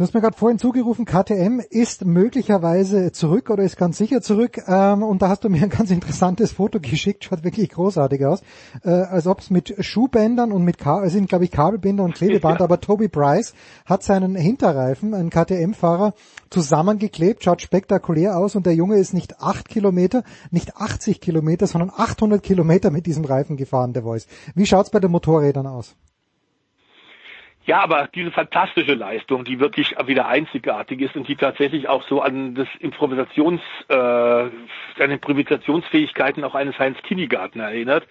Du 0.00 0.04
hast 0.04 0.14
mir 0.14 0.22
gerade 0.22 0.38
vorhin 0.38 0.58
zugerufen, 0.58 1.04
KTM 1.04 1.60
ist 1.68 2.06
möglicherweise 2.06 3.12
zurück 3.12 3.50
oder 3.50 3.64
ist 3.64 3.76
ganz 3.76 3.98
sicher 3.98 4.22
zurück. 4.22 4.56
Ähm, 4.66 5.02
und 5.02 5.20
da 5.20 5.28
hast 5.28 5.44
du 5.44 5.50
mir 5.50 5.62
ein 5.62 5.68
ganz 5.68 5.90
interessantes 5.90 6.52
Foto 6.52 6.80
geschickt, 6.80 7.24
schaut 7.24 7.44
wirklich 7.44 7.68
großartig 7.68 8.24
aus. 8.24 8.40
Äh, 8.82 8.92
als 8.92 9.26
ob 9.26 9.40
es 9.40 9.50
mit 9.50 9.74
Schuhbändern 9.84 10.52
und 10.52 10.64
mit 10.64 10.78
Ka 10.78 11.06
sind, 11.10 11.28
glaube 11.28 11.44
ich, 11.44 11.50
Kabelbinder 11.50 12.02
und 12.02 12.14
Klebeband, 12.14 12.60
ja. 12.60 12.64
aber 12.64 12.80
Toby 12.80 13.08
Price 13.08 13.52
hat 13.84 14.02
seinen 14.02 14.36
Hinterreifen, 14.36 15.12
ein 15.12 15.28
KTM-Fahrer, 15.28 16.14
zusammengeklebt, 16.48 17.44
schaut 17.44 17.60
spektakulär 17.60 18.38
aus 18.38 18.56
und 18.56 18.64
der 18.64 18.74
Junge 18.74 18.96
ist 18.96 19.12
nicht 19.12 19.38
acht 19.42 19.68
Kilometer, 19.68 20.24
nicht 20.50 20.78
80 20.78 21.20
Kilometer, 21.20 21.66
sondern 21.66 21.92
800 21.94 22.42
Kilometer 22.42 22.90
mit 22.90 23.04
diesem 23.04 23.26
Reifen 23.26 23.58
gefahren, 23.58 23.92
der 23.92 24.04
Voice. 24.04 24.28
Wie 24.54 24.64
schaut's 24.64 24.88
bei 24.88 24.98
den 24.98 25.10
Motorrädern 25.10 25.66
aus? 25.66 25.94
Ja, 27.66 27.82
aber 27.82 28.08
diese 28.14 28.30
fantastische 28.30 28.94
Leistung, 28.94 29.44
die 29.44 29.60
wirklich 29.60 29.94
wieder 30.06 30.26
einzigartig 30.26 31.00
ist 31.02 31.14
und 31.14 31.28
die 31.28 31.36
tatsächlich 31.36 31.88
auch 31.88 32.02
so 32.08 32.22
an 32.22 32.54
das 32.54 32.68
Improvisations, 32.78 33.60
äh, 33.88 33.94
seine 34.98 35.14
Improvisationsfähigkeiten 35.14 36.42
auch 36.42 36.54
eines 36.54 36.78
Heinz 36.78 36.96
Kinnigarten 37.02 37.60
erinnert, 37.60 38.06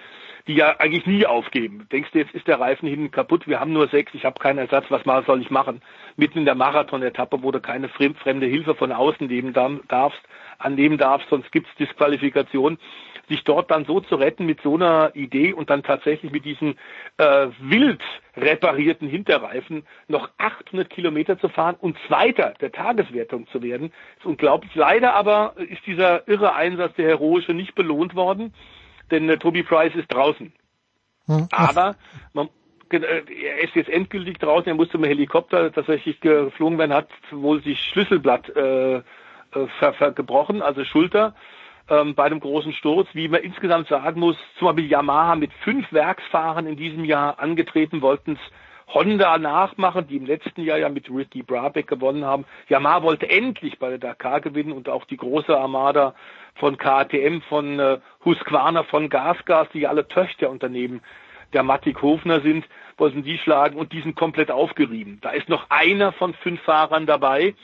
die 0.47 0.53
ja 0.53 0.79
eigentlich 0.79 1.07
nie 1.07 1.25
aufgeben. 1.25 1.87
Denkst 1.91 2.11
du, 2.11 2.19
jetzt 2.19 2.33
ist 2.33 2.47
der 2.47 2.59
Reifen 2.59 2.87
hinten 2.87 3.11
kaputt, 3.11 3.47
wir 3.47 3.59
haben 3.59 3.73
nur 3.73 3.87
sechs, 3.87 4.13
ich 4.13 4.23
habe 4.23 4.39
keinen 4.39 4.59
Ersatz, 4.59 4.85
was 4.89 5.03
soll 5.25 5.41
ich 5.41 5.49
machen? 5.49 5.81
Mitten 6.15 6.39
in 6.39 6.45
der 6.45 6.55
Marathon-Etappe, 6.55 7.41
wo 7.41 7.51
du 7.51 7.59
keine 7.59 7.89
fremde 7.89 8.45
Hilfe 8.45 8.75
von 8.75 8.91
außen 8.91 9.27
nehmen 9.27 9.53
darfst, 9.53 10.21
annehmen 10.59 10.97
darfst, 10.97 11.27
sonst 11.29 11.51
gibt's 11.51 11.73
Disqualifikation 11.79 12.77
sich 13.29 13.43
dort 13.43 13.71
dann 13.71 13.85
so 13.85 14.01
zu 14.01 14.15
retten 14.15 14.45
mit 14.45 14.61
so 14.61 14.75
einer 14.75 15.15
Idee 15.15 15.53
und 15.53 15.69
dann 15.69 15.83
tatsächlich 15.83 16.31
mit 16.31 16.43
diesen 16.43 16.77
äh, 17.17 17.47
wild 17.59 18.01
reparierten 18.35 19.07
Hinterreifen 19.07 19.83
noch 20.07 20.29
800 20.37 20.89
Kilometer 20.89 21.39
zu 21.39 21.47
fahren 21.47 21.75
und 21.79 21.97
Zweiter 22.07 22.53
der 22.59 22.71
Tageswertung 22.71 23.47
zu 23.47 23.61
werden, 23.61 23.93
ist 24.17 24.25
unglaublich. 24.25 24.73
Leider 24.75 25.15
aber 25.15 25.53
ist 25.57 25.85
dieser 25.85 26.27
irre 26.27 26.53
Einsatz, 26.53 26.95
der 26.95 27.07
heroische, 27.07 27.53
nicht 27.53 27.75
belohnt 27.75 28.15
worden, 28.15 28.53
denn 29.11 29.29
äh, 29.29 29.37
Toby 29.37 29.63
Price 29.63 29.95
ist 29.95 30.11
draußen. 30.13 30.51
Hm, 31.27 31.47
aber 31.51 31.95
man, 32.33 32.49
äh, 32.91 32.97
er 32.99 33.63
ist 33.63 33.75
jetzt 33.75 33.89
endgültig 33.89 34.39
draußen, 34.39 34.67
er 34.67 34.75
musste 34.75 34.97
mit 34.97 35.09
dem 35.09 35.17
Helikopter 35.17 35.71
tatsächlich 35.71 36.19
geflogen 36.19 36.77
werden, 36.77 36.93
hat 36.93 37.09
wohl 37.31 37.61
sich 37.61 37.79
Schlüsselblatt 37.79 38.49
äh, 38.55 38.95
äh 38.97 39.01
ver, 39.79 39.93
ver, 39.93 40.11
gebrochen, 40.11 40.61
also 40.61 40.83
Schulter 40.83 41.35
ähm, 41.89 42.15
bei 42.15 42.23
einem 42.23 42.39
großen 42.39 42.73
Sturz, 42.73 43.07
wie 43.13 43.27
man 43.27 43.41
insgesamt 43.41 43.87
sagen 43.87 44.19
muss, 44.19 44.37
zum 44.57 44.67
Beispiel 44.67 44.89
Yamaha 44.89 45.35
mit 45.35 45.51
fünf 45.63 45.91
Werksfahrern 45.91 46.67
in 46.67 46.75
diesem 46.75 47.05
Jahr 47.05 47.39
angetreten, 47.39 48.01
wollten 48.01 48.33
es 48.33 48.93
Honda 48.93 49.37
nachmachen, 49.37 50.07
die 50.07 50.17
im 50.17 50.25
letzten 50.25 50.61
Jahr 50.61 50.79
ja 50.79 50.89
mit 50.89 51.09
Ricky 51.09 51.43
Brabeck 51.43 51.87
gewonnen 51.87 52.25
haben. 52.25 52.45
Yamaha 52.69 53.03
wollte 53.03 53.29
endlich 53.29 53.77
bei 53.77 53.89
der 53.89 53.99
Dakar 53.99 54.41
gewinnen 54.41 54.71
und 54.71 54.89
auch 54.89 55.05
die 55.05 55.17
große 55.17 55.55
Armada 55.55 56.15
von 56.55 56.77
KTM, 56.77 57.41
von 57.47 57.79
äh, 57.79 57.99
Husqvarna, 58.25 58.83
von 58.83 59.09
Gasgas, 59.09 59.67
die 59.73 59.87
alle 59.87 60.07
Töchterunternehmen 60.07 61.01
der 61.53 61.63
Matik 61.63 62.01
Hofner 62.01 62.41
sind, 62.41 62.65
wollten 62.97 63.23
die 63.23 63.37
schlagen 63.37 63.77
und 63.77 63.93
die 63.93 64.01
sind 64.01 64.15
komplett 64.15 64.51
aufgerieben. 64.51 65.19
Da 65.21 65.31
ist 65.31 65.49
noch 65.49 65.67
einer 65.69 66.11
von 66.11 66.33
fünf 66.33 66.61
Fahrern 66.61 67.05
dabei, 67.05 67.55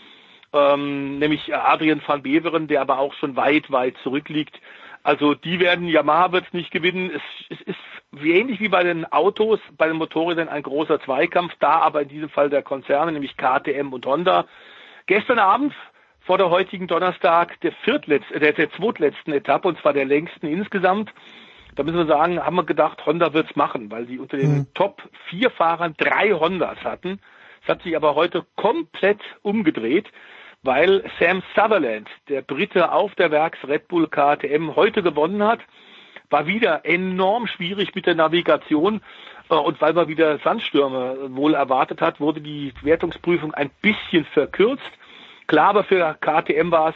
ähm, 0.56 1.19
nämlich 1.19 1.53
Adrian 1.53 2.01
van 2.06 2.24
Beveren, 2.24 2.67
der 2.67 2.82
aber 2.82 3.00
auch 3.00 3.14
schon 3.16 3.35
weit, 3.35 3.72
weit 3.72 3.95
zurückliegt. 4.03 4.59
Also 5.03 5.35
die 5.35 5.59
werden, 5.59 5.88
Yamaha 5.88 6.32
wird 6.32 6.48
es 6.48 6.53
nicht 6.53 6.72
gewinnen. 6.72 7.11
Es, 7.14 7.22
es 7.50 7.61
ist 7.67 7.77
wie 8.11 8.32
ähnlich 8.32 8.59
wie 8.59 8.69
bei 8.69 8.84
den 8.84 9.06
Autos, 9.11 9.59
bei 9.77 9.88
den 9.88 9.98
Motorrädern 9.98 10.50
ein 10.50 10.64
großer 10.64 11.00
Zweikampf, 11.01 11.53
da 11.59 11.80
aber 11.82 12.01
in 12.01 12.08
diesem 12.08 12.30
Fall 12.30 12.50
der 12.50 12.64
Konzerne, 12.64 13.11
nämlich 13.11 13.38
KTM 13.38 13.93
und 13.93 14.06
Honda. 14.06 14.45
Gestern 15.06 15.38
Abend 15.38 15.74
vor 16.22 16.38
der 16.38 16.50
heutigen 16.50 16.88
Donnerstag 16.88 17.59
der 17.61 17.74
viertletzte, 17.84 18.40
der, 18.40 18.53
der 18.53 18.72
zweitletzten 18.72 19.34
Etappe, 19.34 19.67
und 19.67 19.80
zwar 19.80 19.93
der 19.93 20.06
längsten 20.06 20.48
insgesamt. 20.48 21.14
Da 21.75 21.84
müssen 21.84 21.98
wir 21.98 22.08
sagen, 22.08 22.43
haben 22.43 22.56
wir 22.56 22.64
gedacht, 22.64 23.06
Honda 23.06 23.34
wird's 23.34 23.56
machen, 23.56 23.92
weil 23.92 24.08
sie 24.08 24.17
unter 24.17 24.38
den 24.38 24.56
mhm. 24.59 24.67
Top 24.74 25.03
vier 25.30 25.51
Fahrern 25.51 25.93
drei 25.98 26.32
Hondas 26.32 26.84
hatten. 26.84 27.19
Es 27.61 27.69
hat 27.69 27.84
sich 27.84 27.95
aber 27.95 28.16
heute 28.16 28.45
komplett 28.56 29.19
umgedreht 29.42 30.08
weil 30.66 31.03
Sam 31.19 31.44
Sutherland, 31.56 32.10
der 32.27 32.42
Brite 32.42 32.92
auf 32.92 33.14
der 33.16 33.30
Werks 33.30 33.60
Red 33.68 33.88
Bull 33.88 34.08
KTM, 34.08 34.76
heute 34.76 35.03
gewonnen 35.03 35.44
hat. 35.44 35.60
War 36.32 36.48
wieder 36.48 36.84
enorm 36.85 37.45
schwierig 37.45 37.94
mit 37.94 38.08
der 38.08 38.16
Navigation 38.16 39.02
äh, 39.50 39.53
und 39.56 39.80
weil 39.80 39.94
man 39.94 40.08
wieder 40.08 40.40
Sandstürme 40.40 41.30
wohl 41.35 41.53
erwartet 41.53 42.02
hat, 42.02 42.19
wurde 42.19 42.42
die 42.42 42.74
Wertungsprüfung 42.82 43.53
ein 43.53 43.69
bisschen 43.82 44.26
verkürzt. 44.26 44.82
Klar, 45.45 45.69
aber 45.69 45.84
für 45.84 46.18
KTM 46.19 46.72
war 46.72 46.90
es 46.90 46.95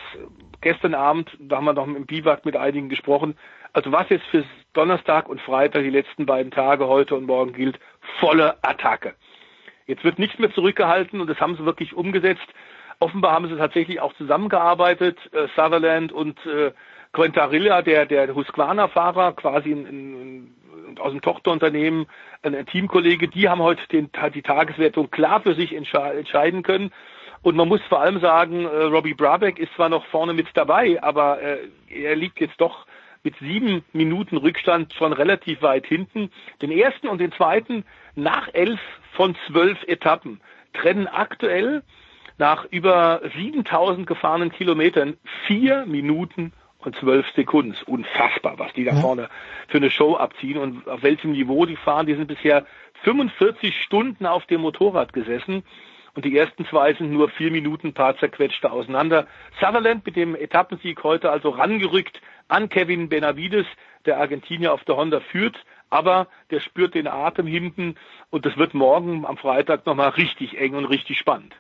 gestern 0.61 0.95
Abend, 0.95 1.29
da 1.39 1.57
haben 1.57 1.65
wir 1.65 1.73
noch 1.73 1.85
im 1.85 2.07
Biwak 2.07 2.45
mit 2.45 2.57
einigen 2.57 2.89
gesprochen, 2.89 3.37
also 3.73 3.91
was 3.91 4.09
jetzt 4.09 4.25
für 4.25 4.43
Donnerstag 4.73 5.29
und 5.29 5.39
Freitag, 5.41 5.83
die 5.83 5.91
letzten 5.91 6.25
beiden 6.25 6.51
Tage, 6.51 6.87
heute 6.87 7.15
und 7.15 7.27
morgen 7.27 7.53
gilt, 7.53 7.79
volle 8.19 8.57
Attacke. 8.63 9.13
Jetzt 9.85 10.03
wird 10.03 10.17
nichts 10.17 10.39
mehr 10.39 10.51
zurückgehalten 10.51 11.21
und 11.21 11.29
das 11.29 11.39
haben 11.39 11.55
sie 11.55 11.65
wirklich 11.65 11.93
umgesetzt. 11.93 12.47
Offenbar 13.01 13.31
haben 13.31 13.47
sie 13.47 13.55
tatsächlich 13.55 14.01
auch 14.01 14.13
zusammengearbeitet, 14.15 15.17
äh, 15.31 15.47
Sutherland 15.55 16.11
und 16.11 16.37
äh, 16.45 16.71
Quentarilla, 17.13 17.81
der, 17.81 18.05
der 18.05 18.35
Husqvarna-Fahrer, 18.35 19.33
quasi 19.33 19.71
in, 19.71 19.85
in, 19.85 20.99
aus 20.99 21.11
dem 21.11 21.21
Tochterunternehmen, 21.21 22.07
ein, 22.43 22.55
ein 22.55 22.65
Teamkollege, 22.65 23.29
die 23.29 23.47
haben 23.47 23.61
heute 23.61 23.87
den, 23.87 24.09
die 24.33 24.41
Tageswertung 24.41 25.09
klar 25.11 25.41
für 25.41 25.55
sich 25.55 25.73
entscheiden 25.73 26.61
können. 26.61 26.91
Und 27.41 27.55
man 27.55 27.69
muss 27.69 27.81
vor 27.87 28.01
allem 28.01 28.19
sagen, 28.19 28.65
äh, 28.65 28.67
Robbie 28.67 29.13
Brabeck 29.13 29.59
ist 29.59 29.73
zwar 29.75 29.87
noch 29.87 30.05
vorne 30.07 30.33
mit 30.33 30.47
dabei, 30.53 31.01
aber 31.01 31.41
äh, 31.41 31.57
er 31.87 32.17
liegt 32.17 32.41
jetzt 32.41 32.59
doch 32.59 32.85
mit 33.23 33.35
sieben 33.39 33.85
Minuten 33.93 34.35
Rückstand 34.35 34.93
schon 34.93 35.13
relativ 35.13 35.61
weit 35.61 35.85
hinten. 35.85 36.31
Den 36.61 36.71
ersten 36.71 37.07
und 37.07 37.19
den 37.19 37.31
zweiten 37.31 37.85
nach 38.15 38.49
elf 38.53 38.79
von 39.13 39.37
zwölf 39.47 39.81
Etappen 39.87 40.41
trennen 40.73 41.07
aktuell 41.07 41.81
nach 42.39 42.65
über 42.71 43.21
7000 43.35 44.07
gefahrenen 44.07 44.51
Kilometern 44.51 45.17
vier 45.45 45.85
Minuten 45.85 46.53
und 46.79 46.95
zwölf 46.95 47.27
Sekunden. 47.35 47.75
Unfassbar, 47.85 48.57
was 48.57 48.73
die 48.73 48.85
da 48.85 48.95
vorne 48.95 49.29
für 49.67 49.77
eine 49.77 49.91
Show 49.91 50.15
abziehen 50.15 50.57
und 50.57 50.87
auf 50.87 51.03
welchem 51.03 51.33
Niveau 51.33 51.65
die 51.65 51.75
fahren. 51.75 52.07
Die 52.07 52.15
sind 52.15 52.27
bisher 52.27 52.65
45 53.03 53.75
Stunden 53.83 54.25
auf 54.25 54.45
dem 54.45 54.61
Motorrad 54.61 55.11
gesessen 55.11 55.63
und 56.15 56.23
die 56.23 56.35
ersten 56.37 56.65
zwei 56.65 56.93
sind 56.93 57.11
nur 57.11 57.29
vier 57.29 57.51
Minuten 57.51 57.93
paar 57.93 58.17
zerquetschte 58.17 58.71
auseinander. 58.71 59.27
Sutherland 59.59 60.05
mit 60.05 60.15
dem 60.15 60.33
Etappensieg 60.33 61.03
heute 61.03 61.29
also 61.29 61.49
rangerückt 61.49 62.21
an 62.47 62.69
Kevin 62.69 63.09
Benavides, 63.09 63.67
der 64.05 64.17
Argentinier 64.17 64.73
auf 64.73 64.85
der 64.85 64.95
Honda 64.95 65.19
führt, 65.19 65.57
aber 65.89 66.27
der 66.51 66.61
spürt 66.61 66.95
den 66.95 67.07
Atem 67.07 67.47
hinten 67.47 67.95
und 68.29 68.45
das 68.45 68.55
wird 68.55 68.73
morgen 68.73 69.25
am 69.25 69.35
Freitag 69.35 69.85
nochmal 69.85 70.09
richtig 70.09 70.57
eng 70.57 70.75
und 70.75 70.85
richtig 70.85 71.17
spannend. 71.17 71.53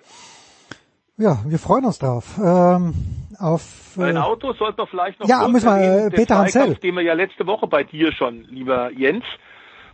Ja, 1.19 1.39
wir 1.45 1.59
freuen 1.59 1.83
uns 1.83 1.99
drauf. 1.99 2.37
Ähm, 2.37 2.93
auf, 3.39 3.97
Ein 3.97 4.15
äh, 4.15 4.19
Auto 4.19 4.53
sollte 4.53 4.77
man 4.77 4.87
vielleicht 4.87 5.19
noch 5.19 5.27
Ja, 5.27 5.45
müssen 5.49 5.67
wir, 5.67 6.05
äh, 6.05 6.09
Peter 6.09 6.37
Hansel. 6.37 6.75
den 6.75 6.95
wir 6.95 7.03
ja 7.03 7.13
letzte 7.13 7.45
Woche 7.45 7.67
bei 7.67 7.83
dir 7.83 8.13
schon, 8.13 8.45
lieber 8.49 8.89
Jens, 8.93 9.25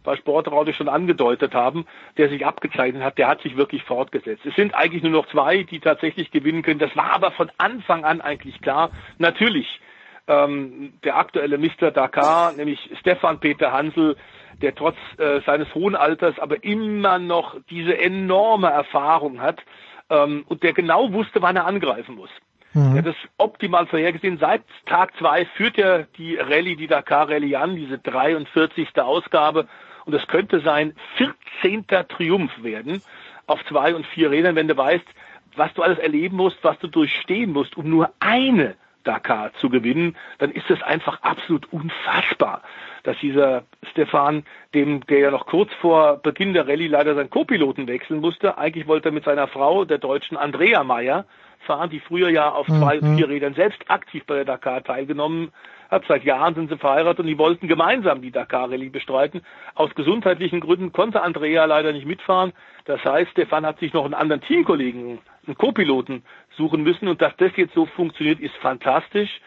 bei 0.04 0.16
Sportradio 0.18 0.72
schon 0.74 0.88
angedeutet 0.88 1.56
haben, 1.56 1.88
der 2.20 2.30
sich 2.30 2.46
abgezeichnet 2.46 3.02
hat, 3.02 3.18
der 3.18 3.28
hat 3.28 3.42
sich 3.42 3.58
wirklich 3.58 3.82
fortgesetzt. 3.84 4.46
Es 4.46 4.54
sind 4.54 4.76
eigentlich 4.76 5.02
nur 5.02 5.14
noch 5.14 5.28
zwei, 5.30 5.64
die 5.64 5.80
tatsächlich 5.80 6.30
gewinnen 6.30 6.62
können. 6.62 6.80
Das 6.80 6.96
war 6.96 7.14
aber 7.14 7.32
von 7.32 7.50
Anfang 7.58 8.06
an 8.06 8.22
eigentlich 8.22 8.62
klar. 8.62 8.92
Natürlich 9.18 9.82
ähm, 10.28 10.94
der 11.04 11.18
aktuelle 11.18 11.58
Mr. 11.58 11.90
Dakar, 11.90 12.52
nämlich 12.52 12.80
Stefan 13.00 13.40
Peter 13.40 13.72
Hansel, 13.72 14.16
der 14.62 14.76
trotz 14.76 14.96
äh, 15.18 15.42
seines 15.44 15.74
hohen 15.74 15.96
Alters 15.96 16.38
aber 16.38 16.64
immer 16.64 17.18
noch 17.18 17.56
diese 17.72 17.98
enorme 17.98 18.70
Erfahrung 18.70 19.42
hat 19.42 19.58
ähm, 20.10 20.46
und 20.48 20.64
der 20.64 20.74
genau 20.74 21.12
wusste, 21.14 21.42
wann 21.42 21.56
er 21.56 21.66
angreifen 21.66 22.16
muss. 22.16 22.30
Er 22.76 22.98
hat 22.98 23.06
das 23.06 23.16
optimal 23.38 23.88
vorhergesehen. 23.88 24.38
Seit 24.38 24.62
Tag 24.86 25.16
zwei 25.18 25.46
führt 25.46 25.78
er 25.78 26.04
die 26.18 26.36
Rallye, 26.36 26.76
die 26.76 26.88
Dakar 26.88 27.30
Rallye 27.30 27.56
an, 27.56 27.78
diese 27.78 27.98
43. 28.00 29.00
Ausgabe. 29.00 29.68
Und 30.04 30.14
es 30.14 30.28
könnte 30.28 30.60
sein 30.60 30.94
14. 31.62 31.86
Triumph 32.10 32.52
werden 32.62 33.02
auf 33.48 33.64
zwei 33.66 33.96
und 33.96 34.06
vier 34.08 34.30
Rädern, 34.30 34.56
wenn 34.56 34.68
du 34.68 34.76
weißt, 34.76 35.06
was 35.56 35.74
du 35.74 35.84
alles 35.84 36.00
erleben 36.00 36.36
musst, 36.36 36.58
was 36.64 36.78
du 36.80 36.88
durchstehen 36.88 37.54
musst, 37.54 37.78
um 37.78 37.90
nur 37.90 38.12
eine 38.20 38.76
Dakar 39.06 39.54
zu 39.62 39.70
gewinnen, 39.70 40.18
dann 40.40 40.52
ist 40.52 40.70
es 40.70 40.82
einfach 40.82 41.22
absolut 41.22 41.72
unfassbar, 41.72 42.62
dass 43.06 43.18
dieser 43.20 43.64
Stefan, 43.92 44.44
dem, 44.74 45.06
der 45.06 45.20
ja 45.20 45.32
noch 45.32 45.46
kurz 45.46 45.72
vor 45.80 46.18
Beginn 46.18 46.54
der 46.54 46.68
Rallye 46.68 46.88
leider 46.88 47.16
seinen 47.16 47.30
Co-Piloten 47.30 47.88
wechseln 47.88 48.20
musste, 48.20 48.58
eigentlich 48.58 48.88
wollte 48.88 49.10
er 49.10 49.12
mit 49.12 49.24
seiner 49.24 49.48
Frau, 49.48 49.86
der 49.86 50.00
deutschen 50.00 50.38
Andrea 50.38 50.84
Meyer, 50.84 51.26
fahren, 51.66 51.90
die 51.90 52.00
früher 52.00 52.30
ja 52.30 52.50
auf 52.52 52.68
zwei 52.68 53.00
Mhm. 53.02 53.18
vier 53.18 53.30
Rädern 53.30 53.54
selbst 53.54 53.80
aktiv 53.90 54.24
bei 54.26 54.36
der 54.36 54.46
Dakar 54.46 54.84
teilgenommen 54.84 55.52
hat. 55.90 56.04
Seit 56.08 56.24
Jahren 56.24 56.56
sind 56.56 56.70
sie 56.70 56.78
verheiratet 56.78 57.20
und 57.20 57.28
die 57.28 57.38
wollten 57.38 57.68
gemeinsam 57.68 58.22
die 58.22 58.32
Dakar 58.32 58.70
Rallye 58.72 58.90
bestreiten. 58.90 59.42
Aus 59.74 59.94
gesundheitlichen 59.96 60.60
Gründen 60.60 60.92
konnte 60.92 61.22
Andrea 61.22 61.66
leider 61.66 61.92
nicht 61.92 62.06
mitfahren. 62.06 62.54
Das 62.86 63.04
heißt, 63.04 63.32
Stefan 63.32 63.66
hat 63.66 63.80
sich 63.80 63.94
noch 63.94 64.06
einen 64.06 64.14
anderen 64.14 64.42
Teamkollegen, 64.42 65.20
einen 65.46 65.58
Co-Piloten 65.58 66.24
suchen 66.58 66.84
müssen 66.84 67.08
und 67.08 67.22
dass 67.22 67.36
das 67.38 67.52
jetzt 67.56 67.74
so 67.74 67.86
funktioniert, 67.86 68.40
ist 68.40 68.56
fantastisch. 68.58 69.42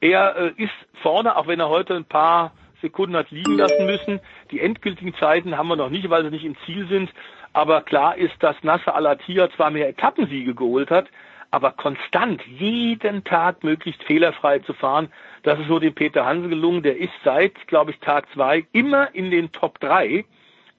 Er 0.00 0.36
äh, 0.36 0.62
ist 0.62 0.74
vorne, 1.02 1.36
auch 1.36 1.46
wenn 1.46 1.60
er 1.60 1.68
heute 1.68 1.94
ein 1.94 2.04
paar 2.04 2.52
Sekunden 2.84 3.16
hat 3.16 3.30
liegen 3.30 3.56
lassen 3.56 3.86
müssen. 3.86 4.20
Die 4.50 4.60
endgültigen 4.60 5.14
Zeiten 5.14 5.56
haben 5.56 5.68
wir 5.68 5.76
noch 5.76 5.90
nicht, 5.90 6.10
weil 6.10 6.22
sie 6.22 6.30
nicht 6.30 6.44
im 6.44 6.56
Ziel 6.66 6.86
sind. 6.88 7.10
Aber 7.54 7.80
klar 7.80 8.16
ist, 8.16 8.34
dass 8.40 8.56
Nasser 8.62 8.94
Al-Attiyah 8.94 9.50
zwar 9.56 9.70
mehr 9.70 9.88
Etappensiege 9.88 10.54
geholt 10.54 10.90
hat, 10.90 11.06
aber 11.50 11.70
konstant 11.70 12.42
jeden 12.46 13.24
Tag 13.24 13.62
möglichst 13.62 14.02
fehlerfrei 14.02 14.58
zu 14.58 14.74
fahren, 14.74 15.08
das 15.44 15.58
ist 15.60 15.68
so 15.68 15.78
dem 15.78 15.94
Peter 15.94 16.26
Hansen 16.26 16.50
gelungen. 16.50 16.82
Der 16.82 16.98
ist 16.98 17.12
seit, 17.24 17.66
glaube 17.68 17.92
ich, 17.92 18.00
Tag 18.00 18.26
zwei 18.34 18.66
immer 18.72 19.14
in 19.14 19.30
den 19.30 19.52
Top 19.52 19.80
drei 19.80 20.24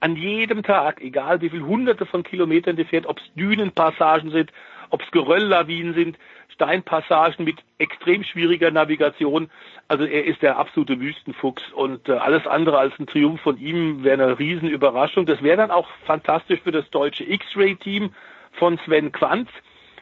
an 0.00 0.16
jedem 0.16 0.62
Tag, 0.62 1.00
egal 1.00 1.40
wie 1.40 1.48
viel 1.48 1.62
hunderte 1.62 2.04
von 2.06 2.22
Kilometern 2.22 2.76
der 2.76 2.86
fährt, 2.86 3.06
ob 3.06 3.18
es 3.18 3.24
Dünenpassagen 3.34 4.30
sind, 4.30 4.52
ob 4.90 5.02
es 5.02 5.10
Gerölllawinen 5.10 5.94
sind, 5.94 6.18
Steinpassagen 6.54 7.44
mit 7.44 7.58
extrem 7.78 8.24
schwieriger 8.24 8.70
Navigation. 8.70 9.50
Also 9.88 10.04
er 10.04 10.24
ist 10.24 10.42
der 10.42 10.58
absolute 10.58 10.98
Wüstenfuchs 11.00 11.62
und 11.72 12.08
äh, 12.08 12.12
alles 12.12 12.46
andere 12.46 12.78
als 12.78 12.98
ein 12.98 13.06
Triumph 13.06 13.40
von 13.42 13.58
ihm 13.58 14.02
wäre 14.04 14.22
eine 14.22 14.38
Riesenüberraschung. 14.38 15.26
Das 15.26 15.42
wäre 15.42 15.58
dann 15.58 15.70
auch 15.70 15.88
fantastisch 16.06 16.60
für 16.62 16.72
das 16.72 16.88
deutsche 16.90 17.24
X-Ray-Team 17.24 18.10
von 18.52 18.78
Sven 18.84 19.12
Quanz, 19.12 19.48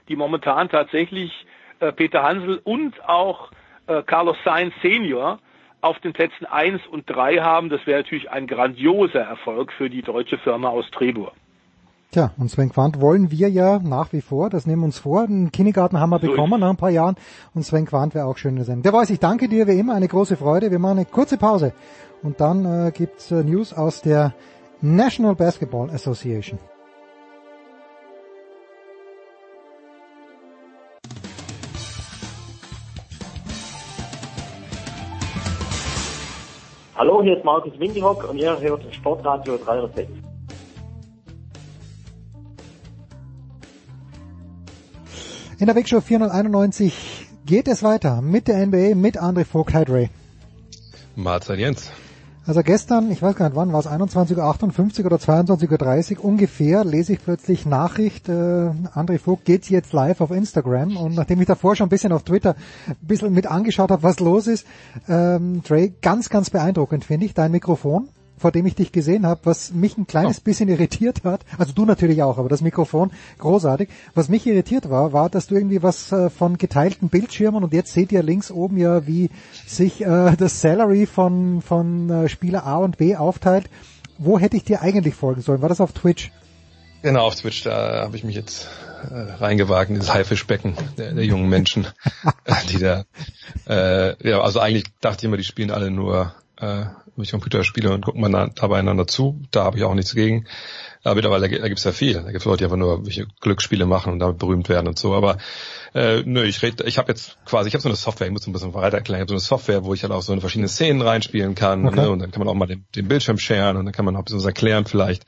die 0.09 0.17
momentan 0.17 0.69
tatsächlich 0.69 1.47
äh, 1.81 1.93
Peter 1.93 2.23
Hansel 2.23 2.61
und 2.63 3.03
auch 3.09 3.51
äh, 3.87 4.03
Carlos 4.03 4.37
Sainz 4.45 4.75
Senior 4.81 5.41
auf 5.81 5.99
den 6.01 6.13
Plätzen 6.13 6.47
eins 6.47 6.87
und 6.87 7.11
drei 7.11 7.37
haben. 7.37 7.69
Das 7.69 7.87
wäre 7.87 8.01
natürlich 8.01 8.31
ein 8.31 8.47
grandioser 8.47 9.21
Erfolg 9.21 9.73
für 9.73 9.91
die 9.91 10.03
deutsche 10.03 10.39
Firma 10.39 10.69
aus 10.69 10.91
Trebur. 10.91 11.33
Tja, 12.15 12.31
und 12.39 12.49
Sven 12.49 12.71
Quandt 12.71 13.01
wollen 13.01 13.33
wir 13.33 13.51
ja 13.51 13.81
nach 13.81 14.13
wie 14.13 14.21
vor, 14.21 14.49
das 14.49 14.67
nehmen 14.67 14.83
wir 14.83 14.87
uns 14.87 15.01
vor. 15.01 15.27
Den 15.27 15.51
Kindergarten 15.51 15.99
haben 15.99 16.11
wir 16.11 16.21
bekommen 16.21 16.61
nach 16.61 16.71
ein 16.71 16.77
paar 16.77 16.91
Jahren 16.91 17.17
und 17.57 17.65
Sven 17.65 17.87
Quandt 17.87 18.15
wäre 18.15 18.27
auch 18.27 18.37
schön 18.37 18.51
in 18.51 18.57
der 18.59 18.67
Sendung. 18.67 18.85
Der 18.85 18.93
weiß, 18.93 19.11
ich 19.11 19.19
danke 19.19 19.49
dir 19.49 19.67
wie 19.67 19.77
immer, 19.77 19.97
eine 19.97 20.07
große 20.07 20.37
Freude. 20.37 20.71
Wir 20.71 20.79
machen 20.79 20.99
eine 20.99 21.07
kurze 21.07 21.39
Pause 21.39 21.73
und 22.23 22.41
dann 22.41 22.87
äh, 22.87 22.93
gibt's 22.93 23.33
äh, 23.33 23.43
News 23.43 23.73
aus 23.73 24.01
der 24.01 24.33
National 24.81 25.35
Basketball 25.35 25.91
Association. 25.91 26.61
Hallo, 36.95 37.25
hier 37.25 37.39
ist 37.39 37.45
Markus 37.45 37.77
Windihock 37.81 38.31
und 38.31 38.39
ihr 38.39 38.57
hört 38.61 38.95
Sportradio 38.95 39.57
306. 39.57 40.24
In 45.65 45.67
der 45.67 45.73
Big 45.77 45.89
Show 45.89 46.03
491 46.03 47.27
geht 47.47 47.69
es 47.69 47.83
weiter 47.83 48.21
mit 48.21 48.49
der 48.49 48.67
NBA, 48.67 48.95
mit 48.95 49.19
André 49.19 49.47
Vogt, 49.47 49.75
Ray. 49.75 50.11
Mahlzeit 51.17 51.59
Jens. 51.59 51.91
Also 52.45 52.63
gestern, 52.63 53.11
ich 53.11 53.23
weiß 53.23 53.35
gar 53.35 53.49
nicht 53.49 53.57
wann, 53.57 53.73
war 53.73 53.81
es 53.81 53.87
21.58 53.87 55.01
Uhr 55.01 55.07
oder 55.07 55.17
22.30 55.17 56.19
Uhr 56.19 56.25
ungefähr, 56.27 56.85
lese 56.85 57.15
ich 57.15 57.25
plötzlich 57.25 57.65
Nachricht, 57.65 58.29
äh, 58.29 58.33
André 58.33 59.19
Vogt 59.19 59.47
geht 59.47 59.71
jetzt 59.71 59.95
live 59.95 60.21
auf 60.21 60.33
Instagram 60.33 60.99
und 60.99 61.15
nachdem 61.15 61.41
ich 61.41 61.47
davor 61.47 61.75
schon 61.77 61.87
ein 61.87 61.89
bisschen 61.89 62.13
auf 62.13 62.25
Twitter 62.25 62.57
ein 62.87 62.97
bisschen 63.01 63.33
mit 63.33 63.47
angeschaut 63.47 63.91
habe, 63.91 64.03
was 64.03 64.21
los 64.21 64.47
ist, 64.47 64.67
ähm, 65.09 65.63
Dre, 65.63 65.95
ganz, 66.03 66.29
ganz 66.29 66.51
beeindruckend 66.51 67.07
finde 67.07 67.25
ich, 67.25 67.33
dein 67.33 67.53
Mikrofon, 67.53 68.11
vor 68.45 68.53
dem 68.53 68.67
ich 68.67 68.75
dich 68.75 68.93
gesehen 68.93 69.25
habe, 69.25 69.41
was 69.45 69.73
mich 69.73 69.97
ein 69.97 70.07
kleines 70.07 70.39
bisschen 70.39 70.69
irritiert 70.69 71.25
hat, 71.25 71.47
also 71.57 71.73
du 71.73 71.87
natürlich 71.87 72.23
auch, 72.23 72.37
aber 72.37 72.51
das 72.51 72.61
Mikrofon 72.61 73.11
großartig. 73.39 73.89
Was 74.15 74.29
mich 74.29 74.47
irritiert 74.47 74.91
war, 74.91 75.15
war, 75.15 75.31
dass 75.31 75.47
du 75.47 75.55
irgendwie 75.55 75.83
was 75.83 76.13
äh, 76.13 76.29
von 76.29 76.59
geteilten 76.59 77.09
Bildschirmen 77.09 77.65
und 77.65 77.73
jetzt 77.73 77.95
seht 77.95 78.13
ihr 78.13 78.23
links 78.23 78.51
oben 78.51 78.77
ja, 78.77 79.07
wie 79.07 79.31
sich 79.67 80.03
äh, 80.05 80.37
das 80.37 80.61
Salary 80.61 81.07
von 81.07 81.63
von 81.63 82.11
äh, 82.11 82.29
Spieler 82.29 82.67
A 82.67 82.77
und 82.77 82.99
B 82.99 83.17
aufteilt. 83.17 83.71
Wo 84.19 84.39
hätte 84.39 84.59
ich 84.59 84.65
dir 84.65 84.83
eigentlich 84.83 85.15
folgen 85.15 85.41
sollen? 85.41 85.63
War 85.63 85.71
das 85.71 85.81
auf 85.81 85.93
Twitch? 85.93 86.31
Genau, 87.01 87.25
auf 87.25 87.37
Twitch, 87.37 87.63
da 87.63 88.03
habe 88.03 88.19
ich 88.19 88.25
mich 88.25 88.37
jetzt 88.37 88.69
äh, 89.11 89.15
reingewagt 89.43 89.89
in 89.89 89.95
dieses 89.95 90.13
Haifischbecken 90.13 90.75
der, 90.99 91.15
der 91.15 91.25
jungen 91.25 91.49
Menschen, 91.49 91.87
die 92.69 92.79
da, 92.79 93.07
äh, 93.67 94.29
ja, 94.29 94.43
also 94.43 94.61
eigentlich 94.61 94.85
dachte 95.01 95.21
ich 95.21 95.25
immer, 95.25 95.39
die 95.39 95.45
spielen 95.45 95.71
alle 95.71 95.91
nur 95.91 96.35
äh, 96.65 96.87
mit 97.17 97.31
Computerspiele 97.31 97.93
und 97.93 98.05
gucken 98.05 98.21
mal 98.21 98.51
dabei 98.55 98.79
einander 98.79 99.07
zu. 99.07 99.41
Da 99.51 99.65
habe 99.65 99.79
ich 99.79 99.85
auch 99.85 99.95
nichts 99.95 100.15
gegen. 100.15 100.47
Aber 101.05 101.17
mittlerweile, 101.17 101.49
da 101.49 101.69
gibt's 101.69 101.85
ja 101.85 101.93
viel. 101.93 102.15
Da 102.15 102.33
gibt's 102.33 102.47
Leute, 102.47 102.59
die 102.59 102.65
einfach 102.65 102.79
nur 102.79 103.05
welche 103.05 103.27
Glücksspiele 103.41 103.85
machen 103.85 104.13
und 104.13 104.19
damit 104.19 104.39
berühmt 104.39 104.69
werden 104.71 104.89
und 104.89 104.99
so. 104.99 105.15
Aber 105.15 105.37
äh, 105.95 106.23
nö, 106.25 106.43
ich 106.43 106.63
rede, 106.63 106.85
ich 106.85 106.97
habe 106.97 107.13
jetzt 107.13 107.37
quasi, 107.45 107.69
ich 107.69 107.75
habe 107.75 107.83
so 107.83 107.89
eine 107.89 107.97
Software, 107.97 108.27
ich 108.27 108.33
muss 108.33 108.47
ein 108.47 108.53
bisschen 108.53 108.73
weiter 108.73 108.97
erklären, 108.97 109.19
ich 109.19 109.21
habe 109.21 109.29
so 109.29 109.35
eine 109.35 109.41
Software, 109.41 109.85
wo 109.85 109.93
ich 109.93 110.03
halt 110.03 110.13
auch 110.13 110.23
so 110.23 110.33
in 110.33 110.41
verschiedene 110.41 110.69
Szenen 110.69 111.03
reinspielen 111.03 111.55
kann. 111.55 111.87
Okay. 111.87 112.01
Ne? 112.01 112.11
Und 112.11 112.21
dann 112.21 112.31
kann 112.31 112.41
man 112.41 112.49
auch 112.49 112.55
mal 112.55 112.67
den, 112.67 112.87
den 112.97 113.07
Bildschirm 113.07 113.39
sharen 113.39 113.77
und 113.77 113.85
dann 113.85 113.93
kann 113.93 114.07
man 114.07 114.17
auch 114.17 114.21
ein 114.21 114.25
bisschen 114.25 114.39
was 114.39 114.47
erklären 114.47 114.87
vielleicht. 114.87 115.25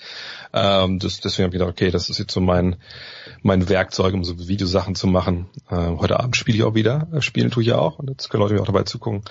Ähm, 0.56 0.98
das, 0.98 1.20
deswegen 1.20 1.44
habe 1.44 1.54
ich 1.54 1.60
gedacht, 1.60 1.70
okay, 1.70 1.90
das 1.90 2.08
ist 2.08 2.18
jetzt 2.18 2.32
so 2.32 2.40
mein 2.40 2.76
mein 3.46 3.68
Werkzeug, 3.68 4.12
um 4.12 4.24
so 4.24 4.48
Videosachen 4.48 4.94
zu 4.94 5.06
machen. 5.06 5.46
Ähm, 5.70 6.00
heute 6.00 6.18
Abend 6.20 6.36
spiele 6.36 6.58
ich 6.58 6.64
auch 6.64 6.74
wieder. 6.74 7.06
Äh, 7.12 7.22
Spielen 7.22 7.50
tue 7.50 7.62
ich 7.62 7.68
ja 7.68 7.78
auch 7.78 7.98
und 7.98 8.10
jetzt 8.10 8.28
können 8.28 8.42
Leute 8.42 8.54
mir 8.54 8.60
auch 8.60 8.66
dabei 8.66 8.82
zugucken. 8.82 9.22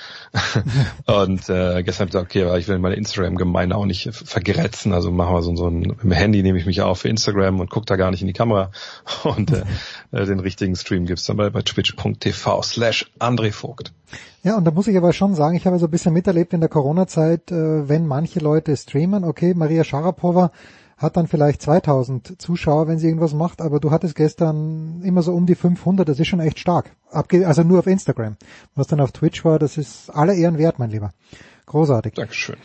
und 1.06 1.50
äh, 1.50 1.84
gestern 1.84 2.08
habe 2.08 2.08
ich 2.08 2.12
gesagt, 2.12 2.16
okay, 2.16 2.44
aber 2.44 2.58
ich 2.58 2.68
will 2.68 2.80
meine 2.80 2.96
Instagram-Gemeinde 2.96 3.76
auch 3.76 3.86
nicht 3.86 4.10
vergrätzen. 4.12 4.94
Also 4.94 5.12
machen 5.12 5.36
wir 5.36 5.42
so, 5.42 5.56
so 5.56 5.68
ein, 5.68 5.80
mit 5.80 6.04
dem 6.04 6.12
Handy 6.12 6.42
nehme 6.44 6.58
ich 6.58 6.66
mich 6.66 6.82
auf 6.82 7.00
für 7.00 7.10
Instagram 7.10 7.60
und 7.60 7.70
gucke 7.70 7.86
da 7.86 7.96
gar 7.96 8.12
nicht 8.12 8.22
in 8.22 8.28
die 8.28 8.34
Kamera. 8.34 8.72
Und 9.24 9.52
äh, 9.52 9.64
äh, 10.12 10.26
den 10.26 10.40
richtigen 10.40 10.76
Stream 10.76 11.06
gibt's 11.06 11.26
dann 11.26 11.38
bei, 11.38 11.50
bei 11.50 11.62
twitch.tv 11.62 12.62
slash 12.62 13.12
André 13.20 13.52
Vogt. 13.52 13.92
Ja, 14.44 14.56
und 14.56 14.66
da 14.66 14.72
muss 14.72 14.88
ich 14.88 14.96
aber 14.96 15.12
schon 15.14 15.34
sagen, 15.34 15.58
ich 15.58 15.66
habe 15.66 15.80
so 15.80 15.88
ein 15.88 15.92
bisschen 15.92 16.14
miterlebt 16.14 16.54
in 16.54 16.60
der 16.60 16.70
Corona-Zeit, 16.70 17.52
äh, 17.52 17.90
wenn 17.90 18.06
manche 18.06 18.40
Leute 18.40 18.78
streamen, 18.78 19.24
okay, 19.24 19.54
Maria 19.56 19.84
Sharapova 19.84 20.52
hat 20.98 21.18
dann 21.18 21.28
vielleicht 21.28 21.62
2000 21.62 22.42
Zuschauer, 22.42 22.88
wenn 22.88 23.00
sie 23.00 23.08
irgendwas 23.08 23.34
macht, 23.34 23.62
aber 23.62 23.80
du 23.80 23.92
hattest 23.92 24.16
gestern 24.16 25.02
immer 25.04 25.22
so 25.22 25.34
um 25.34 25.46
die 25.46 25.56
500, 25.56 26.08
das 26.08 26.20
ist 26.20 26.28
schon 26.28 26.40
echt 26.40 26.60
stark. 26.60 26.92
Abge 27.12 27.48
also 27.48 27.64
nur 27.64 27.80
auf 27.80 27.88
Instagram. 27.88 28.38
Was 28.76 28.88
dann 28.88 29.02
auf 29.02 29.12
Twitch 29.12 29.44
war, 29.44 29.60
das 29.60 29.78
ist 29.78 30.10
aller 30.10 30.34
Ehren 30.34 30.58
wert, 30.58 30.80
mein 30.80 30.90
Lieber. 30.90 31.12
Großartig. 31.66 32.14
Dankeschön. 32.14 32.58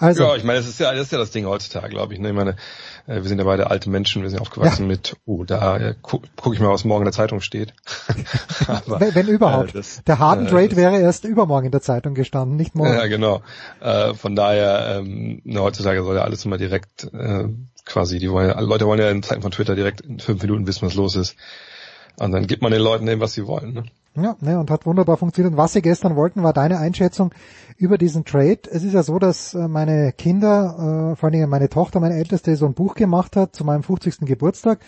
Also, 0.00 0.22
ja, 0.22 0.36
ich 0.36 0.44
meine, 0.44 0.60
das 0.60 0.68
ist 0.68 0.78
ja, 0.78 0.92
das 0.92 1.02
ist 1.06 1.12
ja 1.12 1.18
das 1.18 1.32
Ding 1.32 1.44
heutzutage, 1.46 1.88
glaube 1.88 2.14
ich. 2.14 2.20
Ne? 2.20 2.28
Ich 2.28 2.34
meine, 2.34 2.52
äh, 3.08 3.16
wir 3.16 3.24
sind 3.24 3.38
ja 3.38 3.44
beide 3.44 3.68
alte 3.68 3.90
Menschen, 3.90 4.22
wir 4.22 4.30
sind 4.30 4.40
aufgewachsen 4.40 4.82
ja. 4.82 4.88
mit, 4.88 5.16
oh, 5.26 5.42
da 5.42 5.76
äh, 5.76 5.94
gucke 6.00 6.28
guck 6.36 6.54
ich 6.54 6.60
mal, 6.60 6.70
was 6.70 6.84
morgen 6.84 7.02
in 7.02 7.06
der 7.06 7.12
Zeitung 7.12 7.40
steht. 7.40 7.74
Aber, 8.68 9.00
wenn, 9.00 9.14
wenn 9.16 9.28
überhaupt. 9.28 9.70
Äh, 9.70 9.78
das, 9.78 10.02
der 10.06 10.20
Harden 10.20 10.46
Trade 10.46 10.70
äh, 10.70 10.76
wäre 10.76 11.00
erst 11.00 11.24
übermorgen 11.24 11.66
in 11.66 11.72
der 11.72 11.82
Zeitung 11.82 12.14
gestanden, 12.14 12.56
nicht 12.56 12.76
morgen. 12.76 12.94
Ja, 12.94 13.06
genau. 13.08 13.42
Äh, 13.80 14.14
von 14.14 14.36
daher, 14.36 14.98
ähm, 15.00 15.42
na, 15.44 15.60
heutzutage 15.60 16.04
soll 16.04 16.14
ja 16.14 16.22
alles 16.22 16.44
immer 16.44 16.58
direkt 16.58 17.12
äh, 17.12 17.48
quasi, 17.84 18.20
die 18.20 18.30
wollen, 18.30 18.56
Leute 18.60 18.86
wollen 18.86 19.00
ja 19.00 19.10
in 19.10 19.24
Zeiten 19.24 19.42
von 19.42 19.50
Twitter 19.50 19.74
direkt 19.74 20.02
in 20.02 20.20
fünf 20.20 20.40
Minuten 20.42 20.66
wissen, 20.68 20.86
was 20.86 20.94
los 20.94 21.16
ist. 21.16 21.34
Und 22.20 22.32
dann 22.32 22.46
gibt 22.46 22.62
man 22.62 22.72
den 22.72 22.82
Leuten 22.82 23.06
eben, 23.08 23.20
was 23.20 23.34
sie 23.34 23.46
wollen. 23.46 23.74
Ne? 23.74 23.84
Ja, 24.20 24.36
ne, 24.40 24.58
und 24.58 24.70
hat 24.70 24.86
wunderbar 24.86 25.16
funktioniert. 25.16 25.52
Und 25.52 25.58
was 25.58 25.72
sie 25.72 25.82
gestern 25.82 26.16
wollten, 26.16 26.42
war 26.42 26.52
deine 26.52 26.78
Einschätzung 26.78 27.32
über 27.76 27.98
diesen 27.98 28.24
Trade. 28.24 28.60
Es 28.70 28.82
ist 28.82 28.94
ja 28.94 29.02
so, 29.02 29.18
dass 29.18 29.54
äh, 29.54 29.68
meine 29.68 30.12
Kinder, 30.12 31.12
äh, 31.12 31.16
vor 31.16 31.28
allen 31.28 31.34
Dingen 31.34 31.50
meine 31.50 31.68
Tochter, 31.68 32.00
meine 32.00 32.16
Älteste, 32.16 32.56
so 32.56 32.66
ein 32.66 32.74
Buch 32.74 32.94
gemacht 32.94 33.36
hat 33.36 33.54
zu 33.54 33.64
meinem 33.64 33.82
50. 33.82 34.20
Geburtstag. 34.20 34.80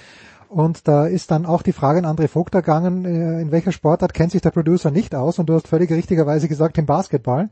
Und 0.49 0.89
da 0.89 1.07
ist 1.07 1.31
dann 1.31 1.47
auch 1.47 1.62
die 1.62 1.73
Frage 1.73 2.00
an 2.00 2.17
André 2.17 2.26
Vogt 2.26 2.57
ergangen, 2.57 3.05
äh, 3.05 3.41
in 3.41 3.52
welcher 3.52 3.70
Sportart 3.70 4.15
kennt 4.15 4.33
sich 4.33 4.42
der 4.42 4.50
Producer 4.50 4.91
nicht 4.91 5.15
aus? 5.15 5.39
Und 5.39 5.49
du 5.49 5.55
hast 5.55 5.68
völlig 5.68 5.92
richtigerweise 5.92 6.49
gesagt, 6.49 6.76
im 6.78 6.86
Basketball. 6.86 7.50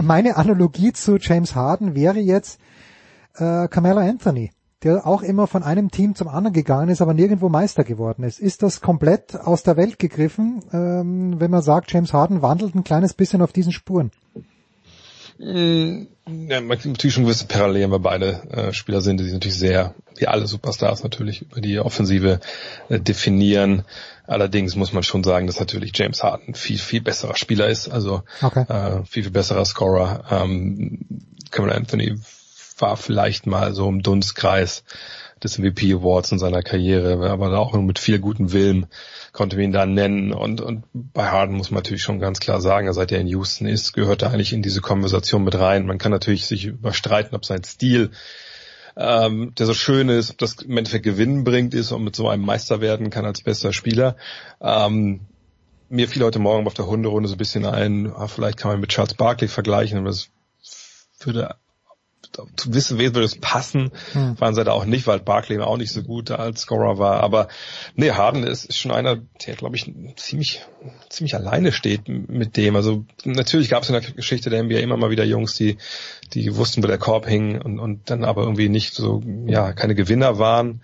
Meine 0.00 0.36
Analogie 0.36 0.92
zu 0.92 1.16
James 1.16 1.54
Harden 1.54 1.94
wäre 1.94 2.18
jetzt 2.18 2.60
äh, 3.36 3.68
Carmelo 3.68 4.00
Anthony 4.00 4.50
der 4.86 5.06
auch 5.06 5.22
immer 5.22 5.46
von 5.48 5.64
einem 5.64 5.90
Team 5.90 6.14
zum 6.14 6.28
anderen 6.28 6.54
gegangen 6.54 6.88
ist, 6.88 7.02
aber 7.02 7.12
nirgendwo 7.12 7.48
Meister 7.48 7.82
geworden 7.82 8.22
ist. 8.22 8.38
Ist 8.38 8.62
das 8.62 8.80
komplett 8.80 9.34
aus 9.34 9.64
der 9.64 9.76
Welt 9.76 9.98
gegriffen, 9.98 10.62
ähm, 10.72 11.40
wenn 11.40 11.50
man 11.50 11.62
sagt, 11.62 11.92
James 11.92 12.12
Harden 12.12 12.40
wandelt 12.40 12.74
ein 12.74 12.84
kleines 12.84 13.12
bisschen 13.12 13.42
auf 13.42 13.52
diesen 13.52 13.72
Spuren? 13.72 14.12
Mm, 15.38 16.06
ja, 16.48 16.60
man 16.60 16.78
kann 16.78 16.92
natürlich 16.92 17.14
schon 17.14 17.24
gewisse 17.24 17.46
Parallelen, 17.46 17.90
weil 17.90 17.98
beide 17.98 18.42
äh, 18.50 18.72
Spieler 18.72 19.00
sind, 19.00 19.18
die 19.18 19.24
sich 19.24 19.32
natürlich 19.32 19.58
sehr, 19.58 19.94
wie 20.16 20.28
alle 20.28 20.46
Superstars 20.46 21.02
natürlich, 21.02 21.42
über 21.42 21.60
die 21.60 21.80
Offensive 21.80 22.40
äh, 22.88 23.00
definieren. 23.00 23.82
Allerdings 24.28 24.76
muss 24.76 24.92
man 24.92 25.02
schon 25.02 25.24
sagen, 25.24 25.48
dass 25.48 25.58
natürlich 25.58 25.90
James 25.94 26.22
Harden 26.22 26.54
viel, 26.54 26.78
viel 26.78 27.00
besserer 27.00 27.36
Spieler 27.36 27.68
ist, 27.68 27.88
also 27.88 28.22
okay. 28.40 28.64
äh, 28.68 29.04
viel, 29.04 29.24
viel 29.24 29.32
besserer 29.32 29.64
Scorer. 29.64 30.24
Ähm, 30.30 31.00
Cameron 31.50 31.76
Anthony 31.76 32.18
war 32.78 32.96
vielleicht 32.96 33.46
mal 33.46 33.74
so 33.74 33.88
im 33.88 34.02
Dunstkreis 34.02 34.84
des 35.42 35.58
MVP 35.58 35.92
Awards 35.92 36.32
in 36.32 36.38
seiner 36.38 36.62
Karriere, 36.62 37.30
aber 37.30 37.58
auch 37.58 37.74
mit 37.74 37.98
viel 37.98 38.18
gutem 38.18 38.52
Willen 38.52 38.86
konnte 39.32 39.56
man 39.56 39.66
ihn 39.66 39.72
da 39.72 39.84
nennen. 39.84 40.32
Und, 40.32 40.60
und 40.60 40.84
bei 40.92 41.28
Harden 41.28 41.56
muss 41.56 41.70
man 41.70 41.78
natürlich 41.78 42.02
schon 42.02 42.20
ganz 42.20 42.40
klar 42.40 42.60
sagen, 42.60 42.90
seit 42.92 43.12
er 43.12 43.20
in 43.20 43.26
Houston 43.26 43.66
ist, 43.66 43.92
gehört 43.92 44.22
er 44.22 44.30
eigentlich 44.30 44.52
in 44.52 44.62
diese 44.62 44.80
Konversation 44.80 45.44
mit 45.44 45.54
rein. 45.58 45.86
Man 45.86 45.98
kann 45.98 46.12
natürlich 46.12 46.46
sich 46.46 46.64
überstreiten, 46.64 47.34
ob 47.34 47.44
sein 47.44 47.64
Stil 47.64 48.10
ähm, 48.96 49.54
der 49.58 49.66
so 49.66 49.74
schön 49.74 50.08
ist, 50.08 50.30
ob 50.30 50.38
das 50.38 50.54
im 50.54 50.76
Endeffekt 50.76 51.04
Gewinn 51.04 51.44
bringt 51.44 51.74
ist 51.74 51.92
und 51.92 52.02
mit 52.02 52.16
so 52.16 52.28
einem 52.28 52.44
Meister 52.44 52.80
werden 52.80 53.10
kann 53.10 53.26
als 53.26 53.42
bester 53.42 53.72
Spieler. 53.72 54.16
Ähm, 54.60 55.20
mir 55.88 56.08
fiel 56.08 56.24
heute 56.24 56.38
Morgen 56.38 56.66
auf 56.66 56.74
der 56.74 56.86
Hunderunde 56.86 57.28
so 57.28 57.34
ein 57.34 57.38
bisschen 57.38 57.66
ein, 57.66 58.10
ah, 58.10 58.26
vielleicht 58.26 58.58
kann 58.58 58.70
man 58.70 58.80
mit 58.80 58.90
Charles 58.90 59.14
Barkley 59.14 59.48
vergleichen, 59.48 59.98
aber 59.98 60.08
das 60.08 60.30
würde 61.20 61.56
zu 62.56 62.74
wissen, 62.74 62.98
wen 62.98 63.14
würde 63.14 63.24
es 63.26 63.36
passen, 63.36 63.90
hm. 64.12 64.38
waren 64.40 64.54
sie 64.54 64.64
da 64.64 64.72
auch 64.72 64.84
nicht, 64.84 65.06
weil 65.06 65.20
Barkley 65.20 65.58
auch 65.60 65.76
nicht 65.76 65.92
so 65.92 66.02
gut 66.02 66.30
als 66.30 66.62
Scorer 66.62 66.98
war. 66.98 67.20
Aber 67.20 67.48
nee, 67.94 68.10
Harden 68.10 68.44
ist, 68.44 68.64
ist 68.64 68.78
schon 68.78 68.92
einer, 68.92 69.18
der 69.46 69.54
glaube 69.54 69.76
ich 69.76 69.92
ziemlich 70.16 70.62
ziemlich 71.08 71.34
alleine 71.34 71.72
steht 71.72 72.08
mit 72.08 72.56
dem. 72.56 72.76
Also 72.76 73.04
natürlich 73.24 73.68
gab 73.68 73.82
es 73.82 73.88
in 73.88 73.94
der 73.94 74.02
Geschichte 74.02 74.50
der 74.50 74.62
NBA 74.62 74.78
immer 74.78 74.96
mal 74.96 75.10
wieder 75.10 75.24
Jungs, 75.24 75.54
die 75.54 75.78
die 76.32 76.56
wussten, 76.56 76.82
wo 76.82 76.86
der 76.86 76.98
Korb 76.98 77.26
hing 77.26 77.60
und, 77.60 77.78
und 77.78 78.10
dann 78.10 78.24
aber 78.24 78.42
irgendwie 78.42 78.68
nicht 78.68 78.94
so 78.94 79.22
ja 79.46 79.72
keine 79.72 79.94
Gewinner 79.94 80.38
waren. 80.38 80.82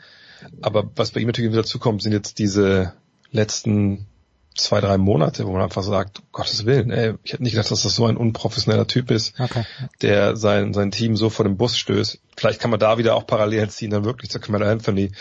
Aber 0.61 0.91
was 0.97 1.13
bei 1.13 1.21
ihm 1.21 1.29
natürlich 1.29 1.53
wieder 1.53 1.65
zukommt, 1.65 2.03
sind 2.03 2.13
jetzt 2.13 2.39
diese 2.39 2.95
letzten 3.31 4.07
zwei, 4.55 4.81
drei 4.81 4.99
Monate, 4.99 5.47
wo 5.47 5.53
man 5.53 5.63
einfach 5.63 5.83
sagt, 5.83 6.21
um 6.21 6.25
Gottes 6.33 6.67
Willen, 6.67 6.91
ey, 6.91 7.15
ich 7.25 7.33
hätte 7.33 7.43
nicht 7.43 7.53
gedacht, 7.53 7.71
dass 7.71 7.83
das 7.83 7.95
so 7.95 8.07
ein 8.07 8.17
unprofessioneller 8.17 8.87
Typ 8.87 9.11
ist, 9.11 9.39
okay. 9.41 9.65
der 10.03 10.37
sein, 10.37 10.75
sein 10.75 10.91
Team 10.91 11.17
so 11.17 11.31
vor 11.31 11.45
dem 11.45 11.57
Bus 11.57 11.77
stößt. 11.77 12.21
Vielleicht 12.37 12.61
kann 12.61 12.71
man 12.71 12.81
da 12.81 12.99
wieder 12.99 13.15
auch 13.15 13.27
parallel 13.27 13.71
ziehen, 13.71 13.91
dann 13.91 14.05
wirklich 14.05 14.31
zu 14.31 14.41
Camelo 14.41 14.67
Anthony, 14.67 15.13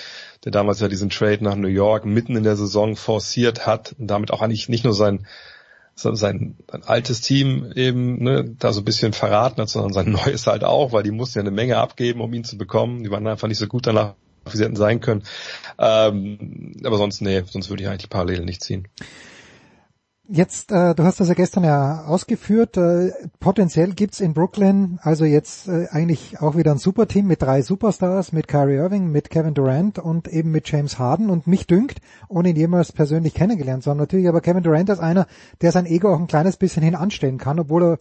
der 0.44 0.52
damals 0.52 0.80
ja 0.80 0.88
diesen 0.88 1.10
Trade 1.10 1.44
nach 1.44 1.56
New 1.56 1.68
York 1.68 2.06
mitten 2.06 2.36
in 2.36 2.44
der 2.44 2.56
Saison 2.56 2.96
forciert 2.96 3.66
hat 3.66 3.96
und 3.98 4.08
damit 4.08 4.32
auch 4.32 4.42
eigentlich 4.42 4.70
nicht 4.70 4.84
nur 4.84 4.94
sein, 4.94 5.26
sein, 5.96 6.16
sein 6.16 6.84
altes 6.84 7.22
Team 7.22 7.72
eben 7.76 8.24
ne, 8.24 8.56
da 8.58 8.74
so 8.74 8.82
ein 8.82 8.86
bisschen 8.86 9.14
verraten 9.14 9.62
hat, 9.62 9.70
sondern 9.70 9.94
sein 9.94 10.12
neues 10.12 10.48
halt 10.48 10.64
auch, 10.64 10.92
weil 10.92 11.04
die 11.04 11.12
mussten 11.12 11.40
ja 11.40 11.44
eine 11.44 11.52
Menge 11.52 11.78
abgeben, 11.78 12.22
um 12.22 12.34
ihn 12.34 12.44
zu 12.44 12.58
bekommen. 12.58 13.04
Die 13.04 13.12
waren 13.12 13.28
einfach 13.28 13.48
nicht 13.48 13.60
so 13.60 13.68
gut 13.68 13.88
danach, 13.88 14.16
sie 14.46 14.64
hätten 14.64 14.76
sein 14.76 15.02
können. 15.02 15.24
Ähm, 15.78 16.74
aber 16.84 16.98
sonst, 16.98 17.22
nee, 17.22 17.44
sonst 17.48 17.70
würde 17.70 17.84
ich 17.84 17.90
eigentlich 17.90 18.04
die 18.04 18.08
Parallelen 18.08 18.46
nicht 18.46 18.64
ziehen. 18.64 18.88
Jetzt, 20.34 20.72
äh, 20.72 20.96
du 20.96 21.04
hast 21.04 21.20
das 21.20 21.28
ja 21.28 21.34
gestern 21.34 21.66
ja 21.66 22.06
ausgeführt, 22.06 22.78
äh, 22.78 23.12
potenziell 23.42 23.92
gibt's 23.92 24.22
in 24.22 24.34
Brooklyn 24.34 24.98
also 25.02 25.26
jetzt 25.26 25.68
äh, 25.68 25.88
eigentlich 25.92 26.40
auch 26.40 26.56
wieder 26.56 26.72
ein 26.72 26.78
Superteam 26.78 27.28
mit 27.28 27.42
drei 27.42 27.62
Superstars, 27.62 28.32
mit 28.32 28.48
Kyrie 28.48 28.76
Irving, 28.76 29.12
mit 29.12 29.30
Kevin 29.30 29.54
Durant 29.54 30.00
und 30.00 30.30
eben 30.30 30.52
mit 30.52 30.72
James 30.72 30.98
Harden 30.98 31.30
und 31.30 31.48
mich 31.48 31.68
dünkt, 31.68 32.00
ohne 32.30 32.52
ihn 32.52 32.56
jemals 32.56 32.94
persönlich 32.94 33.34
kennengelernt 33.34 33.84
zu 33.84 33.90
haben, 33.90 33.98
natürlich 33.98 34.30
aber 34.30 34.40
Kevin 34.40 34.64
Durant 34.64 34.88
ist 34.88 35.00
einer, 35.00 35.28
der 35.60 35.74
sein 35.74 35.86
Ego 35.86 36.14
auch 36.14 36.20
ein 36.20 36.28
kleines 36.28 36.56
bisschen 36.56 36.82
hin 36.82 36.96
anstellen 36.96 37.38
kann, 37.38 37.60
obwohl 37.60 37.84
er 37.84 38.00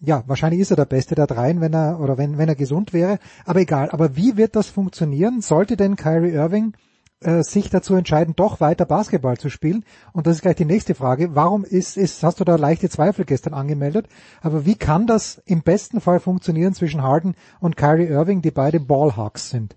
ja, 0.00 0.22
wahrscheinlich 0.26 0.60
ist 0.60 0.70
er 0.70 0.76
der 0.76 0.84
Beste 0.84 1.14
der 1.14 1.26
dreien, 1.26 1.60
wenn 1.60 1.74
er, 1.74 2.00
oder 2.00 2.18
wenn, 2.18 2.38
wenn 2.38 2.48
er 2.48 2.54
gesund 2.54 2.92
wäre. 2.92 3.18
Aber 3.44 3.60
egal. 3.60 3.90
Aber 3.90 4.16
wie 4.16 4.36
wird 4.36 4.54
das 4.56 4.68
funktionieren? 4.68 5.40
Sollte 5.40 5.76
denn 5.76 5.96
Kyrie 5.96 6.32
Irving 6.32 6.74
äh, 7.20 7.42
sich 7.42 7.68
dazu 7.68 7.94
entscheiden, 7.94 8.34
doch 8.36 8.60
weiter 8.60 8.84
Basketball 8.84 9.36
zu 9.38 9.50
spielen? 9.50 9.84
Und 10.12 10.26
das 10.26 10.36
ist 10.36 10.42
gleich 10.42 10.56
die 10.56 10.64
nächste 10.64 10.94
Frage. 10.94 11.34
Warum 11.34 11.64
ist, 11.64 11.96
ist, 11.96 12.22
hast 12.22 12.38
du 12.38 12.44
da 12.44 12.56
leichte 12.56 12.88
Zweifel 12.88 13.24
gestern 13.24 13.54
angemeldet? 13.54 14.06
Aber 14.40 14.64
wie 14.64 14.76
kann 14.76 15.06
das 15.06 15.42
im 15.46 15.62
besten 15.62 16.00
Fall 16.00 16.20
funktionieren 16.20 16.74
zwischen 16.74 17.02
Harden 17.02 17.34
und 17.58 17.76
Kyrie 17.76 18.06
Irving, 18.06 18.40
die 18.40 18.52
beide 18.52 18.78
Ballhawks 18.78 19.50
sind? 19.50 19.76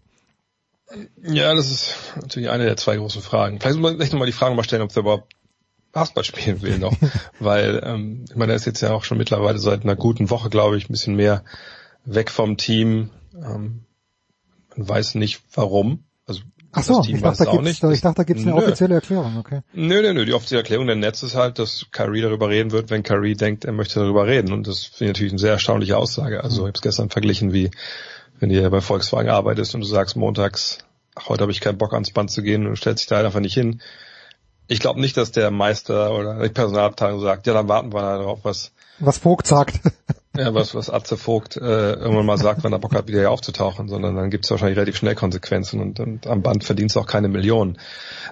Ja, 1.23 1.55
das 1.55 1.71
ist 1.71 1.95
natürlich 2.21 2.49
eine 2.49 2.65
der 2.65 2.77
zwei 2.77 2.97
großen 2.97 3.21
Fragen. 3.21 3.59
Vielleicht 3.59 3.79
muss 3.79 3.93
man 3.93 4.01
echt 4.01 4.11
nochmal 4.11 4.25
die 4.25 4.33
Frage 4.33 4.55
mal 4.55 4.63
stellen, 4.63 4.81
ob 4.81 4.91
der 4.93 5.01
überhaupt 5.01 5.33
Basketball 5.91 6.23
spielen 6.23 6.61
will 6.61 6.77
noch. 6.77 6.95
Weil, 7.39 7.81
ähm, 7.85 8.25
ich 8.29 8.35
meine, 8.35 8.53
er 8.53 8.55
ist 8.55 8.65
jetzt 8.65 8.81
ja 8.81 8.93
auch 8.93 9.03
schon 9.03 9.17
mittlerweile 9.17 9.59
seit 9.59 9.83
einer 9.83 9.95
guten 9.95 10.29
Woche, 10.29 10.49
glaube 10.49 10.77
ich, 10.77 10.89
ein 10.89 10.93
bisschen 10.93 11.15
mehr 11.15 11.43
weg 12.05 12.31
vom 12.31 12.57
Team. 12.57 13.09
Ähm, 13.35 13.85
man 14.75 14.89
weiß 14.89 15.15
nicht 15.15 15.41
warum. 15.53 16.05
Also 16.25 16.41
Ach 16.73 16.83
so, 16.83 17.03
ich 17.05 17.21
dachte, 17.21 17.43
da 17.43 17.51
gibt's, 17.51 17.83
ich 17.83 18.01
dachte, 18.01 18.15
da 18.15 18.23
gibt's 18.23 18.43
eine 18.43 18.51
nö. 18.51 18.61
offizielle 18.61 18.95
Erklärung, 18.95 19.37
okay. 19.37 19.61
Nö, 19.73 20.01
nö, 20.01 20.13
nö, 20.13 20.25
die 20.25 20.33
offizielle 20.33 20.61
Erklärung 20.61 20.87
der 20.87 20.95
Netz 20.95 21.21
ist 21.21 21.35
halt, 21.35 21.59
dass 21.59 21.87
Kyrie 21.91 22.21
darüber 22.21 22.47
reden 22.47 22.71
wird, 22.71 22.89
wenn 22.89 23.03
Kyrie 23.03 23.35
denkt, 23.35 23.65
er 23.65 23.73
möchte 23.73 23.99
darüber 23.99 24.25
reden. 24.25 24.53
Und 24.53 24.67
das 24.67 24.85
finde 24.85 25.05
ich 25.05 25.09
natürlich 25.09 25.33
eine 25.33 25.39
sehr 25.39 25.51
erstaunliche 25.51 25.97
Aussage. 25.97 26.41
Also 26.43 26.61
mhm. 26.61 26.67
ich 26.67 26.69
habe 26.69 26.77
es 26.77 26.81
gestern 26.81 27.09
verglichen, 27.09 27.51
wie 27.51 27.71
wenn 28.39 28.49
du 28.49 28.69
bei 28.69 28.81
Volkswagen 28.81 29.29
arbeitest 29.29 29.75
und 29.75 29.81
du 29.81 29.87
sagst 29.87 30.15
montags, 30.15 30.77
ach, 31.15 31.27
heute 31.27 31.41
habe 31.41 31.51
ich 31.51 31.59
keinen 31.59 31.77
Bock 31.77 31.93
ans 31.93 32.11
Band 32.11 32.31
zu 32.31 32.41
gehen 32.41 32.65
und 32.65 32.77
stellst 32.77 33.01
dich 33.03 33.07
da 33.07 33.19
einfach 33.19 33.41
nicht 33.41 33.53
hin 33.53 33.81
ich 34.71 34.79
glaube 34.79 35.01
nicht, 35.01 35.17
dass 35.17 35.31
der 35.31 35.51
Meister 35.51 36.13
oder 36.13 36.41
die 36.41 36.47
Personalabteilung 36.47 37.19
sagt, 37.19 37.45
ja, 37.45 37.53
dann 37.53 37.67
warten 37.67 37.91
wir 37.91 38.01
darauf, 38.01 38.39
was 38.43 38.71
was 38.99 39.17
Vogt 39.17 39.45
sagt. 39.45 39.81
Ja, 40.37 40.53
was, 40.53 40.73
was 40.75 40.89
Atze 40.89 41.17
Vogt 41.17 41.57
äh, 41.57 41.93
irgendwann 41.93 42.25
mal 42.25 42.37
sagt, 42.37 42.63
wenn 42.63 42.71
er 42.71 42.79
Bock 42.79 42.95
hat, 42.95 43.07
wieder 43.07 43.19
hier 43.19 43.31
aufzutauchen, 43.31 43.89
sondern 43.89 44.15
dann 44.15 44.29
gibt 44.29 44.45
es 44.45 44.51
wahrscheinlich 44.51 44.77
relativ 44.77 44.95
schnell 44.95 45.13
Konsequenzen 45.13 45.81
und, 45.81 45.99
und 45.99 46.25
am 46.25 46.41
Band 46.41 46.63
verdienst 46.63 46.95
du 46.95 47.01
auch 47.01 47.05
keine 47.05 47.27
Millionen. 47.27 47.77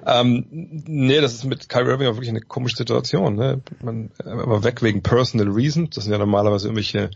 Ähm, 0.05 0.45
nee, 0.49 1.19
das 1.19 1.33
ist 1.33 1.43
mit 1.43 1.67
Kyrie 1.67 1.89
Irving 1.89 2.07
auch 2.07 2.13
wirklich 2.13 2.29
eine 2.29 2.39
komische 2.39 2.77
Situation. 2.77 3.35
Ne? 3.35 3.61
Man, 3.83 4.11
aber 4.23 4.63
weg 4.63 4.81
wegen 4.81 5.03
Personal 5.03 5.49
Reasons, 5.49 5.95
das 5.95 6.05
sind 6.05 6.13
ja 6.13 6.19
normalerweise 6.19 6.67
irgendwelche 6.67 7.11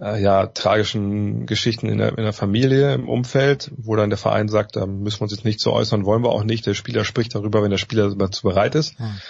äh, 0.00 0.20
ja, 0.20 0.46
tragischen 0.46 1.46
Geschichten 1.46 1.86
in 1.86 1.98
der, 1.98 2.18
in 2.18 2.24
der 2.24 2.32
Familie, 2.32 2.94
im 2.94 3.08
Umfeld, 3.08 3.70
wo 3.76 3.94
dann 3.94 4.10
der 4.10 4.18
Verein 4.18 4.48
sagt, 4.48 4.74
da 4.74 4.86
müssen 4.86 5.20
wir 5.20 5.24
uns 5.24 5.32
jetzt 5.32 5.44
nicht 5.44 5.60
so 5.60 5.72
äußern, 5.72 6.04
wollen 6.04 6.24
wir 6.24 6.30
auch 6.30 6.42
nicht. 6.42 6.66
Der 6.66 6.74
Spieler 6.74 7.04
spricht 7.04 7.36
darüber, 7.36 7.62
wenn 7.62 7.70
der 7.70 7.78
Spieler 7.78 8.12
dazu 8.16 8.42
bereit 8.42 8.74
ist. 8.74 8.98
Hm. 8.98 9.20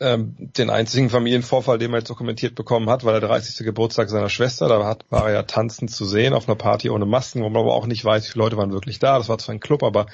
Ähm, 0.00 0.34
den 0.38 0.70
einzigen 0.70 1.10
Familienvorfall, 1.10 1.78
den 1.78 1.90
man 1.90 2.00
jetzt 2.00 2.10
dokumentiert 2.10 2.54
bekommen 2.54 2.88
hat, 2.90 3.04
war 3.04 3.12
der 3.18 3.28
30. 3.28 3.64
Geburtstag 3.64 4.08
seiner 4.08 4.28
Schwester. 4.28 4.68
Da 4.68 4.84
hat, 4.84 5.04
war 5.10 5.28
er 5.28 5.34
ja 5.34 5.42
tanzend 5.42 5.90
zu 5.90 6.04
sehen 6.04 6.34
auf 6.34 6.48
einer 6.48 6.56
Party 6.56 6.90
ohne 6.90 7.06
Masken, 7.06 7.42
wo 7.42 7.48
man 7.48 7.62
aber 7.62 7.74
auch 7.74 7.86
nicht 7.86 8.04
weiß, 8.04 8.26
wie 8.26 8.32
viele 8.32 8.44
Leute 8.44 8.56
waren 8.56 8.72
wirklich 8.72 8.98
da. 8.98 9.18
Das 9.18 9.28
war 9.28 9.38
zwar 9.38 9.54
ein 9.54 9.60
Club, 9.60 9.82
aber 9.82 10.06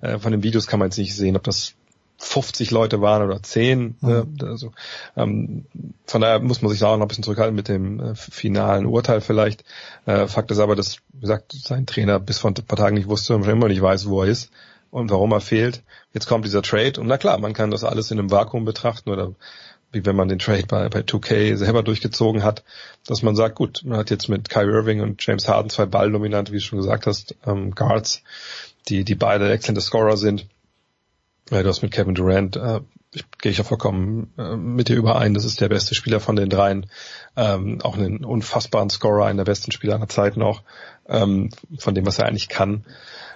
äh, 0.00 0.18
von 0.18 0.32
den 0.32 0.42
Videos 0.42 0.66
kann 0.66 0.78
man 0.78 0.88
jetzt 0.88 0.98
nicht 0.98 1.14
sehen, 1.14 1.36
ob 1.36 1.44
das 1.44 1.74
50 2.18 2.70
Leute 2.70 3.00
waren 3.00 3.22
oder 3.22 3.42
10. 3.42 3.96
Mhm. 4.00 4.36
Äh, 4.40 4.44
also, 4.44 4.72
ähm, 5.16 5.66
von 6.06 6.20
daher 6.20 6.40
muss 6.40 6.62
man 6.62 6.70
sich 6.70 6.80
da 6.80 6.88
auch 6.88 6.96
noch 6.96 7.04
ein 7.04 7.08
bisschen 7.08 7.24
zurückhalten 7.24 7.54
mit 7.54 7.68
dem 7.68 8.00
äh, 8.00 8.14
finalen 8.14 8.86
Urteil 8.86 9.20
vielleicht. 9.20 9.64
Äh, 10.06 10.26
Fakt 10.26 10.50
ist 10.50 10.58
aber, 10.58 10.76
dass, 10.76 10.98
wie 11.12 11.20
gesagt, 11.20 11.52
sein 11.52 11.86
Trainer 11.86 12.18
bis 12.18 12.38
vor 12.38 12.50
ein 12.50 12.54
paar 12.54 12.78
Tagen 12.78 12.96
nicht 12.96 13.08
wusste 13.08 13.34
und 13.34 13.46
immer 13.46 13.68
nicht 13.68 13.82
weiß, 13.82 14.08
wo 14.08 14.22
er 14.22 14.28
ist 14.28 14.50
und 14.96 15.10
warum 15.10 15.30
er 15.32 15.42
fehlt. 15.42 15.82
Jetzt 16.14 16.26
kommt 16.26 16.46
dieser 16.46 16.62
Trade 16.62 16.98
und 16.98 17.06
na 17.06 17.18
klar, 17.18 17.38
man 17.38 17.52
kann 17.52 17.70
das 17.70 17.84
alles 17.84 18.10
in 18.10 18.18
einem 18.18 18.30
Vakuum 18.30 18.64
betrachten 18.64 19.10
oder 19.10 19.34
wie 19.92 20.06
wenn 20.06 20.16
man 20.16 20.28
den 20.28 20.38
Trade 20.38 20.64
bei, 20.66 20.88
bei 20.88 21.00
2K 21.00 21.54
selber 21.56 21.82
durchgezogen 21.82 22.42
hat, 22.42 22.64
dass 23.06 23.22
man 23.22 23.36
sagt, 23.36 23.56
gut, 23.56 23.82
man 23.84 23.98
hat 23.98 24.08
jetzt 24.08 24.30
mit 24.30 24.48
Kyrie 24.48 24.72
Irving 24.72 25.02
und 25.02 25.24
James 25.24 25.48
Harden 25.48 25.68
zwei 25.68 25.84
Balldominante, 25.84 26.50
wie 26.50 26.56
du 26.56 26.62
schon 26.62 26.78
gesagt 26.78 27.06
hast, 27.06 27.36
ähm, 27.46 27.72
Guards, 27.72 28.22
die, 28.88 29.04
die 29.04 29.14
beide 29.14 29.52
exzellente 29.52 29.82
Scorer 29.82 30.16
sind. 30.16 30.46
Ja, 31.50 31.62
du 31.62 31.68
hast 31.68 31.82
mit 31.82 31.92
Kevin 31.92 32.14
Durant, 32.14 32.56
äh, 32.56 32.80
ich, 33.12 33.24
gehe 33.42 33.52
ich 33.52 33.58
ja 33.58 33.64
vollkommen 33.64 34.32
äh, 34.38 34.56
mit 34.56 34.88
dir 34.88 34.96
überein, 34.96 35.34
das 35.34 35.44
ist 35.44 35.60
der 35.60 35.68
beste 35.68 35.94
Spieler 35.94 36.20
von 36.20 36.36
den 36.36 36.48
dreien, 36.48 36.86
ähm, 37.36 37.82
auch 37.82 37.98
einen 37.98 38.24
unfassbaren 38.24 38.88
Scorer, 38.88 39.26
einer 39.26 39.44
der 39.44 39.52
besten 39.52 39.72
Spieler 39.72 39.96
aller 39.96 40.08
Zeiten 40.08 40.40
auch, 40.40 40.62
ähm, 41.06 41.50
von 41.78 41.94
dem, 41.94 42.06
was 42.06 42.18
er 42.18 42.24
eigentlich 42.24 42.48
kann. 42.48 42.86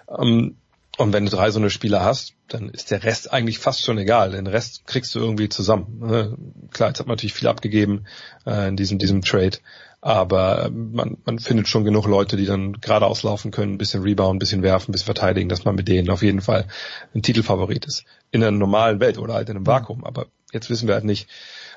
Ähm, 0.08 0.56
und 1.00 1.14
wenn 1.14 1.24
du 1.24 1.30
drei 1.30 1.50
so 1.50 1.58
eine 1.58 1.70
Spieler 1.70 2.04
hast, 2.04 2.34
dann 2.48 2.68
ist 2.68 2.90
der 2.90 3.02
Rest 3.02 3.32
eigentlich 3.32 3.58
fast 3.58 3.82
schon 3.82 3.96
egal. 3.96 4.32
Den 4.32 4.46
Rest 4.46 4.86
kriegst 4.86 5.14
du 5.14 5.18
irgendwie 5.18 5.48
zusammen. 5.48 5.98
Ne? 6.00 6.36
Klar, 6.72 6.90
jetzt 6.90 7.00
hat 7.00 7.06
man 7.06 7.14
natürlich 7.14 7.32
viel 7.32 7.48
abgegeben 7.48 8.04
äh, 8.46 8.68
in 8.68 8.76
diesem, 8.76 8.98
diesem 8.98 9.22
Trade. 9.22 9.58
Aber 10.02 10.70
man, 10.70 11.16
man 11.24 11.38
findet 11.38 11.68
schon 11.68 11.84
genug 11.84 12.06
Leute, 12.06 12.36
die 12.36 12.44
dann 12.44 12.80
geradeaus 12.80 13.22
laufen 13.22 13.50
können, 13.50 13.74
ein 13.74 13.78
bisschen 13.78 14.02
rebound, 14.02 14.36
ein 14.36 14.38
bisschen 14.38 14.62
werfen, 14.62 14.90
ein 14.90 14.92
bisschen 14.92 15.06
verteidigen, 15.06 15.48
dass 15.48 15.64
man 15.64 15.74
mit 15.74 15.88
denen 15.88 16.10
auf 16.10 16.22
jeden 16.22 16.42
Fall 16.42 16.66
ein 17.14 17.22
Titelfavorit 17.22 17.86
ist. 17.86 18.04
In 18.30 18.42
einer 18.42 18.56
normalen 18.56 19.00
Welt 19.00 19.16
oder 19.16 19.34
halt 19.34 19.48
in 19.48 19.56
einem 19.56 19.66
Vakuum. 19.66 20.04
Aber 20.04 20.26
jetzt 20.52 20.68
wissen 20.68 20.86
wir 20.86 20.94
halt 20.94 21.04
nicht. 21.04 21.28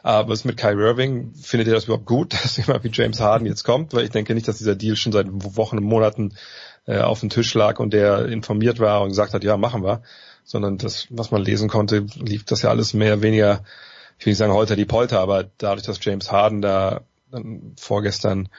Aber 0.04 0.30
was 0.30 0.44
mit 0.44 0.58
Kyrie 0.58 0.84
Irving, 0.84 1.34
findet 1.34 1.68
ihr 1.68 1.74
das 1.74 1.86
überhaupt 1.86 2.06
gut, 2.06 2.34
dass 2.44 2.58
jemand 2.58 2.84
wie 2.84 2.92
James 2.92 3.22
Harden 3.22 3.48
jetzt 3.48 3.64
kommt? 3.64 3.94
Weil 3.94 4.04
ich 4.04 4.12
denke 4.12 4.34
nicht, 4.34 4.50
dass 4.50 4.58
dieser 4.58 4.76
Deal 4.76 4.98
schon 4.98 5.14
seit 5.14 5.28
Wochen 5.30 5.78
und 5.78 5.86
Monaten 5.86 6.34
äh, 6.86 7.00
auf 7.00 7.20
dem 7.22 7.30
Tisch 7.30 7.54
lag 7.54 7.80
und 7.80 7.94
der 7.94 8.26
informiert 8.26 8.80
war 8.80 9.02
und 9.02 9.10
gesagt 9.10 9.34
hat, 9.34 9.44
ja, 9.44 9.58
machen 9.58 9.84
wir, 9.84 10.02
sondern 10.44 10.78
das, 10.78 11.08
was 11.10 11.32
man 11.32 11.42
lesen 11.42 11.70
konnte, 11.70 12.06
lief 12.16 12.44
das 12.44 12.62
ja 12.62 12.70
alles 12.70 12.94
mehr 12.94 13.22
weniger, 13.22 13.64
ich 14.20 14.26
will 14.26 14.32
nicht 14.32 14.38
sagen 14.38 14.54
heute 14.54 14.76
die 14.76 14.86
Polter, 14.86 15.20
aber 15.20 15.46
dadurch, 15.58 15.86
dass 15.86 16.04
James 16.04 16.32
Harden 16.32 16.62
da 16.62 17.02
dann 17.32 17.74
vorgestern 17.78 18.50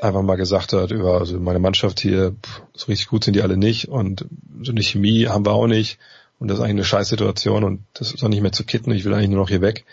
einfach 0.00 0.22
mal 0.22 0.36
gesagt 0.36 0.72
hat, 0.72 0.90
über 0.90 1.18
also 1.18 1.40
meine 1.40 1.58
Mannschaft 1.58 2.00
hier, 2.00 2.32
pff, 2.42 2.62
so 2.74 2.86
richtig 2.86 3.08
gut 3.08 3.24
sind 3.24 3.34
die 3.34 3.42
alle 3.42 3.56
nicht 3.56 3.88
und 3.88 4.26
so 4.62 4.70
eine 4.70 4.82
Chemie 4.82 5.26
haben 5.26 5.46
wir 5.46 5.52
auch 5.52 5.66
nicht 5.66 5.98
und 6.38 6.48
das 6.48 6.58
ist 6.58 6.62
eigentlich 6.62 6.74
eine 6.74 6.84
Scheißsituation 6.84 7.64
und 7.64 7.84
das 7.94 8.12
ist 8.12 8.22
auch 8.22 8.28
nicht 8.28 8.42
mehr 8.42 8.52
zu 8.52 8.64
kitten, 8.64 8.92
ich 8.92 9.04
will 9.04 9.14
eigentlich 9.14 9.30
nur 9.30 9.40
noch 9.40 9.48
hier 9.48 9.62
weg. 9.62 9.84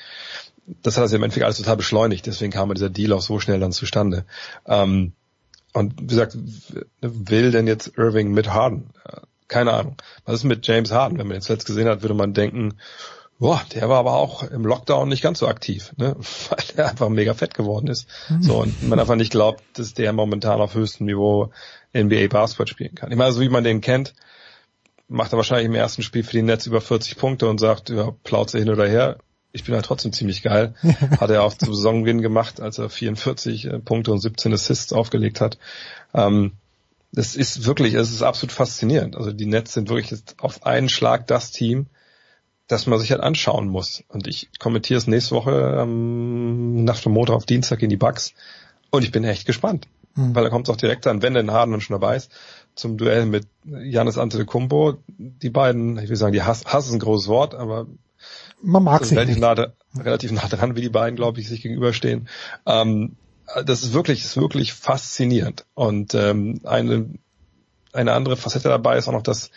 Das 0.83 0.95
hat 0.95 1.03
das 1.03 1.13
im 1.13 1.23
Endeffekt 1.23 1.45
alles 1.45 1.57
total 1.57 1.77
beschleunigt, 1.77 2.25
deswegen 2.25 2.51
kam 2.51 2.73
dieser 2.73 2.89
Deal 2.89 3.13
auch 3.13 3.21
so 3.21 3.39
schnell 3.39 3.59
dann 3.59 3.71
zustande. 3.71 4.25
Ähm, 4.65 5.13
und 5.73 6.01
wie 6.01 6.07
gesagt, 6.07 6.37
will 7.01 7.51
denn 7.51 7.67
jetzt 7.67 7.97
Irving 7.97 8.31
mit 8.31 8.53
Harden? 8.53 8.89
Keine 9.47 9.73
Ahnung. 9.73 9.97
Was 10.25 10.35
ist 10.35 10.43
mit 10.43 10.65
James 10.65 10.91
Harden? 10.91 11.17
Wenn 11.17 11.27
man 11.27 11.35
jetzt 11.35 11.49
letzt 11.49 11.65
gesehen 11.65 11.87
hat, 11.87 12.01
würde 12.01 12.13
man 12.13 12.33
denken, 12.33 12.75
boah, 13.39 13.61
der 13.73 13.89
war 13.89 13.97
aber 13.97 14.13
auch 14.13 14.43
im 14.43 14.65
Lockdown 14.65 15.09
nicht 15.09 15.23
ganz 15.23 15.39
so 15.39 15.47
aktiv, 15.47 15.93
ne? 15.97 16.15
weil 16.49 16.63
er 16.77 16.89
einfach 16.89 17.09
mega 17.09 17.33
fett 17.33 17.53
geworden 17.53 17.87
ist. 17.87 18.07
Mhm. 18.29 18.43
So 18.43 18.61
und 18.61 18.87
man 18.87 18.99
einfach 18.99 19.15
nicht 19.15 19.31
glaubt, 19.31 19.63
dass 19.73 19.93
der 19.93 20.13
momentan 20.13 20.61
auf 20.61 20.75
höchstem 20.75 21.07
Niveau 21.07 21.51
NBA 21.93 22.27
Basketball 22.27 22.67
spielen 22.67 22.95
kann. 22.95 23.11
Ich 23.11 23.17
meine, 23.17 23.33
so 23.33 23.41
wie 23.41 23.49
man 23.49 23.63
den 23.63 23.81
kennt, 23.81 24.13
macht 25.07 25.33
er 25.33 25.37
wahrscheinlich 25.37 25.65
im 25.65 25.75
ersten 25.75 26.03
Spiel 26.03 26.23
für 26.23 26.31
die 26.31 26.43
Netz 26.43 26.67
über 26.67 26.81
40 26.81 27.17
Punkte 27.17 27.49
und 27.49 27.59
sagt, 27.59 27.89
ja, 27.89 28.11
Plauze 28.23 28.59
hin 28.59 28.69
oder 28.69 28.87
her 28.87 29.17
ich 29.53 29.63
bin 29.63 29.75
halt 29.75 29.85
trotzdem 29.85 30.13
ziemlich 30.13 30.41
geil. 30.41 30.73
hat 31.19 31.29
er 31.29 31.43
auch 31.43 31.53
zum 31.53 31.73
Saisongewinn 31.73 32.21
gemacht, 32.21 32.61
als 32.61 32.77
er 32.77 32.89
44 32.89 33.65
äh, 33.65 33.79
Punkte 33.79 34.11
und 34.11 34.19
17 34.19 34.53
Assists 34.53 34.93
aufgelegt 34.93 35.41
hat. 35.41 35.57
Ähm, 36.13 36.53
das 37.11 37.35
ist 37.35 37.65
wirklich, 37.65 37.93
es 37.93 38.11
ist 38.11 38.21
absolut 38.21 38.53
faszinierend. 38.53 39.17
Also 39.17 39.31
die 39.31 39.45
Nets 39.45 39.73
sind 39.73 39.89
wirklich 39.89 40.21
auf 40.39 40.65
einen 40.65 40.87
Schlag 40.87 41.27
das 41.27 41.51
Team, 41.51 41.87
das 42.67 42.87
man 42.87 42.99
sich 42.99 43.11
halt 43.11 43.21
anschauen 43.21 43.67
muss. 43.67 44.03
Und 44.07 44.27
ich 44.27 44.49
kommentiere 44.59 44.97
es 44.97 45.07
nächste 45.07 45.35
Woche 45.35 45.77
ähm, 45.81 46.85
Nacht 46.85 47.03
vom 47.03 47.13
Montag 47.13 47.35
auf 47.35 47.45
Dienstag 47.45 47.81
in 47.81 47.89
die 47.89 47.97
Bugs. 47.97 48.33
Und 48.91 49.03
ich 49.03 49.11
bin 49.11 49.25
echt 49.25 49.45
gespannt. 49.45 49.87
Mhm. 50.15 50.35
Weil 50.35 50.43
da 50.43 50.49
kommt 50.49 50.67
es 50.67 50.73
auch 50.73 50.77
direkt 50.77 51.07
an, 51.07 51.21
wenn 51.21 51.33
denn 51.33 51.51
Harden 51.51 51.81
schon 51.81 51.99
dabei 51.99 52.15
ist, 52.15 52.31
zum 52.75 52.97
Duell 52.97 53.25
mit 53.25 53.47
Janis 53.65 54.17
Antetokounmpo. 54.17 54.97
Die 55.07 55.49
beiden, 55.49 55.97
ich 55.97 56.09
will 56.09 56.15
sagen, 56.15 56.33
die 56.33 56.43
Hass, 56.43 56.65
Hass 56.65 56.87
ist 56.87 56.93
ein 56.93 56.99
großes 56.99 57.27
Wort, 57.27 57.55
aber 57.55 57.87
man 58.61 58.83
mag 58.83 59.03
sich 59.03 59.17
relativ 59.17 59.37
nah, 59.37 59.55
relativ 59.97 60.31
nah 60.31 60.47
dran, 60.47 60.75
wie 60.75 60.81
die 60.81 60.89
beiden, 60.89 61.15
glaube 61.15 61.39
ich, 61.39 61.47
sich 61.47 61.61
gegenüberstehen. 61.61 62.27
Ähm, 62.65 63.15
das 63.65 63.83
ist 63.83 63.93
wirklich, 63.93 64.23
ist 64.23 64.37
wirklich 64.37 64.73
faszinierend. 64.73 65.65
Und 65.73 66.13
ähm, 66.13 66.61
eine, 66.63 67.09
eine 67.93 68.13
andere 68.13 68.37
Facette 68.37 68.69
dabei 68.69 68.97
ist 68.97 69.07
auch 69.07 69.13
noch, 69.13 69.23
dass 69.23 69.51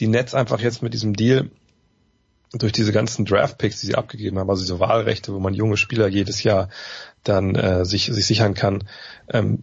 die 0.00 0.08
Nets 0.08 0.34
einfach 0.34 0.60
jetzt 0.60 0.82
mit 0.82 0.94
diesem 0.94 1.14
Deal 1.14 1.50
durch 2.52 2.72
diese 2.72 2.92
ganzen 2.92 3.24
Draft-Picks, 3.24 3.80
die 3.80 3.86
sie 3.86 3.94
abgegeben 3.94 4.38
haben, 4.38 4.50
also 4.50 4.62
diese 4.62 4.80
Wahlrechte, 4.80 5.32
wo 5.32 5.38
man 5.38 5.54
junge 5.54 5.76
Spieler 5.76 6.08
jedes 6.08 6.42
Jahr 6.42 6.68
dann 7.22 7.54
äh, 7.54 7.84
sich, 7.84 8.06
sich 8.06 8.26
sichern 8.26 8.54
kann, 8.54 8.88
ähm, 9.28 9.62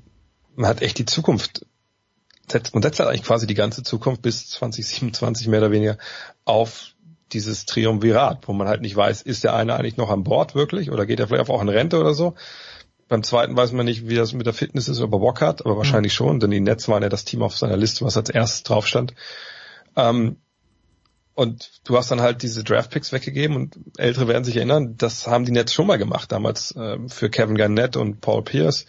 man 0.55 0.69
hat 0.69 0.81
echt 0.81 0.97
die 0.97 1.05
Zukunft 1.05 1.65
setzt, 2.49 2.73
man 2.73 2.81
setzt 2.81 2.99
halt 2.99 3.09
eigentlich 3.09 3.23
quasi 3.23 3.45
die 3.45 3.55
ganze 3.55 3.83
Zukunft 3.83 4.21
bis 4.21 4.49
2027 4.49 5.47
mehr 5.47 5.59
oder 5.59 5.71
weniger 5.71 5.97
auf 6.45 6.93
dieses 7.33 7.65
Triumvirat, 7.65 8.47
wo 8.47 8.53
man 8.53 8.67
halt 8.67 8.81
nicht 8.81 8.95
weiß, 8.95 9.21
ist 9.21 9.43
der 9.43 9.55
eine 9.55 9.75
eigentlich 9.75 9.97
noch 9.97 10.09
an 10.09 10.23
Bord 10.23 10.55
wirklich 10.55 10.91
oder 10.91 11.05
geht 11.05 11.19
er 11.19 11.27
vielleicht 11.27 11.49
auch 11.49 11.61
in 11.61 11.69
Rente 11.69 11.99
oder 11.99 12.13
so. 12.13 12.35
Beim 13.07 13.23
zweiten 13.23 13.55
weiß 13.55 13.71
man 13.71 13.85
nicht, 13.85 14.09
wie 14.09 14.15
das 14.15 14.33
mit 14.33 14.45
der 14.45 14.53
Fitness 14.53 14.89
ist, 14.89 14.99
ob 14.99 15.13
er 15.13 15.19
Bock 15.19 15.41
hat, 15.41 15.65
aber 15.65 15.77
wahrscheinlich 15.77 16.13
mhm. 16.13 16.17
schon, 16.17 16.39
denn 16.39 16.51
die 16.51 16.59
Nets 16.59 16.87
waren 16.89 17.03
ja 17.03 17.09
das 17.09 17.25
Team 17.25 17.41
auf 17.41 17.57
seiner 17.57 17.77
Liste, 17.77 18.03
was 18.03 18.17
als 18.17 18.29
erstes 18.29 18.63
drauf 18.63 18.85
stand. 18.85 19.13
Ähm, 19.95 20.37
und 21.33 21.81
du 21.83 21.95
hast 21.95 22.09
dann 22.09 22.21
halt 22.21 22.41
diese 22.41 22.63
Draftpicks 22.63 23.11
weggegeben 23.11 23.55
und 23.55 23.77
Ältere 23.97 24.27
werden 24.27 24.43
sich 24.43 24.57
erinnern, 24.57 24.95
das 24.97 25.27
haben 25.27 25.45
die 25.45 25.51
Nets 25.51 25.73
schon 25.73 25.87
mal 25.87 25.97
gemacht, 25.97 26.31
damals 26.31 26.75
äh, 26.75 26.97
für 27.07 27.29
Kevin 27.29 27.55
Garnett 27.55 27.95
und 27.95 28.21
Paul 28.21 28.43
Pierce, 28.43 28.87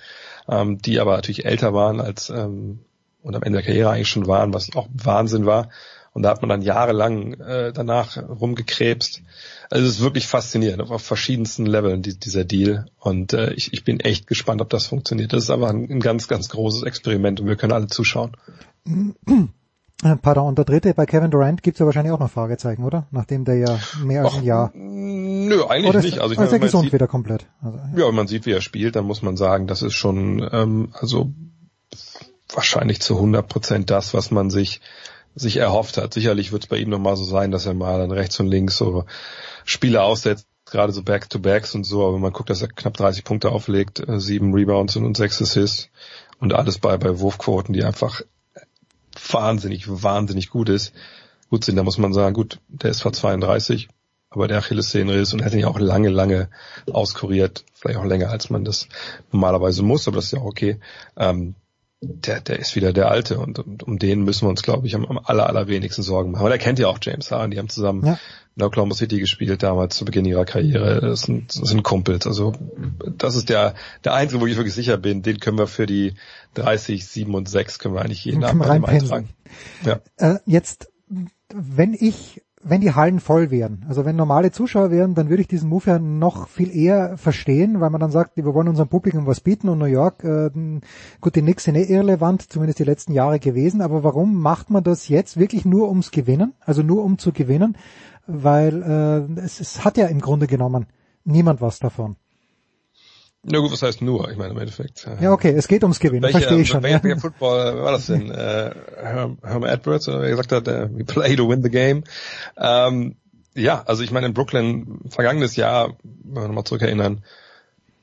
ähm, 0.48 0.78
die 0.78 0.98
aber 0.98 1.16
natürlich 1.16 1.44
älter 1.44 1.74
waren 1.74 2.00
als 2.00 2.30
ähm, 2.30 2.80
und 3.22 3.36
am 3.36 3.42
Ende 3.42 3.58
der 3.58 3.66
Karriere 3.66 3.90
eigentlich 3.90 4.08
schon 4.08 4.26
waren, 4.26 4.54
was 4.54 4.74
auch 4.74 4.88
Wahnsinn 4.94 5.44
war. 5.44 5.68
Und 6.18 6.24
da 6.24 6.30
hat 6.30 6.42
man 6.42 6.48
dann 6.48 6.62
jahrelang 6.62 7.34
äh, 7.34 7.72
danach 7.72 8.16
rumgekrebst. 8.16 9.22
Also 9.70 9.86
es 9.86 9.92
ist 9.92 10.00
wirklich 10.00 10.26
faszinierend 10.26 10.82
auf, 10.82 10.90
auf 10.90 11.00
verschiedensten 11.00 11.64
Leveln, 11.64 12.02
die, 12.02 12.18
dieser 12.18 12.44
Deal. 12.44 12.86
Und 12.98 13.34
äh, 13.34 13.52
ich, 13.52 13.72
ich 13.72 13.84
bin 13.84 14.00
echt 14.00 14.26
gespannt, 14.26 14.60
ob 14.60 14.68
das 14.68 14.88
funktioniert. 14.88 15.32
Das 15.32 15.44
ist 15.44 15.50
aber 15.50 15.68
ein, 15.68 15.88
ein 15.88 16.00
ganz, 16.00 16.26
ganz 16.26 16.48
großes 16.48 16.82
Experiment 16.82 17.38
und 17.38 17.46
wir 17.46 17.54
können 17.54 17.72
alle 17.72 17.86
zuschauen. 17.86 18.32
Pardon, 20.22 20.48
und 20.48 20.58
der 20.58 20.64
dritte, 20.64 20.92
bei 20.92 21.06
Kevin 21.06 21.30
Durant 21.30 21.62
gibt's 21.62 21.78
ja 21.78 21.86
wahrscheinlich 21.86 22.12
auch 22.12 22.18
noch 22.18 22.32
Fragezeichen, 22.32 22.82
oder? 22.82 23.06
Nachdem 23.12 23.44
der 23.44 23.58
ja 23.58 23.78
mehr 24.02 24.24
als 24.24 24.38
ein 24.38 24.42
Jahr... 24.42 24.72
Nö, 24.74 25.66
eigentlich 25.68 25.94
ist, 25.94 26.04
nicht. 26.04 26.18
Also 26.18 26.32
ich 26.32 26.38
meine, 26.38 26.48
ist 26.48 26.52
er 26.52 26.58
gesund 26.58 26.82
sieht, 26.86 26.94
wieder 26.94 27.06
komplett? 27.06 27.46
Also, 27.62 27.78
ja. 27.78 27.90
ja, 27.94 28.08
wenn 28.08 28.14
man 28.16 28.26
sieht, 28.26 28.44
wie 28.44 28.54
er 28.54 28.60
spielt, 28.60 28.96
dann 28.96 29.04
muss 29.04 29.22
man 29.22 29.36
sagen, 29.36 29.68
das 29.68 29.82
ist 29.82 29.94
schon 29.94 30.44
ähm, 30.50 30.88
also 30.94 31.30
wahrscheinlich 32.52 33.00
zu 33.02 33.14
100 33.14 33.48
Prozent 33.48 33.90
das, 33.90 34.14
was 34.14 34.32
man 34.32 34.50
sich 34.50 34.80
sich 35.38 35.56
erhofft 35.56 35.96
hat. 35.96 36.14
Sicherlich 36.14 36.52
wird 36.52 36.64
es 36.64 36.68
bei 36.68 36.76
ihm 36.78 36.90
nochmal 36.90 37.16
so 37.16 37.24
sein, 37.24 37.50
dass 37.50 37.66
er 37.66 37.74
mal 37.74 37.98
dann 37.98 38.10
rechts 38.10 38.38
und 38.40 38.48
links 38.48 38.76
so 38.76 39.04
Spiele 39.64 40.02
aussetzt, 40.02 40.46
gerade 40.66 40.92
so 40.92 41.02
Back-to-Backs 41.02 41.74
und 41.74 41.84
so, 41.84 42.04
aber 42.04 42.14
wenn 42.14 42.22
man 42.22 42.32
guckt, 42.32 42.50
dass 42.50 42.62
er 42.62 42.68
knapp 42.68 42.96
30 42.96 43.24
Punkte 43.24 43.50
auflegt, 43.50 44.06
äh, 44.06 44.20
sieben 44.20 44.52
Rebounds 44.52 44.96
und 44.96 45.16
sechs 45.16 45.40
Assists 45.40 45.90
und 46.40 46.54
alles 46.54 46.78
bei, 46.78 46.96
bei 46.96 47.18
Wurfquoten, 47.20 47.72
die 47.72 47.84
einfach 47.84 48.22
wahnsinnig, 49.30 49.86
wahnsinnig 49.88 50.50
gut 50.50 50.68
ist, 50.68 50.92
gut 51.50 51.64
sind, 51.64 51.76
da 51.76 51.82
muss 51.82 51.98
man 51.98 52.12
sagen, 52.12 52.34
gut, 52.34 52.60
der 52.68 52.90
ist 52.90 52.98
zwar 52.98 53.12
32, 53.12 53.88
aber 54.30 54.48
der 54.48 54.58
Achillessehnenriss 54.58 55.32
und 55.32 55.40
er 55.40 55.46
hat 55.46 55.54
ihn 55.54 55.64
auch 55.64 55.78
lange, 55.78 56.10
lange 56.10 56.50
auskuriert, 56.90 57.64
vielleicht 57.74 57.98
auch 57.98 58.04
länger, 58.04 58.30
als 58.30 58.50
man 58.50 58.64
das 58.64 58.88
normalerweise 59.32 59.82
muss, 59.82 60.06
aber 60.06 60.16
das 60.16 60.26
ist 60.26 60.32
ja 60.32 60.40
auch 60.40 60.44
okay. 60.44 60.80
Ähm, 61.16 61.54
der, 62.00 62.40
der 62.40 62.58
ist 62.58 62.76
wieder 62.76 62.92
der 62.92 63.10
Alte 63.10 63.38
und, 63.38 63.58
und 63.58 63.82
um 63.82 63.98
den 63.98 64.22
müssen 64.22 64.46
wir 64.46 64.50
uns, 64.50 64.62
glaube 64.62 64.86
ich, 64.86 64.94
am, 64.94 65.04
am 65.04 65.18
aller, 65.18 65.46
allerwenigsten 65.46 66.02
Sorgen 66.02 66.30
machen. 66.30 66.40
Aber 66.40 66.48
der 66.48 66.58
kennt 66.58 66.78
ja 66.78 66.86
auch 66.86 66.98
James 67.02 67.30
Harden, 67.30 67.50
die 67.50 67.58
haben 67.58 67.68
zusammen 67.68 68.06
ja. 68.06 68.18
in 68.54 68.62
Oklahoma 68.62 68.94
City 68.94 69.18
gespielt 69.18 69.62
damals 69.64 69.96
zu 69.96 70.04
Beginn 70.04 70.24
ihrer 70.24 70.44
Karriere. 70.44 71.00
Das 71.00 71.22
sind, 71.22 71.60
das 71.60 71.68
sind 71.68 71.82
Kumpels. 71.82 72.26
Also 72.26 72.52
das 73.16 73.34
ist 73.34 73.48
der, 73.48 73.74
der 74.04 74.14
Einzige, 74.14 74.40
wo 74.40 74.46
ich 74.46 74.56
wirklich 74.56 74.74
sicher 74.74 74.96
bin, 74.96 75.22
den 75.22 75.40
können 75.40 75.58
wir 75.58 75.66
für 75.66 75.86
die 75.86 76.14
30, 76.54 77.04
7 77.04 77.34
und 77.34 77.48
6 77.48 77.80
können 77.80 77.94
wir 77.94 78.02
eigentlich 78.02 78.24
jeden 78.24 78.44
Abend 78.44 78.64
eintragen. 78.64 79.30
Ja. 79.84 80.00
Äh, 80.18 80.38
jetzt, 80.46 80.92
wenn 81.48 81.94
ich 81.94 82.42
wenn 82.68 82.80
die 82.80 82.94
Hallen 82.94 83.20
voll 83.20 83.50
wären, 83.50 83.84
also 83.88 84.04
wenn 84.04 84.16
normale 84.16 84.50
Zuschauer 84.50 84.90
wären, 84.90 85.14
dann 85.14 85.28
würde 85.28 85.42
ich 85.42 85.48
diesen 85.48 85.68
Move 85.68 85.86
ja 85.86 85.98
noch 85.98 86.48
viel 86.48 86.74
eher 86.74 87.16
verstehen, 87.16 87.80
weil 87.80 87.90
man 87.90 88.00
dann 88.00 88.10
sagt, 88.10 88.36
wir 88.36 88.44
wollen 88.44 88.68
unserem 88.68 88.88
Publikum 88.88 89.26
was 89.26 89.40
bieten 89.40 89.68
und 89.68 89.78
New 89.78 89.86
York, 89.86 90.24
äh, 90.24 90.50
gut, 91.20 91.36
die 91.36 91.42
Knicks 91.42 91.64
sind 91.64 91.76
eh 91.76 91.84
irrelevant, 91.84 92.50
zumindest 92.50 92.78
die 92.78 92.84
letzten 92.84 93.12
Jahre 93.12 93.38
gewesen, 93.38 93.80
aber 93.80 94.04
warum 94.04 94.40
macht 94.40 94.70
man 94.70 94.82
das 94.82 95.08
jetzt 95.08 95.38
wirklich 95.38 95.64
nur 95.64 95.88
ums 95.88 96.10
Gewinnen, 96.10 96.54
also 96.60 96.82
nur 96.82 97.04
um 97.04 97.18
zu 97.18 97.32
gewinnen? 97.32 97.76
weil 98.28 98.82
äh, 98.82 99.40
es, 99.40 99.58
es 99.58 99.84
hat 99.84 99.96
ja 99.96 100.06
im 100.06 100.20
Grunde 100.20 100.46
genommen 100.46 100.86
niemand 101.24 101.60
was 101.60 101.80
davon. 101.80 102.16
Na 103.44 103.58
gut, 103.60 103.70
was 103.72 103.82
heißt 103.82 104.02
nur? 104.02 104.30
Ich 104.30 104.36
meine 104.36 104.52
im 104.52 104.58
Endeffekt. 104.58 105.06
äh, 105.06 105.22
Ja, 105.22 105.32
okay, 105.32 105.50
es 105.50 105.68
geht 105.68 105.82
ums 105.82 106.00
Gewinnen, 106.00 106.22
Welcher, 106.22 106.40
verstehe 106.40 106.60
ich 106.60 106.68
schon. 106.68 106.82
Welcher, 106.82 106.98
ja. 106.98 107.04
welcher 107.04 107.20
Football 107.20 107.76
wer 107.76 107.82
war 107.84 107.92
das 107.92 108.06
denn? 108.06 108.30
äh, 108.32 108.74
Herm, 108.96 109.38
Herm 109.42 109.64
Edwards, 109.64 110.08
oder 110.08 110.22
wer 110.22 110.30
gesagt 110.30 110.52
hat, 110.52 110.68
äh, 110.68 110.88
we 110.92 111.04
play 111.04 111.36
to 111.36 111.48
win 111.48 111.62
the 111.62 111.70
game. 111.70 112.04
Ähm, 112.56 113.16
ja, 113.54 113.82
also 113.86 114.02
ich 114.02 114.10
meine 114.10 114.26
in 114.26 114.34
Brooklyn 114.34 115.00
vergangenes 115.08 115.56
Jahr, 115.56 115.96
wenn 116.02 116.42
wir 116.42 116.48
nochmal 116.48 116.64
zurückerinnern, 116.64 117.24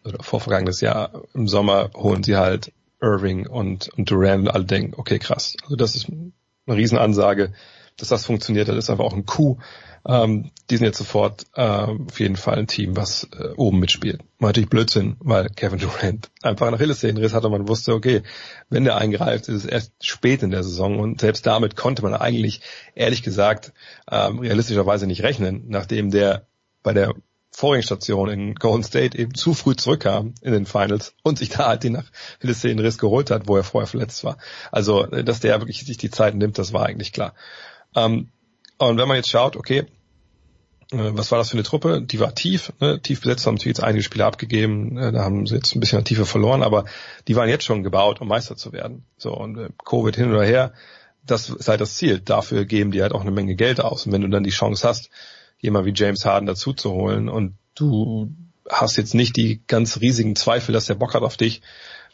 oder 0.05 0.23
vorvergangenes 0.23 0.81
Jahr 0.81 1.23
im 1.33 1.47
Sommer 1.47 1.89
holen 1.95 2.23
sie 2.23 2.35
halt 2.37 2.71
Irving 3.01 3.47
und, 3.47 3.89
und 3.97 4.09
Durant 4.09 4.43
und 4.43 4.49
alle 4.49 4.65
denken, 4.65 4.93
okay, 4.97 5.19
krass. 5.19 5.55
Also 5.63 5.75
das 5.75 5.95
ist 5.95 6.07
eine 6.09 6.77
Riesenansage, 6.77 7.53
dass 7.97 8.09
das 8.09 8.25
funktioniert, 8.25 8.67
das 8.67 8.77
ist 8.77 8.89
einfach 8.89 9.05
auch 9.05 9.13
ein 9.13 9.25
Coup. 9.25 9.59
Ähm, 10.07 10.51
die 10.69 10.77
sind 10.77 10.85
jetzt 10.85 10.97
sofort 10.97 11.45
äh, 11.55 11.61
auf 11.61 12.19
jeden 12.19 12.35
Fall 12.35 12.59
ein 12.59 12.67
Team, 12.67 12.95
was 12.95 13.27
äh, 13.37 13.49
oben 13.55 13.79
mitspielt. 13.79 14.21
War 14.39 14.49
natürlich 14.49 14.69
Blödsinn, 14.69 15.15
weil 15.19 15.49
Kevin 15.49 15.79
Durant 15.79 16.29
einfach 16.43 16.67
einen 16.67 16.75
Achillessehnenriss 16.75 17.33
hatte 17.33 17.47
und 17.47 17.53
man 17.53 17.67
wusste, 17.67 17.93
okay, 17.93 18.21
wenn 18.69 18.83
der 18.83 18.97
eingreift, 18.97 19.47
ist 19.47 19.63
es 19.63 19.65
erst 19.65 19.93
spät 20.05 20.43
in 20.43 20.51
der 20.51 20.63
Saison 20.63 20.99
und 20.99 21.21
selbst 21.21 21.45
damit 21.45 21.75
konnte 21.75 22.03
man 22.03 22.13
eigentlich, 22.13 22.61
ehrlich 22.93 23.23
gesagt, 23.23 23.73
ähm, 24.11 24.39
realistischerweise 24.39 25.07
nicht 25.07 25.23
rechnen, 25.23 25.65
nachdem 25.67 26.11
der 26.11 26.45
bei 26.83 26.93
der 26.93 27.15
vorigen 27.55 27.83
Station 27.83 28.29
in 28.29 28.55
Golden 28.55 28.83
State 28.83 29.17
eben 29.17 29.33
zu 29.33 29.53
früh 29.53 29.75
zurückkam 29.75 30.35
in 30.41 30.51
den 30.51 30.65
Finals 30.65 31.15
und 31.23 31.39
sich 31.39 31.49
da 31.49 31.67
halt 31.67 31.83
den 31.83 31.97
Achillessehnenriss 31.97 32.97
geholt 32.97 33.31
hat, 33.31 33.47
wo 33.47 33.55
er 33.55 33.63
vorher 33.63 33.87
verletzt 33.87 34.23
war. 34.23 34.37
Also, 34.71 35.05
äh, 35.05 35.23
dass 35.23 35.39
der 35.39 35.61
wirklich 35.61 35.83
sich 35.85 35.97
die 35.97 36.11
Zeit 36.11 36.35
nimmt, 36.35 36.59
das 36.59 36.73
war 36.73 36.85
eigentlich 36.85 37.13
klar. 37.13 37.33
Ähm, 37.95 38.29
und 38.77 38.97
wenn 38.97 39.07
man 39.07 39.17
jetzt 39.17 39.29
schaut, 39.29 39.55
okay, 39.55 39.85
was 40.91 41.31
war 41.31 41.39
das 41.39 41.49
für 41.49 41.57
eine 41.57 41.63
Truppe? 41.63 42.01
Die 42.01 42.19
war 42.19 42.35
tief, 42.35 42.71
ne? 42.79 43.01
tief 43.01 43.21
besetzt, 43.21 43.45
haben 43.47 43.55
natürlich 43.55 43.77
jetzt 43.77 43.83
einige 43.83 44.03
Spiele 44.03 44.25
abgegeben, 44.25 44.97
äh, 44.97 45.11
da 45.11 45.23
haben 45.23 45.47
sie 45.47 45.55
jetzt 45.55 45.75
ein 45.75 45.79
bisschen 45.79 45.99
an 45.99 46.05
Tiefe 46.05 46.25
verloren, 46.25 46.63
aber 46.63 46.85
die 47.27 47.35
waren 47.35 47.49
jetzt 47.49 47.65
schon 47.65 47.83
gebaut, 47.83 48.21
um 48.21 48.27
Meister 48.27 48.55
zu 48.55 48.71
werden. 48.71 49.05
So, 49.17 49.33
und 49.33 49.57
äh, 49.57 49.69
Covid 49.83 50.15
hin 50.15 50.31
oder 50.31 50.43
her, 50.43 50.73
das 51.25 51.49
ist 51.49 51.67
halt 51.67 51.81
das 51.81 51.95
Ziel. 51.95 52.19
Dafür 52.19 52.65
geben 52.65 52.91
die 52.91 53.01
halt 53.01 53.13
auch 53.13 53.21
eine 53.21 53.31
Menge 53.31 53.55
Geld 53.55 53.81
aus. 53.81 54.05
Und 54.05 54.11
wenn 54.11 54.21
du 54.21 54.27
dann 54.27 54.43
die 54.43 54.51
Chance 54.51 54.87
hast, 54.87 55.09
jemand 55.59 55.85
wie 55.85 55.93
James 55.95 56.25
Harden 56.25 56.45
dazu 56.45 56.73
zu 56.73 56.91
holen 56.91 57.29
und 57.29 57.55
du 57.73 58.31
hast 58.69 58.97
jetzt 58.97 59.15
nicht 59.15 59.35
die 59.35 59.61
ganz 59.67 60.01
riesigen 60.01 60.35
Zweifel, 60.35 60.73
dass 60.73 60.85
der 60.85 60.95
Bock 60.95 61.13
hat 61.13 61.23
auf 61.23 61.37
dich 61.37 61.61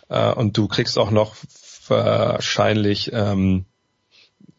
äh, 0.10 0.32
und 0.32 0.58
du 0.58 0.68
kriegst 0.68 0.98
auch 0.98 1.12
noch 1.12 1.36
wahrscheinlich 1.88 3.12
ähm, 3.14 3.66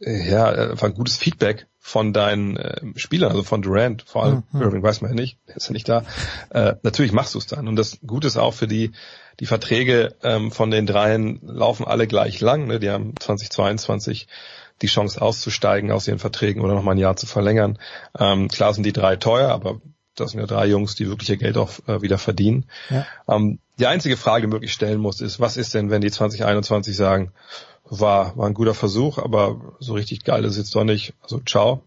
ja, 0.01 0.47
einfach 0.47 0.89
ein 0.89 0.95
gutes 0.95 1.17
Feedback 1.17 1.67
von 1.85 2.13
deinen 2.13 2.57
äh, 2.57 2.81
Spielern, 2.95 3.33
also 3.33 3.43
von 3.43 3.61
Durant, 3.61 4.03
vor 4.03 4.23
allem 4.23 4.45
Mhm. 4.53 4.63
Irving 4.63 4.83
weiß 4.85 5.01
man 5.01 5.11
ja 5.11 5.15
nicht, 5.17 5.39
der 5.49 5.57
ist 5.57 5.67
ja 5.67 5.73
nicht 5.73 5.89
da. 5.89 6.05
Äh, 6.51 6.77
natürlich 6.85 7.13
machst 7.13 7.35
du 7.35 7.39
es 7.39 7.47
dann. 7.47 7.67
Und 7.67 7.75
das 7.75 7.99
Gute 8.07 8.29
ist 8.29 8.37
auch 8.37 8.55
für 8.55 8.69
die, 8.69 8.93
die 9.41 9.47
Verträge 9.47 10.15
ähm, 10.23 10.53
von 10.53 10.71
den 10.71 10.87
dreien 10.87 11.41
laufen 11.43 11.85
alle 11.85 12.07
gleich 12.07 12.41
lang. 12.41 12.69
Ne? 12.69 12.79
Die 12.79 12.89
haben 12.89 13.15
2022 13.19 14.29
die 14.81 14.87
Chance 14.87 15.21
auszusteigen 15.21 15.91
aus 15.91 16.07
ihren 16.07 16.21
Verträgen 16.21 16.63
oder 16.63 16.75
nochmal 16.75 16.95
ein 16.95 16.99
Jahr 16.99 17.17
zu 17.17 17.27
verlängern. 17.27 17.79
Ähm, 18.17 18.47
klar 18.47 18.73
sind 18.75 18.85
die 18.85 18.93
drei 18.93 19.17
teuer, 19.17 19.51
aber 19.51 19.81
das 20.15 20.31
sind 20.31 20.41
ja 20.41 20.47
drei 20.47 20.67
Jungs, 20.67 20.95
die 20.95 21.09
wirklich 21.09 21.31
ihr 21.31 21.37
Geld 21.37 21.57
auch 21.57 21.71
äh, 21.89 22.01
wieder 22.01 22.19
verdienen. 22.19 22.67
Ja. 22.91 23.07
Ähm, 23.29 23.59
die 23.81 23.87
einzige 23.87 24.17
Frage, 24.17 24.43
die 24.43 24.47
man 24.47 24.55
wirklich 24.55 24.73
stellen 24.73 25.01
muss, 25.01 25.21
ist, 25.21 25.41
was 25.41 25.57
ist 25.57 25.75
denn, 25.75 25.91
wenn 25.91 26.01
die 26.01 26.11
2021 26.13 26.95
sagen, 26.95 27.33
war, 28.01 28.37
war 28.37 28.47
ein 28.47 28.55
guter 28.55 28.75
Versuch, 28.75 29.19
aber 29.19 29.77
so 29.79 29.93
richtig 29.93 30.25
geil 30.25 30.45
ist 30.45 30.53
es 30.53 30.59
jetzt 30.59 30.75
doch 30.75 30.85
nicht, 30.85 31.15
also 31.21 31.41
ciao. 31.41 31.83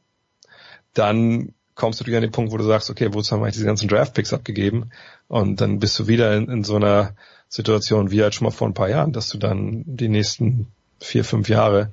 Dann 0.93 1.53
kommst 1.73 1.99
du 1.99 2.03
natürlich 2.03 2.17
an 2.17 2.23
den 2.23 2.31
Punkt, 2.31 2.51
wo 2.51 2.57
du 2.57 2.63
sagst, 2.63 2.89
okay, 2.89 3.13
wozu 3.13 3.31
haben 3.31 3.39
wir 3.39 3.45
eigentlich 3.45 3.55
diese 3.55 3.65
ganzen 3.65 3.87
Draftpicks 3.87 4.33
abgegeben? 4.33 4.91
Und 5.27 5.61
dann 5.61 5.79
bist 5.79 5.97
du 5.99 6.07
wieder 6.07 6.35
in, 6.35 6.49
in 6.49 6.63
so 6.63 6.75
einer 6.75 7.15
Situation 7.49 8.11
wie 8.11 8.21
halt 8.21 8.35
schon 8.35 8.45
mal 8.45 8.51
vor 8.51 8.67
ein 8.67 8.73
paar 8.73 8.89
Jahren, 8.89 9.13
dass 9.13 9.29
du 9.29 9.37
dann 9.37 9.83
die 9.85 10.07
nächsten 10.07 10.67
vier, 10.99 11.25
fünf 11.25 11.49
Jahre 11.49 11.91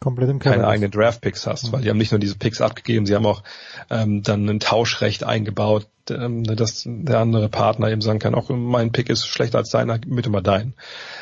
Komplett 0.00 0.28
im 0.28 0.38
keine 0.38 0.56
Keller. 0.56 0.68
eigenen 0.68 0.90
Draft-Picks 0.90 1.46
hast, 1.46 1.72
weil 1.72 1.80
die 1.80 1.88
haben 1.88 1.96
nicht 1.96 2.12
nur 2.12 2.18
diese 2.18 2.36
Picks 2.36 2.60
abgegeben, 2.60 3.06
sie 3.06 3.14
haben 3.14 3.26
auch 3.26 3.42
ähm, 3.90 4.22
dann 4.22 4.48
ein 4.48 4.60
Tauschrecht 4.60 5.24
eingebaut, 5.24 5.88
ähm, 6.10 6.44
dass 6.44 6.82
der 6.86 7.20
andere 7.20 7.48
Partner 7.48 7.88
eben 7.88 8.02
sagen 8.02 8.18
kann, 8.18 8.34
auch 8.34 8.50
mein 8.50 8.92
Pick 8.92 9.08
ist 9.08 9.26
schlechter 9.26 9.58
als 9.58 9.70
deiner, 9.70 9.98
bitte 9.98 10.28
mal 10.30 10.42
deinen. 10.42 10.74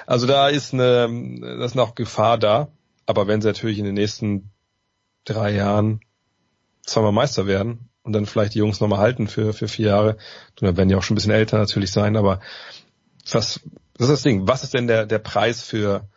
Also 0.07 0.27
da 0.27 0.49
ist 0.49 0.75
eine, 0.75 1.09
da 1.41 1.65
ist 1.65 1.77
noch 1.77 1.95
Gefahr 1.95 2.39
da, 2.39 2.69
aber 3.07 3.29
wenn 3.29 3.41
sie 3.41 3.49
natürlich 3.49 3.79
in 3.79 3.85
den 3.85 3.95
nächsten 3.95 4.51
drei 5.25 5.53
Jahren 5.53 6.01
zweimal 6.85 7.13
Meister 7.13 7.47
werden 7.47 7.89
und 8.03 8.13
dann 8.13 8.27
vielleicht 8.27 8.55
die 8.55 8.59
Jungs 8.59 8.81
nochmal 8.81 8.99
halten 8.99 9.29
für, 9.29 9.53
für 9.53 9.69
vier 9.69 9.89
Jahre, 9.89 10.17
dann 10.57 10.77
werden 10.77 10.89
die 10.89 10.97
auch 10.97 11.03
schon 11.03 11.15
ein 11.15 11.17
bisschen 11.17 11.33
älter 11.33 11.59
natürlich 11.59 11.93
sein, 11.93 12.17
aber 12.17 12.41
was, 13.31 13.61
das 13.95 14.09
ist 14.09 14.11
das 14.11 14.23
Ding, 14.23 14.49
was 14.49 14.65
ist 14.65 14.75
denn 14.75 14.89
der, 14.89 15.07
der 15.07 15.21
Preis 15.21 15.63
für, 15.63 16.09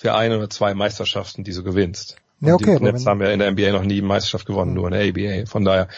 für 0.00 0.14
eine 0.14 0.38
oder 0.38 0.48
zwei 0.48 0.72
Meisterschaften, 0.72 1.44
die 1.44 1.52
du 1.52 1.62
gewinnst? 1.62 2.16
Ja, 2.40 2.54
okay, 2.54 2.78
die 2.78 2.84
Nets 2.84 3.04
haben 3.04 3.20
ja 3.20 3.28
in 3.28 3.38
der 3.38 3.50
NBA 3.50 3.70
noch 3.72 3.84
nie 3.84 3.98
eine 3.98 4.06
Meisterschaft 4.06 4.46
gewonnen, 4.46 4.72
nur 4.72 4.90
in 4.90 4.94
der 4.94 5.06
ABA. 5.06 5.46
Von 5.46 5.66
daher, 5.66 5.88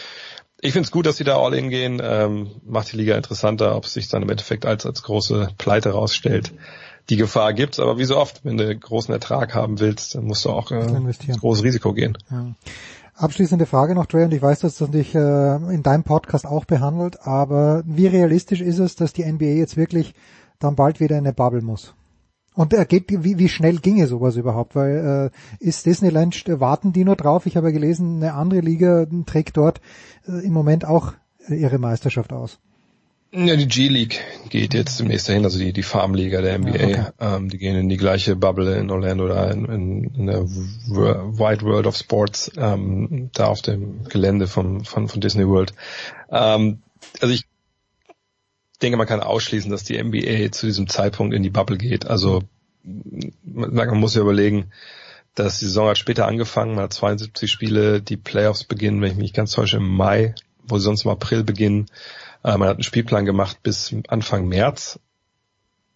ich 0.59 0.73
finde 0.73 0.87
es 0.87 0.91
gut, 0.91 1.05
dass 1.05 1.15
sie 1.15 1.23
da 1.23 1.37
all 1.37 1.53
in 1.53 1.69
gehen, 1.69 2.01
ähm, 2.03 2.51
macht 2.65 2.91
die 2.91 2.97
Liga 2.97 3.15
interessanter, 3.15 3.77
ob 3.77 3.85
es 3.85 3.93
sich 3.93 4.09
dann 4.09 4.21
im 4.21 4.29
Endeffekt 4.29 4.65
als, 4.65 4.85
als 4.85 5.03
große 5.03 5.51
Pleite 5.57 5.91
rausstellt. 5.91 6.51
Die 7.09 7.15
Gefahr 7.15 7.53
gibt's, 7.53 7.79
aber 7.79 7.97
wie 7.97 8.03
so 8.03 8.17
oft, 8.17 8.43
wenn 8.43 8.57
du 8.57 8.75
großen 8.75 9.13
Ertrag 9.13 9.55
haben 9.55 9.79
willst, 9.79 10.15
dann 10.15 10.25
musst 10.25 10.43
du 10.43 10.49
auch 10.49 10.71
äh, 10.71 10.81
Investieren. 10.81 11.35
ins 11.35 11.39
große 11.39 11.63
Risiko 11.63 11.93
gehen. 11.93 12.17
Ja. 12.29 12.47
Abschließende 13.15 13.65
Frage 13.65 13.95
noch, 13.95 14.07
Dre, 14.07 14.25
und 14.25 14.33
ich 14.33 14.41
weiß, 14.41 14.59
dass 14.59 14.77
das 14.79 14.91
dich 14.91 15.15
äh, 15.15 15.55
in 15.55 15.81
deinem 15.81 16.03
Podcast 16.03 16.45
auch 16.45 16.65
behandelt, 16.65 17.25
aber 17.25 17.83
wie 17.85 18.07
realistisch 18.07 18.59
ist 18.59 18.79
es, 18.79 18.97
dass 18.97 19.13
die 19.13 19.23
NBA 19.23 19.45
jetzt 19.45 19.77
wirklich 19.77 20.13
dann 20.59 20.75
bald 20.75 20.99
wieder 20.99 21.17
in 21.17 21.25
eine 21.25 21.33
Bubble 21.33 21.61
muss? 21.61 21.93
Und 22.55 22.73
er 22.73 22.85
geht, 22.85 23.05
wie, 23.09 23.39
wie 23.39 23.49
schnell 23.49 23.77
ginge 23.77 24.07
sowas 24.07 24.35
überhaupt? 24.35 24.75
Weil 24.75 25.31
äh, 25.31 25.65
ist 25.65 25.85
Disneyland, 25.85 26.47
äh, 26.47 26.59
warten 26.59 26.93
die 26.93 27.03
nur 27.03 27.15
drauf? 27.15 27.45
Ich 27.45 27.57
habe 27.57 27.67
ja 27.67 27.73
gelesen, 27.73 28.17
eine 28.17 28.33
andere 28.33 28.61
Liga 28.61 29.07
trägt 29.25 29.57
dort 29.57 29.81
äh, 30.27 30.45
im 30.45 30.53
Moment 30.53 30.85
auch 30.85 31.13
äh, 31.47 31.55
ihre 31.55 31.79
Meisterschaft 31.79 32.31
aus. 32.31 32.59
Ja, 33.35 33.55
die 33.55 33.67
G-League 33.67 34.21
geht 34.49 34.75
jetzt 34.75 34.99
demnächst 34.99 35.27
dahin, 35.27 35.43
also 35.43 35.57
die, 35.57 35.73
die 35.73 35.81
Farmliga 35.81 36.41
der 36.41 36.59
NBA. 36.59 36.77
Ja, 36.77 36.85
okay. 36.85 37.05
ähm, 37.19 37.49
die 37.49 37.57
gehen 37.57 37.75
in 37.75 37.89
die 37.89 37.97
gleiche 37.97 38.35
Bubble 38.35 38.77
in 38.77 38.91
Orlando 38.91 39.25
oder 39.25 39.49
in, 39.49 39.65
in, 39.65 40.03
in 40.15 40.27
der 40.27 40.43
Wide 40.43 41.63
World 41.63 41.87
of 41.87 41.97
Sports, 41.97 42.51
ähm, 42.57 43.31
da 43.33 43.47
auf 43.47 43.63
dem 43.63 44.03
Gelände 44.03 44.45
von, 44.45 44.85
von, 44.85 45.07
von 45.07 45.19
Disney 45.19 45.47
World. 45.47 45.73
Ähm, 46.29 46.83
also 47.21 47.33
ich 47.33 47.45
denke, 48.83 48.97
man 48.97 49.07
kann 49.07 49.21
ausschließen, 49.21 49.71
dass 49.71 49.83
die 49.83 50.01
NBA 50.01 50.51
zu 50.51 50.65
diesem 50.65 50.87
Zeitpunkt 50.87 51.33
in 51.33 51.41
die 51.41 51.49
Bubble 51.49 51.77
geht. 51.77 52.05
Also 52.05 52.43
man, 52.83 53.97
muss 53.97 54.15
ja 54.15 54.21
überlegen, 54.21 54.71
dass 55.35 55.59
die 55.59 55.65
Saison 55.65 55.87
hat 55.87 55.97
später 55.97 56.27
angefangen, 56.27 56.75
man 56.75 56.85
hat 56.85 56.93
72 56.93 57.49
Spiele, 57.49 58.01
die 58.01 58.17
Playoffs 58.17 58.65
beginnen, 58.65 59.01
wenn 59.01 59.11
ich 59.11 59.17
mich 59.17 59.33
ganz 59.33 59.51
täusche, 59.51 59.77
im 59.77 59.87
Mai, 59.87 60.35
wo 60.63 60.77
sie 60.77 60.83
sonst 60.83 61.05
im 61.05 61.11
April 61.11 61.43
beginnen. 61.43 61.87
Äh, 62.43 62.57
man 62.57 62.67
hat 62.67 62.75
einen 62.75 62.83
Spielplan 62.83 63.25
gemacht 63.25 63.63
bis 63.63 63.95
Anfang 64.07 64.47
März. 64.47 64.99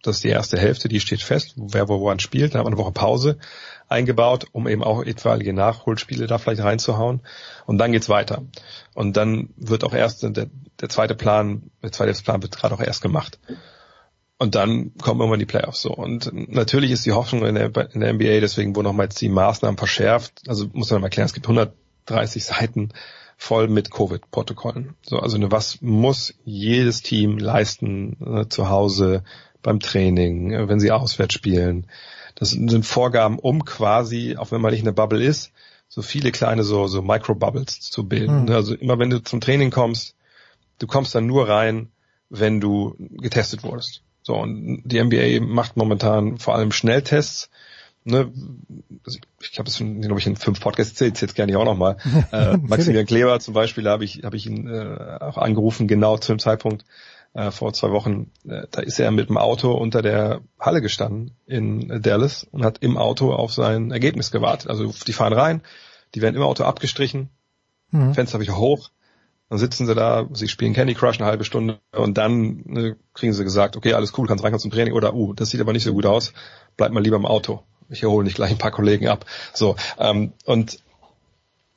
Das 0.02 0.16
ist 0.16 0.24
die 0.24 0.28
erste 0.28 0.58
Hälfte, 0.58 0.88
die 0.88 1.00
steht 1.00 1.22
fest, 1.22 1.54
wer 1.56 1.88
wo 1.88 2.04
wann 2.04 2.20
spielt. 2.20 2.54
Dann 2.54 2.60
hat 2.60 2.64
man 2.64 2.74
eine 2.74 2.82
Woche 2.82 2.92
Pause 2.92 3.38
eingebaut, 3.88 4.46
um 4.52 4.68
eben 4.68 4.84
auch 4.84 5.02
etwaige 5.02 5.52
Nachholspiele 5.52 6.26
da 6.26 6.38
vielleicht 6.38 6.62
reinzuhauen. 6.62 7.20
Und 7.66 7.78
dann 7.78 7.92
geht's 7.92 8.08
weiter. 8.08 8.42
Und 8.94 9.16
dann 9.16 9.50
wird 9.56 9.84
auch 9.84 9.94
erst 9.94 10.22
der, 10.22 10.48
der 10.80 10.88
zweite 10.88 11.14
Plan, 11.14 11.70
der 11.82 11.92
zweite 11.92 12.12
Plan 12.22 12.42
wird 12.42 12.56
gerade 12.56 12.74
auch 12.74 12.80
erst 12.80 13.02
gemacht. 13.02 13.38
Und 14.38 14.54
dann 14.54 14.92
kommen 15.02 15.20
irgendwann 15.20 15.40
die 15.40 15.46
Playoffs 15.46 15.82
so. 15.82 15.92
Und 15.92 16.30
natürlich 16.32 16.92
ist 16.92 17.04
die 17.04 17.12
Hoffnung 17.12 17.44
in 17.44 17.56
der, 17.56 17.72
in 17.92 18.00
der 18.00 18.12
NBA, 18.12 18.40
deswegen 18.40 18.76
wurden 18.76 18.86
nochmal 18.86 19.06
jetzt 19.06 19.20
die 19.20 19.28
Maßnahmen 19.28 19.78
verschärft. 19.78 20.42
Also 20.46 20.68
muss 20.72 20.90
man 20.90 21.00
mal 21.00 21.08
erklären, 21.08 21.26
es 21.26 21.34
gibt 21.34 21.46
130 21.46 22.44
Seiten 22.44 22.90
voll 23.36 23.68
mit 23.68 23.90
Covid-Protokollen. 23.90 24.94
So, 25.02 25.18
also 25.18 25.38
was 25.50 25.80
muss 25.80 26.34
jedes 26.44 27.02
Team 27.02 27.38
leisten 27.38 28.16
äh, 28.24 28.48
zu 28.48 28.68
Hause 28.68 29.24
beim 29.68 29.80
Training, 29.80 30.50
äh, 30.50 30.66
wenn 30.66 30.80
sie 30.80 30.90
auswärts 30.90 31.34
spielen. 31.34 31.86
Das 32.34 32.50
sind 32.50 32.86
Vorgaben, 32.86 33.38
um 33.38 33.66
quasi, 33.66 34.36
auch 34.38 34.50
wenn 34.50 34.62
man 34.62 34.70
nicht 34.70 34.80
in 34.80 34.86
der 34.86 34.92
Bubble 34.92 35.22
ist, 35.22 35.52
so 35.88 36.00
viele 36.00 36.32
kleine 36.32 36.64
so, 36.64 36.86
so 36.86 37.02
Micro-Bubbles 37.02 37.80
zu 37.80 38.08
bilden. 38.08 38.48
Hm. 38.48 38.54
Also 38.54 38.74
immer 38.74 38.98
wenn 38.98 39.10
du 39.10 39.22
zum 39.22 39.42
Training 39.42 39.70
kommst, 39.70 40.14
du 40.78 40.86
kommst 40.86 41.14
dann 41.14 41.26
nur 41.26 41.48
rein, 41.48 41.90
wenn 42.30 42.60
du 42.60 42.94
getestet 42.98 43.62
wurdest. 43.62 44.02
So, 44.22 44.36
und 44.36 44.82
die 44.84 45.02
NBA 45.02 45.44
macht 45.44 45.76
momentan 45.76 46.38
vor 46.38 46.54
allem 46.54 46.72
Schnelltests. 46.72 47.50
Ne, 48.04 48.32
also 49.04 49.18
ich 49.42 49.58
habe 49.58 49.66
das 49.66 49.78
glaube 49.78 50.18
ich 50.18 50.26
in 50.26 50.36
fünf 50.36 50.60
Podcasts 50.60 50.92
erzählt, 50.92 51.20
jetzt 51.20 51.34
gerne 51.34 51.52
ich 51.52 51.56
auch 51.56 51.64
nochmal. 51.64 51.98
Äh, 52.32 52.56
Maximilian 52.56 53.06
Kleber 53.06 53.38
zum 53.40 53.52
Beispiel, 53.52 53.84
da 53.84 53.90
habe 53.90 54.04
ich, 54.04 54.22
hab 54.24 54.32
ich 54.32 54.46
ihn 54.46 54.66
äh, 54.66 55.18
auch 55.20 55.36
angerufen, 55.36 55.88
genau 55.88 56.16
zu 56.16 56.32
dem 56.32 56.38
Zeitpunkt 56.38 56.84
äh, 57.34 57.50
vor 57.50 57.72
zwei 57.72 57.90
Wochen. 57.90 58.30
Äh, 58.48 58.66
da 58.70 58.82
ist 58.82 58.98
er 58.98 59.10
mit 59.10 59.28
dem 59.28 59.38
Auto 59.38 59.72
unter 59.72 60.02
der 60.02 60.40
Halle 60.58 60.82
gestanden 60.82 61.36
in 61.46 62.02
Dallas 62.02 62.44
und 62.44 62.64
hat 62.64 62.78
im 62.78 62.96
Auto 62.96 63.32
auf 63.32 63.52
sein 63.52 63.90
Ergebnis 63.90 64.30
gewartet. 64.30 64.70
Also 64.70 64.92
die 65.06 65.12
fahren 65.12 65.32
rein, 65.32 65.62
die 66.14 66.22
werden 66.22 66.36
im 66.36 66.42
Auto 66.42 66.64
abgestrichen, 66.64 67.30
Mhm. 67.90 68.14
Fenster 68.14 68.40
wieder 68.40 68.56
hoch 68.56 68.90
Dann 69.48 69.58
sitzen 69.58 69.86
sie 69.86 69.94
da, 69.94 70.28
sie 70.32 70.48
spielen 70.48 70.74
Candy 70.74 70.94
Crush 70.94 71.18
eine 71.18 71.26
halbe 71.26 71.44
Stunde 71.44 71.78
und 71.92 72.18
dann 72.18 72.62
ne, 72.66 72.96
kriegen 73.14 73.32
sie 73.32 73.44
gesagt, 73.44 73.76
okay, 73.76 73.94
alles 73.94 74.16
cool, 74.18 74.26
kannst 74.26 74.44
reinkommen 74.44 74.60
zum 74.60 74.70
Training 74.70 74.92
oder, 74.92 75.14
uh, 75.14 75.32
das 75.32 75.50
sieht 75.50 75.60
aber 75.60 75.72
nicht 75.72 75.84
so 75.84 75.94
gut 75.94 76.04
aus, 76.04 76.34
bleib 76.76 76.92
mal 76.92 77.02
lieber 77.02 77.16
im 77.16 77.26
Auto. 77.26 77.62
Ich 77.88 78.02
erhole 78.02 78.24
nicht 78.24 78.36
gleich 78.36 78.50
ein 78.50 78.58
paar 78.58 78.70
Kollegen 78.70 79.08
ab. 79.08 79.24
So, 79.54 79.76
ähm, 79.98 80.34
und 80.44 80.80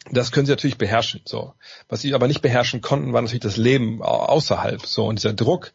das 0.09 0.31
können 0.31 0.45
sie 0.45 0.51
natürlich 0.51 0.77
beherrschen. 0.77 1.21
So, 1.25 1.53
was 1.87 2.01
sie 2.01 2.13
aber 2.13 2.27
nicht 2.27 2.41
beherrschen 2.41 2.81
konnten, 2.81 3.13
war 3.13 3.21
natürlich 3.21 3.41
das 3.41 3.57
Leben 3.57 4.01
außerhalb. 4.01 4.85
So 4.85 5.05
und 5.05 5.19
dieser 5.19 5.33
Druck 5.33 5.73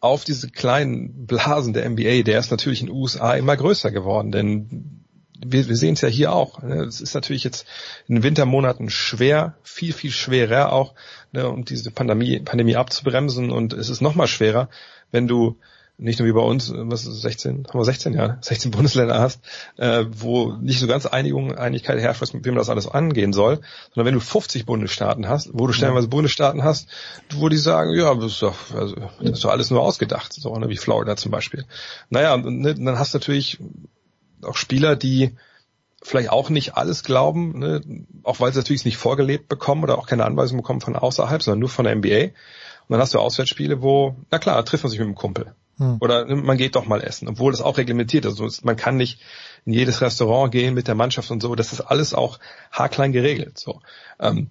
auf 0.00 0.24
diese 0.24 0.50
kleinen 0.50 1.26
Blasen 1.26 1.72
der 1.72 1.88
NBA, 1.88 2.22
der 2.22 2.38
ist 2.38 2.50
natürlich 2.50 2.80
in 2.80 2.86
den 2.86 2.96
USA 2.96 3.34
immer 3.34 3.56
größer 3.56 3.90
geworden, 3.90 4.30
denn 4.30 5.02
wir, 5.44 5.68
wir 5.68 5.76
sehen 5.76 5.94
es 5.94 6.00
ja 6.00 6.08
hier 6.08 6.32
auch. 6.32 6.62
Ne? 6.62 6.84
Es 6.84 7.00
ist 7.00 7.14
natürlich 7.14 7.44
jetzt 7.44 7.66
in 8.06 8.16
den 8.16 8.22
Wintermonaten 8.22 8.90
schwer, 8.90 9.56
viel, 9.62 9.92
viel 9.92 10.10
schwerer 10.10 10.72
auch, 10.72 10.94
ne, 11.32 11.48
um 11.48 11.64
diese 11.64 11.90
Pandemie, 11.90 12.40
Pandemie 12.40 12.76
abzubremsen. 12.76 13.50
Und 13.50 13.72
es 13.72 13.90
ist 13.90 14.00
noch 14.00 14.14
mal 14.14 14.26
schwerer, 14.26 14.68
wenn 15.10 15.28
du 15.28 15.58
nicht 15.98 16.18
nur 16.18 16.28
wie 16.28 16.32
bei 16.32 16.40
uns, 16.40 16.72
was 16.74 17.06
ist 17.06 17.22
16, 17.22 17.66
haben 17.68 17.80
wir 17.80 17.84
16 17.84 18.12
ja, 18.12 18.36
16 18.40 18.70
Bundesländer 18.70 19.18
hast, 19.18 19.40
äh, 19.76 20.04
wo 20.10 20.52
nicht 20.52 20.78
so 20.78 20.86
ganz 20.86 21.06
Einigung, 21.06 21.56
Einigkeit 21.56 21.98
herrscht, 21.98 22.20
was, 22.20 22.34
wie 22.34 22.48
man 22.48 22.56
das 22.56 22.68
alles 22.68 22.86
angehen 22.86 23.32
soll, 23.32 23.60
sondern 23.94 24.06
wenn 24.06 24.14
du 24.14 24.20
50 24.20 24.66
Bundesstaaten 24.66 25.28
hast, 25.28 25.50
wo 25.52 25.66
du 25.66 25.72
stellenweise 25.72 26.08
Bundesstaaten 26.08 26.64
hast, 26.64 26.88
wo 27.32 27.48
die 27.48 27.56
sagen, 27.56 27.94
ja, 27.94 28.14
das 28.14 28.32
ist 28.32 28.42
doch, 28.42 28.56
also, 28.74 28.96
das 29.20 29.30
ist 29.30 29.44
doch 29.44 29.50
alles 29.50 29.70
nur 29.70 29.80
ausgedacht, 29.80 30.34
so 30.34 30.54
ne, 30.56 30.68
wie 30.68 30.76
Florida 30.76 31.16
zum 31.16 31.32
Beispiel. 31.32 31.64
Naja, 32.10 32.36
ne, 32.36 32.74
dann 32.74 32.98
hast 32.98 33.14
du 33.14 33.18
natürlich 33.18 33.58
auch 34.42 34.56
Spieler, 34.56 34.96
die 34.96 35.34
vielleicht 36.02 36.30
auch 36.30 36.50
nicht 36.50 36.76
alles 36.76 37.04
glauben, 37.04 37.58
ne, 37.58 37.80
auch 38.22 38.40
weil 38.40 38.52
sie 38.52 38.58
natürlich 38.58 38.84
nicht 38.84 38.98
vorgelebt 38.98 39.48
bekommen 39.48 39.82
oder 39.82 39.96
auch 39.96 40.06
keine 40.06 40.26
Anweisung 40.26 40.58
bekommen 40.58 40.82
von 40.82 40.94
außerhalb, 40.94 41.42
sondern 41.42 41.60
nur 41.60 41.70
von 41.70 41.86
der 41.86 41.96
NBA. 41.96 42.24
Und 42.24 42.92
dann 42.92 43.00
hast 43.00 43.14
du 43.14 43.18
Auswärtsspiele, 43.18 43.80
wo, 43.80 44.14
na 44.30 44.38
klar, 44.38 44.62
trifft 44.64 44.84
man 44.84 44.90
sich 44.90 44.98
mit 44.98 45.06
einem 45.06 45.16
Kumpel. 45.16 45.54
Hm. 45.78 45.98
Oder 46.00 46.26
man 46.34 46.56
geht 46.56 46.74
doch 46.74 46.86
mal 46.86 47.02
essen, 47.02 47.28
obwohl 47.28 47.52
das 47.52 47.60
auch 47.60 47.78
reglementiert 47.78 48.24
ist. 48.24 48.40
Also 48.40 48.60
man 48.64 48.76
kann 48.76 48.96
nicht 48.96 49.20
in 49.64 49.72
jedes 49.72 50.00
Restaurant 50.00 50.52
gehen 50.52 50.74
mit 50.74 50.88
der 50.88 50.94
Mannschaft 50.94 51.30
und 51.30 51.42
so. 51.42 51.54
Das 51.54 51.72
ist 51.72 51.80
alles 51.80 52.14
auch 52.14 52.38
haarklein 52.72 53.12
geregelt. 53.12 53.58
So. 53.58 53.80
Ähm, 54.18 54.48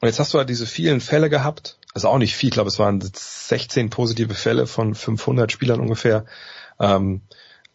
und 0.00 0.08
jetzt 0.08 0.18
hast 0.18 0.34
du 0.34 0.38
halt 0.38 0.50
diese 0.50 0.66
vielen 0.66 1.00
Fälle 1.00 1.30
gehabt. 1.30 1.78
Also 1.94 2.08
auch 2.08 2.18
nicht 2.18 2.36
viel, 2.36 2.48
ich 2.48 2.54
glaube, 2.54 2.68
es 2.68 2.78
waren 2.78 3.00
16 3.00 3.90
positive 3.90 4.34
Fälle 4.34 4.66
von 4.66 4.94
500 4.94 5.50
Spielern 5.50 5.80
ungefähr. 5.80 6.24
Ähm, 6.78 7.22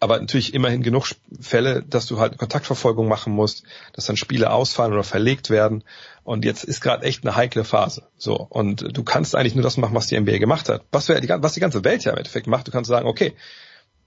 aber 0.05 0.19
natürlich 0.19 0.53
immerhin 0.53 0.83
genug 0.83 1.07
Fälle, 1.41 1.81
dass 1.81 2.05
du 2.05 2.19
halt 2.19 2.37
Kontaktverfolgung 2.37 3.07
machen 3.07 3.33
musst, 3.33 3.63
dass 3.93 4.05
dann 4.05 4.17
Spiele 4.17 4.51
ausfallen 4.51 4.93
oder 4.93 5.03
verlegt 5.03 5.49
werden. 5.49 5.83
Und 6.23 6.45
jetzt 6.45 6.63
ist 6.63 6.79
gerade 6.79 7.03
echt 7.03 7.25
eine 7.25 7.35
heikle 7.35 7.63
Phase. 7.63 8.03
So 8.15 8.35
und 8.35 8.95
du 8.95 9.03
kannst 9.03 9.35
eigentlich 9.35 9.55
nur 9.55 9.63
das 9.63 9.77
machen, 9.77 9.95
was 9.95 10.05
die 10.05 10.19
NBA 10.19 10.37
gemacht 10.37 10.69
hat. 10.69 10.83
Was, 10.91 11.07
die, 11.07 11.27
was 11.27 11.53
die 11.53 11.59
ganze 11.59 11.83
Welt 11.83 12.03
ja 12.03 12.11
im 12.11 12.19
Endeffekt 12.19 12.45
macht. 12.45 12.67
Du 12.67 12.71
kannst 12.71 12.87
sagen, 12.87 13.07
okay, 13.07 13.33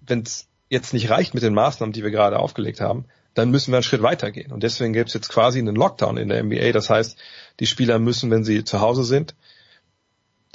wenn 0.01 0.23
es 0.23 0.47
jetzt 0.69 0.93
nicht 0.93 1.11
reicht 1.11 1.35
mit 1.35 1.43
den 1.43 1.53
Maßnahmen, 1.53 1.93
die 1.93 2.05
wir 2.05 2.13
gerade 2.13 2.39
aufgelegt 2.39 2.81
haben, 2.81 3.07
dann 3.35 3.51
müssen 3.51 3.73
wir 3.73 3.79
einen 3.79 3.83
Schritt 3.83 4.03
weitergehen. 4.03 4.53
Und 4.53 4.63
deswegen 4.63 4.93
gibt 4.93 5.09
es 5.09 5.15
jetzt 5.15 5.31
quasi 5.31 5.59
einen 5.59 5.75
Lockdown 5.75 6.17
in 6.17 6.29
der 6.29 6.45
NBA. 6.45 6.71
Das 6.71 6.91
heißt, 6.91 7.19
die 7.59 7.67
Spieler 7.67 7.99
müssen, 7.99 8.31
wenn 8.31 8.45
sie 8.45 8.63
zu 8.63 8.81
Hause 8.81 9.03
sind, 9.03 9.35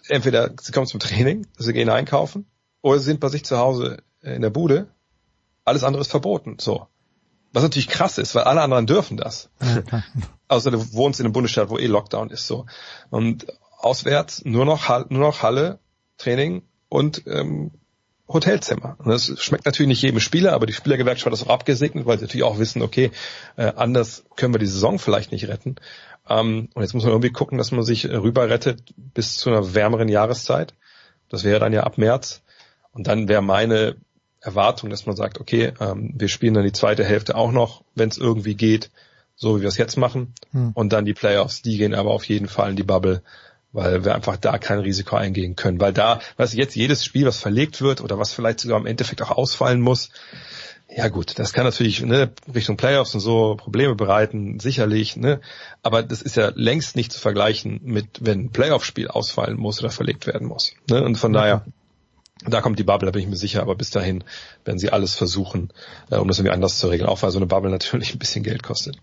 entweder 0.08 0.52
sie 0.62 0.72
kommen 0.72 0.88
zum 0.88 1.02
Training, 1.02 1.48
sie 1.58 1.74
gehen 1.74 1.90
einkaufen, 1.90 2.46
oder 2.82 3.00
sie 3.00 3.06
sind 3.06 3.20
bei 3.20 3.28
sich 3.28 3.44
zu 3.44 3.58
Hause 3.58 3.98
in 4.22 4.42
der 4.42 4.50
Bude 4.50 4.88
alles 5.66 5.84
andere 5.84 6.02
ist 6.02 6.12
verboten. 6.12 6.58
So. 6.60 6.88
Was 7.52 7.64
natürlich 7.64 7.88
krass 7.88 8.18
ist, 8.18 8.34
weil 8.36 8.44
alle 8.44 8.62
anderen 8.62 8.88
dürfen 8.88 9.18
das. 9.18 9.50
Außer 10.48 10.72
du 10.72 10.94
wohnst 10.94 11.20
in 11.20 11.26
einem 11.26 11.34
Bundesstaat, 11.34 11.70
wo 11.70 11.78
eh 11.78 11.86
Lockdown 11.86 12.32
ist. 12.32 12.48
So. 12.48 12.66
Und 13.10 13.46
auswärts 13.78 14.44
nur 14.46 14.66
noch, 14.66 14.90
nur 15.10 15.20
noch 15.20 15.44
Halle, 15.44 15.80
Training 16.18 16.64
und 16.90 17.24
ähm, 17.28 17.72
Hotelzimmer. 18.28 18.96
Und 19.00 19.10
das 19.10 19.40
schmeckt 19.40 19.66
natürlich 19.66 19.90
nicht 19.90 20.02
jedem 20.02 20.20
Spieler, 20.20 20.54
aber 20.54 20.66
die 20.66 20.74
Spielergewerkschaft 20.74 21.26
hat 21.26 21.34
das 21.34 21.44
auch 21.44 21.54
abgesegnet, 21.54 22.06
weil 22.06 22.18
sie 22.18 22.26
natürlich 22.26 22.46
auch 22.46 22.58
wissen, 22.58 22.82
okay, 22.82 23.12
äh, 23.58 23.72
anders 23.76 24.24
können 24.36 24.54
wir 24.54 24.60
die 24.60 24.66
Saison 24.66 24.98
vielleicht 24.98 25.32
nicht 25.32 25.48
retten. 25.48 25.76
Ähm, 26.28 26.70
und 26.74 26.82
jetzt 26.82 26.94
muss 26.94 27.04
man 27.04 27.12
irgendwie 27.12 27.32
gucken, 27.32 27.58
dass 27.58 27.72
man 27.72 27.84
sich 27.84 28.08
rüber 28.08 28.50
rettet 28.50 28.94
bis 28.96 29.36
zu 29.36 29.50
einer 29.50 29.76
wärmeren 29.76 30.08
Jahreszeit. 30.08 30.74
Das 31.30 31.44
wäre 31.44 31.60
dann 31.60 31.74
ja 31.74 31.84
ab 31.84 31.98
März. 31.98 32.42
Und 32.94 33.08
dann 33.08 33.28
wäre 33.28 33.42
meine 33.42 33.98
Erwartung, 34.44 34.90
dass 34.90 35.06
man 35.06 35.16
sagt, 35.16 35.40
okay, 35.40 35.74
ähm, 35.80 36.14
wir 36.16 36.28
spielen 36.28 36.54
dann 36.54 36.66
die 36.66 36.74
zweite 36.74 37.06
Hälfte 37.06 37.36
auch 37.36 37.52
noch, 37.52 37.84
wenn 37.96 38.10
es 38.10 38.18
irgendwie 38.18 38.56
geht, 38.56 38.92
so 39.36 39.58
wie 39.58 39.62
wir 39.62 39.70
es 39.70 39.78
jetzt 39.78 39.98
machen. 39.98 40.34
Hm. 40.52 40.72
Und 40.74 40.94
dann 40.94 41.06
die 41.06 41.14
Playoffs, 41.14 41.62
die 41.62 41.78
gehen 41.78 41.96
aber 41.96 42.12
auf 42.12 42.26
jeden 42.26 42.48
Fall 42.48 42.72
in 42.72 42.76
die 42.76 42.84
Bubble, 42.84 43.24
weil 43.72 44.04
wir 44.04 44.14
einfach 44.14 44.38
da 44.38 44.58
kein 44.58 44.80
Risiko 44.80 45.16
eingehen 45.16 45.56
können. 45.56 45.80
Weil 45.80 45.94
da, 45.94 46.20
du, 46.38 46.44
jetzt 46.44 46.76
jedes 46.76 47.06
Spiel, 47.06 47.26
was 47.26 47.38
verlegt 47.38 47.82
wird 47.82 48.02
oder 48.02 48.20
was 48.20 48.34
vielleicht 48.34 48.60
sogar 48.60 48.80
im 48.80 48.86
Endeffekt 48.86 49.22
auch 49.22 49.32
ausfallen 49.32 49.82
muss, 49.82 50.10
ja 50.96 51.08
gut, 51.08 51.40
das 51.40 51.54
kann 51.54 51.64
natürlich 51.64 52.04
ne, 52.04 52.32
Richtung 52.54 52.78
Playoffs 52.78 53.16
und 53.16 53.22
so 53.22 53.56
Probleme 53.56 53.96
bereiten, 53.96 54.60
sicherlich, 54.60 55.16
ne? 55.16 55.40
Aber 55.82 56.04
das 56.04 56.22
ist 56.22 56.36
ja 56.36 56.52
längst 56.54 56.96
nicht 56.96 57.12
zu 57.12 57.20
vergleichen 57.20 57.80
mit, 57.84 58.20
wenn 58.22 58.42
ein 58.42 58.52
Playoff-Spiel 58.52 59.08
ausfallen 59.08 59.58
muss 59.58 59.80
oder 59.80 59.90
verlegt 59.90 60.28
werden 60.28 60.48
muss. 60.48 60.74
Ne? 60.90 61.04
Und 61.04 61.16
von 61.18 61.34
daher 61.34 61.66
da 62.48 62.62
kommt 62.62 62.80
die 62.80 62.84
Bubble, 62.84 63.06
da 63.06 63.12
bin 63.12 63.22
ich 63.22 63.28
mir 63.28 63.36
sicher, 63.36 63.62
aber 63.62 63.76
bis 63.76 63.90
dahin 63.90 64.24
werden 64.66 64.78
sie 64.78 64.92
alles 64.92 65.16
versuchen, 65.16 65.72
äh, 66.10 66.18
um 66.18 66.28
das 66.28 66.40
irgendwie 66.40 66.54
anders 66.54 66.80
zu 66.80 66.88
regeln, 66.88 67.10
auch 67.10 67.22
weil 67.22 67.32
so 67.32 67.40
eine 67.40 67.46
Bubble 67.46 67.72
natürlich 67.72 68.14
ein 68.14 68.20
bisschen 68.20 68.44
Geld 68.44 68.64
kostet. 68.64 68.98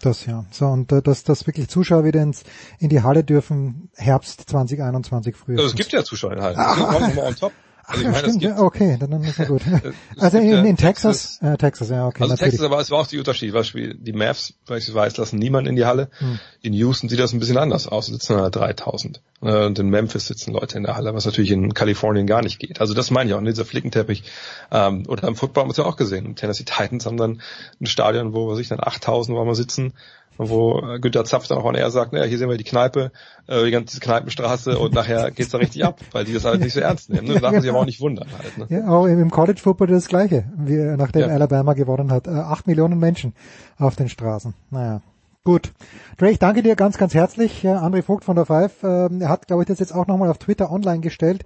Das 0.00 0.26
ja. 0.26 0.44
So, 0.50 0.66
und 0.66 0.92
äh, 0.92 1.02
dass, 1.02 1.24
dass 1.24 1.46
wirklich 1.46 1.68
Zuschauer 1.68 2.04
wieder 2.04 2.22
ins, 2.22 2.44
in 2.78 2.88
die 2.88 3.02
Halle 3.02 3.24
dürfen, 3.24 3.90
Herbst 3.96 4.48
2021 4.48 5.36
früher. 5.36 5.58
Also 5.58 5.68
es 5.68 5.76
gibt 5.76 5.92
ja 5.92 6.04
Zuschauer 6.04 6.32
in 6.32 6.42
Halle. 6.42 6.56
Das 6.56 6.66
ach, 6.66 7.00
ach, 7.00 7.16
on 7.18 7.36
top. 7.36 7.52
Also 7.86 8.06
Ach, 8.06 8.12
ja, 8.12 8.18
stimmt, 8.18 8.42
ja, 8.42 8.58
okay, 8.58 8.96
dann, 8.98 9.10
dann 9.10 9.22
ist 9.24 9.38
ja 9.38 9.44
gut. 9.44 9.62
also 10.18 10.38
in, 10.38 10.44
in, 10.44 10.64
in 10.64 10.76
Texas, 10.76 11.38
Texas, 11.38 11.42
äh, 11.42 11.56
Texas, 11.58 11.90
ja, 11.90 12.06
okay. 12.06 12.22
Also 12.22 12.32
natürlich. 12.32 12.52
Texas, 12.52 12.66
aber 12.66 12.80
es 12.80 12.90
war 12.90 13.00
auch 13.00 13.06
die 13.06 13.18
Unterschied. 13.18 13.52
Beispiel, 13.52 13.94
die 13.94 14.12
Mavs, 14.12 14.54
beispielsweise, 14.66 15.20
lassen 15.20 15.38
niemanden 15.38 15.70
in 15.70 15.76
die 15.76 15.84
Halle. 15.84 16.08
Hm. 16.18 16.38
In 16.62 16.72
Houston 16.72 17.08
sieht 17.08 17.18
das 17.18 17.32
ein 17.32 17.40
bisschen 17.40 17.58
anders 17.58 17.86
aus, 17.86 18.06
sitzen 18.06 18.36
da 18.36 18.48
3000. 18.48 19.20
Äh, 19.42 19.66
und 19.66 19.78
in 19.78 19.90
Memphis 19.90 20.26
sitzen 20.26 20.52
Leute 20.52 20.78
in 20.78 20.84
der 20.84 20.96
Halle, 20.96 21.14
was 21.14 21.26
natürlich 21.26 21.50
in 21.50 21.74
Kalifornien 21.74 22.26
gar 22.26 22.42
nicht 22.42 22.58
geht. 22.58 22.80
Also 22.80 22.94
das 22.94 23.10
meine 23.10 23.28
ich 23.28 23.34
auch, 23.34 23.40
in 23.40 23.44
dieser 23.44 23.64
Flickenteppich. 23.64 24.24
Ähm, 24.70 25.04
oder 25.08 25.28
im 25.28 25.36
Football 25.36 25.62
haben 25.62 25.68
wir 25.68 25.72
es 25.72 25.78
ja 25.78 25.84
auch 25.84 25.96
gesehen. 25.96 26.36
Tennessee 26.36 26.64
Titans 26.64 27.04
haben 27.06 27.16
dann 27.18 27.42
ein 27.80 27.86
Stadion, 27.86 28.32
wo 28.32 28.48
wir 28.48 28.56
sich 28.56 28.68
dann 28.68 28.80
8000 28.80 29.36
wollen 29.36 29.48
wir 29.48 29.54
sitzen 29.54 29.92
wo 30.38 30.80
äh, 30.80 30.98
Günter 30.98 31.24
Zapf 31.24 31.46
dann 31.46 31.58
auch 31.58 31.64
on 31.64 31.74
air 31.74 31.90
sagt, 31.90 32.12
naja, 32.12 32.24
hier 32.24 32.38
sehen 32.38 32.48
wir 32.48 32.56
die 32.56 32.64
Kneipe, 32.64 33.12
äh, 33.46 33.64
die 33.64 33.70
ganze 33.70 34.00
Kneipenstraße 34.00 34.78
und 34.78 34.94
nachher 34.94 35.30
geht's 35.30 35.50
da 35.50 35.58
richtig 35.58 35.84
ab, 35.84 36.00
weil 36.12 36.24
die 36.24 36.32
das 36.32 36.44
halt 36.44 36.60
nicht 36.60 36.72
so 36.72 36.80
ernst 36.80 37.10
nehmen. 37.10 37.26
Ne? 37.26 37.34
Da 37.34 37.40
darf 37.40 37.52
man 37.52 37.62
sich 37.62 37.70
aber 37.70 37.80
auch 37.80 37.86
nicht 37.86 38.00
wundern 38.00 38.28
halt. 38.38 38.58
Ne? 38.58 38.66
Ja, 38.68 38.88
auch 38.88 39.06
im 39.06 39.30
College 39.30 39.60
Football 39.60 39.88
das 39.88 40.08
gleiche, 40.08 40.44
wie 40.56 40.76
nachdem 40.96 41.22
ja. 41.22 41.28
Alabama 41.28 41.74
gewonnen 41.74 42.10
hat. 42.12 42.26
Äh, 42.26 42.30
acht 42.30 42.66
Millionen 42.66 42.98
Menschen 42.98 43.34
auf 43.78 43.96
den 43.96 44.08
Straßen. 44.08 44.54
Naja. 44.70 45.00
Gut. 45.46 45.74
Dre, 46.16 46.30
ich 46.30 46.38
danke 46.38 46.62
dir 46.62 46.74
ganz, 46.74 46.96
ganz 46.96 47.12
herzlich. 47.12 47.66
André 47.66 48.02
Vogt 48.02 48.24
von 48.24 48.34
der 48.34 48.46
Five, 48.46 48.82
äh, 48.82 49.10
er 49.20 49.28
hat, 49.28 49.46
glaube 49.46 49.62
ich, 49.62 49.66
das 49.66 49.78
jetzt 49.78 49.94
auch 49.94 50.06
nochmal 50.06 50.30
auf 50.30 50.38
Twitter 50.38 50.72
online 50.72 51.00
gestellt. 51.00 51.44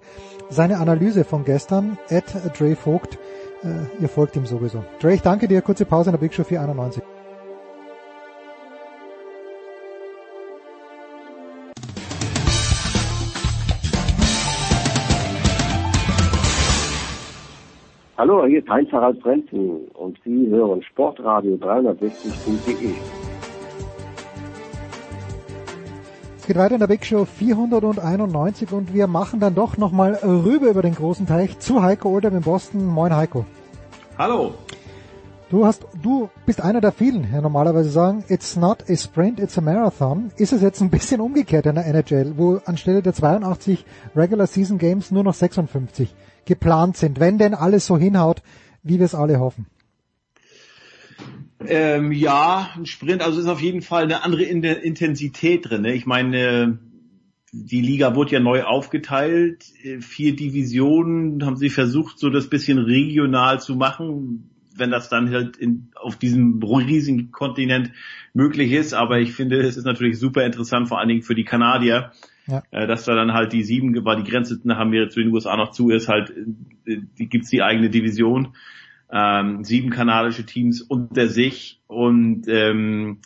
Seine 0.49 0.77
Analyse 0.77 1.25
von 1.25 1.43
gestern, 1.43 1.97
at 2.09 2.23
Dre 2.57 2.77
Vogt, 2.77 3.19
äh, 3.61 4.01
ihr 4.01 4.07
folgt 4.07 4.37
ihm 4.37 4.45
sowieso. 4.45 4.85
Dre, 5.01 5.13
ich 5.13 5.21
danke 5.21 5.49
dir. 5.49 5.61
Kurze 5.61 5.83
Pause 5.83 6.11
in 6.11 6.13
der 6.13 6.19
Big 6.19 6.33
Show 6.33 6.45
491. 6.45 7.03
Hallo, 18.19 18.45
hier 18.45 18.59
ist 18.59 18.67
Heinz-Harald 18.67 19.21
Frenzen 19.21 19.87
und 19.93 20.17
Sie 20.25 20.47
hören 20.49 20.83
Sportradio 20.83 21.55
360.de. 21.55 22.91
Es 26.37 26.45
geht 26.45 26.57
weiter 26.57 26.73
in 26.73 26.81
der 26.81 26.87
Big 26.87 27.05
Show 27.05 27.23
491 27.23 28.73
und 28.73 28.93
wir 28.93 29.07
machen 29.07 29.39
dann 29.39 29.55
doch 29.55 29.77
nochmal 29.77 30.15
rüber 30.21 30.69
über 30.69 30.81
den 30.81 30.95
großen 30.95 31.27
Teich 31.27 31.59
zu 31.59 31.81
Heiko 31.81 32.09
Older 32.09 32.33
in 32.33 32.41
Boston. 32.41 32.85
Moin 32.87 33.15
Heiko. 33.15 33.45
Hallo. 34.17 34.51
Du 35.49 35.65
hast, 35.65 35.87
du 36.03 36.29
bist 36.45 36.61
einer 36.61 36.81
der 36.81 36.91
vielen, 36.91 37.23
die 37.23 37.41
normalerweise 37.41 37.89
sagen, 37.89 38.25
it's 38.27 38.57
not 38.57 38.83
a 38.89 38.97
sprint, 38.97 39.39
it's 39.39 39.57
a 39.57 39.61
marathon. 39.61 40.29
Ist 40.35 40.51
es 40.51 40.61
jetzt 40.61 40.81
ein 40.81 40.89
bisschen 40.89 41.21
umgekehrt 41.21 41.65
in 41.67 41.75
der 41.75 41.87
NHL, 41.87 42.33
wo 42.35 42.59
anstelle 42.65 43.01
der 43.01 43.13
82 43.13 43.85
Regular 44.13 44.45
Season 44.45 44.77
Games 44.77 45.09
nur 45.09 45.23
noch 45.23 45.33
56 45.33 46.13
geplant 46.45 46.97
sind, 46.97 47.19
wenn 47.19 47.37
denn 47.37 47.53
alles 47.53 47.85
so 47.85 47.97
hinhaut, 47.97 48.41
wie 48.83 48.99
wir 48.99 49.05
es 49.05 49.15
alle 49.15 49.39
hoffen? 49.39 49.65
Ähm, 51.65 52.11
ja, 52.11 52.69
ein 52.77 52.85
Sprint, 52.85 53.21
also 53.21 53.39
ist 53.39 53.47
auf 53.47 53.61
jeden 53.61 53.81
Fall 53.81 54.03
eine 54.03 54.23
andere 54.23 54.43
Intensität 54.43 55.69
drin. 55.69 55.81
Ne? 55.81 55.93
Ich 55.93 56.05
meine, 56.05 56.79
die 57.51 57.81
Liga 57.81 58.15
wurde 58.15 58.31
ja 58.31 58.39
neu 58.39 58.63
aufgeteilt, 58.63 59.65
vier 59.99 60.35
Divisionen 60.35 61.45
haben 61.45 61.57
sie 61.57 61.69
versucht, 61.69 62.19
so 62.19 62.29
das 62.29 62.49
bisschen 62.49 62.77
regional 62.77 63.59
zu 63.59 63.75
machen, 63.75 64.49
wenn 64.75 64.91
das 64.91 65.09
dann 65.09 65.31
halt 65.31 65.57
in, 65.57 65.89
auf 65.95 66.15
diesem 66.15 66.61
riesigen 66.63 67.31
Kontinent 67.31 67.91
möglich 68.33 68.71
ist. 68.71 68.93
Aber 68.93 69.19
ich 69.19 69.33
finde, 69.33 69.59
es 69.59 69.77
ist 69.77 69.85
natürlich 69.85 70.19
super 70.19 70.45
interessant, 70.45 70.87
vor 70.87 70.99
allen 70.99 71.09
Dingen 71.09 71.23
für 71.23 71.35
die 71.35 71.43
Kanadier, 71.43 72.11
Ja. 72.49 72.63
äh, 72.71 72.87
dass 72.87 73.05
da 73.05 73.15
dann 73.15 73.33
halt 73.33 73.53
die 73.53 73.63
sieben, 73.63 74.03
weil 74.05 74.23
die 74.23 74.29
Grenze 74.29 74.59
nach 74.63 74.79
Amerika 74.79 75.11
zu 75.11 75.19
den 75.19 75.31
USA 75.33 75.55
noch 75.55 75.71
zu 75.71 75.89
ist, 75.89 76.07
halt 76.07 76.31
äh, 76.85 76.97
die, 77.17 77.27
gibt's 77.27 77.49
die 77.49 77.61
eigene 77.61 77.89
Division. 77.89 78.55
Ähm, 79.11 79.63
sieben 79.63 79.89
kanadische 79.89 80.45
Teams 80.45 80.81
unter 80.81 81.27
sich 81.27 81.81
und 81.87 82.47
ähm, 82.47 83.19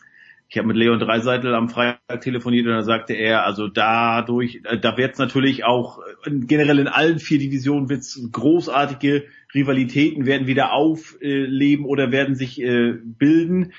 ich 0.47 0.57
habe 0.57 0.67
mit 0.67 0.77
Leon 0.77 0.99
Dreiseitel 0.99 1.55
am 1.55 1.67
Freitag 1.67 2.21
telefoniert 2.21 2.67
und 2.67 2.73
da 2.73 2.83
sagte 2.83 3.13
er, 3.13 3.43
also 3.43 3.67
dadurch, 3.67 4.61
äh, 4.65 4.77
da 4.77 4.97
wird 4.97 5.13
es 5.13 5.19
natürlich 5.19 5.65
auch 5.65 5.99
generell 6.25 6.79
in 6.79 6.87
allen 6.87 7.19
vier 7.19 7.39
Divisionen 7.39 7.89
wird's 7.89 8.29
großartige 8.31 9.25
Rivalitäten 9.53 10.25
werden 10.25 10.47
wieder 10.47 10.73
aufleben 10.73 11.85
oder 11.85 12.11
werden 12.11 12.35
sich 12.35 12.61
äh, 12.61 12.93
bilden. 12.93 13.73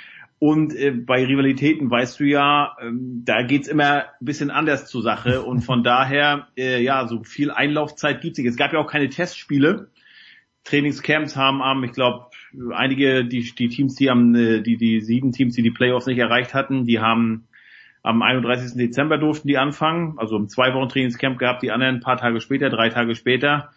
Und 0.44 0.76
äh, 0.76 0.90
bei 0.90 1.24
Rivalitäten 1.24 1.90
weißt 1.90 2.20
du 2.20 2.24
ja, 2.24 2.76
ähm, 2.78 3.22
da 3.24 3.40
geht's 3.44 3.66
immer 3.66 4.00
ein 4.00 4.24
bisschen 4.26 4.50
anders 4.50 4.84
zur 4.84 5.00
Sache. 5.00 5.40
Und 5.40 5.62
von 5.62 5.82
daher, 5.84 6.48
äh, 6.54 6.82
ja, 6.82 7.08
so 7.08 7.24
viel 7.24 7.50
Einlaufzeit 7.50 8.20
gibt's 8.20 8.38
nicht. 8.38 8.48
Es 8.48 8.58
gab 8.58 8.74
ja 8.74 8.78
auch 8.78 8.86
keine 8.86 9.08
Testspiele. 9.08 9.88
Trainingscamps 10.64 11.34
haben 11.34 11.62
am, 11.62 11.82
ich 11.82 11.92
glaube, 11.92 12.26
einige, 12.74 13.24
die, 13.24 13.54
die 13.54 13.68
Teams, 13.70 13.94
die 13.94 14.10
am, 14.10 14.34
äh, 14.34 14.60
die, 14.60 14.76
die 14.76 15.00
sieben 15.00 15.32
Teams, 15.32 15.54
die 15.54 15.62
die 15.62 15.70
Playoffs 15.70 16.04
nicht 16.04 16.18
erreicht 16.18 16.52
hatten, 16.52 16.84
die 16.84 17.00
haben 17.00 17.48
am 18.02 18.20
31. 18.20 18.76
Dezember 18.76 19.16
durften 19.16 19.48
die 19.48 19.56
anfangen, 19.56 20.18
also 20.18 20.36
um 20.36 20.50
zwei 20.50 20.74
Wochen 20.74 20.90
Trainingscamp 20.90 21.38
gehabt, 21.38 21.62
die 21.62 21.70
anderen 21.70 21.96
ein 21.96 22.00
paar 22.02 22.18
Tage 22.18 22.42
später, 22.42 22.68
drei 22.68 22.90
Tage 22.90 23.14
später. 23.14 23.70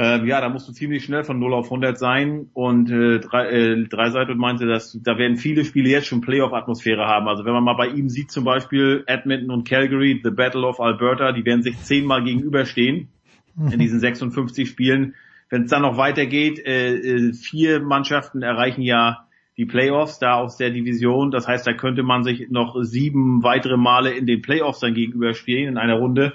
Ähm, 0.00 0.26
ja, 0.26 0.40
da 0.40 0.48
musst 0.48 0.68
du 0.68 0.72
ziemlich 0.72 1.04
schnell 1.04 1.24
von 1.24 1.40
0 1.40 1.54
auf 1.54 1.64
100 1.66 1.98
sein 1.98 2.50
und 2.52 2.88
äh, 2.88 3.18
drei, 3.18 3.48
äh, 3.48 3.84
Dreiseitel 3.88 4.36
meinte, 4.36 4.64
dass 4.64 4.96
da 5.02 5.18
werden 5.18 5.36
viele 5.36 5.64
Spiele 5.64 5.88
jetzt 5.88 6.06
schon 6.06 6.20
Playoff-Atmosphäre 6.20 7.04
haben. 7.06 7.26
Also 7.26 7.44
wenn 7.44 7.52
man 7.52 7.64
mal 7.64 7.74
bei 7.74 7.88
ihm 7.88 8.08
sieht, 8.08 8.30
zum 8.30 8.44
Beispiel 8.44 9.02
Edmonton 9.08 9.50
und 9.50 9.68
Calgary, 9.68 10.20
The 10.22 10.30
Battle 10.30 10.64
of 10.64 10.78
Alberta, 10.78 11.32
die 11.32 11.44
werden 11.44 11.64
sich 11.64 11.82
zehnmal 11.82 12.22
gegenüberstehen 12.22 13.08
in 13.72 13.80
diesen 13.80 13.98
56 13.98 14.68
Spielen. 14.68 15.16
Wenn 15.50 15.64
es 15.64 15.70
dann 15.70 15.82
noch 15.82 15.96
weitergeht, 15.96 16.64
äh, 16.64 16.94
äh, 16.94 17.32
vier 17.32 17.80
Mannschaften 17.80 18.42
erreichen 18.42 18.82
ja 18.82 19.26
die 19.56 19.66
Playoffs 19.66 20.20
da 20.20 20.34
aus 20.34 20.56
der 20.56 20.70
Division. 20.70 21.32
Das 21.32 21.48
heißt, 21.48 21.66
da 21.66 21.72
könnte 21.72 22.04
man 22.04 22.22
sich 22.22 22.50
noch 22.50 22.76
sieben 22.82 23.42
weitere 23.42 23.76
Male 23.76 24.12
in 24.12 24.26
den 24.26 24.42
Playoffs 24.42 24.78
dann 24.78 24.94
gegenüberstehen 24.94 25.70
in 25.70 25.76
einer 25.76 25.94
Runde. 25.94 26.34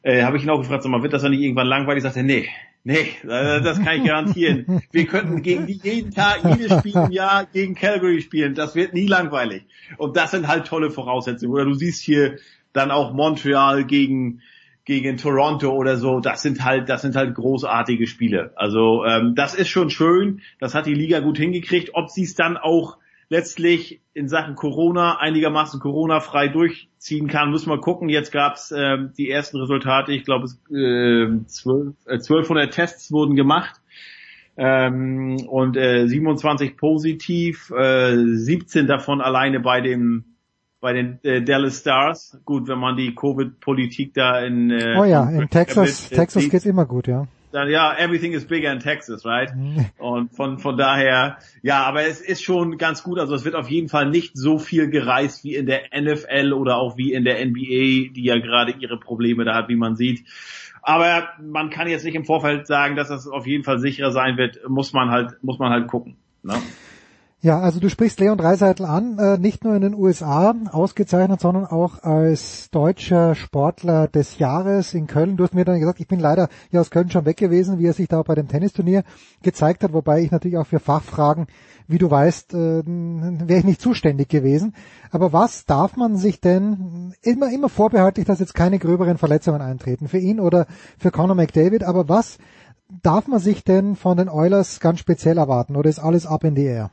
Äh, 0.00 0.22
Habe 0.22 0.38
ich 0.38 0.44
ihn 0.44 0.50
auch 0.50 0.58
gefragt, 0.60 0.84
sag 0.84 0.90
mal, 0.90 1.02
wird 1.02 1.12
das 1.12 1.20
dann 1.20 1.32
nicht 1.32 1.42
irgendwann 1.42 1.66
langweilig? 1.66 2.02
Sagt 2.02 2.16
er, 2.16 2.22
nee, 2.22 2.48
nee, 2.84 3.08
äh, 3.24 3.60
das 3.60 3.82
kann 3.82 4.00
ich 4.00 4.04
garantieren. 4.04 4.82
Wir 4.92 5.06
könnten 5.06 5.42
gegen 5.42 5.66
die 5.66 5.80
jeden 5.82 6.12
Tag, 6.12 6.40
jedes 6.44 6.78
Spiel 6.78 6.94
im 6.94 7.10
Jahr 7.10 7.46
gegen 7.46 7.74
Calgary 7.74 8.20
spielen. 8.20 8.54
Das 8.54 8.74
wird 8.74 8.94
nie 8.94 9.06
langweilig. 9.06 9.64
Und 9.96 10.16
das 10.16 10.30
sind 10.30 10.46
halt 10.46 10.66
tolle 10.66 10.90
Voraussetzungen. 10.90 11.52
Oder 11.52 11.64
du 11.64 11.74
siehst 11.74 12.02
hier 12.02 12.38
dann 12.72 12.90
auch 12.90 13.12
Montreal 13.12 13.84
gegen 13.84 14.40
gegen 14.84 15.16
Toronto 15.16 15.70
oder 15.70 15.96
so, 15.96 16.20
das 16.20 16.42
sind 16.42 16.62
halt, 16.62 16.88
das 16.88 17.02
sind 17.02 17.16
halt 17.16 17.34
großartige 17.34 18.06
Spiele. 18.06 18.52
Also 18.56 19.04
ähm, 19.04 19.34
das 19.34 19.54
ist 19.54 19.68
schon 19.68 19.90
schön, 19.90 20.42
das 20.60 20.74
hat 20.74 20.86
die 20.86 20.94
Liga 20.94 21.20
gut 21.20 21.38
hingekriegt. 21.38 21.90
Ob 21.94 22.10
sie 22.10 22.24
es 22.24 22.34
dann 22.34 22.56
auch 22.56 22.98
letztlich 23.28 24.00
in 24.12 24.28
Sachen 24.28 24.54
Corona 24.54 25.18
einigermaßen 25.18 25.80
Corona-frei 25.80 26.48
durchziehen 26.48 27.28
kann, 27.28 27.50
müssen 27.50 27.70
wir 27.70 27.80
gucken. 27.80 28.08
Jetzt 28.08 28.32
gab's 28.32 28.72
ähm, 28.76 29.12
die 29.16 29.30
ersten 29.30 29.58
Resultate, 29.58 30.12
ich 30.12 30.24
glaube, 30.24 30.46
äh, 30.70 31.44
12, 31.46 31.94
äh, 32.06 32.12
1200 32.14 32.72
Tests 32.72 33.12
wurden 33.12 33.36
gemacht. 33.36 33.80
Ähm, 34.56 35.36
und 35.48 35.76
äh, 35.76 36.06
27 36.06 36.76
positiv, 36.76 37.70
äh, 37.70 38.16
17 38.16 38.86
davon 38.86 39.20
alleine 39.20 39.58
bei 39.58 39.80
dem 39.80 40.24
bei 40.84 40.92
den 40.92 41.18
äh, 41.22 41.42
Dallas 41.42 41.80
Stars. 41.80 42.38
Gut, 42.44 42.68
wenn 42.68 42.78
man 42.78 42.94
die 42.94 43.14
Covid-Politik 43.14 44.12
da 44.12 44.40
in 44.40 44.70
äh, 44.70 44.96
Oh 44.98 45.04
ja, 45.04 45.30
in 45.30 45.48
Texas, 45.48 46.12
äh, 46.12 46.14
Texas 46.14 46.50
geht's 46.50 46.66
immer 46.66 46.84
gut, 46.84 47.08
ja. 47.08 47.26
Dann 47.54 47.70
ja, 47.70 47.94
everything 47.96 48.32
is 48.32 48.46
bigger 48.46 48.72
in 48.72 48.80
Texas, 48.80 49.24
right? 49.24 49.52
Und 49.98 50.34
von 50.34 50.58
von 50.58 50.76
daher, 50.76 51.38
ja, 51.62 51.84
aber 51.84 52.02
es 52.02 52.20
ist 52.20 52.42
schon 52.42 52.78
ganz 52.78 53.04
gut. 53.04 53.18
Also 53.18 53.34
es 53.34 53.44
wird 53.44 53.54
auf 53.54 53.70
jeden 53.70 53.88
Fall 53.88 54.10
nicht 54.10 54.36
so 54.36 54.58
viel 54.58 54.90
gereist 54.90 55.44
wie 55.44 55.54
in 55.54 55.66
der 55.66 55.82
NFL 55.96 56.52
oder 56.52 56.78
auch 56.78 56.96
wie 56.96 57.12
in 57.12 57.24
der 57.24 57.44
NBA, 57.44 58.12
die 58.12 58.24
ja 58.24 58.38
gerade 58.38 58.74
ihre 58.80 58.98
Probleme 58.98 59.44
da 59.44 59.54
hat, 59.54 59.68
wie 59.68 59.76
man 59.76 59.94
sieht. 59.94 60.24
Aber 60.82 61.28
man 61.40 61.70
kann 61.70 61.88
jetzt 61.88 62.04
nicht 62.04 62.16
im 62.16 62.24
Vorfeld 62.24 62.66
sagen, 62.66 62.96
dass 62.96 63.08
das 63.08 63.28
auf 63.28 63.46
jeden 63.46 63.64
Fall 63.64 63.78
sicherer 63.78 64.10
sein 64.10 64.36
wird. 64.36 64.68
Muss 64.68 64.92
man 64.92 65.10
halt, 65.10 65.42
muss 65.42 65.58
man 65.58 65.70
halt 65.70 65.86
gucken. 65.86 66.16
Ne? 66.42 66.54
Ja, 67.44 67.60
also 67.60 67.78
du 67.78 67.90
sprichst 67.90 68.20
Leon 68.20 68.38
Dreiseitel 68.38 68.86
an, 68.86 69.18
äh, 69.18 69.36
nicht 69.36 69.64
nur 69.64 69.74
in 69.76 69.82
den 69.82 69.92
USA 69.92 70.54
ausgezeichnet, 70.72 71.42
sondern 71.42 71.66
auch 71.66 72.02
als 72.02 72.70
deutscher 72.70 73.34
Sportler 73.34 74.08
des 74.08 74.38
Jahres 74.38 74.94
in 74.94 75.06
Köln. 75.06 75.36
Du 75.36 75.44
hast 75.44 75.52
mir 75.52 75.66
dann 75.66 75.78
gesagt, 75.78 76.00
ich 76.00 76.08
bin 76.08 76.20
leider 76.20 76.48
hier 76.70 76.80
aus 76.80 76.90
Köln 76.90 77.10
schon 77.10 77.26
weg 77.26 77.36
gewesen, 77.36 77.78
wie 77.78 77.86
er 77.86 77.92
sich 77.92 78.08
da 78.08 78.22
bei 78.22 78.34
dem 78.34 78.48
Tennisturnier 78.48 79.04
gezeigt 79.42 79.84
hat, 79.84 79.92
wobei 79.92 80.22
ich 80.22 80.30
natürlich 80.30 80.56
auch 80.56 80.66
für 80.66 80.80
Fachfragen, 80.80 81.46
wie 81.86 81.98
du 81.98 82.10
weißt, 82.10 82.54
äh, 82.54 82.82
wäre 82.86 83.58
ich 83.58 83.66
nicht 83.66 83.82
zuständig 83.82 84.30
gewesen. 84.30 84.74
Aber 85.10 85.34
was 85.34 85.66
darf 85.66 85.98
man 85.98 86.16
sich 86.16 86.40
denn 86.40 87.12
immer, 87.20 87.52
immer 87.52 87.68
vorbehaltlich, 87.68 88.24
dass 88.24 88.40
jetzt 88.40 88.54
keine 88.54 88.78
gröberen 88.78 89.18
Verletzungen 89.18 89.60
eintreten 89.60 90.08
für 90.08 90.16
ihn 90.16 90.40
oder 90.40 90.64
für 90.96 91.10
Conor 91.10 91.36
McDavid, 91.36 91.84
aber 91.84 92.08
was 92.08 92.38
darf 93.02 93.28
man 93.28 93.38
sich 93.38 93.64
denn 93.64 93.96
von 93.96 94.16
den 94.16 94.30
Oilers 94.30 94.80
ganz 94.80 94.98
speziell 94.98 95.36
erwarten 95.36 95.76
oder 95.76 95.90
ist 95.90 95.98
alles 95.98 96.24
up 96.24 96.42
in 96.44 96.56
the 96.56 96.64
air? 96.64 96.90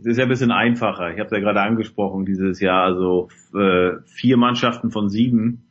Es 0.00 0.06
ist 0.06 0.16
ja 0.16 0.24
ein 0.24 0.30
bisschen 0.30 0.50
einfacher. 0.50 1.10
Ich 1.10 1.18
habe 1.18 1.26
es 1.26 1.32
ja 1.32 1.40
gerade 1.40 1.60
angesprochen 1.60 2.24
dieses 2.24 2.60
Jahr. 2.60 2.84
Also 2.84 3.28
äh, 3.54 3.98
vier 4.06 4.36
Mannschaften 4.36 4.90
von 4.90 5.08
sieben 5.08 5.70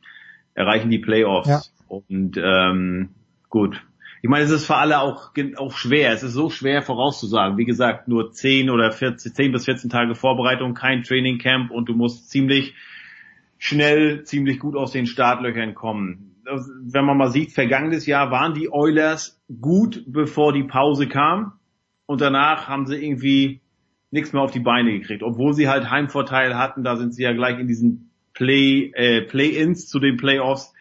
erreichen 0.54 0.90
die 0.90 1.00
Playoffs. 1.00 1.48
Ja. 1.48 1.62
Und 1.88 2.38
ähm, 2.38 3.10
gut. 3.50 3.84
Ich 4.22 4.30
meine, 4.30 4.44
es 4.44 4.52
ist 4.52 4.66
für 4.66 4.76
alle 4.76 5.00
auch, 5.00 5.32
auch 5.58 5.72
schwer. 5.72 6.12
Es 6.12 6.24
ist 6.24 6.34
so 6.34 6.50
schwer 6.50 6.82
vorauszusagen. 6.82 7.58
Wie 7.58 7.66
gesagt, 7.66 8.08
nur 8.08 8.32
10 8.32 8.70
oder 8.70 8.92
14, 8.92 9.34
10 9.34 9.52
bis 9.52 9.66
14 9.66 9.90
Tage 9.90 10.14
Vorbereitung, 10.14 10.74
kein 10.74 11.04
Trainingcamp 11.04 11.72
und 11.72 11.88
du 11.88 11.94
musst 11.94 12.30
ziemlich 12.30 12.76
schnell, 13.58 14.24
ziemlich 14.24 14.60
gut 14.60 14.76
aus 14.76 14.92
den 14.92 15.06
Startlöchern 15.06 15.74
kommen. 15.74 16.36
Wenn 16.84 17.06
man 17.06 17.18
mal 17.18 17.32
sieht, 17.32 17.54
vergangenes 17.54 18.06
Jahr 18.06 18.30
waren 18.32 18.54
die 18.54 18.72
Oilers 18.72 19.42
gut, 19.62 20.04
bevor 20.08 20.52
die 20.52 20.64
Pause 20.64 21.08
kam. 21.08 21.54
Und 22.06 22.22
danach 22.22 22.68
haben 22.68 22.88
sie 22.88 22.98
irgendwie 22.98 23.62
nichts 24.12 24.34
mehr 24.34 24.42
auf 24.42 24.52
die 24.52 24.60
Beine 24.60 24.92
gekriegt, 24.92 25.24
obwohl 25.24 25.54
sie 25.54 25.68
halt 25.68 25.90
Heimvorteil 25.90 26.58
hatten. 26.58 26.84
Da 26.84 26.98
sind 26.98 27.14
sie 27.14 27.24
ja 27.24 27.34
gleich 27.34 27.60
in 27.60 27.68
diesen 27.68 28.12
Play 28.34 28.92
äh, 28.96 29.22
Play-ins 29.22 29.88
zu 29.88 30.00
den 30.00 30.18
Playoffs 30.18 30.74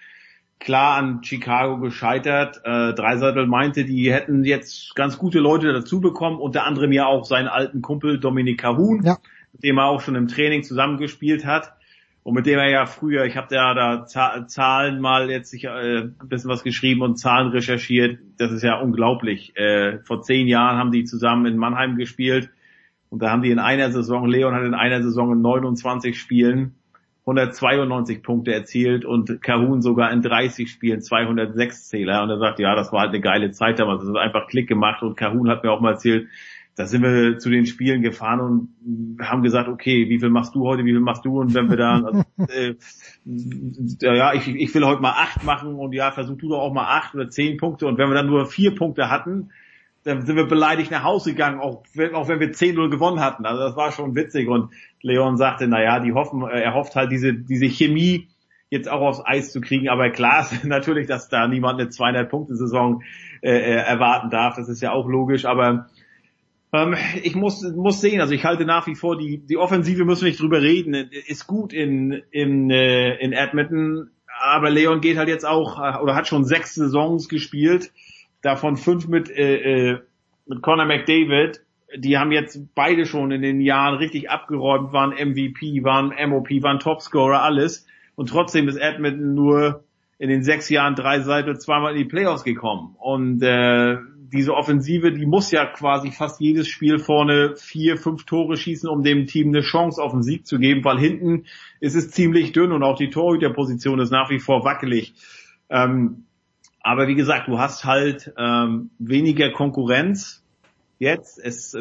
klar 0.58 0.96
an 0.96 1.22
Chicago 1.22 1.78
gescheitert. 1.78 2.60
Äh, 2.64 2.94
Dreiseitel 2.94 3.46
meinte, 3.46 3.84
die 3.84 4.12
hätten 4.12 4.44
jetzt 4.44 4.94
ganz 4.94 5.18
gute 5.18 5.38
Leute 5.38 5.72
dazu 5.72 6.00
bekommen, 6.00 6.38
unter 6.38 6.64
anderem 6.64 6.92
ja 6.92 7.06
auch 7.06 7.24
seinen 7.24 7.48
alten 7.48 7.82
Kumpel 7.82 8.18
Dominik 8.18 8.60
Cahun, 8.60 9.02
ja. 9.04 9.18
mit 9.52 9.62
dem 9.62 9.78
er 9.78 9.86
auch 9.86 10.00
schon 10.00 10.14
im 10.14 10.28
Training 10.28 10.62
zusammengespielt 10.62 11.44
hat. 11.44 11.74
Und 12.24 12.34
mit 12.34 12.44
dem 12.44 12.58
er 12.58 12.68
ja 12.68 12.84
früher, 12.84 13.24
ich 13.24 13.36
habe 13.36 13.46
da 13.48 13.72
da 13.72 14.46
Zahlen 14.46 15.00
mal 15.00 15.30
jetzt 15.30 15.50
sich, 15.50 15.64
äh, 15.64 15.68
ein 16.00 16.16
bisschen 16.24 16.50
was 16.50 16.62
geschrieben 16.62 17.00
und 17.00 17.16
Zahlen 17.16 17.48
recherchiert. 17.48 18.18
Das 18.36 18.52
ist 18.52 18.62
ja 18.62 18.78
unglaublich. 18.80 19.56
Äh, 19.56 20.00
vor 20.00 20.22
zehn 20.22 20.46
Jahren 20.46 20.76
haben 20.76 20.92
die 20.92 21.04
zusammen 21.04 21.46
in 21.46 21.56
Mannheim 21.56 21.96
gespielt 21.96 22.50
und 23.10 23.22
da 23.22 23.30
haben 23.30 23.42
die 23.42 23.50
in 23.50 23.58
einer 23.58 23.90
Saison, 23.90 24.26
Leon 24.26 24.54
hat 24.54 24.64
in 24.64 24.74
einer 24.74 25.02
Saison 25.02 25.32
in 25.32 25.40
29 25.40 26.18
Spielen 26.18 26.74
192 27.28 28.22
Punkte 28.22 28.54
erzielt 28.54 29.04
und 29.04 29.42
Kahun 29.42 29.82
sogar 29.82 30.10
in 30.12 30.22
30 30.22 30.70
Spielen 30.70 31.02
206 31.02 31.88
Zähler. 31.88 32.22
Und 32.22 32.30
er 32.30 32.38
sagt, 32.38 32.58
ja, 32.58 32.74
das 32.74 32.90
war 32.90 33.00
halt 33.00 33.10
eine 33.10 33.20
geile 33.20 33.50
Zeit 33.50 33.78
damals. 33.78 34.00
Das 34.00 34.08
hat 34.08 34.16
einfach 34.16 34.48
Klick 34.48 34.66
gemacht. 34.66 35.02
Und 35.02 35.16
Kahun 35.16 35.50
hat 35.50 35.62
mir 35.62 35.70
auch 35.70 35.80
mal 35.80 35.92
erzählt, 35.92 36.28
da 36.74 36.86
sind 36.86 37.02
wir 37.02 37.38
zu 37.38 37.50
den 37.50 37.66
Spielen 37.66 38.02
gefahren 38.02 38.40
und 38.40 39.18
haben 39.20 39.42
gesagt, 39.42 39.68
okay, 39.68 40.08
wie 40.08 40.20
viel 40.20 40.30
machst 40.30 40.54
du 40.54 40.64
heute, 40.64 40.84
wie 40.84 40.92
viel 40.92 41.00
machst 41.00 41.24
du? 41.24 41.40
Und 41.40 41.52
wenn 41.52 41.68
wir 41.68 41.76
da, 41.76 42.00
also, 42.00 42.22
äh, 42.48 42.76
ja, 44.00 44.32
ich, 44.32 44.48
ich 44.48 44.74
will 44.74 44.86
heute 44.86 45.02
mal 45.02 45.10
acht 45.10 45.44
machen 45.44 45.74
und 45.74 45.92
ja, 45.92 46.12
versuch 46.12 46.38
du 46.38 46.48
doch 46.48 46.60
auch 46.60 46.72
mal 46.72 46.96
acht 46.96 47.14
oder 47.14 47.28
zehn 47.28 47.58
Punkte. 47.58 47.86
Und 47.86 47.98
wenn 47.98 48.08
wir 48.08 48.14
dann 48.14 48.28
nur 48.28 48.46
vier 48.46 48.74
Punkte 48.74 49.10
hatten, 49.10 49.50
dann 50.08 50.24
sind 50.24 50.36
wir 50.36 50.46
beleidigt 50.46 50.90
nach 50.90 51.04
Hause 51.04 51.30
gegangen, 51.32 51.60
auch, 51.60 51.82
auch 52.14 52.28
wenn 52.28 52.40
wir 52.40 52.50
10-0 52.50 52.88
gewonnen 52.88 53.20
hatten. 53.20 53.44
Also 53.44 53.62
das 53.62 53.76
war 53.76 53.92
schon 53.92 54.14
witzig. 54.14 54.48
Und 54.48 54.72
Leon 55.02 55.36
sagte, 55.36 55.68
na 55.68 55.82
ja, 55.82 56.00
die 56.00 56.14
hoffen, 56.14 56.42
er 56.42 56.74
hofft 56.74 56.96
halt 56.96 57.12
diese, 57.12 57.34
diese 57.34 57.66
Chemie 57.66 58.28
jetzt 58.70 58.88
auch 58.88 59.02
aufs 59.02 59.22
Eis 59.24 59.52
zu 59.52 59.60
kriegen. 59.60 59.88
Aber 59.90 60.08
klar 60.10 60.40
ist 60.40 60.64
natürlich, 60.64 61.06
dass 61.06 61.28
da 61.28 61.46
niemand 61.46 61.78
eine 61.78 61.90
200-Punkte-Saison 61.90 63.02
äh, 63.42 63.50
erwarten 63.50 64.30
darf. 64.30 64.56
Das 64.56 64.70
ist 64.70 64.80
ja 64.80 64.92
auch 64.92 65.06
logisch. 65.06 65.44
Aber 65.44 65.88
ähm, 66.72 66.96
ich 67.22 67.36
muss, 67.36 67.62
muss 67.62 68.00
sehen, 68.00 68.22
also 68.22 68.32
ich 68.32 68.44
halte 68.46 68.64
nach 68.64 68.86
wie 68.86 68.94
vor, 68.94 69.18
die, 69.18 69.44
die 69.44 69.58
Offensive 69.58 70.06
müssen 70.06 70.22
wir 70.22 70.30
nicht 70.30 70.40
drüber 70.40 70.62
reden, 70.62 70.94
ist 71.26 71.46
gut 71.46 71.74
in, 71.74 72.22
in, 72.30 72.70
äh, 72.70 73.16
in 73.16 73.34
Edmonton. 73.34 74.10
Aber 74.40 74.70
Leon 74.70 75.02
geht 75.02 75.18
halt 75.18 75.28
jetzt 75.28 75.46
auch, 75.46 75.78
oder 76.00 76.14
hat 76.14 76.28
schon 76.28 76.44
sechs 76.44 76.74
Saisons 76.74 77.28
gespielt 77.28 77.90
davon 78.42 78.76
fünf 78.76 79.08
mit 79.08 79.30
äh, 79.30 79.92
äh, 79.92 79.98
mit 80.46 80.62
Conor 80.62 80.86
McDavid, 80.86 81.60
die 81.96 82.18
haben 82.18 82.32
jetzt 82.32 82.74
beide 82.74 83.06
schon 83.06 83.30
in 83.30 83.42
den 83.42 83.60
Jahren 83.60 83.96
richtig 83.96 84.30
abgeräumt, 84.30 84.92
waren 84.92 85.10
MVP, 85.10 85.84
waren 85.84 86.12
MOP, 86.28 86.48
waren 86.62 86.78
Topscorer, 86.78 87.42
alles. 87.42 87.86
Und 88.14 88.30
trotzdem 88.30 88.68
ist 88.68 88.76
Edmonton 88.76 89.34
nur 89.34 89.84
in 90.18 90.28
den 90.28 90.42
sechs 90.42 90.68
Jahren 90.68 90.94
drei 90.94 91.20
Seiten 91.20 91.58
zweimal 91.58 91.92
in 91.92 91.98
die 91.98 92.04
Playoffs 92.04 92.44
gekommen. 92.44 92.96
Und 92.98 93.42
äh, 93.42 93.96
diese 94.32 94.54
Offensive, 94.54 95.12
die 95.12 95.26
muss 95.26 95.50
ja 95.50 95.64
quasi 95.66 96.10
fast 96.10 96.40
jedes 96.40 96.68
Spiel 96.68 96.98
vorne 96.98 97.54
vier, 97.56 97.96
fünf 97.96 98.24
Tore 98.24 98.56
schießen, 98.56 98.88
um 98.88 99.02
dem 99.02 99.26
Team 99.26 99.48
eine 99.48 99.62
Chance 99.62 100.02
auf 100.02 100.12
den 100.12 100.22
Sieg 100.22 100.46
zu 100.46 100.58
geben, 100.58 100.84
weil 100.84 100.98
hinten 100.98 101.44
ist 101.80 101.94
es 101.94 102.10
ziemlich 102.10 102.52
dünn 102.52 102.72
und 102.72 102.82
auch 102.82 102.96
die 102.96 103.10
Torhüterposition 103.10 104.00
ist 104.00 104.10
nach 104.10 104.28
wie 104.28 104.40
vor 104.40 104.64
wackelig. 104.64 105.14
Ähm, 105.70 106.24
aber 106.88 107.06
wie 107.06 107.14
gesagt, 107.14 107.48
du 107.48 107.58
hast 107.58 107.84
halt 107.84 108.32
ähm, 108.38 108.88
weniger 108.98 109.50
Konkurrenz 109.50 110.42
jetzt. 110.98 111.38
Es, 111.38 111.74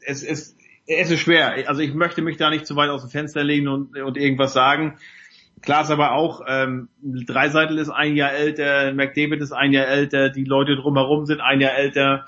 es, 0.00 0.22
es, 0.22 0.56
es 0.86 1.10
ist 1.10 1.20
schwer. 1.20 1.68
Also 1.68 1.82
ich 1.82 1.92
möchte 1.92 2.22
mich 2.22 2.38
da 2.38 2.48
nicht 2.48 2.66
zu 2.66 2.74
weit 2.74 2.88
aus 2.88 3.02
dem 3.02 3.10
Fenster 3.10 3.44
legen 3.44 3.68
und, 3.68 3.94
und 3.98 4.16
irgendwas 4.16 4.54
sagen. 4.54 4.96
Klar 5.60 5.82
ist 5.82 5.90
aber 5.90 6.12
auch, 6.12 6.40
ähm, 6.48 6.88
Dreiseitel 7.02 7.76
ist 7.76 7.90
ein 7.90 8.16
Jahr 8.16 8.32
älter, 8.32 8.94
McDavid 8.94 9.42
ist 9.42 9.52
ein 9.52 9.74
Jahr 9.74 9.86
älter, 9.86 10.30
die 10.30 10.44
Leute 10.44 10.76
drumherum 10.76 11.26
sind 11.26 11.42
ein 11.42 11.60
Jahr 11.60 11.74
älter. 11.74 12.24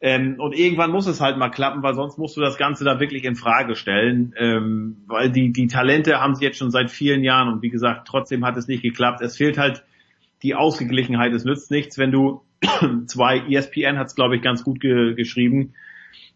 Ähm, 0.00 0.40
und 0.40 0.58
irgendwann 0.58 0.90
muss 0.90 1.06
es 1.06 1.20
halt 1.20 1.36
mal 1.36 1.50
klappen, 1.50 1.84
weil 1.84 1.94
sonst 1.94 2.18
musst 2.18 2.36
du 2.36 2.40
das 2.40 2.58
Ganze 2.58 2.82
da 2.84 2.98
wirklich 2.98 3.22
in 3.22 3.36
Frage 3.36 3.76
stellen. 3.76 4.34
Ähm, 4.36 5.04
weil 5.06 5.30
die, 5.30 5.52
die 5.52 5.68
Talente 5.68 6.20
haben 6.20 6.34
sie 6.34 6.44
jetzt 6.44 6.58
schon 6.58 6.72
seit 6.72 6.90
vielen 6.90 7.22
Jahren 7.22 7.46
und 7.46 7.62
wie 7.62 7.70
gesagt, 7.70 8.08
trotzdem 8.08 8.44
hat 8.44 8.56
es 8.56 8.66
nicht 8.66 8.82
geklappt. 8.82 9.20
Es 9.20 9.36
fehlt 9.36 9.56
halt 9.56 9.84
die 10.42 10.54
Ausgeglichenheit. 10.54 11.32
Es 11.32 11.44
nützt 11.44 11.70
nichts, 11.70 11.98
wenn 11.98 12.12
du 12.12 12.42
zwei, 13.06 13.38
ESPN 13.38 13.98
hat 13.98 14.08
es 14.08 14.14
glaube 14.14 14.36
ich 14.36 14.42
ganz 14.42 14.64
gut 14.64 14.80
ge 14.80 15.14
geschrieben, 15.14 15.74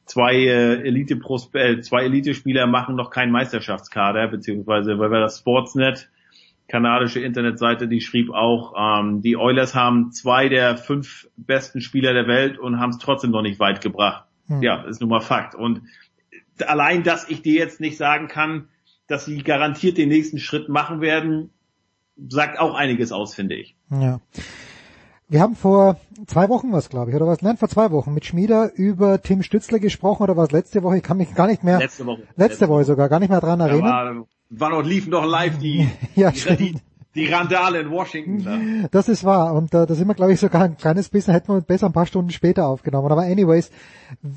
zwei 0.05 0.35
äh, 0.35 0.81
Elite 0.83 1.21
äh, 1.55 1.81
zwei 1.81 2.05
Elite-Spieler 2.05 2.67
machen 2.67 2.97
noch 2.97 3.11
keinen 3.11 3.33
Meisterschaftskader, 3.33 4.29
beziehungsweise 4.29 4.99
weil 4.99 5.11
wir 5.11 5.21
das 5.21 5.39
Sportsnet 5.39 6.11
kanadische 6.71 7.21
Internetseite, 7.21 7.89
die 7.89 8.01
schrieb 8.01 8.31
auch, 8.31 8.75
ähm, 8.79 9.23
die 9.23 9.37
Oilers 9.37 9.75
haben 9.75 10.13
zwei 10.13 10.49
der 10.49 10.77
fünf 10.77 11.29
besten 11.37 11.81
Spieler 11.81 12.13
der 12.13 12.29
Welt 12.29 12.59
und 12.59 12.79
haben 12.79 12.91
es 12.91 12.99
trotzdem 12.99 13.33
noch 13.33 13.43
nicht 13.43 13.59
weit 13.59 13.81
gebracht. 13.81 14.25
Hm. 14.47 14.63
Ja, 14.63 14.85
ist 14.85 15.01
nun 15.01 15.11
mal 15.11 15.21
Fakt. 15.21 15.55
Und 15.57 15.83
allein, 16.65 17.03
dass 17.03 17.29
ich 17.29 17.43
dir 17.43 17.55
jetzt 17.55 17.81
nicht 17.81 17.97
sagen 17.97 18.29
kann, 18.29 18.69
dass 19.09 19.25
sie 19.25 19.43
garantiert 19.43 19.99
den 19.99 20.09
nächsten 20.09 20.39
Schritt 20.39 20.69
machen 20.69 21.01
werden, 21.01 21.51
sagt 22.29 22.61
auch 22.61 22.75
einiges 22.75 23.11
aus, 23.11 23.35
finde 23.35 23.57
ich. 23.57 23.75
Ja. 23.91 24.21
Wir 25.29 25.41
haben 25.41 25.55
vor 25.55 25.97
zwei 26.27 26.49
Wochen 26.49 26.73
was, 26.73 26.89
glaube 26.89 27.11
ich, 27.11 27.17
oder 27.17 27.27
was? 27.27 27.41
Nein, 27.41 27.57
vor 27.57 27.69
zwei 27.69 27.93
Wochen 27.93 28.13
mit 28.13 28.25
Schmieder 28.25 28.73
über 28.75 29.23
Tim 29.23 29.45
Stützler 29.45 29.79
gesprochen 29.79 30.25
oder 30.25 30.37
was 30.37 30.51
letzte 30.51 30.83
Woche? 30.83 30.97
Ich 30.97 31.03
kann 31.05 31.19
mich 31.19 31.35
gar 31.37 31.47
nicht 31.47 31.63
mehr. 31.63 31.79
Letzte 31.79 32.05
Woche. 32.05 32.23
Letzte, 32.23 32.43
letzte 32.43 32.69
Woche 32.69 32.85
sogar, 32.85 33.09
gar 33.09 33.21
nicht 33.21 33.31
mehr 33.31 33.41
dran 33.41 33.61
erinnern. 33.61 34.19
War, 34.19 34.27
war 34.51 34.71
noch, 34.71 34.83
liefen 34.83 35.11
noch 35.11 35.25
live 35.25 35.59
die, 35.59 35.89
ja, 36.17 36.33
die, 36.33 36.57
die, 36.57 36.75
die 37.15 37.27
Randale 37.27 37.79
in 37.79 37.91
Washington. 37.91 38.45
Da. 38.45 38.89
Das 38.91 39.09
ist 39.09 39.23
wahr. 39.23 39.55
Und 39.55 39.73
äh, 39.73 39.87
da 39.87 39.95
sind 39.95 40.09
wir, 40.09 40.15
glaube 40.15 40.33
ich, 40.33 40.41
sogar 40.41 40.63
ein 40.63 40.77
kleines 40.77 41.09
bisschen, 41.09 41.33
hätten 41.33 41.53
wir 41.53 41.61
besser 41.61 41.87
ein 41.87 41.93
paar 41.93 42.07
Stunden 42.07 42.31
später 42.31 42.67
aufgenommen. 42.67 43.11
Aber 43.11 43.23
anyways, 43.23 43.71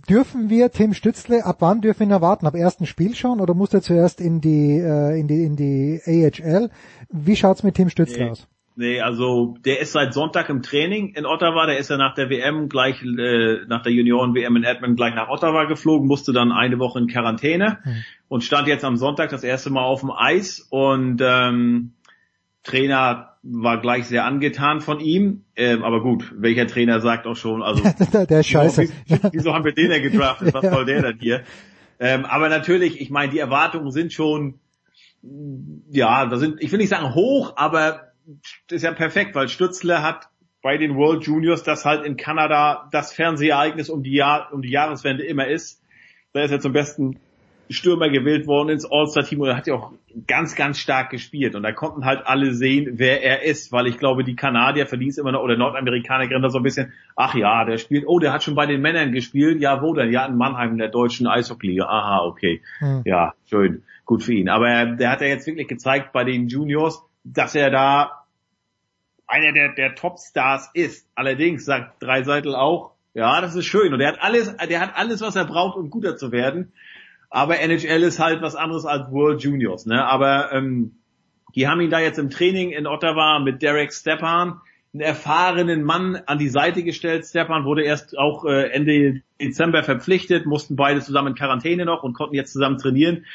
dürfen 0.08 0.52
wir 0.52 0.72
Tim 0.72 0.94
Stützle, 0.94 1.44
ab 1.44 1.58
wann 1.60 1.82
dürfen 1.82 2.02
wir 2.02 2.08
ihn 2.08 2.12
erwarten? 2.12 2.46
Ab 2.46 2.54
ersten 2.54 2.86
Spiel 2.86 3.16
schon 3.16 3.42
oder 3.42 3.56
muss 3.56 3.74
er 3.74 3.82
zuerst 3.82 4.22
in 4.22 4.42
die, 4.42 4.78
äh, 4.78 5.20
in 5.20 5.28
die, 5.28 5.44
in 5.44 5.56
die 5.56 6.02
AHL? 6.06 6.70
Wie 7.10 7.36
schaut's 7.36 7.64
mit 7.64 7.74
Tim 7.76 7.90
Stützle 7.90 8.26
nee. 8.26 8.30
aus? 8.32 8.48
Nee, 8.76 9.02
also 9.02 9.56
der 9.66 9.80
ist 9.82 9.92
seit 9.92 10.14
Sonntag 10.14 10.50
im 10.50 10.64
Training 10.64 11.14
in 11.14 11.28
Ottawa, 11.28 11.68
der 11.68 11.78
ist 11.78 11.92
ja 11.92 11.98
nach 11.98 12.16
der 12.16 12.30
WM 12.32 12.70
gleich, 12.70 13.04
äh, 13.04 13.66
nach 13.68 13.84
der 13.84 13.92
Junioren-WM 13.92 14.56
in 14.56 14.64
Edmonton 14.64 14.96
gleich 14.96 15.14
nach 15.14 15.30
Ottawa 15.30 15.66
geflogen, 15.66 16.08
musste 16.08 16.34
dann 16.34 16.52
eine 16.52 16.80
Woche 16.80 16.98
in 16.98 17.08
Quarantäne 17.08 17.78
hm. 17.84 18.04
und 18.30 18.44
stand 18.44 18.68
jetzt 18.68 18.84
am 18.84 18.98
Sonntag 18.98 19.30
das 19.30 19.44
erste 19.44 19.70
Mal 19.70 19.84
auf 19.84 20.00
dem 20.00 20.10
Eis 20.12 20.60
und 20.72 21.22
ähm, 21.24 21.94
Trainer 22.64 23.34
war 23.44 23.80
gleich 23.80 24.08
sehr 24.08 24.26
angetan 24.26 24.82
von 24.82 25.00
ihm, 25.00 25.44
ähm, 25.56 25.84
aber 25.84 26.02
gut, 26.02 26.34
welcher 26.36 26.66
Trainer 26.66 27.00
sagt 27.00 27.28
auch 27.28 27.36
schon, 27.36 27.62
also 27.62 27.84
der, 28.26 28.40
ist 28.40 28.48
scheiße. 28.48 28.88
Wieso, 29.06 29.30
wieso 29.34 29.54
haben 29.54 29.66
wir 29.66 29.74
den 29.74 29.90
denn 29.90 30.02
gedraftet? 30.02 30.54
Was 30.54 30.66
soll 30.74 30.86
der 30.86 31.02
denn 31.02 31.20
hier? 31.20 31.44
Ähm, 32.00 32.26
aber 32.26 32.50
natürlich, 32.50 33.00
ich 33.02 33.12
meine, 33.12 33.32
die 33.32 33.40
Erwartungen 33.40 33.92
sind 33.92 34.14
schon, 34.14 34.56
ja, 35.92 36.26
da 36.26 36.38
sind, 36.38 36.62
ich 36.62 36.72
will 36.72 36.80
nicht 36.80 36.90
sagen 36.90 37.14
hoch, 37.14 37.54
aber 37.56 38.13
ist 38.70 38.84
ja 38.84 38.92
perfekt, 38.92 39.36
weil 39.36 39.48
Stützle 39.48 40.02
hat 40.02 40.30
bei 40.62 40.78
den 40.78 40.96
World 40.96 41.26
Juniors, 41.26 41.64
das 41.64 41.86
halt 41.86 42.06
in 42.06 42.16
Kanada 42.16 42.88
das 42.92 43.14
Fernsehereignis 43.14 43.90
um 43.90 44.02
die, 44.02 44.16
Jahr, 44.16 44.52
um 44.54 44.62
die 44.62 44.72
Jahreswende 44.72 45.24
immer 45.24 45.48
ist. 45.48 45.82
Da 46.32 46.42
ist 46.42 46.52
er 46.52 46.60
zum 46.60 46.74
besten 46.74 47.20
Stürmer 47.70 48.10
gewählt 48.10 48.48
worden 48.48 48.70
ins 48.70 48.86
All-Star-Team 48.90 49.42
und 49.42 49.48
er 49.48 49.58
hat 49.58 49.68
ja 49.68 49.76
auch 49.76 49.92
ganz, 50.28 50.56
ganz 50.56 50.80
stark 50.80 51.10
gespielt. 51.10 51.56
Und 51.56 51.64
da 51.64 51.72
konnten 51.72 52.06
halt 52.06 52.26
alle 52.26 52.54
sehen, 52.54 52.94
wer 52.94 53.24
er 53.24 53.44
ist, 53.44 53.72
weil 53.72 53.88
ich 53.88 53.98
glaube, 53.98 54.24
die 54.24 54.36
Kanadier 54.36 54.86
verdienen 54.86 55.14
immer 55.18 55.32
noch, 55.32 55.42
oder 55.42 55.58
Nordamerikaner 55.58 56.28
da 56.28 56.50
so 56.50 56.60
ein 56.60 56.64
bisschen, 56.64 56.94
ach 57.16 57.36
ja, 57.36 57.66
der 57.66 57.78
spielt, 57.78 58.06
oh, 58.08 58.20
der 58.20 58.32
hat 58.34 58.44
schon 58.44 58.56
bei 58.56 58.66
den 58.66 58.82
Männern 58.82 59.12
gespielt, 59.12 59.62
ja, 59.62 59.82
wo 59.82 59.94
denn? 59.94 60.12
Ja, 60.12 60.26
in 60.26 60.38
Mannheim 60.38 60.72
in 60.72 60.78
der 60.78 60.90
deutschen 60.90 61.28
Eishockey-Liga. 61.28 61.86
Aha, 61.86 62.26
okay. 62.26 62.62
Hm. 62.80 63.02
Ja, 63.06 63.34
schön, 63.50 63.84
gut 64.06 64.24
für 64.24 64.34
ihn. 64.34 64.50
Aber 64.50 64.86
der 64.86 65.10
hat 65.10 65.22
ja 65.22 65.28
jetzt 65.28 65.48
wirklich 65.48 65.68
gezeigt 65.68 66.14
bei 66.14 66.24
den 66.24 66.48
Juniors, 66.48 67.04
dass 67.24 67.56
er 67.56 67.70
da 67.70 68.24
einer 69.28 69.54
der, 69.54 69.74
der 69.74 69.96
Topstars 69.96 70.70
ist. 70.74 71.08
Allerdings 71.16 71.66
sagt 71.66 72.02
Dreiseitel 72.04 72.56
auch, 72.56 72.92
ja, 73.14 73.42
das 73.42 73.56
ist 73.56 73.66
schön. 73.66 73.94
Und 73.94 74.02
er 74.02 74.10
hat 74.10 74.22
alles, 74.22 74.56
der 74.58 74.80
hat 74.80 74.96
alles, 74.96 75.22
was 75.22 75.36
er 75.36 75.46
braucht, 75.46 75.78
um 75.78 75.90
guter 75.90 76.18
zu 76.18 76.32
werden. 76.32 76.74
Aber 77.30 77.60
NHL 77.60 78.04
ist 78.04 78.20
halt 78.20 78.42
was 78.42 78.56
anderes 78.56 78.86
als 78.86 79.12
World 79.12 79.42
Juniors, 79.42 79.86
ne? 79.86 80.06
Aber 80.06 80.52
ähm, 80.52 80.98
die 81.56 81.68
haben 81.68 81.82
ihn 81.82 81.90
da 81.90 82.00
jetzt 82.00 82.20
im 82.20 82.30
Training 82.30 82.72
in 82.72 82.88
Ottawa 82.88 83.40
mit 83.40 83.62
Derek 83.62 83.94
Stepan, 83.94 84.62
einen 84.94 85.02
erfahrenen 85.02 85.84
Mann 85.84 86.16
an 86.28 86.38
die 86.38 86.50
Seite 86.50 86.84
gestellt. 86.84 87.26
Stepan 87.26 87.66
wurde 87.66 87.84
erst 87.84 88.18
auch 88.18 88.46
äh, 88.46 88.70
Ende 88.70 89.22
Dezember 89.42 89.84
verpflichtet, 89.84 90.46
mussten 90.46 90.76
beide 90.76 91.02
zusammen 91.02 91.30
in 91.30 91.36
Quarantäne 91.36 91.86
noch 91.86 92.04
und 92.04 92.14
konnten 92.14 92.36
jetzt 92.36 92.54
zusammen 92.54 92.78
trainieren. 92.78 93.26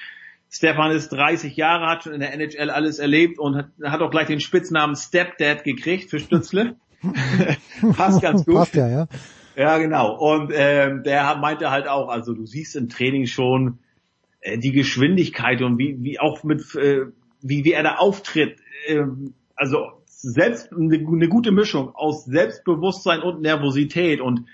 Stefan 0.50 0.92
ist 0.92 1.10
30 1.10 1.56
Jahre, 1.56 1.86
hat 1.86 2.04
schon 2.04 2.14
in 2.14 2.20
der 2.20 2.32
NHL 2.32 2.70
alles 2.70 2.98
erlebt 2.98 3.38
und 3.38 3.56
hat, 3.56 3.68
hat 3.82 4.00
auch 4.00 4.10
gleich 4.10 4.26
den 4.26 4.40
Spitznamen 4.40 4.96
Stepdad 4.96 5.64
gekriegt 5.64 6.10
für 6.10 6.18
Stützle. 6.18 6.76
Passt 7.96 8.22
ganz 8.22 8.44
gut. 8.44 8.54
Passt 8.54 8.74
ja, 8.74 8.88
ja. 8.88 9.08
Ja, 9.56 9.78
genau. 9.78 10.16
Und 10.16 10.52
ähm, 10.54 11.02
der 11.02 11.36
meinte 11.36 11.70
halt 11.70 11.88
auch, 11.88 12.08
also 12.08 12.32
du 12.32 12.46
siehst 12.46 12.76
im 12.76 12.88
Training 12.88 13.26
schon 13.26 13.80
äh, 14.40 14.56
die 14.56 14.72
Geschwindigkeit 14.72 15.60
und 15.62 15.78
wie, 15.78 15.96
wie 16.00 16.20
auch 16.20 16.44
mit, 16.44 16.74
äh, 16.76 17.06
wie, 17.42 17.64
wie 17.64 17.72
er 17.72 17.82
da 17.82 17.96
auftritt. 17.96 18.60
Äh, 18.86 19.02
also 19.56 19.78
selbst 20.06 20.72
eine, 20.72 20.96
eine 20.96 21.28
gute 21.28 21.50
Mischung 21.50 21.94
aus 21.94 22.24
Selbstbewusstsein 22.24 23.20
und 23.20 23.42
Nervosität. 23.42 24.20
Und 24.20 24.46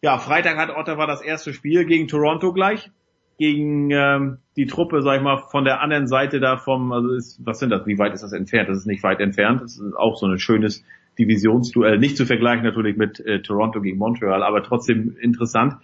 ja, 0.00 0.18
Freitag 0.18 0.56
hat 0.56 0.70
Ottawa 0.70 1.06
das 1.06 1.22
erste 1.22 1.52
Spiel 1.52 1.84
gegen 1.84 2.06
Toronto 2.08 2.52
gleich 2.52 2.90
gegen 3.38 3.90
ähm, 3.90 4.38
die 4.56 4.66
Truppe, 4.66 5.02
sag 5.02 5.16
ich 5.16 5.22
mal, 5.22 5.38
von 5.50 5.64
der 5.64 5.80
anderen 5.80 6.06
Seite 6.06 6.40
da 6.40 6.56
vom, 6.56 6.92
also 6.92 7.14
ist, 7.14 7.40
was 7.44 7.58
sind 7.58 7.70
das, 7.70 7.86
wie 7.86 7.98
weit 7.98 8.12
ist 8.12 8.22
das 8.22 8.32
entfernt? 8.32 8.68
Das 8.68 8.78
ist 8.78 8.86
nicht 8.86 9.02
weit 9.02 9.20
entfernt. 9.20 9.62
Das 9.62 9.78
ist 9.78 9.94
auch 9.96 10.16
so 10.16 10.26
ein 10.26 10.38
schönes 10.38 10.84
Divisionsduell. 11.18 11.98
Nicht 11.98 12.16
zu 12.16 12.26
vergleichen 12.26 12.64
natürlich 12.64 12.96
mit 12.96 13.20
äh, 13.20 13.42
Toronto 13.42 13.80
gegen 13.80 13.98
Montreal, 13.98 14.42
aber 14.42 14.62
trotzdem 14.62 15.16
interessant. 15.20 15.74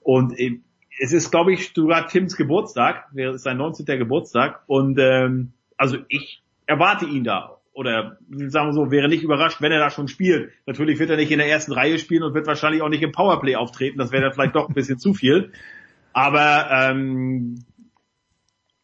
Und 0.00 0.38
äh, 0.38 0.60
es 1.00 1.12
ist, 1.12 1.30
glaube 1.30 1.52
ich, 1.52 1.72
sogar 1.72 2.06
Tims 2.08 2.36
Geburtstag, 2.36 3.06
wäre 3.12 3.34
ist 3.34 3.42
sein 3.42 3.56
19. 3.56 3.86
Geburtstag. 3.86 4.62
Und 4.66 4.98
ähm, 4.98 5.52
also 5.76 5.98
ich 6.08 6.42
erwarte 6.66 7.06
ihn 7.06 7.24
da. 7.24 7.58
Oder 7.72 8.18
sagen 8.48 8.68
wir 8.68 8.72
so, 8.72 8.90
wäre 8.90 9.08
nicht 9.08 9.22
überrascht, 9.22 9.60
wenn 9.60 9.70
er 9.70 9.78
da 9.78 9.90
schon 9.90 10.08
spielt. 10.08 10.50
Natürlich 10.66 10.98
wird 10.98 11.10
er 11.10 11.16
nicht 11.16 11.30
in 11.30 11.38
der 11.38 11.48
ersten 11.48 11.72
Reihe 11.72 11.98
spielen 11.98 12.24
und 12.24 12.34
wird 12.34 12.48
wahrscheinlich 12.48 12.82
auch 12.82 12.88
nicht 12.88 13.02
im 13.02 13.12
Powerplay 13.12 13.54
auftreten. 13.54 13.98
Das 13.98 14.10
wäre 14.10 14.24
dann 14.24 14.32
vielleicht 14.32 14.56
doch 14.56 14.68
ein 14.68 14.74
bisschen 14.74 14.98
zu 14.98 15.14
viel. 15.14 15.52
Aber 16.18 16.68
ähm, 16.72 17.64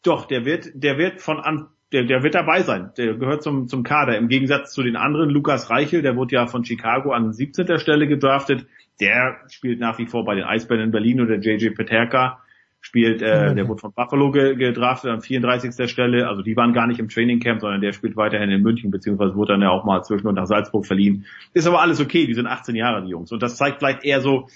doch, 0.05 0.27
der 0.27 0.45
wird, 0.45 0.71
der 0.75 0.99
wird 0.99 1.21
von 1.21 1.41
an, 1.41 1.67
der, 1.91 2.05
der 2.05 2.23
wird 2.23 2.37
dabei 2.37 2.63
sein. 2.63 2.93
Der 2.97 3.15
gehört 3.15 3.43
zum, 3.43 3.67
zum 3.67 3.83
Kader. 3.83 4.17
Im 4.17 4.29
Gegensatz 4.29 4.73
zu 4.73 4.85
den 4.85 4.95
anderen, 4.95 5.31
Lukas 5.31 5.69
Reichel, 5.69 6.01
der 6.01 6.15
wurde 6.15 6.37
ja 6.37 6.47
von 6.47 6.65
Chicago 6.65 7.11
an 7.11 7.33
17. 7.33 7.81
Stelle 7.81 8.07
gedraftet. 8.07 8.67
Der 9.01 9.41
spielt 9.49 9.81
nach 9.81 9.99
wie 9.99 10.07
vor 10.07 10.25
bei 10.25 10.37
den 10.37 10.45
Eisbären 10.45 10.85
in 10.85 10.91
Berlin 10.93 11.21
oder 11.21 11.35
JJ 11.35 11.71
Peterka 11.71 12.39
spielt, 12.81 13.21
äh, 13.21 13.53
der 13.53 13.67
wurde 13.67 13.81
von 13.81 13.93
Buffalo 13.93 14.31
ge 14.31 14.55
gedraftet 14.55 15.11
an 15.11 15.21
34. 15.21 15.91
Stelle. 15.91 16.29
Also 16.29 16.43
die 16.43 16.55
waren 16.55 16.73
gar 16.73 16.87
nicht 16.87 17.01
im 17.01 17.09
Training 17.09 17.41
Camp, 17.41 17.63
sondern 17.63 17.81
der 17.81 17.93
spielt 17.93 18.17
weiterhin 18.17 18.51
in 18.51 18.63
München, 18.63 18.93
beziehungsweise 18.93 19.35
wurde 19.35 19.55
dann 19.55 19.63
ja 19.63 19.71
auch 19.71 19.85
mal 19.85 20.05
zwischendurch 20.05 20.37
nach 20.37 20.47
Salzburg 20.47 20.87
verliehen. 20.87 21.25
Ist 21.53 21.67
aber 21.67 21.81
alles 21.81 22.01
okay, 22.01 22.27
die 22.27 22.35
sind 22.35 22.47
18 22.47 22.77
Jahre, 22.77 23.03
die 23.03 23.09
Jungs. 23.09 23.33
Und 23.33 23.43
das 23.43 23.57
zeigt 23.57 23.79
vielleicht 23.79 24.05
eher 24.05 24.21
so, 24.21 24.49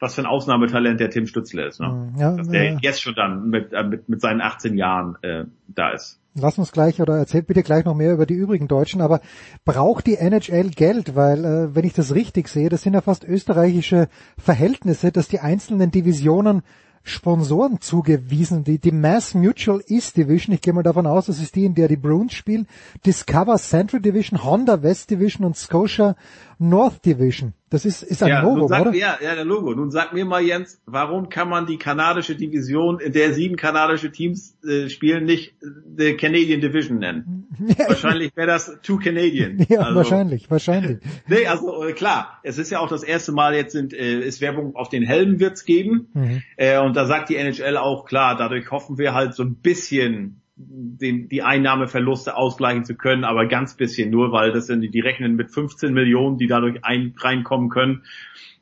was 0.00 0.14
für 0.14 0.22
ein 0.22 0.26
Ausnahmetalent 0.26 1.00
der 1.00 1.10
Tim 1.10 1.26
Stützle 1.26 1.66
ist. 1.66 1.80
Ne? 1.80 2.12
Ja, 2.18 2.36
Dass 2.36 2.48
der 2.48 2.72
äh, 2.72 2.76
jetzt 2.80 3.02
schon 3.02 3.14
dann 3.14 3.48
mit, 3.48 3.72
äh, 3.72 3.82
mit, 3.82 4.08
mit 4.08 4.20
seinen 4.20 4.40
18 4.40 4.76
Jahren 4.76 5.16
äh, 5.22 5.44
da 5.66 5.90
ist. 5.90 6.20
Lass 6.34 6.58
uns 6.58 6.70
gleich 6.70 7.00
oder 7.00 7.16
erzählt 7.16 7.48
bitte 7.48 7.62
gleich 7.62 7.84
noch 7.84 7.94
mehr 7.94 8.12
über 8.12 8.26
die 8.26 8.34
übrigen 8.34 8.68
Deutschen, 8.68 9.00
aber 9.00 9.20
braucht 9.64 10.06
die 10.06 10.16
NHL 10.16 10.70
Geld? 10.70 11.16
Weil, 11.16 11.44
äh, 11.44 11.74
wenn 11.74 11.84
ich 11.84 11.94
das 11.94 12.14
richtig 12.14 12.48
sehe, 12.48 12.68
das 12.68 12.82
sind 12.82 12.94
ja 12.94 13.00
fast 13.00 13.24
österreichische 13.24 14.08
Verhältnisse, 14.36 15.10
dass 15.10 15.28
die 15.28 15.40
einzelnen 15.40 15.90
Divisionen 15.90 16.62
Sponsoren 17.08 17.80
zugewiesen. 17.80 18.64
Die, 18.64 18.78
die 18.78 18.92
Mass 18.92 19.34
Mutual 19.34 19.82
East 19.86 20.16
Division, 20.16 20.54
ich 20.54 20.60
gehe 20.60 20.72
mal 20.72 20.82
davon 20.82 21.06
aus, 21.06 21.26
das 21.26 21.40
ist 21.40 21.56
die, 21.56 21.64
in 21.64 21.74
der 21.74 21.88
die 21.88 21.96
Bruins 21.96 22.34
spielen, 22.34 22.66
Discover 23.06 23.56
Central 23.56 24.00
Division, 24.00 24.44
Honda 24.44 24.82
West 24.82 25.10
Division 25.10 25.46
und 25.46 25.56
Scotia 25.56 26.16
North 26.58 27.04
Division. 27.04 27.54
Das 27.70 27.84
ist, 27.84 28.02
ist 28.02 28.22
ein 28.22 28.30
ja, 28.30 28.40
Logo, 28.40 28.56
nun 28.56 28.68
sag, 28.68 28.80
oder? 28.80 28.94
Ja, 28.94 29.18
ja, 29.22 29.34
der 29.34 29.44
Logo. 29.44 29.74
Nun 29.74 29.90
sag 29.90 30.12
mir 30.14 30.24
mal, 30.24 30.42
Jens, 30.42 30.80
warum 30.86 31.28
kann 31.28 31.48
man 31.48 31.66
die 31.66 31.76
kanadische 31.76 32.34
Division, 32.34 32.98
in 32.98 33.12
der 33.12 33.34
sieben 33.34 33.56
kanadische 33.56 34.10
Teams 34.10 34.56
äh, 34.64 34.88
spielen, 34.88 35.24
nicht 35.24 35.54
the 35.96 36.14
Canadian 36.14 36.60
Division 36.60 36.98
nennen? 36.98 37.46
wahrscheinlich 37.86 38.34
wäre 38.36 38.46
das 38.46 38.78
Two 38.82 38.98
Canadian. 38.98 39.58
Ja, 39.68 39.80
Also- 39.80 39.96
wahrscheinlich, 39.96 40.50
wahrscheinlich. 40.50 40.98
Nee, 41.28 41.46
also 41.46 41.84
äh, 41.84 41.92
klar, 41.92 42.38
es 42.42 42.58
ist 42.58 42.70
ja 42.70 42.80
auch 42.80 42.88
das 42.88 43.02
erste 43.02 43.32
Mal 43.32 43.54
jetzt 43.54 43.72
sind, 43.72 43.92
äh, 43.92 44.20
ist 44.20 44.40
Werbung 44.40 44.74
auf 44.74 44.88
den 44.88 45.02
Helmen 45.02 45.38
wird's 45.38 45.64
geben. 45.64 46.08
Mhm. 46.14 46.42
Äh, 46.56 46.78
und 46.80 46.96
da 46.96 47.04
sagt 47.04 47.28
die 47.28 47.36
NHL 47.36 47.76
auch 47.76 48.06
klar, 48.06 48.36
dadurch 48.36 48.70
hoffen 48.70 48.96
wir 48.98 49.12
halt 49.14 49.34
so 49.34 49.42
ein 49.42 49.56
bisschen 49.56 50.40
den, 50.58 51.28
die 51.28 51.42
Einnahmeverluste 51.42 52.36
ausgleichen 52.36 52.84
zu 52.84 52.96
können, 52.96 53.24
aber 53.24 53.46
ganz 53.46 53.76
bisschen 53.76 54.10
nur, 54.10 54.32
weil 54.32 54.52
das 54.52 54.66
sind 54.66 54.80
die, 54.80 54.90
die 54.90 55.00
rechnen 55.00 55.36
mit 55.36 55.50
15 55.50 55.92
Millionen, 55.92 56.36
die 56.36 56.48
dadurch 56.48 56.84
ein, 56.84 57.14
reinkommen 57.16 57.68
können. 57.68 58.02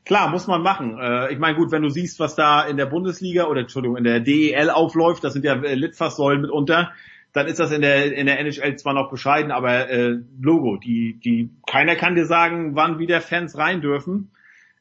Klar, 0.05 0.31
muss 0.31 0.47
man 0.47 0.63
machen. 0.63 0.99
Äh, 1.01 1.33
ich 1.33 1.39
meine, 1.39 1.57
gut, 1.57 1.73
wenn 1.73 1.83
du 1.83 1.89
siehst, 1.89 2.21
was 2.21 2.37
da 2.37 2.63
in 2.63 2.77
der 2.77 2.87
Bundesliga 2.87 3.47
oder 3.47 3.63
Entschuldigung, 3.63 3.97
in 3.97 4.05
der 4.05 4.21
DEL 4.21 4.71
aufläuft, 4.71 5.25
das 5.25 5.33
sind 5.33 5.45
ja 5.45 5.55
äh, 5.55 5.75
Litfaßsäulen 5.75 6.43
mitunter, 6.43 6.93
dann 7.33 7.47
ist 7.47 7.61
das 7.61 7.73
in 7.73 7.83
der 7.83 8.15
in 8.15 8.27
der 8.27 8.39
NHL 8.41 8.77
zwar 8.77 8.95
noch 8.95 9.11
bescheiden, 9.11 9.51
aber 9.51 9.91
äh, 9.91 10.17
Logo, 10.41 10.77
die 10.77 11.19
die 11.23 11.51
keiner 11.67 11.97
kann 11.97 12.15
dir 12.15 12.25
sagen, 12.25 12.77
wann 12.77 12.99
wieder 12.99 13.21
Fans 13.21 13.59
rein 13.59 13.81
dürfen. 13.81 14.31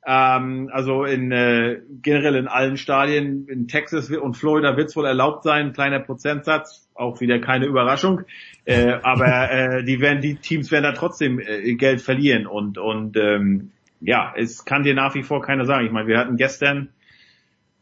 Ähm, 0.06 0.69
also 0.72 1.03
in 1.03 1.32
äh, 1.32 1.82
generell 2.02 2.35
in 2.35 2.48
allen 2.48 2.77
Stadien 2.77 3.48
in 3.48 3.68
Texas 3.68 4.10
und 4.10 4.38
Florida 4.38 4.77
wird 4.77 4.90
es 4.90 4.95
wohl 4.95 5.06
erlaubt 5.06 5.44
sein, 5.44 5.74
kleiner 5.74 6.00
Prozentsatz, 6.00 6.84
auch 6.95 7.22
wieder 7.22 7.40
keine 7.40 7.65
Überraschung. 7.65 8.22
Äh, 8.65 8.93
aber 9.03 9.51
äh, 9.51 9.83
die 9.83 9.99
werden 9.99 10.22
die 10.22 10.35
Teams 10.35 10.72
werden 10.72 10.83
da 10.83 10.93
trotzdem 10.93 11.40
äh, 11.40 11.75
Geld 11.75 12.01
verlieren 12.01 12.48
und 12.48 12.77
und 12.77 13.15
ähm, 13.17 13.72
ja, 14.01 14.33
es 14.35 14.65
kann 14.65 14.83
dir 14.83 14.93
nach 14.95 15.15
wie 15.15 15.24
vor 15.24 15.41
keiner 15.41 15.65
sagen. 15.65 15.85
Ich 15.85 15.91
meine, 15.91 16.07
wir 16.07 16.17
hatten 16.17 16.38
gestern 16.38 16.90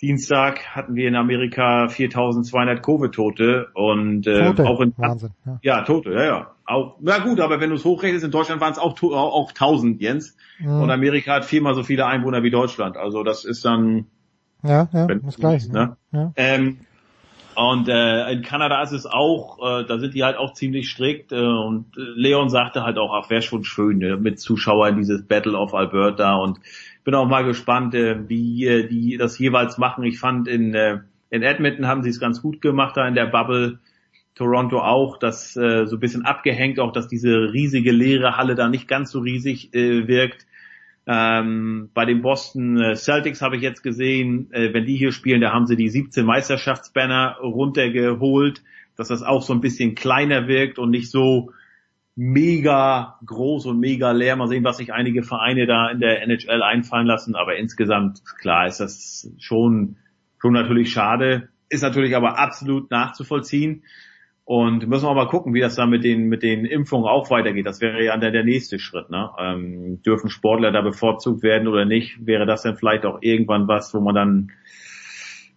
Dienstag 0.01 0.75
hatten 0.75 0.95
wir 0.95 1.07
in 1.07 1.15
Amerika 1.15 1.85
4.200 1.85 2.81
Covid-Tote 2.81 3.69
und 3.73 4.27
äh, 4.27 4.47
Tote. 4.47 4.65
auch 4.65 4.81
in 4.81 4.93
Wahnsinn. 4.97 5.29
Ja. 5.45 5.59
ja, 5.61 5.81
Tote, 5.83 6.11
ja, 6.11 6.23
ja. 6.25 6.51
Auch, 6.65 6.97
na 6.99 7.19
gut, 7.19 7.39
aber 7.39 7.61
wenn 7.61 7.69
du 7.69 7.77
es 7.77 7.85
hochrechnest, 7.85 8.25
in 8.25 8.31
Deutschland 8.31 8.59
waren 8.59 8.73
es 8.73 8.79
auch, 8.79 9.01
auch, 9.01 9.33
auch 9.33 9.49
1000, 9.51 10.01
Jens. 10.01 10.35
Mhm. 10.59 10.81
Und 10.81 10.91
Amerika 10.91 11.35
hat 11.35 11.45
viermal 11.45 11.73
so 11.73 11.83
viele 11.83 12.05
Einwohner 12.05 12.43
wie 12.43 12.49
Deutschland. 12.51 12.97
Also 12.97 13.23
das 13.23 13.45
ist 13.45 13.63
dann, 13.63 14.07
Ja, 14.61 14.89
ja, 14.91 15.07
wenn 15.07 15.21
das 15.21 15.37
gleich. 15.37 15.69
ne? 15.69 15.95
Ja. 16.11 16.33
Ähm, 16.35 16.79
und 17.55 17.87
äh, 17.89 18.31
in 18.31 18.41
Kanada 18.41 18.81
ist 18.81 18.91
es 18.91 19.05
auch, 19.05 19.59
äh, 19.59 19.85
da 19.85 19.99
sind 19.99 20.13
die 20.13 20.23
halt 20.23 20.37
auch 20.37 20.53
ziemlich 20.53 20.89
strikt. 20.89 21.31
Äh, 21.31 21.37
und 21.37 21.85
äh, 21.97 22.01
Leon 22.15 22.49
sagte 22.49 22.83
halt 22.83 22.97
auch, 22.97 23.13
ach, 23.13 23.29
wäre 23.29 23.41
schon 23.41 23.63
schön 23.63 23.99
ne, 23.99 24.17
mit 24.17 24.39
Zuschauern 24.39 24.97
dieses 24.97 25.25
Battle 25.25 25.57
of 25.57 25.73
Alberta. 25.73 26.35
Und 26.35 26.59
bin 27.03 27.15
auch 27.15 27.27
mal 27.27 27.43
gespannt, 27.43 27.95
äh, 27.95 28.27
wie 28.29 28.65
äh, 28.65 28.87
die 28.87 29.17
das 29.17 29.37
jeweils 29.39 29.77
machen. 29.77 30.03
Ich 30.03 30.19
fand 30.19 30.47
in, 30.47 30.73
äh, 30.73 30.99
in 31.29 31.43
Edmonton 31.43 31.87
haben 31.87 32.03
sie 32.03 32.09
es 32.09 32.19
ganz 32.19 32.41
gut 32.41 32.61
gemacht 32.61 32.97
da 32.97 33.07
in 33.07 33.15
der 33.15 33.27
Bubble. 33.27 33.79
Toronto 34.35 34.79
auch, 34.79 35.17
das 35.19 35.55
äh, 35.55 35.85
so 35.85 35.97
ein 35.97 35.99
bisschen 35.99 36.25
abgehängt, 36.25 36.79
auch 36.79 36.91
dass 36.91 37.07
diese 37.07 37.53
riesige 37.53 37.91
leere 37.91 38.35
Halle 38.35 38.55
da 38.55 38.67
nicht 38.67 38.87
ganz 38.87 39.11
so 39.11 39.19
riesig 39.19 39.73
äh, 39.75 40.07
wirkt. 40.07 40.47
Ähm, 41.05 41.89
bei 41.93 42.05
den 42.05 42.21
Boston 42.21 42.79
äh, 42.79 42.95
Celtics 42.95 43.41
habe 43.41 43.57
ich 43.57 43.61
jetzt 43.61 43.83
gesehen, 43.83 44.49
äh, 44.53 44.73
wenn 44.73 44.85
die 44.85 44.95
hier 44.95 45.11
spielen, 45.11 45.41
da 45.41 45.51
haben 45.51 45.67
sie 45.67 45.75
die 45.75 45.89
17 45.89 46.25
Meisterschaftsbanner 46.25 47.39
runtergeholt, 47.41 48.63
dass 48.95 49.09
das 49.09 49.21
auch 49.21 49.41
so 49.41 49.53
ein 49.53 49.59
bisschen 49.59 49.95
kleiner 49.95 50.47
wirkt 50.47 50.79
und 50.79 50.91
nicht 50.91 51.11
so 51.11 51.51
mega 52.15 53.19
groß 53.25 53.65
und 53.65 53.79
mega 53.79 54.11
leer. 54.11 54.35
Mal 54.35 54.47
sehen, 54.47 54.63
was 54.63 54.77
sich 54.77 54.93
einige 54.93 55.23
Vereine 55.23 55.65
da 55.65 55.89
in 55.89 55.99
der 55.99 56.21
NHL 56.21 56.61
einfallen 56.61 57.07
lassen, 57.07 57.35
aber 57.35 57.57
insgesamt, 57.57 58.21
klar, 58.39 58.67
ist 58.67 58.79
das 58.79 59.29
schon, 59.39 59.97
schon 60.39 60.53
natürlich 60.53 60.91
schade, 60.91 61.49
ist 61.69 61.81
natürlich 61.81 62.15
aber 62.15 62.39
absolut 62.39 62.91
nachzuvollziehen. 62.91 63.83
Und 64.45 64.87
müssen 64.87 65.07
wir 65.07 65.13
mal 65.13 65.27
gucken, 65.27 65.53
wie 65.53 65.61
das 65.61 65.75
dann 65.75 65.89
mit 65.89 66.03
den, 66.03 66.27
mit 66.27 66.43
den 66.43 66.65
Impfungen 66.65 67.07
auch 67.07 67.29
weitergeht. 67.29 67.65
Das 67.65 67.79
wäre 67.79 68.03
ja 68.03 68.17
dann 68.17 68.33
der 68.33 68.43
nächste 68.43 68.77
Schritt. 68.77 69.09
Ne? 69.09 69.29
Ähm, 69.39 70.01
dürfen 70.01 70.29
Sportler 70.29 70.71
da 70.71 70.81
bevorzugt 70.81 71.43
werden 71.43 71.69
oder 71.69 71.85
nicht? 71.85 72.25
Wäre 72.25 72.45
das 72.45 72.63
dann 72.63 72.75
vielleicht 72.75 73.05
auch 73.05 73.19
irgendwann 73.21 73.69
was, 73.69 73.93
wo 73.93 74.01
man 74.01 74.15
dann 74.15 74.51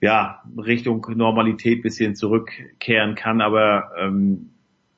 ja 0.01 0.43
Richtung 0.57 1.05
Normalität 1.17 1.83
bisschen 1.83 2.15
zurückkehren 2.15 3.17
kann? 3.17 3.41
Aber 3.41 3.91
ähm, 3.99 4.51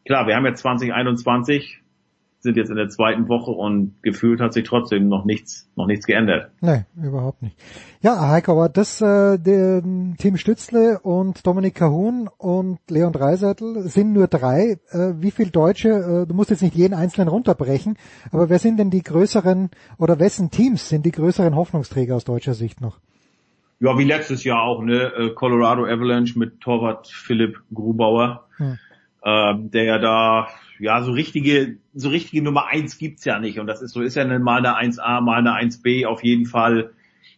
klar, 0.04 0.26
wir 0.26 0.36
haben 0.36 0.44
jetzt 0.44 0.60
2021, 0.60 1.80
sind 2.40 2.56
jetzt 2.56 2.70
in 2.70 2.76
der 2.76 2.88
zweiten 2.88 3.28
Woche 3.28 3.50
und 3.50 3.94
gefühlt 4.02 4.40
hat 4.40 4.52
sich 4.52 4.64
trotzdem 4.64 5.08
noch 5.08 5.24
nichts, 5.24 5.68
noch 5.74 5.86
nichts 5.86 6.06
geändert. 6.06 6.50
Nee, 6.60 6.84
überhaupt 7.02 7.42
nicht. 7.42 7.56
Ja, 8.00 8.28
Heiko, 8.28 8.52
aber 8.52 8.68
das 8.68 9.00
äh, 9.00 9.38
der, 9.38 9.82
Tim 10.18 10.36
Stützle 10.36 11.00
und 11.00 11.44
Dominik 11.46 11.74
Kahun 11.74 12.28
und 12.38 12.78
Leon 12.88 13.12
Dreiseitel 13.12 13.88
sind 13.88 14.12
nur 14.12 14.28
drei. 14.28 14.78
Äh, 14.90 15.14
wie 15.18 15.32
viel 15.32 15.50
Deutsche, 15.50 15.88
äh, 15.88 16.26
du 16.26 16.34
musst 16.34 16.50
jetzt 16.50 16.62
nicht 16.62 16.76
jeden 16.76 16.94
einzelnen 16.94 17.28
runterbrechen, 17.28 17.96
aber 18.30 18.48
wer 18.48 18.60
sind 18.60 18.78
denn 18.78 18.90
die 18.90 19.02
größeren 19.02 19.70
oder 19.98 20.20
wessen 20.20 20.50
Teams 20.50 20.88
sind 20.88 21.04
die 21.06 21.12
größeren 21.12 21.56
Hoffnungsträger 21.56 22.14
aus 22.14 22.24
deutscher 22.24 22.54
Sicht 22.54 22.80
noch? 22.80 22.98
Ja, 23.80 23.96
wie 23.96 24.04
letztes 24.04 24.42
Jahr 24.44 24.62
auch, 24.62 24.82
ne? 24.82 25.12
Äh, 25.16 25.30
Colorado 25.34 25.84
Avalanche 25.84 26.38
mit 26.38 26.60
Torwart 26.60 27.08
Philipp 27.08 27.60
Grubauer, 27.72 28.44
Hm. 28.56 28.78
ähm, 29.24 29.70
der 29.70 29.84
ja 29.84 29.98
da, 29.98 30.48
ja, 30.80 31.02
so 31.02 31.12
richtige, 31.12 31.78
so 31.94 32.08
richtige 32.08 32.42
Nummer 32.42 32.66
eins 32.66 32.98
gibt's 32.98 33.24
ja 33.24 33.38
nicht. 33.38 33.58
Und 33.58 33.66
das 33.66 33.82
ist 33.82 33.92
so, 33.92 34.00
ist 34.02 34.14
ja 34.16 34.24
mal 34.38 34.58
eine 34.64 34.76
1A, 34.76 35.20
mal 35.20 35.38
eine 35.38 35.52
1B. 35.52 36.06
Auf 36.06 36.22
jeden 36.24 36.46
Fall 36.46 36.92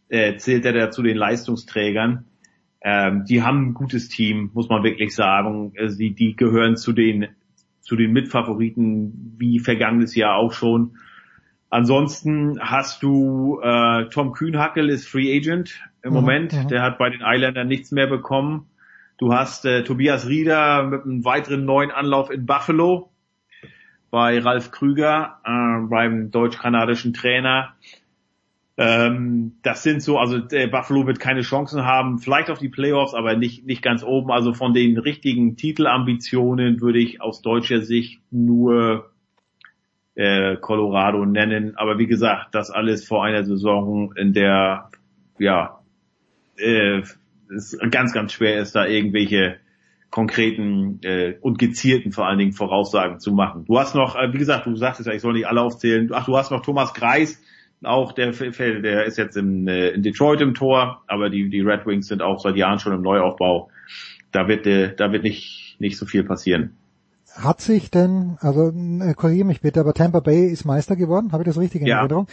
äh, 0.08 0.36
zählt 0.36 0.64
er 0.64 0.72
da 0.72 0.90
zu 0.90 1.02
den 1.02 1.16
Leistungsträgern. 1.16 2.24
Ähm, 2.82 3.24
die 3.28 3.42
haben 3.42 3.68
ein 3.70 3.74
gutes 3.74 4.08
Team, 4.08 4.50
muss 4.54 4.68
man 4.68 4.82
wirklich 4.82 5.14
sagen. 5.14 5.72
Äh, 5.74 5.88
Sie, 5.88 6.12
die 6.14 6.34
gehören 6.36 6.76
zu 6.76 6.92
den, 6.92 7.28
zu 7.80 7.96
den 7.96 8.12
Mitfavoriten, 8.12 9.34
wie 9.38 9.58
vergangenes 9.58 10.14
Jahr 10.14 10.36
auch 10.36 10.52
schon. 10.52 10.96
Ansonsten 11.68 12.58
hast 12.60 13.02
du 13.02 13.60
äh, 13.62 14.08
Tom 14.08 14.32
Kühnhackel 14.32 14.88
ist 14.90 15.06
Free 15.06 15.36
Agent 15.36 15.80
im 16.02 16.10
Mhm, 16.10 16.14
Moment. 16.16 16.52
mhm. 16.52 16.68
Der 16.68 16.82
hat 16.82 16.98
bei 16.98 17.10
den 17.10 17.20
Islandern 17.24 17.68
nichts 17.68 17.92
mehr 17.92 18.06
bekommen. 18.08 18.66
Du 19.18 19.32
hast 19.34 19.66
äh, 19.66 19.84
Tobias 19.84 20.26
Rieder 20.26 20.82
mit 20.84 21.04
einem 21.04 21.24
weiteren 21.24 21.64
neuen 21.66 21.90
Anlauf 21.90 22.30
in 22.30 22.46
Buffalo 22.46 23.10
bei 24.10 24.38
Ralf 24.38 24.70
Krüger, 24.70 25.38
äh, 25.44 25.86
beim 25.88 26.30
deutsch-kanadischen 26.30 27.14
Trainer. 27.14 27.74
Ähm, 28.76 29.56
das 29.62 29.82
sind 29.82 30.02
so, 30.02 30.18
also 30.18 30.38
der 30.38 30.66
Buffalo 30.66 31.06
wird 31.06 31.20
keine 31.20 31.42
Chancen 31.42 31.84
haben, 31.84 32.18
vielleicht 32.18 32.50
auf 32.50 32.58
die 32.58 32.68
Playoffs, 32.68 33.14
aber 33.14 33.36
nicht, 33.36 33.66
nicht 33.66 33.82
ganz 33.82 34.02
oben. 34.02 34.30
Also 34.30 34.54
von 34.54 34.72
den 34.72 34.98
richtigen 34.98 35.56
Titelambitionen 35.56 36.80
würde 36.80 36.98
ich 36.98 37.20
aus 37.20 37.42
deutscher 37.42 37.82
Sicht 37.82 38.20
nur 38.30 39.10
äh, 40.14 40.56
Colorado 40.56 41.24
nennen. 41.26 41.76
Aber 41.76 41.98
wie 41.98 42.06
gesagt, 42.06 42.54
das 42.54 42.70
alles 42.70 43.06
vor 43.06 43.24
einer 43.24 43.44
Saison, 43.44 44.14
in 44.16 44.32
der 44.32 44.90
ja 45.38 45.80
äh, 46.56 47.02
es 47.54 47.76
ganz, 47.90 48.12
ganz 48.12 48.32
schwer 48.32 48.60
ist, 48.60 48.74
da 48.74 48.86
irgendwelche 48.86 49.56
konkreten 50.10 51.00
äh, 51.02 51.34
und 51.40 51.58
gezielten 51.58 52.12
vor 52.12 52.26
allen 52.26 52.38
Dingen 52.38 52.52
Voraussagen 52.52 53.20
zu 53.20 53.32
machen. 53.32 53.64
Du 53.66 53.78
hast 53.78 53.94
noch, 53.94 54.16
äh, 54.16 54.32
wie 54.32 54.38
gesagt, 54.38 54.66
du 54.66 54.74
sagtest 54.76 55.06
ja, 55.06 55.14
ich 55.14 55.22
soll 55.22 55.34
nicht 55.34 55.46
alle 55.46 55.62
aufzählen. 55.62 56.10
Ach, 56.12 56.26
du 56.26 56.36
hast 56.36 56.50
noch 56.50 56.62
Thomas 56.62 56.94
Greis, 56.94 57.40
auch 57.82 58.12
der, 58.12 58.32
der 58.32 59.04
ist 59.04 59.16
jetzt 59.16 59.36
in, 59.36 59.66
äh, 59.66 59.90
in 59.90 60.02
Detroit 60.02 60.40
im 60.40 60.54
Tor, 60.54 61.02
aber 61.06 61.30
die, 61.30 61.48
die 61.48 61.60
Red 61.60 61.86
Wings 61.86 62.08
sind 62.08 62.22
auch 62.22 62.40
seit 62.40 62.56
Jahren 62.56 62.78
schon 62.78 62.92
im 62.92 63.02
Neuaufbau. 63.02 63.70
Da 64.32 64.48
wird, 64.48 64.66
äh, 64.66 64.94
da 64.94 65.12
wird 65.12 65.22
nicht, 65.22 65.76
nicht 65.78 65.96
so 65.96 66.06
viel 66.06 66.24
passieren. 66.24 66.76
Hat 67.32 67.60
sich 67.60 67.90
denn, 67.90 68.36
also 68.40 68.70
äh, 68.70 69.14
korrigiere 69.14 69.46
mich 69.46 69.60
bitte, 69.60 69.80
aber 69.80 69.94
Tampa 69.94 70.20
Bay 70.20 70.48
ist 70.48 70.64
Meister 70.64 70.96
geworden, 70.96 71.30
habe 71.32 71.44
ich 71.44 71.46
das 71.46 71.58
richtig 71.58 71.82
in 71.82 71.86
Ja. 71.86 72.00
Erinnerung? 72.00 72.26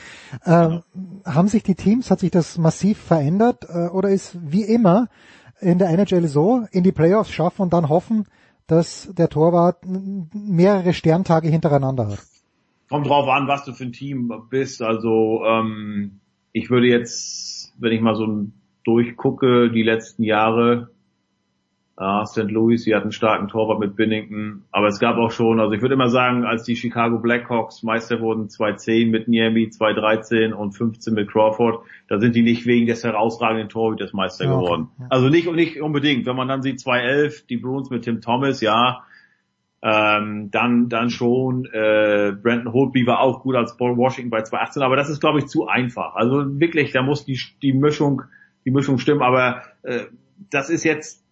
Ähm, 0.46 0.82
haben 1.24 1.48
sich 1.48 1.64
die 1.64 1.76
Teams, 1.76 2.10
hat 2.10 2.20
sich 2.20 2.32
das 2.32 2.58
massiv 2.58 2.98
verändert 2.98 3.68
äh, 3.70 3.88
oder 3.90 4.10
ist 4.10 4.36
wie 4.42 4.64
immer 4.64 5.08
in 5.60 5.80
der 5.80 5.90
NHL 5.90 6.28
so, 6.28 6.66
in 6.72 6.84
die 6.84 6.92
Playoffs 6.92 7.32
schaffen 7.32 7.64
und 7.64 7.74
dann 7.74 7.90
hoffen, 7.90 8.26
dass 8.68 9.10
der 9.14 9.30
Torwart 9.30 9.78
mehrere 9.86 10.94
Sterntage 10.94 11.48
hintereinander 11.48 12.10
hat? 12.10 12.20
Kommt 12.90 13.08
drauf 13.08 13.28
an, 13.28 13.48
was 13.48 13.66
du 13.66 13.74
für 13.74 13.86
ein 13.86 13.92
Team 13.92 14.32
bist. 14.50 14.82
Also 14.82 15.44
ähm, 15.46 16.20
ich 16.54 16.70
würde 16.70 16.88
jetzt 16.88 17.48
wenn 17.78 17.92
ich 17.92 18.02
mal 18.02 18.16
so 18.16 18.48
durchgucke, 18.84 19.72
die 19.72 19.84
letzten 19.84 20.24
Jahre, 20.24 20.90
ja, 22.00 22.26
St. 22.28 22.52
Louis, 22.52 22.84
sie 22.84 22.94
hatten 22.94 23.06
einen 23.06 23.12
starken 23.12 23.48
Torwart 23.48 23.80
mit 23.80 23.96
Binnington, 23.96 24.66
aber 24.72 24.88
es 24.88 25.00
gab 25.00 25.18
auch 25.18 25.32
schon, 25.32 25.60
also 25.60 25.74
ich 25.74 25.82
würde 25.82 25.96
immer 25.96 26.10
sagen, 26.10 26.46
als 26.46 26.64
die 26.64 26.76
Chicago 26.76 27.18
Blackhawks 27.18 27.82
Meister 27.82 28.22
wurden, 28.22 28.50
2010 28.50 29.10
mit 29.10 29.28
Miami, 29.28 29.70
2013 29.70 30.54
und 30.54 30.74
15 30.74 31.16
mit 31.16 31.32
Crawford, 31.32 31.80
da 32.08 32.20
sind 32.20 32.36
die 32.36 32.44
nicht 32.44 32.68
wegen 32.68 32.86
des 32.86 33.04
herausragenden 33.04 33.70
Torhüters 33.70 34.14
Meister 34.14 34.46
ja, 34.46 34.52
geworden. 34.52 34.90
Ja. 35.00 35.08
Also 35.10 35.30
nicht, 35.30 35.52
nicht 35.52 35.82
unbedingt, 35.82 36.28
wenn 36.28 36.36
man 36.36 36.48
dann 36.48 36.62
sieht 36.62 36.80
2011, 36.80 37.48
die 37.48 37.58
Bruins 37.58 37.90
mit 37.90 38.04
Tim 38.04 38.22
Thomas, 38.22 38.62
ja, 38.62 39.04
ähm, 39.82 40.50
dann 40.52 40.90
dann 40.90 41.10
schon 41.10 41.66
äh, 41.66 42.34
Brandon 42.42 42.74
Holtby 42.74 43.06
war 43.06 43.22
auch 43.22 43.42
gut 43.42 43.56
als 43.56 43.78
Paul 43.78 43.96
Washington 43.96 44.32
bei 44.32 44.42
2018, 44.42 44.82
aber 44.82 44.96
das 44.96 45.10
ist 45.10 45.20
glaube 45.20 45.40
ich 45.40 45.48
zu 45.48 45.68
einfach. 45.68 46.16
Also 46.16 46.60
wirklich, 46.60 46.92
da 46.92 47.04
muss 47.04 47.26
die 47.26 47.40
die 47.62 47.74
Mischung 47.74 48.24
die 48.66 48.72
Mischung 48.72 48.98
stimmen, 48.98 49.22
aber 49.22 49.62
äh, 49.84 50.06
das 50.50 50.72
ist 50.72 50.84
jetzt 50.84 51.27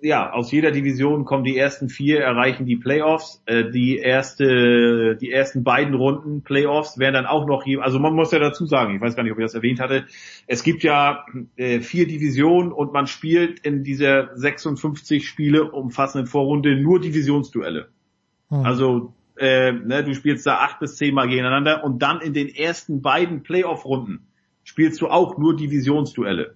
ja, 0.00 0.32
aus 0.32 0.52
jeder 0.52 0.70
Division 0.70 1.24
kommen 1.24 1.44
die 1.44 1.56
ersten 1.56 1.88
vier, 1.88 2.20
erreichen 2.20 2.66
die 2.66 2.76
Playoffs. 2.76 3.42
Äh, 3.46 3.70
die 3.70 3.98
erste, 3.98 5.16
die 5.16 5.30
ersten 5.30 5.64
beiden 5.64 5.94
Runden 5.94 6.42
Playoffs 6.42 6.98
werden 6.98 7.14
dann 7.14 7.26
auch 7.26 7.46
noch, 7.46 7.64
also 7.80 7.98
man 7.98 8.14
muss 8.14 8.32
ja 8.32 8.38
dazu 8.38 8.66
sagen, 8.66 8.94
ich 8.94 9.00
weiß 9.00 9.16
gar 9.16 9.22
nicht, 9.22 9.32
ob 9.32 9.38
ich 9.38 9.44
das 9.44 9.54
erwähnt 9.54 9.80
hatte, 9.80 10.06
es 10.46 10.62
gibt 10.62 10.82
ja 10.82 11.24
äh, 11.56 11.80
vier 11.80 12.06
Divisionen 12.06 12.72
und 12.72 12.92
man 12.92 13.06
spielt 13.06 13.60
in 13.60 13.84
dieser 13.84 14.36
56 14.36 15.26
Spiele 15.26 15.70
umfassenden 15.70 16.26
Vorrunde 16.26 16.76
nur 16.76 17.00
Divisionsduelle. 17.00 17.88
Hm. 18.50 18.64
Also 18.64 19.14
äh, 19.36 19.72
ne, 19.72 20.04
du 20.04 20.14
spielst 20.14 20.46
da 20.46 20.58
acht 20.58 20.78
bis 20.78 20.96
zehn 20.96 21.14
Mal 21.14 21.28
gegeneinander 21.28 21.84
und 21.84 22.02
dann 22.02 22.20
in 22.20 22.32
den 22.32 22.48
ersten 22.48 23.02
beiden 23.02 23.42
Playoff-Runden 23.42 24.26
spielst 24.64 25.00
du 25.00 25.08
auch 25.08 25.38
nur 25.38 25.56
Divisionsduelle. 25.56 26.54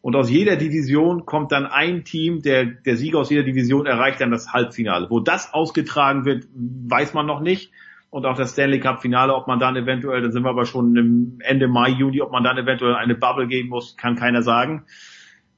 Und 0.00 0.14
aus 0.14 0.30
jeder 0.30 0.56
Division 0.56 1.26
kommt 1.26 1.52
dann 1.52 1.66
ein 1.66 2.04
Team, 2.04 2.42
der, 2.42 2.64
der 2.64 2.96
Sieger 2.96 3.18
aus 3.18 3.30
jeder 3.30 3.42
Division 3.42 3.86
erreicht 3.86 4.20
dann 4.20 4.30
das 4.30 4.52
Halbfinale. 4.52 5.08
Wo 5.10 5.20
das 5.20 5.52
ausgetragen 5.52 6.24
wird, 6.24 6.46
weiß 6.54 7.14
man 7.14 7.26
noch 7.26 7.40
nicht. 7.40 7.72
Und 8.10 8.24
auch 8.24 8.36
das 8.36 8.52
Stanley 8.52 8.78
Cup 8.78 9.02
Finale, 9.02 9.34
ob 9.34 9.46
man 9.46 9.58
dann 9.58 9.76
eventuell, 9.76 10.22
dann 10.22 10.32
sind 10.32 10.44
wir 10.44 10.50
aber 10.50 10.64
schon 10.64 10.96
im 10.96 11.38
Ende 11.40 11.68
Mai, 11.68 11.90
Juni, 11.90 12.22
ob 12.22 12.30
man 12.30 12.44
dann 12.44 12.56
eventuell 12.56 12.94
eine 12.94 13.14
Bubble 13.14 13.48
geben 13.48 13.68
muss, 13.68 13.96
kann 13.96 14.14
keiner 14.14 14.42
sagen. 14.42 14.84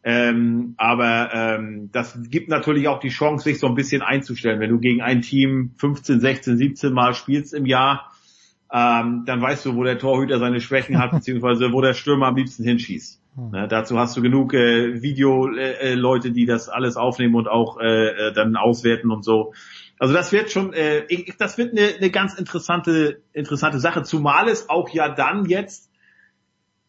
Ähm, 0.03 0.75
aber 0.79 1.31
ähm, 1.35 1.91
das 1.93 2.19
gibt 2.31 2.49
natürlich 2.49 2.89
auch 2.89 3.01
die 3.01 3.11
Chance, 3.11 3.45
sich 3.45 3.59
so 3.59 3.67
ein 3.67 3.75
bisschen 3.75 4.01
einzustellen. 4.01 4.61
Wenn 4.61 4.71
du 4.71 4.79
gegen 4.79 5.03
ein 5.03 5.21
Team 5.21 5.73
15, 5.77 6.21
16, 6.21 6.57
17 6.57 6.93
Mal 6.93 7.15
spielst 7.15 7.53
im 7.53 7.67
Jahr, 7.67 8.11
ähm, 8.73 9.25
dann 9.27 9.41
weißt 9.41 9.67
du, 9.67 9.75
wo 9.75 9.85
der 9.85 9.99
Torhüter 9.99 10.39
seine 10.39 10.61
Schwächen 10.61 10.99
hat, 10.99 11.11
beziehungsweise 11.13 11.73
wo 11.73 11.81
der 11.81 11.95
Stürmer 11.95 12.29
am 12.29 12.37
liebsten 12.37 12.65
hinschießt. 12.65 13.18
Hm. 13.39 13.51
Ne, 13.51 13.69
dazu 13.69 13.99
hast 13.99 14.17
du 14.17 14.23
genug 14.23 14.53
äh, 14.53 15.01
Video-Leute, 15.01 16.29
äh, 16.29 16.33
die 16.33 16.45
das 16.45 16.69
alles 16.69 16.97
aufnehmen 16.97 17.37
und 17.37 17.49
auch 17.49 17.79
äh, 17.79 18.09
äh, 18.09 18.33
dann 18.33 18.57
auswerten 18.57 19.13
und 19.13 19.25
so. 19.25 19.53
Also 19.99 20.13
das 20.13 20.33
wird 20.33 20.51
schon, 20.51 20.73
äh, 20.73 21.05
ich, 21.09 21.37
das 21.39 21.57
wird 21.57 21.73
eine, 21.73 21.95
eine 21.97 22.11
ganz 22.11 22.35
interessante, 22.35 23.23
interessante 23.33 23.79
Sache, 23.79 24.03
zumal 24.03 24.49
es 24.49 24.69
auch 24.69 24.89
ja 24.91 25.09
dann 25.09 25.45
jetzt 25.45 25.88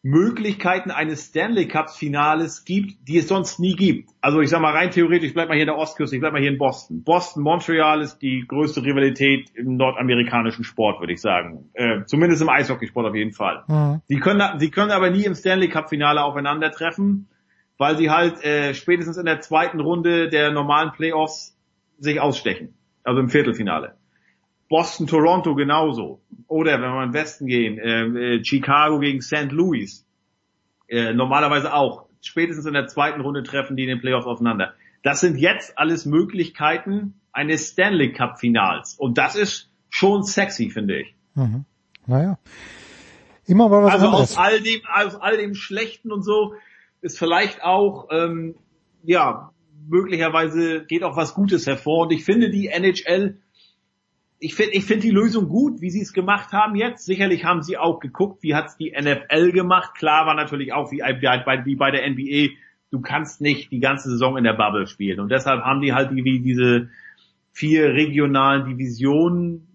Möglichkeiten 0.02 0.90
eines 0.90 1.26
Stanley 1.26 1.68
Cups 1.68 1.96
Finales 1.96 2.64
gibt, 2.64 3.06
die 3.06 3.18
es 3.18 3.28
sonst 3.28 3.60
nie 3.60 3.76
gibt. 3.76 4.08
Also 4.22 4.40
ich 4.40 4.48
sag 4.48 4.62
mal 4.62 4.72
rein 4.72 4.90
theoretisch, 4.90 5.28
ich 5.28 5.34
bleib 5.34 5.48
mal 5.48 5.54
hier 5.54 5.64
in 5.64 5.68
der 5.68 5.76
Ostküste, 5.76 6.16
ich 6.16 6.20
bleib 6.20 6.32
mal 6.32 6.40
hier 6.40 6.50
in 6.50 6.56
Boston. 6.56 7.02
Boston, 7.04 7.42
Montreal 7.42 8.00
ist 8.00 8.18
die 8.18 8.44
größte 8.48 8.82
Rivalität 8.82 9.50
im 9.54 9.76
nordamerikanischen 9.76 10.64
Sport, 10.64 11.00
würde 11.00 11.12
ich 11.12 11.20
sagen. 11.20 11.70
Äh, 11.74 12.04
zumindest 12.06 12.40
im 12.40 12.48
Eishockeysport 12.48 13.08
auf 13.08 13.14
jeden 13.14 13.32
Fall. 13.32 13.64
Mhm. 13.68 14.00
Die 14.08 14.18
können, 14.20 14.58
die 14.58 14.70
können 14.70 14.90
aber 14.90 15.10
nie 15.10 15.24
im 15.24 15.34
Stanley 15.34 15.68
Cup 15.68 15.90
Finale 15.90 16.24
aufeinandertreffen, 16.24 17.28
weil 17.76 17.98
sie 17.98 18.08
halt 18.08 18.42
äh, 18.42 18.72
spätestens 18.72 19.18
in 19.18 19.26
der 19.26 19.40
zweiten 19.40 19.80
Runde 19.80 20.30
der 20.30 20.50
normalen 20.50 20.92
Playoffs 20.92 21.58
sich 21.98 22.20
ausstechen. 22.20 22.74
Also 23.04 23.20
im 23.20 23.28
Viertelfinale. 23.28 23.96
Boston, 24.70 25.08
Toronto 25.08 25.54
genauso. 25.54 26.20
Oder 26.50 26.82
wenn 26.82 26.90
wir 26.90 27.04
in 27.04 27.10
den 27.10 27.14
Westen 27.14 27.46
gehen, 27.46 27.78
äh, 27.78 28.38
äh, 28.38 28.44
Chicago 28.44 28.98
gegen 28.98 29.22
St. 29.22 29.52
Louis. 29.52 30.04
Äh, 30.88 31.14
normalerweise 31.14 31.72
auch. 31.72 32.06
Spätestens 32.22 32.66
in 32.66 32.74
der 32.74 32.88
zweiten 32.88 33.20
Runde 33.20 33.44
treffen 33.44 33.76
die 33.76 33.84
in 33.84 33.88
den 33.88 34.00
Playoffs 34.00 34.26
aufeinander. 34.26 34.74
Das 35.04 35.20
sind 35.20 35.38
jetzt 35.38 35.78
alles 35.78 36.06
Möglichkeiten 36.06 37.14
eines 37.32 37.68
Stanley 37.68 38.12
Cup 38.12 38.40
Finals. 38.40 38.96
Und 38.98 39.16
das 39.16 39.36
ist 39.36 39.70
schon 39.90 40.24
sexy, 40.24 40.70
finde 40.70 41.02
ich. 41.02 41.14
Mhm. 41.36 41.66
Naja. 42.08 42.36
Immer 43.46 43.68
mal 43.68 43.84
was 43.84 43.92
also 43.92 44.06
anderes. 44.06 44.32
aus 44.32 44.36
all 44.36 44.60
dem, 44.60 44.80
aus 44.92 45.14
all 45.14 45.36
dem 45.36 45.54
Schlechten 45.54 46.10
und 46.10 46.24
so 46.24 46.54
ist 47.00 47.16
vielleicht 47.16 47.62
auch, 47.62 48.08
ähm, 48.10 48.56
ja, 49.04 49.52
möglicherweise 49.88 50.84
geht 50.84 51.04
auch 51.04 51.16
was 51.16 51.32
Gutes 51.34 51.68
hervor. 51.68 52.06
Und 52.06 52.12
ich 52.12 52.24
finde 52.24 52.50
die 52.50 52.66
NHL 52.66 53.38
ich 54.40 54.54
finde 54.54 54.72
ich 54.72 54.86
finde 54.86 55.02
die 55.02 55.10
Lösung 55.10 55.48
gut, 55.48 55.82
wie 55.82 55.90
sie 55.90 56.00
es 56.00 56.14
gemacht 56.14 56.52
haben 56.52 56.74
jetzt. 56.74 57.04
Sicherlich 57.04 57.44
haben 57.44 57.62
sie 57.62 57.76
auch 57.76 58.00
geguckt, 58.00 58.42
wie 58.42 58.54
hat's 58.54 58.76
die 58.78 58.92
NFL 58.98 59.52
gemacht. 59.52 59.94
Klar 59.94 60.26
war 60.26 60.34
natürlich 60.34 60.72
auch 60.72 60.90
wie 60.90 61.00
bei, 61.00 61.64
wie 61.66 61.76
bei 61.76 61.90
der 61.90 62.08
NBA, 62.08 62.54
du 62.90 63.00
kannst 63.02 63.42
nicht 63.42 63.70
die 63.70 63.80
ganze 63.80 64.10
Saison 64.10 64.38
in 64.38 64.44
der 64.44 64.54
Bubble 64.54 64.86
spielen. 64.86 65.20
Und 65.20 65.30
deshalb 65.30 65.62
haben 65.62 65.82
die 65.82 65.92
halt 65.92 66.10
wie 66.14 66.40
diese 66.40 66.88
vier 67.52 67.92
regionalen 67.92 68.64
Divisionen 68.64 69.66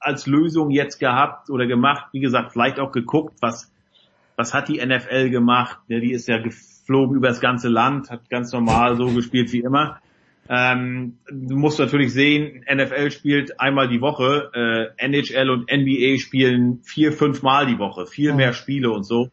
als 0.00 0.26
Lösung 0.26 0.70
jetzt 0.70 0.98
gehabt 0.98 1.50
oder 1.50 1.66
gemacht. 1.66 2.06
Wie 2.12 2.20
gesagt, 2.20 2.52
vielleicht 2.52 2.80
auch 2.80 2.92
geguckt, 2.92 3.34
was, 3.42 3.70
was 4.36 4.54
hat 4.54 4.68
die 4.68 4.84
NFL 4.84 5.28
gemacht. 5.28 5.80
Ja, 5.88 6.00
die 6.00 6.12
ist 6.12 6.28
ja 6.28 6.38
geflogen 6.38 7.16
über 7.16 7.28
das 7.28 7.40
ganze 7.40 7.68
Land, 7.68 8.10
hat 8.10 8.30
ganz 8.30 8.52
normal 8.52 8.96
so 8.96 9.12
gespielt 9.12 9.52
wie 9.52 9.60
immer. 9.60 10.00
Ähm, 10.48 11.18
du 11.30 11.56
musst 11.56 11.78
natürlich 11.78 12.12
sehen, 12.12 12.64
NFL 12.70 13.10
spielt 13.10 13.60
einmal 13.60 13.88
die 13.88 14.00
Woche, 14.00 14.50
äh, 14.98 15.04
NHL 15.04 15.48
und 15.50 15.70
NBA 15.70 16.18
spielen 16.18 16.80
vier, 16.82 17.12
fünf 17.12 17.42
Mal 17.42 17.66
die 17.66 17.78
Woche, 17.78 18.06
viel 18.06 18.32
mhm. 18.32 18.36
mehr 18.36 18.52
Spiele 18.52 18.90
und 18.90 19.04
so. 19.04 19.30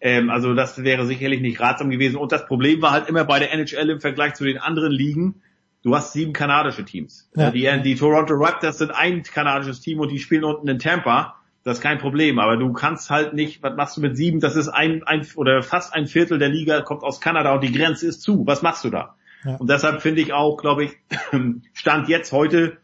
Ähm, 0.00 0.30
also 0.30 0.54
das 0.54 0.82
wäre 0.82 1.04
sicherlich 1.06 1.40
nicht 1.40 1.60
ratsam 1.60 1.90
gewesen. 1.90 2.16
Und 2.16 2.32
das 2.32 2.46
Problem 2.46 2.80
war 2.80 2.92
halt 2.92 3.08
immer 3.08 3.24
bei 3.24 3.38
der 3.38 3.52
NHL 3.52 3.90
im 3.90 4.00
Vergleich 4.00 4.34
zu 4.34 4.44
den 4.44 4.58
anderen 4.58 4.92
Ligen, 4.92 5.42
du 5.82 5.94
hast 5.94 6.12
sieben 6.12 6.32
kanadische 6.32 6.84
Teams. 6.84 7.28
Ja. 7.34 7.50
Die, 7.50 7.68
die 7.82 7.94
Toronto 7.96 8.34
Raptors 8.34 8.78
sind 8.78 8.92
ein 8.92 9.22
kanadisches 9.22 9.80
Team 9.80 9.98
und 9.98 10.10
die 10.10 10.18
spielen 10.18 10.44
unten 10.44 10.68
in 10.68 10.78
Tampa. 10.78 11.36
Das 11.62 11.78
ist 11.78 11.82
kein 11.82 11.98
Problem, 11.98 12.38
aber 12.38 12.56
du 12.56 12.72
kannst 12.72 13.10
halt 13.10 13.34
nicht, 13.34 13.62
was 13.62 13.76
machst 13.76 13.96
du 13.96 14.00
mit 14.00 14.16
sieben? 14.16 14.40
Das 14.40 14.56
ist 14.56 14.68
ein, 14.68 15.02
ein 15.02 15.26
oder 15.34 15.62
fast 15.62 15.92
ein 15.92 16.06
Viertel 16.06 16.38
der 16.38 16.48
Liga 16.48 16.80
kommt 16.80 17.02
aus 17.02 17.20
Kanada 17.20 17.52
und 17.52 17.62
die 17.62 17.72
Grenze 17.72 18.06
ist 18.06 18.22
zu. 18.22 18.46
Was 18.46 18.62
machst 18.62 18.84
du 18.84 18.90
da? 18.90 19.16
Und 19.44 19.70
deshalb 19.70 20.02
finde 20.02 20.20
ich 20.20 20.32
auch, 20.32 20.56
glaube 20.56 20.84
ich, 20.84 20.96
Stand 21.72 22.08
jetzt 22.08 22.32
heute 22.32 22.76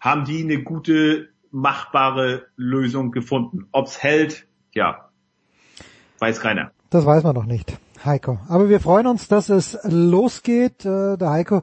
haben 0.00 0.24
die 0.24 0.42
eine 0.42 0.62
gute, 0.62 1.28
machbare 1.50 2.46
Lösung 2.56 3.10
gefunden. 3.10 3.66
Ob's 3.72 4.02
hält, 4.02 4.46
ja, 4.72 5.08
weiß 6.18 6.40
keiner. 6.40 6.70
Das 6.90 7.04
weiß 7.04 7.24
man 7.24 7.34
noch 7.34 7.46
nicht, 7.46 7.76
Heiko. 8.04 8.38
Aber 8.48 8.68
wir 8.68 8.80
freuen 8.80 9.06
uns, 9.06 9.28
dass 9.28 9.48
es 9.48 9.78
losgeht. 9.84 10.84
Äh, 10.84 11.16
der 11.16 11.30
Heiko 11.30 11.62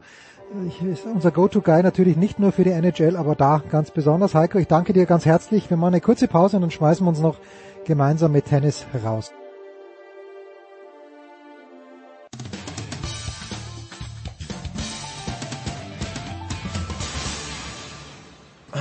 ist 0.89 1.05
unser 1.05 1.31
Go-To-Guy 1.31 1.83
natürlich 1.83 2.15
nicht 2.15 2.39
nur 2.39 2.51
für 2.51 2.63
die 2.63 2.71
NHL, 2.71 3.17
aber 3.17 3.35
da 3.35 3.61
ganz 3.71 3.91
besonders. 3.91 4.35
Heiko, 4.35 4.59
ich 4.59 4.67
danke 4.67 4.93
dir 4.93 5.05
ganz 5.05 5.25
herzlich. 5.25 5.69
Wir 5.69 5.77
machen 5.77 5.95
eine 5.95 6.01
kurze 6.01 6.27
Pause 6.27 6.57
und 6.57 6.61
dann 6.61 6.71
schmeißen 6.71 7.05
wir 7.05 7.09
uns 7.09 7.19
noch 7.19 7.37
gemeinsam 7.85 8.31
mit 8.31 8.45
Tennis 8.45 8.85
raus. 9.03 9.31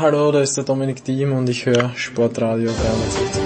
Hallo, 0.04 0.30
da 0.30 0.42
ist 0.42 0.54
der 0.54 0.64
Dominik 0.64 1.02
Diem 1.02 1.32
und 1.32 1.48
ich 1.48 1.64
höre 1.64 1.88
Sportradio 1.94 2.70
360. 2.70 3.42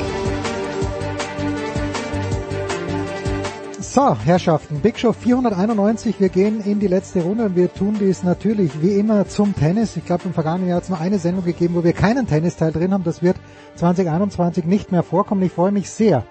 So, 3.78 4.17
Herrschaften, 4.25 4.81
Big 4.81 4.99
Show 4.99 5.12
491, 5.12 6.19
wir 6.19 6.28
gehen 6.31 6.61
in 6.61 6.81
die 6.81 6.89
letzte 6.89 7.23
Runde 7.23 7.45
und 7.45 7.55
wir 7.55 7.73
tun 7.73 7.97
dies 8.01 8.25
natürlich 8.25 8.83
wie 8.83 8.99
immer 8.99 9.28
zum 9.28 9.55
Tennis. 9.55 9.97
Ich 9.97 10.05
glaube, 10.05 10.25
im 10.25 10.35
vergangenen 10.35 10.70
Jahr 10.70 10.78
hat 10.78 10.83
es 10.83 10.89
nur 10.89 11.01
eine 11.01 11.20
Sendung 11.20 11.45
gegeben, 11.45 11.77
wo 11.77 11.85
wir 11.85 11.93
keinen 11.93 12.27
Tennisteil 12.27 12.73
drin 12.73 12.93
haben. 12.93 13.05
Das 13.05 13.23
wird 13.23 13.37
2021 13.77 14.65
nicht 14.65 14.91
mehr 14.91 15.05
vorkommen. 15.05 15.43
Ich 15.43 15.53
freue 15.53 15.70
mich 15.70 15.89
sehr, 15.89 16.25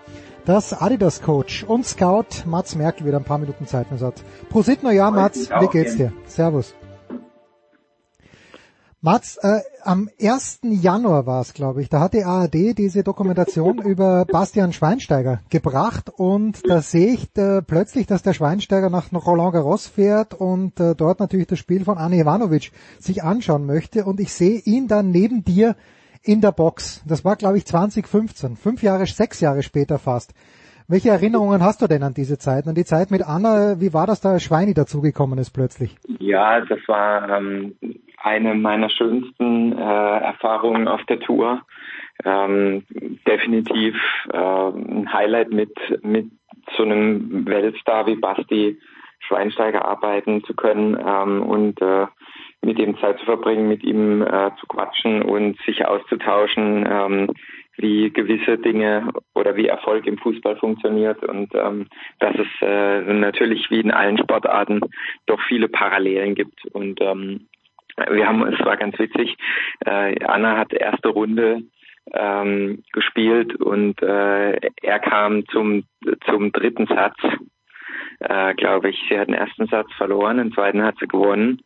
dass 0.43 0.73
Adidas 0.73 1.21
Coach 1.21 1.63
und 1.63 1.85
Scout 1.85 2.43
Mats 2.45 2.75
Merkel 2.75 3.07
wieder 3.07 3.15
ein 3.15 3.23
paar 3.23 3.37
Minuten 3.37 3.65
Zeit 3.65 3.89
mehr 3.91 4.01
hat. 4.01 4.15
Prosit 4.49 4.83
Neujahr, 4.83 5.11
Mats, 5.11 5.49
wie 5.61 5.67
geht's 5.67 5.95
dir? 5.95 6.11
Servus. 6.25 6.75
Mats, 9.07 9.37
äh, 9.37 9.61
am 9.85 10.09
1. 10.21 10.59
Januar 10.63 11.25
war 11.25 11.39
es, 11.39 11.53
glaube 11.53 11.81
ich, 11.81 11.87
da 11.87 12.01
hat 12.01 12.13
die 12.13 12.25
ARD 12.25 12.77
diese 12.77 13.05
Dokumentation 13.05 13.77
über 13.85 14.25
Bastian 14.25 14.73
Schweinsteiger 14.73 15.39
gebracht 15.49 16.11
und 16.13 16.69
da 16.69 16.81
sehe 16.81 17.13
ich 17.13 17.29
äh, 17.37 17.61
plötzlich, 17.61 18.05
dass 18.05 18.21
der 18.21 18.33
Schweinsteiger 18.33 18.89
nach 18.89 19.13
Roland 19.13 19.53
Garros 19.53 19.87
fährt 19.87 20.33
und 20.33 20.81
äh, 20.81 20.93
dort 20.93 21.21
natürlich 21.21 21.47
das 21.47 21.57
Spiel 21.57 21.85
von 21.85 21.97
Anne 21.97 22.17
Ivanovic 22.17 22.73
sich 22.99 23.23
anschauen 23.23 23.65
möchte 23.65 24.03
und 24.03 24.19
ich 24.19 24.33
sehe 24.33 24.59
ihn 24.65 24.89
dann 24.89 25.09
neben 25.09 25.45
dir 25.45 25.77
in 26.21 26.41
der 26.41 26.51
Box. 26.51 27.01
Das 27.07 27.23
war, 27.23 27.37
glaube 27.37 27.59
ich, 27.59 27.65
2015, 27.65 28.57
fünf 28.57 28.83
Jahre, 28.83 29.05
sechs 29.05 29.39
Jahre 29.39 29.63
später 29.63 29.99
fast. 29.99 30.33
Welche 30.89 31.11
Erinnerungen 31.11 31.63
hast 31.63 31.81
du 31.81 31.87
denn 31.87 32.03
an 32.03 32.13
diese 32.13 32.37
Zeit? 32.37 32.67
An 32.67 32.75
die 32.75 32.83
Zeit 32.83 33.09
mit 33.09 33.25
Anna, 33.25 33.79
wie 33.79 33.93
war 33.93 34.05
das 34.05 34.19
da, 34.19 34.31
als 34.31 34.43
Schweini 34.43 34.73
dazugekommen 34.73 35.39
ist 35.39 35.51
plötzlich? 35.51 35.95
Ja, 36.19 36.59
das 36.59 36.79
war 36.87 37.29
ähm, 37.37 37.75
eine 38.17 38.55
meiner 38.55 38.89
schönsten 38.89 39.77
äh, 39.77 40.17
Erfahrungen 40.19 40.87
auf 40.87 41.03
der 41.05 41.19
Tour. 41.19 41.61
Ähm, 42.25 42.83
definitiv 43.27 43.95
äh, 44.33 44.37
ein 44.37 45.11
Highlight 45.13 45.51
mit, 45.51 45.71
mit 46.01 46.31
so 46.75 46.83
einem 46.83 47.45
Weltstar 47.45 48.07
wie 48.07 48.15
Basti 48.15 48.79
Schweinsteiger 49.19 49.85
arbeiten 49.85 50.43
zu 50.43 50.55
können 50.55 50.97
ähm, 50.99 51.43
und 51.43 51.81
äh, 51.81 52.07
mit 52.61 52.79
ihm 52.79 52.97
Zeit 52.99 53.19
zu 53.19 53.25
verbringen, 53.25 53.67
mit 53.67 53.83
ihm 53.83 54.21
äh, 54.21 54.51
zu 54.59 54.67
quatschen 54.67 55.21
und 55.21 55.59
sich 55.65 55.85
auszutauschen, 55.85 56.87
ähm, 56.89 57.29
wie 57.77 58.11
gewisse 58.11 58.57
Dinge 58.57 59.09
oder 59.35 59.55
wie 59.55 59.67
Erfolg 59.67 60.07
im 60.07 60.17
Fußball 60.17 60.57
funktioniert 60.57 61.23
und 61.23 61.53
ähm, 61.53 61.87
dass 62.19 62.35
es 62.35 62.47
äh, 62.61 63.01
natürlich 63.01 63.69
wie 63.69 63.79
in 63.79 63.91
allen 63.91 64.17
Sportarten 64.17 64.81
doch 65.27 65.39
viele 65.47 65.67
Parallelen 65.67 66.33
gibt 66.33 66.65
und 66.73 66.99
ähm, 67.01 67.47
wir 68.11 68.27
haben, 68.27 68.45
es 68.47 68.59
war 68.65 68.77
ganz 68.77 68.97
witzig, 68.99 69.37
äh, 69.85 70.23
Anna 70.23 70.57
hat 70.57 70.73
erste 70.73 71.09
Runde 71.09 71.63
ähm, 72.13 72.83
gespielt 72.93 73.55
und 73.55 74.01
äh, 74.01 74.59
er 74.81 74.99
kam 74.99 75.45
zum 75.47 75.83
zum 76.25 76.51
dritten 76.51 76.87
Satz, 76.87 77.17
äh, 78.19 78.53
glaube 78.55 78.89
ich. 78.89 78.97
Sie 79.09 79.19
hat 79.19 79.27
den 79.27 79.35
ersten 79.35 79.67
Satz 79.67 79.91
verloren, 79.97 80.37
den 80.37 80.53
zweiten 80.53 80.83
hat 80.83 80.95
sie 80.99 81.07
gewonnen. 81.07 81.61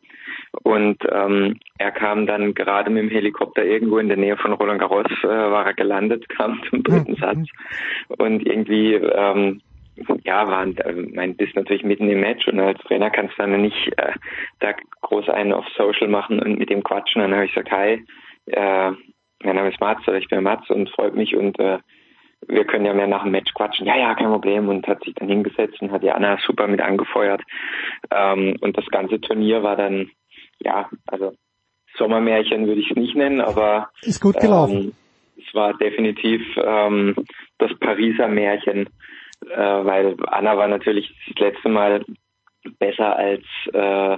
Und 0.62 0.98
ähm, 1.10 1.58
er 1.78 1.92
kam 1.92 2.26
dann 2.26 2.54
gerade 2.54 2.90
mit 2.90 3.04
dem 3.04 3.10
Helikopter 3.10 3.64
irgendwo 3.64 3.98
in 3.98 4.08
der 4.08 4.16
Nähe 4.16 4.36
von 4.36 4.52
Roland 4.52 4.80
Garros, 4.80 5.06
äh, 5.22 5.26
war 5.26 5.66
er 5.66 5.74
gelandet, 5.74 6.28
kam 6.28 6.60
zum 6.68 6.82
dritten 6.82 7.16
Satz. 7.16 7.48
Und 8.18 8.46
irgendwie 8.46 8.94
ähm, 8.94 9.60
ja, 10.24 10.46
waren, 10.48 10.76
äh, 10.78 10.92
mein, 10.92 11.36
bist 11.36 11.56
natürlich 11.56 11.84
mitten 11.84 12.08
im 12.08 12.20
Match 12.20 12.46
und 12.48 12.60
als 12.60 12.78
Trainer 12.82 13.10
kannst 13.10 13.38
du 13.38 13.42
dann 13.42 13.62
nicht 13.62 13.88
äh, 13.96 14.12
da 14.60 14.74
groß 15.02 15.28
einen 15.28 15.52
auf 15.52 15.66
Social 15.76 16.08
machen 16.08 16.40
und 16.40 16.58
mit 16.58 16.70
dem 16.70 16.82
quatschen. 16.82 17.22
Dann 17.22 17.34
habe 17.34 17.46
ich 17.46 17.54
gesagt, 17.54 17.70
hi, 17.70 18.04
äh, 18.46 18.90
mein 19.44 19.56
Name 19.56 19.70
ist 19.70 19.80
Mats, 19.80 20.02
ich 20.06 20.28
bin 20.28 20.42
Mats 20.42 20.68
und 20.70 20.90
freut 20.90 21.14
mich 21.14 21.34
und 21.34 21.58
äh, 21.58 21.78
wir 22.48 22.64
können 22.64 22.84
ja 22.84 22.94
mehr 22.94 23.06
nach 23.06 23.22
dem 23.22 23.32
Match 23.32 23.52
quatschen. 23.54 23.86
Ja, 23.86 23.96
ja, 23.96 24.14
kein 24.14 24.30
Problem. 24.30 24.68
Und 24.68 24.86
hat 24.86 25.02
sich 25.04 25.14
dann 25.14 25.28
hingesetzt 25.28 25.80
und 25.80 25.92
hat 25.92 26.02
die 26.02 26.10
Anna 26.10 26.38
super 26.44 26.66
mit 26.66 26.80
angefeuert. 26.80 27.42
Ähm, 28.10 28.56
und 28.60 28.76
das 28.76 28.86
ganze 28.86 29.20
Turnier 29.20 29.62
war 29.62 29.76
dann, 29.76 30.10
ja, 30.58 30.88
also 31.06 31.32
Sommermärchen 31.96 32.66
würde 32.66 32.80
ich 32.80 32.90
es 32.90 32.96
nicht 32.96 33.14
nennen, 33.14 33.40
aber 33.40 33.90
ist 34.02 34.20
gut 34.20 34.40
gelaufen. 34.40 34.76
Ähm, 34.76 34.92
es 35.36 35.54
war 35.54 35.74
definitiv 35.74 36.40
ähm, 36.56 37.14
das 37.58 37.70
Pariser 37.78 38.28
Märchen, 38.28 38.88
äh, 39.54 39.84
weil 39.84 40.16
Anna 40.26 40.56
war 40.56 40.68
natürlich 40.68 41.14
das 41.28 41.38
letzte 41.38 41.68
Mal 41.68 42.04
besser 42.78 43.16
als 43.16 43.44
äh, 43.72 44.16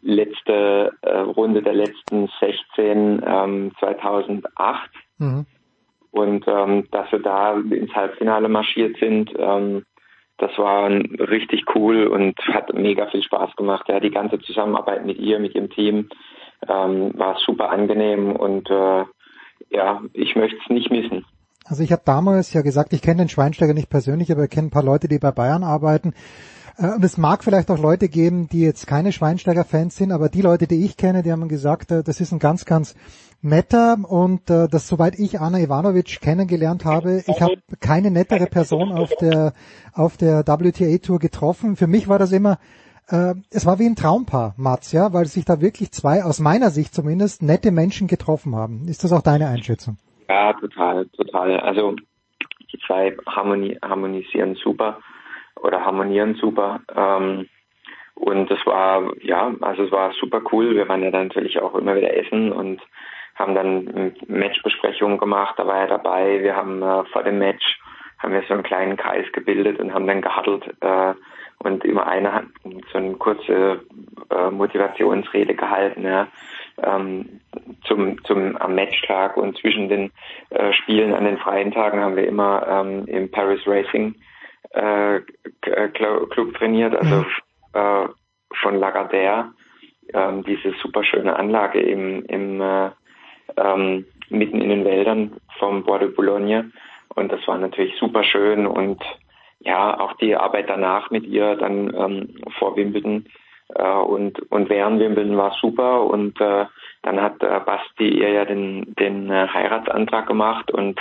letzte 0.00 0.92
äh, 1.02 1.18
Runde 1.18 1.62
der 1.62 1.74
letzten 1.74 2.28
16 2.40 3.22
ähm, 3.26 3.72
2008. 3.78 4.90
Mhm. 5.18 5.46
Und 6.10 6.44
ähm, 6.46 6.88
dass 6.90 7.10
wir 7.10 7.20
da 7.20 7.54
ins 7.54 7.94
Halbfinale 7.94 8.48
marschiert 8.48 8.96
sind, 8.98 9.32
ähm, 9.38 9.84
das 10.38 10.56
war 10.58 10.90
richtig 10.90 11.64
cool 11.74 12.06
und 12.06 12.36
hat 12.48 12.72
mega 12.74 13.06
viel 13.06 13.22
Spaß 13.22 13.54
gemacht. 13.56 13.88
Ja, 13.88 14.00
die 14.00 14.10
ganze 14.10 14.38
Zusammenarbeit 14.40 15.06
mit 15.06 15.18
ihr, 15.18 15.38
mit 15.38 15.54
ihrem 15.54 15.70
Team 15.70 16.08
ähm, 16.68 17.12
war 17.16 17.38
super 17.38 17.70
angenehm 17.70 18.34
und 18.36 18.68
äh, 18.70 19.04
ja, 19.70 20.02
ich 20.12 20.36
möchte 20.36 20.58
es 20.62 20.68
nicht 20.68 20.90
missen. 20.90 21.24
Also 21.64 21.82
ich 21.82 21.92
habe 21.92 22.02
damals 22.04 22.52
ja 22.52 22.62
gesagt, 22.62 22.92
ich 22.92 23.02
kenne 23.02 23.22
den 23.22 23.28
Schweinsteiger 23.28 23.74
nicht 23.74 23.90
persönlich, 23.90 24.32
aber 24.32 24.44
ich 24.44 24.50
kenne 24.50 24.68
ein 24.68 24.72
paar 24.72 24.82
Leute, 24.82 25.08
die 25.08 25.18
bei 25.18 25.30
Bayern 25.30 25.64
arbeiten. 25.64 26.12
Äh, 26.76 26.88
und 26.88 27.04
es 27.04 27.16
mag 27.18 27.44
vielleicht 27.44 27.70
auch 27.70 27.78
Leute 27.78 28.08
geben, 28.08 28.48
die 28.48 28.60
jetzt 28.60 28.86
keine 28.86 29.12
Schweinsteiger-Fans 29.12 29.96
sind, 29.96 30.12
aber 30.12 30.28
die 30.28 30.42
Leute, 30.42 30.66
die 30.66 30.84
ich 30.84 30.96
kenne, 30.96 31.22
die 31.22 31.32
haben 31.32 31.48
gesagt, 31.48 31.90
äh, 31.90 32.02
das 32.02 32.20
ist 32.20 32.32
ein 32.32 32.38
ganz, 32.38 32.64
ganz 32.64 32.94
netter 33.42 33.98
und 34.08 34.48
äh, 34.50 34.68
das 34.68 34.86
soweit 34.86 35.18
ich 35.18 35.40
Anna 35.40 35.58
Ivanovic 35.58 36.20
kennengelernt 36.20 36.84
habe, 36.84 37.22
ich 37.26 37.42
habe 37.42 37.56
keine 37.80 38.10
nettere 38.10 38.46
Person 38.46 38.92
auf 38.92 39.10
der 39.20 39.52
auf 39.92 40.16
der 40.16 40.46
WTA 40.46 40.98
Tour 40.98 41.18
getroffen. 41.18 41.74
Für 41.74 41.88
mich 41.88 42.06
war 42.06 42.20
das 42.20 42.30
immer 42.30 42.58
äh, 43.08 43.34
es 43.50 43.66
war 43.66 43.80
wie 43.80 43.86
ein 43.86 43.96
Traumpaar, 43.96 44.54
Mats, 44.56 44.92
ja, 44.92 45.12
weil 45.12 45.26
sich 45.26 45.44
da 45.44 45.60
wirklich 45.60 45.90
zwei 45.90 46.22
aus 46.22 46.38
meiner 46.38 46.70
Sicht 46.70 46.94
zumindest 46.94 47.42
nette 47.42 47.72
Menschen 47.72 48.06
getroffen 48.06 48.54
haben. 48.54 48.86
Ist 48.86 49.02
das 49.02 49.12
auch 49.12 49.22
deine 49.22 49.48
Einschätzung? 49.48 49.96
Ja, 50.28 50.52
total, 50.54 51.06
total. 51.06 51.60
Also 51.60 51.96
die 52.72 52.78
zwei 52.86 53.16
harmoni 53.26 53.78
harmonisieren 53.82 54.54
super 54.54 54.98
oder 55.60 55.84
harmonieren 55.84 56.34
super. 56.34 56.80
Ähm, 56.94 57.48
und 58.14 58.50
es 58.50 58.64
war, 58.66 59.10
ja, 59.22 59.52
also 59.60 59.84
es 59.84 59.92
war 59.92 60.12
super 60.12 60.42
cool. 60.52 60.74
Wir 60.74 60.88
waren 60.88 61.02
ja 61.02 61.10
dann 61.10 61.28
natürlich 61.28 61.60
auch 61.60 61.74
immer 61.74 61.96
wieder 61.96 62.16
essen 62.16 62.52
und 62.52 62.80
haben 63.34 63.54
dann 63.54 64.14
Matchbesprechungen 64.26 65.18
gemacht, 65.18 65.54
da 65.56 65.66
war 65.66 65.78
er 65.78 65.88
dabei. 65.88 66.42
Wir 66.42 66.54
haben 66.54 66.82
äh, 66.82 67.04
vor 67.06 67.22
dem 67.22 67.38
Match 67.38 67.80
haben 68.18 68.34
wir 68.34 68.42
so 68.46 68.54
einen 68.54 68.62
kleinen 68.62 68.96
Kreis 68.96 69.26
gebildet 69.32 69.80
und 69.80 69.92
haben 69.92 70.06
dann 70.06 70.22
gehaddelt 70.22 70.64
äh, 70.80 71.14
und 71.58 71.84
immer 71.84 72.06
einer 72.06 72.32
hat 72.32 72.44
so 72.92 72.98
eine 72.98 73.14
kurze 73.14 73.80
äh, 74.30 74.50
Motivationsrede 74.50 75.54
gehalten, 75.54 76.04
ja, 76.04 76.28
ähm, 76.82 77.40
zum 77.84 78.22
zum 78.24 78.56
am 78.56 78.74
Matchtag 78.74 79.36
und 79.36 79.56
zwischen 79.58 79.88
den 79.88 80.10
äh, 80.50 80.72
Spielen 80.72 81.14
an 81.14 81.24
den 81.24 81.38
freien 81.38 81.72
Tagen 81.72 82.00
haben 82.00 82.16
wir 82.16 82.26
immer 82.26 82.66
ähm, 82.68 83.06
im 83.06 83.30
Paris 83.30 83.60
Racing 83.66 84.14
äh, 84.70 85.20
Club 85.60 86.54
trainiert, 86.54 86.94
also 86.94 87.24
äh, 87.74 88.08
von 88.60 88.76
Lagardère, 88.76 89.52
ähm, 90.14 90.44
diese 90.44 90.72
super 90.82 91.04
schöne 91.04 91.36
Anlage 91.36 91.80
im, 91.80 92.24
im 92.26 92.60
äh, 92.60 92.90
ähm, 93.56 94.06
mitten 94.28 94.60
in 94.60 94.70
den 94.70 94.84
Wäldern 94.84 95.36
vom 95.58 95.84
Bois 95.84 95.98
de 95.98 96.08
Boulogne. 96.08 96.72
Und 97.14 97.30
das 97.30 97.46
war 97.46 97.58
natürlich 97.58 97.94
super 97.98 98.24
schön 98.24 98.66
und 98.66 99.02
ja, 99.60 100.00
auch 100.00 100.14
die 100.14 100.34
Arbeit 100.34 100.68
danach 100.68 101.10
mit 101.10 101.24
ihr 101.24 101.54
dann 101.56 101.94
ähm, 101.94 102.34
vor 102.58 102.76
Wimbledon 102.76 103.26
äh, 103.74 103.94
und, 103.94 104.40
und 104.50 104.68
während 104.68 105.00
Wimbledon 105.00 105.36
war 105.36 105.54
super 105.60 106.04
und 106.04 106.40
äh, 106.40 106.66
dann 107.02 107.20
hat 107.20 107.42
äh, 107.42 107.60
Basti 107.64 108.08
ihr 108.08 108.30
ja 108.30 108.44
den, 108.44 108.94
den 108.94 109.30
äh, 109.30 109.48
Heiratsantrag 109.48 110.26
gemacht 110.26 110.70
und 110.70 111.00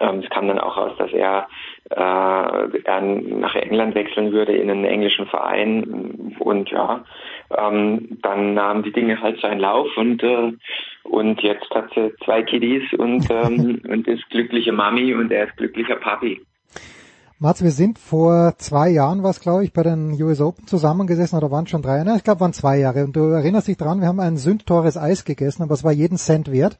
ähm, 0.00 0.20
es 0.20 0.30
kam 0.30 0.48
dann 0.48 0.58
auch 0.58 0.76
raus, 0.76 0.92
dass 0.98 1.12
er, 1.12 1.46
äh, 1.90 2.80
er 2.84 3.00
nach 3.00 3.54
England 3.54 3.94
wechseln 3.94 4.32
würde 4.32 4.56
in 4.56 4.70
einen 4.70 4.84
englischen 4.84 5.26
Verein 5.26 6.34
und 6.38 6.70
ja, 6.70 7.04
ähm, 7.56 8.18
dann 8.22 8.54
nahmen 8.54 8.82
die 8.82 8.92
Dinge 8.92 9.20
halt 9.20 9.40
seinen 9.40 9.60
Lauf 9.60 9.88
und 9.96 10.22
äh, 10.22 10.52
und 11.02 11.42
jetzt 11.42 11.68
hat 11.70 11.92
sie 11.94 12.14
zwei 12.24 12.42
Kiddies 12.42 12.82
und 12.94 13.28
ähm, 13.30 13.82
und 13.88 14.08
ist 14.08 14.28
glückliche 14.30 14.72
Mami 14.72 15.14
und 15.14 15.30
er 15.32 15.48
ist 15.48 15.56
glücklicher 15.56 15.96
Papi. 15.96 16.40
Mats, 17.42 17.62
wir 17.62 17.70
sind 17.70 17.98
vor 17.98 18.56
zwei 18.58 18.90
Jahren, 18.90 19.22
was 19.22 19.40
glaube 19.40 19.64
ich, 19.64 19.72
bei 19.72 19.82
den 19.82 20.12
US 20.22 20.42
Open 20.42 20.66
zusammengesessen 20.66 21.38
oder 21.38 21.50
waren 21.50 21.66
schon 21.66 21.80
drei 21.80 21.96
Jahre? 21.96 22.18
Ich 22.18 22.22
glaube, 22.22 22.40
waren 22.40 22.52
zwei 22.52 22.76
Jahre. 22.76 23.02
Und 23.02 23.16
du 23.16 23.20
erinnerst 23.30 23.66
dich 23.66 23.78
dran, 23.78 24.02
wir 24.02 24.08
haben 24.08 24.20
ein 24.20 24.36
sündteures 24.36 24.98
Eis 24.98 25.24
gegessen, 25.24 25.62
aber 25.62 25.72
es 25.72 25.82
war 25.82 25.90
jeden 25.90 26.18
Cent 26.18 26.52
wert. 26.52 26.78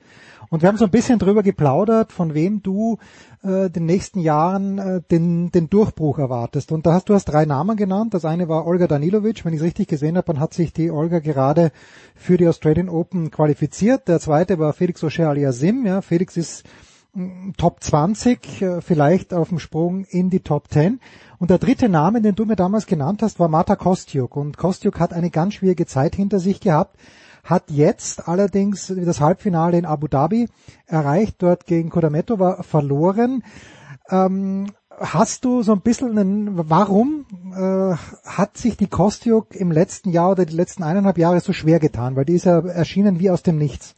Und 0.50 0.60
wir 0.60 0.68
haben 0.68 0.76
so 0.76 0.84
ein 0.84 0.90
bisschen 0.90 1.18
drüber 1.18 1.42
geplaudert, 1.42 2.12
von 2.12 2.34
wem 2.34 2.62
du 2.62 2.98
äh, 3.42 3.70
den 3.70 3.86
nächsten 3.86 4.20
Jahren 4.20 4.76
äh, 4.76 5.00
den, 5.10 5.50
den 5.50 5.70
Durchbruch 5.70 6.18
erwartest. 6.18 6.72
Und 6.72 6.84
da 6.84 6.92
hast 6.92 7.08
du 7.08 7.14
hast 7.14 7.24
drei 7.24 7.46
Namen 7.46 7.78
genannt. 7.78 8.12
Das 8.12 8.26
eine 8.26 8.50
war 8.50 8.66
Olga 8.66 8.86
Danilovic. 8.86 9.46
Wenn 9.46 9.54
ich 9.54 9.60
es 9.60 9.64
richtig 9.64 9.88
gesehen 9.88 10.18
habe, 10.18 10.26
dann 10.26 10.40
hat 10.40 10.52
sich 10.52 10.74
die 10.74 10.90
Olga 10.90 11.20
gerade 11.20 11.72
für 12.14 12.36
die 12.36 12.46
Australian 12.46 12.90
Open 12.90 13.30
qualifiziert. 13.30 14.08
Der 14.08 14.20
zweite 14.20 14.58
war 14.58 14.74
Felix 14.74 15.02
Auger-Aliassime. 15.02 15.88
Ja, 15.88 16.02
Felix 16.02 16.36
ist 16.36 16.64
Top 17.56 17.82
20, 17.82 18.62
äh, 18.62 18.80
vielleicht 18.80 19.34
auf 19.34 19.48
dem 19.48 19.58
Sprung 19.58 20.04
in 20.04 20.30
die 20.30 20.40
Top 20.40 20.68
10. 20.70 21.00
Und 21.38 21.50
der 21.50 21.58
dritte 21.58 21.88
Name, 21.88 22.22
den 22.22 22.36
du 22.36 22.44
mir 22.44 22.56
damals 22.56 22.86
genannt 22.86 23.22
hast, 23.22 23.40
war 23.40 23.48
Marta 23.48 23.74
Kostiuk. 23.74 24.36
Und 24.36 24.56
Kostiuk 24.56 25.00
hat 25.00 25.12
eine 25.12 25.30
ganz 25.30 25.54
schwierige 25.54 25.86
Zeit 25.86 26.14
hinter 26.14 26.38
sich 26.38 26.60
gehabt, 26.60 26.96
hat 27.42 27.64
jetzt 27.70 28.28
allerdings 28.28 28.92
das 28.94 29.20
Halbfinale 29.20 29.78
in 29.78 29.86
Abu 29.86 30.06
Dhabi 30.06 30.48
erreicht, 30.86 31.36
dort 31.38 31.66
gegen 31.66 31.90
Kodametova 31.90 32.62
verloren. 32.62 33.42
Ähm, 34.08 34.66
hast 35.00 35.44
du 35.44 35.62
so 35.62 35.72
ein 35.72 35.80
bisschen 35.80 36.16
einen, 36.16 36.70
warum 36.70 37.26
äh, 37.56 37.96
hat 38.24 38.56
sich 38.56 38.76
die 38.76 38.88
Kostiuk 38.88 39.56
im 39.56 39.72
letzten 39.72 40.10
Jahr 40.10 40.32
oder 40.32 40.44
die 40.44 40.54
letzten 40.54 40.84
eineinhalb 40.84 41.18
Jahre 41.18 41.40
so 41.40 41.52
schwer 41.52 41.80
getan? 41.80 42.14
Weil 42.14 42.26
die 42.26 42.34
ist 42.34 42.44
ja 42.44 42.60
erschienen 42.60 43.18
wie 43.18 43.30
aus 43.30 43.42
dem 43.42 43.56
Nichts. 43.56 43.94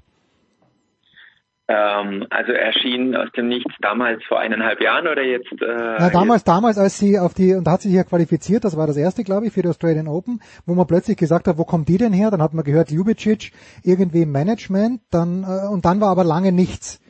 Ähm, 1.68 2.26
also 2.30 2.52
erschien 2.52 3.14
aus 3.14 3.30
dem 3.36 3.48
Nichts 3.48 3.72
damals 3.80 4.22
vor 4.24 4.40
eineinhalb 4.40 4.80
Jahren 4.80 5.06
oder 5.06 5.22
jetzt? 5.22 5.52
Äh, 5.52 5.96
Na, 5.98 6.10
damals, 6.10 6.40
jetzt? 6.40 6.48
damals, 6.48 6.78
als 6.78 6.98
sie 6.98 7.18
auf 7.18 7.34
die, 7.34 7.54
und 7.54 7.66
da 7.66 7.72
hat 7.72 7.82
sie 7.82 7.88
sich 7.88 7.96
ja 7.96 8.04
qualifiziert, 8.04 8.64
das 8.64 8.76
war 8.76 8.86
das 8.86 8.96
erste, 8.96 9.22
glaube 9.22 9.46
ich, 9.46 9.52
für 9.52 9.62
die 9.62 9.68
Australian 9.68 10.08
Open, 10.08 10.40
wo 10.66 10.74
man 10.74 10.86
plötzlich 10.86 11.16
gesagt 11.16 11.46
hat, 11.46 11.58
wo 11.58 11.64
kommt 11.64 11.88
die 11.88 11.98
denn 11.98 12.12
her? 12.12 12.30
Dann 12.30 12.42
hat 12.42 12.52
man 12.52 12.64
gehört, 12.64 12.90
Ljubicic 12.90 13.52
irgendwie 13.84 14.22
im 14.22 14.32
Management, 14.32 15.02
dann, 15.10 15.44
äh, 15.44 15.72
und 15.72 15.84
dann 15.84 16.00
war 16.00 16.08
aber 16.08 16.24
lange 16.24 16.50
nichts. 16.50 17.00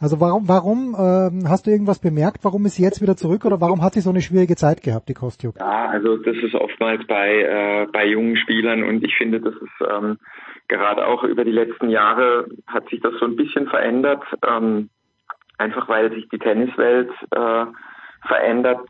Also 0.00 0.20
warum, 0.20 0.48
warum 0.48 0.96
ähm, 0.98 1.48
hast 1.48 1.66
du 1.66 1.70
irgendwas 1.70 2.00
bemerkt? 2.00 2.44
Warum 2.44 2.66
ist 2.66 2.74
sie 2.74 2.82
jetzt 2.82 3.00
wieder 3.00 3.16
zurück 3.16 3.44
oder 3.44 3.60
warum 3.60 3.80
hat 3.80 3.94
sie 3.94 4.00
so 4.00 4.10
eine 4.10 4.20
schwierige 4.20 4.56
Zeit 4.56 4.82
gehabt, 4.82 5.08
die 5.08 5.14
Kostjuk? 5.14 5.54
Ja, 5.58 5.88
also 5.88 6.16
das 6.16 6.36
ist 6.36 6.54
oftmals 6.54 7.06
bei 7.06 7.28
äh, 7.30 7.86
bei 7.92 8.04
jungen 8.06 8.36
Spielern 8.36 8.82
und 8.82 9.04
ich 9.04 9.14
finde, 9.16 9.40
das 9.40 9.54
ist 9.54 9.88
ähm, 9.88 10.18
gerade 10.68 11.06
auch 11.06 11.22
über 11.24 11.44
die 11.44 11.52
letzten 11.52 11.90
Jahre 11.90 12.46
hat 12.66 12.88
sich 12.88 13.00
das 13.00 13.14
so 13.18 13.26
ein 13.26 13.36
bisschen 13.36 13.68
verändert, 13.68 14.22
ähm, 14.46 14.90
einfach 15.58 15.88
weil 15.88 16.12
sich 16.12 16.28
die 16.28 16.38
Tenniswelt 16.38 17.10
äh, 17.30 17.66
verändert 18.26 18.88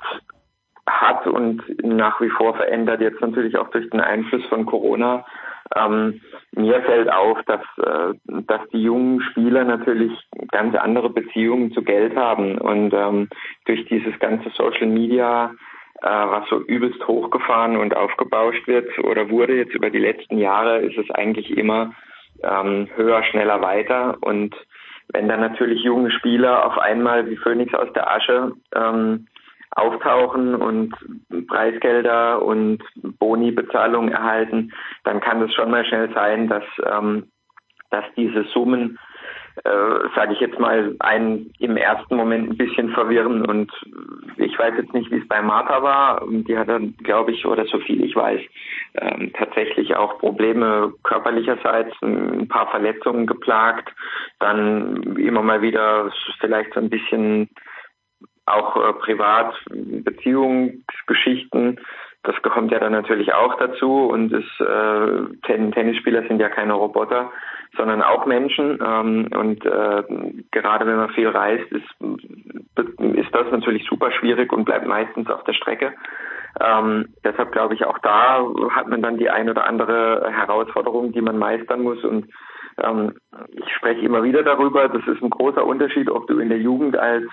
hat 0.86 1.26
und 1.26 1.62
nach 1.82 2.20
wie 2.20 2.30
vor 2.30 2.54
verändert 2.56 3.00
jetzt 3.00 3.20
natürlich 3.20 3.56
auch 3.56 3.68
durch 3.70 3.88
den 3.90 4.00
Einfluss 4.00 4.44
von 4.46 4.66
Corona. 4.66 5.24
Ähm, 5.74 6.20
mir 6.52 6.82
fällt 6.82 7.10
auf, 7.10 7.38
dass, 7.46 7.62
äh, 7.78 8.14
dass 8.26 8.60
die 8.72 8.82
jungen 8.82 9.22
Spieler 9.22 9.64
natürlich 9.64 10.12
ganz 10.50 10.74
andere 10.76 11.08
Beziehungen 11.10 11.72
zu 11.72 11.82
Geld 11.82 12.14
haben 12.16 12.58
und 12.58 12.92
ähm, 12.92 13.28
durch 13.64 13.86
dieses 13.86 14.18
ganze 14.18 14.50
Social 14.50 14.86
Media, 14.86 15.52
äh, 16.05 16.07
was 16.07 16.47
so 16.50 16.60
übelst 16.60 17.07
hochgefahren 17.08 17.78
und 17.78 17.97
aufgebauscht 17.97 18.66
wird 18.66 18.99
oder 18.99 19.31
wurde 19.31 19.57
jetzt 19.57 19.74
über 19.74 19.89
die 19.89 19.99
letzten 19.99 20.36
Jahre, 20.36 20.81
ist 20.81 20.99
es 20.99 21.10
eigentlich 21.10 21.57
immer 21.57 21.94
ähm, 22.42 22.89
höher, 22.94 23.23
schneller, 23.24 23.62
weiter. 23.62 24.18
Und 24.20 24.55
wenn 25.15 25.28
dann 25.28 25.41
natürlich 25.41 25.83
junge 25.83 26.10
Spieler 26.10 26.66
auf 26.66 26.76
einmal 26.78 27.28
wie 27.31 27.36
Phoenix 27.36 27.73
aus 27.73 27.91
der 27.94 28.10
Asche 28.10 28.52
ähm, 28.74 29.28
auftauchen 29.70 30.55
und 30.55 30.94
Preisgelder 31.49 32.42
und 32.42 32.83
Boni-Bezahlung 33.18 34.10
erhalten, 34.10 34.73
dann 35.05 35.20
kann 35.20 35.41
es 35.41 35.55
schon 35.55 35.70
mal 35.70 35.86
schnell 35.86 36.12
sein, 36.12 36.49
dass, 36.49 36.65
ähm, 36.84 37.31
dass 37.91 38.05
diese 38.15 38.44
Summen, 38.52 38.99
äh, 39.62 40.08
sage 40.16 40.33
ich 40.33 40.41
jetzt 40.41 40.58
mal, 40.58 40.97
einen 40.99 41.52
im 41.58 41.76
ersten 41.76 42.16
Moment 42.16 42.50
ein 42.50 42.57
bisschen 42.57 42.89
verwirren. 42.91 43.47
Und 43.47 43.70
ich 44.36 44.58
weiß 44.58 44.74
jetzt 44.76 44.94
nicht, 44.94 45.10
wie 45.10 45.18
es 45.18 45.28
bei 45.28 45.42
Martha 45.42 45.83
war. 45.83 46.26
Die 46.28 46.58
hat 46.58 46.68
dann, 46.68 46.97
glaube 46.99 47.33
ich, 47.33 47.47
oder 47.47 47.65
so 47.66 47.78
viel 47.78 48.05
ich 48.05 48.16
weiß, 48.16 48.41
ähm, 48.97 49.33
tatsächlich 49.36 49.97
auch 49.97 50.18
Probleme 50.18 50.92
körperlicherseits, 51.05 51.94
ein 52.02 52.49
paar 52.49 52.68
Verletzungen 52.70 53.26
geplagt, 53.26 53.92
dann 54.41 55.16
immer 55.16 55.42
mal 55.42 55.62
wieder 55.62 56.10
vielleicht 56.41 56.74
so 56.74 56.81
ein 56.81 56.91
bisschen 56.91 57.49
auch 58.47 58.76
äh, 58.76 58.92
privat 58.94 59.55
Beziehungsgeschichten, 59.70 61.78
das 62.24 62.34
kommt 62.42 62.73
ja 62.73 62.78
dann 62.78 62.92
natürlich 62.92 63.34
auch 63.34 63.57
dazu 63.58 64.07
und 64.07 64.33
es, 64.33 64.44
äh, 64.60 65.36
Ten 65.47 65.73
Tennisspieler 65.73 66.26
sind 66.26 66.41
ja 66.41 66.49
keine 66.49 66.73
Roboter, 66.73 67.31
sondern 67.76 68.02
auch 68.02 68.26
Menschen 68.26 68.78
ähm, 68.84 69.28
und 69.36 69.64
äh, 69.64 70.02
gerade 70.50 70.86
wenn 70.86 70.96
man 70.96 71.10
viel 71.10 71.28
reist, 71.28 71.70
ist, 71.72 71.88
ist 72.98 73.34
das 73.34 73.50
natürlich 73.50 73.86
super 73.88 74.10
schwierig 74.12 74.52
und 74.52 74.64
bleibt 74.64 74.86
meistens 74.86 75.28
auf 75.30 75.44
der 75.44 75.52
Strecke. 75.52 75.92
Ähm, 76.60 77.14
deshalb 77.24 77.52
glaube 77.52 77.74
ich 77.74 77.84
auch 77.84 77.98
da 77.98 78.46
hat 78.70 78.88
man 78.88 79.02
dann 79.02 79.18
die 79.18 79.30
ein 79.30 79.50
oder 79.50 79.66
andere 79.66 80.30
Herausforderung, 80.30 81.12
die 81.12 81.20
man 81.20 81.38
meistern 81.38 81.82
muss 81.82 82.02
und 82.04 82.26
ähm, 82.82 83.14
ich 83.50 83.72
spreche 83.74 84.00
immer 84.00 84.22
wieder 84.22 84.42
darüber, 84.42 84.88
das 84.88 85.06
ist 85.06 85.22
ein 85.22 85.30
großer 85.30 85.64
Unterschied, 85.64 86.10
ob 86.10 86.26
du 86.26 86.38
in 86.38 86.48
der 86.48 86.58
Jugend 86.58 86.96
als 86.96 87.24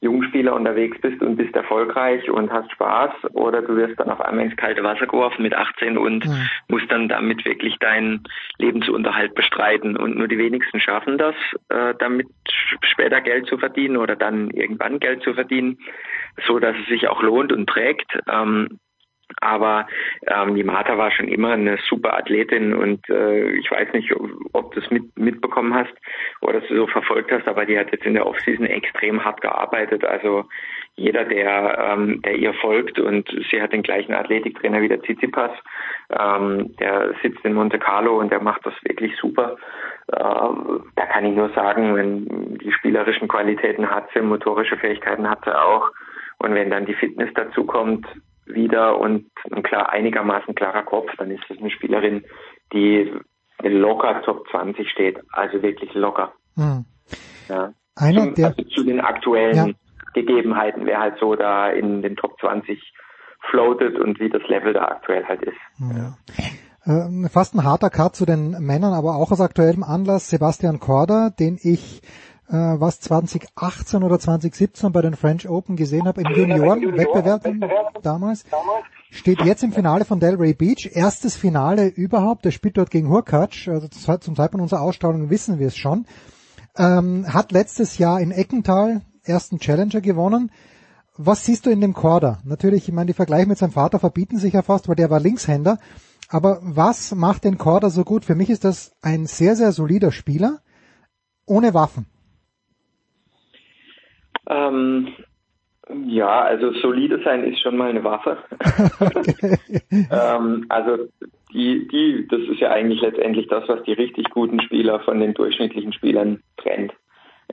Jungspieler 0.00 0.54
unterwegs 0.54 1.00
bist 1.00 1.20
und 1.22 1.36
bist 1.36 1.54
erfolgreich 1.56 2.30
und 2.30 2.52
hast 2.52 2.70
Spaß 2.72 3.10
oder 3.32 3.62
du 3.62 3.76
wirst 3.76 3.98
dann 3.98 4.10
auf 4.10 4.20
einmal 4.20 4.44
ins 4.44 4.56
kalte 4.56 4.84
Wasser 4.84 5.06
geworfen 5.06 5.42
mit 5.42 5.54
18 5.54 5.98
und 5.98 6.24
mhm. 6.24 6.48
musst 6.68 6.90
dann 6.90 7.08
damit 7.08 7.44
wirklich 7.44 7.76
deinen 7.78 8.22
Lebensunterhalt 8.58 9.34
bestreiten 9.34 9.96
und 9.96 10.16
nur 10.16 10.28
die 10.28 10.38
wenigsten 10.38 10.78
schaffen 10.78 11.18
das, 11.18 11.34
äh, 11.68 11.94
damit 11.98 12.28
später 12.82 13.20
Geld 13.20 13.46
zu 13.46 13.58
verdienen 13.58 13.96
oder 13.96 14.14
dann 14.14 14.50
irgendwann 14.50 15.00
Geld 15.00 15.22
zu 15.22 15.34
verdienen, 15.34 15.78
so 16.46 16.60
dass 16.60 16.76
es 16.76 16.86
sich 16.86 17.08
auch 17.08 17.22
lohnt 17.22 17.52
und 17.52 17.68
trägt. 17.68 18.18
Ähm, 18.30 18.78
aber 19.40 19.86
ähm, 20.26 20.54
die 20.54 20.64
Martha 20.64 20.96
war 20.96 21.10
schon 21.10 21.28
immer 21.28 21.52
eine 21.52 21.78
super 21.88 22.16
Athletin 22.16 22.74
und 22.74 23.08
äh, 23.08 23.50
ich 23.52 23.70
weiß 23.70 23.92
nicht, 23.92 24.12
ob, 24.52 24.72
du 24.72 24.80
es 24.80 24.90
mit, 24.90 25.16
mitbekommen 25.16 25.74
hast 25.74 25.92
oder 26.40 26.60
du 26.60 26.76
so 26.76 26.86
verfolgt 26.86 27.30
hast, 27.30 27.46
aber 27.46 27.66
die 27.66 27.78
hat 27.78 27.92
jetzt 27.92 28.06
in 28.06 28.14
der 28.14 28.26
Offseason 28.26 28.66
extrem 28.66 29.24
hart 29.24 29.40
gearbeitet. 29.40 30.04
Also 30.04 30.44
jeder, 30.96 31.24
der, 31.24 31.78
ähm, 31.78 32.22
der 32.22 32.36
ihr 32.36 32.54
folgt 32.54 32.98
und 32.98 33.28
sie 33.50 33.62
hat 33.62 33.72
den 33.72 33.82
gleichen 33.82 34.14
Athletiktrainer 34.14 34.80
wie 34.80 34.88
der 34.88 35.00
Tsitsipas, 35.02 35.52
ähm, 36.18 36.74
der 36.78 37.14
sitzt 37.22 37.44
in 37.44 37.54
Monte 37.54 37.78
Carlo 37.78 38.18
und 38.18 38.32
der 38.32 38.42
macht 38.42 38.66
das 38.66 38.74
wirklich 38.82 39.14
super. 39.16 39.56
Ähm, 40.12 40.84
da 40.96 41.06
kann 41.06 41.26
ich 41.26 41.36
nur 41.36 41.50
sagen, 41.50 41.94
wenn 41.94 42.58
die 42.58 42.72
spielerischen 42.72 43.28
Qualitäten 43.28 43.88
hat 43.90 44.08
sie, 44.12 44.20
motorische 44.20 44.76
Fähigkeiten 44.76 45.28
hat 45.28 45.44
sie 45.44 45.56
auch. 45.56 45.92
Und 46.38 46.54
wenn 46.54 46.70
dann 46.70 46.86
die 46.86 46.94
Fitness 46.94 47.30
dazu 47.34 47.64
kommt, 47.64 48.06
wieder 48.48 48.98
und 48.98 49.30
ein 49.50 49.62
klar 49.62 49.90
einigermaßen 49.90 50.54
klarer 50.54 50.82
Kopf, 50.82 51.10
dann 51.16 51.30
ist 51.30 51.44
das 51.48 51.58
eine 51.58 51.70
Spielerin, 51.70 52.24
die 52.72 53.12
locker 53.62 54.22
Top 54.22 54.48
20 54.50 54.88
steht, 54.90 55.18
also 55.32 55.62
wirklich 55.62 55.92
locker. 55.94 56.32
Hm. 56.56 56.84
Ja. 57.48 57.72
Einer 57.96 58.24
Zum, 58.24 58.34
der, 58.34 58.46
also 58.48 58.62
zu 58.62 58.84
den 58.84 59.00
aktuellen 59.00 59.56
ja. 59.56 59.66
Gegebenheiten, 60.14 60.86
wer 60.86 61.00
halt 61.00 61.18
so 61.18 61.34
da 61.34 61.68
in 61.68 62.02
den 62.02 62.16
Top 62.16 62.38
20 62.40 62.80
floatet 63.50 63.98
und 63.98 64.20
wie 64.20 64.28
das 64.28 64.42
Level 64.48 64.72
da 64.72 64.84
aktuell 64.84 65.24
halt 65.24 65.42
ist. 65.42 65.56
Ja. 65.80 66.16
Äh, 66.84 67.28
fast 67.28 67.54
ein 67.54 67.64
harter 67.64 67.90
Cut 67.90 68.14
zu 68.14 68.24
den 68.24 68.50
Männern, 68.60 68.94
aber 68.94 69.16
auch 69.16 69.32
aus 69.32 69.40
aktuellem 69.40 69.82
Anlass 69.82 70.30
Sebastian 70.30 70.80
Korda, 70.80 71.30
den 71.30 71.58
ich 71.60 72.02
äh, 72.48 72.80
was 72.80 73.00
2018 73.00 74.02
oder 74.02 74.18
2017 74.18 74.92
bei 74.92 75.02
den 75.02 75.14
French 75.14 75.48
Open 75.48 75.76
gesehen 75.76 76.06
habe, 76.06 76.22
im 76.22 76.32
Juniorenwettbewerb 76.34 77.46
damals, 78.02 78.44
steht 79.10 79.42
jetzt 79.42 79.62
im 79.62 79.72
Finale 79.72 80.04
von 80.04 80.20
Delray 80.20 80.54
Beach. 80.54 80.90
Erstes 80.92 81.36
Finale 81.36 81.88
überhaupt. 81.88 82.46
Er 82.46 82.52
spielt 82.52 82.78
dort 82.78 82.90
gegen 82.90 83.08
Hurkacz. 83.08 83.68
Also 83.68 83.88
zum 83.88 84.36
Zeitpunkt 84.36 84.62
unserer 84.62 84.80
Ausstrahlung 84.80 85.30
wissen 85.30 85.58
wir 85.58 85.68
es 85.68 85.76
schon. 85.76 86.06
Ähm, 86.76 87.26
hat 87.32 87.52
letztes 87.52 87.98
Jahr 87.98 88.20
in 88.20 88.30
Eckental 88.30 89.02
ersten 89.24 89.58
Challenger 89.58 90.00
gewonnen. 90.00 90.50
Was 91.16 91.44
siehst 91.44 91.66
du 91.66 91.70
in 91.70 91.80
dem 91.80 91.94
Korder? 91.94 92.38
Natürlich, 92.44 92.88
ich 92.88 92.94
meine, 92.94 93.08
die 93.08 93.14
Vergleiche 93.14 93.48
mit 93.48 93.58
seinem 93.58 93.72
Vater 93.72 93.98
verbieten 93.98 94.38
sich 94.38 94.54
ja 94.54 94.62
fast, 94.62 94.88
weil 94.88 94.94
der 94.94 95.10
war 95.10 95.20
Linkshänder. 95.20 95.78
Aber 96.28 96.60
was 96.62 97.14
macht 97.14 97.44
den 97.44 97.58
Korder 97.58 97.90
so 97.90 98.04
gut? 98.04 98.24
Für 98.24 98.34
mich 98.34 98.50
ist 98.50 98.64
das 98.64 98.92
ein 99.02 99.26
sehr, 99.26 99.56
sehr 99.56 99.72
solider 99.72 100.12
Spieler 100.12 100.60
ohne 101.44 101.74
Waffen. 101.74 102.06
Ähm, 104.48 105.08
ja, 106.06 106.42
also 106.42 106.72
solide 106.72 107.20
sein 107.24 107.44
ist 107.44 107.62
schon 107.62 107.76
mal 107.76 107.90
eine 107.90 108.04
Waffe. 108.04 108.38
ähm, 109.90 110.66
also 110.68 111.08
die, 111.52 111.88
die, 111.88 112.28
das 112.28 112.40
ist 112.40 112.60
ja 112.60 112.70
eigentlich 112.70 113.00
letztendlich 113.00 113.48
das, 113.48 113.66
was 113.68 113.82
die 113.84 113.94
richtig 113.94 114.30
guten 114.30 114.60
Spieler 114.60 115.00
von 115.00 115.20
den 115.20 115.34
durchschnittlichen 115.34 115.92
Spielern 115.92 116.42
trennt. 116.58 116.92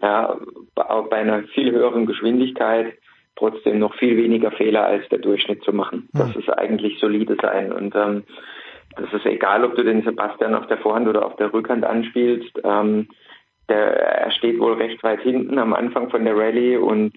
Ja, 0.01 0.38
bei 0.75 1.11
einer 1.11 1.43
viel 1.53 1.72
höheren 1.72 2.06
Geschwindigkeit 2.06 2.93
trotzdem 3.38 3.80
noch 3.80 3.95
viel 3.95 4.17
weniger 4.17 4.51
Fehler 4.51 4.85
als 4.85 5.07
der 5.09 5.19
Durchschnitt 5.19 5.64
zu 5.64 5.74
machen. 5.74 6.09
Das 6.14 6.35
ist 6.35 6.49
eigentlich 6.49 6.99
solide 6.99 7.38
sein 7.41 7.72
und 7.72 7.95
ähm, 7.95 8.24
das 8.95 9.11
ist 9.11 9.25
egal, 9.25 9.65
ob 9.65 9.75
du 9.75 9.83
den 9.83 10.03
Sebastian 10.03 10.56
auf 10.56 10.67
der 10.67 10.77
Vorhand 10.77 11.07
oder 11.07 11.25
auf 11.25 11.35
der 11.35 11.53
Rückhand 11.53 11.83
anspielst. 11.83 12.59
Ähm, 12.64 13.09
der, 13.69 14.00
er 14.00 14.32
steht 14.32 14.60
wohl 14.60 14.74
recht 14.74 15.03
weit 15.03 15.22
hinten 15.22 15.58
am 15.60 15.74
Anfang 15.74 16.10
von 16.10 16.24
der 16.24 16.38
Rallye 16.38 16.77
und 16.77 17.14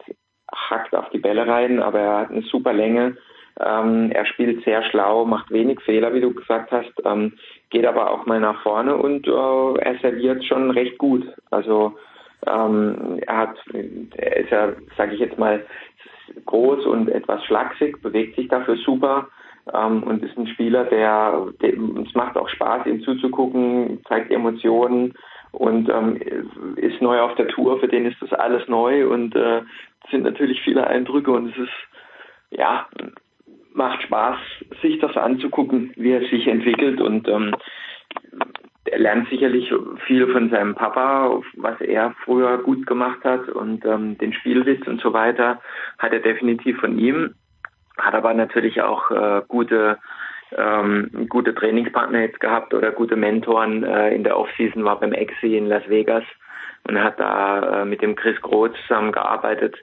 hackt 0.52 0.94
auf 0.94 1.08
die 1.10 1.18
Bälle 1.18 1.46
rein, 1.46 1.80
aber 1.80 2.00
er 2.00 2.18
hat 2.18 2.30
eine 2.30 2.42
super 2.42 2.72
Länge. 2.72 3.16
Ähm, 3.60 4.10
er 4.12 4.24
spielt 4.24 4.64
sehr 4.64 4.82
schlau, 4.84 5.24
macht 5.24 5.50
wenig 5.50 5.80
Fehler, 5.80 6.14
wie 6.14 6.20
du 6.20 6.32
gesagt 6.32 6.70
hast, 6.70 6.92
ähm, 7.04 7.34
geht 7.70 7.86
aber 7.86 8.10
auch 8.10 8.24
mal 8.24 8.38
nach 8.38 8.62
vorne 8.62 8.96
und 8.96 9.26
äh, 9.26 9.80
er 9.80 9.98
serviert 10.00 10.44
schon 10.44 10.70
recht 10.70 10.96
gut. 10.96 11.26
Also 11.50 11.96
ähm, 12.46 13.18
er 13.26 13.36
hat, 13.36 13.56
er 14.16 14.36
ist 14.36 14.50
ja, 14.50 14.72
sage 14.96 15.14
ich 15.14 15.20
jetzt 15.20 15.38
mal, 15.38 15.64
groß 16.44 16.86
und 16.86 17.08
etwas 17.08 17.42
schlaksig, 17.44 18.00
bewegt 18.00 18.36
sich 18.36 18.48
dafür 18.48 18.76
super 18.76 19.28
ähm, 19.74 20.02
und 20.04 20.22
ist 20.22 20.36
ein 20.38 20.46
Spieler, 20.46 20.84
der, 20.84 21.46
der 21.60 21.72
es 21.72 22.14
macht 22.14 22.36
auch 22.36 22.48
Spaß, 22.48 22.86
ihm 22.86 23.02
zuzugucken, 23.02 24.00
zeigt 24.08 24.30
Emotionen 24.30 25.14
und 25.58 25.88
ähm, 25.88 26.16
ist 26.76 27.02
neu 27.02 27.20
auf 27.20 27.34
der 27.34 27.48
Tour, 27.48 27.80
für 27.80 27.88
den 27.88 28.06
ist 28.06 28.20
das 28.22 28.32
alles 28.32 28.68
neu 28.68 29.08
und 29.08 29.34
äh, 29.34 29.62
sind 30.10 30.22
natürlich 30.22 30.62
viele 30.62 30.86
Eindrücke 30.86 31.32
und 31.32 31.50
es 31.50 31.58
ist 31.58 31.72
ja 32.50 32.86
macht 33.74 34.02
Spaß, 34.02 34.38
sich 34.82 34.98
das 34.98 35.16
anzugucken, 35.16 35.92
wie 35.96 36.12
er 36.12 36.28
sich 36.28 36.46
entwickelt 36.46 37.00
und 37.00 37.28
ähm, 37.28 37.54
er 38.84 38.98
lernt 38.98 39.28
sicherlich 39.28 39.72
viel 40.06 40.26
von 40.32 40.48
seinem 40.50 40.74
Papa, 40.74 41.40
was 41.56 41.80
er 41.80 42.14
früher 42.24 42.58
gut 42.58 42.86
gemacht 42.86 43.22
hat 43.24 43.48
und 43.48 43.84
ähm, 43.84 44.16
den 44.18 44.32
Spielwitz 44.32 44.86
und 44.86 45.00
so 45.00 45.12
weiter 45.12 45.60
hat 45.98 46.12
er 46.12 46.20
definitiv 46.20 46.78
von 46.78 46.98
ihm, 46.98 47.34
hat 47.98 48.14
aber 48.14 48.32
natürlich 48.32 48.80
auch 48.80 49.10
äh, 49.10 49.42
gute 49.46 49.98
ähm, 50.56 51.26
gute 51.28 51.54
Trainingspartner 51.54 52.20
jetzt 52.20 52.40
gehabt 52.40 52.74
oder 52.74 52.92
gute 52.92 53.16
Mentoren. 53.16 53.84
Äh, 53.84 54.14
in 54.14 54.24
der 54.24 54.38
Offseason 54.38 54.84
war 54.84 55.00
beim 55.00 55.12
Exi 55.12 55.56
in 55.56 55.66
Las 55.66 55.88
Vegas 55.88 56.24
und 56.88 57.02
hat 57.02 57.20
da 57.20 57.82
äh, 57.82 57.84
mit 57.84 58.02
dem 58.02 58.16
Chris 58.16 58.40
Groth 58.40 58.74
zusammengearbeitet, 58.86 59.76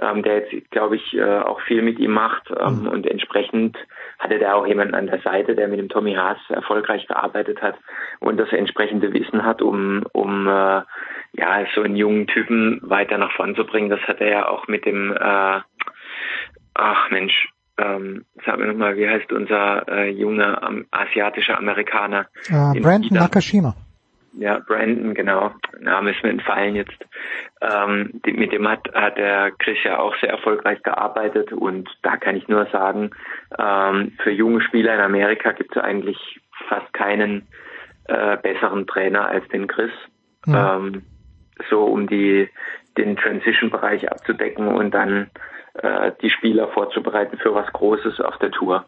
ähm, 0.00 0.22
der 0.22 0.40
jetzt, 0.40 0.70
glaube 0.70 0.96
ich, 0.96 1.14
äh, 1.14 1.38
auch 1.40 1.60
viel 1.62 1.82
mit 1.82 1.98
ihm 1.98 2.12
macht 2.12 2.50
ähm, 2.50 2.80
mhm. 2.80 2.88
und 2.88 3.06
entsprechend 3.06 3.76
hatte 4.18 4.38
der 4.38 4.54
auch 4.54 4.66
jemanden 4.66 4.94
an 4.94 5.06
der 5.06 5.20
Seite, 5.20 5.54
der 5.54 5.68
mit 5.68 5.78
dem 5.78 5.88
Tommy 5.88 6.14
Haas 6.14 6.38
erfolgreich 6.48 7.06
gearbeitet 7.06 7.62
hat 7.62 7.76
und 8.20 8.36
das 8.36 8.52
entsprechende 8.52 9.12
Wissen 9.12 9.44
hat, 9.44 9.62
um, 9.62 10.04
um 10.12 10.46
äh, 10.46 10.82
ja 11.32 11.66
so 11.74 11.82
einen 11.82 11.96
jungen 11.96 12.26
Typen 12.26 12.80
weiter 12.82 13.16
nach 13.16 13.32
vorn 13.32 13.54
zu 13.56 13.64
bringen. 13.64 13.90
Das 13.90 14.00
hat 14.02 14.20
er 14.20 14.28
ja 14.28 14.48
auch 14.48 14.68
mit 14.68 14.84
dem 14.84 15.12
äh, 15.12 15.60
ach 16.74 17.10
Mensch, 17.10 17.48
ähm, 17.80 18.24
sag 18.44 18.58
mir 18.58 18.66
nochmal, 18.66 18.96
wie 18.96 19.08
heißt 19.08 19.32
unser 19.32 19.88
äh, 19.88 20.10
junger 20.10 20.60
ähm, 20.66 20.86
asiatischer 20.90 21.58
Amerikaner? 21.58 22.26
Uh, 22.50 22.72
Brandon 22.80 23.18
Nakashima. 23.18 23.74
Ja, 24.34 24.60
Brandon, 24.60 25.14
genau. 25.14 25.52
Name 25.80 26.12
ist 26.12 26.22
mir 26.22 26.30
entfallen 26.30 26.76
jetzt. 26.76 26.96
Ähm, 27.60 28.20
die, 28.24 28.32
mit 28.32 28.52
dem 28.52 28.68
hat, 28.68 28.88
hat 28.94 29.16
der 29.16 29.50
Chris 29.58 29.78
ja 29.82 29.98
auch 29.98 30.14
sehr 30.20 30.30
erfolgreich 30.30 30.82
gearbeitet 30.82 31.52
und 31.52 31.88
da 32.02 32.16
kann 32.16 32.36
ich 32.36 32.46
nur 32.46 32.66
sagen, 32.66 33.10
ähm, 33.58 34.12
für 34.22 34.30
junge 34.30 34.62
Spieler 34.62 34.94
in 34.94 35.00
Amerika 35.00 35.52
gibt 35.52 35.76
es 35.76 35.82
eigentlich 35.82 36.40
fast 36.68 36.92
keinen 36.92 37.48
äh, 38.04 38.36
besseren 38.36 38.86
Trainer 38.86 39.26
als 39.26 39.46
den 39.48 39.66
Chris. 39.66 39.90
Ja. 40.46 40.76
Ähm, 40.76 41.02
so 41.68 41.84
um 41.84 42.06
die 42.06 42.48
den 42.96 43.16
Transition-Bereich 43.16 44.10
abzudecken 44.10 44.68
und 44.68 44.92
dann 44.92 45.30
äh, 45.74 46.12
die 46.22 46.30
Spieler 46.30 46.68
vorzubereiten 46.68 47.38
für 47.38 47.54
was 47.54 47.72
Großes 47.72 48.20
auf 48.20 48.38
der 48.38 48.50
Tour. 48.50 48.84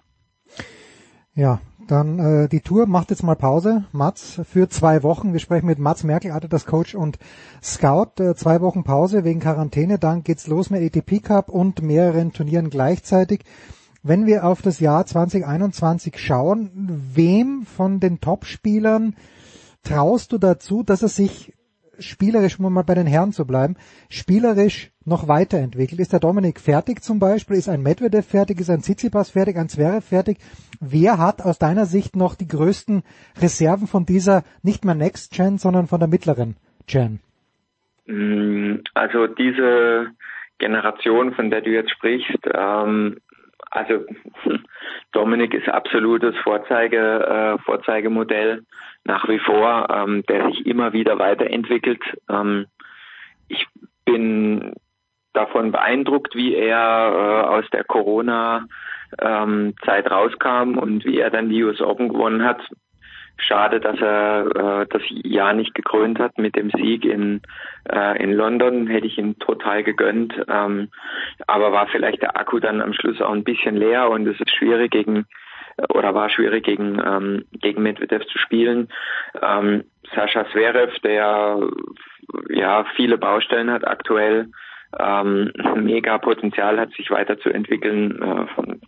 Ja, 1.34 1.60
dann 1.88 2.18
äh, 2.18 2.48
die 2.48 2.60
Tour 2.60 2.86
macht 2.86 3.10
jetzt 3.10 3.22
mal 3.22 3.36
Pause, 3.36 3.84
Mats, 3.92 4.40
für 4.48 4.68
zwei 4.68 5.02
Wochen. 5.02 5.32
Wir 5.32 5.40
sprechen 5.40 5.66
mit 5.66 5.78
Mats 5.78 6.04
Merkel, 6.04 6.32
das 6.48 6.66
Coach 6.66 6.94
und 6.94 7.18
Scout. 7.62 8.22
Äh, 8.22 8.34
zwei 8.34 8.60
Wochen 8.60 8.84
Pause 8.84 9.24
wegen 9.24 9.40
Quarantäne, 9.40 9.98
dann 9.98 10.22
geht's 10.22 10.46
los 10.46 10.70
mit 10.70 10.82
ATP 10.82 11.20
Cup 11.22 11.48
und 11.48 11.82
mehreren 11.82 12.32
Turnieren 12.32 12.70
gleichzeitig. 12.70 13.44
Wenn 14.02 14.26
wir 14.26 14.44
auf 14.44 14.62
das 14.62 14.80
Jahr 14.80 15.06
2021 15.06 16.18
schauen, 16.18 16.70
wem 17.14 17.64
von 17.64 18.00
den 18.00 18.20
Topspielern 18.20 19.16
traust 19.84 20.32
du 20.32 20.38
dazu, 20.38 20.82
dass 20.82 21.02
er 21.02 21.08
sich 21.08 21.52
spielerisch, 22.02 22.58
um 22.58 22.72
mal 22.72 22.84
bei 22.84 22.94
den 22.94 23.06
Herren 23.06 23.32
zu 23.32 23.46
bleiben, 23.46 23.76
spielerisch 24.10 24.90
noch 25.04 25.28
weiterentwickelt? 25.28 26.00
Ist 26.00 26.12
der 26.12 26.20
Dominik 26.20 26.60
fertig 26.60 27.02
zum 27.02 27.18
Beispiel? 27.18 27.56
Ist 27.56 27.68
ein 27.68 27.82
Medvedev 27.82 28.26
fertig? 28.26 28.60
Ist 28.60 28.70
ein 28.70 28.80
Tsitsipas 28.80 29.30
fertig? 29.30 29.56
Ein 29.56 29.68
Zverev 29.68 30.06
fertig? 30.06 30.38
Wer 30.80 31.18
hat 31.18 31.42
aus 31.42 31.58
deiner 31.58 31.86
Sicht 31.86 32.16
noch 32.16 32.34
die 32.34 32.48
größten 32.48 33.02
Reserven 33.40 33.86
von 33.86 34.06
dieser 34.06 34.42
nicht 34.62 34.84
mehr 34.84 34.94
Next 34.94 35.32
Gen, 35.32 35.58
sondern 35.58 35.86
von 35.86 36.00
der 36.00 36.08
mittleren 36.08 36.56
Gen? 36.86 37.20
Mm, 38.06 38.80
also 38.94 39.26
diese 39.26 40.10
Generation, 40.58 41.34
von 41.34 41.50
der 41.50 41.60
du 41.60 41.70
jetzt 41.70 41.90
sprichst, 41.90 42.38
ähm, 42.54 43.18
also 43.70 44.04
Dominik 45.12 45.54
ist 45.54 45.68
absolutes 45.68 46.36
Vorzeige, 46.42 46.98
äh, 47.58 47.62
Vorzeigemodell 47.64 48.64
nach 49.04 49.28
wie 49.28 49.38
vor, 49.38 49.88
ähm, 49.90 50.22
der 50.28 50.46
sich 50.48 50.66
immer 50.66 50.92
wieder 50.92 51.18
weiterentwickelt. 51.18 52.02
Ähm, 52.28 52.66
ich 53.48 53.66
bin 54.04 54.74
davon 55.32 55.72
beeindruckt, 55.72 56.34
wie 56.34 56.54
er 56.54 57.46
äh, 57.48 57.48
aus 57.48 57.64
der 57.72 57.84
Corona 57.84 58.66
ähm, 59.20 59.74
rauskam 59.86 60.78
und 60.78 61.04
wie 61.04 61.18
er 61.18 61.30
dann 61.30 61.48
die 61.48 61.62
US 61.64 61.80
Open 61.80 62.08
gewonnen 62.08 62.44
hat. 62.44 62.60
Schade, 63.38 63.80
dass 63.80 63.98
er 64.00 64.82
äh, 64.82 64.86
das 64.88 65.02
Jahr 65.08 65.52
nicht 65.52 65.74
gekrönt 65.74 66.18
hat 66.18 66.38
mit 66.38 66.54
dem 66.54 66.70
Sieg 66.70 67.04
in, 67.04 67.40
äh, 67.90 68.22
in 68.22 68.32
London. 68.32 68.86
Hätte 68.86 69.06
ich 69.06 69.18
ihn 69.18 69.38
total 69.38 69.82
gegönnt. 69.82 70.34
Ähm, 70.48 70.90
aber 71.46 71.72
war 71.72 71.88
vielleicht 71.88 72.22
der 72.22 72.36
Akku 72.38 72.60
dann 72.60 72.80
am 72.80 72.92
Schluss 72.92 73.20
auch 73.20 73.32
ein 73.32 73.44
bisschen 73.44 73.76
leer 73.76 74.10
und 74.10 74.26
es 74.28 74.38
ist 74.38 74.54
schwierig 74.54 74.92
gegen 74.92 75.26
oder 75.88 76.14
war 76.14 76.28
schwierig 76.30 76.64
gegen 76.64 77.00
ähm, 77.04 77.44
gegen 77.52 77.82
Medvedev 77.82 78.24
zu 78.26 78.38
spielen. 78.38 78.88
Ähm, 79.40 79.84
Sascha 80.14 80.46
Zverev, 80.50 80.98
der 81.00 81.60
ja 82.50 82.84
viele 82.96 83.18
Baustellen 83.18 83.70
hat 83.70 83.86
aktuell, 83.86 84.50
ähm, 84.98 85.52
mega 85.76 86.18
Potenzial 86.18 86.78
hat, 86.78 86.92
sich 86.92 87.10
weiterzuentwickeln. 87.10 88.20
Äh, 88.22 88.46
von, 88.54 88.80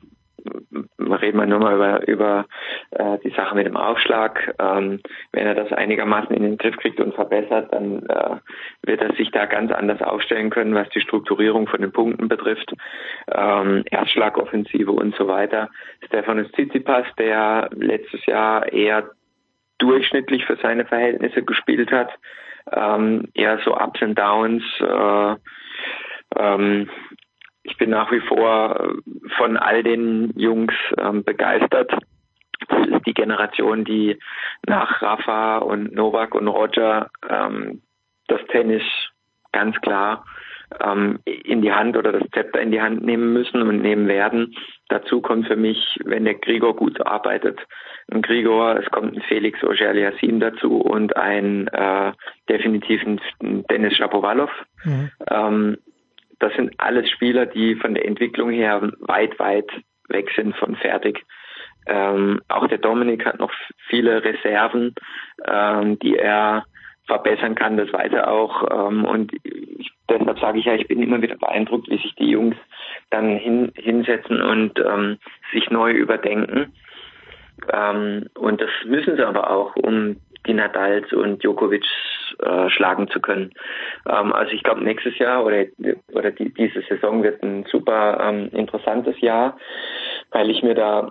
reden 0.99 1.39
wir 1.39 1.47
nur 1.47 1.59
mal 1.59 1.75
über, 1.75 2.09
über 2.09 2.47
äh, 2.91 3.19
die 3.25 3.31
Sache 3.31 3.55
mit 3.55 3.67
dem 3.67 3.77
Aufschlag. 3.77 4.55
Ähm, 4.59 5.01
wenn 5.33 5.47
er 5.47 5.55
das 5.55 5.73
einigermaßen 5.73 6.35
in 6.35 6.43
den 6.43 6.59
Griff 6.59 6.77
kriegt 6.77 7.01
und 7.01 7.15
verbessert, 7.15 7.73
dann 7.73 8.07
äh, 8.07 8.37
wird 8.83 9.01
er 9.01 9.15
sich 9.15 9.31
da 9.31 9.47
ganz 9.47 9.73
anders 9.73 10.03
aufstellen 10.03 10.51
können, 10.51 10.75
was 10.75 10.89
die 10.91 11.01
Strukturierung 11.01 11.67
von 11.67 11.81
den 11.81 11.93
Punkten 11.93 12.29
betrifft. 12.29 12.73
Ähm, 13.33 13.85
Erstschlagoffensive 13.91 14.91
und 14.91 15.15
so 15.17 15.29
weiter. 15.29 15.71
Stefanos 16.07 16.51
Tsitsipas, 16.53 17.07
der 17.19 17.71
letztes 17.73 18.25
Jahr 18.27 18.73
eher 18.73 19.11
durchschnittlich 19.79 20.45
für 20.47 20.57
seine 20.57 20.85
Verhältnisse 20.85 21.43
gespielt 21.43 21.91
hat, 21.91 22.11
ähm, 22.73 23.29
eher 23.35 23.59
so 23.65 23.77
Ups 23.77 24.03
and 24.03 24.19
Downs, 24.19 24.63
äh, 24.81 25.37
ähm, 26.37 26.89
ich 27.65 27.77
bin 27.79 27.91
nach 27.91 28.13
wie 28.13 28.21
vor 28.21 28.79
äh, 28.79 29.29
von 29.37 29.57
all 29.57 29.83
den 29.83 30.33
Jungs 30.37 30.75
ähm, 30.99 31.25
begeistert. 31.25 31.93
Das 32.69 32.87
ist 32.87 33.07
die 33.07 33.15
Generation, 33.15 33.85
die 33.85 34.19
nach 34.67 35.03
Rafa 35.03 35.59
und 35.59 35.93
Novak 35.93 36.35
und 36.35 36.49
Roger 36.49 37.11
ähm, 37.29 37.83
das 38.29 38.41
Tennis 38.49 38.83
ganz 39.53 39.77
klar 39.81 40.25
ähm, 40.83 41.19
in 41.25 41.63
die 41.63 41.73
Hand 41.73 41.97
oder 41.97 42.13
das 42.13 42.29
Zepter 42.33 42.61
in 42.61 42.71
die 42.71 42.81
Hand 42.81 43.03
nehmen 43.03 43.33
müssen 43.33 43.63
und 43.63 43.81
nehmen 43.81 44.09
werden. 44.09 44.55
Dazu 44.89 45.21
kommt 45.21 45.47
für 45.47 45.57
mich, 45.57 45.99
wenn 46.05 46.25
der 46.25 46.35
Grigor 46.35 46.77
gut 46.77 47.05
arbeitet, 47.07 47.61
ein 48.11 48.23
Grigor, 48.23 48.77
es 48.77 48.91
kommt 48.91 49.17
ein 49.17 49.23
Felix 49.23 49.63
Auger-Aliassime 49.63 50.39
dazu 50.39 50.79
und 50.79 51.17
ein 51.17 51.69
äh, 51.69 52.13
definitiv 52.49 53.03
ein 53.05 53.65
Dennis 53.71 53.97
Shapovalov. 53.97 54.51
Mhm. 54.85 55.11
Ähm, 55.31 55.79
das 56.39 56.53
sind 56.55 56.73
alles 56.79 57.11
Spieler, 57.11 57.47
die 57.47 57.75
von 57.77 57.95
der 57.95 58.07
Entwicklung 58.07 58.51
her 58.51 58.93
weit, 59.01 59.39
weit 59.39 59.71
weg 60.09 60.31
sind 60.35 60.57
von 60.57 60.77
fertig. 60.77 61.25
Ähm, 61.87 62.41
auch 62.49 62.67
der 62.67 62.79
Dominik 62.79 63.27
hat 63.27 63.39
noch 63.39 63.53
viele 63.89 64.25
Reserven, 64.25 64.95
ähm, 65.47 65.99
die 65.99 66.17
er 66.17 66.65
verbessern 67.07 67.55
kann, 67.55 67.77
das 67.77 67.93
weiß 67.93 68.13
er 68.13 68.31
auch. 68.31 68.89
Ähm, 68.89 69.05
und 69.05 69.33
ich, 69.45 69.93
deshalb 70.09 70.39
sage 70.39 70.59
ich 70.59 70.65
ja, 70.65 70.75
ich 70.75 70.89
bin 70.89 71.03
immer 71.03 71.21
wieder 71.21 71.37
beeindruckt, 71.37 71.89
wie 71.89 71.99
sich 71.99 72.15
die 72.15 72.31
Jungs 72.31 72.57
dann 73.11 73.37
hin, 73.37 73.73
hinsetzen 73.77 74.41
und 74.41 74.79
ähm, 74.79 75.19
sich 75.53 75.71
neu 75.71 75.93
überdenken. 75.93 76.73
Ähm, 77.71 78.29
und 78.35 78.61
das 78.61 78.71
müssen 78.87 79.17
sie 79.17 79.27
aber 79.27 79.51
auch, 79.51 79.77
um 79.77 80.17
die 80.47 80.55
Nadals 80.55 81.13
und 81.13 81.43
Djokovic 81.43 81.85
äh, 82.43 82.69
schlagen 82.71 83.09
zu 83.09 83.21
können. 83.21 83.53
Ähm, 84.09 84.33
also 84.33 84.53
ich 84.53 84.63
glaube, 84.63 84.83
nächstes 84.83 85.19
Jahr 85.19 85.45
oder, 85.45 85.65
oder 86.13 86.31
die, 86.31 86.53
diese 86.53 86.83
Saison 86.83 87.23
wird 87.23 87.43
ein 87.43 87.65
super 87.71 88.19
ähm, 88.21 88.49
interessantes 88.53 89.21
Jahr, 89.21 89.57
weil 90.31 90.51
ich 90.51 90.63
mir 90.63 90.75
da 90.75 91.11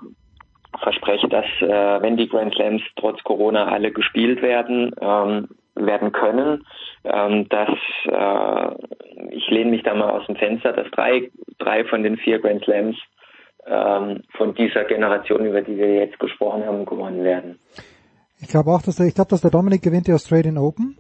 verspreche, 0.82 1.28
dass 1.28 1.46
äh, 1.62 2.02
wenn 2.02 2.18
die 2.18 2.28
Grand 2.28 2.54
Slams 2.56 2.82
trotz 2.96 3.24
Corona 3.24 3.68
alle 3.68 3.92
gespielt 3.92 4.42
werden, 4.42 4.92
ähm, 5.00 5.48
werden 5.76 6.12
können, 6.12 6.66
ähm, 7.04 7.48
dass 7.50 7.70
äh, 8.06 9.36
ich 9.36 9.50
lehne 9.50 9.72
mich 9.72 9.84
da 9.84 9.94
mal 9.94 10.10
aus 10.10 10.26
dem 10.28 10.36
Fenster, 10.36 10.74
dass 10.74 10.90
drei, 10.92 11.32
drei 11.60 11.86
von 11.86 12.04
den 12.04 12.18
vier 12.18 12.40
Grand 12.40 12.64
Slams 12.64 12.98
ähm, 13.66 14.24
von 14.36 14.54
dieser 14.56 14.84
Generation, 14.86 15.46
über 15.46 15.62
die 15.62 15.78
wir 15.78 15.96
jetzt 15.96 16.20
gesprochen 16.20 16.66
haben, 16.66 16.86
gewonnen 16.86 17.24
werden. 17.24 17.60
Ich 18.44 18.50
glaube 18.50 18.72
auch, 18.72 18.82
dass 18.82 18.98
der, 18.98 19.08
ich 19.08 19.16
glaube, 19.16 19.30
dass 19.30 19.42
der 19.42 19.52
Dominik 19.52 19.82
gewinnt 19.82 20.08
die 20.08 20.14
Australian 20.14 20.58
Open. 20.58 20.98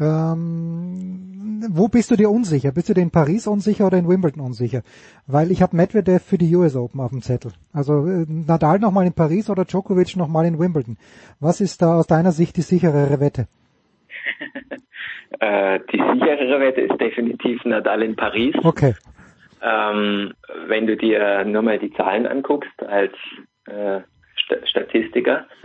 Ähm, 0.00 1.64
wo 1.68 1.88
bist 1.88 2.12
du 2.12 2.16
dir 2.16 2.30
unsicher? 2.30 2.70
Bist 2.70 2.88
du 2.88 2.94
dir 2.94 3.02
in 3.02 3.10
Paris 3.10 3.48
unsicher 3.48 3.88
oder 3.88 3.98
in 3.98 4.08
Wimbledon 4.08 4.40
unsicher? 4.40 4.82
Weil 5.26 5.50
ich 5.50 5.62
habe 5.62 5.76
Medvedev 5.76 6.22
für 6.22 6.38
die 6.38 6.54
US 6.54 6.76
Open 6.76 7.00
auf 7.00 7.10
dem 7.10 7.22
Zettel. 7.22 7.52
Also 7.72 8.06
äh, 8.06 8.24
Nadal 8.28 8.78
nochmal 8.78 9.06
in 9.06 9.14
Paris 9.14 9.50
oder 9.50 9.64
Djokovic 9.64 10.16
nochmal 10.16 10.46
in 10.46 10.60
Wimbledon. 10.60 10.96
Was 11.40 11.60
ist 11.60 11.82
da 11.82 11.98
aus 11.98 12.06
deiner 12.06 12.30
Sicht 12.30 12.56
die 12.56 12.62
sicherere 12.62 13.18
Wette? 13.18 13.48
äh, 15.40 15.80
die 15.92 15.98
sicherere 15.98 16.60
Wette 16.60 16.82
ist 16.82 17.00
definitiv 17.00 17.64
Nadal 17.64 18.02
in 18.02 18.14
Paris. 18.14 18.54
Okay. 18.62 18.94
Ähm, 19.60 20.34
wenn 20.68 20.86
du 20.86 20.96
dir 20.96 21.44
nur 21.44 21.62
mal 21.62 21.80
die 21.80 21.92
Zahlen 21.94 22.28
anguckst 22.28 22.80
als 22.86 23.12
äh, 23.66 24.02
Statistiker. 24.64 25.46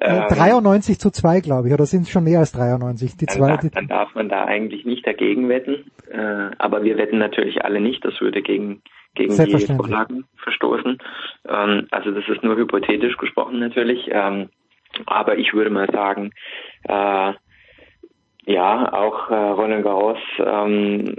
ähm, 0.00 0.24
93 0.28 0.98
zu 0.98 1.10
2, 1.10 1.40
glaube 1.40 1.68
ich, 1.68 1.74
oder 1.74 1.86
sind 1.86 2.02
es 2.02 2.10
schon 2.10 2.24
mehr 2.24 2.40
als 2.40 2.52
93? 2.52 3.16
Die 3.16 3.26
dann, 3.26 3.36
zwei, 3.36 3.48
darf, 3.48 3.70
dann 3.72 3.88
darf 3.88 4.14
man 4.14 4.28
da 4.28 4.44
eigentlich 4.44 4.84
nicht 4.84 5.06
dagegen 5.06 5.48
wetten. 5.48 5.90
Äh, 6.10 6.50
aber 6.58 6.84
wir 6.84 6.96
wetten 6.96 7.18
natürlich 7.18 7.64
alle 7.64 7.80
nicht, 7.80 8.04
das 8.04 8.20
würde 8.20 8.42
gegen, 8.42 8.82
gegen 9.14 9.34
die 9.36 9.66
Vorlagen 9.66 10.24
verstoßen. 10.36 10.98
Ähm, 11.48 11.86
also 11.90 12.10
das 12.10 12.28
ist 12.28 12.42
nur 12.42 12.56
hypothetisch 12.56 13.16
gesprochen 13.16 13.58
natürlich. 13.58 14.08
Ähm, 14.10 14.48
aber 15.06 15.38
ich 15.38 15.52
würde 15.52 15.70
mal 15.70 15.88
sagen, 15.90 16.32
äh, 16.84 17.32
ja, 18.48 18.92
auch 18.94 19.30
äh, 19.30 19.34
Roland 19.34 19.84
Garros, 19.84 20.18
ähm, 20.38 21.16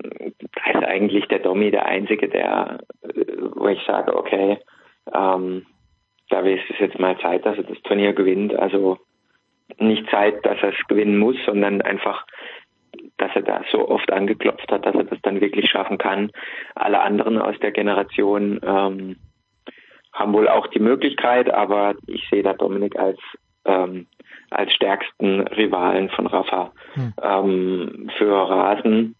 da 0.55 0.79
ist 0.79 0.83
eigentlich 0.83 1.27
der 1.27 1.39
Domi 1.39 1.69
der 1.69 1.85
Einzige, 1.85 2.27
der, 2.27 2.79
äh, 3.03 3.25
wo 3.53 3.67
ich 3.67 3.79
sage, 3.85 4.15
okay, 4.15 4.57
ähm, 5.13 5.65
da 6.29 6.39
ist 6.41 6.69
es 6.69 6.79
jetzt 6.79 6.99
mal 6.99 7.17
Zeit, 7.19 7.45
dass 7.45 7.57
er 7.57 7.63
das 7.63 7.81
Turnier 7.81 8.13
gewinnt. 8.13 8.55
Also 8.55 8.97
nicht 9.77 10.09
Zeit, 10.09 10.45
dass 10.45 10.57
er 10.61 10.69
es 10.69 10.87
gewinnen 10.87 11.17
muss, 11.17 11.35
sondern 11.45 11.81
einfach, 11.81 12.25
dass 13.17 13.31
er 13.35 13.41
da 13.41 13.61
so 13.71 13.87
oft 13.87 14.11
angeklopft 14.11 14.71
hat, 14.71 14.85
dass 14.85 14.95
er 14.95 15.03
das 15.03 15.19
dann 15.21 15.41
wirklich 15.41 15.69
schaffen 15.69 15.97
kann. 15.97 16.31
Alle 16.75 17.01
anderen 17.01 17.39
aus 17.39 17.57
der 17.59 17.71
Generation 17.71 18.59
ähm, 18.63 19.17
haben 20.13 20.33
wohl 20.33 20.47
auch 20.47 20.67
die 20.67 20.79
Möglichkeit, 20.79 21.49
aber 21.49 21.95
ich 22.07 22.27
sehe 22.29 22.43
da 22.43 22.53
Dominik 22.53 22.97
als 22.97 23.19
ähm, 23.65 24.07
als 24.49 24.73
stärksten 24.73 25.41
Rivalen 25.41 26.09
von 26.09 26.27
Rafa 26.27 26.71
hm. 26.93 27.13
ähm, 27.21 28.09
für 28.17 28.49
Rasen. 28.49 29.15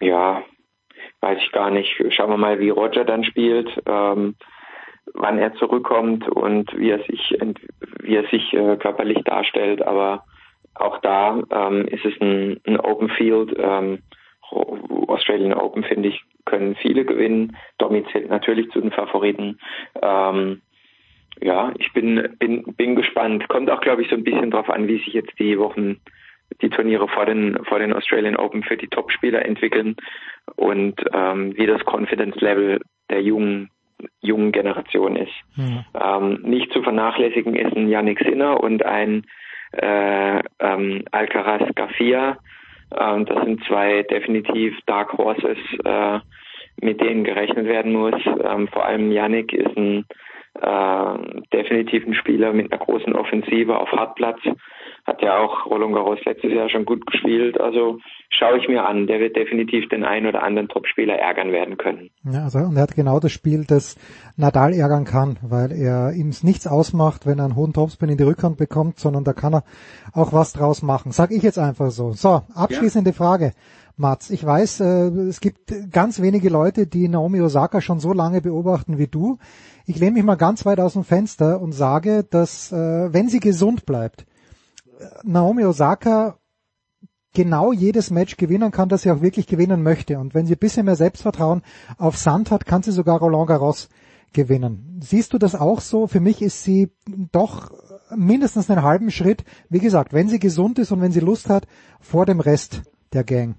Ja, 0.00 0.42
weiß 1.24 1.38
ich 1.40 1.52
gar 1.52 1.70
nicht. 1.70 1.90
Schauen 2.10 2.30
wir 2.30 2.36
mal, 2.36 2.60
wie 2.60 2.68
Roger 2.68 3.04
dann 3.04 3.24
spielt, 3.24 3.70
ähm, 3.86 4.34
wann 5.14 5.38
er 5.38 5.54
zurückkommt 5.54 6.28
und 6.28 6.70
wie 6.78 6.90
er 6.90 6.98
sich 6.98 7.36
wie 8.02 8.16
er 8.16 8.26
sich 8.28 8.52
äh, 8.52 8.76
körperlich 8.76 9.22
darstellt. 9.24 9.80
Aber 9.82 10.24
auch 10.74 10.98
da 10.98 11.42
ähm, 11.50 11.86
ist 11.88 12.04
es 12.04 12.20
ein, 12.20 12.60
ein 12.66 12.78
Open 12.78 13.08
Field. 13.08 13.54
Ähm, 13.58 14.00
Australian 14.50 15.54
Open 15.54 15.82
finde 15.84 16.10
ich 16.10 16.22
können 16.44 16.74
viele 16.74 17.06
gewinnen. 17.06 17.56
Domi 17.78 18.04
zählt 18.12 18.28
natürlich 18.28 18.70
zu 18.70 18.80
den 18.82 18.92
Favoriten. 18.92 19.58
Ähm, 20.02 20.60
ja, 21.40 21.72
ich 21.78 21.92
bin, 21.94 22.36
bin, 22.38 22.64
bin 22.76 22.96
gespannt. 22.96 23.48
Kommt 23.48 23.70
auch, 23.70 23.80
glaube 23.80 24.02
ich, 24.02 24.10
so 24.10 24.14
ein 24.14 24.24
bisschen 24.24 24.50
drauf 24.50 24.68
an, 24.68 24.88
wie 24.88 24.98
sich 24.98 25.14
jetzt 25.14 25.38
die 25.38 25.58
Wochen, 25.58 26.00
die 26.62 26.70
Turniere 26.70 27.08
vor 27.08 27.26
den, 27.26 27.58
vor 27.64 27.78
den 27.78 27.92
Australian 27.92 28.36
Open 28.36 28.62
für 28.62 28.76
die 28.76 28.88
Topspieler 28.88 29.44
entwickeln 29.44 29.96
und 30.56 30.94
ähm, 31.12 31.56
wie 31.56 31.66
das 31.66 31.82
Confidence 31.84 32.40
Level 32.40 32.80
der 33.10 33.22
jungen, 33.22 33.70
jungen 34.20 34.52
Generation 34.52 35.16
ist. 35.16 35.32
Mhm. 35.56 35.84
Ähm, 36.00 36.40
nicht 36.42 36.72
zu 36.72 36.82
vernachlässigen 36.82 37.54
ist 37.54 37.76
ein 37.76 37.88
Yannick 37.88 38.20
Sinner 38.20 38.62
und 38.62 38.84
ein 38.84 39.24
äh, 39.72 40.40
ähm, 40.60 41.04
Alcaraz 41.10 41.62
Garcia. 41.74 42.38
Ähm, 42.96 43.24
das 43.26 43.44
sind 43.44 43.64
zwei 43.64 44.02
definitiv 44.02 44.76
Dark 44.86 45.12
Horses, 45.14 45.58
äh, 45.84 46.20
mit 46.80 47.00
denen 47.00 47.24
gerechnet 47.24 47.66
werden 47.66 47.92
muss. 47.92 48.20
Ähm, 48.26 48.68
vor 48.68 48.84
allem 48.84 49.10
Yannick 49.10 49.52
ist 49.52 49.76
ein 49.76 50.06
äh, 50.60 51.42
definitiv 51.52 52.06
ein 52.06 52.14
Spieler 52.14 52.52
mit 52.52 52.72
einer 52.72 52.80
großen 52.80 53.14
Offensive 53.14 53.76
auf 53.76 53.90
Hartplatz. 53.90 54.38
Hat 55.04 55.20
ja 55.20 55.38
auch 55.38 55.66
Roland 55.66 55.94
Garros 55.94 56.18
letztes 56.24 56.52
Jahr 56.52 56.70
schon 56.70 56.86
gut 56.86 57.04
gespielt. 57.06 57.60
Also 57.60 57.98
schaue 58.30 58.58
ich 58.58 58.68
mir 58.68 58.86
an. 58.86 59.06
Der 59.06 59.20
wird 59.20 59.36
definitiv 59.36 59.88
den 59.88 60.04
einen 60.04 60.26
oder 60.26 60.42
anderen 60.42 60.68
Topspieler 60.68 61.16
ärgern 61.16 61.52
werden 61.52 61.76
können. 61.76 62.10
Ja, 62.24 62.44
also 62.44 62.60
und 62.60 62.76
er 62.76 62.84
hat 62.84 62.94
genau 62.94 63.20
das 63.20 63.32
Spiel, 63.32 63.64
das 63.68 63.96
Nadal 64.36 64.72
ärgern 64.72 65.04
kann, 65.04 65.36
weil 65.42 65.72
er 65.72 66.12
ihm 66.12 66.32
nichts 66.42 66.66
ausmacht, 66.66 67.26
wenn 67.26 67.38
er 67.38 67.46
einen 67.46 67.56
hohen 67.56 67.74
Topspin 67.74 68.08
in 68.08 68.16
die 68.16 68.24
Rückhand 68.24 68.56
bekommt, 68.56 68.98
sondern 68.98 69.24
da 69.24 69.32
kann 69.32 69.54
er 69.54 69.64
auch 70.14 70.32
was 70.32 70.52
draus 70.52 70.82
machen. 70.82 71.12
Sag 71.12 71.32
ich 71.32 71.42
jetzt 71.42 71.58
einfach 71.58 71.90
so. 71.90 72.12
So, 72.12 72.42
abschließende 72.54 73.10
ja. 73.10 73.16
Frage. 73.16 73.52
Mats, 73.96 74.30
ich 74.30 74.44
weiß, 74.44 74.80
äh, 74.80 75.08
es 75.28 75.40
gibt 75.40 75.72
ganz 75.92 76.20
wenige 76.20 76.48
Leute, 76.48 76.86
die 76.86 77.08
Naomi 77.08 77.40
Osaka 77.40 77.80
schon 77.80 78.00
so 78.00 78.12
lange 78.12 78.40
beobachten 78.40 78.98
wie 78.98 79.06
du. 79.06 79.38
Ich 79.86 79.98
lehne 79.98 80.12
mich 80.12 80.24
mal 80.24 80.34
ganz 80.34 80.66
weit 80.66 80.80
aus 80.80 80.94
dem 80.94 81.04
Fenster 81.04 81.60
und 81.60 81.72
sage, 81.72 82.24
dass 82.24 82.72
äh, 82.72 83.12
wenn 83.12 83.28
sie 83.28 83.40
gesund 83.40 83.86
bleibt, 83.86 84.26
Naomi 85.22 85.64
Osaka 85.64 86.38
genau 87.34 87.72
jedes 87.72 88.10
Match 88.10 88.36
gewinnen 88.36 88.70
kann, 88.70 88.88
das 88.88 89.02
sie 89.02 89.10
auch 89.10 89.20
wirklich 89.20 89.46
gewinnen 89.46 89.82
möchte. 89.82 90.18
Und 90.18 90.34
wenn 90.34 90.46
sie 90.46 90.54
ein 90.54 90.58
bisschen 90.58 90.86
mehr 90.86 90.96
Selbstvertrauen 90.96 91.62
auf 91.98 92.16
Sand 92.16 92.50
hat, 92.50 92.64
kann 92.66 92.82
sie 92.82 92.92
sogar 92.92 93.18
Roland 93.18 93.48
Garros 93.48 93.88
gewinnen. 94.32 95.00
Siehst 95.02 95.32
du 95.32 95.38
das 95.38 95.54
auch 95.54 95.80
so? 95.80 96.06
Für 96.06 96.20
mich 96.20 96.42
ist 96.42 96.64
sie 96.64 96.90
doch 97.32 97.70
mindestens 98.14 98.70
einen 98.70 98.82
halben 98.82 99.10
Schritt, 99.10 99.44
wie 99.68 99.80
gesagt, 99.80 100.12
wenn 100.12 100.28
sie 100.28 100.38
gesund 100.38 100.78
ist 100.78 100.92
und 100.92 101.00
wenn 101.00 101.12
sie 101.12 101.20
Lust 101.20 101.48
hat, 101.48 101.66
vor 102.00 102.26
dem 102.26 102.40
Rest 102.40 102.82
der 103.12 103.24
Gang. 103.24 103.56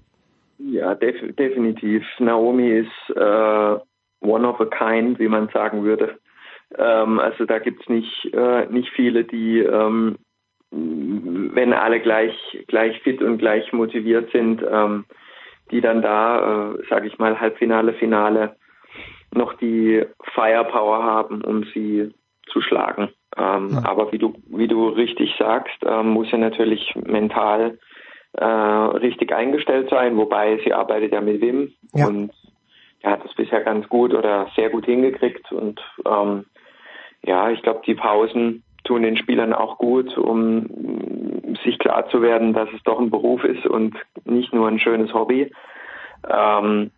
Ja, 0.58 0.94
def 0.94 1.16
definitiv. 1.36 2.02
Naomi 2.18 2.70
ist 2.70 3.16
äh, 3.16 3.76
one 4.20 4.48
of 4.48 4.60
a 4.60 4.66
kind, 4.66 5.18
wie 5.18 5.28
man 5.28 5.48
sagen 5.48 5.84
würde. 5.84 6.18
Ähm, 6.76 7.18
also 7.18 7.44
da 7.44 7.58
gibt's 7.58 7.88
nicht, 7.88 8.32
äh, 8.32 8.66
nicht 8.66 8.90
viele, 8.90 9.24
die, 9.24 9.60
ähm, 9.60 10.16
wenn 10.70 11.72
alle 11.72 12.00
gleich, 12.00 12.34
gleich 12.66 13.00
fit 13.02 13.22
und 13.22 13.38
gleich 13.38 13.72
motiviert 13.72 14.30
sind, 14.32 14.62
ähm, 14.68 15.04
die 15.70 15.80
dann 15.80 16.02
da, 16.02 16.74
äh, 16.74 16.82
sage 16.88 17.06
ich 17.06 17.18
mal, 17.18 17.40
Halbfinale, 17.40 17.92
Finale 17.94 18.56
noch 19.34 19.54
die 19.54 20.04
Firepower 20.34 21.02
haben, 21.02 21.42
um 21.42 21.64
sie 21.74 22.12
zu 22.48 22.60
schlagen. 22.60 23.10
Ähm, 23.36 23.70
ja. 23.72 23.84
Aber 23.84 24.12
wie 24.12 24.18
du, 24.18 24.34
wie 24.48 24.68
du 24.68 24.88
richtig 24.88 25.34
sagst, 25.38 25.76
ähm, 25.84 26.10
muss 26.10 26.30
sie 26.30 26.38
natürlich 26.38 26.94
mental 26.94 27.78
äh, 28.36 28.44
richtig 28.44 29.32
eingestellt 29.34 29.88
sein, 29.90 30.16
wobei 30.16 30.58
sie 30.64 30.72
arbeitet 30.72 31.12
ja 31.12 31.20
mit 31.20 31.40
Wim 31.40 31.72
ja. 31.94 32.06
und 32.06 32.32
er 33.00 33.12
hat 33.12 33.24
es 33.24 33.34
bisher 33.34 33.62
ganz 33.62 33.88
gut 33.88 34.14
oder 34.14 34.48
sehr 34.56 34.70
gut 34.70 34.86
hingekriegt 34.86 35.50
und 35.52 35.80
ähm, 36.06 36.44
ja, 37.24 37.50
ich 37.50 37.62
glaube, 37.62 37.82
die 37.86 37.94
Pausen 37.94 38.62
tun 38.84 39.02
den 39.02 39.16
Spielern 39.16 39.52
auch 39.52 39.78
gut, 39.78 40.16
um 40.16 41.56
sich 41.64 41.78
klar 41.78 42.08
zu 42.08 42.22
werden, 42.22 42.52
dass 42.52 42.68
es 42.74 42.82
doch 42.84 43.00
ein 43.00 43.10
Beruf 43.10 43.42
ist 43.44 43.66
und 43.66 43.96
nicht 44.24 44.52
nur 44.52 44.68
ein 44.68 44.78
schönes 44.78 45.12
Hobby. 45.12 45.52
Ähm, 46.28 46.90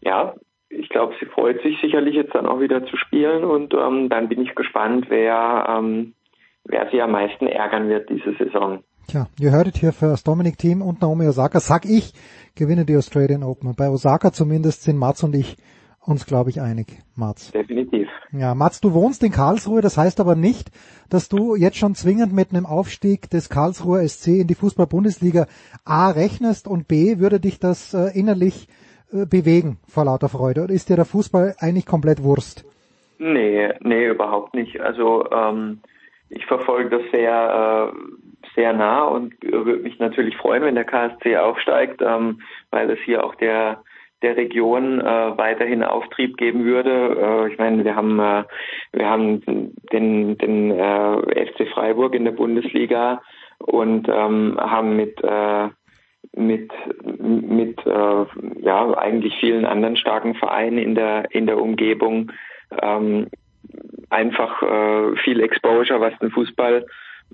ja, 0.00 0.34
ich 0.68 0.88
glaube, 0.88 1.14
sie 1.18 1.26
freut 1.26 1.62
sich 1.62 1.80
sicherlich 1.80 2.14
jetzt 2.14 2.34
dann 2.34 2.46
auch 2.46 2.60
wieder 2.60 2.84
zu 2.86 2.96
spielen 2.96 3.44
und 3.44 3.74
ähm, 3.74 4.08
dann 4.08 4.28
bin 4.28 4.42
ich 4.42 4.54
gespannt, 4.54 5.06
wer, 5.08 5.66
ähm, 5.68 6.14
wer 6.64 6.90
sie 6.90 7.00
am 7.00 7.12
meisten 7.12 7.46
ärgern 7.46 7.88
wird 7.88 8.10
diese 8.10 8.34
Saison. 8.34 8.82
Tja, 9.06 9.28
ihr 9.38 9.50
hörtet 9.50 9.76
hier 9.76 9.92
für 9.92 10.06
das 10.06 10.24
Dominic 10.24 10.58
Team 10.58 10.82
und 10.82 11.02
Naomi 11.02 11.26
Osaka, 11.26 11.60
sag 11.60 11.84
ich, 11.84 12.14
gewinne 12.54 12.84
die 12.84 12.96
Australian 12.96 13.42
Open. 13.42 13.74
Bei 13.76 13.88
Osaka 13.88 14.32
zumindest 14.32 14.82
sind 14.82 14.98
Mats 14.98 15.22
und 15.22 15.34
ich 15.34 15.56
uns, 16.06 16.26
glaube 16.26 16.50
ich, 16.50 16.60
einig, 16.60 16.86
Mats. 17.16 17.52
Definitiv. 17.52 18.08
Ja, 18.32 18.54
Mats, 18.54 18.80
du 18.80 18.92
wohnst 18.92 19.22
in 19.22 19.32
Karlsruhe, 19.32 19.80
das 19.80 19.96
heißt 19.96 20.20
aber 20.20 20.34
nicht, 20.34 20.70
dass 21.08 21.28
du 21.28 21.54
jetzt 21.54 21.76
schon 21.76 21.94
zwingend 21.94 22.32
mit 22.32 22.50
einem 22.50 22.66
Aufstieg 22.66 23.30
des 23.30 23.48
Karlsruher 23.48 24.06
SC 24.06 24.28
in 24.40 24.46
die 24.46 24.54
Fußball-Bundesliga 24.54 25.46
A 25.84 26.10
rechnest 26.10 26.68
und 26.68 26.88
B 26.88 27.18
würde 27.18 27.40
dich 27.40 27.58
das 27.58 27.94
äh, 27.94 28.18
innerlich 28.18 28.68
äh, 29.12 29.26
bewegen 29.26 29.78
vor 29.86 30.04
lauter 30.04 30.28
Freude. 30.28 30.64
Oder 30.64 30.74
ist 30.74 30.88
dir 30.88 30.96
der 30.96 31.04
Fußball 31.04 31.56
eigentlich 31.58 31.86
komplett 31.86 32.22
Wurst? 32.22 32.64
Nee, 33.18 33.72
nee, 33.80 34.08
überhaupt 34.08 34.54
nicht. 34.54 34.80
Also 34.80 35.30
ähm, 35.30 35.80
ich 36.28 36.46
verfolge 36.46 36.98
das 36.98 37.10
sehr, 37.12 37.92
äh, 37.92 37.96
sehr 38.54 38.72
nah 38.72 39.02
und 39.04 39.34
würde 39.42 39.82
mich 39.82 39.98
natürlich 39.98 40.36
freuen, 40.36 40.62
wenn 40.62 40.74
der 40.74 40.84
KSC 40.84 41.36
aufsteigt, 41.36 42.00
ähm, 42.02 42.40
weil 42.70 42.90
es 42.90 42.98
hier 43.04 43.24
auch 43.24 43.34
der 43.34 43.82
der 44.22 44.36
Region 44.38 45.00
äh, 45.00 45.36
weiterhin 45.36 45.82
Auftrieb 45.82 46.38
geben 46.38 46.64
würde. 46.64 46.90
Äh, 47.46 47.52
ich 47.52 47.58
meine, 47.58 47.84
wir 47.84 47.94
haben 47.94 48.18
äh, 48.18 48.44
wir 48.92 49.08
haben 49.08 49.42
den 49.92 50.38
den 50.38 50.70
äh, 50.70 51.46
FC 51.46 51.68
Freiburg 51.68 52.14
in 52.14 52.24
der 52.24 52.32
Bundesliga 52.32 53.22
und 53.58 54.08
ähm, 54.08 54.56
haben 54.58 54.96
mit 54.96 55.22
äh, 55.22 55.68
mit 56.36 56.72
mit 57.04 57.86
äh, 57.86 58.24
ja 58.62 58.96
eigentlich 58.96 59.34
vielen 59.40 59.66
anderen 59.66 59.96
starken 59.96 60.34
Vereinen 60.34 60.78
in 60.78 60.94
der 60.94 61.30
in 61.30 61.46
der 61.46 61.60
Umgebung 61.60 62.32
ähm, 62.82 63.28
einfach 64.10 64.62
äh, 64.62 65.16
viel 65.22 65.40
Exposure, 65.40 66.00
was 66.00 66.18
den 66.18 66.30
Fußball 66.30 66.86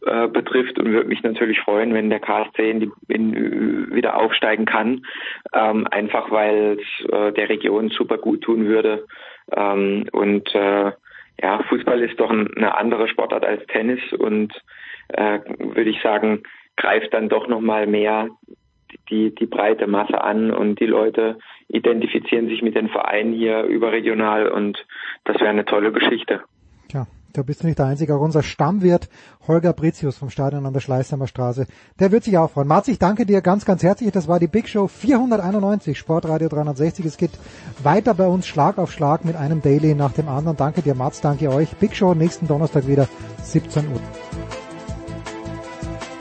äh, 0.06 0.28
betrifft 0.28 0.78
und 0.78 0.92
würde 0.92 1.08
mich 1.08 1.22
natürlich 1.22 1.60
freuen, 1.60 1.92
wenn 1.92 2.10
der 2.10 2.20
KSC 2.20 2.70
in 2.70 2.80
die, 2.80 2.90
in, 3.08 3.94
wieder 3.94 4.16
aufsteigen 4.16 4.64
kann, 4.64 5.04
ähm, 5.52 5.86
einfach 5.90 6.30
weil 6.30 6.78
es 6.80 7.12
äh, 7.12 7.32
der 7.32 7.48
Region 7.48 7.90
super 7.90 8.18
gut 8.18 8.42
tun 8.42 8.66
würde. 8.66 9.06
Ähm, 9.54 10.06
und 10.12 10.54
äh, 10.54 10.92
ja, 11.42 11.62
Fußball 11.68 12.00
ist 12.00 12.18
doch 12.18 12.30
ein, 12.30 12.54
eine 12.56 12.76
andere 12.78 13.08
Sportart 13.08 13.44
als 13.44 13.66
Tennis 13.66 14.00
und 14.18 14.52
äh, 15.08 15.40
würde 15.58 15.90
ich 15.90 16.00
sagen, 16.02 16.42
greift 16.76 17.12
dann 17.12 17.28
doch 17.28 17.46
nochmal 17.46 17.86
mehr 17.86 18.28
die, 19.10 19.34
die 19.34 19.46
breite 19.46 19.86
Masse 19.86 20.22
an 20.22 20.50
und 20.50 20.80
die 20.80 20.86
Leute 20.86 21.38
identifizieren 21.68 22.48
sich 22.48 22.62
mit 22.62 22.74
den 22.74 22.88
Vereinen 22.88 23.32
hier 23.32 23.64
überregional 23.64 24.48
und 24.48 24.84
das 25.24 25.38
wäre 25.40 25.50
eine 25.50 25.64
tolle 25.64 25.92
Geschichte. 25.92 26.42
Da 27.32 27.42
bist 27.42 27.62
du 27.62 27.66
nicht 27.66 27.78
der 27.78 27.86
Einzige. 27.86 28.14
Auch 28.14 28.20
unser 28.20 28.42
Stammwirt 28.42 29.08
Holger 29.46 29.72
Britius 29.72 30.16
vom 30.16 30.30
Stadion 30.30 30.66
an 30.66 30.72
der 30.72 30.80
Schleißheimer 30.80 31.26
Straße, 31.26 31.66
der 31.98 32.12
wird 32.12 32.24
sich 32.24 32.36
auch 32.38 32.50
freuen. 32.50 32.68
Marz, 32.68 32.88
ich 32.88 32.98
danke 32.98 33.26
dir 33.26 33.40
ganz, 33.40 33.64
ganz 33.64 33.82
herzlich. 33.82 34.10
Das 34.12 34.28
war 34.28 34.38
die 34.38 34.48
Big 34.48 34.68
Show 34.68 34.88
491, 34.88 35.98
Sportradio 35.98 36.48
360. 36.48 37.04
Es 37.06 37.16
geht 37.16 37.32
weiter 37.82 38.14
bei 38.14 38.26
uns 38.26 38.46
Schlag 38.46 38.78
auf 38.78 38.92
Schlag 38.92 39.24
mit 39.24 39.36
einem 39.36 39.62
Daily 39.62 39.94
nach 39.94 40.12
dem 40.12 40.28
anderen. 40.28 40.56
Danke 40.56 40.82
dir, 40.82 40.94
Mats, 40.94 41.20
danke 41.20 41.50
euch. 41.50 41.70
Big 41.76 41.94
Show 41.94 42.14
nächsten 42.14 42.46
Donnerstag 42.46 42.86
wieder, 42.86 43.08
17 43.42 43.88
Uhr. 43.88 44.59